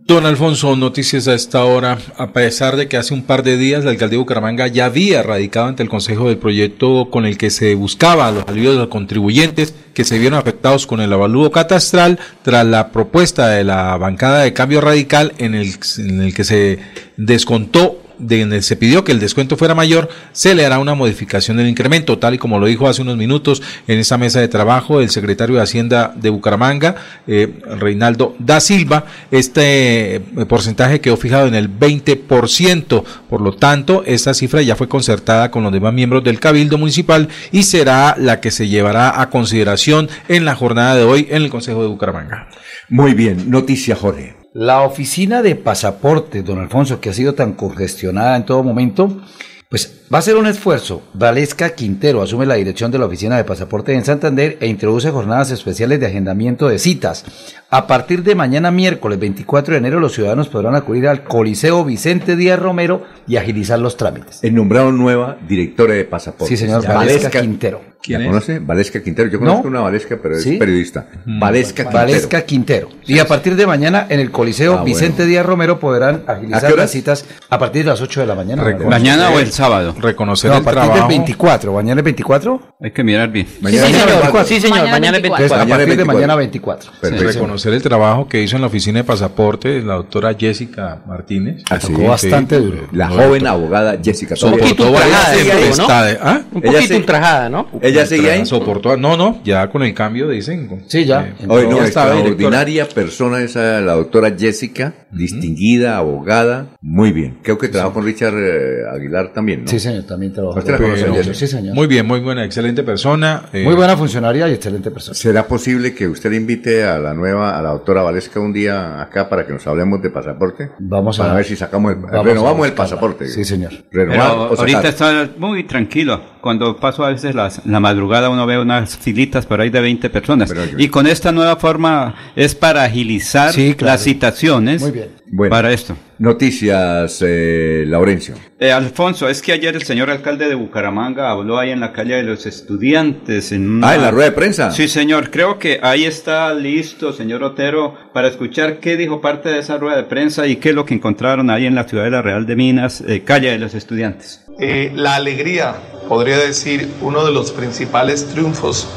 Don 0.06 0.24
Alfonso, 0.24 0.76
noticias 0.76 1.26
a 1.26 1.34
esta 1.34 1.64
hora. 1.64 1.98
A 2.16 2.28
pesar 2.28 2.76
de 2.76 2.86
que 2.86 2.96
hace 2.96 3.12
un 3.12 3.24
par 3.24 3.42
de 3.42 3.56
días 3.56 3.84
la 3.84 3.90
alcaldía 3.90 4.18
de 4.18 4.22
Bucaramanga 4.22 4.68
ya 4.68 4.84
había 4.84 5.20
radicado 5.24 5.66
ante 5.66 5.82
el 5.82 5.88
Consejo 5.88 6.28
del 6.28 6.38
proyecto 6.38 7.10
con 7.10 7.26
el 7.26 7.36
que 7.36 7.50
se 7.50 7.74
buscaba 7.74 8.30
los 8.30 8.46
alivios 8.46 8.74
de 8.74 8.78
los 8.78 8.88
contribuyentes 8.88 9.74
que 9.94 10.04
se 10.04 10.20
vieron 10.20 10.38
afectados 10.38 10.86
con 10.86 11.00
el 11.00 11.12
avalúo 11.12 11.50
catastral 11.50 12.20
tras 12.44 12.64
la 12.64 12.92
propuesta 12.92 13.48
de 13.48 13.64
la 13.64 13.96
bancada 13.96 14.44
de 14.44 14.52
cambio 14.52 14.80
radical 14.80 15.32
en 15.38 15.56
el 15.56 16.34
que 16.34 16.44
se 16.44 16.78
descontó 17.16 18.05
de 18.18 18.42
el 18.42 18.62
se 18.62 18.76
pidió 18.76 19.04
que 19.04 19.12
el 19.12 19.20
descuento 19.20 19.56
fuera 19.56 19.74
mayor, 19.74 20.08
se 20.32 20.54
le 20.54 20.64
hará 20.64 20.78
una 20.78 20.94
modificación 20.94 21.56
del 21.56 21.68
incremento, 21.68 22.18
tal 22.18 22.34
y 22.34 22.38
como 22.38 22.58
lo 22.58 22.66
dijo 22.66 22.88
hace 22.88 23.02
unos 23.02 23.16
minutos 23.16 23.62
en 23.86 23.98
esa 23.98 24.18
mesa 24.18 24.40
de 24.40 24.48
trabajo 24.48 25.00
el 25.00 25.10
secretario 25.10 25.56
de 25.56 25.62
Hacienda 25.62 26.12
de 26.14 26.30
Bucaramanga, 26.30 26.96
eh, 27.26 27.60
Reinaldo 27.78 28.34
da 28.38 28.60
Silva. 28.60 29.06
Este 29.30 30.16
eh, 30.16 30.20
porcentaje 30.48 31.00
quedó 31.00 31.16
fijado 31.16 31.46
en 31.46 31.54
el 31.54 31.70
20%, 31.70 33.04
por 33.28 33.40
lo 33.40 33.52
tanto, 33.54 34.02
esta 34.06 34.34
cifra 34.34 34.62
ya 34.62 34.76
fue 34.76 34.88
concertada 34.88 35.50
con 35.50 35.62
los 35.62 35.72
demás 35.72 35.92
miembros 35.92 36.24
del 36.24 36.40
Cabildo 36.40 36.78
Municipal 36.78 37.28
y 37.52 37.64
será 37.64 38.16
la 38.18 38.40
que 38.40 38.50
se 38.50 38.68
llevará 38.68 39.20
a 39.20 39.30
consideración 39.30 40.08
en 40.28 40.44
la 40.44 40.54
jornada 40.54 40.94
de 40.94 41.04
hoy 41.04 41.26
en 41.30 41.42
el 41.42 41.50
Consejo 41.50 41.82
de 41.82 41.88
Bucaramanga. 41.88 42.48
Muy 42.88 43.14
bien, 43.14 43.50
noticia, 43.50 43.96
Jorge. 43.96 44.45
La 44.58 44.80
oficina 44.80 45.42
de 45.42 45.54
pasaporte, 45.54 46.42
don 46.42 46.58
Alfonso, 46.58 46.98
que 46.98 47.10
ha 47.10 47.12
sido 47.12 47.34
tan 47.34 47.52
congestionada 47.52 48.36
en 48.36 48.46
todo 48.46 48.62
momento, 48.62 49.20
pues 49.68 50.04
va 50.12 50.16
a 50.16 50.22
ser 50.22 50.36
un 50.36 50.46
esfuerzo. 50.46 51.02
Valesca 51.12 51.74
Quintero 51.74 52.22
asume 52.22 52.46
la 52.46 52.54
dirección 52.54 52.90
de 52.90 52.98
la 52.98 53.04
oficina 53.04 53.36
de 53.36 53.44
pasaporte 53.44 53.92
en 53.92 54.06
Santander 54.06 54.56
e 54.58 54.66
introduce 54.66 55.10
jornadas 55.10 55.50
especiales 55.50 56.00
de 56.00 56.06
agendamiento 56.06 56.68
de 56.68 56.78
citas. 56.78 57.26
A 57.68 57.86
partir 57.86 58.22
de 58.22 58.34
mañana 58.34 58.70
miércoles 58.70 59.18
24 59.18 59.72
de 59.72 59.78
enero 59.78 60.00
los 60.00 60.14
ciudadanos 60.14 60.48
podrán 60.48 60.74
acudir 60.74 61.06
al 61.06 61.24
Coliseo 61.24 61.84
Vicente 61.84 62.34
Díaz 62.34 62.58
Romero 62.58 63.04
y 63.28 63.36
agilizar 63.36 63.78
los 63.78 63.98
trámites. 63.98 64.42
El 64.42 64.54
nombrado 64.54 64.90
nueva 64.90 65.36
directora 65.46 65.92
de 65.92 66.06
pasaportes. 66.06 66.48
Sí, 66.48 66.56
señor, 66.56 66.80
Valesca 66.80 66.94
Valesca 66.94 67.40
Quintero. 67.42 67.95
¿Quién 68.02 68.20
¿La 68.20 68.26
es? 68.26 68.30
conoce? 68.30 68.58
Valesca 68.60 69.02
Quintero. 69.02 69.28
Yo 69.28 69.38
No. 69.40 69.46
conozco 69.46 69.68
una 69.68 69.80
Valesca, 69.80 70.16
pero 70.22 70.38
¿Sí? 70.38 70.52
es 70.54 70.58
periodista. 70.58 71.06
Valesca 71.24 71.82
Quintero. 71.84 71.98
Valesca 72.06 72.42
Quintero. 72.42 72.88
Y 73.06 73.18
a 73.18 73.26
partir 73.26 73.56
de 73.56 73.66
mañana 73.66 74.06
en 74.08 74.20
el 74.20 74.30
Coliseo 74.30 74.78
Ah, 74.78 74.84
Vicente 74.84 75.16
bueno. 75.22 75.30
Díaz 75.30 75.46
Romero 75.46 75.80
podrán 75.80 76.22
¿A 76.26 76.32
agilizar 76.32 76.76
las 76.76 76.90
citas 76.90 77.24
a 77.50 77.58
partir 77.58 77.84
de 77.84 77.90
las 77.90 78.00
8 78.00 78.20
de 78.20 78.26
la 78.26 78.34
mañana. 78.34 78.62
Reconocer- 78.62 78.90
¿Mañana 78.90 79.30
o 79.30 79.38
el 79.40 79.50
sábado? 79.52 79.94
Reconocer 80.00 80.50
No, 80.50 80.54
a 80.54 80.58
el 80.58 80.64
partir 80.64 80.82
trabajo. 80.82 81.08
del 81.08 81.18
24. 81.18 81.72
¿Mañana 81.72 82.00
es 82.00 82.04
24? 82.04 82.60
Hay 82.80 82.90
que 82.92 83.02
mirar 83.04 83.28
bien. 83.30 83.46
Sí, 83.46 83.58
Mañana- 83.60 83.86
señor. 83.86 84.06
mañana- 84.06 84.44
Sí, 84.44 84.60
señor. 84.60 84.70
Mañana 84.78 84.90
Mañana 84.92 85.16
es 85.16 85.22
24. 85.22 85.36
24. 85.42 85.54
a 85.56 85.58
Mañana 85.58 85.68
partir 85.76 85.88
de 85.88 85.96
24. 85.96 86.14
mañana 86.14 86.36
24. 86.36 86.90
Perfecto. 87.00 87.32
Reconocer 87.32 87.72
el 87.74 87.82
trabajo 87.82 88.28
que 88.28 88.42
hizo 88.42 88.56
en 88.56 88.62
la 88.62 88.68
oficina 88.68 88.98
de 89.00 89.04
pasaporte 89.04 89.82
la 89.82 89.94
doctora 89.94 90.34
Jessica 90.38 91.02
Martínez. 91.06 91.62
Ah, 91.70 91.80
sí, 91.80 91.88
Tocó 91.88 92.00
sí. 92.02 92.06
bastante 92.08 92.60
duro. 92.60 92.86
La 92.92 93.08
No, 93.08 93.14
joven 93.16 93.46
abogada 93.46 93.96
Jessica. 94.02 94.34
Un 94.42 94.52
poquito 94.52 94.90
ultrajada, 94.90 95.34
¿no? 95.76 95.86
¿Ah? 96.22 96.40
Un 96.52 96.62
poquito 96.62 96.82
sí. 96.82 96.94
ultrajada, 96.94 97.48
¿no? 97.48 97.68
¿Ella 97.86 98.06
sigue 98.06 98.30
ahí? 98.30 98.46
Soportó, 98.46 98.96
no, 98.96 99.16
no, 99.16 99.40
ya 99.44 99.68
con 99.70 99.82
el 99.82 99.94
cambio 99.94 100.28
dicen. 100.28 100.82
Sí, 100.86 101.04
ya. 101.04 101.34
Eh, 101.40 101.46
Hoy 101.48 101.66
no, 101.68 101.78
ya 101.78 101.84
estaba 101.84 102.10
directora. 102.12 102.32
extraordinaria 102.32 102.88
persona 102.88 103.40
esa, 103.42 103.80
la 103.80 103.94
doctora 103.94 104.34
Jessica, 104.38 104.94
distinguida, 105.12 105.96
abogada, 105.96 106.68
muy 106.80 107.12
bien. 107.12 107.38
Creo 107.42 107.58
que 107.58 107.68
trabajó 107.68 107.94
con 107.94 108.04
Richard 108.04 108.34
eh, 108.36 108.82
Aguilar 108.94 109.32
también, 109.32 109.62
¿no? 109.64 109.68
Sí, 109.68 109.78
señor, 109.80 110.04
también 110.04 110.32
trabajó. 110.32 110.58
¿Usted 110.58 110.72
la 110.72 110.78
conoce? 110.78 111.34
Sí, 111.34 111.46
señor. 111.46 111.74
Muy 111.74 111.86
bien, 111.86 112.06
muy 112.06 112.20
buena, 112.20 112.44
excelente 112.44 112.82
persona. 112.82 113.44
eh, 113.52 113.64
Muy 113.64 113.74
buena 113.74 113.96
funcionaria 113.96 114.48
y 114.48 114.52
excelente 114.54 114.90
persona. 114.90 115.14
¿Será 115.14 115.46
posible 115.46 115.94
que 115.94 116.06
usted 116.08 116.30
le 116.30 116.36
invite 116.36 116.84
a 116.84 116.98
la 116.98 117.14
nueva, 117.14 117.58
a 117.58 117.62
la 117.62 117.70
doctora 117.70 118.02
Valesca 118.02 118.40
un 118.40 118.52
día 118.52 119.00
acá 119.02 119.28
para 119.28 119.46
que 119.46 119.52
nos 119.52 119.66
hablemos 119.66 120.00
de 120.02 120.10
pasaporte? 120.10 120.70
Vamos 120.78 121.18
a- 121.18 121.24
Para 121.24 121.34
ver 121.34 121.44
si 121.44 121.56
sacamos 121.56 121.92
el, 121.92 122.02
renovamos 122.24 122.66
el 122.66 122.72
pasaporte. 122.72 123.26
Sí, 123.28 123.44
señor. 123.44 123.72
Renovar 123.90 124.18
Pero 124.18 124.42
o 124.52 124.56
sacar. 124.56 124.58
ahorita 124.74 124.88
está 124.88 125.28
muy 125.38 125.64
tranquilo. 125.64 126.35
Cuando 126.46 126.76
paso 126.76 127.04
a 127.04 127.10
veces 127.10 127.34
las- 127.34 127.66
la 127.66 127.80
madrugada 127.80 128.30
uno 128.30 128.46
ve 128.46 128.56
unas 128.56 128.96
filitas 128.96 129.46
por 129.46 129.60
ahí 129.60 129.68
de 129.68 129.80
20 129.80 130.08
personas. 130.10 130.48
Yo- 130.54 130.78
y 130.78 130.86
con 130.86 131.08
esta 131.08 131.32
nueva 131.32 131.56
forma 131.56 132.14
es 132.36 132.54
para 132.54 132.84
agilizar 132.84 133.52
Sí, 133.52 133.74
claro. 133.74 133.94
las 133.94 134.04
citaciones 134.04 134.80
Muy 134.80 134.92
bien. 134.92 135.08
Bueno. 135.32 135.50
para 135.50 135.72
esto. 135.72 135.96
Noticias, 136.18 137.20
eh, 137.26 137.84
Laurencio. 137.88 138.36
Eh, 138.60 138.70
Alfonso, 138.70 139.28
es 139.28 139.42
que 139.42 139.52
ayer 139.52 139.74
el 139.74 139.82
señor 139.82 140.08
alcalde 140.08 140.48
de 140.48 140.54
Bucaramanga 140.54 141.30
habló 141.30 141.58
ahí 141.58 141.70
en 141.70 141.80
la 141.80 141.92
calle 141.92 142.14
de 142.14 142.22
los 142.22 142.46
estudiantes. 142.46 143.50
En 143.52 143.68
una- 143.68 143.88
Ah, 143.90 143.94
en 143.96 144.02
la 144.02 144.10
rueda 144.12 144.30
de 144.30 144.36
prensa. 144.36 144.70
Sí, 144.70 144.86
señor. 144.86 145.30
Creo 145.30 145.58
que 145.58 145.80
ahí 145.82 146.04
está 146.04 146.54
listo, 146.54 147.12
señor 147.12 147.42
Otero, 147.42 147.94
para 148.14 148.28
escuchar 148.28 148.78
qué 148.78 148.96
dijo 148.96 149.20
parte 149.20 149.48
de 149.48 149.58
esa 149.58 149.76
rueda 149.78 149.96
de 149.96 150.04
prensa 150.04 150.46
y 150.46 150.56
qué 150.56 150.68
es 150.70 150.74
lo 150.76 150.84
que 150.86 150.94
encontraron 150.94 151.50
ahí 151.50 151.66
en 151.66 151.74
la 151.74 151.84
Ciudadela 151.84 152.22
Real 152.22 152.46
de 152.46 152.54
Minas, 152.56 153.02
eh, 153.06 153.22
calle 153.24 153.50
de 153.50 153.58
los 153.58 153.74
estudiantes. 153.74 154.42
Eh, 154.58 154.90
la 154.94 155.16
alegría, 155.16 155.76
podría 156.08 156.38
decir, 156.38 156.90
uno 157.02 157.26
de 157.26 157.30
los 157.30 157.52
principales 157.52 158.26
triunfos 158.28 158.88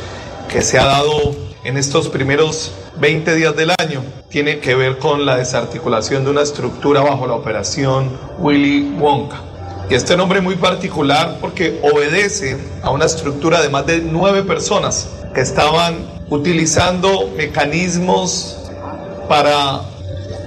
que 0.47 0.61
se 0.61 0.79
ha 0.79 0.85
dado 0.85 1.35
en 1.65 1.75
estos 1.75 2.07
primeros 2.07 2.71
20 2.97 3.35
días 3.35 3.53
del 3.57 3.71
año 3.77 4.01
tiene 4.29 4.59
que 4.59 4.75
ver 4.75 4.99
con 4.99 5.25
la 5.25 5.35
desarticulación 5.35 6.23
de 6.23 6.31
una 6.31 6.43
estructura 6.43 7.01
bajo 7.01 7.27
la 7.27 7.33
operación 7.33 8.09
Willy 8.37 8.95
Wonka. 8.97 9.41
Y 9.89 9.95
este 9.95 10.15
nombre 10.15 10.39
muy 10.39 10.55
particular 10.55 11.39
porque 11.41 11.77
obedece 11.81 12.57
a 12.81 12.91
una 12.91 13.03
estructura 13.03 13.61
de 13.61 13.67
más 13.67 13.85
de 13.85 13.99
nueve 13.99 14.43
personas 14.43 15.09
que 15.33 15.41
estaban 15.41 16.07
utilizando 16.29 17.31
mecanismos 17.35 18.71
para 19.27 19.81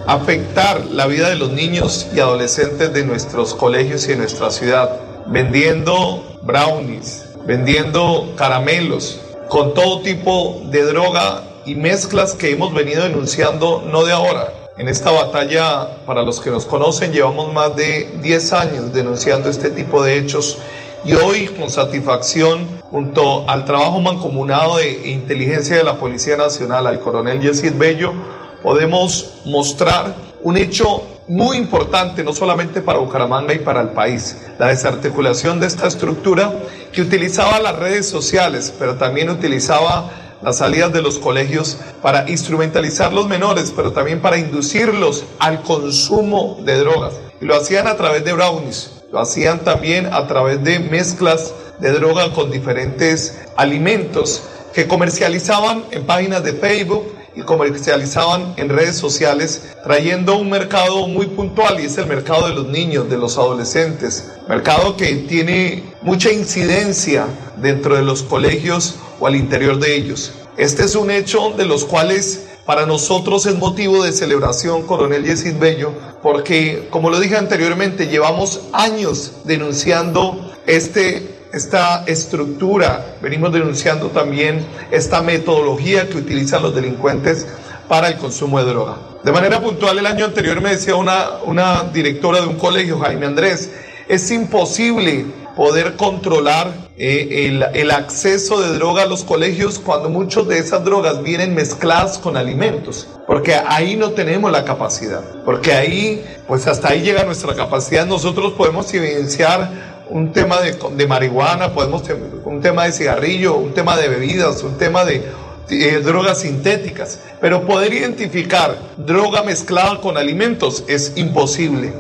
afectar 0.07 0.85
la 0.87 1.07
vida 1.07 1.29
de 1.29 1.37
los 1.37 1.53
niños 1.53 2.09
y 2.15 2.21
adolescentes 2.21 2.93
de 2.93 3.05
nuestros 3.05 3.55
colegios 3.55 4.05
y 4.07 4.09
de 4.09 4.17
nuestra 4.17 4.51
ciudad, 4.51 5.01
vendiendo 5.27 6.39
brownies, 6.43 7.27
vendiendo 7.47 8.33
caramelos, 8.37 9.21
con 9.49 9.75
todo 9.75 10.01
tipo 10.01 10.63
de 10.67 10.83
droga 10.85 11.45
y 11.65 11.75
mezclas 11.75 12.35
que 12.35 12.51
hemos 12.51 12.73
venido 12.75 13.05
denunciando 13.05 13.83
no 13.91 14.05
de 14.05 14.13
ahora. 14.13 14.53
En 14.79 14.89
esta 14.89 15.11
batalla, 15.11 15.99
para 16.07 16.23
los 16.23 16.41
que 16.41 16.51
nos 16.51 16.65
conocen, 16.65 17.13
llevamos 17.13 17.53
más 17.53 17.77
de 17.77 18.11
10 18.23 18.53
años 18.55 18.93
denunciando 18.93 19.51
este 19.51 19.71
tipo 19.71 20.03
de 20.03 20.17
hechos 20.17 20.59
y 21.05 21.15
hoy 21.15 21.47
con 21.47 21.69
satisfacción, 21.69 22.67
junto 22.91 23.49
al 23.49 23.65
trabajo 23.65 24.01
mancomunado 24.01 24.77
de 24.77 25.11
inteligencia 25.11 25.77
de 25.77 25.85
la 25.85 25.97
Policía 25.97 26.37
Nacional, 26.37 26.87
al 26.87 27.01
coronel 27.01 27.41
Yesid 27.41 27.75
Bello, 27.75 28.15
podemos 28.63 29.35
mostrar 29.45 30.15
un 30.43 30.57
hecho 30.57 31.03
muy 31.29 31.57
importante, 31.57 32.25
no 32.25 32.33
solamente 32.33 32.81
para 32.81 32.99
Bucaramanga 32.99 33.55
y 33.55 33.61
para 33.61 33.81
el 33.81 33.91
país, 33.91 34.37
la 34.59 34.69
desarticulación 34.69 35.61
de 35.61 35.67
esta 35.67 35.87
estructura 35.87 36.53
que 36.93 37.03
utilizaba 37.03 37.61
las 37.61 37.77
redes 37.77 38.09
sociales, 38.09 38.73
pero 38.79 38.97
también 38.97 39.31
utilizaba 39.31 40.11
las 40.43 40.59
salidas 40.59 40.93
de 40.93 41.03
los 41.03 41.19
colegios 41.19 41.79
para 42.03 42.29
instrumentalizar 42.29 43.13
los 43.13 43.29
menores, 43.29 43.73
pero 43.75 43.93
también 43.93 44.21
para 44.21 44.39
inducirlos 44.39 45.25
al 45.39 45.63
consumo 45.63 46.59
de 46.65 46.79
drogas. 46.79 47.15
Y 47.41 47.45
lo 47.45 47.55
hacían 47.55 47.87
a 47.87 47.97
través 47.97 48.25
de 48.25 48.33
brownies, 48.33 49.03
lo 49.13 49.21
hacían 49.21 49.61
también 49.61 50.13
a 50.13 50.27
través 50.27 50.63
de 50.65 50.81
mezclas 50.81 51.55
de 51.79 51.93
droga 51.93 52.33
con 52.33 52.51
diferentes 52.51 53.41
alimentos 53.57 54.43
que 54.75 54.89
comercializaban 54.89 55.85
en 55.91 56.05
páginas 56.05 56.43
de 56.43 56.55
Facebook 56.55 57.13
y 57.35 57.43
comercializaban 57.43 58.55
en 58.57 58.69
redes 58.69 58.97
sociales, 58.97 59.75
trayendo 59.85 60.37
un 60.37 60.51
mercado 60.51 61.09
muy 61.09 61.27
puntual 61.27 61.81
y 61.81 61.87
es 61.87 61.99
el 61.99 62.07
mercado 62.07 62.49
de 62.49 62.55
los 62.55 62.67
niños, 62.69 63.09
de 63.09 63.17
los 63.17 63.39
adolescentes, 63.39 64.33
mercado 64.49 64.97
que 64.97 65.15
tiene 65.15 65.83
mucha 66.03 66.31
incidencia 66.31 67.27
dentro 67.57 67.97
de 67.97 68.03
los 68.03 68.23
colegios 68.23 68.97
o 69.21 69.27
al 69.27 69.37
interior 69.37 69.79
de 69.79 69.97
ellos. 69.97 70.33
Este 70.57 70.85
es 70.85 70.95
un 70.95 71.11
hecho 71.11 71.51
de 71.57 71.65
los 71.65 71.85
cuales 71.85 72.49
para 72.67 72.87
nosotros 72.87 73.47
es 73.47 73.57
motivo 73.57 74.05
de 74.05 74.13
celebración, 74.13 74.83
coronel 74.83 75.25
Yesid 75.25 75.57
Bello, 75.59 75.93
porque, 76.23 76.87
como 76.91 77.11
lo 77.11 77.19
dije 77.19 77.37
anteriormente, 77.37 78.07
llevamos 78.07 78.61
años 78.73 79.33
denunciando 79.45 80.53
este 80.67 81.32
esta 81.53 82.05
estructura, 82.07 83.17
venimos 83.21 83.53
denunciando 83.53 84.09
también 84.09 84.65
esta 84.91 85.23
metodología 85.23 86.09
que 86.09 86.19
utilizan 86.19 86.63
los 86.63 86.75
delincuentes 86.75 87.47
para 87.89 88.09
el 88.09 88.17
consumo 88.17 88.59
de 88.59 88.65
droga. 88.71 88.97
De 89.23 89.33
manera 89.33 89.61
puntual, 89.61 89.99
el 89.99 90.07
año 90.07 90.25
anterior 90.25 90.61
me 90.61 90.71
decía 90.71 90.97
una, 90.97 91.43
una 91.45 91.85
directora 91.93 92.41
de 92.41 92.47
un 92.47 92.57
colegio, 92.57 92.99
Jaime 92.99 93.27
Andrés, 93.27 93.71
es 94.09 94.31
imposible 94.31 95.27
poder 95.55 95.97
controlar 95.97 96.73
eh, 96.97 97.47
el, 97.47 97.63
el 97.75 97.91
acceso 97.91 98.61
de 98.61 98.75
droga 98.75 99.03
a 99.03 99.07
los 99.07 99.23
colegios 99.23 99.79
cuando 99.79 100.09
muchas 100.09 100.49
de 100.49 100.59
esas 100.59 100.85
drogas 100.85 101.23
vienen 101.23 101.55
mezcladas 101.55 102.19
con 102.19 102.37
alimentos, 102.37 103.09
porque 103.27 103.55
ahí 103.55 103.97
no 103.97 104.13
tenemos 104.13 104.51
la 104.51 104.65
capacidad, 104.65 105.23
porque 105.45 105.73
ahí, 105.73 106.25
pues 106.49 106.67
hasta 106.67 106.89
ahí 106.89 107.03
llega 107.03 107.25
nuestra 107.25 107.55
capacidad, 107.55 108.07
nosotros 108.07 108.55
podemos 108.55 108.93
evidenciar 108.95 109.92
un 110.09 110.33
tema 110.33 110.61
de, 110.61 110.77
de 110.97 111.07
marihuana, 111.07 111.73
podemos 111.73 112.03
un 112.45 112.61
tema 112.61 112.85
de 112.85 112.93
cigarrillo, 112.93 113.57
un 113.57 113.73
tema 113.73 113.97
de 113.97 114.09
bebidas, 114.09 114.63
un 114.63 114.77
tema 114.79 115.05
de 115.05 115.25
eh, 115.71 116.01
drogas 116.05 116.41
sintéticas, 116.41 117.21
pero 117.41 117.67
poder 117.67 117.95
identificar 117.95 118.77
droga 118.97 119.43
mezclada 119.43 120.01
con 120.01 120.17
alimentos 120.17 120.85
es 120.87 121.13
imposible. 121.17 121.93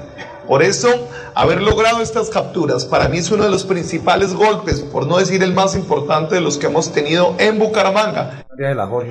Por 0.47 0.63
eso, 0.63 0.89
haber 1.35 1.63
logrado 1.63 2.03
estas 2.03 2.29
capturas 2.29 2.85
para 2.85 3.09
mí 3.09 3.19
es 3.19 3.31
uno 3.31 3.45
de 3.45 3.51
los 3.51 3.65
principales 3.65 4.35
golpes, 4.35 4.81
por 4.81 5.07
no 5.07 5.19
decir 5.19 5.43
el 5.43 5.55
más 5.55 5.77
importante 5.77 6.35
de 6.35 6.41
los 6.41 6.59
que 6.59 6.67
hemos 6.67 6.93
tenido 6.93 7.35
en 7.39 7.59
Bucaramanga. 7.59 8.45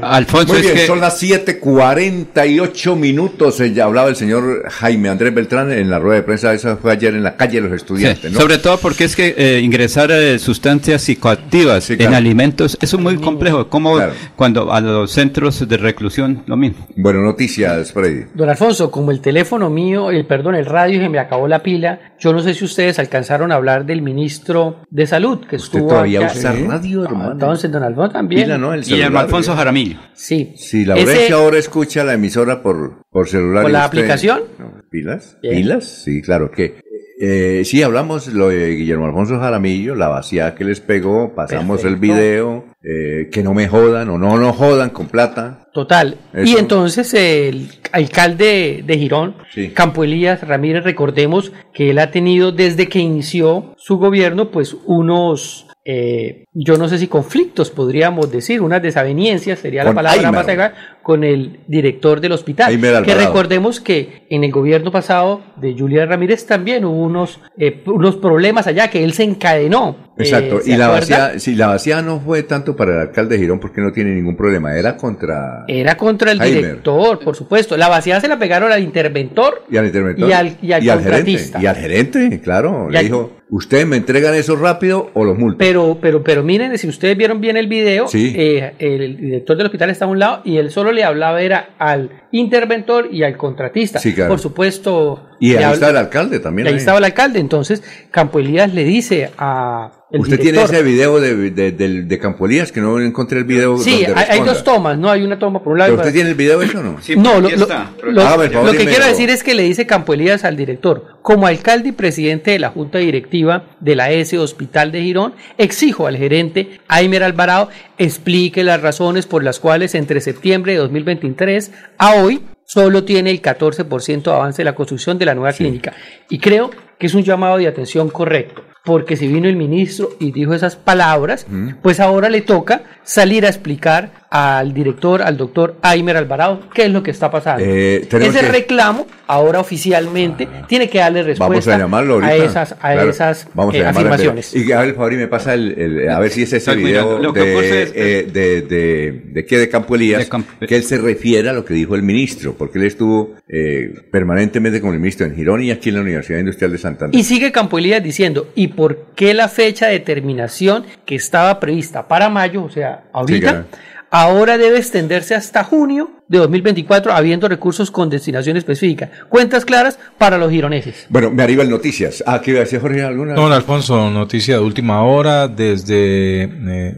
Alfonso, 0.02 0.54
Muy 0.54 0.58
es 0.58 0.62
bien, 0.68 0.76
que- 0.76 0.86
son 0.86 1.00
las 1.00 1.18
7:48 1.20 2.96
minutos. 2.96 3.60
Eh, 3.60 3.74
Ya 3.74 3.86
hablaba 3.86 4.10
el 4.10 4.16
señor 4.16 4.70
Jaime 4.70 5.10
Andrés 5.10 5.34
Beltrán 5.34 5.72
en 5.72 5.90
la 5.90 5.98
rueda 5.98 6.18
de 6.18 6.24
prensa. 6.24 6.54
Esa 6.54 6.78
fue 6.78 6.92
ayer 6.92 7.16
en 7.16 7.24
la 7.24 7.36
calle 7.36 7.60
de 7.62 7.68
los 7.68 7.76
estudiantes, 7.76 8.22
Sí, 8.30 8.34
¿no? 8.36 8.40
Sobre 8.40 8.60
todo 8.60 8.78
porque 8.78 9.06
es 9.06 9.16
que 9.16 9.34
eh, 9.38 9.60
ingresar 9.62 10.12
eh, 10.12 10.38
sustancias 10.38 11.02
psicoactivas 11.02 11.88
claro. 11.88 12.04
en 12.04 12.14
alimentos 12.14 12.78
eso 12.82 12.98
es 12.98 13.02
muy 13.04 13.18
complejo. 13.18 13.68
Como 13.68 13.98
cuando 14.36 14.72
a 14.72 14.80
los 14.80 15.12
centros 15.12 15.68
de 15.68 15.78
reclusión 15.78 16.44
lo 16.46 16.56
mismo. 16.56 16.86
Bueno, 16.96 17.22
noticias, 17.22 17.92
Freddy. 17.94 18.26
Don 18.36 18.48
Alfonso, 18.50 18.92
como 18.92 19.10
el 19.12 19.22
teléfono 19.22 19.70
mío, 19.72 20.12
el 20.12 20.26
perdón, 20.28 20.54
el 20.56 20.66
radio 20.68 21.02
se 21.02 21.10
me 21.10 21.18
acabó 21.20 21.48
la 21.48 21.64
pila, 21.64 22.00
yo 22.20 22.32
no 22.34 22.40
sé 22.40 22.54
si 22.54 22.64
ustedes 22.66 23.00
alcanzaron 23.00 23.52
a 23.52 23.56
hablar 23.56 23.86
del 23.86 24.02
ministro 24.04 24.82
de 24.90 25.08
Salud 25.08 25.40
que 25.50 25.56
estuvo 25.56 25.88
todavía 25.90 26.20
acá. 26.28 26.34
usa 26.38 26.54
radio, 26.68 27.06
hermano? 27.06 27.32
Entonces, 27.32 27.72
don 27.72 27.84
Alfonso 27.84 28.12
también. 28.14 28.44
Pila, 28.44 28.58
¿no? 28.58 28.74
El 28.74 28.84
celular, 28.84 29.31
Alfonso. 29.38 29.56
Jaramillo. 29.56 29.98
Sí. 30.14 30.54
Si 30.58 30.86
la 30.86 30.96
Ese- 30.96 31.32
ahora 31.34 31.58
escucha 31.58 32.04
la 32.04 32.14
emisora 32.14 32.62
por, 32.62 33.04
por 33.10 33.28
celular. 33.28 33.64
¿Por 33.64 33.72
la 33.72 33.86
usted- 33.86 34.00
aplicación? 34.00 34.42
No, 34.60 34.72
¿Pilas? 34.90 35.38
Bien. 35.42 35.56
¿Pilas? 35.56 35.86
Sí, 36.04 36.22
claro 36.22 36.52
que. 36.52 36.80
Eh, 37.24 37.62
sí, 37.66 37.84
hablamos 37.84 38.26
lo 38.34 38.50
de 38.50 38.72
Guillermo 38.76 39.06
Alfonso 39.06 39.40
Jaramillo, 39.40 39.94
la 39.94 40.08
vacía 40.08 40.56
que 40.56 40.64
les 40.64 40.80
pegó, 40.80 41.36
pasamos 41.36 41.86
el 41.86 41.98
video, 41.98 42.66
eh, 42.84 43.30
que 43.32 43.44
no 43.44 43.54
me 43.54 43.68
jodan 43.68 44.10
o 44.10 44.18
no 44.18 44.40
nos 44.40 44.56
jodan 44.56 44.90
con 44.90 45.06
plata. 45.08 45.68
Total. 45.72 46.18
Y 46.44 46.58
entonces 46.58 47.14
el 47.14 47.70
alcalde 47.92 48.84
de 48.86 48.98
Girón, 48.98 49.36
Sí. 49.54 49.70
Campo 49.70 50.04
Elías 50.04 50.42
Ramírez, 50.48 50.84
recordemos 50.84 51.52
que 51.76 51.92
él 51.92 52.00
ha 52.00 52.10
tenido 52.10 52.52
desde 52.52 52.90
que 52.90 52.98
inició 52.98 53.76
su 53.78 53.98
gobierno, 53.98 54.50
pues 54.50 54.76
unos 54.88 55.68
eh, 55.84 56.46
yo 56.54 56.78
no 56.78 56.88
sé 56.88 57.00
si 57.00 57.08
conflictos 57.08 57.72
podríamos 57.72 58.32
decir, 58.32 58.62
unas 58.62 58.82
desavenencias 58.82 59.60
sería 59.60 59.84
la 59.84 59.94
palabra 59.94 60.32
más 60.32 60.46
adecuada, 60.46 60.74
con 61.04 61.24
el 61.24 61.60
director 61.68 62.22
del 62.22 62.32
hospital. 62.34 62.80
Que 63.06 63.16
recordemos 63.16 63.80
que 63.80 64.26
en 64.30 64.44
el 64.44 64.52
gobierno 64.52 64.92
pasado 64.92 65.42
de 65.58 65.76
Julián 65.78 66.10
Ramírez 66.10 66.46
también 66.46 66.86
hubo 66.86 67.02
unos, 67.04 67.40
eh, 67.58 67.84
unos 67.88 68.16
problemas 68.18 68.68
allá 68.68 68.90
que 68.90 69.04
él 69.04 69.14
se 69.14 69.24
encadenó. 69.24 70.12
Exacto, 70.18 70.60
Eh, 70.60 70.62
¿se 70.64 70.72
y 70.74 70.78
la 70.78 70.88
vacía, 70.90 71.40
si 71.40 71.56
la 71.56 71.68
vacía 71.68 72.02
no 72.04 72.20
fue 72.20 72.44
tanto 72.44 72.76
para 72.76 72.94
el 72.94 73.00
alcalde 73.00 73.36
de 73.36 73.42
Girón 73.42 73.60
porque 73.60 73.82
no 73.82 73.92
tiene 73.92 74.12
ningún 74.14 74.36
problema, 74.38 74.78
era 74.78 74.96
contra 74.96 75.64
Era 75.68 75.96
contra 75.98 76.32
el 76.32 76.40
director, 76.40 77.20
por 77.20 77.36
supuesto. 77.36 77.76
La 77.78 77.88
vaciada 77.88 78.22
se 78.22 78.28
la 78.28 78.38
pegaron 78.38 78.72
al 78.72 78.84
interventor 78.84 79.64
y 79.72 79.78
al 79.78 79.86
interventor 79.88 80.30
y 80.30 80.32
al- 80.34 80.58
y 80.62 80.72
al 80.74 80.82
gerente, 80.82 81.04
contratista. 81.04 81.60
y 81.62 81.66
al 81.66 81.76
gerente, 81.76 82.42
claro, 82.44 82.88
Y 82.90 82.94
le 82.94 83.04
dijo, 83.04 83.32
ustedes 83.50 83.88
me 83.88 83.96
entregan 83.98 84.36
eso 84.36 84.56
rápido 84.56 85.10
o 85.14 85.24
los 85.26 85.38
multo. 85.38 85.58
Pero, 85.58 85.98
pero, 86.00 86.24
pero 86.24 86.44
miren, 86.44 86.78
si 86.78 86.88
ustedes 86.88 87.18
vieron 87.18 87.42
bien 87.42 87.58
el 87.58 87.68
video, 87.68 88.08
Sí. 88.08 88.34
eh, 88.36 88.74
el 88.80 89.18
director 89.18 89.58
del 89.58 89.66
hospital 89.68 89.90
está 89.90 90.06
a 90.06 90.10
un 90.10 90.20
lado 90.20 90.42
y 90.44 90.58
él 90.58 90.70
solo 90.70 90.91
le 90.92 91.04
hablaba 91.04 91.42
era 91.42 91.70
al 91.80 92.10
interventor 92.32 93.08
y 93.12 93.24
al 93.24 93.38
contratista. 93.38 94.00
Sí, 94.00 94.14
claro. 94.14 94.30
Por 94.30 94.40
supuesto. 94.40 95.28
y 95.40 95.52
ahí 95.52 95.64
habla- 95.64 95.74
está 95.74 95.90
el 95.90 95.98
alcalde 95.98 96.40
también. 96.40 96.68
ahí 96.68 96.74
ahí. 96.74 96.80
estaba 96.80 96.98
el 97.00 97.04
alcalde. 97.06 97.40
Entonces, 97.40 97.84
Campo 98.12 98.40
Elías 98.40 98.74
le 98.74 98.84
dice 98.84 99.32
a 99.38 99.92
el 100.14 100.20
Usted 100.22 100.40
director, 100.40 100.68
tiene 100.70 100.80
ese 100.80 100.84
video 100.84 101.20
de, 101.22 101.52
de, 101.52 101.72
de- 101.72 102.04
de 102.04 102.20
Campo 102.20 102.46
Elías 102.46 102.72
que 102.72 102.82
no 102.82 103.00
encontré 103.00 103.40
el 103.40 103.46
video 103.46 103.78
Sí, 103.78 104.04
donde 104.06 104.22
hay, 104.30 104.42
dos 104.42 104.64
tomas, 104.64 104.98
¿no? 104.98 105.10
Hay 105.10 105.22
una 105.24 105.40
toma 105.40 105.64
por 105.64 105.72
un 105.74 105.80
lado. 105.80 105.92
¿Pero 105.92 106.02
usted 106.02 106.14
tiene 106.14 106.30
el 106.32 106.36
video 106.36 106.62
eso 106.62 106.80
o 106.80 106.84
no? 106.84 106.98
no, 107.16 107.40
lo, 107.40 107.50
lo- 107.50 107.56
lo- 107.58 108.22
favor 108.22 108.66
lo 108.66 108.72
que 108.74 108.86
quiero 108.86 109.06
decir 109.06 109.30
es 109.30 109.42
que 109.44 109.56
le 109.56 109.64
dice 109.64 109.86
Campo 109.88 110.14
Elías 110.14 110.44
al 110.44 110.58
director, 110.58 111.18
como 111.22 111.48
alcalde 111.48 111.90
y 111.90 111.92
presidente 111.94 112.52
de 112.52 112.60
la 112.60 112.70
Junta 112.72 112.98
Directiva 113.00 113.68
de 113.80 113.96
la 113.96 114.12
S 114.12 114.38
Hospital 114.38 114.92
de 114.92 115.02
Girón, 115.02 115.34
exijo 115.58 116.08
al 116.08 116.18
gerente 116.18 116.80
Aimer 116.90 117.24
Alvarado 117.24 117.70
explique 117.98 118.64
las 118.64 118.82
razones 118.82 119.26
por 119.28 119.44
las 119.44 119.60
cuales 119.60 119.96
entre 119.96 120.20
septiembre 120.22 120.74
de 120.74 120.80
2023 120.80 121.72
a 121.98 122.16
hoy 122.16 122.42
solo 122.66 123.04
tiene 123.04 123.32
el 123.32 123.42
14% 123.42 124.24
de 124.24 124.32
avance 124.32 124.58
de 124.62 124.66
la 124.66 124.76
construcción 124.76 125.18
de 125.18 125.26
la 125.26 125.36
nueva 125.36 125.54
clínica. 125.54 125.94
Y 126.30 126.40
creo 126.40 126.72
que 126.98 127.08
es 127.08 127.14
un 127.14 127.24
llamado 127.24 127.58
de 127.58 127.68
atención 127.68 128.10
correcto. 128.10 128.64
Porque 128.84 129.16
si 129.16 129.28
vino 129.28 129.48
el 129.48 129.56
ministro 129.56 130.10
y 130.20 130.32
dijo 130.32 130.54
esas 130.54 130.76
palabras, 130.76 131.46
pues 131.82 132.00
ahora 132.00 132.30
le 132.30 132.42
toca 132.42 132.84
salir 133.04 133.46
a 133.46 133.50
explicar 133.50 134.21
al 134.34 134.74
director, 134.74 135.22
al 135.22 135.36
doctor 135.36 135.76
Aimer 135.82 136.16
Alvarado, 136.16 136.62
qué 136.74 136.86
es 136.86 136.90
lo 136.90 137.04
que 137.04 137.12
está 137.12 137.30
pasando. 137.30 137.66
Eh, 137.68 138.08
Ese 138.10 138.40
que- 138.40 138.48
reclamo, 138.48 139.06
ahora 139.28 139.60
oficialmente, 139.60 140.48
tiene 140.70 140.90
que 140.90 141.00
darle 141.00 141.22
respuesta 141.24 141.50
Vamos 141.50 141.68
a 141.68 141.78
llamarlo 141.78 142.14
ahorita. 142.14 142.32
a 142.32 142.36
esas, 142.38 142.72
a 142.72 142.94
Claro. 142.94 143.10
esas 143.10 143.48
Vamos 143.54 143.76
a 143.76 143.78
eh, 143.80 143.86
afirmaciones. 143.86 144.56
Y 144.56 144.66
que 144.66 144.72
el 144.72 144.96
favor 144.96 145.12
y 145.12 145.18
me 145.18 145.28
pasa 145.28 145.54
el, 145.54 145.78
el- 145.78 146.10
a 146.10 146.18
ver 146.22 146.32
si 146.32 146.44
es 146.44 146.54
ese 146.54 146.74
video 146.76 147.34
que 147.34 147.40
de, 147.42 147.82
es- 147.84 147.92
eh, 147.94 148.28
de, 148.32 148.62
de, 148.62 149.22
de 149.34 149.46
qué 149.46 149.58
de 149.58 149.68
Campo 149.68 149.96
Elías, 149.96 150.30
que 150.66 150.76
él 150.78 150.84
se 150.84 150.98
refiere 150.98 151.50
a 151.50 151.54
lo 151.54 151.66
que 151.66 151.74
dijo 151.74 151.96
el 151.96 152.02
ministro, 152.04 152.56
porque 152.58 152.80
él 152.80 152.86
estuvo 152.86 153.36
eh, 153.50 153.94
permanentemente 154.14 154.80
con 154.80 154.94
el 154.94 155.00
ministro 155.02 155.26
en 155.26 155.36
Girón 155.36 155.62
y 155.62 155.72
aquí 155.72 155.90
en 155.90 155.96
la 155.96 156.02
Universidad 156.02 156.40
Industrial 156.40 156.72
de 156.72 156.78
Santander. 156.78 157.20
Y 157.20 157.26
sigue 157.26 157.52
Campo 157.52 157.78
Elías 157.78 158.02
diciendo, 158.02 158.48
¿y 158.56 158.70
por 158.70 159.08
qué 159.14 159.34
la 159.34 159.50
fecha 159.50 159.88
de 159.88 160.00
terminación 160.00 160.86
que 161.06 161.16
estaba 161.16 161.60
prevista 161.60 162.08
para 162.08 162.30
mayo, 162.30 162.64
o 162.64 162.70
sea, 162.70 163.04
ahorita, 163.12 163.40
claro. 163.50 163.66
Ahora 164.12 164.58
debe 164.58 164.78
extenderse 164.78 165.34
hasta 165.34 165.64
junio 165.64 166.21
de 166.32 166.38
2024, 166.38 167.12
habiendo 167.12 167.50
recursos 167.50 167.92
con 167.92 168.10
destinación 168.10 168.56
específica? 168.56 169.12
Cuentas 169.28 169.66
claras 169.66 170.00
para 170.18 170.38
los 170.38 170.50
gironeses. 170.50 171.06
Bueno, 171.10 171.30
me 171.30 171.44
arriba 171.44 171.62
el 171.64 171.70
noticias. 171.70 172.24
Ah, 172.26 172.42
¿qué 172.42 172.52
iba 172.52 172.62
a 172.62 172.64
decir 172.64 172.80
Jorge? 172.80 173.04
¿Alguna? 173.04 173.34
Don 173.34 173.52
Alfonso, 173.52 174.10
noticia 174.10 174.56
de 174.56 174.62
última 174.62 175.04
hora 175.04 175.50
desde 175.50 176.44
eh, 176.44 176.96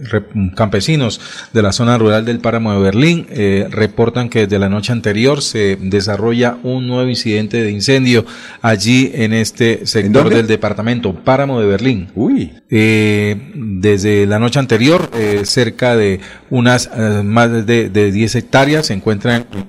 campesinos 0.56 1.20
de 1.52 1.62
la 1.64 1.72
zona 1.72 1.98
rural 1.98 2.26
del 2.26 2.40
páramo 2.40 2.74
de 2.74 2.80
Berlín 2.80 3.26
eh, 3.30 3.68
reportan 3.72 4.30
que 4.30 4.42
desde 4.42 4.60
la 4.60 4.70
noche 4.70 4.92
anterior 4.92 5.42
se 5.42 5.78
desarrolla 5.82 6.58
un 6.62 6.88
nuevo 6.88 7.10
incidente 7.10 7.64
de 7.64 7.72
incendio 7.72 8.26
allí 8.62 9.12
en 9.16 9.34
este 9.34 9.88
sector 9.88 10.30
del 10.30 10.46
departamento 10.46 11.16
páramo 11.16 11.60
de 11.60 11.66
Berlín. 11.66 12.10
Uy. 12.14 12.52
desde 12.70 14.28
la 14.28 14.38
noche 14.38 14.60
anterior, 14.60 15.10
eh, 15.16 15.42
cerca 15.46 15.96
de 15.96 16.20
unas 16.50 16.90
eh, 16.96 17.22
más 17.24 17.66
de, 17.66 17.90
de 17.90 18.12
10 18.12 18.36
hectáreas 18.36 18.88
se 18.88 18.94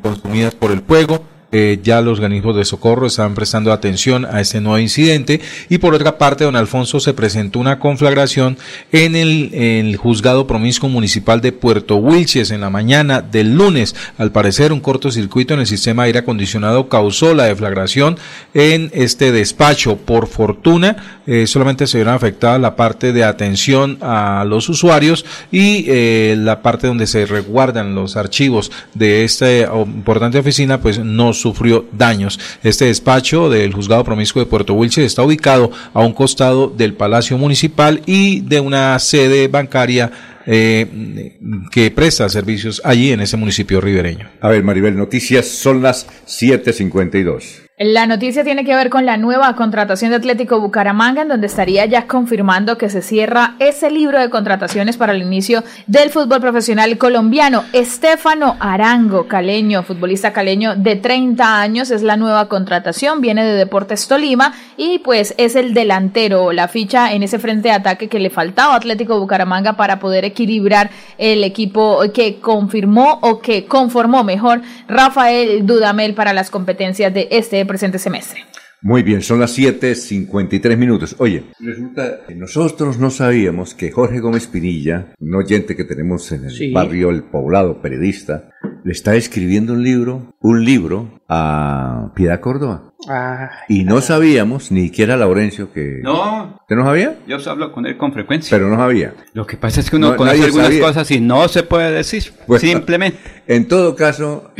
consumidas 0.02 0.54
por 0.54 0.70
el 0.70 0.80
fuego. 0.82 1.24
Eh, 1.56 1.78
ya 1.84 2.00
los 2.00 2.18
organismos 2.18 2.56
de 2.56 2.64
socorro 2.64 3.06
están 3.06 3.36
prestando 3.36 3.72
atención 3.72 4.24
a 4.24 4.40
este 4.40 4.60
nuevo 4.60 4.80
incidente. 4.80 5.40
Y 5.68 5.78
por 5.78 5.94
otra 5.94 6.18
parte 6.18 6.42
don 6.42 6.56
Alfonso 6.56 6.98
se 6.98 7.14
presentó 7.14 7.60
una 7.60 7.78
conflagración 7.78 8.58
en 8.90 9.14
el, 9.14 9.54
el 9.54 9.96
juzgado 9.96 10.48
promiscuo 10.48 10.88
municipal 10.88 11.40
de 11.40 11.52
Puerto 11.52 11.94
Wilches 11.94 12.50
en 12.50 12.60
la 12.60 12.70
mañana 12.70 13.22
del 13.22 13.54
lunes. 13.54 13.94
Al 14.18 14.32
parecer 14.32 14.72
un 14.72 14.80
cortocircuito 14.80 15.54
en 15.54 15.60
el 15.60 15.68
sistema 15.68 16.02
de 16.02 16.08
aire 16.08 16.18
acondicionado 16.18 16.88
causó 16.88 17.34
la 17.34 17.44
deflagración 17.44 18.18
en 18.52 18.90
este 18.92 19.30
despacho. 19.30 19.96
Por 19.96 20.26
fortuna 20.26 21.20
eh, 21.28 21.46
solamente 21.46 21.86
se 21.86 21.98
vieron 21.98 22.14
afectadas 22.14 22.60
la 22.60 22.74
parte 22.74 23.12
de 23.12 23.22
atención 23.22 23.98
a 24.00 24.44
los 24.44 24.68
usuarios 24.68 25.24
y 25.52 25.84
eh, 25.86 26.34
la 26.36 26.62
parte 26.62 26.88
donde 26.88 27.06
se 27.06 27.26
resguardan 27.26 27.94
los 27.94 28.16
archivos 28.16 28.72
de 28.94 29.22
esta 29.22 29.44
importante 29.52 30.38
oficina 30.38 30.80
pues 30.80 30.98
no 30.98 31.32
sufrió 31.44 31.84
daños. 31.92 32.40
Este 32.62 32.86
despacho 32.86 33.50
del 33.50 33.74
juzgado 33.74 34.02
promiscuo 34.02 34.42
de 34.42 34.48
Puerto 34.48 34.72
Wilches 34.72 35.04
está 35.04 35.22
ubicado 35.22 35.70
a 35.92 36.00
un 36.00 36.14
costado 36.14 36.68
del 36.68 36.94
Palacio 36.94 37.36
Municipal 37.36 38.00
y 38.06 38.40
de 38.40 38.60
una 38.60 38.98
sede 38.98 39.48
bancaria 39.48 40.10
eh, 40.46 41.36
que 41.70 41.90
presta 41.90 42.30
servicios 42.30 42.80
allí 42.82 43.12
en 43.12 43.20
ese 43.20 43.36
municipio 43.36 43.78
ribereño. 43.82 44.30
A 44.40 44.48
ver, 44.48 44.64
Maribel, 44.64 44.96
noticias 44.96 45.46
son 45.46 45.82
las 45.82 46.06
7.52. 46.26 47.63
La 47.76 48.06
noticia 48.06 48.44
tiene 48.44 48.64
que 48.64 48.76
ver 48.76 48.88
con 48.88 49.04
la 49.04 49.16
nueva 49.16 49.56
contratación 49.56 50.10
de 50.10 50.18
Atlético 50.18 50.60
Bucaramanga, 50.60 51.22
en 51.22 51.28
donde 51.28 51.48
estaría 51.48 51.84
ya 51.86 52.06
confirmando 52.06 52.78
que 52.78 52.88
se 52.88 53.02
cierra 53.02 53.56
ese 53.58 53.90
libro 53.90 54.20
de 54.20 54.30
contrataciones 54.30 54.96
para 54.96 55.12
el 55.12 55.22
inicio 55.22 55.64
del 55.88 56.10
fútbol 56.10 56.40
profesional 56.40 56.96
colombiano. 56.98 57.64
Estefano 57.72 58.56
Arango, 58.60 59.26
caleño, 59.26 59.82
futbolista 59.82 60.32
caleño 60.32 60.76
de 60.76 60.94
30 60.94 61.60
años, 61.60 61.90
es 61.90 62.04
la 62.04 62.16
nueva 62.16 62.48
contratación, 62.48 63.20
viene 63.20 63.44
de 63.44 63.54
Deportes 63.54 64.06
Tolima 64.06 64.54
y 64.76 65.00
pues 65.00 65.34
es 65.36 65.56
el 65.56 65.74
delantero, 65.74 66.52
la 66.52 66.68
ficha 66.68 67.12
en 67.12 67.24
ese 67.24 67.40
frente 67.40 67.70
de 67.70 67.74
ataque 67.74 68.08
que 68.08 68.20
le 68.20 68.30
faltaba 68.30 68.74
a 68.74 68.76
Atlético 68.76 69.18
Bucaramanga 69.18 69.72
para 69.72 69.98
poder 69.98 70.24
equilibrar 70.24 70.90
el 71.18 71.42
equipo 71.42 72.02
que 72.14 72.36
confirmó 72.38 73.18
o 73.20 73.40
que 73.40 73.64
conformó 73.64 74.22
mejor 74.22 74.62
Rafael 74.86 75.66
Dudamel 75.66 76.14
para 76.14 76.32
las 76.32 76.50
competencias 76.50 77.12
de 77.12 77.26
este 77.32 77.63
presente 77.66 77.98
semestre. 77.98 78.44
Muy 78.82 79.02
bien, 79.02 79.22
son 79.22 79.40
las 79.40 79.56
7.53 79.58 80.76
minutos. 80.76 81.16
Oye, 81.18 81.44
resulta 81.58 82.20
que 82.28 82.34
nosotros 82.34 82.98
no 82.98 83.10
sabíamos 83.10 83.74
que 83.74 83.90
Jorge 83.90 84.20
Gómez 84.20 84.46
Pinilla, 84.46 85.14
un 85.20 85.34
oyente 85.34 85.74
que 85.74 85.84
tenemos 85.84 86.30
en 86.32 86.44
el 86.44 86.50
Sí. 86.50 86.70
barrio 86.70 87.08
El 87.10 87.22
Poblado, 87.22 87.80
periodista, 87.80 88.50
le 88.84 88.92
está 88.92 89.16
escribiendo 89.16 89.72
un 89.72 89.82
libro, 89.82 90.34
un 90.40 90.64
libro 90.66 91.22
a 91.30 92.12
Piedad 92.14 92.40
Córdoba. 92.40 92.92
Ah, 93.08 93.50
Y 93.68 93.84
no 93.84 94.00
sabíamos, 94.02 94.70
ni 94.70 94.82
siquiera 94.86 95.16
Laurencio, 95.16 95.72
que... 95.72 96.00
No, 96.02 96.58
¿Usted 96.62 96.76
no 96.76 96.84
sabía? 96.84 97.16
yo 97.26 97.38
hablo 97.50 97.72
con 97.72 97.86
él 97.86 97.96
con 97.96 98.12
frecuencia. 98.12 98.56
Pero 98.56 98.68
no 98.68 98.76
sabía. 98.76 99.14
Lo 99.32 99.46
que 99.46 99.56
pasa 99.56 99.80
es 99.80 99.88
que 99.90 99.96
uno 99.96 100.10
No, 100.10 100.16
conoce 100.16 100.42
algunas 100.44 100.66
sabía. 100.66 100.80
cosas 100.82 101.10
y 101.10 101.20
no 101.20 101.48
se 101.48 101.62
puede 101.62 101.90
decir. 101.90 102.32
Bueno, 102.46 102.60
Simplemente. 102.60 103.18
En 103.46 103.66
todo 103.66 103.94
caso, 103.96 104.50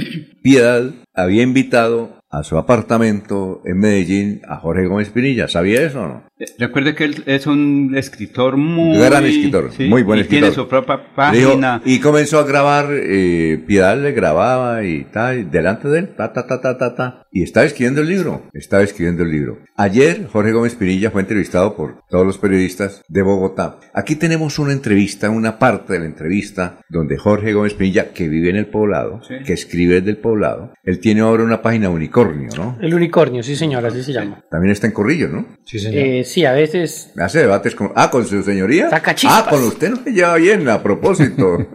Piedad 0.42 0.90
había 1.14 1.42
invitado 1.42 2.20
a 2.34 2.42
su 2.42 2.58
apartamento 2.58 3.62
en 3.64 3.78
Medellín 3.78 4.42
a 4.48 4.56
Jorge 4.56 4.86
Gómez 4.86 5.10
Pinilla. 5.10 5.46
¿Sabía 5.46 5.82
eso 5.82 6.02
o 6.02 6.08
no? 6.08 6.24
Recuerde 6.58 6.94
que 6.94 7.04
él 7.04 7.22
es 7.26 7.46
un 7.46 7.94
escritor 7.96 8.56
muy... 8.56 8.98
Gran 8.98 9.24
escritor, 9.24 9.70
sí, 9.76 9.84
muy 9.88 10.02
buen 10.02 10.18
y 10.18 10.22
escritor. 10.22 10.40
Tiene 10.50 10.54
su 10.54 10.68
propia 10.68 10.96
dijo- 11.32 11.50
página. 11.50 11.82
y 11.84 11.98
comenzó 12.00 12.38
a 12.38 12.44
grabar, 12.44 12.86
eh, 12.92 13.62
Piedad 13.66 13.96
le 14.00 14.12
grababa 14.12 14.84
y 14.84 15.04
tal, 15.04 15.50
delante 15.50 15.88
de 15.88 15.98
él, 16.00 16.14
ta, 16.16 16.32
ta, 16.32 16.46
ta, 16.46 16.60
ta, 16.60 16.76
ta, 16.78 16.94
ta. 16.94 17.20
Y 17.32 17.42
estaba 17.42 17.66
escribiendo 17.66 18.00
el 18.00 18.08
libro, 18.08 18.42
estaba 18.52 18.82
escribiendo 18.84 19.24
el 19.24 19.30
libro. 19.32 19.58
Ayer 19.76 20.28
Jorge 20.30 20.52
Gómez 20.52 20.76
Pinilla 20.76 21.10
fue 21.10 21.20
entrevistado 21.22 21.74
por 21.74 22.00
todos 22.08 22.24
los 22.24 22.38
periodistas 22.38 23.02
de 23.08 23.22
Bogotá. 23.22 23.80
Aquí 23.92 24.14
tenemos 24.14 24.58
una 24.60 24.72
entrevista, 24.72 25.30
una 25.30 25.58
parte 25.58 25.94
de 25.94 25.98
la 26.00 26.04
entrevista, 26.06 26.78
donde 26.88 27.16
Jorge 27.18 27.52
Gómez 27.52 27.74
Pinilla, 27.74 28.12
que 28.12 28.28
vive 28.28 28.50
en 28.50 28.56
el 28.56 28.66
poblado, 28.66 29.20
Sí. 29.26 29.34
que 29.44 29.52
escribe 29.52 29.96
desde 29.96 30.10
el 30.10 30.18
poblado, 30.18 30.72
él 30.84 31.00
tiene 31.00 31.22
ahora 31.22 31.42
una 31.42 31.60
página 31.60 31.88
unicornio, 31.90 32.50
¿no? 32.56 32.78
el 32.80 32.94
unicornio, 32.94 33.42
sí 33.42 33.56
señor, 33.56 33.84
así 33.84 34.02
se 34.04 34.12
llama. 34.12 34.44
También 34.50 34.70
está 34.70 34.86
en 34.86 34.92
Corrillo, 34.92 35.28
¿no? 35.28 35.46
Sí, 35.64 35.78
Eh, 35.92 36.22
sí, 36.34 36.44
a 36.44 36.52
veces 36.52 37.10
Hace 37.16 37.40
debates 37.40 37.74
con... 37.74 37.92
Ah, 37.94 38.10
con 38.10 38.26
su 38.26 38.42
señoría. 38.42 38.90
Saca 38.90 39.14
chispas. 39.14 39.44
Ah, 39.46 39.50
con 39.50 39.62
usted 39.62 39.90
no 39.90 40.02
se 40.02 40.10
lleva 40.10 40.34
bien, 40.34 40.68
a 40.68 40.82
propósito. 40.82 41.58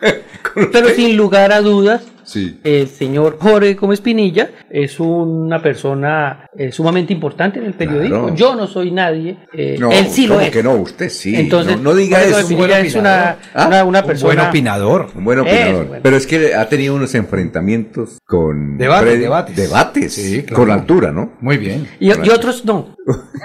Pero 0.72 0.88
sin 0.90 1.16
lugar 1.16 1.52
a 1.52 1.60
dudas, 1.60 2.02
Sí. 2.28 2.60
El 2.62 2.88
señor 2.88 3.38
Jorge 3.40 3.72
Gómez 3.72 4.02
Pinilla 4.02 4.50
es 4.68 5.00
una 5.00 5.62
persona 5.62 6.46
eh, 6.54 6.70
sumamente 6.70 7.14
importante 7.14 7.58
en 7.58 7.64
el 7.64 7.72
periodismo. 7.72 8.24
Claro. 8.24 8.34
Yo 8.34 8.54
no 8.54 8.66
soy 8.66 8.90
nadie. 8.90 9.38
eh, 9.54 9.76
No, 9.80 9.90
él 9.90 10.08
sí 10.08 10.26
lo 10.26 10.34
¿cómo 10.34 10.46
es. 10.46 10.52
que 10.52 10.62
no? 10.62 10.74
Usted 10.74 11.08
sí. 11.08 11.34
Entonces, 11.34 11.76
no, 11.78 11.84
no 11.84 11.94
diga 11.94 12.18
Jorge 12.18 12.28
eso. 12.28 12.36
Gómez 12.42 12.48
Pinilla 12.48 12.80
es 12.80 12.94
una, 12.96 13.36
¿Ah? 13.54 13.66
una, 13.66 13.84
una 13.84 14.02
persona. 14.04 14.48
opinador. 14.50 15.08
Un 15.14 15.24
buen 15.24 15.38
Es, 15.38 15.44
opinador. 15.46 15.86
bueno. 15.86 16.00
Pero 16.02 16.16
es 16.18 16.26
que 16.26 16.54
ha 16.54 16.68
tenido 16.68 16.94
unos 16.94 17.14
enfrentamientos 17.14 18.18
con... 18.26 18.76
Debates, 18.76 19.18
debates. 19.20 19.56
Debates. 19.56 20.12
Sí, 20.12 20.42
claro. 20.42 20.62
Con 20.64 20.70
altura, 20.70 21.10
¿no? 21.10 21.32
Muy 21.40 21.56
bien. 21.56 21.88
Y, 21.98 22.08
y 22.08 22.28
otros 22.30 22.62
no. 22.66 22.94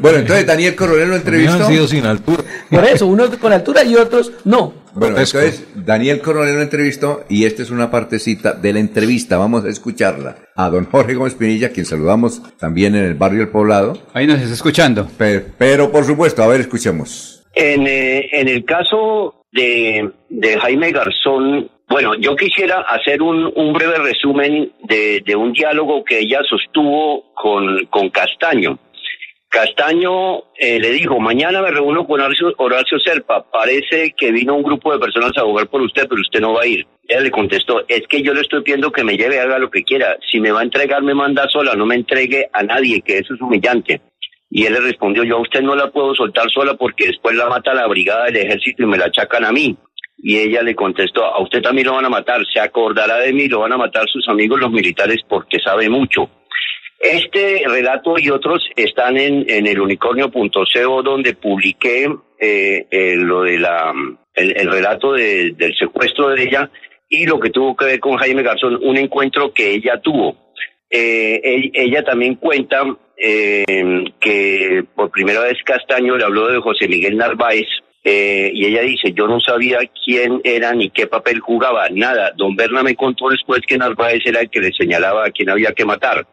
Bueno, 0.00 0.18
entonces 0.18 0.46
Daniel 0.46 0.74
Coronel 0.74 1.10
lo 1.10 1.16
entrevistó. 1.16 1.64
Han 1.64 1.66
sido 1.66 1.86
sin 1.86 2.04
altura. 2.06 2.42
Por 2.70 2.84
eso, 2.84 3.06
unos 3.06 3.30
con 3.36 3.52
altura 3.52 3.84
y 3.84 3.94
otros 3.96 4.32
no. 4.44 4.72
Bueno, 4.94 5.14
Grotesco. 5.14 5.38
entonces 5.38 5.68
Daniel 5.74 6.20
Coronel 6.20 6.54
lo 6.56 6.62
entrevistó 6.62 7.24
y 7.28 7.44
esta 7.44 7.62
es 7.62 7.70
una 7.70 7.90
partecita 7.90 8.52
de 8.52 8.72
la 8.72 8.80
entrevista. 8.80 9.38
Vamos 9.38 9.64
a 9.64 9.68
escucharla 9.68 10.36
a 10.56 10.70
don 10.70 10.86
Jorge 10.86 11.14
Gómez 11.14 11.34
Pinilla, 11.34 11.70
quien 11.70 11.86
saludamos 11.86 12.42
también 12.58 12.94
en 12.94 13.04
el 13.04 13.14
barrio 13.14 13.42
El 13.42 13.48
Poblado. 13.48 13.98
Ahí 14.14 14.26
nos 14.26 14.40
está 14.40 14.54
escuchando. 14.54 15.08
Pero, 15.18 15.42
pero 15.58 15.92
por 15.92 16.04
supuesto, 16.04 16.42
a 16.42 16.46
ver, 16.46 16.60
escuchemos. 16.60 17.44
En, 17.54 17.86
eh, 17.86 18.28
en 18.32 18.48
el 18.48 18.64
caso 18.64 19.44
de, 19.52 20.10
de 20.28 20.58
Jaime 20.60 20.92
Garzón, 20.92 21.70
bueno, 21.88 22.14
yo 22.16 22.36
quisiera 22.36 22.82
hacer 22.82 23.22
un, 23.22 23.50
un 23.56 23.72
breve 23.72 23.98
resumen 23.98 24.72
de, 24.88 25.22
de 25.24 25.34
un 25.34 25.52
diálogo 25.52 26.04
que 26.04 26.18
ella 26.18 26.40
sostuvo 26.48 27.32
con, 27.34 27.86
con 27.86 28.10
Castaño. 28.10 28.78
Castaño 29.48 30.40
eh, 30.58 30.78
le 30.78 30.90
dijo, 30.90 31.18
mañana 31.20 31.62
me 31.62 31.70
reúno 31.70 32.06
con 32.06 32.20
Horacio, 32.20 32.52
Horacio 32.58 32.98
Serpa, 32.98 33.50
parece 33.50 34.14
que 34.14 34.30
vino 34.30 34.54
un 34.54 34.62
grupo 34.62 34.92
de 34.92 34.98
personas 34.98 35.32
a 35.36 35.40
abogar 35.40 35.68
por 35.68 35.80
usted, 35.80 36.06
pero 36.06 36.20
usted 36.20 36.40
no 36.40 36.52
va 36.52 36.62
a 36.62 36.66
ir. 36.66 36.86
Ella 37.08 37.22
le 37.22 37.30
contestó, 37.30 37.82
es 37.88 38.02
que 38.06 38.22
yo 38.22 38.34
le 38.34 38.42
estoy 38.42 38.62
pidiendo 38.62 38.92
que 38.92 39.04
me 39.04 39.16
lleve, 39.16 39.40
haga 39.40 39.58
lo 39.58 39.70
que 39.70 39.84
quiera. 39.84 40.18
Si 40.30 40.38
me 40.38 40.52
va 40.52 40.60
a 40.60 40.64
entregar, 40.64 41.02
me 41.02 41.14
manda 41.14 41.48
sola, 41.48 41.74
no 41.74 41.86
me 41.86 41.94
entregue 41.94 42.50
a 42.52 42.62
nadie, 42.62 43.00
que 43.00 43.18
eso 43.18 43.34
es 43.34 43.40
humillante. 43.40 44.02
Y 44.50 44.66
él 44.66 44.74
le 44.74 44.80
respondió, 44.80 45.24
yo 45.24 45.36
a 45.36 45.42
usted 45.42 45.62
no 45.62 45.74
la 45.74 45.90
puedo 45.90 46.14
soltar 46.14 46.50
sola 46.50 46.74
porque 46.74 47.06
después 47.06 47.34
la 47.34 47.48
mata 47.48 47.72
la 47.72 47.86
brigada 47.86 48.26
del 48.26 48.36
ejército 48.36 48.82
y 48.82 48.86
me 48.86 48.98
la 48.98 49.06
achacan 49.06 49.46
a 49.46 49.52
mí. 49.52 49.76
Y 50.18 50.36
ella 50.36 50.62
le 50.62 50.74
contestó, 50.74 51.24
a 51.24 51.40
usted 51.42 51.62
también 51.62 51.86
lo 51.86 51.94
van 51.94 52.04
a 52.04 52.10
matar, 52.10 52.40
se 52.52 52.60
acordará 52.60 53.18
de 53.18 53.32
mí, 53.32 53.48
lo 53.48 53.60
van 53.60 53.72
a 53.72 53.78
matar 53.78 54.06
sus 54.08 54.28
amigos 54.28 54.60
los 54.60 54.70
militares 54.70 55.20
porque 55.26 55.58
sabe 55.58 55.88
mucho. 55.88 56.28
Este 57.00 57.62
relato 57.66 58.18
y 58.18 58.28
otros 58.30 58.62
están 58.74 59.16
en, 59.16 59.44
en 59.48 59.66
el 59.66 59.80
unicornio.co 59.80 61.02
donde 61.02 61.34
publiqué 61.34 62.08
eh, 62.40 62.86
eh, 62.90 63.14
lo 63.16 63.42
de 63.42 63.58
la 63.58 63.92
el, 64.34 64.56
el 64.56 64.70
relato 64.70 65.12
de- 65.12 65.52
del 65.52 65.74
secuestro 65.76 66.30
de 66.30 66.42
ella 66.42 66.70
y 67.08 67.26
lo 67.26 67.38
que 67.40 67.50
tuvo 67.50 67.76
que 67.76 67.84
ver 67.86 68.00
con 68.00 68.16
Jaime 68.16 68.42
Garzón, 68.42 68.78
un 68.82 68.96
encuentro 68.96 69.52
que 69.52 69.72
ella 69.74 70.00
tuvo. 70.00 70.36
Eh, 70.90 71.40
ell- 71.44 71.70
ella 71.74 72.02
también 72.04 72.34
cuenta 72.36 72.82
eh, 73.16 73.64
que 74.20 74.84
por 74.94 75.10
primera 75.10 75.40
vez 75.40 75.58
Castaño 75.64 76.16
le 76.16 76.24
habló 76.24 76.48
de 76.48 76.58
José 76.60 76.86
Miguel 76.88 77.16
Narváez 77.16 77.66
eh, 78.04 78.50
y 78.54 78.66
ella 78.66 78.82
dice, 78.82 79.12
yo 79.12 79.26
no 79.26 79.38
sabía 79.40 79.78
quién 80.04 80.40
era 80.44 80.72
ni 80.72 80.90
qué 80.90 81.06
papel 81.06 81.40
jugaba, 81.40 81.88
nada. 81.90 82.32
Don 82.36 82.54
Berna 82.56 82.82
me 82.82 82.94
contó 82.94 83.28
después 83.28 83.60
que 83.66 83.76
Narváez 83.78 84.20
era 84.24 84.40
el 84.40 84.50
que 84.50 84.60
le 84.60 84.72
señalaba 84.72 85.26
a 85.26 85.30
quién 85.30 85.50
había 85.50 85.72
que 85.72 85.84
matar. 85.84 86.26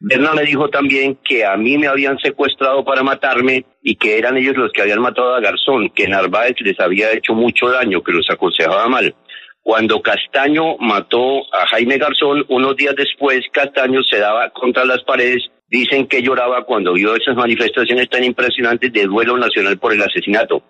Berna 0.00 0.32
me 0.32 0.44
dijo 0.44 0.68
también 0.68 1.18
que 1.24 1.44
a 1.44 1.56
mí 1.56 1.76
me 1.76 1.88
habían 1.88 2.18
secuestrado 2.18 2.84
para 2.84 3.02
matarme 3.02 3.64
y 3.82 3.96
que 3.96 4.16
eran 4.16 4.36
ellos 4.36 4.56
los 4.56 4.72
que 4.72 4.82
habían 4.82 5.00
matado 5.00 5.34
a 5.34 5.40
Garzón, 5.40 5.90
que 5.90 6.06
Narváez 6.06 6.54
les 6.60 6.78
había 6.78 7.12
hecho 7.12 7.34
mucho 7.34 7.68
daño, 7.68 8.02
que 8.02 8.12
los 8.12 8.30
aconsejaba 8.30 8.86
mal. 8.88 9.14
Cuando 9.60 10.00
Castaño 10.00 10.76
mató 10.78 11.40
a 11.52 11.66
Jaime 11.66 11.98
Garzón, 11.98 12.44
unos 12.48 12.76
días 12.76 12.94
después 12.96 13.40
Castaño 13.52 14.02
se 14.04 14.18
daba 14.18 14.50
contra 14.50 14.84
las 14.84 15.02
paredes. 15.02 15.50
Dicen 15.68 16.06
que 16.06 16.22
lloraba 16.22 16.64
cuando 16.64 16.94
vio 16.94 17.14
esas 17.14 17.36
manifestaciones 17.36 18.08
tan 18.08 18.24
impresionantes 18.24 18.92
de 18.92 19.04
duelo 19.04 19.36
nacional 19.36 19.78
por 19.78 19.92
el 19.92 20.02
asesinato. 20.02 20.62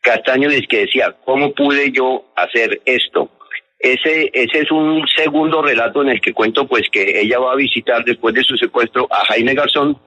Castaño 0.00 0.48
es 0.50 0.66
que 0.68 0.86
decía, 0.86 1.16
¿cómo 1.24 1.52
pude 1.52 1.90
yo 1.90 2.24
hacer 2.36 2.80
esto? 2.86 3.28
Ese, 3.78 4.30
ese 4.32 4.58
es 4.60 4.70
un 4.72 5.04
segundo 5.16 5.62
relato 5.62 6.02
en 6.02 6.08
el 6.08 6.20
que 6.20 6.32
cuento 6.32 6.66
pues 6.66 6.82
que 6.90 7.20
ella 7.20 7.38
va 7.38 7.52
a 7.52 7.56
visitar 7.56 8.04
después 8.04 8.34
de 8.34 8.42
su 8.42 8.56
secuestro 8.56 9.06
a 9.10 9.24
Jaime 9.26 9.54
Garzón 9.54 9.98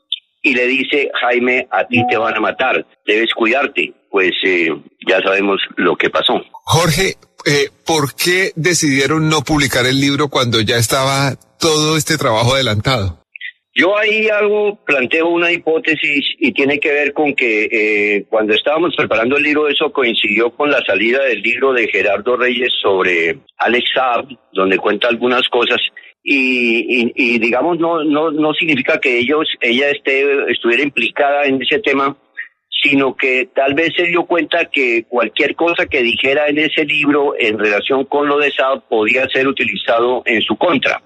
y 0.42 0.54
le 0.54 0.68
dice, 0.68 1.10
Jaime, 1.22 1.68
a 1.72 1.86
ti 1.86 2.04
te 2.10 2.18
van 2.18 2.36
a 2.36 2.40
matar, 2.40 2.86
debes 3.06 3.34
cuidarte. 3.34 3.94
Pues 4.10 4.32
eh, 4.44 4.70
ya 5.08 5.22
sabemos 5.22 5.62
lo 5.78 5.96
que 5.96 6.10
pasó. 6.10 6.44
Jorge, 6.64 7.16
eh, 7.46 7.70
¿por 7.86 8.14
qué 8.14 8.52
decidieron 8.56 9.30
no 9.30 9.42
publicar 9.42 9.86
el 9.86 10.02
libro 10.02 10.28
cuando 10.28 10.60
ya 10.60 10.76
estaba 10.76 11.36
todo 11.60 11.96
este 11.96 12.18
trabajo 12.18 12.56
adelantado? 12.56 13.21
Yo 13.74 13.98
ahí 13.98 14.28
algo 14.28 14.78
planteo 14.86 15.30
una 15.30 15.50
hipótesis 15.52 16.26
y 16.40 16.52
tiene 16.52 16.78
que 16.80 16.92
ver 16.92 17.14
con 17.14 17.34
que 17.34 17.70
eh, 17.72 18.26
cuando 18.30 18.54
estábamos 18.54 18.94
preparando 18.98 19.38
el 19.38 19.44
libro 19.44 19.70
eso 19.70 19.94
coincidió 19.94 20.52
con 20.52 20.70
la 20.70 20.84
salida 20.84 21.24
del 21.24 21.42
libro 21.42 21.72
de 21.72 21.88
Gerardo 21.88 22.36
Reyes 22.36 22.74
sobre 22.82 23.38
Alex 23.58 23.90
Saab, 23.94 24.26
donde 24.52 24.78
cuenta 24.78 25.08
algunas 25.08 25.48
cosas 25.48 25.80
y, 26.22 27.02
y- 27.02 27.14
y, 27.16 27.40
digamos 27.40 27.80
no 27.80 28.04
no 28.04 28.30
no 28.30 28.54
significa 28.54 29.00
que 29.00 29.18
ellos 29.20 29.48
ella 29.62 29.90
esté 29.90 30.52
estuviera 30.52 30.84
implicada 30.84 31.46
en 31.46 31.62
ese 31.62 31.80
tema 31.80 32.16
sino 32.84 33.16
que 33.16 33.48
tal 33.56 33.74
vez 33.74 33.94
se 33.96 34.04
dio 34.08 34.26
cuenta 34.26 34.66
que 34.66 35.06
cualquier 35.08 35.56
cosa 35.56 35.86
que 35.86 36.02
dijera 36.04 36.48
en 36.48 36.58
ese 36.60 36.84
libro 36.84 37.36
en 37.40 37.58
relación 37.58 38.06
con 38.06 38.28
lo 38.28 38.38
de 38.38 38.52
Saab 38.52 38.88
podía 38.90 39.28
ser 39.30 39.48
utilizado 39.48 40.24
en 40.26 40.42
su 40.42 40.58
contra. 40.58 41.02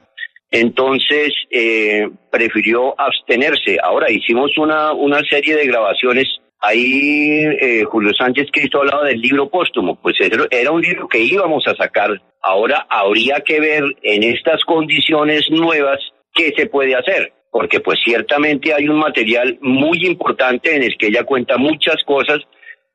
Entonces, 0.56 1.34
eh, 1.52 2.10
prefirió 2.32 3.00
abstenerse. 3.00 3.78
Ahora 3.84 4.10
hicimos 4.10 4.58
una, 4.58 4.94
una 4.94 5.22
serie 5.30 5.56
de 5.56 5.68
grabaciones. 5.68 6.28
Ahí 6.62 7.42
eh, 7.60 7.84
Julio 7.84 8.14
Sánchez 8.14 8.48
Cristo 8.52 8.80
hablaba 8.80 9.04
del 9.04 9.20
libro 9.20 9.50
póstumo. 9.50 9.96
Pues 10.02 10.16
era 10.50 10.72
un 10.72 10.82
libro 10.82 11.08
que 11.10 11.20
íbamos 11.20 11.68
a 11.68 11.76
sacar. 11.76 12.22
Ahora 12.42 12.88
habría 12.90 13.42
que 13.42 13.60
ver 13.60 13.84
en 14.02 14.24
estas 14.24 14.64
condiciones 14.64 15.46
nuevas 15.50 16.00
qué 16.34 16.54
se 16.56 16.68
puede 16.68 16.96
hacer. 16.96 17.34
Porque 17.52 17.82
pues 17.82 18.00
ciertamente 18.04 18.74
hay 18.74 18.88
un 18.88 19.00
material 19.00 19.58
muy 19.62 20.06
importante 20.06 20.76
en 20.76 20.84
el 20.84 20.98
que 20.98 21.08
ella 21.08 21.24
cuenta 21.24 21.58
muchas 21.58 22.02
cosas 22.06 22.40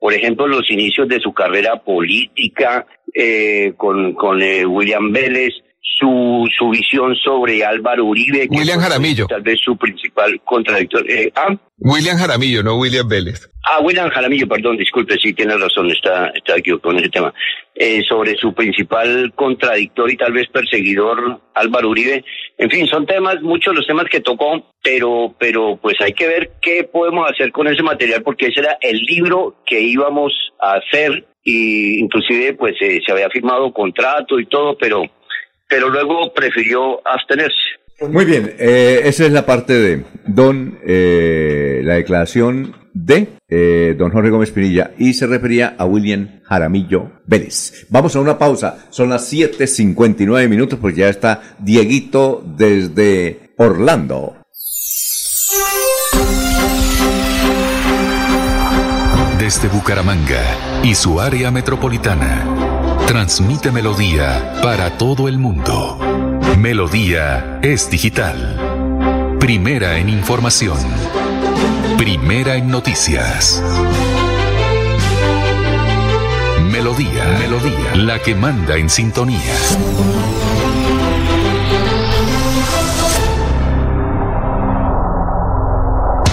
por 0.00 0.14
ejemplo, 0.14 0.46
los 0.48 0.68
inicios 0.70 1.06
de 1.08 1.20
su 1.20 1.34
carrera 1.34 1.76
política 1.84 2.86
eh, 3.12 3.74
con, 3.76 4.14
con 4.14 4.40
eh, 4.40 4.64
William 4.64 5.12
Vélez, 5.12 5.52
su, 5.82 6.48
su 6.56 6.70
visión 6.70 7.14
sobre 7.16 7.64
Álvaro 7.64 8.04
Uribe. 8.04 8.48
que 8.48 8.56
William 8.56 8.80
fue 8.80 8.88
Jaramillo. 8.88 9.26
Tal 9.26 9.42
vez 9.42 9.58
su 9.62 9.76
principal 9.76 10.40
contradictor. 10.44 11.08
eh, 11.10 11.32
ah, 11.34 11.56
William 11.78 12.16
Jaramillo, 12.18 12.62
no 12.62 12.76
William 12.76 13.08
Vélez. 13.08 13.48
Ah, 13.64 13.80
William 13.82 14.08
Jaramillo, 14.10 14.48
perdón, 14.48 14.76
disculpe, 14.76 15.16
sí, 15.18 15.32
tiene 15.32 15.56
razón, 15.56 15.90
está, 15.90 16.28
está 16.28 16.56
equivocado 16.56 16.92
en 16.92 17.00
ese 17.00 17.10
tema. 17.10 17.32
Eh, 17.74 18.02
sobre 18.08 18.36
su 18.36 18.52
principal 18.52 19.32
contradictor 19.34 20.10
y 20.10 20.16
tal 20.16 20.32
vez 20.32 20.48
perseguidor, 20.48 21.40
Álvaro 21.54 21.88
Uribe. 21.90 22.24
En 22.58 22.70
fin, 22.70 22.86
son 22.86 23.06
temas, 23.06 23.40
muchos 23.40 23.74
los 23.74 23.86
temas 23.86 24.06
que 24.10 24.20
tocó, 24.20 24.62
pero, 24.82 25.34
pero 25.38 25.78
pues 25.80 25.96
hay 26.00 26.12
que 26.12 26.26
ver 26.26 26.52
qué 26.60 26.84
podemos 26.84 27.30
hacer 27.30 27.52
con 27.52 27.68
ese 27.68 27.82
material, 27.82 28.22
porque 28.22 28.46
ese 28.46 28.60
era 28.60 28.76
el 28.82 28.98
libro 28.98 29.56
que 29.64 29.80
íbamos 29.80 30.32
a 30.60 30.74
hacer, 30.74 31.26
y 31.42 32.00
inclusive 32.00 32.54
pues 32.54 32.74
eh, 32.80 33.00
se 33.04 33.12
había 33.12 33.30
firmado 33.30 33.72
contrato 33.72 34.38
y 34.38 34.46
todo, 34.46 34.76
pero, 34.76 35.04
pero 35.70 35.88
luego 35.88 36.34
prefirió 36.34 37.00
abstenerse. 37.06 37.80
Muy 38.08 38.24
bien, 38.24 38.54
eh, 38.58 39.02
esa 39.04 39.26
es 39.26 39.32
la 39.32 39.46
parte 39.46 39.74
de 39.74 40.04
Don, 40.26 40.78
eh, 40.86 41.82
la 41.84 41.94
declaración 41.94 42.74
de 42.94 43.28
eh, 43.48 43.94
Don 43.96 44.10
Jorge 44.10 44.30
Gómez 44.30 44.50
Pinilla 44.50 44.92
y 44.98 45.12
se 45.14 45.26
refería 45.26 45.76
a 45.78 45.84
William 45.84 46.40
Jaramillo 46.44 47.12
Vélez. 47.26 47.86
Vamos 47.90 48.16
a 48.16 48.20
una 48.20 48.38
pausa, 48.38 48.86
son 48.90 49.10
las 49.10 49.32
7.59 49.32 50.48
minutos 50.48 50.78
porque 50.80 51.00
ya 51.00 51.08
está 51.08 51.56
Dieguito 51.58 52.42
desde 52.56 53.52
Orlando. 53.56 54.36
Desde 59.38 59.68
Bucaramanga 59.68 60.40
y 60.84 60.94
su 60.94 61.20
área 61.20 61.50
metropolitana, 61.50 62.46
transmite 63.10 63.72
Melodía 63.72 64.60
para 64.62 64.96
todo 64.96 65.26
el 65.26 65.36
mundo. 65.36 65.98
Melodía 66.56 67.58
es 67.60 67.90
digital. 67.90 69.36
Primera 69.40 69.98
en 69.98 70.08
información. 70.08 70.78
Primera 71.98 72.54
en 72.54 72.68
noticias. 72.68 73.60
Melodía, 76.70 77.36
Melodía, 77.40 77.96
la 77.96 78.20
que 78.20 78.36
manda 78.36 78.76
en 78.76 78.88
sintonía. 78.88 79.56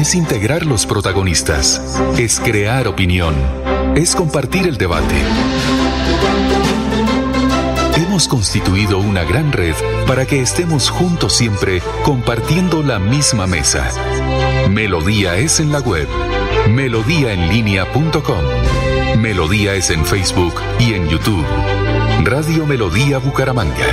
Es 0.00 0.14
integrar 0.14 0.64
los 0.64 0.86
protagonistas. 0.86 1.78
Es 2.16 2.40
crear 2.40 2.88
opinión. 2.88 3.34
Es 3.94 4.16
compartir 4.16 4.66
el 4.66 4.78
debate. 4.78 5.14
Hemos 7.96 8.26
constituido 8.26 8.98
una 8.98 9.24
gran 9.24 9.52
red 9.52 9.74
para 10.06 10.24
que 10.24 10.40
estemos 10.40 10.88
juntos 10.88 11.34
siempre 11.34 11.82
compartiendo 12.02 12.82
la 12.82 12.98
misma 12.98 13.46
mesa. 13.46 13.90
Melodía 14.70 15.36
es 15.36 15.60
en 15.60 15.70
la 15.70 15.80
web. 15.80 16.08
Melodíaenlínea.com. 16.70 19.20
Melodía 19.20 19.74
es 19.74 19.90
en 19.90 20.06
Facebook 20.06 20.54
y 20.78 20.94
en 20.94 21.10
YouTube. 21.10 21.44
Radio 22.24 22.64
Melodía 22.64 23.18
Bucaramanga. 23.18 23.86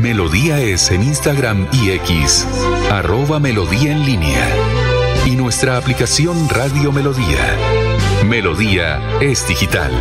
Melodía 0.00 0.58
es 0.58 0.90
en 0.90 1.04
Instagram 1.04 1.68
y 1.70 1.90
X. 1.90 2.44
Arroba 2.90 3.38
Melodía 3.38 3.92
en 3.92 4.04
línea. 4.04 4.77
Y 5.26 5.36
nuestra 5.36 5.76
aplicación 5.76 6.48
Radio 6.48 6.92
Melodía. 6.92 7.56
Melodía 8.26 9.00
es 9.20 9.46
digital. 9.46 9.92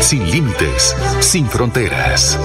Sin 0.00 0.30
límites, 0.30 0.94
sin 1.20 1.46
fronteras. 1.48 2.38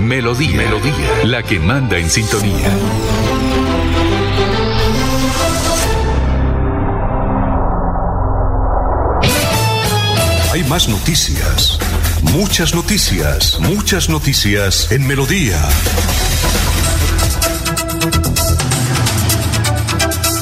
Melodía, 0.00 0.56
Melodía, 0.56 1.24
la 1.24 1.42
que 1.42 1.58
manda 1.58 1.98
en 1.98 2.10
sintonía. 2.10 2.70
Hay 10.52 10.64
más 10.64 10.88
noticias. 10.88 11.78
Muchas 12.32 12.74
noticias. 12.74 13.58
Muchas 13.60 14.08
noticias 14.08 14.90
en 14.90 15.06
Melodía. 15.06 15.60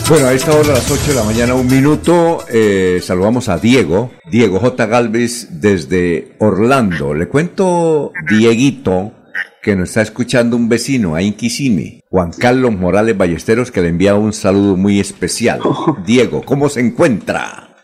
Bueno, 0.08 0.28
a 0.28 0.34
esta 0.34 0.52
hora, 0.52 0.68
a 0.68 0.74
las 0.74 0.88
8 0.88 1.10
de 1.10 1.14
la 1.16 1.24
mañana, 1.24 1.54
un 1.56 1.66
minuto, 1.66 2.38
eh, 2.48 3.00
saludamos 3.02 3.48
a 3.48 3.58
Diego, 3.58 4.12
Diego 4.30 4.60
J. 4.60 4.86
Galvez 4.86 5.60
desde 5.60 6.36
Orlando. 6.38 7.12
Le 7.12 7.26
cuento, 7.26 8.12
Dieguito, 8.30 9.10
que 9.60 9.74
nos 9.74 9.88
está 9.88 10.02
escuchando 10.02 10.56
un 10.56 10.68
vecino, 10.68 11.16
a 11.16 11.22
Inquisimi, 11.22 12.02
Juan 12.08 12.30
Carlos 12.38 12.72
Morales 12.72 13.18
Ballesteros, 13.18 13.72
que 13.72 13.82
le 13.82 13.88
envía 13.88 14.14
un 14.14 14.32
saludo 14.32 14.76
muy 14.76 15.00
especial. 15.00 15.58
Diego, 16.06 16.42
¿cómo 16.46 16.68
se 16.68 16.82
encuentra? 16.82 17.74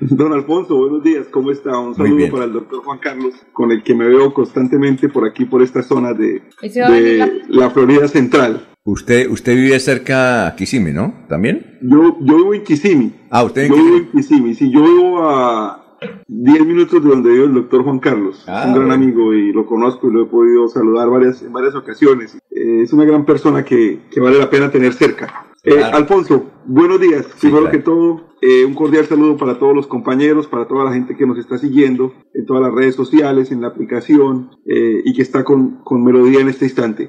Don 0.00 0.30
Alfonso, 0.34 0.76
buenos 0.76 1.02
días, 1.02 1.26
¿cómo 1.30 1.50
está? 1.50 1.78
Un 1.78 1.94
saludo 1.94 2.30
para 2.30 2.44
el 2.44 2.52
doctor 2.52 2.84
Juan 2.84 2.98
Carlos, 2.98 3.32
con 3.54 3.72
el 3.72 3.82
que 3.82 3.94
me 3.94 4.06
veo 4.06 4.34
constantemente 4.34 5.08
por 5.08 5.26
aquí, 5.26 5.46
por 5.46 5.62
esta 5.62 5.82
zona 5.82 6.12
de, 6.12 6.42
de 6.60 7.44
la 7.48 7.70
Florida 7.70 8.08
Central. 8.08 8.73
Usted, 8.86 9.30
usted 9.30 9.54
vive 9.54 9.80
cerca 9.80 10.46
a 10.46 10.56
Kissimmee, 10.56 10.92
¿no? 10.92 11.14
¿También? 11.26 11.78
Yo, 11.80 12.18
yo 12.20 12.36
vivo 12.36 12.52
en 12.52 12.64
Kissimmee. 12.64 13.12
Ah, 13.30 13.42
usted 13.42 13.62
en 13.62 13.68
Yo 13.70 13.76
vivo 13.76 13.96
en 13.96 14.10
Kissimmee. 14.10 14.54
Sí, 14.54 14.70
yo 14.70 14.82
vivo 14.82 15.26
a 15.26 15.96
10 16.28 16.66
minutos 16.66 17.02
de 17.02 17.08
donde 17.08 17.30
vive 17.30 17.44
el 17.44 17.54
doctor 17.54 17.82
Juan 17.82 17.98
Carlos. 17.98 18.44
Ah, 18.46 18.64
un 18.66 18.74
gran 18.74 18.88
bueno. 18.88 18.92
amigo 18.92 19.32
y 19.32 19.54
lo 19.54 19.64
conozco 19.64 20.10
y 20.10 20.12
lo 20.12 20.24
he 20.24 20.26
podido 20.26 20.68
saludar 20.68 21.08
varias, 21.08 21.40
en 21.40 21.54
varias 21.54 21.74
ocasiones. 21.74 22.36
Eh, 22.50 22.82
es 22.82 22.92
una 22.92 23.06
gran 23.06 23.24
persona 23.24 23.64
que, 23.64 24.00
que 24.10 24.20
vale 24.20 24.38
la 24.38 24.50
pena 24.50 24.70
tener 24.70 24.92
cerca. 24.92 25.46
Eh, 25.66 25.82
Alfonso, 25.82 26.50
buenos 26.66 27.00
días. 27.00 27.24
Primero 27.40 27.70
que 27.70 27.78
todo, 27.78 28.34
eh, 28.42 28.66
un 28.66 28.74
cordial 28.74 29.06
saludo 29.06 29.38
para 29.38 29.58
todos 29.58 29.74
los 29.74 29.86
compañeros, 29.86 30.46
para 30.46 30.68
toda 30.68 30.84
la 30.84 30.92
gente 30.92 31.16
que 31.16 31.26
nos 31.26 31.38
está 31.38 31.56
siguiendo 31.56 32.12
en 32.34 32.44
todas 32.44 32.62
las 32.62 32.74
redes 32.74 32.94
sociales, 32.94 33.50
en 33.50 33.62
la 33.62 33.68
aplicación 33.68 34.50
eh, 34.66 35.00
y 35.02 35.14
que 35.14 35.22
está 35.22 35.42
con, 35.42 35.82
con 35.82 36.04
Melodía 36.04 36.40
en 36.40 36.50
este 36.50 36.66
instante. 36.66 37.08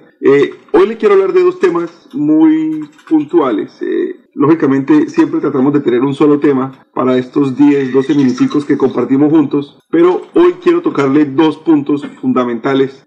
Hoy 0.72 0.88
le 0.88 0.96
quiero 0.96 1.16
hablar 1.16 1.34
de 1.34 1.44
dos 1.44 1.60
temas 1.60 2.08
muy 2.14 2.90
puntuales. 3.10 3.78
Lógicamente 4.34 5.10
siempre 5.10 5.42
tratamos 5.42 5.74
de 5.74 5.82
tener 5.82 6.02
un 6.02 6.14
solo 6.14 6.40
tema 6.40 6.86
para 6.94 7.18
estos 7.18 7.58
10, 7.58 7.92
12 7.92 8.16
minuticos 8.16 8.64
que 8.64 8.78
compartimos 8.78 9.32
juntos, 9.32 9.80
pero 9.92 10.22
hoy 10.34 10.56
quiero 10.64 10.82
tocarle 10.82 11.26
dos 11.26 11.58
puntos 11.58 12.06
fundamentales. 12.22 13.06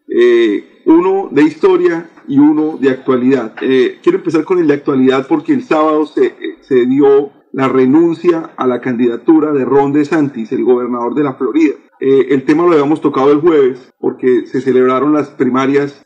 Uno 0.84 1.28
de 1.30 1.42
historia 1.42 2.10
y 2.28 2.38
uno 2.38 2.76
de 2.78 2.90
actualidad. 2.90 3.54
Eh, 3.62 3.98
quiero 4.02 4.18
empezar 4.18 4.44
con 4.44 4.58
el 4.58 4.66
de 4.66 4.74
actualidad 4.74 5.26
porque 5.26 5.52
el 5.52 5.62
sábado 5.62 6.06
se, 6.06 6.26
eh, 6.26 6.56
se 6.60 6.86
dio 6.86 7.32
la 7.52 7.66
renuncia 7.66 8.50
a 8.56 8.66
la 8.66 8.80
candidatura 8.80 9.52
de 9.52 9.64
Ron 9.64 9.92
DeSantis, 9.92 10.52
el 10.52 10.64
gobernador 10.64 11.14
de 11.14 11.24
la 11.24 11.34
Florida. 11.34 11.74
Eh, 12.00 12.26
el 12.30 12.44
tema 12.44 12.62
lo 12.64 12.72
habíamos 12.72 13.00
tocado 13.00 13.32
el 13.32 13.40
jueves 13.40 13.92
porque 13.98 14.46
se 14.46 14.60
celebraron 14.60 15.12
las 15.12 15.30
primarias 15.30 16.04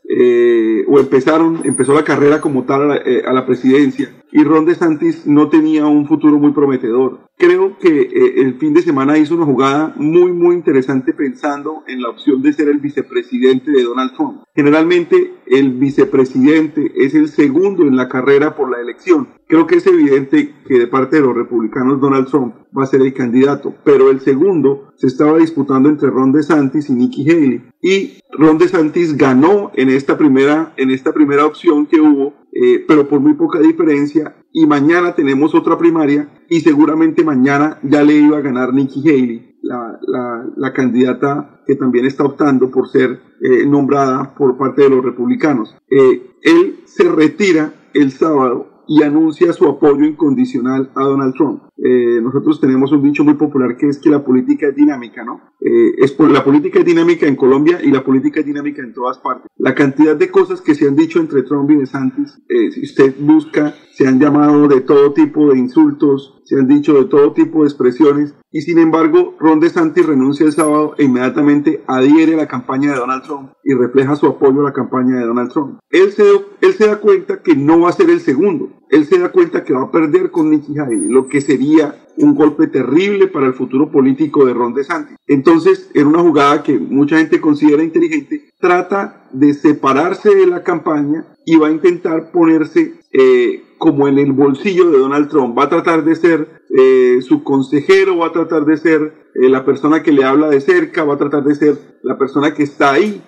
o 0.88 1.00
empezaron, 1.00 1.60
empezó 1.64 1.94
la 1.94 2.04
carrera 2.04 2.40
como 2.40 2.64
tal 2.64 2.82
a 2.82 2.86
la, 2.86 3.02
a 3.26 3.32
la 3.32 3.46
presidencia 3.46 4.10
y 4.30 4.44
Ron 4.44 4.66
DeSantis 4.66 5.26
no 5.26 5.48
tenía 5.48 5.86
un 5.86 6.06
futuro 6.06 6.38
muy 6.38 6.52
prometedor. 6.52 7.20
Creo 7.38 7.78
que 7.78 8.10
el 8.36 8.54
fin 8.58 8.74
de 8.74 8.82
semana 8.82 9.16
hizo 9.18 9.34
una 9.34 9.46
jugada 9.46 9.94
muy 9.96 10.32
muy 10.32 10.54
interesante 10.54 11.14
pensando 11.14 11.82
en 11.86 12.02
la 12.02 12.10
opción 12.10 12.42
de 12.42 12.52
ser 12.52 12.68
el 12.68 12.78
vicepresidente 12.78 13.70
de 13.70 13.84
Donald 13.84 14.14
Trump. 14.14 14.42
Generalmente 14.54 15.32
el 15.52 15.72
vicepresidente 15.72 16.92
es 16.96 17.14
el 17.14 17.28
segundo 17.28 17.82
en 17.82 17.94
la 17.94 18.08
carrera 18.08 18.56
por 18.56 18.70
la 18.70 18.80
elección. 18.80 19.28
Creo 19.46 19.66
que 19.66 19.76
es 19.76 19.86
evidente 19.86 20.54
que 20.66 20.78
de 20.78 20.86
parte 20.86 21.16
de 21.16 21.22
los 21.22 21.36
republicanos 21.36 22.00
Donald 22.00 22.26
Trump 22.26 22.54
va 22.76 22.84
a 22.84 22.86
ser 22.86 23.02
el 23.02 23.12
candidato, 23.12 23.74
pero 23.84 24.10
el 24.10 24.20
segundo 24.20 24.94
se 24.96 25.08
estaba 25.08 25.36
disputando 25.36 25.90
entre 25.90 26.08
Ron 26.08 26.32
DeSantis 26.32 26.88
y 26.88 26.94
Nikki 26.94 27.30
Haley. 27.30 27.62
Y 27.82 28.20
Ron 28.30 28.56
DeSantis 28.56 29.18
ganó 29.18 29.72
en 29.74 29.90
esta 29.90 30.16
primera 30.16 30.72
en 30.78 30.90
esta 30.90 31.12
primera 31.12 31.44
opción 31.44 31.84
que 31.84 32.00
hubo, 32.00 32.32
eh, 32.52 32.82
pero 32.88 33.06
por 33.06 33.20
muy 33.20 33.34
poca 33.34 33.58
diferencia. 33.58 34.34
Y 34.52 34.64
mañana 34.66 35.14
tenemos 35.14 35.54
otra 35.54 35.76
primaria 35.76 36.30
y 36.48 36.60
seguramente 36.60 37.24
mañana 37.24 37.78
ya 37.82 38.02
le 38.02 38.14
iba 38.14 38.38
a 38.38 38.42
ganar 38.42 38.72
Nikki 38.72 39.06
Haley, 39.06 39.51
la, 39.62 39.98
la, 40.02 40.46
la 40.56 40.72
candidata 40.72 41.62
que 41.66 41.76
también 41.76 42.04
está 42.04 42.24
optando 42.24 42.70
por 42.70 42.88
ser 42.88 43.20
eh, 43.40 43.66
nombrada 43.66 44.34
por 44.34 44.56
parte 44.56 44.82
de 44.82 44.90
los 44.90 45.04
republicanos. 45.04 45.74
Eh, 45.90 46.36
él 46.42 46.80
se 46.84 47.10
retira 47.10 47.72
el 47.94 48.10
sábado 48.10 48.84
y 48.88 49.02
anuncia 49.02 49.52
su 49.52 49.68
apoyo 49.68 50.04
incondicional 50.04 50.90
a 50.94 51.04
Donald 51.04 51.34
Trump. 51.34 51.62
Eh, 51.76 52.20
nosotros 52.22 52.60
tenemos 52.60 52.92
un 52.92 53.02
dicho 53.02 53.24
muy 53.24 53.34
popular 53.34 53.76
que 53.76 53.88
es 53.88 53.98
que 53.98 54.10
la 54.10 54.24
política 54.24 54.68
es 54.68 54.76
dinámica, 54.76 55.24
¿no? 55.24 55.40
Eh, 55.60 55.94
es 55.98 56.12
por, 56.12 56.30
la 56.30 56.44
política 56.44 56.80
es 56.80 56.84
dinámica 56.84 57.26
en 57.26 57.36
Colombia 57.36 57.80
y 57.82 57.90
la 57.90 58.04
política 58.04 58.40
es 58.40 58.46
dinámica 58.46 58.82
en 58.82 58.92
todas 58.92 59.18
partes. 59.18 59.50
La 59.56 59.74
cantidad 59.74 60.14
de 60.14 60.30
cosas 60.30 60.60
que 60.60 60.74
se 60.74 60.86
han 60.86 60.96
dicho 60.96 61.18
entre 61.18 61.42
Trump 61.42 61.70
y 61.70 61.76
DeSantis, 61.76 62.40
eh, 62.48 62.70
si 62.70 62.82
usted 62.82 63.14
busca, 63.18 63.74
se 63.94 64.06
han 64.06 64.20
llamado 64.20 64.68
de 64.68 64.80
todo 64.80 65.12
tipo 65.12 65.52
de 65.52 65.58
insultos, 65.58 66.42
se 66.44 66.56
han 66.56 66.66
dicho 66.66 66.94
de 66.94 67.06
todo 67.06 67.32
tipo 67.32 67.62
de 67.62 67.68
expresiones 67.68 68.34
y 68.50 68.60
sin 68.60 68.78
embargo 68.78 69.36
Ron 69.38 69.60
DeSantis 69.60 70.06
renuncia 70.06 70.44
el 70.44 70.52
sábado 70.52 70.94
e 70.98 71.04
inmediatamente 71.04 71.82
adhiere 71.86 72.34
a 72.34 72.38
la 72.38 72.48
campaña 72.48 72.92
de 72.92 72.98
Donald 72.98 73.22
Trump 73.22 73.52
y 73.64 73.74
refleja 73.74 74.16
su 74.16 74.26
apoyo 74.26 74.60
a 74.60 74.64
la 74.64 74.72
campaña 74.72 75.16
de 75.16 75.26
Donald 75.26 75.50
Trump. 75.50 75.78
Él 75.90 76.12
se, 76.12 76.24
él 76.60 76.72
se 76.74 76.86
da 76.86 77.00
cuenta 77.00 77.42
que 77.42 77.56
no 77.56 77.80
va 77.80 77.90
a 77.90 77.92
ser 77.92 78.10
el 78.10 78.20
segundo, 78.20 78.70
él 78.92 79.06
se 79.06 79.18
da 79.18 79.32
cuenta 79.32 79.64
que 79.64 79.72
va 79.72 79.84
a 79.84 79.90
perder 79.90 80.30
con 80.30 80.50
Nikki 80.50 80.78
Haley, 80.78 81.08
lo 81.08 81.26
que 81.26 81.40
sería 81.40 81.96
un 82.18 82.34
golpe 82.34 82.66
terrible 82.66 83.26
para 83.26 83.46
el 83.46 83.54
futuro 83.54 83.90
político 83.90 84.44
de 84.44 84.52
Ron 84.52 84.74
DeSantis. 84.74 85.16
Entonces, 85.26 85.90
en 85.94 86.08
una 86.08 86.20
jugada 86.20 86.62
que 86.62 86.78
mucha 86.78 87.16
gente 87.16 87.40
considera 87.40 87.82
inteligente, 87.82 88.50
trata 88.60 89.24
de 89.32 89.54
separarse 89.54 90.34
de 90.34 90.46
la 90.46 90.62
campaña 90.62 91.24
y 91.46 91.56
va 91.56 91.68
a 91.68 91.72
intentar 91.72 92.30
ponerse 92.32 93.00
eh, 93.12 93.64
como 93.78 94.08
en 94.08 94.18
el 94.18 94.32
bolsillo 94.32 94.90
de 94.90 94.98
Donald 94.98 95.30
Trump. 95.30 95.58
Va 95.58 95.64
a 95.64 95.70
tratar 95.70 96.04
de 96.04 96.14
ser 96.14 96.62
eh, 96.76 97.18
su 97.22 97.42
consejero, 97.42 98.18
va 98.18 98.26
a 98.26 98.32
tratar 98.32 98.66
de 98.66 98.76
ser 98.76 99.30
eh, 99.34 99.48
la 99.48 99.64
persona 99.64 100.02
que 100.02 100.12
le 100.12 100.24
habla 100.24 100.50
de 100.50 100.60
cerca, 100.60 101.04
va 101.04 101.14
a 101.14 101.18
tratar 101.18 101.44
de 101.44 101.54
ser 101.54 101.78
la 102.02 102.18
persona 102.18 102.52
que 102.52 102.62
está 102.62 102.92
ahí 102.92 103.22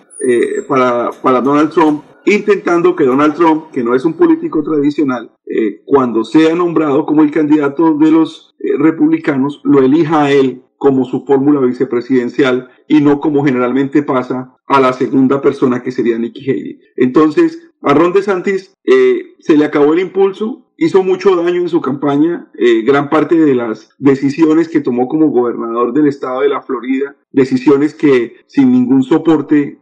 para, 0.68 1.10
para 1.22 1.42
Donald 1.42 1.70
Trump 1.70 2.02
intentando 2.26 2.96
que 2.96 3.04
Donald 3.04 3.34
Trump, 3.34 3.70
que 3.72 3.84
no 3.84 3.94
es 3.94 4.04
un 4.04 4.14
político 4.14 4.62
tradicional, 4.62 5.30
eh, 5.46 5.82
cuando 5.84 6.24
sea 6.24 6.54
nombrado 6.54 7.06
como 7.06 7.22
el 7.22 7.30
candidato 7.30 7.94
de 7.94 8.10
los 8.10 8.54
eh, 8.58 8.76
republicanos, 8.78 9.60
lo 9.64 9.80
elija 9.80 10.24
a 10.24 10.32
él 10.32 10.62
como 10.78 11.04
su 11.04 11.24
fórmula 11.24 11.60
vicepresidencial 11.60 12.68
y 12.88 13.00
no 13.00 13.20
como 13.20 13.44
generalmente 13.44 14.02
pasa 14.02 14.56
a 14.66 14.80
la 14.80 14.92
segunda 14.92 15.40
persona 15.40 15.82
que 15.82 15.92
sería 15.92 16.18
Nikki 16.18 16.50
Haley. 16.50 16.80
Entonces, 16.96 17.70
a 17.82 17.94
Ron 17.94 18.12
DeSantis 18.12 18.74
eh, 18.84 19.34
se 19.38 19.56
le 19.56 19.64
acabó 19.64 19.92
el 19.92 20.00
impulso, 20.00 20.66
hizo 20.76 21.02
mucho 21.02 21.36
daño 21.36 21.60
en 21.60 21.68
su 21.68 21.80
campaña, 21.80 22.50
gran 22.84 23.08
parte 23.08 23.36
de 23.36 23.54
las 23.54 23.90
decisiones 23.98 24.68
que 24.68 24.80
tomó 24.80 25.06
como 25.06 25.28
gobernador 25.28 25.92
del 25.92 26.08
estado 26.08 26.40
de 26.40 26.48
la 26.48 26.62
Florida, 26.62 27.14
decisiones 27.30 27.94
que 27.94 28.38
sin 28.46 28.72
ningún 28.72 29.04
soporte 29.04 29.78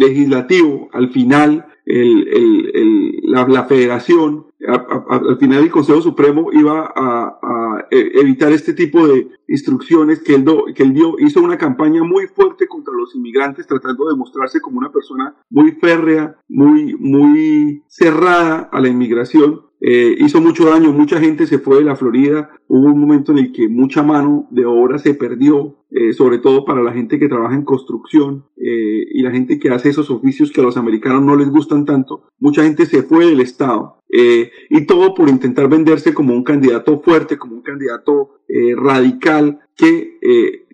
legislativo, 0.00 0.88
al 0.92 1.10
final 1.10 1.66
el, 1.84 2.28
el, 2.28 2.70
el, 2.74 3.20
la, 3.24 3.64
federación, 3.64 4.46
al 4.66 5.38
final 5.38 5.62
el 5.62 5.70
Consejo 5.70 6.00
Supremo 6.00 6.50
iba 6.52 6.92
a, 6.94 7.38
a, 7.42 7.86
evitar 7.90 8.52
este 8.52 8.72
tipo 8.72 9.06
de 9.06 9.28
instrucciones 9.48 10.22
que 10.22 10.34
él, 10.34 10.44
do, 10.44 10.66
que 10.74 10.82
él 10.82 10.94
dio, 10.94 11.16
hizo 11.18 11.40
una 11.40 11.58
campaña 11.58 12.02
muy 12.02 12.26
fuerte 12.28 12.66
contra 12.66 12.94
los 12.94 13.14
inmigrantes, 13.14 13.66
tratando 13.66 14.08
de 14.08 14.16
mostrarse 14.16 14.60
como 14.60 14.78
una 14.78 14.92
persona 14.92 15.34
muy 15.50 15.72
férrea, 15.72 16.36
muy, 16.48 16.94
muy 16.96 17.82
cerrada 17.88 18.68
a 18.72 18.80
la 18.80 18.88
inmigración. 18.88 19.62
Eh, 19.80 20.14
hizo 20.18 20.40
mucho 20.40 20.66
daño, 20.66 20.92
mucha 20.92 21.18
gente 21.20 21.46
se 21.46 21.58
fue 21.58 21.78
de 21.78 21.84
la 21.84 21.96
Florida, 21.96 22.50
hubo 22.68 22.86
un 22.86 23.00
momento 23.00 23.32
en 23.32 23.38
el 23.38 23.52
que 23.52 23.68
mucha 23.68 24.02
mano 24.02 24.46
de 24.50 24.66
obra 24.66 24.98
se 24.98 25.14
perdió, 25.14 25.76
eh, 25.90 26.12
sobre 26.12 26.38
todo 26.38 26.64
para 26.64 26.82
la 26.82 26.92
gente 26.92 27.18
que 27.18 27.28
trabaja 27.28 27.54
en 27.54 27.64
construcción 27.64 28.44
eh, 28.56 29.06
y 29.10 29.22
la 29.22 29.30
gente 29.30 29.58
que 29.58 29.70
hace 29.70 29.88
esos 29.88 30.10
oficios 30.10 30.52
que 30.52 30.60
a 30.60 30.64
los 30.64 30.76
americanos 30.76 31.22
no 31.22 31.34
les 31.34 31.48
gustan 31.48 31.86
tanto, 31.86 32.24
mucha 32.38 32.62
gente 32.62 32.84
se 32.86 33.02
fue 33.02 33.26
del 33.26 33.40
Estado. 33.40 33.96
Eh, 34.12 34.50
y 34.68 34.86
todo 34.86 35.14
por 35.14 35.28
intentar 35.28 35.68
venderse 35.68 36.12
como 36.12 36.34
un 36.34 36.42
candidato 36.42 36.98
fuerte, 37.00 37.38
como 37.38 37.54
un 37.54 37.62
candidato 37.62 38.40
eh, 38.48 38.74
radical 38.76 39.60
que 39.76 40.18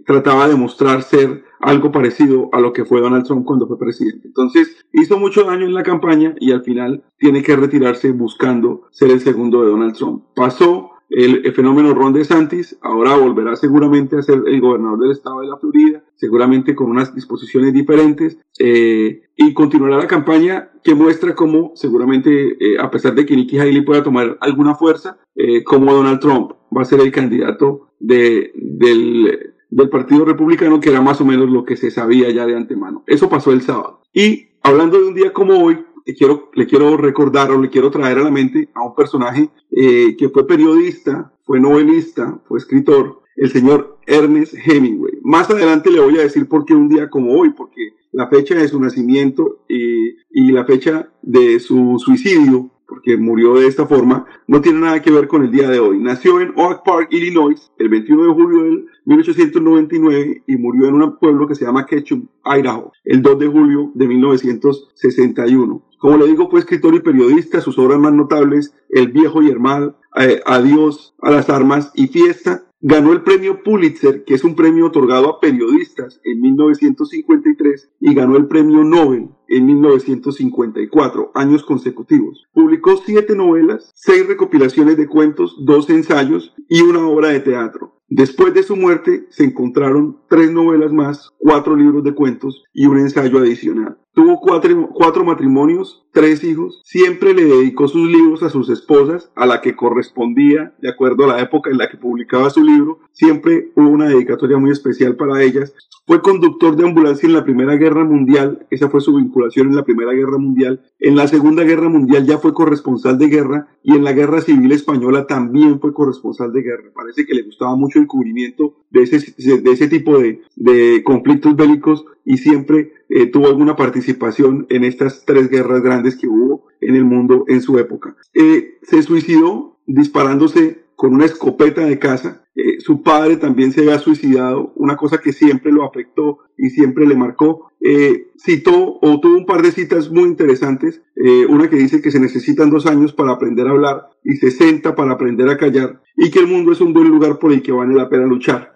trataba 0.06 0.48
de 0.48 0.54
mostrar 0.54 1.02
ser 1.02 1.44
algo 1.60 1.90
parecido 1.90 2.48
a 2.52 2.60
lo 2.60 2.72
que 2.72 2.84
fue 2.84 3.00
Donald 3.00 3.26
Trump 3.26 3.44
cuando 3.44 3.66
fue 3.66 3.78
presidente. 3.78 4.28
Entonces 4.28 4.76
hizo 4.92 5.18
mucho 5.18 5.44
daño 5.44 5.66
en 5.66 5.74
la 5.74 5.82
campaña 5.82 6.34
y 6.38 6.52
al 6.52 6.62
final 6.62 7.04
tiene 7.18 7.42
que 7.42 7.56
retirarse 7.56 8.12
buscando 8.12 8.86
ser 8.90 9.10
el 9.10 9.20
segundo 9.20 9.62
de 9.62 9.70
Donald 9.70 9.94
Trump. 9.94 10.24
Pasó 10.34 10.92
el, 11.08 11.52
fenómeno 11.52 11.94
Ron 11.94 12.12
DeSantis, 12.12 12.78
ahora 12.82 13.16
volverá 13.16 13.54
seguramente 13.56 14.16
a 14.16 14.22
ser 14.22 14.42
el 14.46 14.60
gobernador 14.60 14.98
del 15.00 15.12
estado 15.12 15.40
de 15.40 15.46
la 15.46 15.56
Florida, 15.56 16.04
seguramente 16.16 16.74
con 16.74 16.90
unas 16.90 17.14
disposiciones 17.14 17.72
diferentes, 17.72 18.38
eh, 18.58 19.22
y 19.36 19.54
continuará 19.54 19.98
la 19.98 20.06
campaña 20.08 20.70
que 20.82 20.94
muestra 20.94 21.34
cómo 21.34 21.72
seguramente, 21.74 22.56
eh, 22.60 22.76
a 22.80 22.90
pesar 22.90 23.14
de 23.14 23.24
que 23.24 23.36
Nikki 23.36 23.58
Haley 23.58 23.82
pueda 23.82 24.02
tomar 24.02 24.36
alguna 24.40 24.74
fuerza, 24.74 25.18
eh, 25.36 25.62
como 25.62 25.92
Donald 25.92 26.20
Trump 26.20 26.52
va 26.76 26.82
a 26.82 26.86
ser 26.86 27.00
el 27.00 27.12
candidato 27.12 27.88
de, 27.98 28.52
del, 28.54 29.54
del 29.76 29.90
Partido 29.90 30.24
Republicano, 30.24 30.80
que 30.80 30.88
era 30.88 31.02
más 31.02 31.20
o 31.20 31.26
menos 31.26 31.50
lo 31.50 31.66
que 31.66 31.76
se 31.76 31.90
sabía 31.90 32.30
ya 32.30 32.46
de 32.46 32.56
antemano. 32.56 33.04
Eso 33.06 33.28
pasó 33.28 33.52
el 33.52 33.60
sábado. 33.60 34.00
Y 34.10 34.48
hablando 34.62 34.98
de 34.98 35.08
un 35.08 35.14
día 35.14 35.34
como 35.34 35.62
hoy, 35.62 35.84
le 36.06 36.14
quiero, 36.14 36.50
le 36.54 36.66
quiero 36.66 36.96
recordar 36.96 37.50
o 37.50 37.60
le 37.60 37.68
quiero 37.68 37.90
traer 37.90 38.16
a 38.18 38.22
la 38.22 38.30
mente 38.30 38.70
a 38.72 38.82
un 38.82 38.94
personaje 38.94 39.50
eh, 39.70 40.16
que 40.16 40.30
fue 40.30 40.46
periodista, 40.46 41.30
fue 41.44 41.60
novelista, 41.60 42.40
fue 42.48 42.58
escritor, 42.58 43.20
el 43.36 43.50
señor 43.50 43.98
Ernest 44.06 44.54
Hemingway. 44.54 45.18
Más 45.22 45.50
adelante 45.50 45.90
le 45.90 46.00
voy 46.00 46.16
a 46.16 46.22
decir 46.22 46.48
por 46.48 46.64
qué 46.64 46.72
un 46.72 46.88
día 46.88 47.10
como 47.10 47.38
hoy, 47.38 47.50
porque 47.50 47.90
la 48.12 48.28
fecha 48.28 48.54
de 48.54 48.68
su 48.68 48.80
nacimiento 48.80 49.66
y, 49.68 50.16
y 50.30 50.52
la 50.52 50.64
fecha 50.64 51.10
de 51.20 51.60
su 51.60 51.98
suicidio 51.98 52.70
porque 52.86 53.16
murió 53.16 53.54
de 53.54 53.66
esta 53.66 53.86
forma, 53.86 54.26
no 54.46 54.60
tiene 54.60 54.80
nada 54.80 55.02
que 55.02 55.10
ver 55.10 55.28
con 55.28 55.44
el 55.44 55.50
día 55.50 55.68
de 55.68 55.80
hoy. 55.80 55.98
Nació 55.98 56.40
en 56.40 56.52
Oak 56.56 56.84
Park, 56.84 57.08
Illinois, 57.10 57.72
el 57.78 57.88
21 57.88 58.24
de 58.24 58.32
julio 58.32 58.62
del 58.62 58.86
1899 59.04 60.42
y 60.46 60.56
murió 60.56 60.88
en 60.88 60.94
un 60.94 61.18
pueblo 61.18 61.46
que 61.46 61.54
se 61.54 61.64
llama 61.64 61.86
Ketchum, 61.86 62.26
Idaho, 62.44 62.92
el 63.04 63.22
2 63.22 63.38
de 63.38 63.46
julio 63.48 63.90
de 63.94 64.06
1961. 64.06 65.82
Como 65.98 66.18
le 66.18 66.26
digo, 66.26 66.50
fue 66.50 66.60
escritor 66.60 66.94
y 66.94 67.00
periodista, 67.00 67.60
sus 67.60 67.78
obras 67.78 67.98
más 67.98 68.12
notables, 68.12 68.74
El 68.90 69.08
viejo 69.08 69.42
y 69.42 69.48
el 69.48 69.58
mal, 69.58 69.96
eh, 70.16 70.40
Adiós 70.46 71.14
a 71.22 71.30
las 71.30 71.50
armas 71.50 71.90
y 71.94 72.08
Fiesta, 72.08 72.65
Ganó 72.88 73.12
el 73.12 73.22
premio 73.22 73.64
Pulitzer, 73.64 74.22
que 74.22 74.34
es 74.34 74.44
un 74.44 74.54
premio 74.54 74.86
otorgado 74.86 75.28
a 75.28 75.40
periodistas 75.40 76.20
en 76.22 76.40
1953, 76.40 77.90
y 77.98 78.14
ganó 78.14 78.36
el 78.36 78.46
premio 78.46 78.84
Nobel 78.84 79.30
en 79.48 79.66
1954, 79.66 81.32
años 81.34 81.64
consecutivos. 81.64 82.46
Publicó 82.52 82.96
siete 83.04 83.34
novelas, 83.34 83.90
seis 83.96 84.28
recopilaciones 84.28 84.96
de 84.96 85.08
cuentos, 85.08 85.56
dos 85.64 85.90
ensayos 85.90 86.54
y 86.68 86.82
una 86.82 87.04
obra 87.08 87.30
de 87.30 87.40
teatro. 87.40 87.96
Después 88.08 88.54
de 88.54 88.62
su 88.62 88.76
muerte 88.76 89.26
se 89.30 89.42
encontraron 89.42 90.18
tres 90.28 90.52
novelas 90.52 90.92
más, 90.92 91.32
cuatro 91.38 91.74
libros 91.74 92.04
de 92.04 92.14
cuentos 92.14 92.62
y 92.72 92.86
un 92.86 92.98
ensayo 92.98 93.38
adicional. 93.38 93.98
Tuvo 94.16 94.40
cuatro, 94.40 94.88
cuatro, 94.94 95.26
matrimonios, 95.26 96.02
tres 96.10 96.42
hijos. 96.42 96.80
Siempre 96.84 97.34
le 97.34 97.44
dedicó 97.44 97.86
sus 97.86 98.08
libros 98.10 98.42
a 98.42 98.48
sus 98.48 98.70
esposas, 98.70 99.30
a 99.36 99.44
la 99.44 99.60
que 99.60 99.76
correspondía, 99.76 100.74
de 100.80 100.88
acuerdo 100.88 101.24
a 101.24 101.36
la 101.36 101.42
época 101.42 101.68
en 101.68 101.76
la 101.76 101.90
que 101.90 101.98
publicaba 101.98 102.48
su 102.48 102.64
libro. 102.64 103.00
Siempre 103.12 103.72
hubo 103.76 103.90
una 103.90 104.08
dedicatoria 104.08 104.56
muy 104.56 104.70
especial 104.70 105.16
para 105.16 105.42
ellas. 105.42 105.74
Fue 106.06 106.22
conductor 106.22 106.76
de 106.76 106.84
ambulancia 106.84 107.26
en 107.26 107.34
la 107.34 107.44
Primera 107.44 107.76
Guerra 107.76 108.04
Mundial. 108.04 108.66
Esa 108.70 108.88
fue 108.88 109.02
su 109.02 109.14
vinculación 109.16 109.68
en 109.68 109.76
la 109.76 109.84
Primera 109.84 110.14
Guerra 110.14 110.38
Mundial. 110.38 110.80
En 110.98 111.14
la 111.14 111.28
Segunda 111.28 111.64
Guerra 111.64 111.90
Mundial 111.90 112.24
ya 112.24 112.38
fue 112.38 112.54
corresponsal 112.54 113.18
de 113.18 113.28
guerra 113.28 113.68
y 113.82 113.96
en 113.96 114.04
la 114.04 114.14
Guerra 114.14 114.40
Civil 114.40 114.72
Española 114.72 115.26
también 115.26 115.78
fue 115.78 115.92
corresponsal 115.92 116.54
de 116.54 116.62
guerra. 116.62 116.90
Parece 116.94 117.26
que 117.26 117.34
le 117.34 117.42
gustaba 117.42 117.76
mucho 117.76 117.98
el 117.98 118.06
cubrimiento 118.06 118.76
de 118.88 119.02
ese, 119.02 119.34
de 119.60 119.70
ese 119.70 119.88
tipo 119.88 120.18
de, 120.18 120.40
de 120.56 121.02
conflictos 121.04 121.54
bélicos 121.54 122.06
y 122.26 122.36
siempre 122.36 122.92
eh, 123.08 123.26
tuvo 123.26 123.46
alguna 123.46 123.76
participación 123.76 124.66
en 124.68 124.84
estas 124.84 125.24
tres 125.24 125.48
guerras 125.48 125.82
grandes 125.82 126.16
que 126.16 126.26
hubo 126.26 126.66
en 126.82 126.96
el 126.96 127.04
mundo 127.04 127.44
en 127.48 127.62
su 127.62 127.78
época. 127.78 128.16
Eh, 128.34 128.78
se 128.82 129.02
suicidó 129.02 129.78
disparándose 129.86 130.86
con 130.96 131.14
una 131.14 131.26
escopeta 131.26 131.82
de 131.86 131.98
caza. 131.98 132.42
Eh, 132.54 132.80
su 132.80 133.02
padre 133.02 133.36
también 133.36 133.70
se 133.70 133.82
había 133.82 133.98
suicidado, 133.98 134.72
una 134.76 134.96
cosa 134.96 135.18
que 135.18 135.32
siempre 135.32 135.70
lo 135.70 135.84
afectó 135.84 136.38
y 136.56 136.70
siempre 136.70 137.06
le 137.06 137.14
marcó. 137.14 137.70
Eh, 137.80 138.28
citó 138.38 138.98
o 139.00 139.20
tuvo 139.20 139.36
un 139.36 139.46
par 139.46 139.62
de 139.62 139.72
citas 139.72 140.10
muy 140.10 140.24
interesantes. 140.24 141.02
Eh, 141.14 141.46
una 141.46 141.68
que 141.68 141.76
dice 141.76 142.00
que 142.00 142.10
se 142.10 142.18
necesitan 142.18 142.70
dos 142.70 142.86
años 142.86 143.12
para 143.12 143.32
aprender 143.32 143.68
a 143.68 143.72
hablar 143.72 144.08
y 144.24 144.36
60 144.36 144.96
para 144.96 145.12
aprender 145.12 145.48
a 145.50 145.58
callar 145.58 146.00
y 146.16 146.30
que 146.30 146.40
el 146.40 146.46
mundo 146.46 146.72
es 146.72 146.80
un 146.80 146.94
buen 146.94 147.08
lugar 147.08 147.38
por 147.38 147.52
el 147.52 147.62
que 147.62 147.72
vale 147.72 147.94
la 147.94 148.08
pena 148.08 148.26
luchar. 148.26 148.74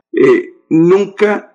nunca 0.69 1.50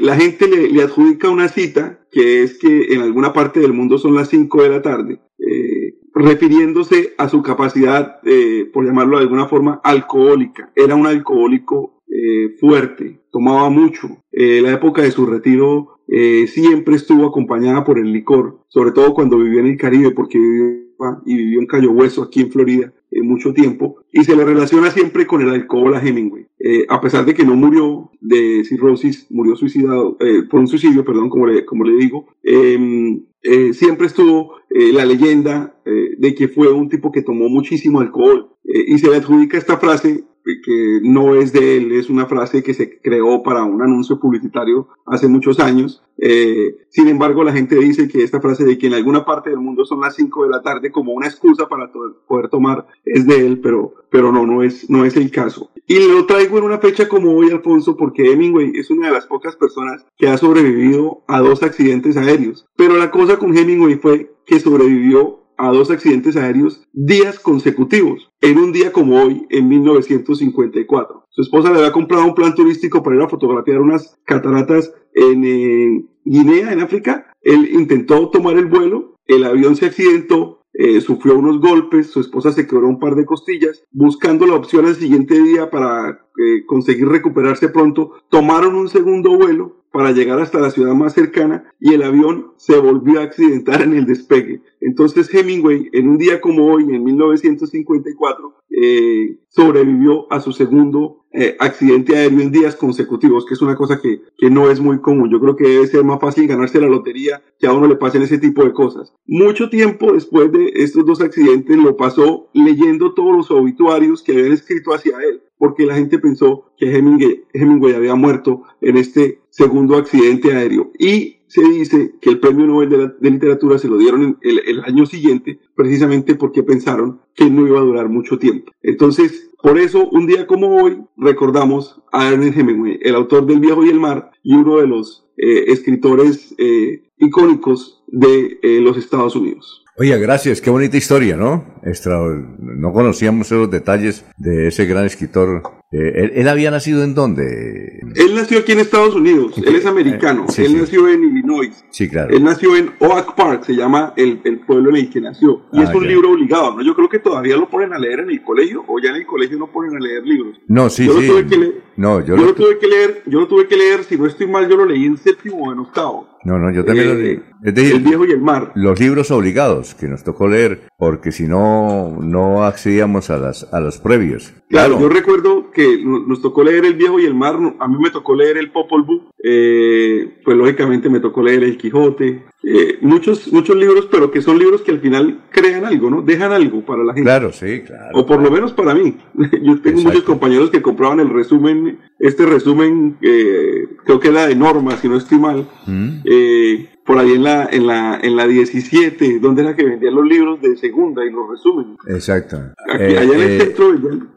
la 0.00 0.16
gente 0.16 0.48
le, 0.48 0.82
adjudica 0.82 1.28
una 1.30 1.48
cita 1.48 2.00
que 2.10 2.42
es 2.42 2.58
que 2.58 2.92
en 2.94 3.00
alguna 3.00 3.32
parte 3.32 3.60
del 3.60 3.72
mundo 3.72 3.98
son 3.98 4.14
las 4.14 4.28
5 4.28 4.62
de 4.62 4.68
la 4.68 4.82
tarde, 4.82 5.20
eh, 5.38 5.94
refiriéndose 6.14 7.14
a 7.16 7.28
su 7.28 7.42
capacidad, 7.42 8.18
eh, 8.24 8.68
por 8.72 8.84
llamarlo 8.84 9.16
de 9.16 9.24
alguna 9.24 9.46
forma, 9.46 9.80
alcohólica. 9.82 10.70
Era 10.76 10.94
un 10.94 11.06
alcohólico 11.06 12.02
eh, 12.08 12.56
fuerte, 12.60 13.20
tomaba 13.30 13.70
mucho. 13.70 14.08
la 14.30 14.72
época 14.72 15.02
de 15.02 15.10
su 15.10 15.26
retiro 15.26 16.00
siempre 16.46 16.96
estuvo 16.96 17.26
acompañada 17.26 17.84
por 17.84 17.98
el 17.98 18.12
licor, 18.12 18.60
sobre 18.68 18.92
todo 18.92 19.14
cuando 19.14 19.38
vivía 19.38 19.60
en 19.60 19.68
el 19.68 19.76
Caribe, 19.78 20.10
porque 20.10 20.38
vivió 20.38 20.82
y 21.24 21.36
vivió 21.36 21.60
en 21.60 21.66
Cayo 21.66 21.90
Hueso, 21.90 22.22
aquí 22.22 22.40
en 22.40 22.50
Florida, 22.50 22.92
eh, 23.10 23.22
mucho 23.22 23.52
tiempo, 23.52 23.96
y 24.12 24.24
se 24.24 24.36
le 24.36 24.44
relaciona 24.44 24.90
siempre 24.90 25.26
con 25.26 25.42
el 25.42 25.50
alcohol 25.50 25.94
a 25.94 26.00
Hemingway. 26.00 26.46
Eh, 26.64 26.86
a 26.88 27.00
pesar 27.00 27.24
de 27.24 27.34
que 27.34 27.44
no 27.44 27.56
murió 27.56 28.10
de 28.20 28.62
cirrosis, 28.64 29.26
murió 29.30 29.56
suicidado, 29.56 30.16
eh, 30.20 30.44
por 30.48 30.60
un 30.60 30.68
suicidio, 30.68 31.04
perdón, 31.04 31.28
como 31.28 31.46
le, 31.46 31.64
como 31.64 31.82
le 31.82 31.96
digo, 31.96 32.26
em, 32.44 33.24
eh, 33.42 33.74
siempre 33.74 34.06
estuvo 34.06 34.54
eh, 34.70 34.92
la 34.92 35.04
leyenda 35.04 35.74
eh, 35.84 36.14
de 36.16 36.34
que 36.34 36.46
fue 36.46 36.72
un 36.72 36.88
tipo 36.88 37.10
que 37.10 37.22
tomó 37.22 37.48
muchísimo 37.48 37.98
alcohol 37.98 38.48
y 38.64 38.96
se 38.98 39.10
le 39.10 39.16
adjudica 39.16 39.58
esta 39.58 39.76
frase 39.76 40.22
que 40.44 41.00
no 41.02 41.34
es 41.34 41.52
de 41.52 41.76
él, 41.76 41.92
es 41.92 42.10
una 42.10 42.26
frase 42.26 42.62
que 42.62 42.74
se 42.74 43.00
creó 43.00 43.42
para 43.42 43.64
un 43.64 43.82
anuncio 43.82 44.18
publicitario 44.18 44.88
hace 45.06 45.28
muchos 45.28 45.60
años. 45.60 46.02
Eh, 46.18 46.76
sin 46.88 47.08
embargo, 47.08 47.42
la 47.42 47.52
gente 47.52 47.76
dice 47.76 48.08
que 48.08 48.22
esta 48.22 48.40
frase 48.40 48.64
de 48.64 48.78
que 48.78 48.86
en 48.86 48.94
alguna 48.94 49.24
parte 49.24 49.50
del 49.50 49.60
mundo 49.60 49.84
son 49.84 50.00
las 50.00 50.14
5 50.16 50.44
de 50.44 50.50
la 50.50 50.62
tarde 50.62 50.90
como 50.92 51.12
una 51.12 51.26
excusa 51.26 51.68
para 51.68 51.90
poder 51.92 52.48
tomar 52.48 52.86
es 53.04 53.26
de 53.26 53.46
él, 53.46 53.60
pero, 53.60 53.94
pero 54.10 54.32
no, 54.32 54.46
no 54.46 54.62
es, 54.62 54.88
no 54.90 55.04
es 55.04 55.16
el 55.16 55.30
caso. 55.30 55.70
Y 55.86 55.98
lo 56.08 56.26
traigo 56.26 56.58
en 56.58 56.64
una 56.64 56.78
fecha 56.78 57.08
como 57.08 57.36
hoy, 57.36 57.50
Alfonso, 57.50 57.96
porque 57.96 58.30
Hemingway 58.30 58.72
es 58.74 58.90
una 58.90 59.08
de 59.08 59.12
las 59.12 59.26
pocas 59.26 59.56
personas 59.56 60.06
que 60.16 60.28
ha 60.28 60.36
sobrevivido 60.38 61.22
a 61.26 61.40
dos 61.40 61.62
accidentes 61.62 62.16
aéreos. 62.16 62.66
Pero 62.76 62.96
la 62.96 63.10
cosa 63.10 63.38
con 63.38 63.56
Hemingway 63.56 63.96
fue 63.96 64.34
que 64.46 64.60
sobrevivió 64.60 65.41
a 65.56 65.70
dos 65.70 65.90
accidentes 65.90 66.36
aéreos 66.36 66.82
días 66.92 67.38
consecutivos, 67.38 68.30
en 68.40 68.58
un 68.58 68.72
día 68.72 68.92
como 68.92 69.22
hoy, 69.22 69.46
en 69.50 69.68
1954. 69.68 71.24
Su 71.30 71.42
esposa 71.42 71.70
le 71.70 71.78
había 71.78 71.92
comprado 71.92 72.24
un 72.24 72.34
plan 72.34 72.54
turístico 72.54 73.02
para 73.02 73.16
ir 73.16 73.22
a 73.22 73.28
fotografiar 73.28 73.80
unas 73.80 74.18
cataratas 74.24 74.92
en 75.14 75.44
eh, 75.44 76.04
Guinea, 76.24 76.72
en 76.72 76.80
África. 76.80 77.32
Él 77.42 77.70
intentó 77.72 78.28
tomar 78.30 78.56
el 78.56 78.66
vuelo, 78.66 79.16
el 79.26 79.44
avión 79.44 79.76
se 79.76 79.86
accidentó, 79.86 80.60
eh, 80.74 81.00
sufrió 81.00 81.38
unos 81.38 81.60
golpes, 81.60 82.10
su 82.10 82.20
esposa 82.20 82.50
se 82.52 82.66
quebró 82.66 82.88
un 82.88 82.98
par 82.98 83.14
de 83.14 83.26
costillas, 83.26 83.84
buscando 83.90 84.46
la 84.46 84.54
opción 84.54 84.86
al 84.86 84.94
siguiente 84.94 85.40
día 85.42 85.70
para 85.70 86.10
eh, 86.10 86.64
conseguir 86.66 87.08
recuperarse 87.08 87.68
pronto, 87.68 88.12
tomaron 88.30 88.74
un 88.74 88.88
segundo 88.88 89.36
vuelo 89.36 89.81
para 89.92 90.12
llegar 90.12 90.40
hasta 90.40 90.58
la 90.58 90.70
ciudad 90.70 90.94
más 90.94 91.12
cercana 91.12 91.72
y 91.78 91.92
el 91.94 92.02
avión 92.02 92.52
se 92.56 92.78
volvió 92.78 93.20
a 93.20 93.24
accidentar 93.24 93.82
en 93.82 93.94
el 93.94 94.06
despegue. 94.06 94.62
Entonces 94.80 95.32
Hemingway, 95.32 95.90
en 95.92 96.08
un 96.08 96.18
día 96.18 96.40
como 96.40 96.66
hoy, 96.66 96.84
en 96.84 97.04
1954, 97.04 98.54
eh, 98.70 99.38
sobrevivió 99.48 100.32
a 100.32 100.40
su 100.40 100.52
segundo 100.52 101.26
eh, 101.34 101.56
accidente 101.60 102.16
aéreo 102.16 102.40
en 102.40 102.50
días 102.50 102.74
consecutivos, 102.74 103.46
que 103.46 103.54
es 103.54 103.62
una 103.62 103.76
cosa 103.76 104.00
que, 104.00 104.22
que, 104.36 104.50
no 104.50 104.70
es 104.70 104.80
muy 104.80 105.00
común. 105.00 105.30
Yo 105.30 105.40
creo 105.40 105.56
que 105.56 105.68
debe 105.68 105.86
ser 105.86 106.04
más 106.04 106.20
fácil 106.20 106.46
ganarse 106.46 106.80
la 106.80 106.88
lotería 106.88 107.42
que 107.58 107.66
a 107.66 107.72
uno 107.72 107.86
le 107.86 107.96
pasen 107.96 108.22
ese 108.22 108.38
tipo 108.38 108.64
de 108.64 108.72
cosas. 108.72 109.14
Mucho 109.26 109.70
tiempo 109.70 110.12
después 110.12 110.50
de 110.52 110.72
estos 110.74 111.06
dos 111.06 111.20
accidentes 111.20 111.76
lo 111.76 111.96
pasó 111.96 112.48
leyendo 112.54 113.14
todos 113.14 113.36
los 113.36 113.50
obituarios 113.50 114.22
que 114.22 114.32
habían 114.32 114.52
escrito 114.52 114.92
hacia 114.92 115.16
él, 115.18 115.42
porque 115.58 115.86
la 115.86 115.94
gente 115.94 116.18
pensó 116.18 116.72
que 116.76 116.94
Hemingway, 116.94 117.44
Hemingway 117.52 117.94
había 117.94 118.14
muerto 118.14 118.62
en 118.80 118.96
este 118.96 119.41
segundo 119.52 119.96
accidente 119.96 120.52
aéreo. 120.52 120.90
Y 120.98 121.36
se 121.46 121.62
dice 121.62 122.14
que 122.20 122.30
el 122.30 122.40
premio 122.40 122.66
Nobel 122.66 123.14
de, 123.20 123.30
Literatura 123.30 123.78
se 123.78 123.86
lo 123.86 123.98
dieron 123.98 124.38
el, 124.40 124.80
año 124.84 125.04
siguiente, 125.04 125.60
precisamente 125.76 126.34
porque 126.34 126.62
pensaron 126.62 127.20
que 127.34 127.48
no 127.50 127.66
iba 127.66 127.78
a 127.78 127.84
durar 127.84 128.08
mucho 128.08 128.38
tiempo. 128.38 128.72
Entonces, 128.82 129.50
por 129.62 129.78
eso, 129.78 130.08
un 130.08 130.26
día 130.26 130.46
como 130.46 130.82
hoy, 130.82 131.04
recordamos 131.18 132.00
a 132.10 132.32
Ernest 132.32 132.58
Hemingway, 132.58 132.98
el 133.02 133.14
autor 133.14 133.46
del 133.46 133.60
Viejo 133.60 133.84
y 133.84 133.90
el 133.90 134.00
Mar 134.00 134.30
y 134.42 134.54
uno 134.54 134.78
de 134.78 134.86
los 134.86 135.28
eh, 135.36 135.64
escritores 135.68 136.54
eh, 136.56 137.02
icónicos 137.18 138.02
de 138.08 138.58
eh, 138.62 138.80
los 138.80 138.96
Estados 138.96 139.36
Unidos. 139.36 139.84
Oye, 139.98 140.18
gracias, 140.18 140.62
qué 140.62 140.70
bonita 140.70 140.96
historia, 140.96 141.36
¿no? 141.36 141.66
Extra, 141.82 142.18
no 142.58 142.92
conocíamos 142.94 143.48
esos 143.48 143.70
detalles 143.70 144.24
de 144.38 144.68
ese 144.68 144.86
gran 144.86 145.04
escritor 145.04 145.62
eh, 145.92 146.32
¿él, 146.34 146.48
había 146.48 146.70
nacido 146.70 147.04
en 147.04 147.14
dónde? 147.14 148.00
Él 148.16 148.34
nació 148.34 148.60
aquí 148.60 148.72
en 148.72 148.80
Estados 148.80 149.14
Unidos, 149.14 149.54
él 149.58 149.74
es 149.76 149.86
americano, 149.86 150.44
Eh, 150.48 150.52
sí, 150.52 150.62
él 150.62 150.68
sí. 150.72 150.76
nació 150.76 151.08
en 151.08 151.22
Illinois, 151.24 151.84
Sí, 151.90 152.08
claro. 152.08 152.34
él 152.34 152.42
nació 152.42 152.76
en 152.76 152.90
Oak 152.98 153.34
Park, 153.34 153.64
se 153.64 153.74
llama 153.74 154.12
el, 154.16 154.40
el 154.44 154.60
pueblo 154.60 154.90
en 154.90 154.96
el 154.96 155.10
que 155.10 155.20
nació, 155.20 155.62
y 155.72 155.80
Ah, 155.80 155.84
es 155.84 155.94
un 155.94 156.06
libro 156.06 156.30
obligado, 156.32 156.74
¿no? 156.76 156.82
Yo 156.82 156.94
creo 156.94 157.08
que 157.08 157.18
todavía 157.18 157.56
lo 157.56 157.68
ponen 157.68 157.92
a 157.92 157.98
leer 157.98 158.20
en 158.20 158.30
el 158.30 158.42
colegio, 158.42 158.84
o 158.88 158.98
ya 158.98 159.10
en 159.10 159.16
el 159.16 159.26
colegio 159.26 159.58
no 159.58 159.66
ponen 159.70 159.96
a 159.96 160.00
leer 160.00 160.24
libros. 160.24 160.58
No, 160.68 160.88
sí, 160.90 161.06
yo 161.06 161.20
sí. 161.20 161.26
Lo 161.26 161.32
tuve 161.34 161.46
que 161.46 161.56
leer, 161.58 161.74
No, 161.96 162.20
yo 162.20 162.26
yo, 162.28 162.36
lo- 162.36 162.44
lo 162.46 162.54
tuve 162.54 162.78
que 162.78 162.86
leer, 162.86 163.22
yo 163.26 163.40
lo 163.40 163.46
tuve 163.48 163.66
que 163.68 163.76
leer, 163.76 164.04
si 164.04 164.16
no 164.16 164.26
estoy 164.26 164.46
mal, 164.46 164.68
yo 164.68 164.76
lo 164.76 164.86
leí 164.86 165.04
en 165.04 165.16
séptimo 165.18 165.56
o 165.68 165.72
en 165.72 165.78
octavo. 165.80 166.28
No, 166.44 166.58
no, 166.58 166.72
yo 166.74 166.84
también 166.84 167.06
Eh, 167.08 167.12
lo 167.14 167.18
leí. 167.20 167.40
Es 167.64 167.74
decir, 167.74 167.94
El 167.96 168.00
viejo 168.02 168.24
y 168.26 168.32
el 168.32 168.40
mar. 168.40 168.72
los 168.74 168.98
libros 168.98 169.30
obligados 169.30 169.94
que 169.94 170.08
nos 170.08 170.24
tocó 170.24 170.48
leer, 170.48 170.80
porque 170.98 171.30
si 171.30 171.44
no, 171.46 172.18
no 172.20 172.64
accedíamos 172.64 173.30
a, 173.30 173.36
las, 173.38 173.72
a 173.72 173.78
los 173.78 173.98
previos. 173.98 174.52
Claro, 174.68 174.98
yo 174.98 175.08
recuerdo 175.08 175.70
que 175.70 175.81
no- 176.04 176.20
nos 176.26 176.40
tocó 176.40 176.62
leer 176.64 176.84
El 176.84 176.94
Viejo 176.94 177.18
y 177.20 177.24
el 177.24 177.34
Mar, 177.34 177.56
a 177.78 177.88
mí 177.88 177.96
me 178.00 178.10
tocó 178.10 178.34
leer 178.34 178.56
el 178.58 178.70
Popol 178.70 179.02
Vuh, 179.02 179.20
eh, 179.42 180.38
pues 180.44 180.56
lógicamente 180.56 181.08
me 181.08 181.20
tocó 181.20 181.42
leer 181.42 181.64
El 181.64 181.76
Quijote, 181.76 182.44
eh, 182.64 182.98
muchos, 183.00 183.52
muchos 183.52 183.76
libros, 183.76 184.08
pero 184.10 184.30
que 184.30 184.40
son 184.40 184.58
libros 184.58 184.82
que 184.82 184.92
al 184.92 185.00
final 185.00 185.40
crean 185.50 185.84
algo, 185.84 186.10
¿no? 186.10 186.22
Dejan 186.22 186.52
algo 186.52 186.84
para 186.84 187.02
la 187.04 187.12
gente. 187.12 187.26
Claro, 187.28 187.52
sí, 187.52 187.80
claro. 187.86 188.10
O 188.18 188.24
por 188.26 188.40
lo 188.40 188.50
menos 188.50 188.72
para 188.72 188.94
mí. 188.94 189.16
Yo 189.62 189.80
tengo 189.80 190.00
muchos 190.02 190.22
compañeros 190.22 190.70
que 190.70 190.80
compraban 190.82 191.20
el 191.20 191.28
resumen, 191.30 191.98
este 192.18 192.46
resumen, 192.46 193.16
eh, 193.20 193.88
creo 194.04 194.20
que 194.20 194.28
era 194.28 194.46
de 194.46 194.54
normas, 194.54 195.00
si 195.00 195.08
no 195.08 195.16
estoy 195.16 195.38
mal, 195.38 195.68
Mm. 195.86 196.20
eh, 196.24 196.88
por 197.04 197.18
ahí 197.18 197.32
en 197.32 197.42
la, 197.42 197.68
en 197.72 197.84
la, 197.88 198.20
en 198.22 198.36
la 198.36 198.46
17, 198.46 199.40
donde 199.40 199.62
era 199.62 199.74
que 199.74 199.82
vendían 199.84 200.14
los 200.14 200.24
libros 200.24 200.60
de 200.62 200.76
segunda 200.76 201.24
y 201.24 201.30
los 201.32 201.50
resúmenes. 201.50 201.96
Exacto. 202.08 202.56
Aquí, 202.94 203.02
Eh, 203.02 203.18
allá 203.18 203.34
en 203.34 203.40
el 203.40 203.50
eh, 203.50 203.58
centro 203.58 203.92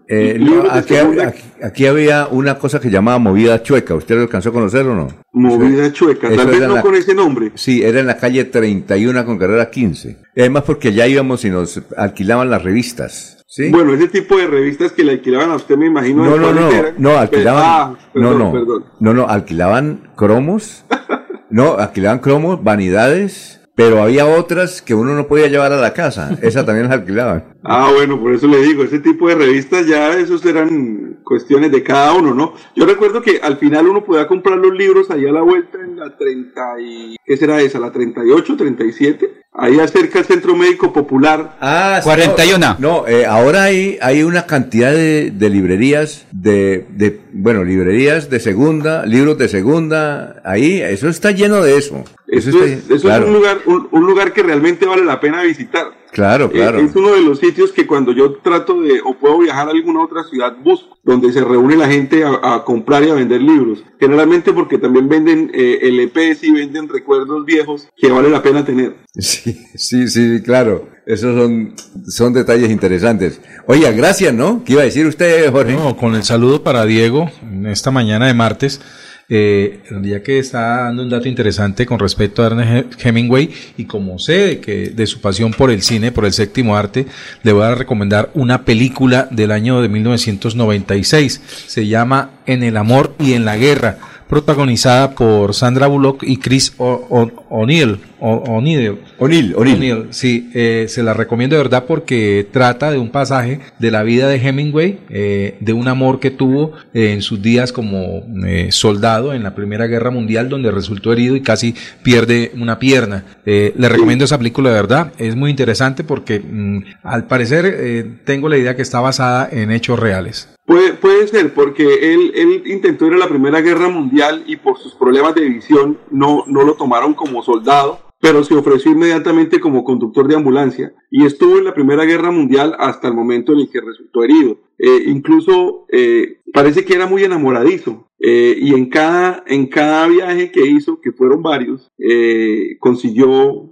eh, 0.07 0.37
no, 0.39 0.63
aquí, 0.71 0.95
aquí- 0.95 1.43
aquí 1.63 1.85
había 1.87 2.27
una 2.27 2.57
cosa 2.59 2.79
que 2.79 2.89
llamaba 2.89 3.17
movida 3.19 3.61
chueca. 3.63 3.93
¿Usted 3.95 4.15
lo 4.15 4.21
alcanzó 4.21 4.49
a 4.49 4.53
conocer 4.53 4.85
o 4.87 4.95
no? 4.95 5.07
Movida 5.33 5.91
chueca, 5.93 6.27
Eso 6.27 6.37
tal 6.37 6.47
vez 6.47 6.61
no 6.61 6.75
la- 6.75 6.81
con 6.81 6.95
ese 6.95 7.13
nombre. 7.15 7.51
Sí, 7.55 7.81
era 7.83 7.99
en 7.99 8.07
la 8.07 8.14
calle 8.17 8.45
31 8.45 9.25
con 9.25 9.37
carrera 9.37 9.69
15. 9.69 10.17
Y 10.35 10.39
además 10.39 10.63
porque 10.65 10.89
allá 10.89 11.07
íbamos 11.07 11.43
y 11.45 11.49
nos 11.49 11.81
alquilaban 11.97 12.49
las 12.49 12.63
revistas. 12.63 13.43
¿sí? 13.47 13.69
Bueno, 13.69 13.93
ese 13.93 14.07
tipo 14.07 14.37
de 14.37 14.47
revistas 14.47 14.91
que 14.91 15.03
le 15.03 15.13
alquilaban 15.13 15.51
a 15.51 15.55
usted, 15.55 15.77
me 15.77 15.87
imagino. 15.87 16.25
No, 16.25 16.37
no, 16.37 16.53
no, 16.53 16.69
eran. 16.71 16.95
no, 16.97 17.17
alquilaban, 17.17 17.63
Ah, 17.65 17.97
perdón, 18.13 18.37
no, 18.39 18.45
no, 18.45 18.51
perdón. 18.51 18.85
no, 18.99 19.13
no, 19.13 19.27
alquilaban 19.29 20.09
cromos, 20.15 20.85
no, 21.49 21.75
alquilaban 21.77 22.19
cromos, 22.19 22.63
vanidades, 22.63 23.61
pero 23.75 24.01
había 24.01 24.25
otras 24.25 24.81
que 24.81 24.95
uno 24.95 25.13
no 25.13 25.27
podía 25.27 25.47
llevar 25.47 25.73
a 25.73 25.77
la 25.77 25.93
casa, 25.93 26.37
esa 26.41 26.65
también 26.65 26.87
las 26.87 26.99
alquilaban. 26.99 27.43
Ah, 27.67 27.89
bueno, 27.91 28.21
por 28.21 28.31
eso 28.31 28.45
le 28.45 28.61
digo, 28.61 28.83
ese 28.83 28.99
tipo 28.99 29.27
de 29.27 29.33
revistas 29.33 29.87
ya 29.87 30.15
esos 30.19 30.45
eran 30.45 31.17
cuestiones 31.23 31.71
de 31.71 31.81
cada 31.81 32.13
uno, 32.13 32.35
¿no? 32.35 32.53
Yo 32.75 32.85
recuerdo 32.85 33.23
que 33.23 33.39
al 33.41 33.57
final 33.57 33.87
uno 33.87 34.03
podía 34.05 34.27
comprar 34.27 34.59
los 34.59 34.71
libros 34.71 35.09
allá 35.09 35.31
a 35.31 35.33
la 35.33 35.41
vuelta 35.41 35.79
en 35.79 35.97
la 35.97 36.15
30 36.15 36.61
y... 36.79 37.15
¿Qué 37.25 37.37
será 37.37 37.59
esa? 37.61 37.79
¿La 37.79 37.91
38, 37.91 38.55
37? 38.55 39.45
Ahí 39.51 39.79
acerca 39.79 40.19
del 40.19 40.27
Centro 40.27 40.55
Médico 40.55 40.93
Popular. 40.93 41.57
Ah, 41.59 42.01
sí, 42.03 42.51
No, 42.59 42.75
no, 42.77 43.07
eh, 43.07 43.25
ahora 43.25 43.63
hay, 43.63 43.97
hay 43.99 44.21
una 44.21 44.45
cantidad 44.45 44.91
de, 44.91 45.31
de 45.31 45.49
librerías, 45.49 46.27
de, 46.31 46.85
de, 46.89 47.19
bueno, 47.33 47.63
librerías 47.63 48.29
de 48.29 48.39
segunda, 48.39 49.07
libros 49.07 49.39
de 49.39 49.47
segunda, 49.47 50.41
ahí, 50.45 50.81
eso 50.81 51.09
está 51.09 51.31
lleno 51.31 51.63
de 51.63 51.77
eso. 51.77 52.03
Eso, 52.27 52.49
está- 52.49 52.65
es, 52.65 52.89
eso 52.89 53.01
claro, 53.07 53.23
es 53.25 53.29
un 53.29 53.35
lugar, 53.35 53.57
un, 53.65 53.87
un 53.91 54.05
lugar 54.05 54.33
que 54.33 54.41
realmente 54.43 54.85
vale 54.85 55.05
la 55.05 55.19
pena 55.19 55.43
visitar. 55.43 55.91
claro, 56.11 56.49
claro. 56.49 56.79
Eh, 56.79 56.85
es 56.85 56.95
uno 56.95 57.13
de 57.13 57.21
los 57.21 57.39
sitios 57.39 57.71
que 57.71 57.85
cuando 57.85 58.11
yo 58.13 58.33
trato 58.37 58.81
de 58.81 58.99
o 59.05 59.13
puedo 59.15 59.39
viajar 59.39 59.67
a 59.67 59.71
alguna 59.71 60.01
otra 60.03 60.23
ciudad 60.23 60.55
busco, 60.63 60.97
donde 61.03 61.31
se 61.31 61.43
reúne 61.43 61.75
la 61.75 61.87
gente 61.87 62.23
a, 62.23 62.55
a 62.55 62.63
comprar 62.63 63.03
y 63.03 63.09
a 63.09 63.13
vender 63.13 63.41
libros. 63.41 63.83
Generalmente 63.99 64.53
porque 64.53 64.77
también 64.79 65.07
venden 65.07 65.51
eh, 65.53 65.79
LPs 65.91 66.43
y 66.43 66.51
venden 66.51 66.89
recuerdos 66.89 67.45
viejos 67.45 67.87
que 67.95 68.09
vale 68.09 68.29
la 68.29 68.41
pena 68.41 68.65
tener. 68.65 68.95
Sí, 69.17 69.57
sí, 69.75 70.07
sí, 70.09 70.41
claro. 70.43 70.89
Esos 71.05 71.39
son, 71.39 71.73
son 72.07 72.33
detalles 72.33 72.69
interesantes. 72.69 73.39
Oiga, 73.67 73.91
gracias, 73.91 74.33
¿no? 74.33 74.63
¿Qué 74.65 74.73
iba 74.73 74.81
a 74.81 74.85
decir 74.85 75.05
usted, 75.05 75.49
Jorge? 75.51 75.73
No, 75.73 75.95
con 75.95 76.15
el 76.15 76.23
saludo 76.23 76.63
para 76.63 76.85
Diego 76.85 77.29
en 77.43 77.65
esta 77.67 77.91
mañana 77.91 78.27
de 78.27 78.33
martes. 78.33 78.81
Eh, 79.27 79.81
ya 80.03 80.21
que 80.21 80.37
está 80.37 80.83
dando 80.83 81.01
un 81.01 81.09
dato 81.09 81.27
interesante 81.27 81.87
con 81.87 81.97
respecto 81.97 82.43
a 82.43 82.45
Ernest 82.45 83.03
Hemingway 83.03 83.49
y 83.75 83.85
como 83.85 84.19
sé 84.19 84.59
que 84.59 84.89
de 84.89 85.07
su 85.07 85.19
pasión 85.19 85.51
por 85.51 85.71
el 85.71 85.81
cine, 85.81 86.11
por 86.11 86.25
el 86.25 86.33
séptimo 86.33 86.77
arte, 86.77 87.07
le 87.41 87.51
voy 87.51 87.63
a 87.63 87.73
recomendar 87.73 88.29
una 88.35 88.65
película 88.65 89.27
del 89.31 89.51
año 89.51 89.81
de 89.81 89.89
1996. 89.89 91.41
Se 91.65 91.87
llama 91.87 92.31
En 92.45 92.61
el 92.61 92.77
amor 92.77 93.15
y 93.19 93.33
en 93.33 93.45
la 93.45 93.57
guerra, 93.57 93.97
protagonizada 94.27 95.11
por 95.11 95.53
Sandra 95.53 95.87
Bullock 95.87 96.23
y 96.23 96.37
Chris 96.37 96.73
O'Neill. 96.77 97.99
O'Neill. 98.19 98.97
O'Neill, 99.19 99.55
O'Neill. 99.55 100.07
Sí, 100.09 100.49
eh, 100.53 100.85
se 100.89 101.03
la 101.03 101.13
recomiendo 101.13 101.55
de 101.55 101.61
verdad 101.61 101.85
porque 101.87 102.47
trata 102.51 102.91
de 102.91 102.97
un 102.97 103.09
pasaje 103.09 103.59
de 103.77 103.91
la 103.91 104.03
vida 104.03 104.27
de 104.27 104.37
Hemingway, 104.37 104.99
eh, 105.09 105.57
de 105.59 105.73
un 105.73 105.87
amor 105.87 106.19
que 106.19 106.31
tuvo 106.31 106.73
eh, 106.93 107.13
en 107.13 107.21
sus 107.21 107.41
días 107.41 107.71
como 107.71 108.23
eh, 108.45 108.69
soldado 108.71 109.33
en 109.33 109.43
la 109.43 109.53
Primera 109.53 109.85
Guerra 109.87 110.09
Mundial, 110.09 110.49
donde 110.49 110.71
resultó 110.71 111.13
herido 111.13 111.35
y 111.35 111.41
casi 111.41 111.75
pierde 112.03 112.51
una 112.55 112.79
pierna. 112.79 113.25
Le 113.45 113.89
recomiendo 113.89 114.25
esa 114.25 114.37
película 114.37 114.69
de 114.69 114.75
verdad, 114.75 115.11
es 115.17 115.35
muy 115.35 115.51
interesante 115.51 116.03
porque 116.03 116.39
mm, 116.39 116.83
al 117.03 117.25
parecer 117.25 118.19
tengo 118.23 118.49
la 118.49 118.57
idea 118.57 118.75
que 118.75 118.81
está 118.81 118.99
basada 119.01 119.47
en 119.51 119.71
hechos 119.71 119.99
reales. 119.99 120.54
Puede, 120.65 120.93
puede 120.93 121.27
ser, 121.27 121.53
porque 121.53 122.13
él, 122.13 122.63
intentó 122.65 123.05
ir 123.05 123.13
a 123.13 123.17
la 123.17 123.29
Primera 123.29 123.61
Guerra 123.61 123.87
Mundial 123.87 124.43
y 124.47 124.55
por 124.55 124.77
sus 124.77 124.95
problemas 124.95 125.35
de 125.35 125.47
visión 125.47 125.99
no, 126.09 126.43
no 126.47 126.63
lo 126.63 126.73
tomaron 126.73 127.13
como 127.13 127.43
soldado, 127.43 127.99
pero 128.19 128.43
se 128.43 128.55
ofreció 128.55 128.91
inmediatamente 128.91 129.59
como 129.59 129.83
conductor 129.83 130.27
de 130.27 130.35
ambulancia 130.35 130.93
y 131.11 131.25
estuvo 131.25 131.59
en 131.59 131.65
la 131.65 131.75
Primera 131.75 132.05
Guerra 132.05 132.31
Mundial 132.31 132.75
hasta 132.79 133.07
el 133.07 133.13
momento 133.13 133.53
en 133.53 133.59
el 133.59 133.69
que 133.69 133.81
resultó 133.81 134.23
herido. 134.23 134.57
Eh, 134.79 135.03
incluso 135.05 135.85
eh, 135.91 136.41
parece 136.51 136.83
que 136.83 136.95
era 136.95 137.05
muy 137.05 137.23
enamoradizo 137.23 138.05
eh, 138.19 138.57
y 138.59 138.73
en 138.73 138.89
cada, 138.89 139.43
en 139.45 139.67
cada 139.67 140.07
viaje 140.07 140.51
que 140.51 140.65
hizo, 140.65 140.99
que 141.01 141.11
fueron 141.11 141.43
varios, 141.43 141.91
eh, 141.99 142.77
consiguió 142.79 143.69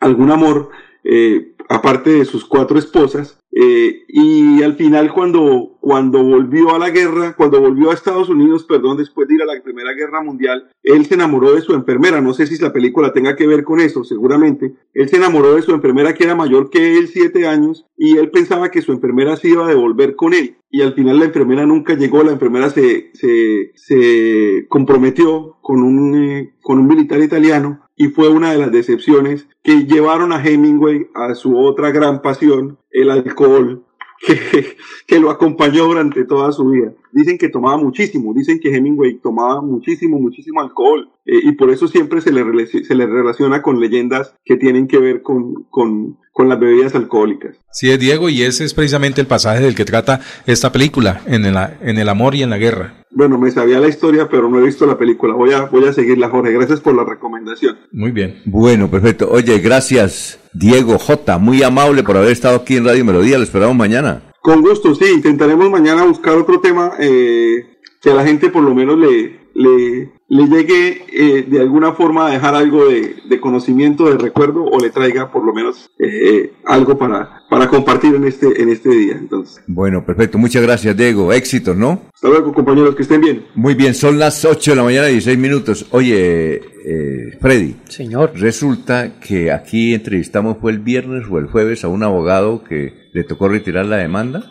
algún 0.00 0.30
amor, 0.30 0.70
eh, 1.04 1.54
aparte 1.68 2.10
de 2.10 2.24
sus 2.24 2.44
cuatro 2.44 2.78
esposas, 2.78 3.38
eh, 3.54 4.04
y 4.08 4.62
al 4.62 4.76
final 4.76 5.12
cuando, 5.12 5.76
cuando 5.80 6.22
volvió 6.22 6.74
a 6.74 6.78
la 6.78 6.88
guerra, 6.88 7.34
cuando 7.36 7.60
volvió 7.60 7.90
a 7.90 7.94
Estados 7.94 8.30
Unidos, 8.30 8.64
perdón, 8.64 8.96
después 8.96 9.28
de 9.28 9.34
ir 9.34 9.42
a 9.42 9.46
la 9.46 9.62
Primera 9.62 9.92
Guerra 9.92 10.22
Mundial, 10.22 10.70
él 10.82 11.04
se 11.04 11.14
enamoró 11.14 11.52
de 11.52 11.60
su 11.60 11.74
enfermera, 11.74 12.22
no 12.22 12.32
sé 12.32 12.46
si 12.46 12.60
la 12.62 12.72
película 12.72 13.12
tenga 13.12 13.36
que 13.36 13.46
ver 13.46 13.62
con 13.62 13.80
eso, 13.80 14.04
seguramente, 14.04 14.74
él 14.94 15.08
se 15.08 15.16
enamoró 15.16 15.54
de 15.54 15.62
su 15.62 15.72
enfermera 15.72 16.14
que 16.14 16.24
era 16.24 16.34
mayor 16.34 16.70
que 16.70 16.96
él 16.96 17.08
siete 17.08 17.46
años, 17.46 17.84
y 17.96 18.16
él 18.16 18.30
pensaba 18.30 18.70
que 18.70 18.80
su 18.80 18.92
enfermera 18.92 19.36
se 19.36 19.48
iba 19.48 19.66
a 19.66 19.68
devolver 19.68 20.16
con 20.16 20.32
él, 20.32 20.56
y 20.70 20.80
al 20.80 20.94
final 20.94 21.18
la 21.18 21.26
enfermera 21.26 21.66
nunca 21.66 21.94
llegó, 21.94 22.22
la 22.22 22.32
enfermera 22.32 22.70
se, 22.70 23.10
se, 23.12 23.72
se 23.74 24.66
comprometió 24.68 25.58
con 25.60 25.82
un, 25.82 26.14
eh, 26.14 26.54
con 26.62 26.78
un 26.78 26.86
militar 26.86 27.20
italiano, 27.20 27.82
y 27.96 28.08
fue 28.08 28.28
una 28.28 28.52
de 28.52 28.58
las 28.58 28.72
decepciones 28.72 29.46
que 29.62 29.86
llevaron 29.86 30.32
a 30.32 30.44
Hemingway 30.44 31.08
a 31.14 31.34
su 31.34 31.58
otra 31.58 31.90
gran 31.90 32.22
pasión, 32.22 32.78
el 32.90 33.10
alcohol, 33.10 33.84
que, 34.26 34.76
que 35.06 35.20
lo 35.20 35.30
acompañó 35.30 35.84
durante 35.84 36.24
toda 36.24 36.52
su 36.52 36.68
vida. 36.68 36.92
Dicen 37.12 37.38
que 37.38 37.48
tomaba 37.48 37.76
muchísimo, 37.76 38.32
dicen 38.34 38.58
que 38.58 38.74
Hemingway 38.74 39.18
tomaba 39.22 39.60
muchísimo, 39.60 40.18
muchísimo 40.18 40.60
alcohol 40.60 41.10
eh, 41.26 41.40
y 41.42 41.52
por 41.52 41.70
eso 41.70 41.86
siempre 41.86 42.20
se 42.20 42.32
le, 42.32 42.66
se 42.66 42.94
le 42.94 43.06
relaciona 43.06 43.62
con 43.62 43.80
leyendas 43.80 44.34
que 44.44 44.56
tienen 44.56 44.88
que 44.88 44.98
ver 44.98 45.22
con, 45.22 45.64
con, 45.70 46.16
con 46.32 46.48
las 46.48 46.58
bebidas 46.58 46.94
alcohólicas. 46.94 47.56
Sí, 47.70 47.90
es 47.90 47.98
Diego, 47.98 48.28
y 48.28 48.42
ese 48.42 48.64
es 48.64 48.74
precisamente 48.74 49.20
el 49.20 49.26
pasaje 49.26 49.62
del 49.62 49.74
que 49.74 49.84
trata 49.84 50.20
esta 50.46 50.72
película, 50.72 51.20
en 51.26 51.44
el, 51.44 51.56
en 51.82 51.98
el 51.98 52.08
amor 52.08 52.34
y 52.34 52.42
en 52.42 52.50
la 52.50 52.58
guerra. 52.58 52.94
Bueno, 53.10 53.36
me 53.38 53.50
sabía 53.50 53.78
la 53.78 53.88
historia, 53.88 54.28
pero 54.30 54.48
no 54.48 54.58
he 54.58 54.64
visto 54.64 54.86
la 54.86 54.96
película. 54.96 55.34
Voy 55.34 55.52
a, 55.52 55.66
voy 55.66 55.84
a 55.84 55.92
seguirla, 55.92 56.30
Jorge. 56.30 56.50
Gracias 56.52 56.80
por 56.80 56.94
la 56.94 57.04
recomendación. 57.04 57.76
Muy 57.92 58.10
bien. 58.10 58.40
Bueno, 58.46 58.90
perfecto. 58.90 59.28
Oye, 59.30 59.58
gracias, 59.58 60.40
Diego 60.54 60.98
J. 60.98 61.36
Muy 61.36 61.62
amable 61.62 62.02
por 62.02 62.16
haber 62.16 62.32
estado 62.32 62.56
aquí 62.56 62.76
en 62.76 62.86
Radio 62.86 63.04
Melodía. 63.04 63.36
Lo 63.36 63.44
esperamos 63.44 63.76
mañana. 63.76 64.31
Con 64.42 64.60
gusto, 64.60 64.94
sí. 64.94 65.04
Intentaremos 65.14 65.70
mañana 65.70 66.04
buscar 66.04 66.34
otro 66.36 66.60
tema 66.60 66.92
eh, 66.98 67.64
que 68.00 68.10
a 68.10 68.14
la 68.14 68.24
gente 68.24 68.50
por 68.50 68.62
lo 68.64 68.74
menos 68.74 68.98
le, 68.98 69.40
le, 69.54 70.10
le 70.28 70.46
llegue 70.48 71.04
eh, 71.12 71.42
de 71.48 71.60
alguna 71.60 71.92
forma 71.92 72.26
a 72.26 72.30
dejar 72.30 72.54
algo 72.56 72.86
de, 72.86 73.16
de 73.28 73.40
conocimiento, 73.40 74.10
de 74.10 74.18
recuerdo 74.18 74.64
o 74.64 74.80
le 74.80 74.90
traiga 74.90 75.30
por 75.30 75.44
lo 75.44 75.52
menos 75.54 75.90
eh, 75.98 76.52
algo 76.64 76.98
para, 76.98 77.42
para 77.48 77.68
compartir 77.68 78.14
en 78.16 78.24
este, 78.24 78.60
en 78.60 78.68
este 78.70 78.88
día. 78.90 79.12
Entonces, 79.12 79.62
Bueno, 79.68 80.04
perfecto. 80.04 80.38
Muchas 80.38 80.62
gracias, 80.62 80.96
Diego. 80.96 81.32
Éxitos, 81.32 81.76
¿no? 81.76 82.02
hasta 82.12 82.28
luego, 82.28 82.52
compañeros. 82.52 82.94
Que 82.96 83.02
estén 83.02 83.20
bien. 83.20 83.46
Muy 83.54 83.74
bien, 83.74 83.94
son 83.94 84.18
las 84.18 84.44
8 84.44 84.72
de 84.72 84.76
la 84.76 84.82
mañana 84.84 85.08
y 85.08 85.12
16 85.12 85.38
minutos. 85.38 85.86
Oye, 85.90 86.62
eh, 86.84 87.38
Freddy. 87.40 87.76
Señor. 87.88 88.32
Resulta 88.34 89.18
que 89.20 89.52
aquí 89.52 89.94
entrevistamos, 89.94 90.58
fue 90.60 90.72
el 90.72 90.78
viernes 90.78 91.24
o 91.30 91.38
el 91.38 91.46
jueves, 91.46 91.84
a 91.84 91.88
un 91.88 92.02
abogado 92.02 92.64
que 92.64 93.08
le 93.12 93.24
tocó 93.24 93.48
retirar 93.48 93.86
la 93.86 93.96
demanda. 93.96 94.44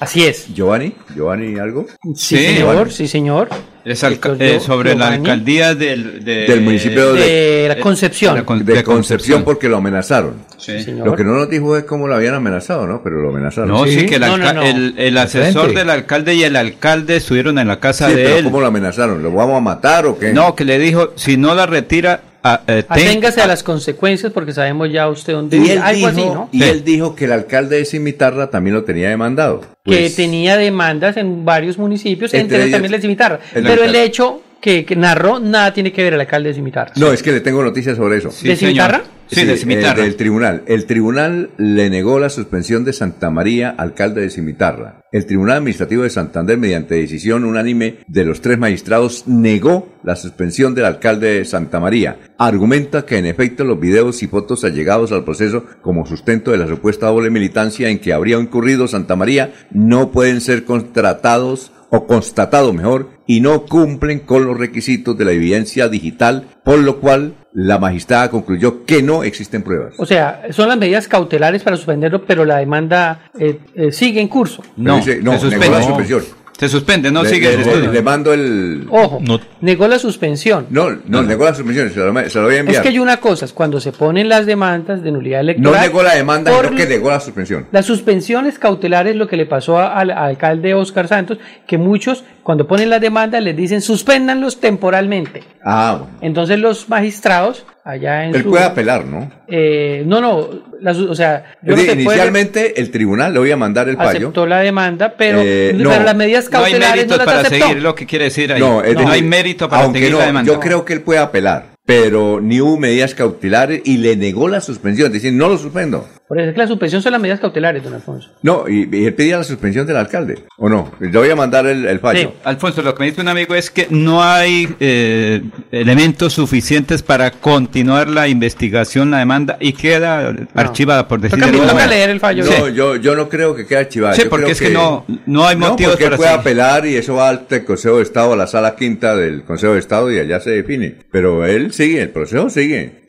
Así 0.00 0.24
es. 0.24 0.52
Giovanni, 0.52 0.94
Giovanni, 1.14 1.58
¿algo? 1.58 1.86
Sí, 2.14 2.36
señor, 2.36 2.90
sí, 2.90 3.08
señor. 3.08 3.48
Eh, 3.88 4.52
yo- 4.54 4.60
sobre 4.60 4.94
la 4.96 5.08
alcaldía 5.08 5.74
del, 5.74 6.24
de- 6.24 6.46
del 6.46 6.60
municipio 6.60 7.12
de, 7.12 7.20
de 7.22 7.68
la 7.68 7.76
Concepción. 7.78 8.34
de 8.34 8.40
la 8.40 8.46
con- 8.46 8.64
de 8.64 8.74
de 8.74 8.82
Concepción 8.82 9.44
porque 9.44 9.68
lo 9.68 9.76
amenazaron. 9.76 10.34
Sí. 10.58 10.72
Lo 11.04 11.14
que 11.14 11.22
no 11.22 11.34
nos 11.34 11.48
dijo 11.48 11.76
es 11.76 11.84
cómo 11.84 12.08
lo 12.08 12.16
habían 12.16 12.34
amenazado, 12.34 12.86
¿no? 12.86 13.00
Pero 13.02 13.20
lo 13.22 13.28
amenazaron. 13.30 13.68
No, 13.70 13.86
sí, 13.86 14.04
que 14.06 14.16
el, 14.16 14.22
No, 14.22 14.34
alca- 14.34 14.52
no, 14.52 14.62
no. 14.62 14.66
el, 14.66 14.94
el 14.98 15.16
asesor 15.18 15.72
del 15.72 15.88
alcalde 15.90 16.34
y 16.34 16.42
el 16.42 16.56
alcalde 16.56 17.16
estuvieron 17.16 17.58
en 17.58 17.68
la 17.68 17.78
casa 17.78 18.08
Sí, 18.08 18.16
de 18.16 18.24
pero 18.24 18.36
él. 18.38 18.44
¿cómo 18.44 18.60
lo 18.60 18.66
amenazaron? 18.66 19.22
¿Lo 19.22 19.30
vamos 19.30 19.56
a 19.56 19.60
matar 19.60 20.06
o 20.06 20.18
qué? 20.18 20.32
No, 20.32 20.54
que 20.56 20.64
le 20.64 20.78
dijo, 20.80 21.12
si 21.14 21.36
no 21.36 21.54
la 21.54 21.66
retira, 21.66 22.22
a- 22.54 22.62
eh, 22.66 22.82
ten- 22.82 23.08
Aténgase 23.08 23.40
a 23.42 23.46
las 23.46 23.62
consecuencias 23.62 24.32
porque 24.32 24.52
sabemos 24.52 24.90
ya 24.92 25.08
usted 25.08 25.32
dónde 25.32 25.56
Y 25.56 25.70
él, 25.70 25.78
Algo 25.78 25.96
dijo, 25.96 26.08
así, 26.08 26.20
¿no? 26.24 26.48
y 26.52 26.62
Sí. 26.62 26.68
él 26.68 26.84
dijo 26.84 27.14
que 27.14 27.24
el 27.26 27.32
alcalde 27.32 27.76
de 27.76 27.84
Cimitarra 27.84 28.50
también 28.50 28.74
lo 28.74 28.84
tenía 28.84 29.08
demandado. 29.08 29.60
que 29.60 29.66
Pues, 29.84 30.16
tenía 30.16 30.56
demandas 30.56 31.16
en 31.16 31.44
varios 31.44 31.78
municipios, 31.78 32.32
Entre 32.34 32.58
ellos 32.58 32.70
también 32.72 32.92
el 32.92 32.98
de 32.98 33.02
Cimitarra. 33.02 33.40
el 33.54 33.62
Pero 33.64 33.84
el 33.84 33.94
hecho 33.94 34.42
que, 34.60 34.84
que 34.84 34.96
narró 34.96 35.38
nada 35.38 35.72
tiene 35.72 35.92
que 35.92 36.02
ver 36.02 36.14
el 36.14 36.20
alcalde 36.20 36.48
de 36.48 36.54
Cimitarra. 36.56 36.92
No, 36.96 37.12
es 37.12 37.22
que 37.22 37.30
le 37.32 37.40
tengo 37.40 37.62
noticias 37.62 37.96
sobre 37.96 38.18
eso. 38.18 38.30
Sí, 38.32 38.48
¿De 38.48 38.56
señor. 38.56 39.02
Sí, 39.30 39.44
de 39.44 39.56
Cimitarra. 39.56 40.00
eh, 40.00 40.04
del 40.04 40.16
tribunal. 40.16 40.62
El 40.66 40.86
tribunal 40.86 41.50
le 41.56 41.90
negó 41.90 42.18
la 42.18 42.30
suspensión 42.30 42.84
de 42.84 42.92
Santa 42.92 43.30
María, 43.30 43.70
alcalde 43.70 44.20
de 44.22 44.30
Cimitarra. 44.30 45.02
El 45.12 45.24
Tribunal 45.24 45.58
Administrativo 45.58 46.02
de 46.02 46.10
Santander, 46.10 46.58
mediante 46.58 46.96
decisión 46.96 47.44
unánime 47.44 47.98
de 48.06 48.24
los 48.24 48.40
tres 48.40 48.58
magistrados, 48.58 49.26
negó 49.26 49.88
la 50.02 50.14
suspensión 50.14 50.74
del 50.74 50.84
alcalde 50.84 51.38
de 51.38 51.44
Santa 51.44 51.80
María. 51.80 52.18
Argumenta 52.38 53.06
que 53.06 53.16
en 53.16 53.26
efecto 53.26 53.64
los 53.64 53.80
videos 53.80 54.22
y 54.22 54.26
fotos 54.26 54.64
allegados 54.64 55.12
al 55.12 55.24
proceso 55.24 55.64
como 55.80 56.06
sustento 56.06 56.50
de 56.50 56.58
la 56.58 56.66
supuesta 56.66 57.06
doble 57.06 57.30
militancia 57.30 57.88
en 57.88 57.98
que 57.98 58.12
habría 58.12 58.38
incurrido 58.38 58.88
Santa 58.88 59.16
María 59.16 59.54
no 59.70 60.10
pueden 60.10 60.40
ser 60.40 60.64
contratados 60.64 61.72
o 61.90 62.06
constatado 62.06 62.72
mejor, 62.72 63.10
y 63.26 63.40
no 63.40 63.64
cumplen 63.66 64.20
con 64.20 64.44
los 64.44 64.56
requisitos 64.56 65.16
de 65.16 65.24
la 65.24 65.32
evidencia 65.32 65.88
digital, 65.88 66.46
por 66.64 66.78
lo 66.78 67.00
cual 67.00 67.34
la 67.52 67.78
magistrada 67.78 68.30
concluyó 68.30 68.84
que 68.84 69.02
no 69.02 69.24
existen 69.24 69.62
pruebas. 69.62 69.94
O 69.98 70.06
sea, 70.06 70.42
son 70.50 70.68
las 70.68 70.78
medidas 70.78 71.08
cautelares 71.08 71.62
para 71.62 71.76
suspenderlo, 71.76 72.24
pero 72.24 72.44
la 72.44 72.58
demanda 72.58 73.30
eh, 73.38 73.58
eh, 73.74 73.92
sigue 73.92 74.20
en 74.20 74.28
curso. 74.28 74.62
no, 74.76 74.96
dice, 74.96 75.20
no, 75.22 75.32
se 75.32 75.50
suspende. 75.50 75.70
la 75.70 75.82
suspensión. 75.82 76.22
Se 76.58 76.68
suspende, 76.70 77.10
no 77.10 77.22
le, 77.22 77.28
sigue 77.28 77.50
el 77.52 77.60
le- 77.60 77.68
estudio. 77.70 77.92
le 77.92 78.02
mando 78.02 78.32
el... 78.32 78.86
Ojo, 78.90 79.18
No. 79.20 79.38
negó 79.60 79.86
la 79.88 79.98
suspensión. 79.98 80.66
No, 80.70 80.88
no, 81.06 81.22
negó 81.22 81.44
la 81.44 81.54
suspensión, 81.54 81.90
se 81.90 82.00
lo, 82.00 82.30
se 82.30 82.38
lo 82.38 82.44
voy 82.46 82.52
a 82.54 82.56
Es 82.56 82.60
enviar. 82.60 82.82
que 82.82 82.88
hay 82.88 82.98
una 82.98 83.18
cosa, 83.18 83.44
es 83.44 83.52
cuando 83.52 83.78
se 83.78 83.92
ponen 83.92 84.28
las 84.30 84.46
demandas 84.46 85.02
de 85.02 85.10
nulidad 85.12 85.38
no 85.38 85.50
electoral. 85.50 85.80
negó 85.82 86.02
la 86.02 86.14
demanda, 86.14 86.50
sino 86.56 86.74
que 86.74 86.86
negó 86.86 87.10
la 87.10 87.20
suspensión. 87.20 87.66
Las 87.72 87.84
suspensiones 87.84 88.58
cautelares, 88.58 89.16
lo 89.16 89.28
que 89.28 89.36
le 89.36 89.44
pasó 89.44 89.78
a- 89.78 89.98
al, 89.98 90.10
al 90.10 90.18
alcalde 90.18 90.72
Oscar 90.74 91.08
Santos, 91.08 91.38
que 91.66 91.76
muchos, 91.76 92.24
cuando 92.46 92.64
ponen 92.68 92.88
las 92.90 93.00
demandas, 93.00 93.42
les 93.42 93.56
dicen 93.56 93.82
suspéndanlos 93.82 94.60
temporalmente. 94.60 95.42
Ah, 95.64 95.96
bueno. 95.98 96.16
Entonces 96.20 96.60
los 96.60 96.88
magistrados, 96.88 97.66
allá 97.84 98.24
en 98.24 98.36
Él 98.36 98.44
su... 98.44 98.50
puede 98.50 98.62
apelar, 98.62 99.04
¿no? 99.04 99.28
eh, 99.48 100.04
no, 100.06 100.20
no, 100.20 100.48
la 100.80 100.92
o 100.92 101.14
sea, 101.16 101.56
yo 101.60 101.74
puede- 101.74 101.92
inicialmente 101.94 102.80
el 102.80 102.92
tribunal 102.92 103.32
le 103.32 103.40
voy 103.40 103.50
a 103.50 103.56
mandar 103.56 103.88
el 103.88 103.96
fallo. 103.96 104.10
aceptó 104.28 104.46
la 104.46 104.60
demanda, 104.60 105.14
pero, 105.18 105.40
Eh, 105.42 105.72
no. 105.76 105.90
pero 105.90 106.04
las 106.04 106.14
medidas 106.14 106.48
No 106.48 106.58
hay 106.58 106.62
cautelares 106.72 106.88
no, 106.88 106.96
méritos 106.96 107.16
las 107.18 107.26
para 107.26 107.40
aceptó. 107.40 107.66
seguir 107.66 107.82
lo 107.82 107.94
que 107.96 108.06
quiere 108.06 108.24
decir 108.26 108.52
ahí. 108.52 108.60
No, 108.60 108.80
No, 108.80 109.10
hay 109.10 109.22
mérito 109.24 109.68
para 109.68 109.90
seguir 109.90 110.12
no, 110.12 110.18
la 110.18 110.26
demanda. 110.26 110.52
Yo 110.52 110.60
creo 110.60 110.84
que 110.84 110.92
él 110.92 111.00
puede 111.00 111.18
apelar, 111.18 111.64
pero 111.84 112.40
ni 112.40 112.60
hubo 112.60 112.76
medidas 112.78 113.14
cautelares 113.16 113.82
y 113.84 113.96
le 113.96 114.14
negó 114.16 114.46
la 114.46 114.60
suspensión, 114.60 115.10
decir, 115.10 115.32
no 115.32 115.48
lo 115.48 115.58
suspendo. 115.58 116.06
Por 116.28 116.40
eso 116.40 116.48
es 116.48 116.54
que 116.54 116.60
la 116.60 116.66
suspensión 116.66 117.02
son 117.02 117.12
las 117.12 117.20
medidas 117.20 117.38
cautelares, 117.38 117.84
don 117.84 117.94
Alfonso. 117.94 118.30
No, 118.42 118.68
y, 118.68 118.88
y 118.92 119.04
él 119.04 119.14
pedía 119.14 119.36
la 119.38 119.44
suspensión 119.44 119.86
del 119.86 119.96
alcalde, 119.96 120.44
¿o 120.58 120.68
no? 120.68 120.90
Le 120.98 121.08
voy 121.16 121.30
a 121.30 121.36
mandar 121.36 121.66
el, 121.66 121.86
el 121.86 122.00
fallo. 122.00 122.18
Sí, 122.20 122.28
Alfonso, 122.42 122.82
lo 122.82 122.94
que 122.94 123.00
me 123.00 123.06
dice 123.06 123.20
un 123.20 123.28
amigo 123.28 123.54
es 123.54 123.70
que 123.70 123.86
no 123.90 124.24
hay 124.24 124.68
eh, 124.80 125.42
elementos 125.70 126.32
suficientes 126.32 127.02
para 127.02 127.30
continuar 127.30 128.08
la 128.08 128.26
investigación, 128.26 129.10
la 129.12 129.18
demanda, 129.18 129.56
y 129.60 129.72
queda 129.72 130.34
archivada, 130.54 131.06
por 131.06 131.20
decirlo 131.20 131.46
Toca- 131.46 131.58
de 131.60 131.66
manera. 131.66 131.86
leer 131.86 132.10
el 132.10 132.18
fallo. 132.20 132.44
No, 132.44 132.68
yo, 132.70 132.96
yo 132.96 133.14
no 133.14 133.28
creo 133.28 133.54
que 133.54 133.64
quede 133.66 133.78
archivado. 133.78 134.14
Sí, 134.16 134.22
Yo 134.24 134.28
porque 134.30 134.44
creo 134.46 134.52
es 134.52 134.60
que 134.60 134.70
no- 134.70 135.04
no 135.26 135.46
hay 135.46 135.56
motivos 135.56 135.92
porque 135.92 136.04
él 136.04 136.10
para 136.10 136.16
puede 136.16 136.30
seguir. 136.30 136.40
apelar 136.40 136.86
y 136.86 136.96
eso 136.96 137.14
va 137.14 137.28
al 137.28 137.46
Consejo 137.64 137.98
de 137.98 138.02
Estado, 138.02 138.32
a 138.32 138.36
la 138.36 138.46
sala 138.48 138.74
quinta 138.74 139.14
del 139.14 139.44
Consejo 139.44 139.74
de 139.74 139.78
Estado 139.78 140.10
y 140.10 140.18
allá 140.18 140.40
se 140.40 140.50
define. 140.50 140.96
Pero 141.12 141.46
él 141.46 141.72
sigue, 141.72 142.02
el 142.02 142.10
proceso 142.10 142.50
sigue. 142.50 143.05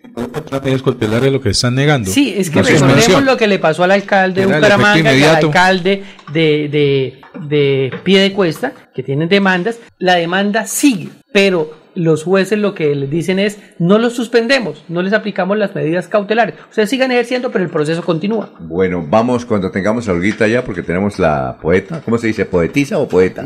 Medidas 0.64 0.82
cautelares 0.82 1.32
lo 1.32 1.42
que 1.42 1.50
están 1.50 1.76
negando. 1.76 2.11
Sí, 2.11 2.34
es 2.36 2.50
que 2.50 2.61
recordemos 2.61 3.24
lo 3.24 3.38
que 3.38 3.48
le 3.48 3.60
pasó 3.60 3.84
al 3.84 3.92
alcalde 3.92 4.42
de 4.42 4.48
Era 4.48 4.58
Bucaramanga 4.58 5.14
y 5.14 5.24
al 5.24 5.36
alcalde 5.38 6.03
de, 6.32 6.69
de, 6.69 7.22
de 7.48 7.94
Piedecuesta, 8.03 8.74
que 8.94 9.03
tienen 9.03 9.30
demandas. 9.30 9.80
La 10.00 10.16
demanda 10.16 10.66
sigue, 10.66 11.10
pero 11.32 11.86
los 11.98 12.24
jueces 12.24 12.59
lo 12.59 12.74
que 12.76 12.93
les 12.95 13.09
dicen 13.09 13.40
es 13.40 13.59
no 13.80 13.98
los 13.98 14.14
suspendemos, 14.14 14.85
no 14.88 15.01
les 15.01 15.14
aplicamos 15.14 15.58
las 15.58 15.74
medidas 15.76 16.08
cautelares. 16.08 16.56
Ustedes 16.69 16.90
sigan 16.90 17.11
ejerciendo, 17.11 17.51
pero 17.51 17.64
el 17.64 17.69
proceso 17.69 18.03
continúa. 18.03 18.51
Bueno, 18.59 19.06
vamos 19.08 19.45
cuando 19.45 19.72
tengamos 19.72 20.08
a 20.08 20.11
Olguita 20.14 20.48
ya, 20.48 20.64
porque 20.64 20.84
tenemos 20.84 21.19
la 21.19 21.58
poeta. 21.61 22.01
¿Cómo 22.06 22.17
se 22.17 22.27
dice? 22.27 22.45
¿Poetisa 22.45 23.00
o 23.00 23.08
poeta? 23.08 23.43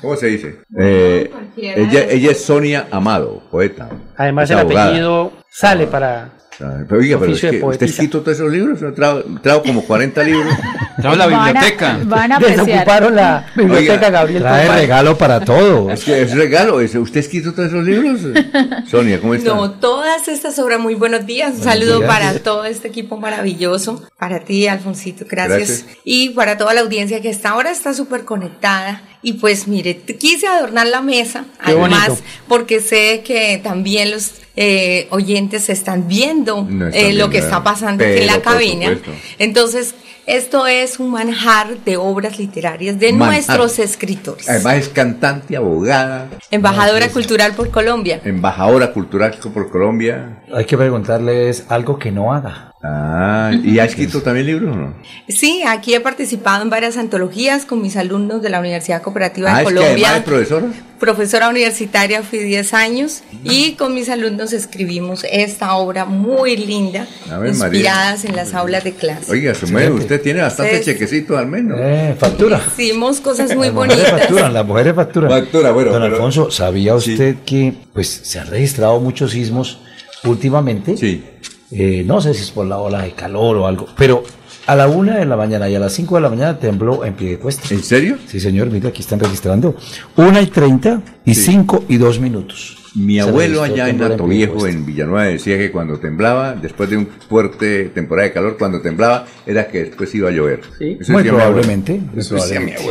¿Cómo 0.00 0.16
se 0.16 0.26
dice? 0.26 0.58
Eh, 0.78 1.30
ella, 1.56 2.04
ella 2.10 2.30
es 2.30 2.44
Sonia 2.44 2.86
Amado, 2.90 3.42
poeta. 3.50 3.88
Además, 4.16 4.44
Es 4.44 4.50
el 4.52 4.58
abogada. 4.58 4.86
apellido 4.88 5.32
sale 5.48 5.86
para... 5.86 6.37
Pero 6.58 7.00
oiga, 7.00 7.18
pero 7.20 7.32
es 7.32 7.40
que 7.40 7.62
usted 7.62 7.86
escrito 7.86 8.20
todos 8.20 8.36
esos 8.38 8.50
libros, 8.52 8.80
Yo 8.80 8.92
traigo, 8.92 9.22
traigo 9.42 9.62
como 9.62 9.82
40 9.84 10.22
libros. 10.24 10.52
Traigo 10.98 11.14
la 11.16 11.26
Van 11.28 11.34
a- 11.34 11.44
biblioteca. 11.52 11.98
Van 12.04 12.32
a. 12.32 12.38
Desocuparon 12.40 13.14
la 13.14 13.46
biblioteca 13.54 13.92
Oiga, 13.94 14.10
Gabriel 14.10 14.42
Trae 14.42 14.68
regalo 14.80 15.16
para 15.16 15.44
todos. 15.44 15.92
Es 15.92 16.02
que 16.04 16.22
es 16.22 16.34
regalo, 16.34 16.80
es- 16.80 16.96
¿usted 16.96 17.18
ha 17.18 17.20
escrito 17.20 17.52
todos 17.54 17.68
esos 17.68 17.84
libros? 17.84 18.20
Sonia, 18.90 19.20
¿cómo 19.20 19.34
está? 19.34 19.54
No, 19.54 19.70
todas 19.72 20.26
estas 20.26 20.58
obras, 20.58 20.80
muy 20.80 20.96
buenos 20.96 21.24
días. 21.24 21.52
Un 21.54 21.58
Buenos 21.58 21.74
saludo 21.74 21.98
días. 22.00 22.10
para 22.10 22.38
todo 22.40 22.64
este 22.64 22.88
equipo 22.88 23.16
maravilloso, 23.16 24.02
para 24.18 24.40
ti, 24.40 24.66
Alfonsito, 24.66 25.24
gracias. 25.30 25.58
Gracias. 25.84 25.84
Y 26.02 26.30
para 26.30 26.58
toda 26.58 26.74
la 26.74 26.80
audiencia 26.80 27.20
que 27.20 27.30
hasta 27.30 27.50
ahora 27.50 27.70
está 27.70 27.94
súper 27.94 28.24
conectada. 28.24 29.02
Y 29.22 29.34
pues 29.34 29.66
mire, 29.66 29.96
quise 29.98 30.46
adornar 30.46 30.86
la 30.86 31.00
mesa, 31.00 31.44
Qué 31.64 31.72
además, 31.72 32.08
bonito. 32.08 32.24
porque 32.46 32.80
sé 32.80 33.22
que 33.24 33.60
también 33.62 34.10
los 34.12 34.32
eh, 34.54 35.06
oyentes 35.10 35.68
están 35.68 36.06
viendo 36.08 36.64
No 36.68 36.86
están 36.88 37.00
eh, 37.00 37.04
lo 37.12 37.28
viendo 37.28 37.30
que 37.30 37.38
está 37.38 37.62
pasando 37.64 38.04
aquí 38.04 38.18
en 38.18 38.26
la 38.26 38.40
cabina. 38.40 38.98
Entonces, 39.38 39.94
esto 40.26 40.66
es 40.66 40.98
un 41.00 41.10
manjar 41.10 41.78
de 41.84 41.96
obras 41.96 42.38
literarias 42.38 42.98
de 43.00 43.12
Manjar. 43.12 43.34
nuestros 43.58 43.78
escritores. 43.78 44.48
Además 44.48 44.74
es 44.76 44.88
cantante, 44.90 45.56
abogada, 45.56 46.28
Embajadora 46.50 47.08
cultural 47.08 47.54
por 47.54 47.70
Colombia. 47.70 48.20
embajadora 48.24 48.92
cultural 48.92 49.36
por 49.54 49.70
Colombia. 49.70 50.42
Hay 50.54 50.64
que 50.66 50.76
preguntarles 50.76 51.64
algo 51.68 51.98
que 51.98 52.12
no 52.12 52.32
haga. 52.32 52.72
Ah, 52.80 53.50
¿y 53.64 53.80
ha 53.80 53.84
escrito 53.84 54.22
también 54.22 54.46
libros 54.46 54.72
o 54.72 54.78
no? 54.78 54.94
Sí, 55.28 55.62
aquí 55.66 55.94
he 55.94 56.00
participado 56.00 56.62
en 56.62 56.70
varias 56.70 56.96
antologías 56.96 57.64
con 57.64 57.82
mis 57.82 57.96
alumnos 57.96 58.40
de 58.40 58.50
la 58.50 58.60
Universidad 58.60 59.02
Cooperativa 59.02 59.50
Ah, 59.50 59.56
de 59.56 59.62
es 59.64 59.68
que 59.68 59.74
Colombia. 59.74 60.06
además 60.10 60.16
es 60.18 60.22
profesora. 60.24 60.66
profesora 61.00 61.48
universitaria 61.48 62.22
fui 62.22 62.38
10 62.38 62.74
años 62.74 63.22
y 63.42 63.72
con 63.72 63.94
mis 63.94 64.08
alumnos 64.08 64.52
escribimos 64.52 65.24
esta 65.28 65.74
obra 65.74 66.04
muy 66.04 66.56
linda, 66.56 67.08
inspiradas 67.48 68.24
en 68.24 68.36
las 68.36 68.54
aulas 68.54 68.84
de 68.84 68.92
clase. 68.92 69.32
Oiga, 69.32 69.52
usted 69.52 70.22
tiene 70.22 70.40
bastante 70.42 70.80
chequecito 70.80 71.36
al 71.36 71.48
menos. 71.48 71.76
Eh, 71.82 72.14
factura. 72.16 72.60
Hicimos 72.78 73.20
cosas 73.20 73.56
muy 73.56 73.70
bonitas. 73.70 74.08
Facturan, 74.08 74.54
las 74.54 74.64
mujeres 74.64 74.94
facturan. 74.94 75.30
Factura, 75.30 75.72
bueno. 75.72 75.90
Don 75.90 76.02
Alfonso, 76.04 76.52
¿sabía 76.52 76.94
usted 76.94 77.38
que 77.44 77.74
pues 77.92 78.08
se 78.22 78.38
han 78.38 78.46
registrado 78.46 79.00
muchos 79.00 79.32
sismos 79.32 79.80
últimamente? 80.22 80.96
Sí. 80.96 81.24
Eh, 81.70 82.02
no 82.06 82.20
sé 82.20 82.32
si 82.34 82.42
es 82.42 82.50
por 82.50 82.66
la 82.66 82.78
ola 82.78 83.02
de 83.02 83.12
calor 83.12 83.56
o 83.58 83.66
algo, 83.66 83.88
pero 83.96 84.24
a 84.66 84.74
la 84.74 84.86
una 84.88 85.18
de 85.18 85.24
la 85.26 85.36
mañana 85.36 85.68
y 85.68 85.74
a 85.74 85.78
las 85.78 85.92
cinco 85.92 86.16
de 86.16 86.22
la 86.22 86.28
mañana 86.30 86.58
tembló 86.58 87.04
en 87.04 87.14
pie 87.14 87.30
de 87.30 87.38
cuesta. 87.38 87.62
¿En 87.74 87.82
serio? 87.82 88.16
Sí, 88.26 88.40
señor, 88.40 88.70
mira, 88.70 88.88
aquí 88.88 89.02
están 89.02 89.20
registrando. 89.20 89.74
Una 90.16 90.40
y 90.40 90.46
treinta 90.46 91.02
y 91.24 91.34
cinco 91.34 91.84
y 91.88 91.96
dos 91.98 92.18
minutos. 92.20 92.76
Mi 92.94 93.20
abuelo 93.20 93.62
allá 93.62 93.88
en 93.90 94.02
Alto 94.02 94.26
Viejo, 94.26 94.66
en 94.66 94.84
Villanueva, 94.84 95.26
decía 95.26 95.56
que 95.56 95.70
cuando 95.70 95.98
temblaba, 96.00 96.54
después 96.54 96.90
de 96.90 96.96
un 96.96 97.06
fuerte 97.28 97.90
temporada 97.90 98.26
de 98.28 98.34
calor, 98.34 98.56
cuando 98.58 98.80
temblaba, 98.80 99.26
era 99.46 99.68
que 99.68 99.84
después 99.84 100.12
iba 100.16 100.30
a 100.30 100.32
llover. 100.32 100.62
Sí, 100.78 100.98
muy 101.08 101.22
probablemente. 101.22 102.00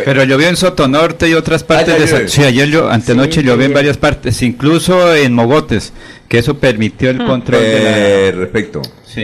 Pero 0.05 0.23
llovió 0.23 0.47
en 0.47 0.55
Sotonorte 0.55 1.27
y 1.27 1.33
otras 1.33 1.63
partes 1.63 1.95
Ah, 1.95 2.05
ya 2.05 2.19
de. 2.19 2.27
Sí, 2.29 2.43
ayer 2.43 2.69
yo, 2.69 2.89
antenoche 2.89 3.43
llovió 3.43 3.65
en 3.65 3.73
varias 3.73 3.97
partes, 3.97 4.41
incluso 4.43 5.13
en 5.13 5.33
Mogotes, 5.33 5.91
que 6.27 6.39
eso 6.39 6.57
permitió 6.59 7.09
el 7.09 7.17
control 7.25 7.61
de 7.61 8.31
la... 8.31 8.37
Perfecto. 8.37 8.81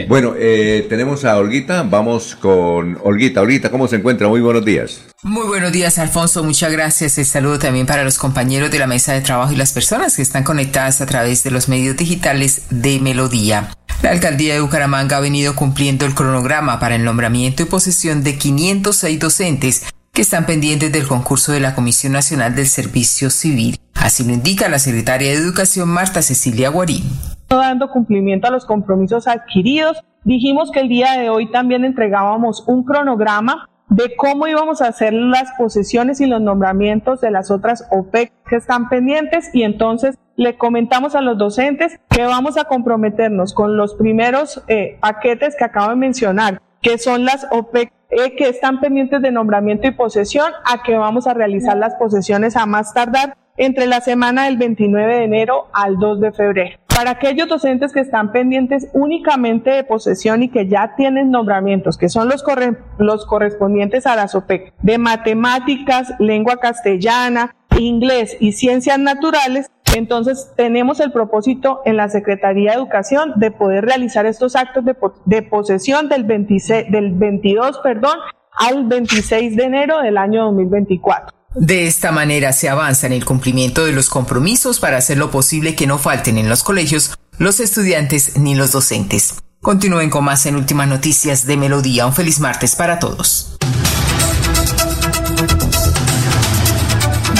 Bueno, 0.08 0.34
eh, 0.36 0.86
tenemos 0.88 1.24
a 1.24 1.36
Olguita, 1.36 1.82
vamos 1.82 2.34
con 2.34 2.98
Olguita. 3.02 3.42
Olguita, 3.42 3.70
¿cómo 3.70 3.86
se 3.86 3.96
encuentra? 3.96 4.26
Muy 4.28 4.40
buenos 4.40 4.64
días. 4.64 5.02
Muy 5.22 5.46
buenos 5.46 5.72
días, 5.72 5.98
Alfonso. 5.98 6.42
Muchas 6.42 6.72
gracias. 6.72 7.16
El 7.18 7.26
saludo 7.26 7.58
también 7.58 7.86
para 7.86 8.02
los 8.02 8.18
compañeros 8.18 8.70
de 8.70 8.78
la 8.78 8.86
mesa 8.86 9.12
de 9.12 9.20
trabajo 9.20 9.52
y 9.52 9.56
las 9.56 9.72
personas 9.72 10.16
que 10.16 10.22
están 10.22 10.42
conectadas 10.42 11.00
a 11.00 11.06
través 11.06 11.44
de 11.44 11.50
los 11.50 11.68
medios 11.68 11.96
digitales 11.96 12.62
de 12.70 12.98
Melodía. 12.98 13.70
La 14.02 14.10
alcaldía 14.10 14.54
de 14.54 14.60
Bucaramanga 14.60 15.16
ha 15.16 15.20
venido 15.20 15.54
cumpliendo 15.54 16.06
el 16.06 16.14
cronograma 16.14 16.80
para 16.80 16.96
el 16.96 17.04
nombramiento 17.04 17.62
y 17.62 17.66
posesión 17.66 18.22
de 18.22 18.36
506 18.36 19.18
docentes 19.18 19.84
que 20.14 20.22
están 20.22 20.46
pendientes 20.46 20.92
del 20.92 21.08
concurso 21.08 21.50
de 21.50 21.58
la 21.58 21.74
Comisión 21.74 22.12
Nacional 22.12 22.54
del 22.54 22.66
Servicio 22.66 23.30
Civil. 23.30 23.78
Así 23.94 24.24
lo 24.24 24.32
indica 24.32 24.68
la 24.68 24.78
secretaria 24.78 25.32
de 25.32 25.38
Educación 25.38 25.88
Marta 25.88 26.22
Cecilia 26.22 26.70
Guarín. 26.70 27.02
dando 27.48 27.90
cumplimiento 27.90 28.46
a 28.46 28.50
los 28.50 28.64
compromisos 28.64 29.26
adquiridos. 29.26 30.00
Dijimos 30.22 30.70
que 30.70 30.80
el 30.80 30.88
día 30.88 31.18
de 31.18 31.30
hoy 31.30 31.50
también 31.50 31.84
entregábamos 31.84 32.62
un 32.68 32.84
cronograma 32.84 33.68
de 33.88 34.14
cómo 34.16 34.46
íbamos 34.46 34.82
a 34.82 34.88
hacer 34.88 35.12
las 35.12 35.50
posesiones 35.58 36.20
y 36.20 36.26
los 36.26 36.40
nombramientos 36.40 37.20
de 37.20 37.30
las 37.30 37.50
otras 37.50 37.86
OPEC 37.90 38.32
que 38.48 38.56
están 38.56 38.88
pendientes 38.88 39.50
y 39.52 39.62
entonces 39.62 40.16
le 40.36 40.56
comentamos 40.56 41.14
a 41.14 41.20
los 41.20 41.38
docentes 41.38 41.98
que 42.08 42.24
vamos 42.24 42.56
a 42.56 42.64
comprometernos 42.64 43.52
con 43.52 43.76
los 43.76 43.94
primeros 43.94 44.62
eh, 44.68 44.96
paquetes 45.00 45.54
que 45.56 45.64
acabo 45.64 45.90
de 45.90 45.96
mencionar, 45.96 46.62
que 46.82 46.98
son 46.98 47.24
las 47.24 47.46
OPEC 47.50 47.92
eh, 48.14 48.34
que 48.36 48.48
están 48.48 48.80
pendientes 48.80 49.20
de 49.22 49.30
nombramiento 49.32 49.86
y 49.86 49.90
posesión, 49.92 50.52
a 50.64 50.82
que 50.82 50.96
vamos 50.96 51.26
a 51.26 51.34
realizar 51.34 51.76
las 51.76 51.94
posesiones 51.96 52.56
a 52.56 52.66
más 52.66 52.94
tardar 52.94 53.36
entre 53.56 53.86
la 53.86 54.00
semana 54.00 54.44
del 54.46 54.56
29 54.56 55.16
de 55.16 55.24
enero 55.24 55.66
al 55.72 55.96
2 55.98 56.20
de 56.20 56.32
febrero. 56.32 56.78
Para 56.94 57.10
aquellos 57.10 57.48
docentes 57.48 57.92
que 57.92 58.00
están 58.00 58.30
pendientes 58.32 58.88
únicamente 58.94 59.70
de 59.70 59.84
posesión 59.84 60.42
y 60.44 60.48
que 60.48 60.68
ya 60.68 60.94
tienen 60.96 61.30
nombramientos, 61.30 61.98
que 61.98 62.08
son 62.08 62.28
los, 62.28 62.44
corre- 62.44 62.78
los 62.98 63.26
correspondientes 63.26 64.06
a 64.06 64.14
la 64.16 64.28
SOPEC, 64.28 64.72
de 64.82 64.98
matemáticas, 64.98 66.14
lengua 66.18 66.56
castellana, 66.58 67.54
inglés 67.78 68.36
y 68.38 68.52
ciencias 68.52 68.98
naturales, 68.98 69.70
entonces 69.94 70.50
tenemos 70.56 71.00
el 71.00 71.12
propósito 71.12 71.80
en 71.84 71.96
la 71.96 72.08
Secretaría 72.08 72.72
de 72.72 72.76
Educación 72.76 73.32
de 73.36 73.50
poder 73.50 73.84
realizar 73.84 74.26
estos 74.26 74.56
actos 74.56 74.84
de, 74.84 74.94
po- 74.94 75.14
de 75.24 75.42
posesión 75.42 76.08
del, 76.08 76.24
26, 76.24 76.90
del 76.90 77.12
22 77.12 77.78
perdón, 77.82 78.18
al 78.58 78.86
26 78.86 79.56
de 79.56 79.64
enero 79.64 80.00
del 80.00 80.18
año 80.18 80.44
2024. 80.46 81.34
De 81.56 81.86
esta 81.86 82.10
manera 82.10 82.52
se 82.52 82.68
avanza 82.68 83.06
en 83.06 83.12
el 83.12 83.24
cumplimiento 83.24 83.84
de 83.84 83.92
los 83.92 84.08
compromisos 84.08 84.80
para 84.80 84.96
hacer 84.96 85.18
lo 85.18 85.30
posible 85.30 85.74
que 85.76 85.86
no 85.86 85.98
falten 85.98 86.36
en 86.38 86.48
los 86.48 86.62
colegios 86.64 87.16
los 87.38 87.60
estudiantes 87.60 88.38
ni 88.38 88.54
los 88.54 88.72
docentes. 88.72 89.40
Continúen 89.60 90.10
con 90.10 90.24
más 90.24 90.44
en 90.46 90.56
Últimas 90.56 90.88
Noticias 90.88 91.46
de 91.46 91.56
Melodía. 91.56 92.06
Un 92.06 92.12
feliz 92.12 92.38
martes 92.38 92.76
para 92.76 92.98
todos. 92.98 93.56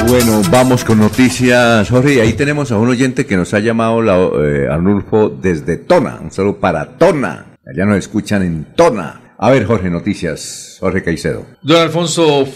Bueno, 0.07 0.42
vamos 0.50 0.84
con 0.84 0.99
noticias, 0.99 1.89
Jorge. 1.89 2.20
Ahí 2.20 2.34
tenemos 2.34 2.70
a 2.70 2.76
un 2.78 2.89
oyente 2.89 3.26
que 3.26 3.36
nos 3.36 3.55
ha 3.55 3.58
llamado, 3.58 4.02
la, 4.02 4.16
eh, 4.16 4.68
Arnulfo, 4.70 5.28
desde 5.31 5.76
Tona. 5.78 6.18
Un 6.23 6.31
saludo 6.31 6.58
para 6.60 6.97
Tona. 6.99 7.57
Allá 7.66 7.86
nos 7.86 7.99
escuchan 7.99 8.42
en 8.42 8.65
Tona. 8.76 9.24
A 9.37 9.51
ver, 9.51 9.65
Jorge, 9.67 9.91
noticias. 9.91 10.77
Jorge 10.79 11.03
Caicedo. 11.03 11.47
Don 11.63 11.81
Alfonso, 11.81 12.47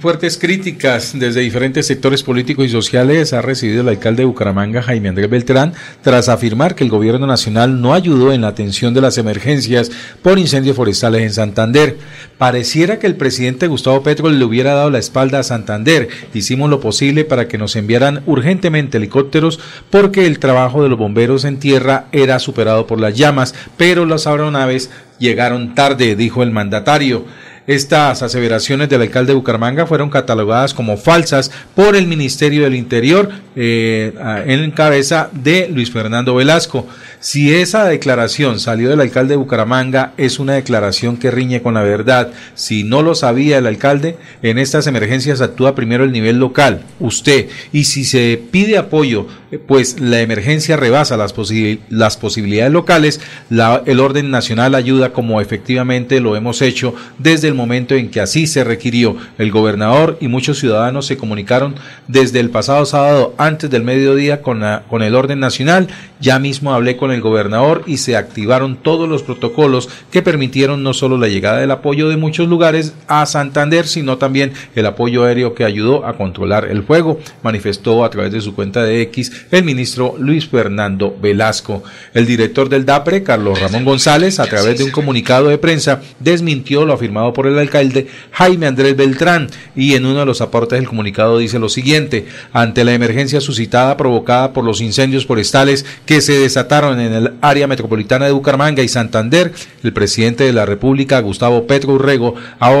fuertes 0.00 0.38
críticas 0.38 1.12
desde 1.18 1.40
diferentes 1.40 1.86
sectores 1.86 2.22
políticos 2.22 2.66
y 2.66 2.68
sociales 2.68 3.32
ha 3.32 3.42
recibido 3.42 3.82
el 3.82 3.88
alcalde 3.88 4.22
de 4.22 4.26
Bucaramanga, 4.26 4.80
Jaime 4.80 5.08
Andrés 5.08 5.28
Beltrán, 5.28 5.74
tras 6.02 6.28
afirmar 6.28 6.74
que 6.74 6.84
el 6.84 6.90
gobierno 6.90 7.26
nacional 7.26 7.80
no 7.80 7.94
ayudó 7.94 8.32
en 8.32 8.42
la 8.42 8.48
atención 8.48 8.94
de 8.94 9.00
las 9.00 9.18
emergencias 9.18 9.90
por 10.22 10.38
incendios 10.38 10.76
forestales 10.76 11.22
en 11.22 11.32
Santander. 11.32 11.98
Pareciera 12.38 12.98
que 12.98 13.06
el 13.06 13.16
presidente 13.16 13.66
Gustavo 13.66 14.02
Petro 14.02 14.30
le 14.30 14.44
hubiera 14.44 14.74
dado 14.74 14.90
la 14.90 14.98
espalda 14.98 15.40
a 15.40 15.42
Santander. 15.42 16.08
Hicimos 16.32 16.70
lo 16.70 16.80
posible 16.80 17.24
para 17.24 17.48
que 17.48 17.58
nos 17.58 17.76
enviaran 17.76 18.22
urgentemente 18.26 18.98
helicópteros 18.98 19.58
porque 19.90 20.26
el 20.26 20.38
trabajo 20.38 20.82
de 20.82 20.88
los 20.88 20.98
bomberos 20.98 21.44
en 21.44 21.58
tierra 21.58 22.06
era 22.12 22.38
superado 22.38 22.86
por 22.86 23.00
las 23.00 23.14
llamas, 23.14 23.54
pero 23.76 24.06
las 24.06 24.26
aeronaves 24.26 24.90
llegaron 25.18 25.74
tarde, 25.74 26.16
dijo 26.16 26.42
el 26.42 26.50
mandatario. 26.50 27.26
Estas 27.68 28.22
aseveraciones 28.22 28.88
del 28.88 29.02
alcalde 29.02 29.32
de 29.32 29.36
Bucaramanga 29.36 29.84
fueron 29.84 30.08
catalogadas 30.08 30.72
como 30.72 30.96
falsas 30.96 31.50
por 31.74 31.96
el 31.96 32.06
Ministerio 32.06 32.62
del 32.62 32.74
Interior 32.74 33.28
eh, 33.56 34.14
en 34.46 34.70
cabeza 34.70 35.28
de 35.32 35.68
Luis 35.68 35.90
Fernando 35.90 36.34
Velasco. 36.34 36.86
Si 37.20 37.52
esa 37.52 37.84
declaración 37.84 38.60
salió 38.60 38.88
del 38.90 39.00
alcalde 39.00 39.30
de 39.32 39.38
Bucaramanga, 39.38 40.12
es 40.16 40.38
una 40.38 40.54
declaración 40.54 41.16
que 41.16 41.32
riñe 41.32 41.62
con 41.62 41.74
la 41.74 41.82
verdad. 41.82 42.30
Si 42.54 42.84
no 42.84 43.02
lo 43.02 43.16
sabía 43.16 43.58
el 43.58 43.66
alcalde, 43.66 44.16
en 44.42 44.56
estas 44.56 44.86
emergencias 44.86 45.40
actúa 45.40 45.74
primero 45.74 46.04
el 46.04 46.12
nivel 46.12 46.38
local, 46.38 46.82
usted. 47.00 47.48
Y 47.72 47.84
si 47.84 48.04
se 48.04 48.40
pide 48.52 48.78
apoyo, 48.78 49.26
pues 49.66 49.98
la 49.98 50.20
emergencia 50.20 50.76
rebasa 50.76 51.16
las, 51.16 51.34
posi- 51.34 51.80
las 51.88 52.16
posibilidades 52.16 52.72
locales, 52.72 53.20
el 53.50 53.98
orden 54.00 54.30
nacional 54.30 54.76
ayuda 54.76 55.12
como 55.12 55.40
efectivamente 55.40 56.20
lo 56.20 56.36
hemos 56.36 56.62
hecho 56.62 56.94
desde 57.18 57.48
el 57.48 57.54
momento 57.54 57.96
en 57.96 58.10
que 58.10 58.20
así 58.20 58.46
se 58.46 58.62
requirió. 58.62 59.16
El 59.38 59.50
gobernador 59.50 60.18
y 60.20 60.28
muchos 60.28 60.60
ciudadanos 60.60 61.06
se 61.06 61.16
comunicaron 61.16 61.74
desde 62.06 62.38
el 62.38 62.50
pasado 62.50 62.86
sábado 62.86 63.34
antes 63.38 63.70
del 63.70 63.82
mediodía 63.82 64.40
con, 64.40 64.60
la- 64.60 64.84
con 64.88 65.02
el 65.02 65.16
orden 65.16 65.40
nacional. 65.40 65.88
Ya 66.20 66.38
mismo 66.38 66.72
hablé 66.74 66.96
con 66.96 67.07
el 67.10 67.20
gobernador 67.20 67.82
y 67.86 67.98
se 67.98 68.16
activaron 68.16 68.76
todos 68.76 69.08
los 69.08 69.22
protocolos 69.22 69.88
que 70.10 70.22
permitieron 70.22 70.82
no 70.82 70.94
solo 70.94 71.18
la 71.18 71.28
llegada 71.28 71.58
del 71.58 71.70
apoyo 71.70 72.08
de 72.08 72.16
muchos 72.16 72.48
lugares 72.48 72.94
a 73.06 73.24
Santander, 73.26 73.86
sino 73.86 74.18
también 74.18 74.52
el 74.74 74.86
apoyo 74.86 75.24
aéreo 75.24 75.54
que 75.54 75.64
ayudó 75.64 76.06
a 76.06 76.16
controlar 76.16 76.66
el 76.66 76.82
fuego, 76.82 77.18
manifestó 77.42 78.04
a 78.04 78.10
través 78.10 78.32
de 78.32 78.40
su 78.40 78.54
cuenta 78.54 78.82
de 78.82 79.02
X 79.02 79.32
el 79.50 79.64
ministro 79.64 80.14
Luis 80.18 80.48
Fernando 80.48 81.16
Velasco. 81.20 81.82
El 82.14 82.26
director 82.26 82.68
del 82.68 82.84
DAPRE, 82.84 83.22
Carlos 83.22 83.60
Ramón 83.60 83.84
González, 83.84 84.40
a 84.40 84.46
través 84.46 84.78
de 84.78 84.84
un 84.84 84.90
comunicado 84.90 85.48
de 85.48 85.58
prensa, 85.58 86.00
desmintió 86.20 86.84
lo 86.84 86.92
afirmado 86.92 87.32
por 87.32 87.46
el 87.46 87.58
alcalde 87.58 88.08
Jaime 88.32 88.66
Andrés 88.66 88.96
Beltrán 88.96 89.48
y 89.74 89.94
en 89.94 90.06
uno 90.06 90.20
de 90.20 90.26
los 90.26 90.40
aportes 90.40 90.78
del 90.78 90.88
comunicado 90.88 91.38
dice 91.38 91.58
lo 91.58 91.68
siguiente, 91.68 92.26
ante 92.52 92.84
la 92.84 92.94
emergencia 92.94 93.40
suscitada 93.40 93.96
provocada 93.96 94.52
por 94.52 94.64
los 94.64 94.80
incendios 94.80 95.26
forestales 95.26 95.84
que 96.06 96.20
se 96.20 96.38
desataron 96.38 96.97
en 97.00 97.12
el 97.12 97.32
área 97.40 97.66
metropolitana 97.66 98.26
de 98.26 98.32
Bucaramanga 98.32 98.82
y 98.82 98.88
Santander, 98.88 99.52
el 99.82 99.92
presidente 99.92 100.44
de 100.44 100.52
la 100.52 100.66
República, 100.66 101.20
Gustavo 101.20 101.66
Petro 101.66 101.94
Urrego, 101.94 102.34
ha 102.60 102.72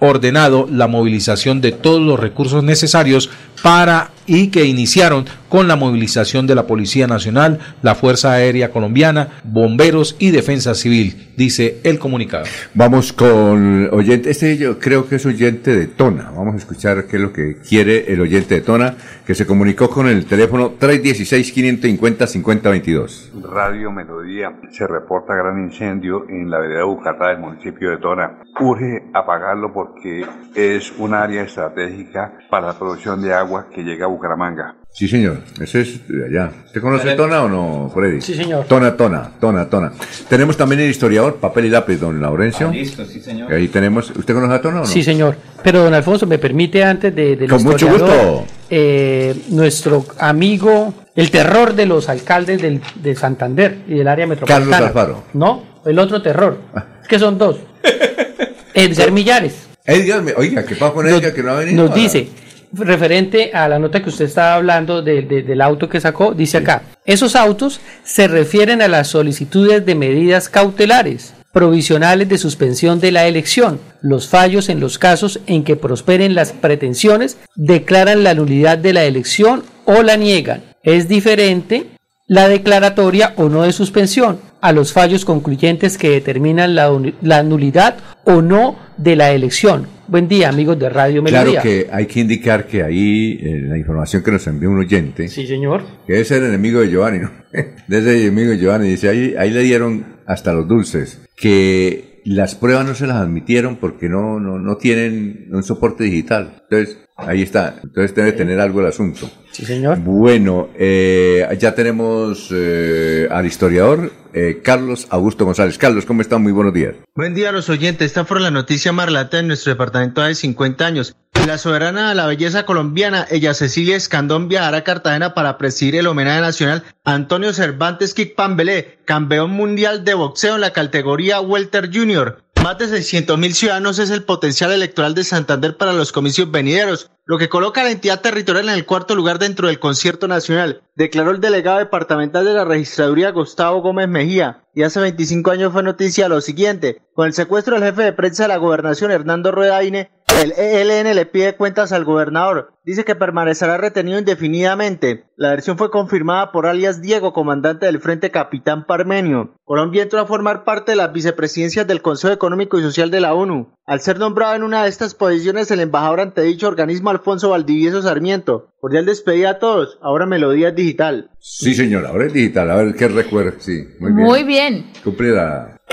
ordenado 0.00 0.66
la 0.70 0.88
movilización 0.88 1.60
de 1.60 1.70
todos 1.70 2.00
los 2.00 2.18
recursos 2.18 2.64
necesarios 2.64 3.30
para 3.62 4.10
y 4.26 4.48
que 4.48 4.64
iniciaron 4.64 5.26
con 5.48 5.68
la 5.68 5.76
movilización 5.76 6.46
de 6.46 6.54
la 6.54 6.66
Policía 6.66 7.06
Nacional, 7.06 7.58
la 7.82 7.94
Fuerza 7.94 8.32
Aérea 8.32 8.70
Colombiana, 8.70 9.28
bomberos 9.44 10.16
y 10.18 10.30
defensa 10.30 10.74
civil, 10.74 11.30
dice 11.36 11.80
el 11.84 11.98
comunicado. 11.98 12.46
Vamos 12.72 13.12
con 13.12 13.90
oyente, 13.92 14.30
este 14.30 14.56
yo 14.56 14.78
creo 14.78 15.06
que 15.06 15.16
es 15.16 15.26
oyente 15.26 15.76
de 15.76 15.88
Tona. 15.88 16.30
Vamos 16.34 16.54
a 16.54 16.58
escuchar 16.58 17.04
qué 17.04 17.16
es 17.16 17.22
lo 17.22 17.34
que 17.34 17.58
quiere 17.58 18.10
el 18.12 18.22
oyente 18.22 18.54
de 18.54 18.62
Tona, 18.62 18.94
que 19.26 19.34
se 19.34 19.44
comunicó 19.44 19.90
con 19.90 20.08
el 20.08 20.24
teléfono 20.24 20.78
316-550-5022. 20.78 23.32
Radio 23.52 23.92
Melodía 23.92 24.58
se 24.70 24.86
reporta 24.86 25.34
gran 25.34 25.62
incendio 25.62 26.24
en 26.30 26.48
la 26.48 26.60
vereda 26.60 26.84
Bucatá 26.84 27.28
del 27.28 27.40
municipio 27.40 27.90
de 27.90 27.98
Tona. 27.98 28.38
Urge 28.58 29.02
apagarlo 29.12 29.70
porque 29.74 30.24
es 30.54 30.90
un 30.98 31.12
área 31.12 31.42
estratégica 31.42 32.38
para 32.48 32.68
la 32.68 32.78
producción 32.78 33.20
de 33.20 33.34
agua 33.34 33.51
agua 33.52 33.66
que 33.74 33.82
llega 33.82 34.06
a 34.06 34.08
Bucaramanga. 34.08 34.74
Sí, 34.90 35.08
señor. 35.08 35.38
Ese 35.60 35.82
es 35.82 36.08
de 36.08 36.26
allá. 36.26 36.50
¿Usted 36.66 36.80
conoce 36.80 37.14
Tona 37.14 37.42
o 37.44 37.48
no, 37.48 37.90
Freddy? 37.94 38.20
Sí, 38.20 38.34
señor. 38.34 38.66
Tona, 38.66 38.96
Tona, 38.96 39.30
Tona, 39.40 39.68
Tona. 39.68 39.92
Tenemos 40.28 40.56
también 40.56 40.80
el 40.82 40.90
historiador, 40.90 41.36
papel 41.36 41.66
y 41.66 41.70
lápiz, 41.70 41.96
don 41.96 42.20
Laurencio. 42.20 42.68
Ah, 42.68 42.72
listo, 42.72 43.04
sí, 43.04 43.20
señor. 43.20 43.52
Ahí 43.52 43.68
tenemos. 43.68 44.10
¿Usted 44.10 44.34
conoce 44.34 44.54
a 44.54 44.60
Tona 44.60 44.76
o 44.78 44.80
no? 44.80 44.86
Sí, 44.86 45.02
señor. 45.02 45.36
Pero, 45.62 45.84
don 45.84 45.94
Alfonso, 45.94 46.26
me 46.26 46.38
permite 46.38 46.82
antes 46.84 47.14
de, 47.14 47.36
del 47.36 47.48
Con 47.48 47.62
mucho 47.62 47.88
gusto. 47.88 48.44
eh, 48.70 49.34
nuestro 49.50 50.04
amigo, 50.18 50.94
el 51.14 51.30
terror 51.30 51.74
de 51.74 51.86
los 51.86 52.08
alcaldes 52.08 52.60
del, 52.60 52.80
de 52.96 53.14
Santander 53.14 53.78
y 53.86 53.94
del 53.94 54.08
área 54.08 54.26
metropolitana. 54.26 54.70
Carlos 54.70 54.88
Alfaro. 54.88 55.24
No, 55.34 55.62
el 55.84 55.98
otro 55.98 56.20
terror. 56.22 56.58
Es 57.02 57.08
que 57.08 57.18
son 57.18 57.38
dos. 57.38 57.58
Edgar 58.74 59.10
Millares. 59.10 59.68
Edgar, 59.84 60.22
oiga, 60.36 60.64
¿qué 60.64 60.76
pasa 60.76 60.92
con 60.92 61.08
Edgar 61.08 61.34
que 61.34 61.42
no 61.42 61.50
ha 61.50 61.58
venido? 61.58 61.84
Nos 61.86 61.94
dice, 61.94 62.28
referente 62.72 63.50
a 63.52 63.68
la 63.68 63.78
nota 63.78 64.02
que 64.02 64.08
usted 64.08 64.24
estaba 64.24 64.54
hablando 64.54 65.02
de- 65.02 65.22
de- 65.22 65.42
del 65.42 65.60
auto 65.60 65.88
que 65.88 66.00
sacó, 66.00 66.32
dice 66.32 66.58
acá, 66.58 66.82
esos 67.04 67.36
autos 67.36 67.80
se 68.04 68.28
refieren 68.28 68.80
a 68.82 68.88
las 68.88 69.08
solicitudes 69.08 69.84
de 69.84 69.94
medidas 69.94 70.48
cautelares 70.48 71.34
provisionales 71.52 72.28
de 72.30 72.38
suspensión 72.38 72.98
de 72.98 73.12
la 73.12 73.26
elección. 73.26 73.78
Los 74.00 74.26
fallos 74.28 74.70
en 74.70 74.80
los 74.80 74.98
casos 74.98 75.40
en 75.46 75.64
que 75.64 75.76
prosperen 75.76 76.34
las 76.34 76.52
pretensiones 76.52 77.36
declaran 77.56 78.24
la 78.24 78.32
nulidad 78.34 78.78
de 78.78 78.94
la 78.94 79.04
elección 79.04 79.62
o 79.84 80.02
la 80.02 80.16
niegan. 80.16 80.62
Es 80.82 81.08
diferente 81.08 81.88
la 82.26 82.48
declaratoria 82.48 83.34
o 83.36 83.50
no 83.50 83.64
de 83.64 83.72
suspensión 83.72 84.40
a 84.62 84.72
los 84.72 84.94
fallos 84.94 85.26
concluyentes 85.26 85.98
que 85.98 86.08
determinan 86.08 86.74
la, 86.74 86.90
la 87.20 87.42
nulidad 87.42 87.96
o 88.24 88.40
no 88.40 88.76
de 88.96 89.16
la 89.16 89.32
elección. 89.32 89.88
Buen 90.12 90.28
día, 90.28 90.50
amigos 90.50 90.78
de 90.78 90.90
Radio 90.90 91.22
Melodía. 91.22 91.62
Claro 91.62 91.62
que 91.62 91.88
hay 91.90 92.04
que 92.04 92.20
indicar 92.20 92.66
que 92.66 92.82
ahí 92.82 93.38
eh, 93.42 93.62
la 93.62 93.78
información 93.78 94.22
que 94.22 94.30
nos 94.30 94.46
envió 94.46 94.68
un 94.68 94.80
oyente, 94.80 95.26
Sí, 95.26 95.46
señor. 95.46 95.84
que 96.06 96.20
es 96.20 96.30
el 96.32 96.44
enemigo 96.44 96.80
de 96.80 96.90
Giovanni, 96.90 97.20
¿no? 97.20 97.30
de 97.88 97.98
ese 97.98 98.20
enemigo 98.26 98.50
de 98.50 98.58
Giovanni, 98.58 98.88
dice, 98.90 99.08
ahí, 99.08 99.34
ahí 99.38 99.50
le 99.50 99.62
dieron 99.62 100.04
hasta 100.26 100.52
los 100.52 100.68
dulces, 100.68 101.18
que 101.34 102.20
las 102.26 102.54
pruebas 102.54 102.84
no 102.84 102.94
se 102.94 103.06
las 103.06 103.16
admitieron 103.16 103.76
porque 103.76 104.10
no, 104.10 104.38
no, 104.38 104.58
no 104.58 104.76
tienen 104.76 105.48
un 105.50 105.62
soporte 105.62 106.04
digital. 106.04 106.60
Entonces, 106.68 106.98
ahí 107.16 107.40
está. 107.40 107.80
Entonces 107.82 108.14
debe 108.14 108.32
tener 108.32 108.60
algo 108.60 108.80
el 108.80 108.88
asunto. 108.88 109.30
Sí, 109.50 109.64
señor. 109.64 109.98
Bueno, 110.00 110.68
eh, 110.78 111.48
ya 111.58 111.74
tenemos 111.74 112.50
eh, 112.54 113.28
al 113.30 113.46
historiador 113.46 114.12
eh, 114.32 114.60
Carlos 114.62 115.06
Augusto 115.10 115.44
González. 115.44 115.78
Carlos, 115.78 116.06
¿cómo 116.06 116.22
están? 116.22 116.42
Muy 116.42 116.52
buenos 116.52 116.74
días. 116.74 116.94
Buen 117.14 117.34
día 117.34 117.50
a 117.50 117.52
los 117.52 117.68
oyentes. 117.68 118.06
Esta 118.06 118.24
fue 118.24 118.40
la 118.40 118.50
noticia 118.50 118.92
más 118.92 119.06
relata 119.06 119.38
en 119.38 119.48
nuestro 119.48 119.72
departamento 119.72 120.22
de 120.22 120.34
50 120.34 120.86
años. 120.86 121.16
La 121.46 121.58
soberana 121.58 122.10
de 122.10 122.14
la 122.14 122.26
belleza 122.26 122.64
colombiana, 122.64 123.26
ella 123.30 123.52
Cecilia 123.54 123.96
Escandón, 123.96 124.48
viajará 124.48 124.78
a 124.78 124.84
Cartagena 124.84 125.34
para 125.34 125.58
presidir 125.58 125.96
el 125.96 126.06
homenaje 126.06 126.40
nacional 126.40 126.84
a 127.04 127.14
Antonio 127.14 127.52
Cervantes 127.52 128.14
Kikpambelé, 128.14 128.98
campeón 129.04 129.50
mundial 129.50 130.04
de 130.04 130.14
boxeo 130.14 130.54
en 130.54 130.60
la 130.60 130.72
categoría 130.72 131.40
Welter 131.40 131.90
Junior. 131.92 132.44
Más 132.62 132.78
de 132.78 132.86
600 132.86 133.38
mil 133.38 133.54
ciudadanos 133.54 133.98
es 133.98 134.10
el 134.10 134.22
potencial 134.22 134.70
electoral 134.70 135.14
de 135.14 135.24
Santander 135.24 135.76
para 135.76 135.92
los 135.92 136.12
comicios 136.12 136.48
venideros, 136.48 137.10
lo 137.32 137.38
que 137.38 137.48
coloca 137.48 137.80
a 137.80 137.84
la 137.84 137.92
entidad 137.92 138.20
territorial 138.20 138.68
en 138.68 138.74
el 138.74 138.84
cuarto 138.84 139.14
lugar 139.14 139.38
dentro 139.38 139.68
del 139.68 139.78
concierto 139.78 140.28
nacional, 140.28 140.82
declaró 140.96 141.30
el 141.30 141.40
delegado 141.40 141.78
departamental 141.78 142.44
de 142.44 142.52
la 142.52 142.66
registraduría 142.66 143.30
Gustavo 143.30 143.80
Gómez 143.80 144.06
Mejía. 144.06 144.66
Y 144.74 144.82
hace 144.82 145.00
25 145.00 145.50
años 145.50 145.72
fue 145.72 145.82
noticia 145.82 146.28
lo 146.28 146.42
siguiente, 146.42 147.00
con 147.14 147.26
el 147.26 147.32
secuestro 147.32 147.74
del 147.74 147.84
jefe 147.84 148.02
de 148.02 148.12
prensa 148.12 148.42
de 148.42 148.48
la 148.50 148.58
gobernación 148.58 149.10
Hernando 149.10 149.50
Ruedaine, 149.50 150.10
el 150.40 150.52
ELN 150.52 151.14
le 151.14 151.26
pide 151.26 151.56
cuentas 151.56 151.92
al 151.92 152.04
gobernador. 152.04 152.72
Dice 152.84 153.04
que 153.04 153.14
permanecerá 153.14 153.76
retenido 153.76 154.18
indefinidamente. 154.18 155.26
La 155.36 155.50
versión 155.50 155.76
fue 155.76 155.90
confirmada 155.90 156.52
por 156.52 156.66
alias 156.66 157.02
Diego, 157.02 157.32
comandante 157.32 157.86
del 157.86 158.00
Frente 158.00 158.30
Capitán 158.30 158.86
Parmenio. 158.86 159.54
Colombia 159.64 160.02
entró 160.02 160.20
a 160.20 160.26
formar 160.26 160.64
parte 160.64 160.92
de 160.92 160.96
las 160.96 161.12
vicepresidencias 161.12 161.86
del 161.86 162.02
Consejo 162.02 162.32
Económico 162.32 162.78
y 162.78 162.82
Social 162.82 163.10
de 163.10 163.20
la 163.20 163.34
ONU. 163.34 163.72
Al 163.84 164.00
ser 164.00 164.18
nombrado 164.18 164.54
en 164.54 164.62
una 164.62 164.84
de 164.84 164.88
estas 164.88 165.14
posiciones 165.14 165.70
el 165.72 165.80
embajador 165.80 166.20
ante 166.20 166.42
dicho 166.42 166.68
organismo 166.68 167.10
Alfonso 167.10 167.50
Valdivieso 167.50 168.00
Sarmiento. 168.00 168.72
Cordial 168.80 169.06
despedida 169.06 169.50
a 169.50 169.58
todos. 169.58 169.98
Ahora 170.00 170.24
Melodía 170.24 170.68
es 170.68 170.76
Digital. 170.76 171.30
Sí, 171.40 171.74
señor, 171.74 172.06
ahora 172.06 172.26
es 172.26 172.32
digital. 172.32 172.70
A 172.70 172.76
ver 172.76 172.94
qué 172.94 173.08
recuerda. 173.08 173.54
Sí, 173.58 173.84
muy 173.98 174.12
bien. 174.12 174.26
Muy 174.26 174.42
bien. 174.44 174.92
Cumple 175.02 175.32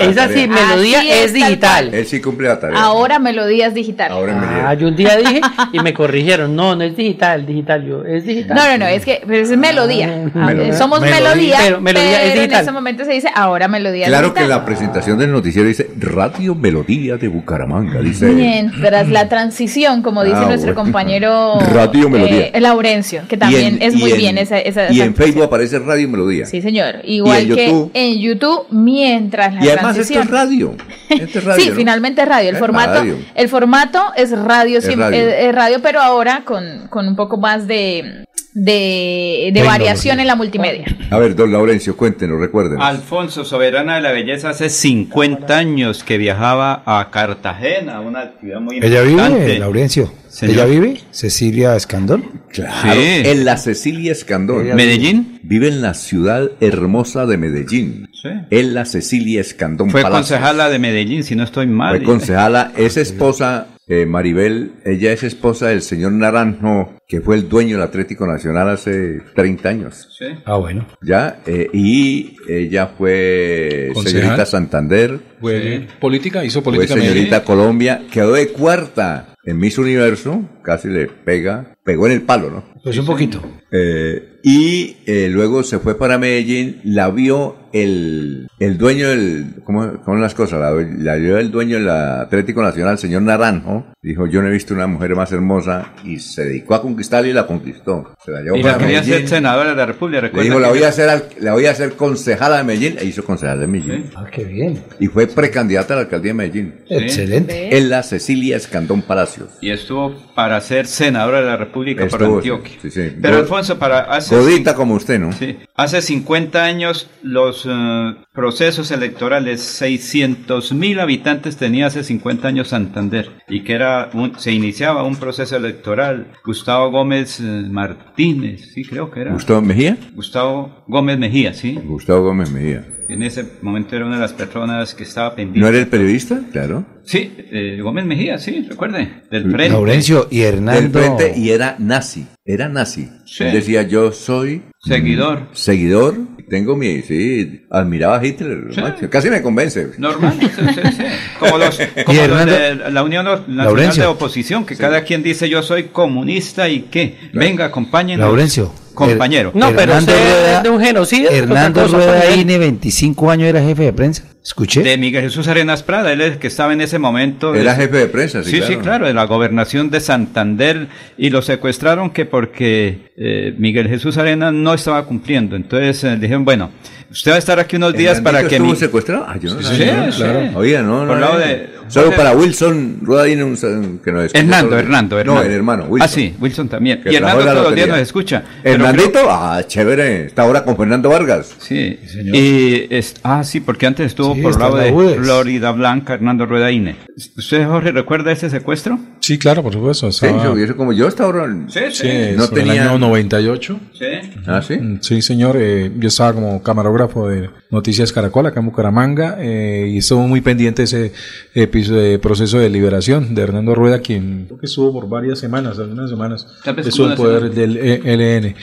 Es 0.00 0.18
así, 0.18 0.46
tarea. 0.46 0.66
melodía 0.66 0.98
Así 1.00 1.08
es, 1.10 1.16
es, 1.16 1.32
tal 1.32 1.34
digital. 1.48 1.94
Él 1.94 2.06
sí 2.06 2.20
cumple 2.20 2.48
la 2.48 2.60
tarea. 2.60 2.80
Ahora 2.82 3.18
melodías 3.18 3.74
digital. 3.74 4.12
Ahora 4.12 4.64
Ah, 4.66 4.74
yo 4.74 4.88
un 4.88 4.96
día 4.96 5.16
dije 5.16 5.40
y 5.72 5.80
me 5.80 5.92
corrigieron. 6.00 6.54
No, 6.56 6.74
no 6.76 6.84
es 6.84 6.96
digital, 6.96 7.46
digital 7.46 7.84
yo. 7.86 8.04
Es 8.04 8.24
digital. 8.24 8.56
No, 8.56 8.68
no, 8.68 8.78
no, 8.78 8.86
es 8.86 9.04
que 9.04 9.20
pero 9.26 9.42
es 9.42 9.56
melodía. 9.56 10.24
Ah, 10.34 10.46
Melodía. 10.46 10.72
Somos 10.76 11.00
Melodía. 11.00 11.20
melodía, 11.22 11.56
Pero 11.62 11.80
melodía 11.80 12.22
es 12.24 12.38
en 12.38 12.52
este 12.52 12.72
momento 12.72 13.04
se 13.04 13.12
dice 13.12 13.28
ahora 13.34 13.68
melodía 13.68 14.06
Claro 14.06 14.28
digital. 14.28 14.44
que 14.44 14.48
la 14.48 14.64
presentación 14.64 15.18
del 15.18 15.32
noticiero 15.32 15.68
dice 15.68 15.90
Radio 15.98 16.54
Melodía 16.54 17.16
de 17.16 17.28
Bucaramanga. 17.28 18.00
Dice. 18.00 18.26
Mientras 18.26 19.08
la 19.08 19.28
transición, 19.28 20.02
como 20.02 20.24
dice 20.24 20.36
Ah, 20.38 20.46
nuestro 20.46 20.72
bueno. 20.74 20.82
compañero 20.84 21.58
Radio 21.72 22.08
Melodía. 22.08 22.48
eh, 22.52 22.60
Laurencio, 22.60 23.22
que 23.28 23.36
también 23.36 23.76
en- 23.76 23.82
es 23.82 23.94
muy 23.94 24.12
en- 24.12 24.18
bien 24.18 24.38
esa, 24.38 24.58
esa, 24.58 24.90
Y 24.92 24.96
esa- 24.96 25.04
en 25.04 25.14
Facebook 25.14 25.44
aparece 25.44 25.78
Radio 25.78 26.08
Melodía. 26.08 26.46
Sí, 26.46 26.60
señor. 26.62 26.96
Igual 27.04 27.46
que 27.54 27.66
YouTube. 27.66 27.90
en 27.94 28.18
YouTube, 28.20 28.66
mientras 28.70 29.54
la 29.54 29.64
Y 29.64 29.68
además 29.90 30.10
esto 30.10 30.20
es 30.20 30.30
radio. 30.30 30.76
Esto 31.10 31.38
es 31.40 31.44
radio. 31.44 31.64
sí, 31.64 31.70
¿no? 31.70 31.76
finalmente 31.76 32.22
es 32.22 32.28
radio. 32.28 32.48
El 32.50 32.54
Es 32.56 32.60
formato, 32.60 32.94
radio. 32.94 33.16
el 33.34 33.48
formato 33.48 34.02
es 34.16 34.30
radio, 34.38 34.78
Es 34.78 34.84
sí, 34.84 34.94
radio. 34.94 35.18
es- 35.20 35.34
es 35.48 35.54
radio, 35.54 35.78
pero 35.82 36.00
ahora 36.00 36.42
con, 36.44 36.86
con 36.88 37.08
un 37.08 37.16
poco 37.16 37.36
más 37.36 37.66
de, 37.66 38.24
de, 38.54 39.50
de 39.52 39.62
variación 39.62 40.20
en 40.20 40.26
la 40.26 40.36
multimedia. 40.36 40.84
A 41.10 41.18
ver, 41.18 41.34
don 41.34 41.50
Laurencio, 41.52 41.96
cuéntenos, 41.96 42.38
recuerden. 42.40 42.80
Alfonso, 42.80 43.44
soberana 43.44 43.96
de 43.96 44.00
la 44.02 44.12
belleza, 44.12 44.50
hace 44.50 44.68
50 44.68 45.56
años 45.56 46.04
que 46.04 46.18
viajaba 46.18 46.82
a 46.86 47.10
Cartagena, 47.10 48.00
una 48.00 48.20
actividad 48.20 48.60
muy 48.60 48.78
¿Ella 48.78 49.02
importante. 49.04 49.38
vive, 49.46 49.58
Laurencio? 49.58 50.12
Señor. 50.28 50.54
¿Ella 50.54 50.64
vive? 50.66 51.00
Cecilia 51.10 51.74
Escandón. 51.74 52.42
Claro, 52.52 52.92
Sí. 53.00 53.22
en 53.24 53.44
la 53.44 53.56
Cecilia 53.56 54.12
Escandón. 54.12 54.64
Ella 54.66 54.74
¿Medellín? 54.76 55.40
Vive 55.42 55.66
en 55.68 55.82
la 55.82 55.94
ciudad 55.94 56.50
hermosa 56.60 57.26
de 57.26 57.36
Medellín. 57.36 58.08
Sí. 58.22 58.28
En 58.50 58.74
la 58.74 58.84
Cecilia 58.84 59.40
Escandón 59.40 59.90
Fue 59.90 60.02
Palacios. 60.02 60.28
concejala 60.38 60.68
de 60.68 60.78
Medellín, 60.78 61.24
si 61.24 61.34
no 61.36 61.44
estoy 61.44 61.66
mal. 61.66 61.96
Fue 61.96 62.04
concejala, 62.04 62.72
es 62.76 62.96
esposa, 62.96 63.68
eh, 63.88 64.04
Maribel, 64.06 64.72
ella 64.84 65.12
es 65.12 65.22
esposa 65.22 65.68
del 65.68 65.82
señor 65.82 66.12
Naranjo, 66.12 66.94
que 67.08 67.20
fue 67.20 67.36
el 67.36 67.48
dueño 67.48 67.76
del 67.76 67.84
Atlético 67.86 68.26
Nacional 68.26 68.68
hace 68.68 69.20
30 69.34 69.68
años. 69.68 70.08
Sí. 70.18 70.26
Ah, 70.44 70.56
bueno. 70.58 70.86
Ya, 71.02 71.40
eh, 71.46 71.68
y 71.72 72.36
ella 72.48 72.88
fue 72.96 73.90
Concejal. 73.94 74.20
señorita 74.22 74.46
Santander, 74.46 75.18
Fue 75.40 75.86
política, 76.00 76.44
hizo 76.44 76.62
fue 76.62 76.72
política. 76.74 76.94
en 76.94 77.00
señorita 77.00 77.36
Medellín. 77.40 77.46
Colombia, 77.46 78.02
quedó 78.12 78.34
de 78.34 78.48
cuarta 78.48 79.34
en 79.44 79.58
Miss 79.58 79.78
Universo, 79.78 80.42
casi 80.62 80.88
le 80.88 81.06
pega, 81.06 81.74
pegó 81.90 82.06
en 82.06 82.12
el 82.12 82.22
palo, 82.22 82.50
¿no? 82.50 82.62
Pues 82.84 82.96
un 82.98 83.04
poquito. 83.04 83.42
Eh, 83.72 84.38
y 84.44 84.98
eh, 85.06 85.28
luego 85.28 85.64
se 85.64 85.80
fue 85.80 85.98
para 85.98 86.18
Medellín, 86.18 86.80
la 86.84 87.10
vio 87.10 87.56
el, 87.72 88.46
el 88.60 88.78
dueño 88.78 89.08
del, 89.08 89.56
¿cómo, 89.64 89.80
cómo 90.04 90.04
son 90.04 90.20
las 90.20 90.34
cosas? 90.34 90.60
La, 90.60 90.70
la 90.70 91.16
vio 91.16 91.36
el 91.38 91.50
dueño 91.50 91.78
del 91.78 91.90
Atlético 91.90 92.62
Nacional, 92.62 92.96
señor 92.96 93.22
Naranjo, 93.22 93.86
dijo, 94.02 94.28
yo 94.28 94.40
no 94.40 94.48
he 94.48 94.52
visto 94.52 94.72
una 94.72 94.86
mujer 94.86 95.16
más 95.16 95.32
hermosa, 95.32 95.94
y 96.04 96.20
se 96.20 96.44
dedicó 96.44 96.76
a 96.76 96.82
conquistarla 96.82 97.28
y 97.28 97.32
la 97.32 97.48
conquistó. 97.48 98.14
Se 98.30 98.36
la 98.36 98.42
llevó 98.42 98.56
Y 98.56 98.62
para 98.62 98.74
la 98.74 98.78
quería 98.78 99.02
ser 99.02 99.28
senadora 99.28 99.70
de 99.70 99.76
la 99.76 99.86
República. 99.86 100.30
Le 100.32 100.42
dijo, 100.42 100.60
la 100.60 100.68
voy 100.68 100.82
a 100.84 100.88
hacer, 100.88 101.08
al- 101.08 101.24
la 101.40 101.52
voy 101.52 101.66
a 101.66 101.72
hacer 101.72 101.92
concejala 101.96 102.58
de 102.58 102.64
Medellín, 102.64 102.96
e 103.00 103.04
hizo 103.04 103.24
concejala 103.24 103.60
de 103.60 103.66
Medellín. 103.66 104.10
Ah, 104.14 104.26
qué 104.30 104.44
bien. 104.44 104.82
Y 105.00 105.06
fue 105.08 105.26
precandidata 105.26 105.94
a 105.94 105.96
la 105.96 106.02
alcaldía 106.02 106.30
de 106.30 106.34
Medellín. 106.34 106.74
Excelente. 106.88 107.76
En 107.76 107.90
la 107.90 108.02
Cecilia 108.02 108.56
Escandón 108.56 109.02
Palacios. 109.02 109.48
Y 109.60 109.70
estuvo 109.70 110.14
para 110.34 110.60
ser 110.60 110.86
senadora 110.86 111.40
de 111.40 111.46
la 111.46 111.56
República 111.56 112.06
por 112.06 112.20
Estuvo, 112.22 112.36
Antioquia. 112.38 112.76
sí, 112.82 112.90
sí. 112.90 113.12
Pero 113.20 113.36
Alfonso, 113.38 113.78
para 113.78 114.00
hace, 114.00 114.34
Godita 114.36 114.74
como 114.74 114.94
usted, 114.94 115.18
¿no? 115.18 115.32
sí, 115.32 115.58
hace 115.74 116.00
50 116.02 116.62
años 116.64 117.08
los 117.22 117.66
eh, 117.68 118.14
procesos 118.32 118.90
electorales, 118.90 119.60
600 119.60 120.72
mil 120.72 121.00
habitantes 121.00 121.56
tenía 121.56 121.86
hace 121.86 122.04
50 122.04 122.46
años 122.48 122.68
Santander 122.68 123.30
y 123.48 123.64
que 123.64 123.72
era 123.74 124.10
un- 124.14 124.38
se 124.38 124.52
iniciaba 124.52 125.02
un 125.02 125.16
proceso 125.16 125.56
electoral. 125.56 126.28
Gustavo 126.44 126.90
Gómez 126.90 127.40
eh, 127.40 127.42
Martínez, 127.70 128.70
sí 128.72 128.84
creo 128.84 129.10
que 129.10 129.20
era. 129.22 129.32
¿Gustavo 129.32 129.60
Mejía? 129.62 129.96
Gustavo 130.14 130.84
Gómez 130.86 131.18
Mejía, 131.18 131.52
sí. 131.54 131.78
Gustavo 131.84 132.24
Gómez 132.24 132.50
Mejía. 132.50 132.86
En 133.08 133.24
ese 133.24 133.44
momento 133.62 133.96
era 133.96 134.06
una 134.06 134.14
de 134.14 134.20
las 134.20 134.32
personas 134.32 134.94
que 134.94 135.02
estaba 135.02 135.34
pendiente. 135.34 135.58
¿No 135.58 135.66
era 135.66 135.78
el 135.78 135.88
periodista? 135.88 136.40
Claro. 136.52 136.86
Sí, 137.02 137.32
eh, 137.50 137.80
Gómez 137.82 138.04
Mejía, 138.04 138.38
sí, 138.38 138.64
recuerde, 138.68 139.22
del 139.32 139.50
frente. 139.50 139.70
Laurencio 139.70 140.28
y 140.30 140.38
Del 140.38 140.54
Hernando. 140.54 140.98
frente 141.00 141.32
y 141.36 141.50
era 141.50 141.74
nazi. 141.80 142.26
Era 142.44 142.68
nazi. 142.68 143.08
Sí. 143.26 143.42
Él 143.42 143.52
decía, 143.54 143.82
yo 143.82 144.12
soy 144.12 144.62
Seguidor. 144.84 145.48
seguidor 145.52 146.16
tengo 146.50 146.76
mi, 146.76 147.00
sí, 147.02 147.62
admiraba 147.70 148.18
a 148.18 148.26
Hitler, 148.26 148.58
macho. 148.76 149.08
casi 149.08 149.30
me 149.30 149.40
convence. 149.40 149.92
Normal, 149.96 150.36
sí, 150.40 150.48
sí, 150.54 150.80
sí. 150.96 151.02
Como 151.38 151.56
los, 151.56 151.78
como 152.04 152.26
los 152.26 152.44
de 152.46 152.74
la 152.90 153.02
Unión 153.02 153.24
Nacional 153.24 153.56
Laurencio. 153.56 154.02
de 154.02 154.08
Oposición, 154.10 154.66
que 154.66 154.76
cada 154.76 155.04
quien 155.04 155.22
dice 155.22 155.48
yo 155.48 155.62
soy 155.62 155.84
comunista 155.84 156.68
y 156.68 156.82
qué, 156.90 157.16
venga, 157.32 157.66
acompáñenos. 157.66 158.26
Laurencio. 158.26 158.72
Compañero. 158.92 159.52
No, 159.54 159.68
pero 159.70 159.92
Hernando 159.94 160.12
usted 160.12 160.24
Rueda- 160.24 160.56
es 160.58 160.62
de 160.64 160.68
un 160.70 160.80
genocidio. 160.82 161.30
Hernando 161.30 161.82
cosa, 161.82 161.96
Rueda 161.96 162.20
pues, 162.26 162.36
INE, 162.36 162.58
25 162.58 163.30
años, 163.30 163.48
era 163.48 163.62
jefe 163.62 163.84
de 163.84 163.92
prensa. 163.94 164.24
Escuché. 164.42 164.82
De 164.82 164.96
Miguel 164.96 165.22
Jesús 165.22 165.48
Arenas 165.48 165.82
Prada, 165.82 166.12
él 166.12 166.20
es 166.22 166.32
el 166.32 166.38
que 166.38 166.46
estaba 166.46 166.72
en 166.72 166.80
ese 166.80 166.98
momento. 166.98 167.54
Era 167.54 167.74
jefe 167.74 167.98
de 167.98 168.06
prensa, 168.06 168.42
sí, 168.42 168.50
Sí, 168.50 168.56
claro. 168.58 168.72
sí, 168.72 168.78
claro, 168.78 169.06
de 169.06 169.14
la 169.14 169.24
gobernación 169.24 169.90
de 169.90 170.00
Santander 170.00 170.88
y 171.18 171.28
lo 171.30 171.42
secuestraron 171.42 172.10
que 172.10 172.24
porque 172.24 173.10
eh, 173.16 173.54
Miguel 173.58 173.88
Jesús 173.88 174.16
Arenas 174.16 174.52
no 174.54 174.72
estaba 174.72 175.04
cumpliendo. 175.04 175.56
Entonces 175.56 176.02
eh, 176.04 176.16
dijeron, 176.16 176.44
bueno, 176.46 176.70
usted 177.10 177.30
va 177.32 177.36
a 177.36 177.38
estar 177.38 177.58
aquí 177.60 177.76
unos 177.76 177.92
días 177.94 178.18
¿Hernandito 178.18 178.24
para 178.38 178.48
que... 178.48 178.56
estuvo 178.56 178.70
mi- 178.72 178.76
secuestrado? 178.76 179.24
Ah, 179.28 179.36
yo 179.40 179.54
no 179.54 179.60
Sí, 179.62 179.64
sabía, 179.76 180.12
sí, 180.12 180.16
claro. 180.18 180.40
sí. 180.42 180.48
Oiga, 180.54 180.82
no, 180.82 180.98
Por 180.98 181.06
no. 181.08 181.16
lado 181.18 181.32
no. 181.34 181.38
de- 181.40 181.80
Solo 181.90 182.12
para 182.14 182.30
Wilson 182.36 182.98
Rueda 183.02 183.24
un, 183.44 183.56
que 184.04 184.12
nos 184.12 184.26
escucha 184.26 184.38
Hernando, 184.38 184.70
los- 184.76 184.84
Hernando, 184.84 185.16
No, 185.16 185.20
Hernando. 185.20 185.42
el 185.42 185.52
hermano, 185.52 185.84
Wilson. 185.88 186.04
Ah, 186.08 186.08
sí, 186.08 186.34
Wilson 186.40 186.68
también. 186.68 187.02
Que 187.02 187.10
y 187.12 187.16
Hernando 187.16 187.42
todos 187.44 187.64
los 187.64 187.74
días 187.74 187.88
nos 187.88 187.98
escucha. 187.98 188.44
Hernandito, 188.62 189.10
creo- 189.10 189.26
ah, 189.28 189.60
chévere. 189.66 190.26
Está 190.26 190.42
ahora 190.42 190.62
con 190.64 190.76
Fernando 190.76 191.08
Vargas. 191.08 191.52
Sí, 191.58 191.98
Y 192.32 192.86
es, 192.94 193.16
ah, 193.24 193.42
sí, 193.42 193.58
porque 193.58 193.86
antes 193.86 194.06
estuvo 194.06 194.36
Sí, 194.36 194.40
por 194.40 194.60
lado 194.60 194.76
de. 194.76 194.92
Florida 195.16 195.72
Blanca, 195.72 196.14
Hernando 196.14 196.46
Rueda 196.46 196.70
Ine. 196.70 196.94
¿Usted, 197.36 197.66
Jorge, 197.66 197.90
recuerda 197.90 198.30
ese 198.30 198.50
secuestro? 198.50 198.96
Sí, 199.18 199.36
claro, 199.36 199.64
por 199.64 199.72
supuesto. 199.72 200.12
Sí, 200.12 200.26
estaba- 200.26 200.44
yo, 200.44 200.56
yo 200.58 200.76
como 200.76 200.92
yo 200.92 201.08
hasta 201.08 201.24
ahora. 201.24 201.48
Sí, 201.66 201.80
Sí, 201.90 202.08
no 202.36 202.46
tenía. 202.50 202.82
el 202.84 202.88
año 202.90 202.98
98. 203.00 203.80
Sí. 203.98 204.04
Ah, 204.46 204.62
sí. 204.62 204.78
Sí, 205.00 205.22
señor. 205.22 205.56
eh, 205.58 205.90
yo 205.98 206.06
estaba 206.06 206.34
como 206.34 206.62
camarógrafo 206.62 206.99
de 207.08 207.50
Noticias 207.70 208.12
Caracol 208.12 208.46
acá 208.46 208.60
en 208.60 208.66
Bucaramanga 208.66 209.36
eh, 209.40 209.88
y 209.90 209.98
estuvo 209.98 210.26
muy 210.26 210.40
pendiente 210.40 210.84
ese 210.84 211.12
episodio 211.54 212.02
de 212.02 212.18
proceso 212.18 212.58
de 212.58 212.68
liberación 212.68 213.34
de 213.34 213.42
Hernando 213.42 213.74
Rueda, 213.74 214.00
quien 214.00 214.44
creo 214.46 214.58
que 214.58 214.66
estuvo 214.66 214.92
por 214.92 215.08
varias 215.08 215.38
semanas, 215.38 215.78
algunas 215.78 216.10
semanas, 216.10 216.46
estuvo 216.88 217.10
en 217.10 217.16
como 217.16 217.28
una 217.28 217.38
poder 217.40 217.50
del 217.54 217.76
E- 217.76 218.02
ELN. 218.04 218.54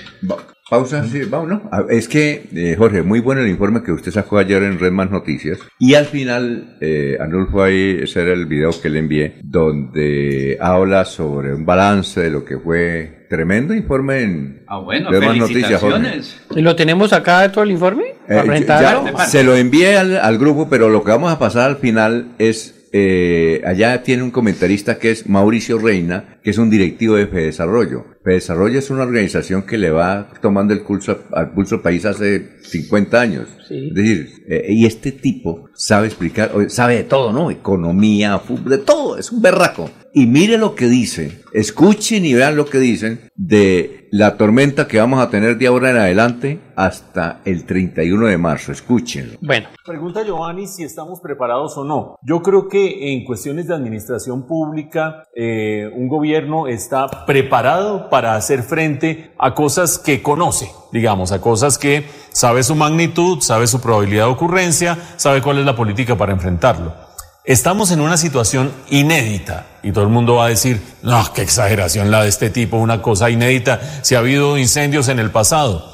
Pausa, 0.70 1.06
sí, 1.06 1.22
vamos, 1.30 1.48
¿no? 1.48 1.62
Ah, 1.72 1.86
Es 1.90 2.08
que, 2.10 2.50
eh, 2.54 2.76
Jorge, 2.78 3.02
muy 3.02 3.22
bueno 3.22 3.42
el 3.42 3.48
informe 3.50 3.84
que 3.84 3.92
usted 3.94 4.12
sacó 4.12 4.38
ayer 4.38 4.62
en 4.64 4.80
Red 4.80 4.92
Más 4.92 5.10
Noticias. 5.10 5.60
Y 5.80 5.94
al 5.94 6.06
final, 6.06 6.78
eh, 6.82 7.18
Anulfo 7.22 7.64
ahí, 7.64 8.00
ese 8.04 8.22
era 8.22 8.34
el 8.34 8.46
video 8.48 8.72
que 8.82 8.90
le 8.90 9.00
envié, 9.00 9.36
donde 9.44 10.58
habla 10.60 11.06
sobre 11.06 11.54
un 11.54 11.66
balance 11.66 12.20
de 12.22 12.30
lo 12.30 12.44
que 12.44 12.58
fue 12.58 13.26
tremendo 13.30 13.74
informe 13.74 14.22
en 14.22 14.64
Ah, 14.68 14.80
bueno, 14.80 15.10
Red 15.10 15.22
Más 15.24 15.38
Noticias, 15.38 15.80
Jorge. 15.80 16.22
¿Y 16.56 16.62
lo 16.62 16.76
tenemos 16.76 17.14
acá 17.14 17.42
de 17.44 17.50
todo 17.50 17.64
el 17.64 17.72
informe? 17.72 18.04
Eh, 18.28 18.66
ya 18.68 19.26
se 19.26 19.44
lo 19.44 19.56
envié 19.56 19.98
al, 19.98 20.18
al 20.18 20.38
grupo, 20.38 20.68
pero 20.70 20.90
lo 20.90 21.02
que 21.04 21.12
vamos 21.12 21.32
a 21.32 21.40
pasar 21.40 21.70
al 21.70 21.78
final 21.78 22.34
es, 22.40 22.77
eh, 22.92 23.62
allá 23.66 24.02
tiene 24.04 24.24
un 24.24 24.32
comentarista 24.32 24.98
que 24.98 25.12
es 25.12 25.28
Mauricio 25.28 25.78
Reina, 25.78 26.40
que 26.44 26.52
es 26.52 26.58
un 26.58 26.70
directivo 26.70 27.16
de 27.16 27.28
Fedesarrollo. 27.28 28.06
Fedesarrollo 28.24 28.80
es 28.80 28.90
una 28.90 29.04
organización 29.04 29.64
que 29.64 29.78
le 29.78 29.92
va 29.92 30.30
tomando 30.42 30.74
el 30.74 30.82
pulso 30.82 31.24
al 31.32 31.52
pulso 31.52 31.82
país 31.82 32.06
hace 32.06 32.60
50 32.62 33.20
años. 33.20 33.48
Sí. 33.68 33.90
Es 33.90 33.94
decir, 33.94 34.30
eh, 34.48 34.66
y 34.70 34.86
este 34.86 35.12
tipo 35.12 35.70
sabe 35.74 36.08
explicar, 36.08 36.52
sabe 36.70 36.96
de 36.96 37.04
todo, 37.04 37.34
¿no? 37.34 37.52
Economía, 37.52 38.40
fútbol, 38.40 38.72
de 38.72 38.78
todo, 38.80 39.18
es 39.18 39.32
un 39.32 39.42
berraco. 39.42 39.90
Y 40.18 40.26
mire 40.26 40.58
lo 40.58 40.74
que 40.74 40.88
dice, 40.88 41.44
escuchen 41.54 42.26
y 42.26 42.34
vean 42.34 42.56
lo 42.56 42.66
que 42.66 42.80
dicen 42.80 43.30
de 43.36 44.08
la 44.10 44.36
tormenta 44.36 44.88
que 44.88 44.98
vamos 44.98 45.20
a 45.20 45.30
tener 45.30 45.60
de 45.60 45.68
ahora 45.68 45.92
en 45.92 45.98
adelante 45.98 46.60
hasta 46.76 47.42
el 47.46 47.68
31 47.68 48.26
de 48.26 48.38
marzo. 48.40 48.72
Escúchenlo. 48.72 49.38
Bueno. 49.42 49.68
Pregunta 49.86 50.24
Giovanni 50.24 50.66
si 50.66 50.84
estamos 50.84 51.20
preparados 51.22 51.78
o 51.78 51.84
no. 51.84 52.16
Yo 52.24 52.42
creo 52.42 52.68
que 52.68 53.14
en 53.14 53.26
cuestiones 53.26 53.68
de 53.68 53.76
administración 53.76 54.48
pública, 54.48 55.28
eh, 55.36 55.88
un 55.94 56.08
gobierno 56.08 56.66
está 56.66 57.26
preparado 57.28 58.10
para 58.10 58.36
hacer 58.36 58.64
frente 58.64 59.34
a 59.38 59.54
cosas 59.54 60.00
que 60.00 60.24
conoce, 60.24 60.72
digamos, 60.92 61.32
a 61.32 61.42
cosas 61.42 61.78
que 61.78 62.06
sabe 62.32 62.64
su 62.64 62.74
magnitud, 62.74 63.42
sabe 63.42 63.68
su 63.68 63.80
probabilidad 63.80 64.26
de 64.26 64.32
ocurrencia, 64.32 64.98
sabe 65.18 65.44
cuál 65.44 65.60
es 65.60 65.66
la 65.66 65.76
política 65.76 66.18
para 66.18 66.34
enfrentarlo. 66.34 67.07
Estamos 67.48 67.92
en 67.92 68.02
una 68.02 68.18
situación 68.18 68.74
inédita 68.90 69.68
y 69.82 69.94
todo 69.94 70.04
el 70.04 70.10
mundo 70.10 70.36
va 70.36 70.48
a 70.48 70.50
decir, 70.50 70.82
no, 71.02 71.24
qué 71.34 71.44
exageración 71.44 72.12
la 72.12 72.24
de 72.24 72.28
este 72.28 72.50
tipo, 72.50 72.76
una 72.76 73.02
cosa 73.02 73.30
inédita, 73.30 73.80
si 74.02 74.16
ha 74.16 74.20
habido 74.20 74.58
incendios 74.58 75.08
en 75.08 75.18
el 75.18 75.32
pasado. 75.32 75.90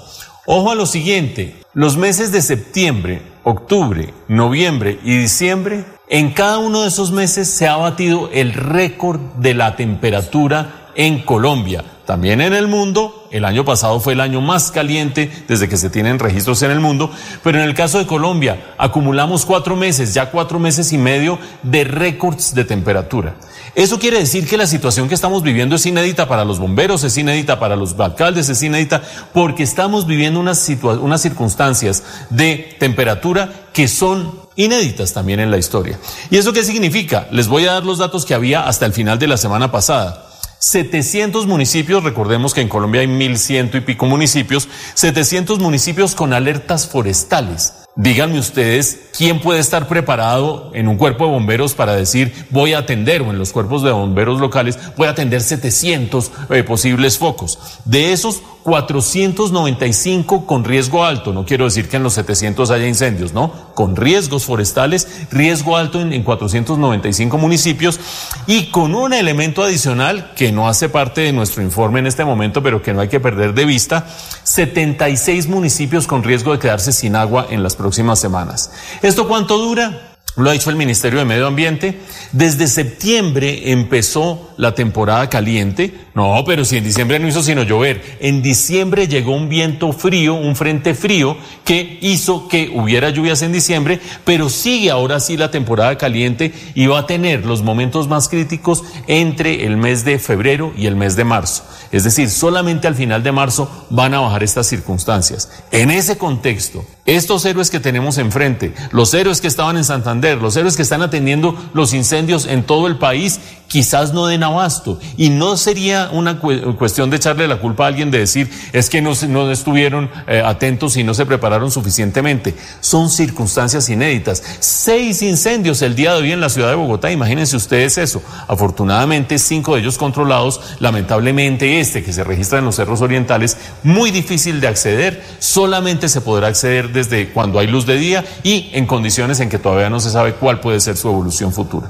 Ojo 0.48 0.72
a 0.72 0.76
lo 0.76 0.88
siguiente, 0.88 1.62
los 1.76 1.96
meses 1.96 2.32
de 2.32 2.42
septiembre, 2.42 3.22
octubre, 3.44 4.16
noviembre 4.28 5.00
y 5.04 5.16
diciembre, 5.16 5.86
en 6.10 6.32
cada 6.32 6.58
uno 6.58 6.82
de 6.82 6.88
esos 6.88 7.12
meses 7.12 7.52
se 7.52 7.68
ha 7.68 7.76
batido 7.76 8.32
el 8.34 8.54
récord 8.54 9.20
de 9.36 9.54
la 9.54 9.76
temperatura 9.76 10.90
en 10.96 11.22
Colombia. 11.22 11.86
También 12.08 12.42
en 12.42 12.54
el 12.54 12.68
mundo, 12.68 13.23
el 13.34 13.46
año 13.46 13.66
pasado 13.66 14.00
fue 14.00 14.14
el 14.14 14.22
año 14.22 14.42
más 14.42 14.72
caliente 14.72 15.30
desde 15.48 15.68
que 15.68 15.76
se 15.76 15.90
tienen 15.90 16.20
registros 16.20 16.62
en 16.62 16.70
el 16.70 16.80
mundo, 16.80 17.12
pero 17.44 17.60
en 17.60 17.68
el 17.68 17.74
caso 17.74 17.98
de 17.98 18.06
Colombia 18.06 18.74
acumulamos 18.78 19.44
cuatro 19.44 19.76
meses, 19.76 20.14
ya 20.14 20.30
cuatro 20.30 20.60
meses 20.60 20.94
y 20.94 21.00
medio 21.00 21.40
de 21.64 21.84
récords 21.84 22.54
de 22.54 22.64
temperatura. 22.64 23.36
Eso 23.74 23.98
quiere 23.98 24.20
decir 24.20 24.48
que 24.48 24.56
la 24.56 24.68
situación 24.68 25.10
que 25.10 25.16
estamos 25.16 25.42
viviendo 25.42 25.76
es 25.76 25.86
inédita 25.88 26.28
para 26.28 26.46
los 26.46 26.60
bomberos, 26.60 27.04
es 27.04 27.18
inédita 27.18 27.60
para 27.60 27.76
los 27.76 28.00
alcaldes, 28.00 28.50
es 28.50 28.62
inédita 28.62 29.02
porque 29.34 29.64
estamos 29.64 30.06
viviendo 30.06 30.40
unas, 30.40 30.70
unas 31.02 31.22
circunstancias 31.22 32.04
de 32.30 32.76
temperatura 32.80 33.52
que 33.74 33.88
son 33.88 34.44
inéditas 34.56 35.14
también 35.14 35.40
en 35.40 35.50
la 35.50 35.58
historia. 35.58 35.98
¿Y 36.30 36.38
eso 36.38 36.54
qué 36.54 36.64
significa? 36.64 37.28
Les 37.32 37.48
voy 37.48 37.66
a 37.66 37.74
dar 37.74 37.84
los 37.84 37.98
datos 37.98 38.26
que 38.26 38.36
había 38.36 38.68
hasta 38.68 38.86
el 38.86 38.94
final 38.94 39.18
de 39.18 39.28
la 39.28 39.38
semana 39.38 39.72
pasada. 39.72 40.33
700 40.64 41.46
municipios, 41.46 42.06
recordemos 42.06 42.54
que 42.54 42.62
en 42.62 42.70
Colombia 42.70 43.02
hay 43.02 43.08
1100 43.08 43.72
y 43.74 43.80
pico 43.82 44.06
municipios, 44.06 44.70
700 44.94 45.60
municipios 45.60 46.16
con 46.16 46.32
alertas 46.32 46.88
forestales. 46.88 47.74
Díganme 47.98 48.40
ustedes, 48.40 49.10
¿quién 49.16 49.42
puede 49.42 49.60
estar 49.60 49.90
preparado 49.90 50.72
en 50.74 50.88
un 50.88 50.96
cuerpo 50.96 51.26
de 51.26 51.32
bomberos 51.32 51.74
para 51.74 51.98
decir 51.98 52.34
voy 52.50 52.74
a 52.74 52.78
atender 52.80 53.22
o 53.24 53.32
en 53.32 53.38
los 53.38 53.52
cuerpos 53.52 53.84
de 53.84 53.92
bomberos 53.92 54.40
locales 54.40 54.80
voy 54.96 55.08
a 55.08 55.12
atender 55.12 55.42
700 55.42 56.32
eh, 56.50 56.64
posibles 56.64 57.18
focos? 57.18 57.60
De 57.84 58.14
esos 58.14 58.42
495 58.64 60.46
con 60.46 60.64
riesgo 60.64 61.04
alto, 61.04 61.34
no 61.34 61.46
quiero 61.46 61.66
decir 61.66 61.90
que 61.90 61.98
en 61.98 62.04
los 62.04 62.14
700 62.14 62.72
haya 62.72 62.88
incendios, 62.88 63.34
¿no? 63.34 63.52
Con 63.76 63.96
riesgos 63.96 64.46
forestales, 64.46 65.28
riesgo 65.32 65.76
alto 65.76 66.00
en, 66.02 66.14
en 66.14 66.24
495 66.24 67.38
municipios 67.38 68.00
y 68.48 68.72
con 68.72 68.96
un 68.96 69.14
elemento 69.14 69.64
adicional 69.64 70.32
que 70.36 70.52
no 70.52 70.70
hace 70.70 70.90
parte 70.90 71.22
de 71.22 71.34
nuestro 71.34 71.62
informe 71.62 72.00
en 72.00 72.08
este 72.08 72.24
momento, 72.24 72.64
pero 72.64 72.82
que 72.82 72.94
no 72.94 73.02
hay 73.02 73.10
que 73.10 73.20
perder 73.20 73.54
de 73.54 73.66
vista, 73.66 74.08
76 74.44 75.48
municipios 75.48 76.08
con 76.08 76.24
riesgo 76.24 76.54
de 76.54 76.60
quedarse 76.60 76.94
sin 76.94 77.16
agua 77.16 77.48
en 77.50 77.64
las 77.64 77.76
próximas 77.76 78.20
semanas. 78.20 78.72
¿Esto 79.02 79.28
cuánto 79.28 79.58
dura? 79.58 80.14
Lo 80.36 80.50
ha 80.50 80.54
dicho 80.54 80.72
el 80.72 80.76
Ministerio 80.76 81.20
de 81.20 81.26
Medio 81.26 81.46
Ambiente. 81.46 82.00
Desde 82.32 82.68
septiembre 82.68 83.72
empezó 83.72 84.53
la 84.58 84.76
temporada 84.76 85.30
caliente. 85.30 85.94
No, 86.14 86.44
pero 86.46 86.66
si 86.66 86.78
en 86.78 86.84
diciembre 86.84 87.20
no 87.20 87.28
hizo 87.28 87.44
sino 87.44 87.64
llover. 87.64 88.18
En 88.20 88.42
diciembre 88.42 89.08
llegó 89.08 89.36
un 89.36 89.50
viento 89.50 89.92
frío, 89.94 90.36
un 90.36 90.56
frente 90.56 90.94
frío, 90.94 91.38
que 91.66 91.98
hizo 92.02 92.48
que 92.48 92.72
hubiera 92.74 93.10
lluvias 93.10 93.42
en 93.42 93.52
diciembre, 93.52 94.00
pero 94.26 94.50
sigue 94.50 94.92
ahora 94.92 95.20
sí 95.20 95.38
la 95.38 95.52
temporada 95.52 95.98
caliente 95.98 96.54
y 96.76 96.88
va 96.88 97.00
a 97.00 97.08
tener 97.08 97.46
los 97.46 97.64
momentos 97.64 98.08
más 98.08 98.30
críticos 98.30 98.84
entre 99.08 99.66
el 99.66 99.78
mes 99.78 100.06
de 100.06 100.20
febrero 100.20 100.74
y 100.78 100.88
el 100.88 100.96
mes 100.96 101.16
de 101.16 101.24
marzo. 101.24 101.64
Es 101.92 102.04
decir, 102.04 102.30
solamente 102.30 102.88
al 102.88 102.96
final 102.96 103.22
de 103.22 103.32
marzo 103.32 103.70
van 103.90 104.14
a 104.14 104.20
bajar 104.20 104.44
estas 104.44 104.68
circunstancias. 104.68 105.50
En 105.72 105.92
ese 105.92 106.18
contexto, 106.18 106.84
estos 107.06 107.46
héroes 107.46 107.70
que 107.70 107.80
tenemos 107.80 108.18
enfrente, 108.18 108.74
los 108.92 109.14
héroes 109.14 109.42
que 109.42 109.48
estaban 109.48 109.78
en 109.78 109.84
Santander, 109.84 110.40
los 110.40 110.58
héroes 110.58 110.76
que 110.76 110.82
están 110.82 111.02
atendiendo 111.02 111.56
los 111.74 111.94
incendios 111.94 112.46
en 112.46 112.64
todo 112.64 112.88
el 112.88 112.98
país, 112.98 113.40
quizás 113.74 114.14
no 114.14 114.28
den 114.28 114.44
abasto. 114.44 115.00
Y 115.18 115.32
no 115.32 115.58
sería 115.58 116.10
una 116.12 116.38
cu- 116.38 116.76
cuestión 116.78 117.10
de 117.10 117.18
echarle 117.18 117.48
la 117.48 117.60
culpa 117.60 117.86
a 117.86 117.88
alguien 117.88 118.12
de 118.12 118.20
decir 118.20 118.48
es 118.72 118.88
que 118.88 119.02
no, 119.02 119.14
no 119.30 119.50
estuvieron 119.50 120.12
eh, 120.28 120.44
atentos 120.46 120.96
y 120.96 121.04
no 121.04 121.16
se 121.16 121.26
prepararon 121.26 121.72
suficientemente. 121.72 122.54
Son 122.82 123.10
circunstancias 123.10 123.90
inéditas. 123.90 124.44
Seis 124.60 125.24
incendios 125.24 125.82
el 125.82 125.96
día 125.96 126.14
de 126.14 126.22
hoy 126.22 126.32
en 126.32 126.40
la 126.40 126.50
ciudad 126.50 126.70
de 126.70 126.76
Bogotá. 126.76 127.12
Imagínense 127.12 127.56
ustedes 127.58 127.98
eso. 127.98 128.22
Afortunadamente, 128.48 129.40
cinco 129.40 129.74
de 129.74 129.82
ellos 129.82 129.98
controlados. 129.98 130.62
Lamentablemente, 130.80 131.80
este 131.80 132.04
que 132.04 132.14
se 132.14 132.24
registra 132.24 132.60
en 132.60 132.66
los 132.66 132.76
cerros 132.76 133.02
orientales, 133.02 133.58
muy 133.82 134.12
difícil 134.12 134.62
de 134.62 134.68
acceder. 134.68 135.24
Solamente 135.40 136.10
se 136.10 136.22
podrá 136.22 136.46
acceder 136.50 136.94
desde 136.94 137.30
cuando 137.30 137.58
hay 137.58 137.66
luz 137.66 137.88
de 137.88 137.96
día 137.96 138.24
y 138.44 138.70
en 138.74 138.86
condiciones 138.86 139.40
en 139.40 139.50
que 139.50 139.58
todavía 139.58 139.90
no 139.90 140.00
se 140.00 140.12
sabe 140.12 140.34
cuál 140.36 140.60
puede 140.60 140.80
ser 140.80 140.96
su 140.96 141.08
evolución 141.10 141.52
futura. 141.52 141.90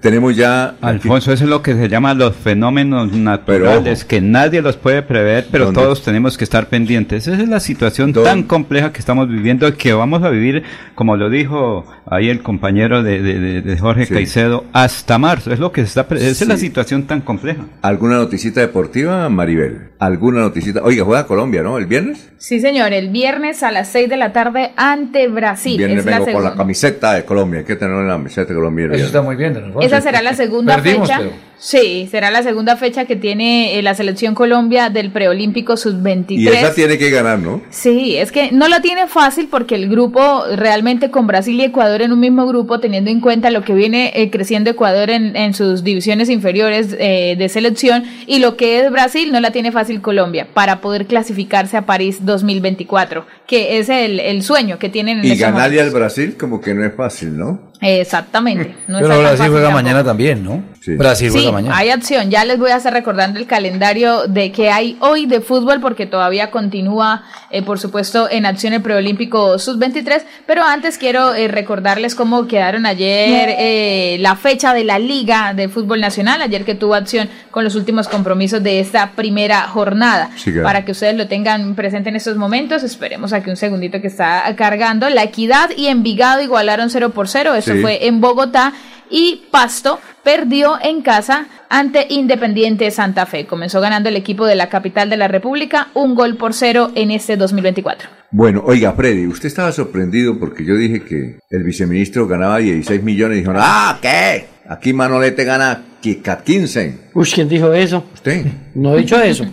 Tenemos 0.00 0.36
ya... 0.36 0.74
Alfonso, 0.80 1.32
eso 1.32 1.44
es 1.44 1.50
lo 1.50 1.62
que 1.62 1.74
se 1.74 1.88
llama 1.88 2.14
los 2.14 2.34
fenómenos 2.36 3.12
naturales, 3.12 4.04
que 4.04 4.20
nadie 4.20 4.62
los 4.62 4.76
puede 4.76 5.02
prever, 5.02 5.46
pero 5.50 5.72
todos 5.72 6.02
tenemos 6.02 6.36
que 6.38 6.44
estar 6.44 6.68
pendientes. 6.68 7.26
Esa 7.26 7.42
es 7.42 7.48
la 7.48 7.60
situación 7.60 8.12
tan 8.12 8.42
compleja 8.44 8.92
que 8.92 9.00
estamos 9.00 9.28
viviendo, 9.28 9.72
que 9.76 9.92
vamos 9.92 10.22
a 10.22 10.30
vivir, 10.30 10.62
como 10.94 11.16
lo 11.16 11.30
dijo 11.30 11.86
ahí 12.06 12.28
el 12.28 12.42
compañero 12.42 13.02
de, 13.02 13.76
Jorge 13.80 14.06
Caicedo, 14.06 14.64
hasta 14.72 15.18
marzo. 15.18 15.52
Es 15.52 15.58
lo 15.58 15.72
que 15.72 15.80
está... 15.80 16.06
Esa 16.10 16.44
es 16.44 16.48
la 16.48 16.56
situación 16.56 17.04
tan 17.04 17.20
compleja. 17.20 17.64
¿Alguna 17.82 18.16
noticita 18.16 18.60
deportiva, 18.60 19.28
Maribel? 19.28 19.88
¿Alguna 19.98 20.40
noticita? 20.40 20.82
Oiga, 20.82 21.04
juega 21.04 21.26
Colombia, 21.26 21.62
¿no? 21.62 21.78
¿El 21.78 21.86
viernes? 21.86 22.30
Sí, 22.38 22.60
señor, 22.60 22.92
el 22.92 23.10
viernes 23.10 23.62
a 23.62 23.72
las 23.72 23.88
6 23.88 24.08
de 24.08 24.16
la 24.16 24.32
tarde 24.32 24.72
ante 24.76 25.26
Brasil. 25.28 25.78
Viernes 25.78 26.04
vengo 26.04 26.26
con 26.32 26.44
la 26.44 26.54
camiseta 26.54 27.14
de 27.14 27.24
Colombia, 27.24 27.60
hay 27.60 27.66
que 27.66 27.76
tener 27.76 27.96
la 28.04 28.14
camiseta 28.14 28.48
de 28.48 28.54
Colombia. 28.54 28.88
Eso 28.92 29.06
está 29.06 29.22
muy 29.22 29.36
bien. 29.36 29.72
Esa 29.86 30.00
será 30.00 30.22
la 30.22 30.34
segunda 30.34 30.78
fecha. 30.78 31.20
Sí, 31.58 32.06
será 32.10 32.30
la 32.30 32.42
segunda 32.42 32.76
fecha 32.76 33.06
que 33.06 33.16
tiene 33.16 33.78
eh, 33.78 33.82
la 33.82 33.94
selección 33.94 34.34
Colombia 34.34 34.90
del 34.90 35.10
preolímpico 35.10 35.76
sub-23. 35.76 36.24
Y 36.28 36.48
esa 36.48 36.74
tiene 36.74 36.98
que 36.98 37.10
ganar, 37.10 37.38
¿no? 37.38 37.62
Sí, 37.70 38.16
es 38.16 38.30
que 38.30 38.52
no 38.52 38.68
lo 38.68 38.80
tiene 38.82 39.06
fácil 39.06 39.48
porque 39.50 39.74
el 39.74 39.88
grupo 39.88 40.44
realmente 40.54 41.10
con 41.10 41.26
Brasil 41.26 41.58
y 41.58 41.64
Ecuador 41.64 42.02
en 42.02 42.12
un 42.12 42.20
mismo 42.20 42.46
grupo, 42.46 42.78
teniendo 42.78 43.10
en 43.10 43.20
cuenta 43.20 43.50
lo 43.50 43.64
que 43.64 43.72
viene 43.72 44.12
eh, 44.14 44.30
creciendo 44.30 44.70
Ecuador 44.70 45.08
en, 45.08 45.54
sus 45.54 45.82
divisiones 45.82 46.28
inferiores 46.28 46.94
eh, 46.98 47.36
de 47.38 47.48
selección 47.48 48.04
y 48.26 48.40
lo 48.40 48.56
que 48.56 48.80
es 48.80 48.90
Brasil, 48.90 49.32
no 49.32 49.40
la 49.40 49.50
tiene 49.50 49.72
fácil 49.72 50.02
Colombia 50.02 50.48
para 50.52 50.80
poder 50.80 51.06
clasificarse 51.06 51.76
a 51.78 51.86
París 51.86 52.18
2024, 52.26 53.24
que 53.46 53.78
es 53.78 53.88
el, 53.88 54.42
sueño 54.42 54.78
que 54.78 54.88
tienen 54.88 55.20
en 55.20 55.24
Y 55.24 55.36
ganarle 55.36 55.80
al 55.80 55.90
Brasil 55.90 56.36
como 56.38 56.60
que 56.60 56.74
no 56.74 56.84
es 56.84 56.94
fácil, 56.94 57.36
¿no? 57.36 57.66
Exactamente. 57.80 58.74
No 58.86 58.98
Pero 59.00 59.18
Brasil 59.18 59.48
juega 59.50 59.70
mañana 59.70 60.02
también, 60.02 60.42
¿no? 60.42 60.62
Sí. 60.80 60.96
Brasil 60.96 61.30
juega 61.30 61.52
mañana. 61.52 61.76
Hay 61.76 61.90
acción. 61.90 62.30
Ya 62.30 62.44
les 62.44 62.58
voy 62.58 62.70
a 62.70 62.76
estar 62.76 62.92
recordando 62.92 63.38
el 63.38 63.46
calendario 63.46 64.26
de 64.26 64.50
que 64.50 64.70
hay 64.70 64.96
hoy 65.00 65.26
de 65.26 65.40
fútbol, 65.40 65.80
porque 65.80 66.06
todavía 66.06 66.50
continúa, 66.50 67.24
eh, 67.50 67.62
por 67.62 67.78
supuesto, 67.78 68.28
en 68.30 68.46
acción 68.46 68.72
el 68.72 68.82
preolímpico 68.82 69.58
sub-23. 69.58 70.22
Pero 70.46 70.62
antes 70.62 70.96
quiero 70.96 71.34
eh, 71.34 71.48
recordarles 71.48 72.14
cómo 72.14 72.46
quedaron 72.46 72.86
ayer 72.86 73.54
eh, 73.58 74.16
la 74.20 74.36
fecha 74.36 74.72
de 74.72 74.84
la 74.84 74.98
Liga 74.98 75.52
de 75.54 75.68
Fútbol 75.68 76.00
Nacional, 76.00 76.40
ayer 76.40 76.64
que 76.64 76.74
tuvo 76.74 76.94
acción 76.94 77.28
con 77.50 77.64
los 77.64 77.74
últimos 77.74 78.08
compromisos 78.08 78.62
de 78.62 78.80
esta 78.80 79.12
primera 79.12 79.62
jornada. 79.62 80.30
Para 80.62 80.84
que 80.84 80.92
ustedes 80.92 81.16
lo 81.16 81.26
tengan 81.26 81.74
presente 81.74 82.08
en 82.08 82.16
estos 82.16 82.36
momentos, 82.36 82.82
esperemos 82.82 83.32
aquí 83.36 83.50
un 83.50 83.56
segundito 83.56 84.00
que 84.00 84.08
está 84.08 84.44
cargando. 84.56 85.08
La 85.08 85.24
Equidad 85.24 85.70
y 85.76 85.86
Envigado 85.86 86.42
igualaron 86.42 86.90
0 86.90 87.10
por 87.10 87.28
0 87.28 87.52
fue 87.80 88.06
en 88.06 88.20
Bogotá 88.20 88.72
y 89.10 89.42
Pasto 89.50 90.00
perdió 90.24 90.78
en 90.82 91.02
casa 91.02 91.46
ante 91.68 92.06
Independiente 92.10 92.90
Santa 92.90 93.26
Fe. 93.26 93.46
Comenzó 93.46 93.80
ganando 93.80 94.08
el 94.08 94.16
equipo 94.16 94.46
de 94.46 94.56
la 94.56 94.68
capital 94.68 95.10
de 95.10 95.16
la 95.16 95.28
República 95.28 95.88
un 95.94 96.14
gol 96.14 96.36
por 96.36 96.54
cero 96.54 96.90
en 96.94 97.10
este 97.10 97.36
2024. 97.36 98.08
Bueno, 98.32 98.62
oiga, 98.66 98.92
Freddy, 98.92 99.26
usted 99.26 99.46
estaba 99.46 99.70
sorprendido 99.72 100.38
porque 100.38 100.64
yo 100.64 100.76
dije 100.76 101.02
que 101.02 101.38
el 101.50 101.62
viceministro 101.62 102.26
ganaba 102.26 102.58
16 102.58 103.02
millones 103.02 103.38
y 103.38 103.40
dijo, 103.40 103.52
ah, 103.54 103.98
¿qué? 104.02 104.46
Aquí 104.68 104.92
Manolete 104.92 105.44
gana 105.44 105.80
15. 106.14 106.94
Uy, 107.14 107.26
¿quién 107.34 107.48
dijo 107.48 107.72
eso? 107.72 108.04
Usted. 108.14 108.46
No 108.76 108.94
he 108.94 108.98
dicho 108.98 109.18
eso. 109.18 109.46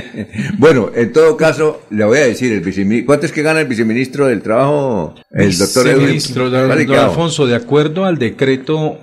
bueno, 0.58 0.90
en 0.96 1.12
todo 1.12 1.36
caso, 1.36 1.82
le 1.90 2.04
voy 2.04 2.18
a 2.18 2.22
decir, 2.22 2.52
el 2.52 2.58
viceministro, 2.58 3.06
¿cuánto 3.06 3.26
es 3.26 3.30
que 3.30 3.40
gana 3.40 3.60
el 3.60 3.68
viceministro 3.68 4.26
del 4.26 4.42
Trabajo? 4.42 5.14
El 5.30 5.56
doctor 5.56 5.84
Viceministro 5.84 6.50
don, 6.50 6.72
Alfonso, 6.72 7.46
de 7.46 7.54
acuerdo 7.54 8.04
al 8.04 8.18
decreto 8.18 8.98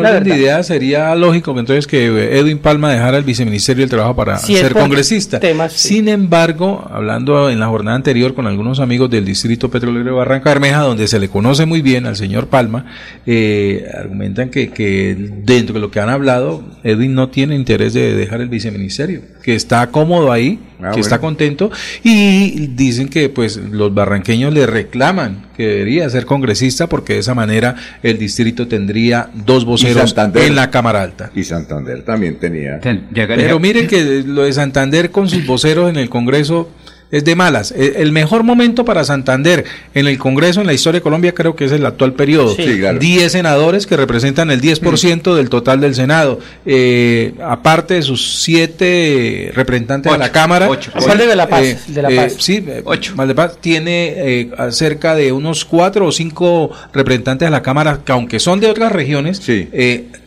La 0.01 0.19
idea 0.19 0.61
sería 0.63 1.15
lógico 1.15 1.57
entonces 1.57 1.87
que 1.87 2.07
Edwin 2.37 2.59
Palma 2.59 2.91
dejara 2.91 3.17
el 3.17 3.23
viceministerio 3.23 3.83
del 3.83 3.89
Trabajo 3.89 4.15
para 4.15 4.37
ser 4.37 4.73
congresista. 4.73 5.39
Sin 5.69 6.09
embargo, 6.09 6.85
hablando 6.91 7.49
en 7.49 7.59
la 7.59 7.67
jornada 7.67 7.95
anterior 7.95 8.33
con 8.33 8.47
algunos 8.47 8.81
amigos 8.81 9.09
del 9.09 9.23
Distrito 9.23 9.71
Petrolero 9.71 10.03
de 10.03 10.11
Barranca 10.11 10.49
Bermeja, 10.49 10.81
donde 10.81 11.07
se 11.07 11.19
le 11.19 11.29
conoce 11.29 11.65
muy 11.65 11.81
bien 11.81 12.05
al 12.05 12.17
señor 12.17 12.47
Palma, 12.47 12.85
eh, 13.25 13.89
argumentan 13.97 14.49
que, 14.49 14.71
que 14.71 15.15
dentro 15.17 15.75
de 15.75 15.79
lo 15.79 15.89
que 15.89 16.01
han 16.01 16.09
hablado, 16.09 16.65
Edwin 16.83 17.15
no 17.15 17.29
tiene 17.29 17.55
interés 17.55 17.93
de 17.93 18.13
dejar 18.13 18.41
el 18.41 18.49
viceministerio, 18.49 19.21
que 19.41 19.55
está 19.55 19.87
cómodo 19.87 20.33
ahí, 20.33 20.59
ah, 20.81 20.91
que 20.93 20.99
está 20.99 21.19
contento, 21.19 21.71
y 22.03 22.67
dicen 22.67 23.09
que 23.09 23.29
pues 23.29 23.57
los 23.57 23.93
barranqueños 23.93 24.53
le 24.53 24.65
reclaman 24.65 25.45
que 25.55 25.67
debería 25.67 26.09
ser 26.09 26.25
congresista 26.25 26.87
porque 26.87 27.13
de 27.13 27.19
esa 27.19 27.33
manera 27.33 27.75
el 28.03 28.17
distrito 28.17 28.67
tendría 28.67 29.29
dos 29.33 29.65
voceros 29.65 30.15
en 30.35 30.55
la 30.55 30.69
Cámara 30.69 31.01
Alta. 31.01 31.31
Y 31.35 31.43
Santander 31.43 32.03
también 32.03 32.37
tenía. 32.39 32.79
Pero 32.81 33.59
miren 33.59 33.87
que 33.87 34.23
lo 34.25 34.43
de 34.43 34.53
Santander 34.53 35.11
con 35.11 35.29
sus 35.29 35.45
voceros 35.45 35.89
en 35.89 35.97
el 35.97 36.09
Congreso 36.09 36.69
es 37.11 37.23
de 37.23 37.35
malas. 37.35 37.71
E, 37.71 37.95
el 37.97 38.11
mejor 38.11 38.43
momento 38.43 38.85
para 38.85 39.03
Santander 39.03 39.65
en 39.93 40.07
el 40.07 40.17
Congreso, 40.17 40.61
en 40.61 40.67
la 40.67 40.73
historia 40.73 40.99
de 40.99 41.03
Colombia, 41.03 41.33
creo 41.33 41.55
que 41.55 41.65
es 41.65 41.71
el 41.71 41.85
actual 41.85 42.13
periodo. 42.13 42.55
Sí, 42.55 42.81
Diez 42.99 43.31
senadores 43.31 43.87
que 43.87 43.97
representan 43.97 44.51
el 44.51 44.61
10% 44.61 45.35
del 45.35 45.49
total 45.49 45.81
del 45.81 45.95
Senado. 45.95 46.39
Eh, 46.65 47.33
aparte 47.43 47.95
de 47.95 48.01
sus 48.01 48.41
siete 48.41 49.51
representantes 49.53 50.11
de 50.11 50.17
la 50.17 50.31
Cámara. 50.31 50.69
Ocho. 50.69 50.91
de 50.91 51.35
la 51.35 51.47
Paz. 51.47 51.63
Eh, 51.63 51.77
de 51.87 52.01
la 52.01 52.11
eh, 52.11 52.15
Paz. 52.15 52.35
sí, 52.39 52.63
ocho. 52.83 53.15
Paz 53.35 53.57
tiene 53.59 54.49
cerca 54.69 55.15
de 55.15 55.31
unos 55.31 55.65
cuatro 55.65 56.05
o 56.05 56.11
cinco 56.11 56.71
representantes 56.93 57.47
de 57.47 57.51
la 57.51 57.61
Cámara, 57.61 57.99
que 58.05 58.11
aunque 58.11 58.39
son 58.39 58.59
de 58.59 58.67
otras 58.67 58.91
regiones, 58.91 59.37
sí 59.37 59.69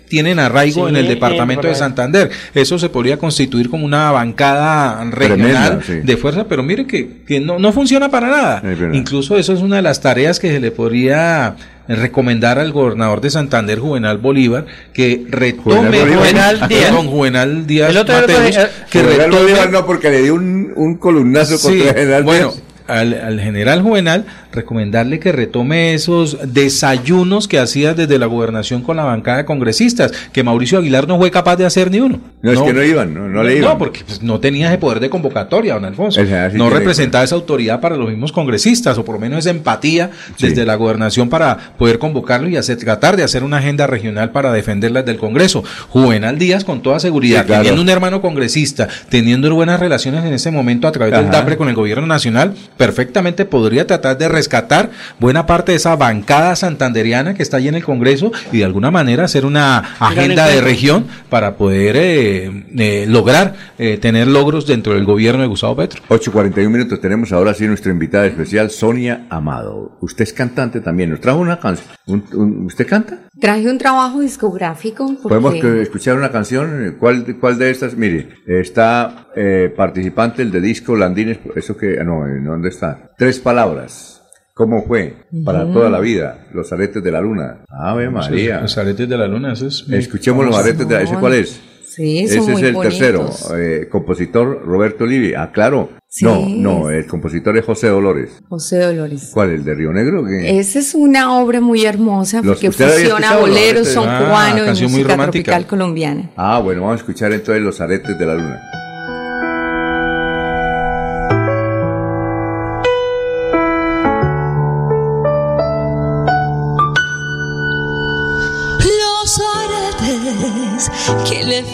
tienen 0.08 0.38
arraigo 0.38 0.88
en 0.88 0.96
el 0.96 1.08
departamento 1.08 1.68
de 1.68 1.74
Santander. 1.74 2.30
Eso 2.54 2.78
se 2.78 2.88
podría 2.88 3.18
constituir 3.18 3.70
como 3.70 3.84
una 3.84 4.10
bancada 4.10 5.04
regional 5.10 5.80
de 5.86 6.16
fuerza, 6.16 6.46
pero 6.48 6.62
mire 6.62 6.86
que, 6.86 7.22
que 7.26 7.40
no, 7.40 7.58
no, 7.58 7.72
funciona 7.72 8.10
para 8.10 8.28
nada. 8.28 8.62
Incluso 8.92 9.36
eso 9.36 9.52
es 9.52 9.60
una 9.60 9.76
de 9.76 9.82
las 9.82 10.00
tareas 10.00 10.38
que 10.40 10.50
se 10.50 10.60
le 10.60 10.70
podría 10.70 11.56
recomendar 11.88 12.58
al 12.58 12.72
gobernador 12.72 13.20
de 13.20 13.30
Santander, 13.30 13.78
Juvenal 13.78 14.18
Bolívar, 14.18 14.66
que 14.92 15.24
retome 15.28 16.00
Juvenal, 16.00 16.68
Díaz. 16.68 16.92
Juvenal 16.92 17.66
Díaz 17.66 17.90
el 17.90 17.96
otro, 17.96 18.14
Mateus, 18.14 18.58
que 18.90 19.02
retome, 19.02 19.38
Bolívar 19.38 19.70
no 19.70 19.86
porque 19.86 20.10
le 20.10 20.22
dio 20.22 20.34
un, 20.34 20.72
un 20.76 20.96
columnazo 20.96 21.58
contra 21.58 21.94
General 21.94 22.24
bueno, 22.24 22.52
al, 22.88 23.14
al 23.14 23.40
general 23.40 23.82
Juvenal 23.82 24.24
recomendarle 24.52 25.20
que 25.20 25.30
retome 25.30 25.94
esos 25.94 26.38
desayunos 26.52 27.46
que 27.48 27.58
hacía 27.58 27.94
desde 27.94 28.18
la 28.18 28.26
gobernación 28.26 28.82
con 28.82 28.96
la 28.96 29.04
bancada 29.04 29.38
de 29.38 29.44
congresistas, 29.44 30.12
que 30.32 30.42
Mauricio 30.42 30.78
Aguilar 30.78 31.06
no 31.06 31.18
fue 31.18 31.30
capaz 31.30 31.56
de 31.56 31.66
hacer 31.66 31.90
ni 31.90 32.00
uno. 32.00 32.20
No, 32.40 32.52
es 32.52 32.60
que 32.60 32.72
no 32.72 32.82
iban, 32.82 33.12
no, 33.14 33.28
no 33.28 33.42
le 33.42 33.58
iban. 33.58 33.72
No, 33.72 33.78
porque 33.78 34.02
pues, 34.06 34.22
no 34.22 34.40
tenía 34.40 34.68
ese 34.68 34.78
poder 34.78 35.00
de 35.00 35.10
convocatoria, 35.10 35.74
don 35.74 35.84
Alfonso. 35.84 36.20
El 36.20 36.28
general 36.28 36.52
sí 36.52 36.58
no 36.58 36.70
representaba 36.70 37.24
esa 37.24 37.34
autoridad 37.34 37.80
para 37.80 37.96
los 37.96 38.08
mismos 38.08 38.32
congresistas, 38.32 38.96
o 38.98 39.04
por 39.04 39.16
lo 39.16 39.20
menos 39.20 39.40
esa 39.40 39.50
empatía 39.50 40.10
desde 40.38 40.64
la 40.64 40.76
gobernación 40.76 41.28
para 41.28 41.56
poder 41.76 41.98
convocarlo 41.98 42.48
y 42.48 42.56
hacer, 42.56 42.78
tratar 42.78 43.16
de 43.16 43.24
hacer 43.24 43.42
una 43.44 43.58
agenda 43.58 43.86
regional 43.86 44.30
para 44.30 44.52
defenderlas 44.52 45.04
del 45.04 45.18
Congreso. 45.18 45.64
Juvenal 45.88 46.38
Díaz, 46.38 46.64
con 46.64 46.80
toda 46.82 47.00
seguridad, 47.00 47.40
Sí, 47.42 47.46
claro. 47.48 47.62
teniendo 47.62 47.82
un 47.82 47.88
hermano 47.88 48.20
congresista, 48.20 48.88
teniendo 49.08 49.52
buenas 49.54 49.80
relaciones 49.80 50.24
en 50.24 50.32
ese 50.32 50.50
momento 50.50 50.86
a 50.86 50.92
través 50.92 51.14
del. 51.14 51.30
DAPRE 51.30 51.56
con 51.56 51.68
el 51.68 51.74
gobierno 51.74 52.06
nacional, 52.06 52.54
perfectamente 52.78 53.44
podría 53.44 53.86
tratar 53.86 54.16
de 54.16 54.28
rescatar 54.28 54.90
buena 55.20 55.44
parte 55.44 55.72
de 55.72 55.76
esa 55.76 55.94
bancada 55.96 56.56
santanderiana 56.56 57.34
que 57.34 57.42
está 57.42 57.58
allí 57.58 57.68
en 57.68 57.74
el 57.74 57.84
Congreso 57.84 58.32
y 58.52 58.58
de 58.58 58.64
alguna 58.64 58.90
manera 58.90 59.24
hacer 59.24 59.44
una 59.44 59.78
agenda 60.00 60.46
de 60.46 60.62
región 60.62 61.06
para 61.28 61.56
poder 61.56 61.96
eh, 61.98 62.64
eh, 62.78 63.04
lograr 63.08 63.54
eh, 63.78 63.98
tener 63.98 64.28
logros 64.28 64.66
dentro 64.66 64.94
del 64.94 65.04
gobierno 65.04 65.42
de 65.42 65.48
Gustavo 65.48 65.76
Petro. 65.76 66.00
8.41 66.08 66.68
minutos. 66.70 67.00
Tenemos 67.00 67.32
ahora 67.32 67.52
sí 67.52 67.66
nuestra 67.66 67.92
invitada 67.92 68.26
especial, 68.26 68.70
Sonia 68.70 69.26
Amado. 69.28 69.98
Usted 70.00 70.22
es 70.22 70.32
cantante 70.32 70.80
también. 70.80 71.10
Nos 71.10 71.20
trajo 71.20 71.40
una 71.40 71.58
canción. 71.58 71.88
Un- 72.06 72.24
un- 72.32 72.66
¿Usted 72.66 72.86
canta? 72.86 73.18
Traje 73.40 73.68
un 73.70 73.78
trabajo 73.78 74.20
discográfico. 74.20 75.06
porque- 75.22 75.28
Podemos 75.28 75.54
que- 75.54 75.82
escuchar 75.82 76.16
una 76.16 76.30
canción. 76.30 76.96
¿Cuál, 76.98 77.24
de- 77.26 77.36
cuál 77.36 77.58
de 77.58 77.70
estas? 77.70 77.96
Mire, 77.96 78.28
está 78.46 79.26
eh, 79.36 79.72
participante 79.76 80.42
el 80.42 80.50
de 80.50 80.60
disco 80.60 80.96
Landines. 80.96 81.38
Eso 81.54 81.76
que. 81.76 81.98
ah, 82.00 82.04
No, 82.04 82.26
eh, 82.26 82.40
¿dónde 82.68 82.96
está? 82.96 83.10
Tres 83.16 83.38
palabras. 83.38 84.14
¿Cómo 84.54 84.84
fue? 84.86 85.14
Para 85.44 85.72
toda 85.72 85.88
la 85.88 86.00
vida. 86.00 86.46
Los 86.52 86.72
aretes 86.72 87.02
de 87.02 87.12
la 87.12 87.20
luna. 87.20 87.60
Ave 87.68 88.10
María. 88.10 88.60
Los 88.60 88.76
aretes 88.76 89.08
de 89.08 89.16
la 89.16 89.26
luna, 89.28 89.52
eso 89.52 89.66
es. 89.68 89.84
Escuchemos 89.88 90.44
los 90.44 90.56
aretes 90.56 90.86
de 90.88 90.94
la 90.94 91.02
¿Ese 91.02 91.14
cuál 91.14 91.34
es? 91.34 91.60
Sí, 91.88 92.18
Ese 92.20 92.36
son 92.38 92.50
es 92.50 92.52
muy 92.54 92.62
el 92.64 92.74
bonitos. 92.74 92.98
tercero. 92.98 93.30
eh, 93.56 93.88
compositor 93.88 94.62
Roberto 94.64 95.04
Olivi. 95.04 95.34
Ah, 95.34 95.50
claro. 95.52 95.90
Sí. 96.08 96.24
No, 96.24 96.46
no, 96.48 96.90
el 96.90 97.06
compositor 97.06 97.56
es 97.56 97.64
José 97.64 97.88
Dolores. 97.88 98.30
José 98.48 98.78
Dolores. 98.78 99.30
¿Cuál? 99.32 99.50
¿El 99.50 99.64
de 99.64 99.74
Río 99.74 99.92
Negro? 99.92 100.24
¿Qué? 100.24 100.58
Esa 100.58 100.78
es 100.80 100.94
una 100.94 101.38
obra 101.38 101.60
muy 101.60 101.84
hermosa 101.84 102.38
Los- 102.38 102.54
porque 102.56 102.68
¿usted 102.68 102.84
había 102.84 102.98
fusiona 103.16 103.36
boleros, 103.36 103.88
son 103.88 104.08
Ah, 104.08 104.24
cubano 104.24 104.58
y 104.72 104.82
muy 104.82 104.82
música 105.02 105.16
tropical 105.16 105.66
colombiana. 105.66 106.30
Ah, 106.36 106.60
bueno, 106.60 106.82
vamos 106.82 106.94
a 106.94 106.98
escuchar 107.00 107.32
entonces 107.32 107.62
los 107.62 107.80
aretes 107.80 108.18
de 108.18 108.26
la 108.26 108.34
luna. 108.34 108.60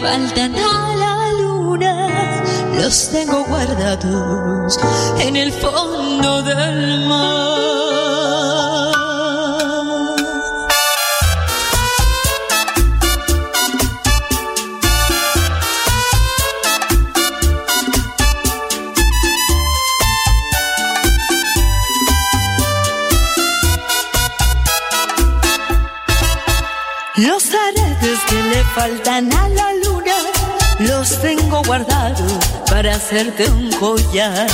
Faltan 0.00 0.54
a 0.56 0.94
la 0.96 1.32
luna 1.40 2.14
los 2.84 3.10
tengo 3.10 3.44
guardados 3.44 4.78
en 5.20 5.36
el 5.36 5.52
fondo 5.52 6.42
del 6.42 7.06
mar. 7.06 7.54
Los 27.16 27.44
aretes 27.54 28.18
que 28.28 28.42
le 28.42 28.64
faltan 28.74 29.32
a 29.32 29.48
la 29.48 29.73
los 30.80 31.20
tengo 31.20 31.62
guardados 31.64 32.32
para 32.66 32.94
hacerte 32.94 33.48
un 33.50 33.70
collar. 33.72 34.46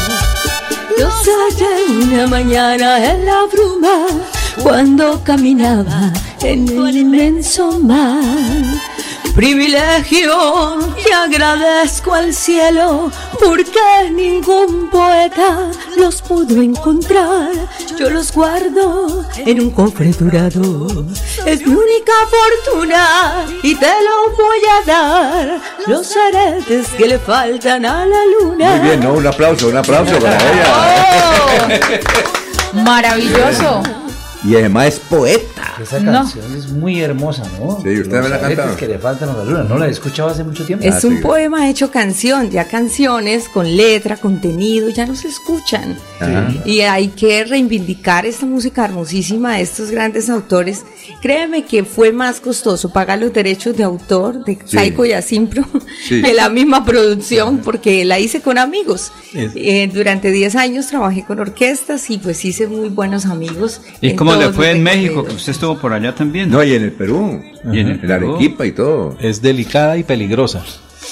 Los 0.99 1.15
hallé 1.27 2.05
una 2.05 2.27
mañana 2.27 3.13
en 3.13 3.25
la 3.25 3.45
bruma 3.53 4.07
cuando 4.63 5.23
caminaba 5.25 6.13
en 6.43 6.69
el 6.69 6.97
inmenso 6.97 7.79
mar. 7.81 8.23
Privilegio 9.35 10.79
que 11.03 11.15
agradezco 11.15 12.13
al 12.13 12.35
cielo 12.35 13.11
porque 13.39 14.11
ningún 14.13 14.91
poeta 14.91 15.71
los 15.97 16.21
pudo 16.21 16.61
encontrar. 16.61 17.51
Yo 17.99 18.11
los 18.11 18.33
guardo 18.33 19.25
en 19.37 19.61
un 19.61 19.71
cofre 19.71 20.13
dorado. 20.13 21.07
Es 21.47 21.67
mi 21.67 21.75
única 21.75 22.13
fortuna 22.31 23.47
y 23.63 23.75
te 23.77 23.87
lo 23.87 24.37
voy 24.37 24.59
a 24.69 24.87
dar. 24.87 25.61
Los 25.87 26.15
aretes 26.17 26.89
que 26.89 27.07
le 27.07 27.19
faltan 27.19 27.85
a 27.87 28.05
la 28.05 28.21
luna. 28.41 28.77
Muy 28.77 28.89
bien, 28.89 29.01
¿no? 29.01 29.15
Un 29.15 29.27
aplauso, 29.27 29.69
un 29.69 29.77
aplauso 29.77 30.19
para 30.19 30.37
ella. 30.37 31.81
Maravilloso. 32.73 33.83
Y 34.45 34.55
además 34.57 34.87
es 34.89 35.01
poeta. 35.01 35.75
Esa 35.83 35.99
No. 36.01 36.13
canción 36.13 36.57
es 36.57 36.69
muy 36.71 37.01
hermosa, 37.01 37.43
¿no? 37.59 37.79
Sí, 37.83 38.01
usted 38.01 38.23
me 38.23 38.29
la 38.29 38.41
cantado. 38.41 38.77
que 38.77 38.87
le 38.89 38.99
faltan 38.99 39.29
a 39.31 39.35
la 39.35 39.45
luna. 39.45 39.65
No 39.65 39.79
la 39.79 39.87
he 39.87 39.91
escuchado 39.91 40.31
hace 40.31 40.45
mucho 40.45 40.65
tiempo. 40.65 40.85
Es 40.85 41.05
un 41.05 41.21
poema 41.21 41.69
hecho 41.69 41.91
canción, 41.91 42.51
ya 42.51 42.65
canciones 42.67 43.49
con 43.49 43.77
letra, 43.77 44.17
contenido, 44.17 44.89
ya 44.89 45.07
no 45.07 45.15
se 45.15 45.29
escuchan. 45.29 45.97
Ajá. 46.21 46.53
Y 46.65 46.81
hay 46.81 47.09
que 47.09 47.45
reivindicar 47.45 48.25
esta 48.27 48.47
música 48.47 48.85
hermosísima 48.85 49.57
de 49.57 49.63
estos 49.63 49.91
grandes 49.91 50.29
autores. 50.31 50.85
Créeme 51.21 51.65
que 51.65 51.85
fue 51.85 52.13
más 52.13 52.41
costoso 52.41 52.91
pagar 52.93 53.19
los 53.19 53.33
derechos 53.33 53.77
de 53.77 53.85
autor 53.85 54.45
de 54.45 54.55
Sí. 54.65 54.77
Saiko 54.77 55.05
y 55.05 55.13
Asimpro 55.13 55.65
Sí. 56.07 56.23
que 56.23 56.33
la 56.35 56.49
misma 56.49 56.85
producción, 56.85 57.59
porque 57.59 58.05
la 58.05 58.19
hice 58.19 58.41
con 58.41 58.57
amigos. 58.59 59.13
Es- 59.35 59.53
Eh, 59.55 59.91
durante 59.93 60.31
10 60.31 60.57
años 60.57 60.87
trabajé 60.87 61.25
con 61.25 61.41
orquestas 61.41 62.09
y 62.11 62.19
pues 62.19 62.45
hice 62.45 62.67
muy 62.67 62.89
buenos 62.89 63.27
amigos. 63.27 63.81
¿Y 64.01 64.11
en 64.11 64.17
cómo 64.17 64.30
le 64.37 64.45
todos 64.45 64.57
fue 64.57 64.71
en 64.71 64.83
México? 64.83 65.25
Que 65.25 65.35
usted 65.35 65.53
estuvo 65.53 65.79
por 65.79 65.93
allá 65.93 66.15
también. 66.15 66.51
No, 66.51 66.63
y 66.63 66.75
en 66.75 66.83
el 66.83 66.93
Perú. 66.93 67.43
Y 67.73 67.79
en 67.81 67.89
el 67.89 68.01
En 68.05 68.11
Arequipa 68.13 68.67
y 68.67 68.73
todo. 68.73 69.17
Es 69.21 69.41
delicada 69.43 69.97
y 69.97 70.03
peligrosa. 70.05 70.65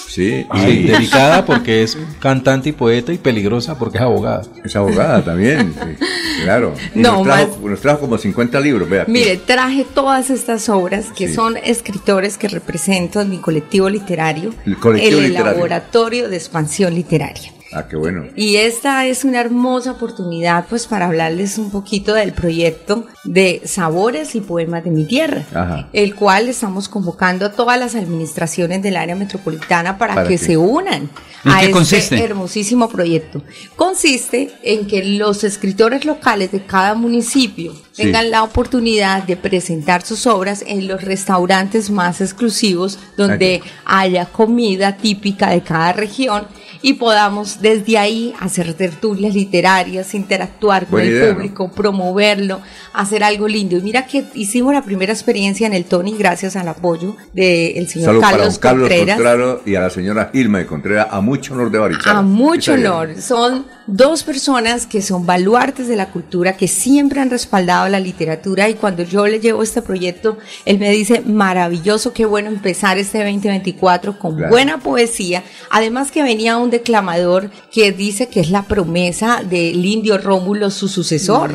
Sí, 0.09 0.45
delicada 0.55 1.45
porque 1.45 1.83
es 1.83 1.97
cantante 2.21 2.71
y 2.71 2.73
poeta 2.73 3.13
y 3.13 3.19
peligrosa 3.19 3.79
porque 3.79 3.99
es 3.99 4.03
abogada. 4.03 4.43
Es 4.65 4.75
abogada 4.77 5.23
también, 5.25 5.73
sí, 5.75 6.05
claro. 6.45 6.75
Y 6.95 6.99
No, 6.99 7.17
nos, 7.19 7.25
trajo, 7.25 7.59
nos 7.69 7.81
trajo 7.81 8.01
como 8.01 8.19
50 8.19 8.61
libros, 8.61 8.89
vea. 8.89 9.03
aquí. 9.03 9.13
Mire, 9.13 9.37
traje 9.39 9.87
todas 9.95 10.31
estas 10.31 10.69
obras 10.69 11.07
que 11.17 11.29
Sí. 11.29 11.35
son 11.35 11.57
escritores 11.59 12.37
que 12.37 12.49
represento 12.49 13.21
en 13.21 13.31
mi 13.31 13.39
colectivo 13.39 13.89
literario, 13.89 14.53
El 14.67 14.77
colectivo 14.79 15.19
el 15.21 15.29
literario. 15.29 15.53
Laboratorio 15.53 16.29
de 16.29 16.37
Expansión 16.37 16.95
Literaria. 16.95 17.53
Ah, 17.73 17.87
qué 17.87 17.97
bueno. 17.97 18.25
Y 18.35 18.57
esta 18.57 19.05
es 19.07 19.25
una 19.25 19.41
hermosa 19.41 19.93
oportunidad 19.93 20.65
pues 20.71 20.87
para 20.87 21.07
hablarles 21.07 21.59
un 21.59 21.71
poquito 21.71 22.15
del 22.15 22.33
proyecto 22.33 23.05
de 23.25 23.61
Sabores 23.67 24.35
y 24.35 24.41
Poemas 24.41 24.85
de 24.85 24.91
mi 24.91 25.05
Tierra, 25.05 25.45
Ajá. 25.55 25.89
el 25.93 26.15
cual 26.15 26.49
estamos 26.49 26.89
convocando 26.89 27.45
a 27.45 27.53
todas 27.53 27.79
las 27.79 27.95
administraciones 27.95 28.81
del 28.83 28.97
área 28.97 29.17
metropolitana 29.17 29.99
para, 29.99 30.15
¿Para 30.15 30.29
que 30.29 30.39
qué? 30.39 30.45
se 30.45 30.57
unan 30.57 31.11
¿En 31.45 31.51
a 31.53 31.61
este 31.61 31.71
consiste? 31.73 32.25
hermosísimo 32.25 32.89
proyecto. 32.89 33.43
Consiste 33.77 34.51
en 34.63 34.87
que 34.87 35.05
los 35.05 35.45
escritores 35.45 36.05
locales 36.05 36.51
de 36.53 36.65
cada 36.65 36.95
municipio 36.95 37.75
Sí. 37.93 38.05
tengan 38.05 38.31
la 38.31 38.45
oportunidad 38.45 39.25
de 39.25 39.37
presentar 39.37 40.03
sus 40.03 40.27
obras 40.29 40.63
en 40.67 40.87
los 40.87 41.03
restaurantes 41.03 41.91
más 41.91 42.21
exclusivos 42.21 42.99
donde 43.17 43.61
haya 43.85 44.27
comida 44.27 44.97
típica 44.97 45.51
de 45.51 45.63
cada 45.63 45.93
región 45.93 46.47
y 46.83 46.95
podamos 46.95 47.61
desde 47.61 47.99
ahí 47.99 48.35
hacer 48.41 48.75
tertulias 48.75 49.35
literarias, 49.35 50.15
interactuar 50.15 50.83
con 50.85 50.93
Buena 50.93 51.07
el 51.09 51.13
idea, 51.15 51.29
¿no? 51.29 51.35
público, 51.35 51.71
promoverlo, 51.73 52.61
hacer 52.93 53.25
algo 53.25 53.49
lindo. 53.49 53.77
Y 53.77 53.83
mira 53.83 54.07
que 54.07 54.25
hicimos 54.35 54.73
la 54.73 54.83
primera 54.83 55.13
experiencia 55.13 55.67
en 55.67 55.75
el 55.75 55.85
Tony 55.85 56.17
gracias 56.19 56.57
al 56.57 56.69
apoyo 56.69 57.17
del 57.33 57.89
señor 57.89 58.07
Salud 58.11 58.21
para 58.21 58.37
Carlos, 58.39 58.59
Contreras. 58.59 59.17
Contreras 59.17 59.59
y 59.67 59.75
a 59.75 59.81
la 59.81 59.91
señora 59.91 60.31
Gilma 60.33 60.59
de 60.59 60.67
Contreras, 60.67 61.09
a 61.11 61.21
mucho 61.21 61.55
honor 61.55 61.71
de 61.71 61.79
Barichara. 61.79 62.19
A 62.19 62.23
mucho 62.23 62.73
honor. 62.75 63.21
Son 63.21 63.67
dos 63.87 64.23
personas 64.23 64.87
que 64.87 65.01
son 65.03 65.25
baluartes 65.27 65.89
de 65.89 65.97
la 65.97 66.11
cultura, 66.11 66.57
que 66.57 66.69
siempre 66.69 67.21
han 67.21 67.31
respaldado 67.31 67.89
la 67.89 68.01
literatura 68.01 68.69
y 68.69 68.75
cuando 68.75 69.03
yo 69.03 69.27
le 69.27 69.41
llevo 69.41 69.63
este 69.63 69.83
proyecto, 69.83 70.39
él 70.65 70.79
me 70.79 70.91
dice, 70.91 71.23
maravilloso, 71.23 72.13
qué 72.13 72.27
bueno 72.27 72.49
empezar 72.49 72.99
este 72.99 73.19
2024 73.19 74.19
con 74.19 74.37
Claro. 74.37 74.51
buena 74.51 74.79
poesía. 74.79 75.43
Además 75.71 76.11
que 76.11 76.23
venía 76.23 76.57
un 76.59 76.68
declamador 76.71 77.51
que 77.73 77.93
dice 77.93 78.29
que 78.29 78.41
es 78.41 78.51
la 78.51 78.63
promesa 78.63 79.43
del 79.49 79.85
indio 79.85 80.19
Rómulo, 80.19 80.71
su 80.71 80.89
sucesor. 80.89 81.55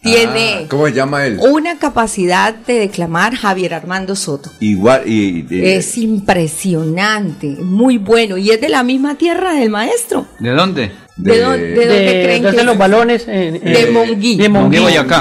Tiene 0.00 0.60
Ah, 0.62 0.66
¿Cómo 0.68 0.86
se 0.86 0.92
llama 0.92 1.26
él? 1.26 1.38
una 1.50 1.76
capacidad 1.78 2.54
de 2.54 2.74
declamar 2.74 3.34
Javier 3.34 3.74
Armando 3.74 4.14
Soto. 4.14 4.48
Igual, 4.60 5.02
y, 5.06 5.44
y- 5.50 5.64
Es 5.66 5.98
impresionante, 5.98 7.48
muy 7.60 7.98
bueno 7.98 8.36
y 8.38 8.50
es 8.50 8.60
de 8.60 8.68
la 8.68 8.82
misma 8.84 9.16
tierra 9.16 9.54
del 9.54 9.70
maestro. 9.70 10.26
¿De 10.38 10.50
dónde? 10.50 10.92
¿De, 11.16 11.40
dónde, 11.40 11.58
de 11.70 11.86
dónde 11.86 12.00
de, 12.12 12.22
creen 12.24 12.42
de 12.44 12.50
que 12.52 12.62
los 12.62 12.74
es? 12.74 12.78
balones 12.78 13.26
De 13.26 13.88
Monguí. 13.92 14.36
de 14.36 14.48
Monguí. 14.48 14.78
Boyacá. 14.78 15.20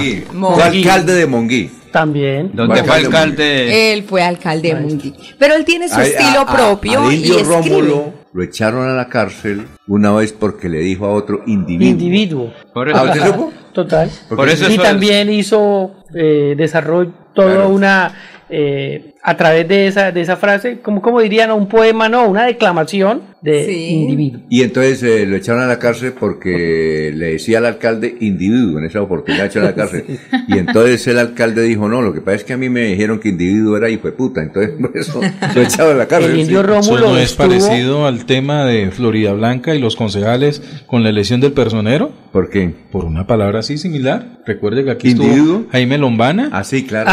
Fue 0.53 0.63
alcalde 0.63 1.13
de 1.15 1.25
Monguí. 1.25 1.71
También. 1.91 2.51
Donde 2.53 2.83
fue 2.83 2.95
alcalde. 2.97 3.93
Él 3.93 4.03
fue 4.03 4.21
alcalde 4.21 4.75
de 4.75 4.79
Monguí. 4.79 5.13
Pero 5.39 5.55
él 5.55 5.65
tiene 5.65 5.89
su 5.89 5.95
A- 5.95 6.05
estilo 6.05 6.39
a- 6.39 6.41
a- 6.43 6.55
propio 6.55 7.01
al 7.01 7.13
y. 7.15 7.31
Rómulo 7.41 8.13
lo 8.37 8.43
echaron 8.43 8.87
a 8.87 8.93
la 8.93 9.07
cárcel 9.09 9.65
una 9.87 10.11
vez 10.13 10.31
porque 10.31 10.69
le 10.69 10.77
dijo 10.77 11.07
a 11.07 11.09
otro 11.11 11.41
individuo. 11.47 11.89
Individuo. 11.89 12.53
Por 12.71 12.87
Ah, 12.95 13.01
¿usted 13.05 13.25
supo? 13.25 13.51
Total. 13.73 14.11
Por 14.29 14.47
eso 14.47 14.69
y 14.69 14.73
eso 14.73 14.83
también 14.83 15.31
hizo, 15.31 15.95
eh, 16.13 16.53
desarrolló 16.55 17.11
toda 17.33 17.53
Claro. 17.55 17.69
una, 17.69 18.13
eh, 18.47 19.15
a 19.23 19.35
través 19.37 19.67
de 19.67 19.87
esa, 19.87 20.11
de 20.11 20.21
esa 20.21 20.35
frase, 20.37 20.81
como, 20.81 21.01
como 21.01 21.19
dirían, 21.19 21.51
un 21.51 21.67
poema, 21.67 22.09
no, 22.09 22.27
una 22.27 22.45
declamación 22.45 23.23
de 23.41 23.65
Sí. 23.65 23.71
individuo. 23.89 24.41
Y 24.49 24.63
entonces 24.63 25.03
eh, 25.03 25.25
lo 25.25 25.35
echaron 25.35 25.61
a 25.61 25.67
la 25.67 25.77
cárcel 25.79 26.13
porque 26.19 27.11
le 27.15 27.33
decía 27.33 27.59
al 27.59 27.65
alcalde 27.67 28.15
individuo 28.19 28.79
en 28.79 28.85
esa 28.85 29.01
oportunidad 29.01 29.43
de 29.43 29.49
echar 29.49 29.63
a 29.63 29.65
la 29.67 29.75
cárcel. 29.75 30.05
Y 30.47 30.57
entonces 30.57 31.05
el 31.07 31.19
alcalde 31.19 31.61
dijo, 31.63 31.87
no, 31.89 32.01
lo 32.01 32.13
que 32.13 32.21
pasa 32.21 32.37
es 32.37 32.43
que 32.45 32.53
a 32.53 32.57
mí 32.57 32.69
me 32.69 32.81
dijeron 32.85 33.19
que 33.19 33.29
individuo 33.29 33.75
era 33.77 33.89
hijo 33.89 34.07
de 34.07 34.13
puta, 34.13 34.41
entonces 34.41 34.71
por 34.79 34.97
eso 34.97 35.21
lo 35.55 35.61
echaron 35.61 35.93
a 35.93 35.97
la 35.97 36.07
cárcel. 36.07 36.31
El 36.31 36.39
indio 36.39 36.61
sí. 36.61 36.67
Rómulo 36.67 36.97
¿Eso 36.97 37.09
no 37.13 37.17
es 37.17 37.31
estuvo- 37.31 37.47
parecido 37.47 38.07
al 38.07 38.25
tema 38.25 38.65
de 38.65 38.91
Florida 38.91 39.33
Blanca 39.33 39.75
y 39.75 39.79
los 39.79 39.95
concejales 39.95 40.61
con 40.87 41.03
la 41.03 41.09
elección 41.09 41.39
del 41.41 41.51
personero? 41.53 42.11
¿Por 42.31 42.49
qué? 42.49 42.73
Por 42.91 43.05
una 43.05 43.25
palabra 43.27 43.59
así 43.59 43.77
similar. 43.77 44.39
Recuerde 44.45 44.83
que 44.83 44.91
aquí 44.91 45.09
¿Individuo? 45.11 45.57
estuvo 45.57 45.71
Jaime 45.71 45.97
Lombana. 45.97 46.49
Ah, 46.51 46.63
sí, 46.63 46.85
claro. 46.85 47.09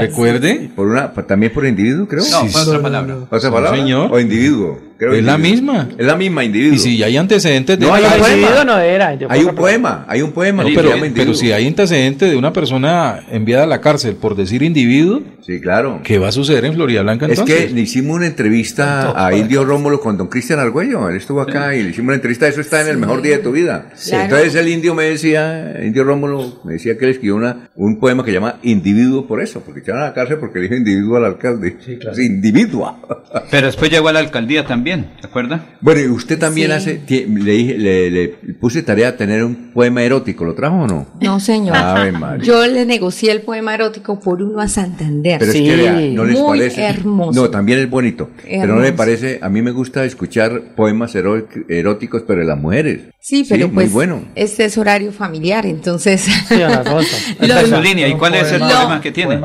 Recuerde. 0.00 0.70
Por 0.74 0.88
una, 0.88 1.12
también 1.12 1.52
por 1.52 1.66
individuo, 1.66 2.06
creo. 2.08 2.20
No, 2.30 2.40
Sí, 2.42 2.48
fue 2.48 2.62
sí. 2.62 2.68
otra 2.68 2.82
palabra. 2.82 3.16
¿Otra 3.24 3.40
Sí, 3.40 3.46
palabra? 3.50 3.78
señor. 3.78 4.10
O 4.12 4.20
individuo. 4.20 4.78
Creo 4.98 5.14
Es 5.14 5.22
la 5.22 5.38
misma. 5.38 5.88
Es 5.96 6.04
la 6.04 6.16
misma, 6.16 6.42
individuo. 6.44 6.74
Y 6.74 6.78
si 6.80 7.02
hay 7.04 7.16
antecedentes 7.16 7.78
de 7.78 7.86
No, 7.86 7.94
hay 7.94 8.02
un 8.02 8.10
poema. 8.10 8.28
individuo 8.30 8.64
no 8.64 8.78
era. 8.78 9.16
Hay 9.28 9.44
un 9.44 9.54
poema, 9.54 10.04
hay 10.08 10.22
un 10.22 10.32
poema 10.32 10.64
No, 10.64 10.70
pero, 10.74 10.90
pero 11.14 11.34
si 11.34 11.52
hay 11.52 11.68
antecedentes 11.68 12.28
de 12.28 12.36
una 12.36 12.52
persona 12.52 13.20
enviada 13.30 13.62
a 13.62 13.66
la 13.68 13.80
cárcel 13.80 14.16
por 14.16 14.34
decir 14.34 14.64
individuo, 14.64 15.22
Sí, 15.48 15.62
claro. 15.62 16.00
¿qué 16.04 16.18
va 16.18 16.28
a 16.28 16.32
suceder 16.32 16.66
en 16.66 16.74
Florida 16.74 17.00
Blanca 17.00 17.24
Es 17.24 17.38
entonces? 17.38 17.68
que 17.68 17.74
le 17.74 17.80
hicimos 17.80 18.16
una 18.16 18.26
entrevista 18.26 19.14
a 19.16 19.34
Indio 19.34 19.64
Rómulo 19.64 19.98
con 19.98 20.18
don 20.18 20.26
Cristian 20.28 20.58
Argüello. 20.58 21.08
Él 21.08 21.16
estuvo 21.16 21.40
acá 21.40 21.74
y 21.74 21.82
le 21.82 21.88
hicimos 21.88 22.08
una 22.08 22.16
entrevista. 22.16 22.46
Eso 22.46 22.60
está 22.60 22.82
en 22.82 22.88
el 22.88 22.98
mejor 22.98 23.22
día 23.22 23.38
de 23.38 23.42
tu 23.42 23.50
vida. 23.52 23.88
Claro. 24.08 24.24
Entonces 24.24 24.54
el 24.56 24.68
indio 24.68 24.94
me 24.94 25.04
decía, 25.04 25.74
Indio 25.82 26.04
Rómulo 26.04 26.60
me 26.64 26.74
decía 26.74 26.98
que 26.98 27.06
él 27.06 27.12
escribió 27.12 27.36
una, 27.36 27.70
un 27.76 27.98
poema 27.98 28.22
que 28.26 28.32
llama 28.32 28.58
Individuo 28.62 29.26
por 29.26 29.40
eso, 29.40 29.62
porque 29.64 29.80
echaron 29.80 30.02
a 30.02 30.06
la 30.06 30.12
cárcel 30.14 30.36
porque 30.38 30.58
le 30.58 30.64
dijo 30.64 30.74
individuo 30.74 31.16
al 31.16 31.24
alcalde. 31.24 31.78
Sí, 31.82 31.96
claro. 31.96 32.20
individua. 32.20 32.98
Pero 33.50 33.68
después 33.68 33.90
llegó 33.90 34.08
a 34.08 34.12
la 34.12 34.18
alcaldía 34.20 34.66
también, 34.66 35.12
¿se 35.20 35.28
acuerda? 35.28 35.64
Bueno, 35.80 36.02
y 36.02 36.08
usted 36.08 36.38
también 36.38 36.68
Sí. 36.68 36.76
hace, 36.76 37.02
le, 37.26 37.52
dije, 37.52 37.78
le, 37.78 38.10
le 38.10 38.28
puse 38.60 38.82
tarea 38.82 39.08
a 39.08 39.16
tener 39.16 39.42
un 39.44 39.72
poema 39.72 40.02
erótico. 40.02 40.44
¿Lo 40.44 40.54
trajo 40.54 40.76
o 40.82 40.86
no? 40.86 41.06
No, 41.22 41.40
señor. 41.40 41.74
Ave 41.74 42.12
María. 42.12 42.44
Yo 42.44 42.66
le 42.66 42.84
negocié 42.84 43.32
el 43.32 43.40
poema 43.42 43.74
erótico 43.74 44.20
por 44.20 44.42
uno 44.42 44.60
a 44.60 44.68
Santander. 44.68 45.37
Pero 45.38 45.52
Sí. 45.52 45.68
es 45.68 45.70
que 45.76 45.82
vea, 45.82 45.92
no 46.12 46.24
les 46.24 46.38
Muy 46.38 46.58
parece. 46.58 46.82
hermoso. 46.82 47.40
No, 47.40 47.50
también 47.50 47.78
es 47.78 47.90
bonito. 47.90 48.30
Pero 48.44 48.74
no 48.76 48.80
le 48.80 48.92
parece, 48.92 49.38
a 49.42 49.48
mí 49.48 49.62
me 49.62 49.70
gusta 49.70 50.04
escuchar 50.04 50.74
poemas 50.76 51.14
ero- 51.14 51.46
eróticos, 51.68 52.22
pero 52.26 52.40
de 52.40 52.46
las 52.46 52.58
mujeres. 52.58 53.00
Sí, 53.20 53.44
pero 53.48 53.66
muy 53.68 53.74
pues 53.74 53.92
bueno. 53.92 54.22
este 54.34 54.64
es 54.64 54.78
horario 54.78 55.12
familiar, 55.12 55.66
entonces. 55.66 56.22
Sí, 56.48 56.62
Alfonso. 56.62 57.16
Lo- 57.40 57.66
Su 57.66 57.80
línea, 57.82 58.08
¿y 58.08 58.14
cuál 58.14 58.34
es 58.34 58.50
el 58.52 58.60
No. 58.60 58.68
problema 58.68 59.00
que 59.00 59.10
tiene? 59.12 59.38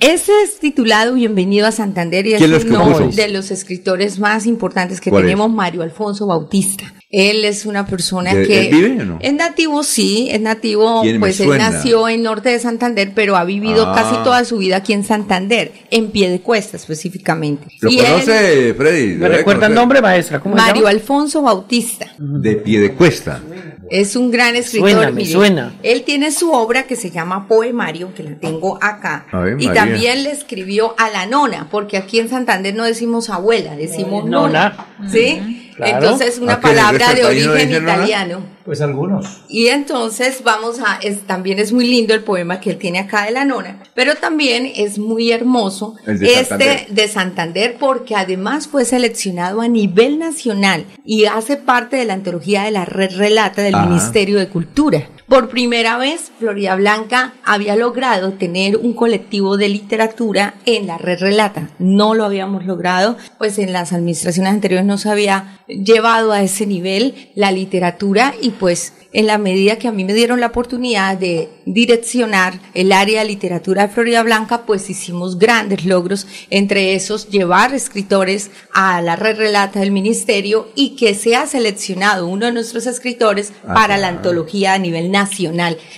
Este 0.00 0.32
es 0.42 0.58
titulado 0.60 1.14
Bienvenido 1.14 1.66
a 1.66 1.72
Santander 1.72 2.26
y 2.26 2.32
es 2.34 2.38
¿Quién 2.38 2.50
los 2.50 2.64
uno 2.64 3.10
de 3.10 3.28
los 3.28 3.50
escritores 3.50 4.18
más 4.18 4.46
importantes 4.46 5.00
que 5.00 5.10
tenemos, 5.10 5.50
Mario 5.50 5.82
Alfonso 5.82 6.26
Bautista. 6.26 6.84
Él 7.18 7.46
es 7.46 7.64
una 7.64 7.86
persona 7.86 8.34
¿De- 8.34 8.46
que... 8.46 8.68
él 8.68 8.74
vive 8.74 9.02
o 9.02 9.04
no? 9.06 9.18
Es 9.22 9.32
nativo, 9.32 9.82
sí, 9.82 10.28
es 10.30 10.40
nativo, 10.40 11.00
¿Quién 11.00 11.14
me 11.14 11.20
pues 11.20 11.40
él 11.40 11.48
nació 11.56 12.08
en 12.10 12.22
norte 12.22 12.50
de 12.50 12.58
Santander, 12.58 13.12
pero 13.14 13.36
ha 13.36 13.44
vivido 13.44 13.86
Ah. 13.86 13.94
casi 13.94 14.16
toda 14.22 14.44
su 14.44 14.58
vida 14.58 14.76
aquí 14.76 14.92
en 14.92 15.02
Santander, 15.02 15.72
en 15.90 16.10
pie 16.10 16.28
de 16.28 16.40
cuesta 16.40 16.76
específicamente. 16.76 17.68
¿Lo 17.80 17.88
Y 17.90 18.00
él- 18.00 18.04
conoce, 18.06 18.74
Freddy? 18.74 19.14
¿Me 19.14 19.28
recuerda 19.28 19.66
el 19.68 19.74
nombre, 19.74 20.02
maestra? 20.02 20.40
¿Cómo 20.40 20.56
Mario 20.56 20.82
llama? 20.82 20.90
Alfonso 20.90 21.40
Bautista. 21.40 22.06
De 22.18 22.56
pie 22.56 22.80
de 22.80 22.92
cuesta. 22.92 23.40
Es 23.88 24.16
un 24.16 24.30
gran 24.32 24.56
escritor. 24.56 24.90
Suena, 24.90 25.10
me 25.12 25.24
suena. 25.24 25.74
Él 25.82 26.02
tiene 26.02 26.32
su 26.32 26.50
obra 26.52 26.82
que 26.82 26.96
se 26.96 27.10
llama 27.10 27.46
Poemario, 27.48 28.12
que 28.14 28.24
la 28.24 28.34
tengo 28.34 28.78
acá. 28.82 29.26
Ave 29.30 29.52
y 29.52 29.66
María. 29.68 29.72
también 29.74 30.24
le 30.24 30.32
escribió 30.32 30.94
a 30.98 31.08
la 31.08 31.24
nona, 31.26 31.68
porque 31.70 31.96
aquí 31.96 32.18
en 32.18 32.28
Santander 32.28 32.74
no 32.74 32.84
decimos 32.84 33.30
abuela, 33.30 33.76
decimos 33.76 34.24
Nona. 34.24 34.74
nona. 34.98 35.10
¿Sí? 35.10 35.62
Claro. 35.76 35.96
Entonces, 35.96 36.38
una 36.38 36.54
¿A 36.54 36.60
qué, 36.60 36.68
en 36.68 36.72
el 36.72 36.78
palabra 36.78 37.14
de 37.14 37.22
no 37.22 37.28
origen 37.28 37.82
italiano. 37.82 38.56
Pues 38.64 38.80
algunos. 38.80 39.42
Y 39.48 39.68
entonces 39.68 40.42
vamos 40.42 40.80
a, 40.80 40.98
es, 41.02 41.20
también 41.26 41.58
es 41.58 41.72
muy 41.72 41.86
lindo 41.86 42.14
el 42.14 42.24
poema 42.24 42.60
que 42.60 42.70
él 42.70 42.78
tiene 42.78 42.98
acá 42.98 43.26
de 43.26 43.30
la 43.30 43.44
nona, 43.44 43.82
pero 43.94 44.16
también 44.16 44.70
es 44.74 44.98
muy 44.98 45.30
hermoso 45.30 45.94
de 46.04 46.14
este 46.14 46.44
Santander. 46.44 46.86
de 46.88 47.08
Santander 47.08 47.76
porque 47.78 48.16
además 48.16 48.66
fue 48.66 48.84
seleccionado 48.84 49.60
a 49.60 49.68
nivel 49.68 50.18
nacional 50.18 50.86
y 51.04 51.26
hace 51.26 51.56
parte 51.56 51.96
de 51.96 52.06
la 52.06 52.14
antología 52.14 52.64
de 52.64 52.72
la 52.72 52.84
Red 52.84 53.16
Relata 53.16 53.62
del 53.62 53.74
Ajá. 53.74 53.86
Ministerio 53.86 54.38
de 54.38 54.48
Cultura. 54.48 55.08
Por 55.28 55.48
primera 55.48 55.98
vez, 55.98 56.30
Florida 56.38 56.76
Blanca 56.76 57.34
había 57.44 57.74
logrado 57.74 58.34
tener 58.34 58.76
un 58.76 58.92
colectivo 58.92 59.56
de 59.56 59.68
literatura 59.68 60.54
en 60.66 60.86
la 60.86 60.98
Red 60.98 61.18
Relata. 61.18 61.70
No 61.80 62.14
lo 62.14 62.24
habíamos 62.24 62.64
logrado, 62.64 63.16
pues 63.36 63.58
en 63.58 63.72
las 63.72 63.92
administraciones 63.92 64.52
anteriores 64.52 64.86
no 64.86 64.98
se 64.98 65.10
había 65.10 65.64
llevado 65.66 66.30
a 66.30 66.42
ese 66.42 66.64
nivel 66.64 67.32
la 67.34 67.50
literatura 67.50 68.34
y 68.40 68.50
pues 68.50 68.92
en 69.12 69.26
la 69.26 69.38
medida 69.38 69.78
que 69.78 69.88
a 69.88 69.92
mí 69.92 70.04
me 70.04 70.14
dieron 70.14 70.38
la 70.38 70.48
oportunidad 70.48 71.16
de 71.16 71.48
direccionar 71.64 72.60
el 72.74 72.92
área 72.92 73.20
de 73.22 73.26
literatura 73.26 73.86
de 73.86 73.92
Florida 73.92 74.22
Blanca, 74.22 74.62
pues 74.64 74.88
hicimos 74.90 75.38
grandes 75.38 75.84
logros, 75.84 76.26
entre 76.50 76.94
esos 76.94 77.28
llevar 77.30 77.74
escritores 77.74 78.50
a 78.72 79.00
la 79.00 79.16
red 79.16 79.38
relata 79.38 79.80
del 79.80 79.90
ministerio 79.90 80.68
y 80.76 80.96
que 80.96 81.14
sea 81.14 81.46
seleccionado 81.46 82.28
uno 82.28 82.46
de 82.46 82.52
nuestros 82.52 82.86
escritores 82.86 83.52
para 83.66 83.96
la 83.96 84.08
antología 84.08 84.74
a 84.74 84.78
nivel 84.78 85.10
nacional. 85.10 85.15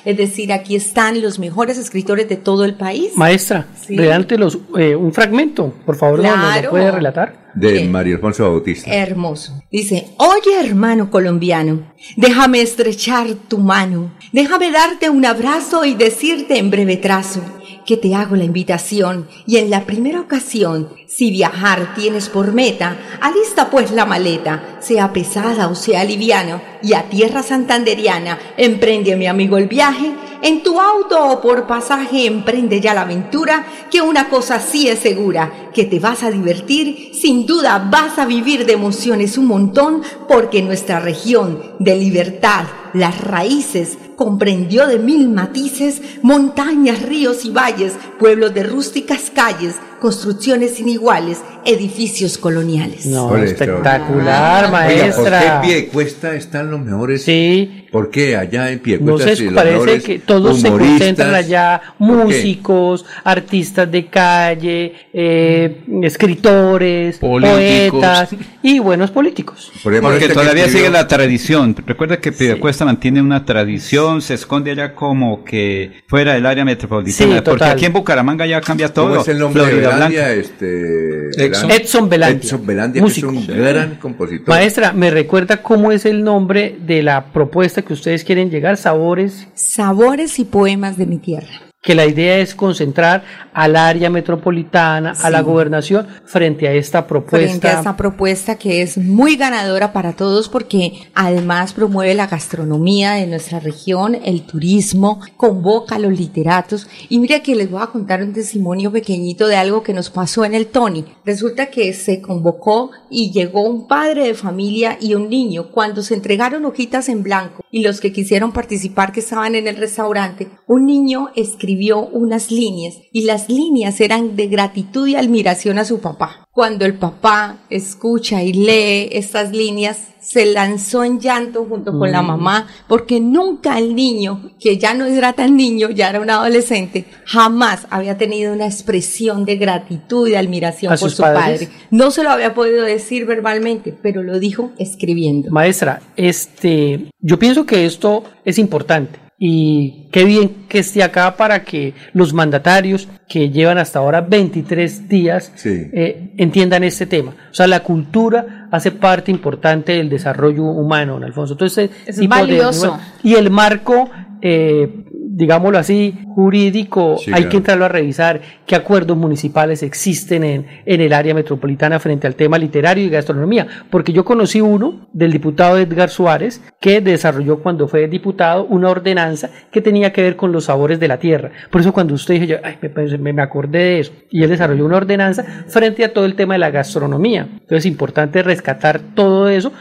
Es 0.05 0.17
decir, 0.17 0.53
aquí 0.53 0.77
están 0.77 1.21
los 1.21 1.39
mejores 1.39 1.79
escritores 1.79 2.29
de 2.29 2.37
todo 2.37 2.65
el 2.65 2.75
país. 2.75 3.11
Maestra, 3.17 3.67
Sí. 3.87 3.97
relántelos 3.97 4.59
eh, 4.79 4.95
un 4.97 5.13
fragmento, 5.13 5.73
por 5.87 5.97
favor, 5.97 6.21
¿no- 6.23 6.29
¿nos 6.37 6.41
Claro. 6.47 6.63
lo 6.65 6.71
puede 6.71 6.91
relatar? 6.91 7.49
De 7.55 7.73
Bien. 7.73 7.91
Mario 7.91 8.17
Alfonso 8.17 8.45
Bautista. 8.51 8.91
Hermoso. 8.95 9.63
Dice, 9.73 10.09
oye 10.19 10.61
hermano 10.61 11.11
colombiano, 11.11 11.93
déjame 12.17 12.61
estrechar 12.61 13.27
tu 13.49 13.59
mano, 13.59 14.13
déjame 14.33 14.71
darte 14.71 15.11
un 15.11 15.25
abrazo 15.25 15.85
y 15.85 15.95
decirte 15.95 16.59
en 16.59 16.71
breve 16.71 16.97
trazo 16.99 17.41
que 17.89 17.97
te 17.97 18.15
hago 18.15 18.37
la 18.37 18.45
invitación 18.45 19.27
y 19.47 19.57
en 19.57 19.71
la 19.71 19.87
primera 19.87 20.21
ocasión, 20.21 20.91
si 21.07 21.31
viajar 21.31 21.95
tienes 21.95 22.29
por 22.29 22.53
meta, 22.53 22.99
alista 23.23 23.71
pues 23.71 23.93
la 23.93 24.05
maleta, 24.05 24.77
sea 24.83 25.11
pesada 25.15 25.69
o 25.69 25.75
sea 25.75 26.05
liviana, 26.05 26.61
y 26.83 26.93
a 26.93 27.09
tierra 27.09 27.43
santanderiana 27.43 28.39
emprende 28.59 29.17
mi 29.17 29.27
amigo 29.27 29.57
el 29.57 29.69
viaje, 29.69 30.13
en 30.43 30.63
tu 30.63 30.79
auto 30.79 31.31
o 31.31 31.41
por 31.41 31.67
pasaje 31.67 32.27
emprende 32.27 32.79
ya 32.83 32.93
la 32.93 33.01
aventura, 33.01 33.65
que 33.91 34.03
una 34.03 34.29
cosa 34.29 34.61
sí 34.61 34.87
es 34.87 34.99
segura, 34.99 35.71
que 35.73 35.87
te 35.87 35.99
vas 35.99 36.23
a 36.25 36.31
divertir, 36.31 37.13
sin 37.15 37.47
duda 37.47 37.89
vas 37.91 38.19
a 38.19 38.27
vivir 38.27 38.67
de 38.67 38.75
emociones 38.75 39.39
un 39.39 39.47
montón, 39.47 40.03
porque 40.29 40.61
nuestra 40.61 41.01
región 41.01 41.63
de 41.79 41.97
libertad, 41.97 42.67
las 42.93 43.19
raíces, 43.19 43.97
comprendió 44.19 44.89
de 44.89 44.99
mil 44.99 45.29
matices, 45.29 46.03
montañas, 46.23 47.03
ríos 47.03 47.45
y 47.45 47.51
valles, 47.51 47.95
pueblos 48.19 48.53
de 48.53 48.65
rústicas 48.65 49.31
calles, 49.33 49.77
construcciones 50.01 50.75
sin 50.75 50.89
iguales, 50.89 51.43
edificios 51.65 52.39
coloniales. 52.39 53.07
No, 53.07 53.37
espectacular, 53.37 54.71
maestra. 54.71 55.61
¿por 55.61 55.61
qué 55.63 55.69
pie 55.69 55.87
cuesta 55.89 56.35
están 56.35 56.71
los 56.71 56.81
mejores? 56.81 57.23
Sí. 57.25 57.85
¿Por 57.91 58.11
qué 58.11 58.37
allá 58.37 58.71
en 58.71 58.81
pie 58.81 58.99
No 59.01 59.13
cuesta 59.13 59.31
sé, 59.31 59.37
sí, 59.37 59.45
los 59.47 59.55
parece 59.55 59.73
mejores 59.75 60.03
que 60.05 60.19
todos 60.19 60.61
se 60.61 60.69
humoristas? 60.69 60.99
concentran 60.99 61.35
allá, 61.35 61.81
músicos, 61.99 63.07
artistas 63.25 63.91
de 63.91 64.07
calle, 64.07 64.93
eh, 65.13 65.81
escritores, 66.03 67.17
Políticos. 67.19 67.91
poetas 68.01 68.29
y 68.63 68.79
buenos 68.79 69.11
políticos. 69.11 69.73
Por 69.83 69.93
ejemplo, 69.95 70.11
Porque 70.11 70.25
este 70.27 70.35
todavía 70.35 70.65
escribió- 70.67 70.79
sigue 70.87 70.91
la 70.91 71.09
tradición. 71.09 71.75
Recuerda 71.87 72.19
que 72.21 72.31
Piedecuesta 72.33 72.85
mantiene 72.85 73.23
una 73.23 73.45
tradición, 73.47 74.21
se 74.21 74.35
esconde 74.35 74.73
allá 74.73 74.95
como 74.95 75.43
que 75.45 76.03
fuera 76.09 76.35
del 76.35 76.45
área 76.45 76.65
metropolitana. 76.67 77.37
Sí, 77.37 77.43
porque 77.43 77.65
aquí 77.65 77.87
en 77.87 77.93
Bucaramanga 77.95 78.45
ya 78.47 78.61
cambia 78.61 78.93
todo. 78.93 79.09
¿Cómo 79.09 79.21
es 79.23 79.29
el 79.29 79.39
nombre 79.39 79.63
de 79.63 79.69
Florida 79.71 79.88
Belandia? 79.95 80.25
Blanca. 80.25 80.41
Este, 80.41 81.45
Edson. 81.45 81.71
Edson 81.71 82.09
Belandia. 82.09 82.41
Edson 82.41 82.67
Belandia, 82.67 83.03
Músico. 83.03 83.31
que 83.31 83.39
es 83.39 83.49
un 83.49 83.57
gran 83.57 83.95
compositor. 83.97 84.49
Maestra, 84.49 84.93
¿me 84.93 85.11
recuerda 85.11 85.63
cómo 85.63 85.93
es 85.93 86.05
el 86.07 86.25
nombre 86.25 86.77
de 86.81 87.03
la 87.03 87.27
propuesta 87.33 87.83
que 87.83 87.93
ustedes 87.93 88.25
quieren 88.25 88.51
llegar? 88.51 88.77
Sabores. 88.77 89.49
Sabores 89.55 90.39
y 90.39 90.45
poemas 90.45 90.97
de 90.97 91.07
mi 91.07 91.19
tierra. 91.19 91.68
Que 91.81 91.95
la 91.95 92.07
idea 92.07 92.39
es 92.39 92.57
concentrar 92.57 93.23
al 93.53 93.77
área 93.77 94.11
metropolitana, 94.11 95.13
a 95.23 95.31
la 95.31 95.43
gobernación, 95.43 96.09
frente 96.25 96.67
a 96.67 96.73
esta 96.73 97.07
propuesta. 97.07 97.49
frente 97.49 97.69
a 97.69 97.79
esta 97.79 97.97
propuesta 97.97 98.57
que 98.57 98.83
es 98.83 98.99
muy 98.99 99.37
ganadora 99.37 99.93
para 99.93 100.15
todos 100.15 100.49
porque 100.49 101.09
además 101.15 101.73
promueve 101.73 102.15
la 102.15 102.27
gastronomía 102.27 103.13
de 103.13 103.29
nuestra 103.29 103.61
región, 103.61 104.17
el 104.25 104.43
turismo, 104.43 105.21
convoca 105.37 105.95
a 105.95 105.99
los 106.01 106.19
literatos 106.19 106.89
y 107.09 107.21
mira 107.21 107.41
que 107.41 107.55
les 107.55 107.71
voy 107.71 107.83
a 107.83 107.87
contar 107.87 108.23
un 108.23 108.33
testimonio 108.33 108.91
pequeñito 108.91 109.47
de 109.47 109.57
algo 109.57 109.85
que 109.85 109.95
nos 109.95 110.11
pasó 110.11 110.45
en 110.45 110.55
el 110.55 110.67
Tony. 110.67 111.05
Resulta 111.25 111.67
que 111.67 111.93
se 111.93 112.21
convocó 112.21 112.91
y 113.09 113.31
llegó 113.31 113.63
un 113.63 113.87
padre 113.87 114.27
de 114.27 114.35
familia 114.35 114.99
y 115.01 115.15
un 115.15 115.31
niño 115.31 115.71
cuando 115.71 116.03
se 116.03 116.15
entregaron 116.15 116.65
hojitas 116.65 117.09
en 117.09 117.23
blanco 117.23 117.65
y 117.71 117.83
los 117.83 118.01
que 118.01 118.13
quisieron 118.13 118.53
participar 118.53 119.13
que 119.13 119.21
estaban 119.21 119.55
en 119.55 119.69
el 119.69 119.77
restaurante, 119.77 120.49
un 120.67 120.87
niño 120.87 121.31
escribió 121.37 122.07
unas 122.07 122.51
líneas 122.51 122.97
y 123.13 123.25
las 123.25 123.49
líneas 123.49 124.01
eran 124.01 124.37
de 124.37 124.49
gratitud 124.49 125.07
y 125.07 125.17
admiración 125.17 125.79
a 125.79 125.85
su 125.85 126.01
papá. 126.01 126.47
Cuando 126.53 126.85
el 126.85 126.99
papá 126.99 127.59
escucha 127.71 128.43
y 128.43 128.53
lee 128.53 129.09
estas 129.13 129.53
líneas, 129.53 129.99
se 130.31 130.45
lanzó 130.45 131.05
en 131.05 131.21
llanto 131.21 131.65
junto 131.65 131.99
con 131.99 132.13
la 132.13 132.21
Mm. 132.21 132.27
mamá, 132.27 132.67
porque 132.87 133.19
nunca 133.19 133.79
el 133.79 133.95
niño, 133.95 134.51
que 134.61 134.77
ya 134.77 134.93
no 134.93 135.07
era 135.07 135.33
tan 135.33 135.57
niño, 135.57 135.89
ya 135.89 136.11
era 136.11 136.21
un 136.21 136.29
adolescente, 136.29 137.07
jamás 137.25 137.87
había 137.89 138.19
tenido 138.19 138.53
una 138.53 138.67
expresión 138.67 139.47
de 139.47 139.57
gratitud 139.57 140.29
y 140.29 140.33
de 140.33 140.37
admiración 140.39 140.93
¿A 140.93 140.97
por 140.97 141.11
su 141.11 141.23
padres? 141.23 141.65
padre. 141.65 141.69
No 141.91 142.11
se 142.11 142.23
lo 142.25 142.31
había 142.31 142.53
podido 142.53 142.83
decir 142.85 143.25
verbalmente, 143.25 143.95
pero 144.03 144.23
lo 144.23 144.39
dijo 144.39 144.73
escribiendo. 144.79 145.51
Maestra, 145.51 146.03
este, 146.17 147.11
yo 147.21 147.39
pienso 147.39 147.65
que 147.65 147.87
esto 147.87 148.25
es 148.45 148.59
importante 148.59 149.19
y 149.41 150.09
qué 150.11 150.25
bien 150.25 150.67
que 150.69 150.81
esté 150.81 151.03
acá 151.03 151.37
para 151.37 151.63
que 151.63 151.95
los 152.13 152.33
mandatarios 152.35 153.09
que 153.29 153.51
llevan 153.51 153.79
hasta 153.79 154.01
ahora 154.01 154.21
23 154.21 155.09
días 155.09 155.53
eh, 155.93 156.33
entiendan 156.39 156.83
este 156.83 157.07
tema. 157.07 157.35
O 157.51 157.55
sea, 157.55 157.69
la 157.69 157.81
cultura 157.85 158.69
hace 158.73 158.91
parte 158.91 159.31
importante 159.31 159.93
del 159.93 160.09
desarrollo 160.09 160.65
humano, 160.65 161.15
don 161.15 161.25
Alfonso. 161.25 161.55
Entonces, 161.55 161.91
Es 162.05 162.17
de- 162.17 162.27
valioso. 162.27 162.99
y 163.23 163.35
el 163.35 163.51
marco, 163.51 164.11
eh, 164.43 165.05
digámoslo 165.39 165.79
así, 165.79 166.19
jurídico, 166.35 167.17
Sí, 167.19 167.31
hay 167.31 167.43
claro. 167.43 167.49
que 167.51 167.57
entrarlo 167.59 167.85
a 167.85 167.89
revisar 167.89 168.41
qué 168.67 168.75
acuerdos 168.75 169.17
municipales 169.17 169.83
existen 169.83 170.43
en, 170.45 170.67
en 170.85 171.01
el 171.01 171.13
área 171.13 171.35
metropolitana 171.35 171.99
frente 172.01 172.27
al 172.27 172.35
tema 172.35 172.59
literario 172.59 173.05
y 173.05 173.09
gastronomía, 173.09 173.67
porque 173.91 174.13
yo 174.13 174.25
conocí 174.25 174.61
uno 174.61 175.07
del 175.13 175.31
diputado 175.33 175.79
Edgar 175.79 176.11
Suárez 176.11 176.61
que 176.81 177.01
desarrolló 177.01 177.61
cuando 177.61 177.87
fue 177.89 178.09
diputado 178.09 178.65
una 178.67 178.91
ordenanza 178.91 179.51
que 179.71 179.81
tenía 179.81 180.13
que 180.13 180.23
ver 180.23 180.37
con 180.37 180.51
los 180.53 180.65
sabores 180.65 180.99
de 181.01 181.09
la 181.09 181.19
tierra. 181.19 181.51
Por 181.71 181.81
eso 181.81 181.93
cuando 181.93 182.15
usted 182.15 182.35
dijo, 182.35 182.47
yo, 182.47 182.57
ay, 182.65 182.77
me- 183.19 183.33
me 183.33 183.43
acordé 183.43 183.79
de 183.79 184.01
eso, 184.01 184.13
y 184.31 184.43
él 184.43 184.51
desarrolló 184.51 184.85
una 184.87 184.97
ordenanza 184.97 185.45
frente 185.69 186.05
a 186.05 186.13
todo 186.13 186.25
el 186.25 186.35
tema 186.35 186.55
de 186.55 186.59
la 186.59 186.71
gastronomía. 186.71 187.43
Entonces 187.53 187.79
es 187.79 187.87
importante 187.87 188.43
rescatar 188.43 189.01
todo 189.15 189.49
eso 189.49 189.73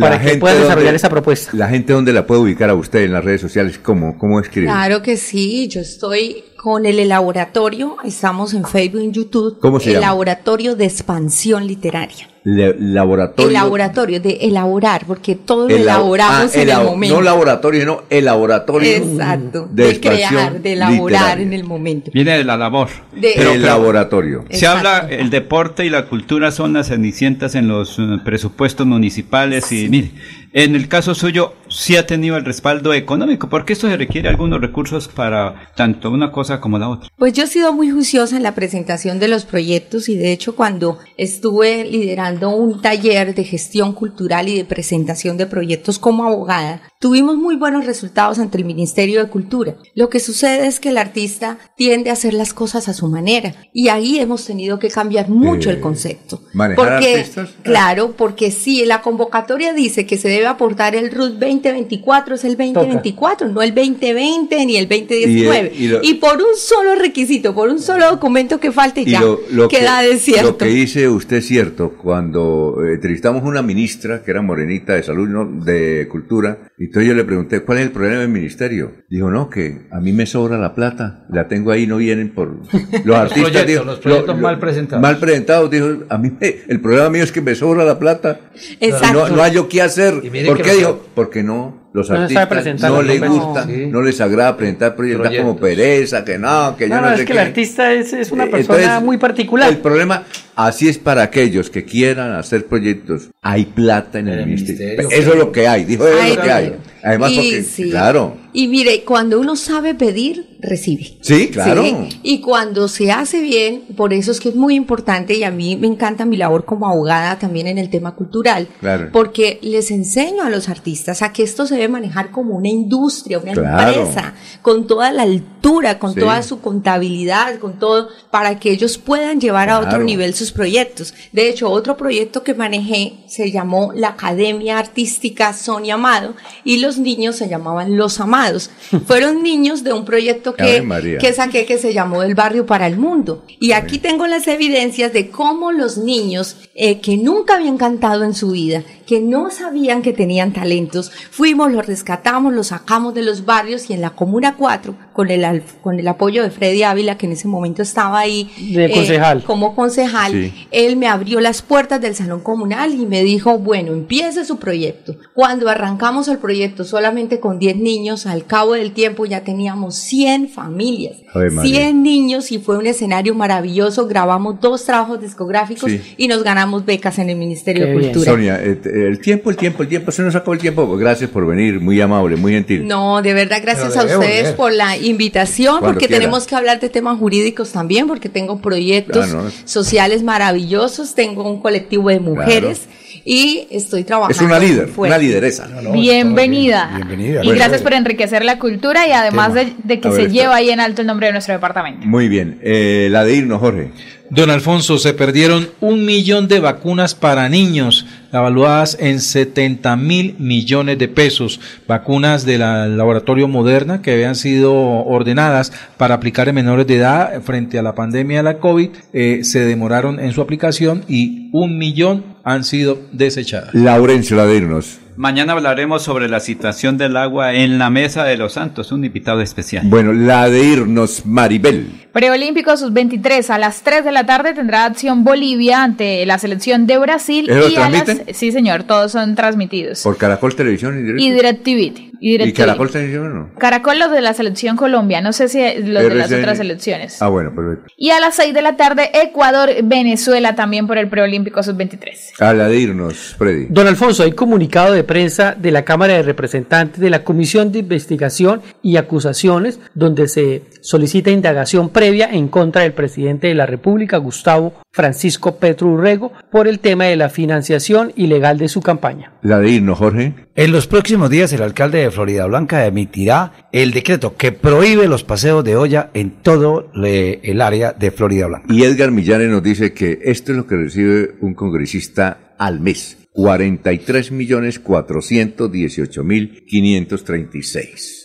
para 0.00 0.20
que 0.20 0.36
pueda 0.36 0.54
desarrollar 0.54 0.84
donde- 0.84 0.96
esa 0.96 1.08
propuesta. 1.10 1.50
La 1.54 1.68
gente 1.68 1.92
donde 1.92 2.12
la 2.12 2.26
puede 2.26 2.40
ubicar 2.40 2.70
a 2.70 2.74
usted 2.74 3.00
en 3.04 3.12
las 3.12 3.24
redes 3.24 3.40
sociales, 3.40 3.78
¿cómo, 3.78 4.18
cómo 4.18 4.40
escribe? 4.40 4.66
Claro 4.66 5.02
que 5.02 5.16
sí, 5.16 5.68
yo 5.68 5.80
estoy 5.80 6.44
con 6.66 6.84
el 6.84 7.08
laboratorio, 7.08 7.96
estamos 8.04 8.52
en 8.52 8.64
Facebook 8.64 9.00
y 9.00 9.04
en 9.04 9.12
YouTube. 9.12 9.56
¿Cómo 9.60 9.78
se 9.78 9.90
el 9.90 9.94
llama? 9.94 10.06
laboratorio 10.08 10.74
de 10.74 10.84
expansión 10.86 11.64
literaria. 11.64 12.28
Le- 12.42 12.74
laboratorio. 12.76 13.46
El 13.46 13.52
laboratorio 13.54 14.20
de 14.20 14.38
elaborar, 14.42 15.04
porque 15.06 15.36
todo 15.36 15.68
lo 15.68 15.74
Elab- 15.76 15.80
elaboramos 15.82 16.56
ah, 16.56 16.60
en 16.60 16.68
el 16.68 16.76
momento. 16.84 17.14
No 17.16 17.22
laboratorio, 17.22 17.86
no 17.86 18.02
elaboratorio. 18.10 18.88
Exacto, 18.96 19.68
de 19.70 19.84
de, 19.84 19.90
expansión 19.90 20.28
crear, 20.30 20.60
de 20.60 20.72
elaborar 20.72 21.20
literaria. 21.38 21.42
en 21.44 21.52
el 21.52 21.64
momento. 21.64 22.10
Viene 22.12 22.36
de 22.36 22.42
la 22.44 22.56
labor. 22.56 22.88
De- 23.14 23.32
Pero- 23.36 23.52
el 23.52 23.60
pero 23.60 23.72
laboratorio. 23.72 24.44
Se 24.50 24.66
habla, 24.66 25.06
el 25.08 25.30
deporte 25.30 25.86
y 25.86 25.90
la 25.90 26.06
cultura 26.06 26.50
son 26.50 26.72
las 26.72 26.88
cenicientas 26.88 27.54
en 27.54 27.68
los 27.68 27.96
eh, 28.00 28.02
presupuestos 28.24 28.86
municipales 28.88 29.70
y 29.70 29.88
mire, 29.88 30.10
en 30.56 30.74
el 30.74 30.88
caso 30.88 31.14
suyo 31.14 31.52
sí 31.68 31.96
ha 31.96 32.06
tenido 32.06 32.38
el 32.38 32.46
respaldo 32.46 32.94
económico, 32.94 33.50
porque 33.50 33.74
esto 33.74 33.88
se 33.88 33.96
requiere 33.98 34.30
algunos 34.30 34.58
recursos 34.58 35.06
para 35.06 35.70
tanto 35.76 36.10
una 36.10 36.32
cosa 36.32 36.62
como 36.62 36.78
la 36.78 36.88
otra. 36.88 37.10
Pues 37.18 37.34
yo 37.34 37.44
he 37.44 37.46
sido 37.46 37.74
muy 37.74 37.90
juiciosa 37.90 38.38
en 38.38 38.42
la 38.42 38.54
presentación 38.54 39.18
de 39.18 39.28
los 39.28 39.44
proyectos 39.44 40.08
y 40.08 40.16
de 40.16 40.32
hecho 40.32 40.56
cuando 40.56 40.98
estuve 41.18 41.84
liderando 41.84 42.56
un 42.56 42.80
taller 42.80 43.34
de 43.34 43.44
gestión 43.44 43.92
cultural 43.92 44.48
y 44.48 44.56
de 44.56 44.64
presentación 44.64 45.36
de 45.36 45.46
proyectos 45.46 45.98
como 45.98 46.24
abogada, 46.24 46.80
tuvimos 47.06 47.36
muy 47.36 47.54
buenos 47.54 47.86
resultados 47.86 48.40
ante 48.40 48.58
el 48.58 48.64
Ministerio 48.64 49.22
de 49.22 49.30
Cultura. 49.30 49.76
Lo 49.94 50.08
que 50.10 50.18
sucede 50.18 50.66
es 50.66 50.80
que 50.80 50.88
el 50.88 50.98
artista 50.98 51.56
tiende 51.76 52.10
a 52.10 52.14
hacer 52.14 52.34
las 52.34 52.52
cosas 52.52 52.88
a 52.88 52.94
su 52.94 53.06
manera 53.06 53.54
y 53.72 53.90
ahí 53.90 54.18
hemos 54.18 54.44
tenido 54.44 54.80
que 54.80 54.88
cambiar 54.88 55.28
mucho 55.28 55.70
Eh, 55.70 55.74
el 55.74 55.80
concepto. 55.80 56.42
¿manejar 56.52 56.94
porque, 56.94 57.14
artistas? 57.14 57.50
Claro, 57.62 58.14
porque 58.16 58.50
si 58.50 58.84
la 58.86 59.02
convocatoria 59.02 59.72
dice 59.72 60.04
que 60.04 60.18
se 60.18 60.28
debe 60.28 60.46
aportar 60.46 60.96
el 60.96 61.12
RUT 61.12 61.34
2024, 61.38 62.34
es 62.34 62.42
el 62.44 62.56
2024, 62.56 63.50
no 63.50 63.62
el 63.62 63.72
2020 63.72 64.66
ni 64.66 64.76
el 64.76 64.88
2019. 64.88 65.72
Y, 65.72 65.84
eh, 65.84 65.84
y 65.84 65.88
lo- 65.88 66.02
Y 66.02 66.14
por 66.14 66.38
un 66.38 66.56
solo 66.56 66.96
requisito, 66.96 67.54
por 67.54 67.68
un 67.68 67.78
solo 67.80 68.08
documento 68.10 68.58
que 68.58 68.72
falte 68.72 69.02
Y 69.02 69.10
ya, 69.12 69.20
lo, 69.20 69.38
lo 69.52 69.68
queda 69.68 70.00
que, 70.00 70.08
desierto. 70.08 70.48
Lo 70.50 70.58
que 70.58 70.66
dice 70.66 71.08
usted 71.08 71.36
es 71.36 71.46
cierto. 71.46 71.92
Cuando 72.02 72.78
eh, 72.84 72.94
entrevistamos 72.94 73.44
una 73.44 73.62
ministra, 73.62 74.24
que 74.24 74.32
era 74.32 74.42
morenita 74.42 74.94
de 74.94 75.04
salud, 75.04 75.28
¿no? 75.28 75.44
de 75.64 76.08
cultura, 76.10 76.72
y 76.78 76.88
entonces 76.96 77.08
yo 77.10 77.14
le 77.14 77.24
pregunté, 77.24 77.60
¿cuál 77.60 77.78
es 77.78 77.84
el 77.84 77.90
problema 77.92 78.20
del 78.20 78.30
ministerio? 78.30 78.92
Dijo, 79.10 79.30
no, 79.30 79.50
que 79.50 79.86
a 79.90 80.00
mí 80.00 80.14
me 80.14 80.24
sobra 80.24 80.56
la 80.56 80.74
plata, 80.74 81.26
la 81.28 81.46
tengo 81.46 81.70
ahí, 81.70 81.86
no 81.86 81.98
vienen 81.98 82.30
por... 82.32 82.48
Los 83.04 83.16
artistas, 83.16 83.50
proyectos, 83.50 83.66
dijo, 83.66 83.84
los 83.84 83.98
proyectos 84.00 84.28
lo- 84.28 84.34
lo- 84.34 84.40
mal 84.42 84.58
presentados. 84.58 85.02
Mal 85.02 85.18
presentados, 85.18 85.70
dijo, 85.70 85.88
a 86.08 86.16
mí 86.16 86.32
me- 86.40 86.56
el 86.68 86.80
problema 86.80 87.10
mío 87.10 87.22
es 87.22 87.32
que 87.32 87.42
me 87.42 87.54
sobra 87.54 87.84
la 87.84 87.98
plata. 87.98 88.40
Exacto. 88.80 89.28
No, 89.28 89.36
no 89.36 89.42
hay 89.42 89.52
yo 89.52 89.68
qué 89.68 89.82
hacer. 89.82 90.14
¿Por 90.46 90.62
qué 90.62 90.72
dijo? 90.72 91.04
Porque 91.14 91.42
no, 91.42 91.85
los 91.92 92.10
artistas 92.10 92.90
no 92.90 93.00
les 93.02 93.18
proyectos. 93.18 93.44
gusta, 93.46 93.64
Sí. 93.66 93.86
no 93.86 94.02
les 94.02 94.20
agrada 94.20 94.56
presentar 94.56 94.94
proyectos, 94.96 95.30
da 95.30 95.36
como 95.38 95.56
pereza, 95.56 96.24
que 96.24 96.38
no, 96.38 96.76
que 96.76 96.88
yo 96.88 96.94
No, 96.94 97.00
no, 97.00 97.10
no, 97.10 97.16
sé 97.16 97.22
es 97.22 97.26
que 97.26 97.32
qué. 97.32 97.40
el 97.40 97.46
artista 97.46 97.92
es, 97.92 98.12
es 98.12 98.30
una 98.32 98.44
Eh, 98.44 98.48
persona 98.48 98.78
entonces, 98.78 99.02
muy 99.04 99.16
particular. 99.18 99.68
El 99.70 99.78
problema, 99.78 100.24
así 100.54 100.88
es 100.88 100.98
para 100.98 101.22
aquellos 101.22 101.70
que 101.70 101.84
quieran 101.84 102.32
hacer 102.32 102.66
proyectos. 102.66 103.30
Hay 103.42 103.64
plata 103.64 104.18
en 104.18 104.28
el, 104.28 104.46
ministerio. 104.46 105.08
Eso 105.10 105.32
es 105.32 105.38
lo 105.38 105.50
que 105.52 105.66
hay, 105.68 105.84
dijo, 105.84 106.06
eso 106.06 106.18
es 106.18 106.36
lo 106.36 106.42
que 106.42 106.50
hay. 106.50 106.76
Además, 107.02 107.30
Y 107.32 107.36
porque, 107.36 107.62
sí. 107.62 107.90
claro. 107.90 108.36
Y 108.58 108.68
mire, 108.68 109.04
cuando 109.04 109.38
uno 109.38 109.54
sabe 109.54 109.94
pedir, 109.94 110.56
recibe. 110.60 111.18
Sí, 111.20 111.48
claro. 111.50 111.82
¿sí? 111.84 111.94
Y 112.22 112.40
cuando 112.40 112.88
se 112.88 113.12
hace 113.12 113.42
bien, 113.42 113.82
por 113.98 114.14
eso 114.14 114.32
es 114.32 114.40
que 114.40 114.48
es 114.48 114.54
muy 114.54 114.74
importante 114.74 115.34
y 115.34 115.44
a 115.44 115.50
mí 115.50 115.76
me 115.76 115.86
encanta 115.86 116.24
mi 116.24 116.38
labor 116.38 116.64
como 116.64 116.88
abogada 116.88 117.38
también 117.38 117.66
en 117.66 117.76
el 117.76 117.90
tema 117.90 118.14
cultural, 118.14 118.66
Claro. 118.80 119.10
porque 119.12 119.58
les 119.60 119.90
enseño 119.90 120.42
a 120.42 120.48
los 120.48 120.70
artistas 120.70 121.20
a 121.20 121.34
que 121.34 121.42
esto 121.42 121.66
se 121.66 121.74
debe 121.74 121.88
manejar 121.88 122.30
como 122.30 122.56
una 122.56 122.68
industria, 122.70 123.38
una 123.40 123.52
Claro. 123.52 123.92
empresa, 123.92 124.32
con 124.62 124.86
toda 124.86 125.12
la 125.12 125.24
altura, 125.24 125.98
con 125.98 126.14
Sí. 126.14 126.20
toda 126.20 126.42
su 126.42 126.62
contabilidad, 126.62 127.58
con 127.58 127.78
todo, 127.78 128.08
para 128.30 128.58
que 128.58 128.70
ellos 128.70 128.96
puedan 128.96 129.38
llevar 129.38 129.68
a 129.68 129.80
otro 129.80 130.02
nivel 130.02 130.32
sus 130.32 130.50
proyectos. 130.50 131.12
De 131.30 131.50
hecho, 131.50 131.68
otro 131.70 131.98
proyecto 131.98 132.42
que 132.42 132.54
manejé 132.54 133.18
se 133.26 133.50
llamó 133.50 133.92
la 133.94 134.08
Academia 134.08 134.78
Artística 134.78 135.52
Sonia 135.52 135.94
Amado 135.94 136.34
y 136.64 136.78
los 136.78 136.96
niños 136.96 137.36
se 137.36 137.50
llamaban 137.50 137.98
Los 137.98 138.18
Amados. 138.18 138.45
Fueron 139.06 139.42
niños 139.42 139.84
de 139.84 139.92
un 139.92 140.04
proyecto 140.04 140.54
que, 140.54 140.84
que 141.20 141.32
saqué 141.32 141.66
que 141.66 141.78
se 141.78 141.92
llamó 141.92 142.20
Del 142.22 142.34
Barrio 142.34 142.66
para 142.66 142.86
el 142.86 142.96
Mundo. 142.96 143.44
Y 143.60 143.72
aquí 143.72 143.98
tengo 143.98 144.26
las 144.26 144.46
evidencias 144.48 145.12
de 145.12 145.30
cómo 145.30 145.72
los 145.72 145.98
niños 145.98 146.56
eh, 146.74 147.00
que 147.00 147.16
nunca 147.16 147.54
habían 147.56 147.78
cantado 147.78 148.24
en 148.24 148.34
su 148.34 148.50
vida, 148.50 148.82
que 149.06 149.20
no 149.20 149.50
sabían 149.50 150.02
que 150.02 150.12
tenían 150.12 150.52
talentos, 150.52 151.10
fuimos, 151.30 151.72
los 151.72 151.86
rescatamos, 151.86 152.52
los 152.52 152.68
sacamos 152.68 153.14
de 153.14 153.22
los 153.22 153.44
barrios 153.44 153.88
y 153.88 153.92
en 153.92 154.00
la 154.00 154.10
Comuna 154.10 154.56
4, 154.56 154.94
con 155.12 155.30
el, 155.30 155.62
con 155.82 155.98
el 155.98 156.08
apoyo 156.08 156.42
de 156.42 156.50
Freddy 156.50 156.82
Ávila, 156.82 157.16
que 157.16 157.26
en 157.26 157.32
ese 157.32 157.48
momento 157.48 157.82
estaba 157.82 158.18
ahí 158.18 158.50
De 158.74 158.86
eh, 158.86 159.42
como 159.46 159.74
concejal, 159.74 160.32
Sí. 160.32 160.66
él 160.70 160.96
me 160.96 161.06
abrió 161.06 161.40
las 161.40 161.62
puertas 161.62 162.00
del 162.00 162.14
salón 162.14 162.40
comunal 162.40 162.92
y 162.94 163.06
me 163.06 163.22
dijo, 163.22 163.58
bueno, 163.58 163.92
empiece 163.92 164.44
su 164.44 164.58
proyecto. 164.58 165.16
Cuando 165.34 165.68
arrancamos 165.68 166.28
el 166.28 166.38
proyecto 166.38 166.84
solamente 166.84 167.40
con 167.40 167.58
10 167.58 167.76
niños, 167.76 168.25
al 168.26 168.44
cabo 168.44 168.74
del 168.74 168.92
tiempo 168.92 169.24
ya 169.26 169.42
teníamos 169.42 169.94
100 169.96 170.48
familias, 170.48 171.16
Ave 171.34 171.50
María. 171.50 171.76
100 171.80 172.02
niños 172.02 172.52
y 172.52 172.58
fue 172.58 172.78
un 172.78 172.86
escenario 172.86 173.34
maravilloso. 173.34 174.06
Grabamos 174.06 174.60
dos 174.60 174.84
trabajos 174.84 175.20
discográficos 175.20 175.90
Sí. 175.90 176.00
y 176.16 176.28
nos 176.28 176.42
ganamos 176.42 176.84
becas 176.84 177.18
en 177.18 177.30
el 177.30 177.36
Ministerio 177.36 177.84
Qué 177.84 177.90
de 177.92 177.96
bien. 177.98 178.10
Cultura. 178.12 178.32
Sonia, 178.32 178.60
eh, 178.62 178.80
el 178.84 179.20
tiempo, 179.20 179.50
el 179.50 179.56
tiempo, 179.56 179.82
el 179.82 179.88
tiempo, 179.88 180.10
se 180.12 180.22
nos 180.22 180.34
acabó 180.34 180.54
el 180.54 180.60
tiempo. 180.60 180.96
Gracias 180.96 181.30
por 181.30 181.46
venir, 181.46 181.80
muy 181.80 182.00
amable, 182.00 182.36
muy 182.36 182.52
gentil. 182.52 182.86
No, 182.86 183.22
de 183.22 183.32
verdad, 183.34 183.58
gracias 183.62 183.96
a 183.96 184.04
ustedes 184.04 184.52
por 184.54 184.72
la 184.72 184.96
invitación, 184.96 185.78
Cuando 185.78 185.88
porque 185.94 186.06
quiera. 186.06 186.20
tenemos 186.20 186.46
que 186.46 186.54
hablar 186.54 186.80
de 186.80 186.88
temas 186.88 187.18
jurídicos 187.18 187.72
también, 187.72 188.06
porque 188.06 188.28
tengo 188.28 188.58
proyectos 188.60 189.26
Ah, 189.32 189.42
no. 189.42 189.50
sociales 189.64 190.22
maravillosos, 190.22 191.14
tengo 191.14 191.48
un 191.50 191.60
colectivo 191.60 192.08
de 192.08 192.20
mujeres 192.20 192.82
y 193.28 193.66
estoy 193.72 194.04
trabajando. 194.04 194.34
Es 194.36 194.40
una 194.40 194.58
líder, 194.58 194.86
fuerte. 194.86 195.14
una 195.14 195.18
lideresa. 195.22 195.66
Bienvenida. 195.92 196.92
Bienvenida. 196.94 197.42
Y 197.42 197.46
Bueno, 197.48 197.58
gracias 197.58 197.82
por 197.82 197.92
enriquecer 197.92 198.44
la 198.44 198.58
cultura 198.60 199.06
y 199.08 199.10
además 199.10 199.52
de, 199.52 199.72
de 199.82 200.00
que 200.00 200.08
ver, 200.08 200.16
se 200.16 200.22
espera. 200.26 200.42
lleva 200.42 200.54
ahí 200.56 200.70
en 200.70 200.78
alto 200.78 201.00
el 201.00 201.08
nombre 201.08 201.26
de 201.26 201.32
nuestro 201.32 201.52
departamento. 201.52 202.06
Muy 202.06 202.28
bien. 202.28 202.60
Eh, 202.62 203.08
la 203.10 203.24
de 203.24 203.34
irnos, 203.34 203.58
Jorge. 203.58 203.90
Don 204.30 204.50
Alfonso, 204.50 204.98
se 204.98 205.14
perdieron 205.14 205.68
un 205.80 206.04
millón 206.04 206.48
de 206.48 206.60
vacunas 206.60 207.14
para 207.14 207.48
niños, 207.48 208.06
evaluadas 208.32 208.96
en 209.00 209.20
70 209.20 209.96
mil 209.96 210.34
millones 210.38 210.98
de 210.98 211.08
pesos. 211.08 211.60
Vacunas 211.86 212.44
del 212.44 212.60
laboratorio 212.96 213.46
Moderna 213.46 214.02
que 214.02 214.12
habían 214.12 214.34
sido 214.34 214.74
ordenadas 214.74 215.72
para 215.96 216.16
aplicar 216.16 216.48
en 216.48 216.56
menores 216.56 216.86
de 216.86 216.96
edad 216.96 217.40
frente 217.42 217.78
a 217.78 217.82
la 217.82 217.94
pandemia 217.94 218.38
de 218.38 218.42
la 218.42 218.58
COVID, 218.58 218.90
eh, 219.12 219.40
se 219.42 219.60
demoraron 219.60 220.18
en 220.18 220.32
su 220.32 220.40
aplicación 220.40 221.04
y 221.08 221.48
un 221.52 221.78
millón 221.78 222.36
han 222.44 222.64
sido 222.64 222.98
desechadas. 223.12 223.74
Laurencio, 223.74 224.36
la 224.36 224.46
de 224.46 224.56
irnos. 224.56 224.98
Mañana 225.16 225.54
hablaremos 225.54 226.02
sobre 226.02 226.28
la 226.28 226.40
situación 226.40 226.98
del 226.98 227.16
agua 227.16 227.54
en 227.54 227.78
la 227.78 227.88
Mesa 227.88 228.24
de 228.24 228.36
los 228.36 228.52
Santos, 228.52 228.92
un 228.92 229.02
invitado 229.02 229.40
especial. 229.40 229.86
Bueno, 229.86 230.12
la 230.12 230.50
de 230.50 230.62
irnos, 230.62 231.24
Maribel. 231.24 232.05
Preolímpico 232.16 232.74
sus 232.78 232.94
23 232.94 233.50
a 233.50 233.58
las 233.58 233.82
3 233.82 234.02
de 234.02 234.10
la 234.10 234.24
tarde 234.24 234.54
tendrá 234.54 234.86
acción 234.86 235.22
Bolivia 235.22 235.82
ante 235.82 236.24
la 236.24 236.38
selección 236.38 236.86
de 236.86 236.96
Brasil 236.96 237.44
¿Eso 237.46 237.58
lo 237.60 237.68
y 237.68 237.76
a 237.76 237.90
las 237.90 238.22
sí 238.32 238.52
señor, 238.52 238.84
todos 238.84 239.12
son 239.12 239.34
transmitidos. 239.34 240.02
Por 240.02 240.16
Caracol 240.16 240.56
Televisión 240.56 240.98
y 241.18 241.30
DirecTV. 241.30 242.06
Y, 242.18 242.42
¿Y. 242.42 242.52
Caracol 242.54 242.90
Televisión 242.90 243.34
no? 243.34 243.50
Caracol 243.58 243.98
los 243.98 244.10
de 244.10 244.22
la 244.22 244.32
selección 244.32 244.78
Colombia, 244.78 245.20
no 245.20 245.34
sé 245.34 245.48
si 245.48 245.58
los 245.82 246.04
de 246.04 246.14
las 246.14 246.30
RCN. 246.30 246.38
otras 246.40 246.56
selecciones. 246.56 247.20
Ah, 247.20 247.28
bueno, 247.28 247.54
perfecto. 247.54 247.92
Y 247.98 248.08
a 248.08 248.18
las 248.18 248.34
6 248.36 248.54
de 248.54 248.62
la 248.62 248.78
tarde 248.78 249.10
Ecuador, 249.12 249.68
Venezuela 249.84 250.54
también 250.54 250.86
por 250.86 250.96
el 250.96 251.10
Preolímpico 251.10 251.62
sub 251.62 251.76
23. 251.76 252.32
A 252.38 252.54
la 252.54 252.68
de 252.68 252.78
irnos, 252.78 253.34
Freddy. 253.36 253.66
Don 253.68 253.86
Alfonso, 253.86 254.22
hay 254.22 254.32
comunicado 254.32 254.94
de 254.94 255.04
prensa 255.04 255.54
de 255.54 255.70
la 255.70 255.84
Cámara 255.84 256.14
de 256.14 256.22
Representantes 256.22 256.98
de 256.98 257.10
la 257.10 257.24
Comisión 257.24 257.72
de 257.72 257.80
Investigación 257.80 258.62
y 258.80 258.96
Acusaciones, 258.96 259.80
donde 259.92 260.28
se 260.28 260.62
solicita 260.80 261.30
indagación 261.30 261.90
previa 261.90 262.05
en 262.06 262.48
contra 262.48 262.82
del 262.82 262.92
presidente 262.92 263.48
de 263.48 263.54
la 263.54 263.66
República, 263.66 264.18
Gustavo 264.18 264.74
Francisco 264.92 265.56
Petro 265.58 265.88
Urrego, 265.88 266.32
por 266.50 266.68
el 266.68 266.78
tema 266.78 267.04
de 267.04 267.16
la 267.16 267.28
financiación 267.28 268.12
ilegal 268.16 268.58
de 268.58 268.68
su 268.68 268.80
campaña. 268.80 269.32
La 269.42 269.58
de 269.58 269.70
irnos, 269.70 269.98
Jorge. 269.98 270.34
En 270.54 270.72
los 270.72 270.86
próximos 270.86 271.28
días 271.30 271.52
el 271.52 271.62
alcalde 271.62 271.98
de 271.98 272.10
Florida 272.10 272.46
Blanca 272.46 272.86
emitirá 272.86 273.52
el 273.72 273.90
decreto 273.92 274.36
que 274.36 274.52
prohíbe 274.52 275.08
los 275.08 275.24
paseos 275.24 275.64
de 275.64 275.76
olla 275.76 276.10
en 276.14 276.30
todo 276.42 276.90
le- 276.94 277.40
el 277.42 277.60
área 277.60 277.92
de 277.92 278.10
Florida 278.10 278.46
Blanca. 278.46 278.66
Y 278.72 278.84
Edgar 278.84 279.10
Millanes 279.10 279.48
nos 279.50 279.62
dice 279.62 279.92
que 279.92 280.20
esto 280.22 280.52
es 280.52 280.58
lo 280.58 280.66
que 280.66 280.76
recibe 280.76 281.34
un 281.40 281.54
congresista 281.54 282.54
al 282.58 282.80
mes. 282.80 283.18
43 283.32 284.32
millones 284.32 284.78
418 284.78 286.24
mil 286.24 286.64
536. 286.66 288.15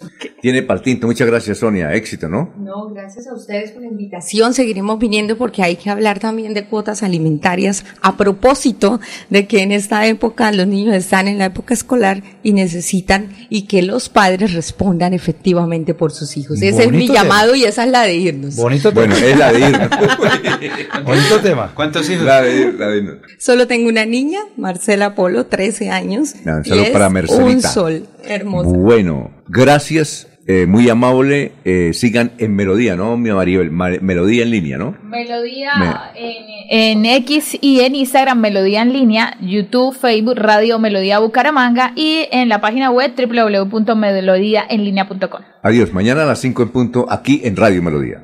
Tiene 0.41 0.63
paltinto. 0.63 1.07
Muchas 1.07 1.27
gracias, 1.27 1.59
Sonia. 1.59 1.93
Éxito, 1.93 2.27
¿no? 2.27 2.53
No, 2.57 2.89
gracias 2.89 3.27
a 3.27 3.33
ustedes 3.33 3.71
por 3.71 3.81
la 3.83 3.87
invitación. 3.89 4.53
Seguiremos 4.53 4.97
viniendo 4.99 5.37
porque 5.37 5.61
hay 5.63 5.75
que 5.75 5.89
hablar 5.89 6.19
también 6.19 6.53
de 6.53 6.65
cuotas 6.65 7.03
alimentarias 7.03 7.85
a 8.01 8.17
propósito 8.17 8.99
de 9.29 9.47
que 9.47 9.61
en 9.61 9.71
esta 9.71 10.05
época 10.07 10.51
los 10.51 10.65
niños 10.67 10.95
están 10.95 11.27
en 11.27 11.37
la 11.37 11.45
época 11.45 11.73
escolar 11.73 12.23
y 12.43 12.53
necesitan 12.53 13.29
y 13.49 13.63
que 13.67 13.81
los 13.83 14.09
padres 14.09 14.53
respondan 14.53 15.13
efectivamente 15.13 15.93
por 15.93 16.11
sus 16.11 16.35
hijos. 16.37 16.61
Ese 16.61 16.83
es 16.83 16.91
mi 16.91 17.07
llamado 17.07 17.53
y 17.55 17.63
esa 17.65 17.83
es 17.85 17.91
la 17.91 18.03
de 18.03 18.15
irnos. 18.15 18.55
Bonito 18.55 18.91
Bueno, 18.91 19.15
es 19.15 19.37
la 19.37 19.51
de 19.53 19.59
irnos. 19.59 19.89
Bonito 21.05 21.39
tema. 21.41 21.71
¿Cuántos 21.75 22.09
hijos? 22.09 22.25
La 22.25 22.41
de, 22.41 22.55
ir- 22.67 22.73
la 22.77 22.87
de 22.87 22.97
irnos. 22.97 23.15
Solo 23.37 23.67
tengo 23.67 23.89
una 23.89 24.05
niña, 24.05 24.39
Marcela 24.57 25.15
Polo, 25.15 25.45
13 25.45 25.89
años. 25.89 26.33
Y 26.65 26.79
es 26.79 26.89
para 26.89 27.09
Mercelita. 27.09 27.45
un 27.45 27.61
sol 27.61 28.07
hermoso. 28.23 28.69
Bueno, 28.69 29.31
gracias. 29.51 30.27
eh, 30.47 30.65
muy 30.65 30.89
amable. 30.89 31.51
eh, 31.65 31.91
sigan 31.93 32.31
en 32.39 32.55
Melodía, 32.55 32.95
¿no, 32.95 33.15
mi 33.15 33.29
Maribel? 33.31 33.69
Ma- 33.71 33.91
Melodía 34.01 34.41
en 34.43 34.49
línea, 34.49 34.77
¿no? 34.79 34.97
Melodía 35.03 36.11
en, 36.15 36.43
en 36.69 37.05
X 37.05 37.59
y 37.61 37.81
en 37.81 37.93
Instagram, 37.95 38.39
Melodía 38.39 38.81
en 38.81 38.91
línea, 38.91 39.37
YouTube, 39.39 39.95
Facebook, 39.95 40.35
Radio 40.37 40.79
Melodía 40.79 41.19
Bucaramanga 41.19 41.93
y 41.95 42.27
en 42.31 42.49
la 42.49 42.59
página 42.59 42.89
web 42.89 43.13
www.melodiaenlinea.com. 43.15 45.41
Adiós. 45.61 45.93
Mañana 45.93 46.23
a 46.23 46.25
las 46.25 46.39
5 46.41 46.63
en 46.63 46.69
punto 46.69 47.05
aquí 47.09 47.41
en 47.43 47.55
Radio 47.55 47.83
Melodía. 47.83 48.23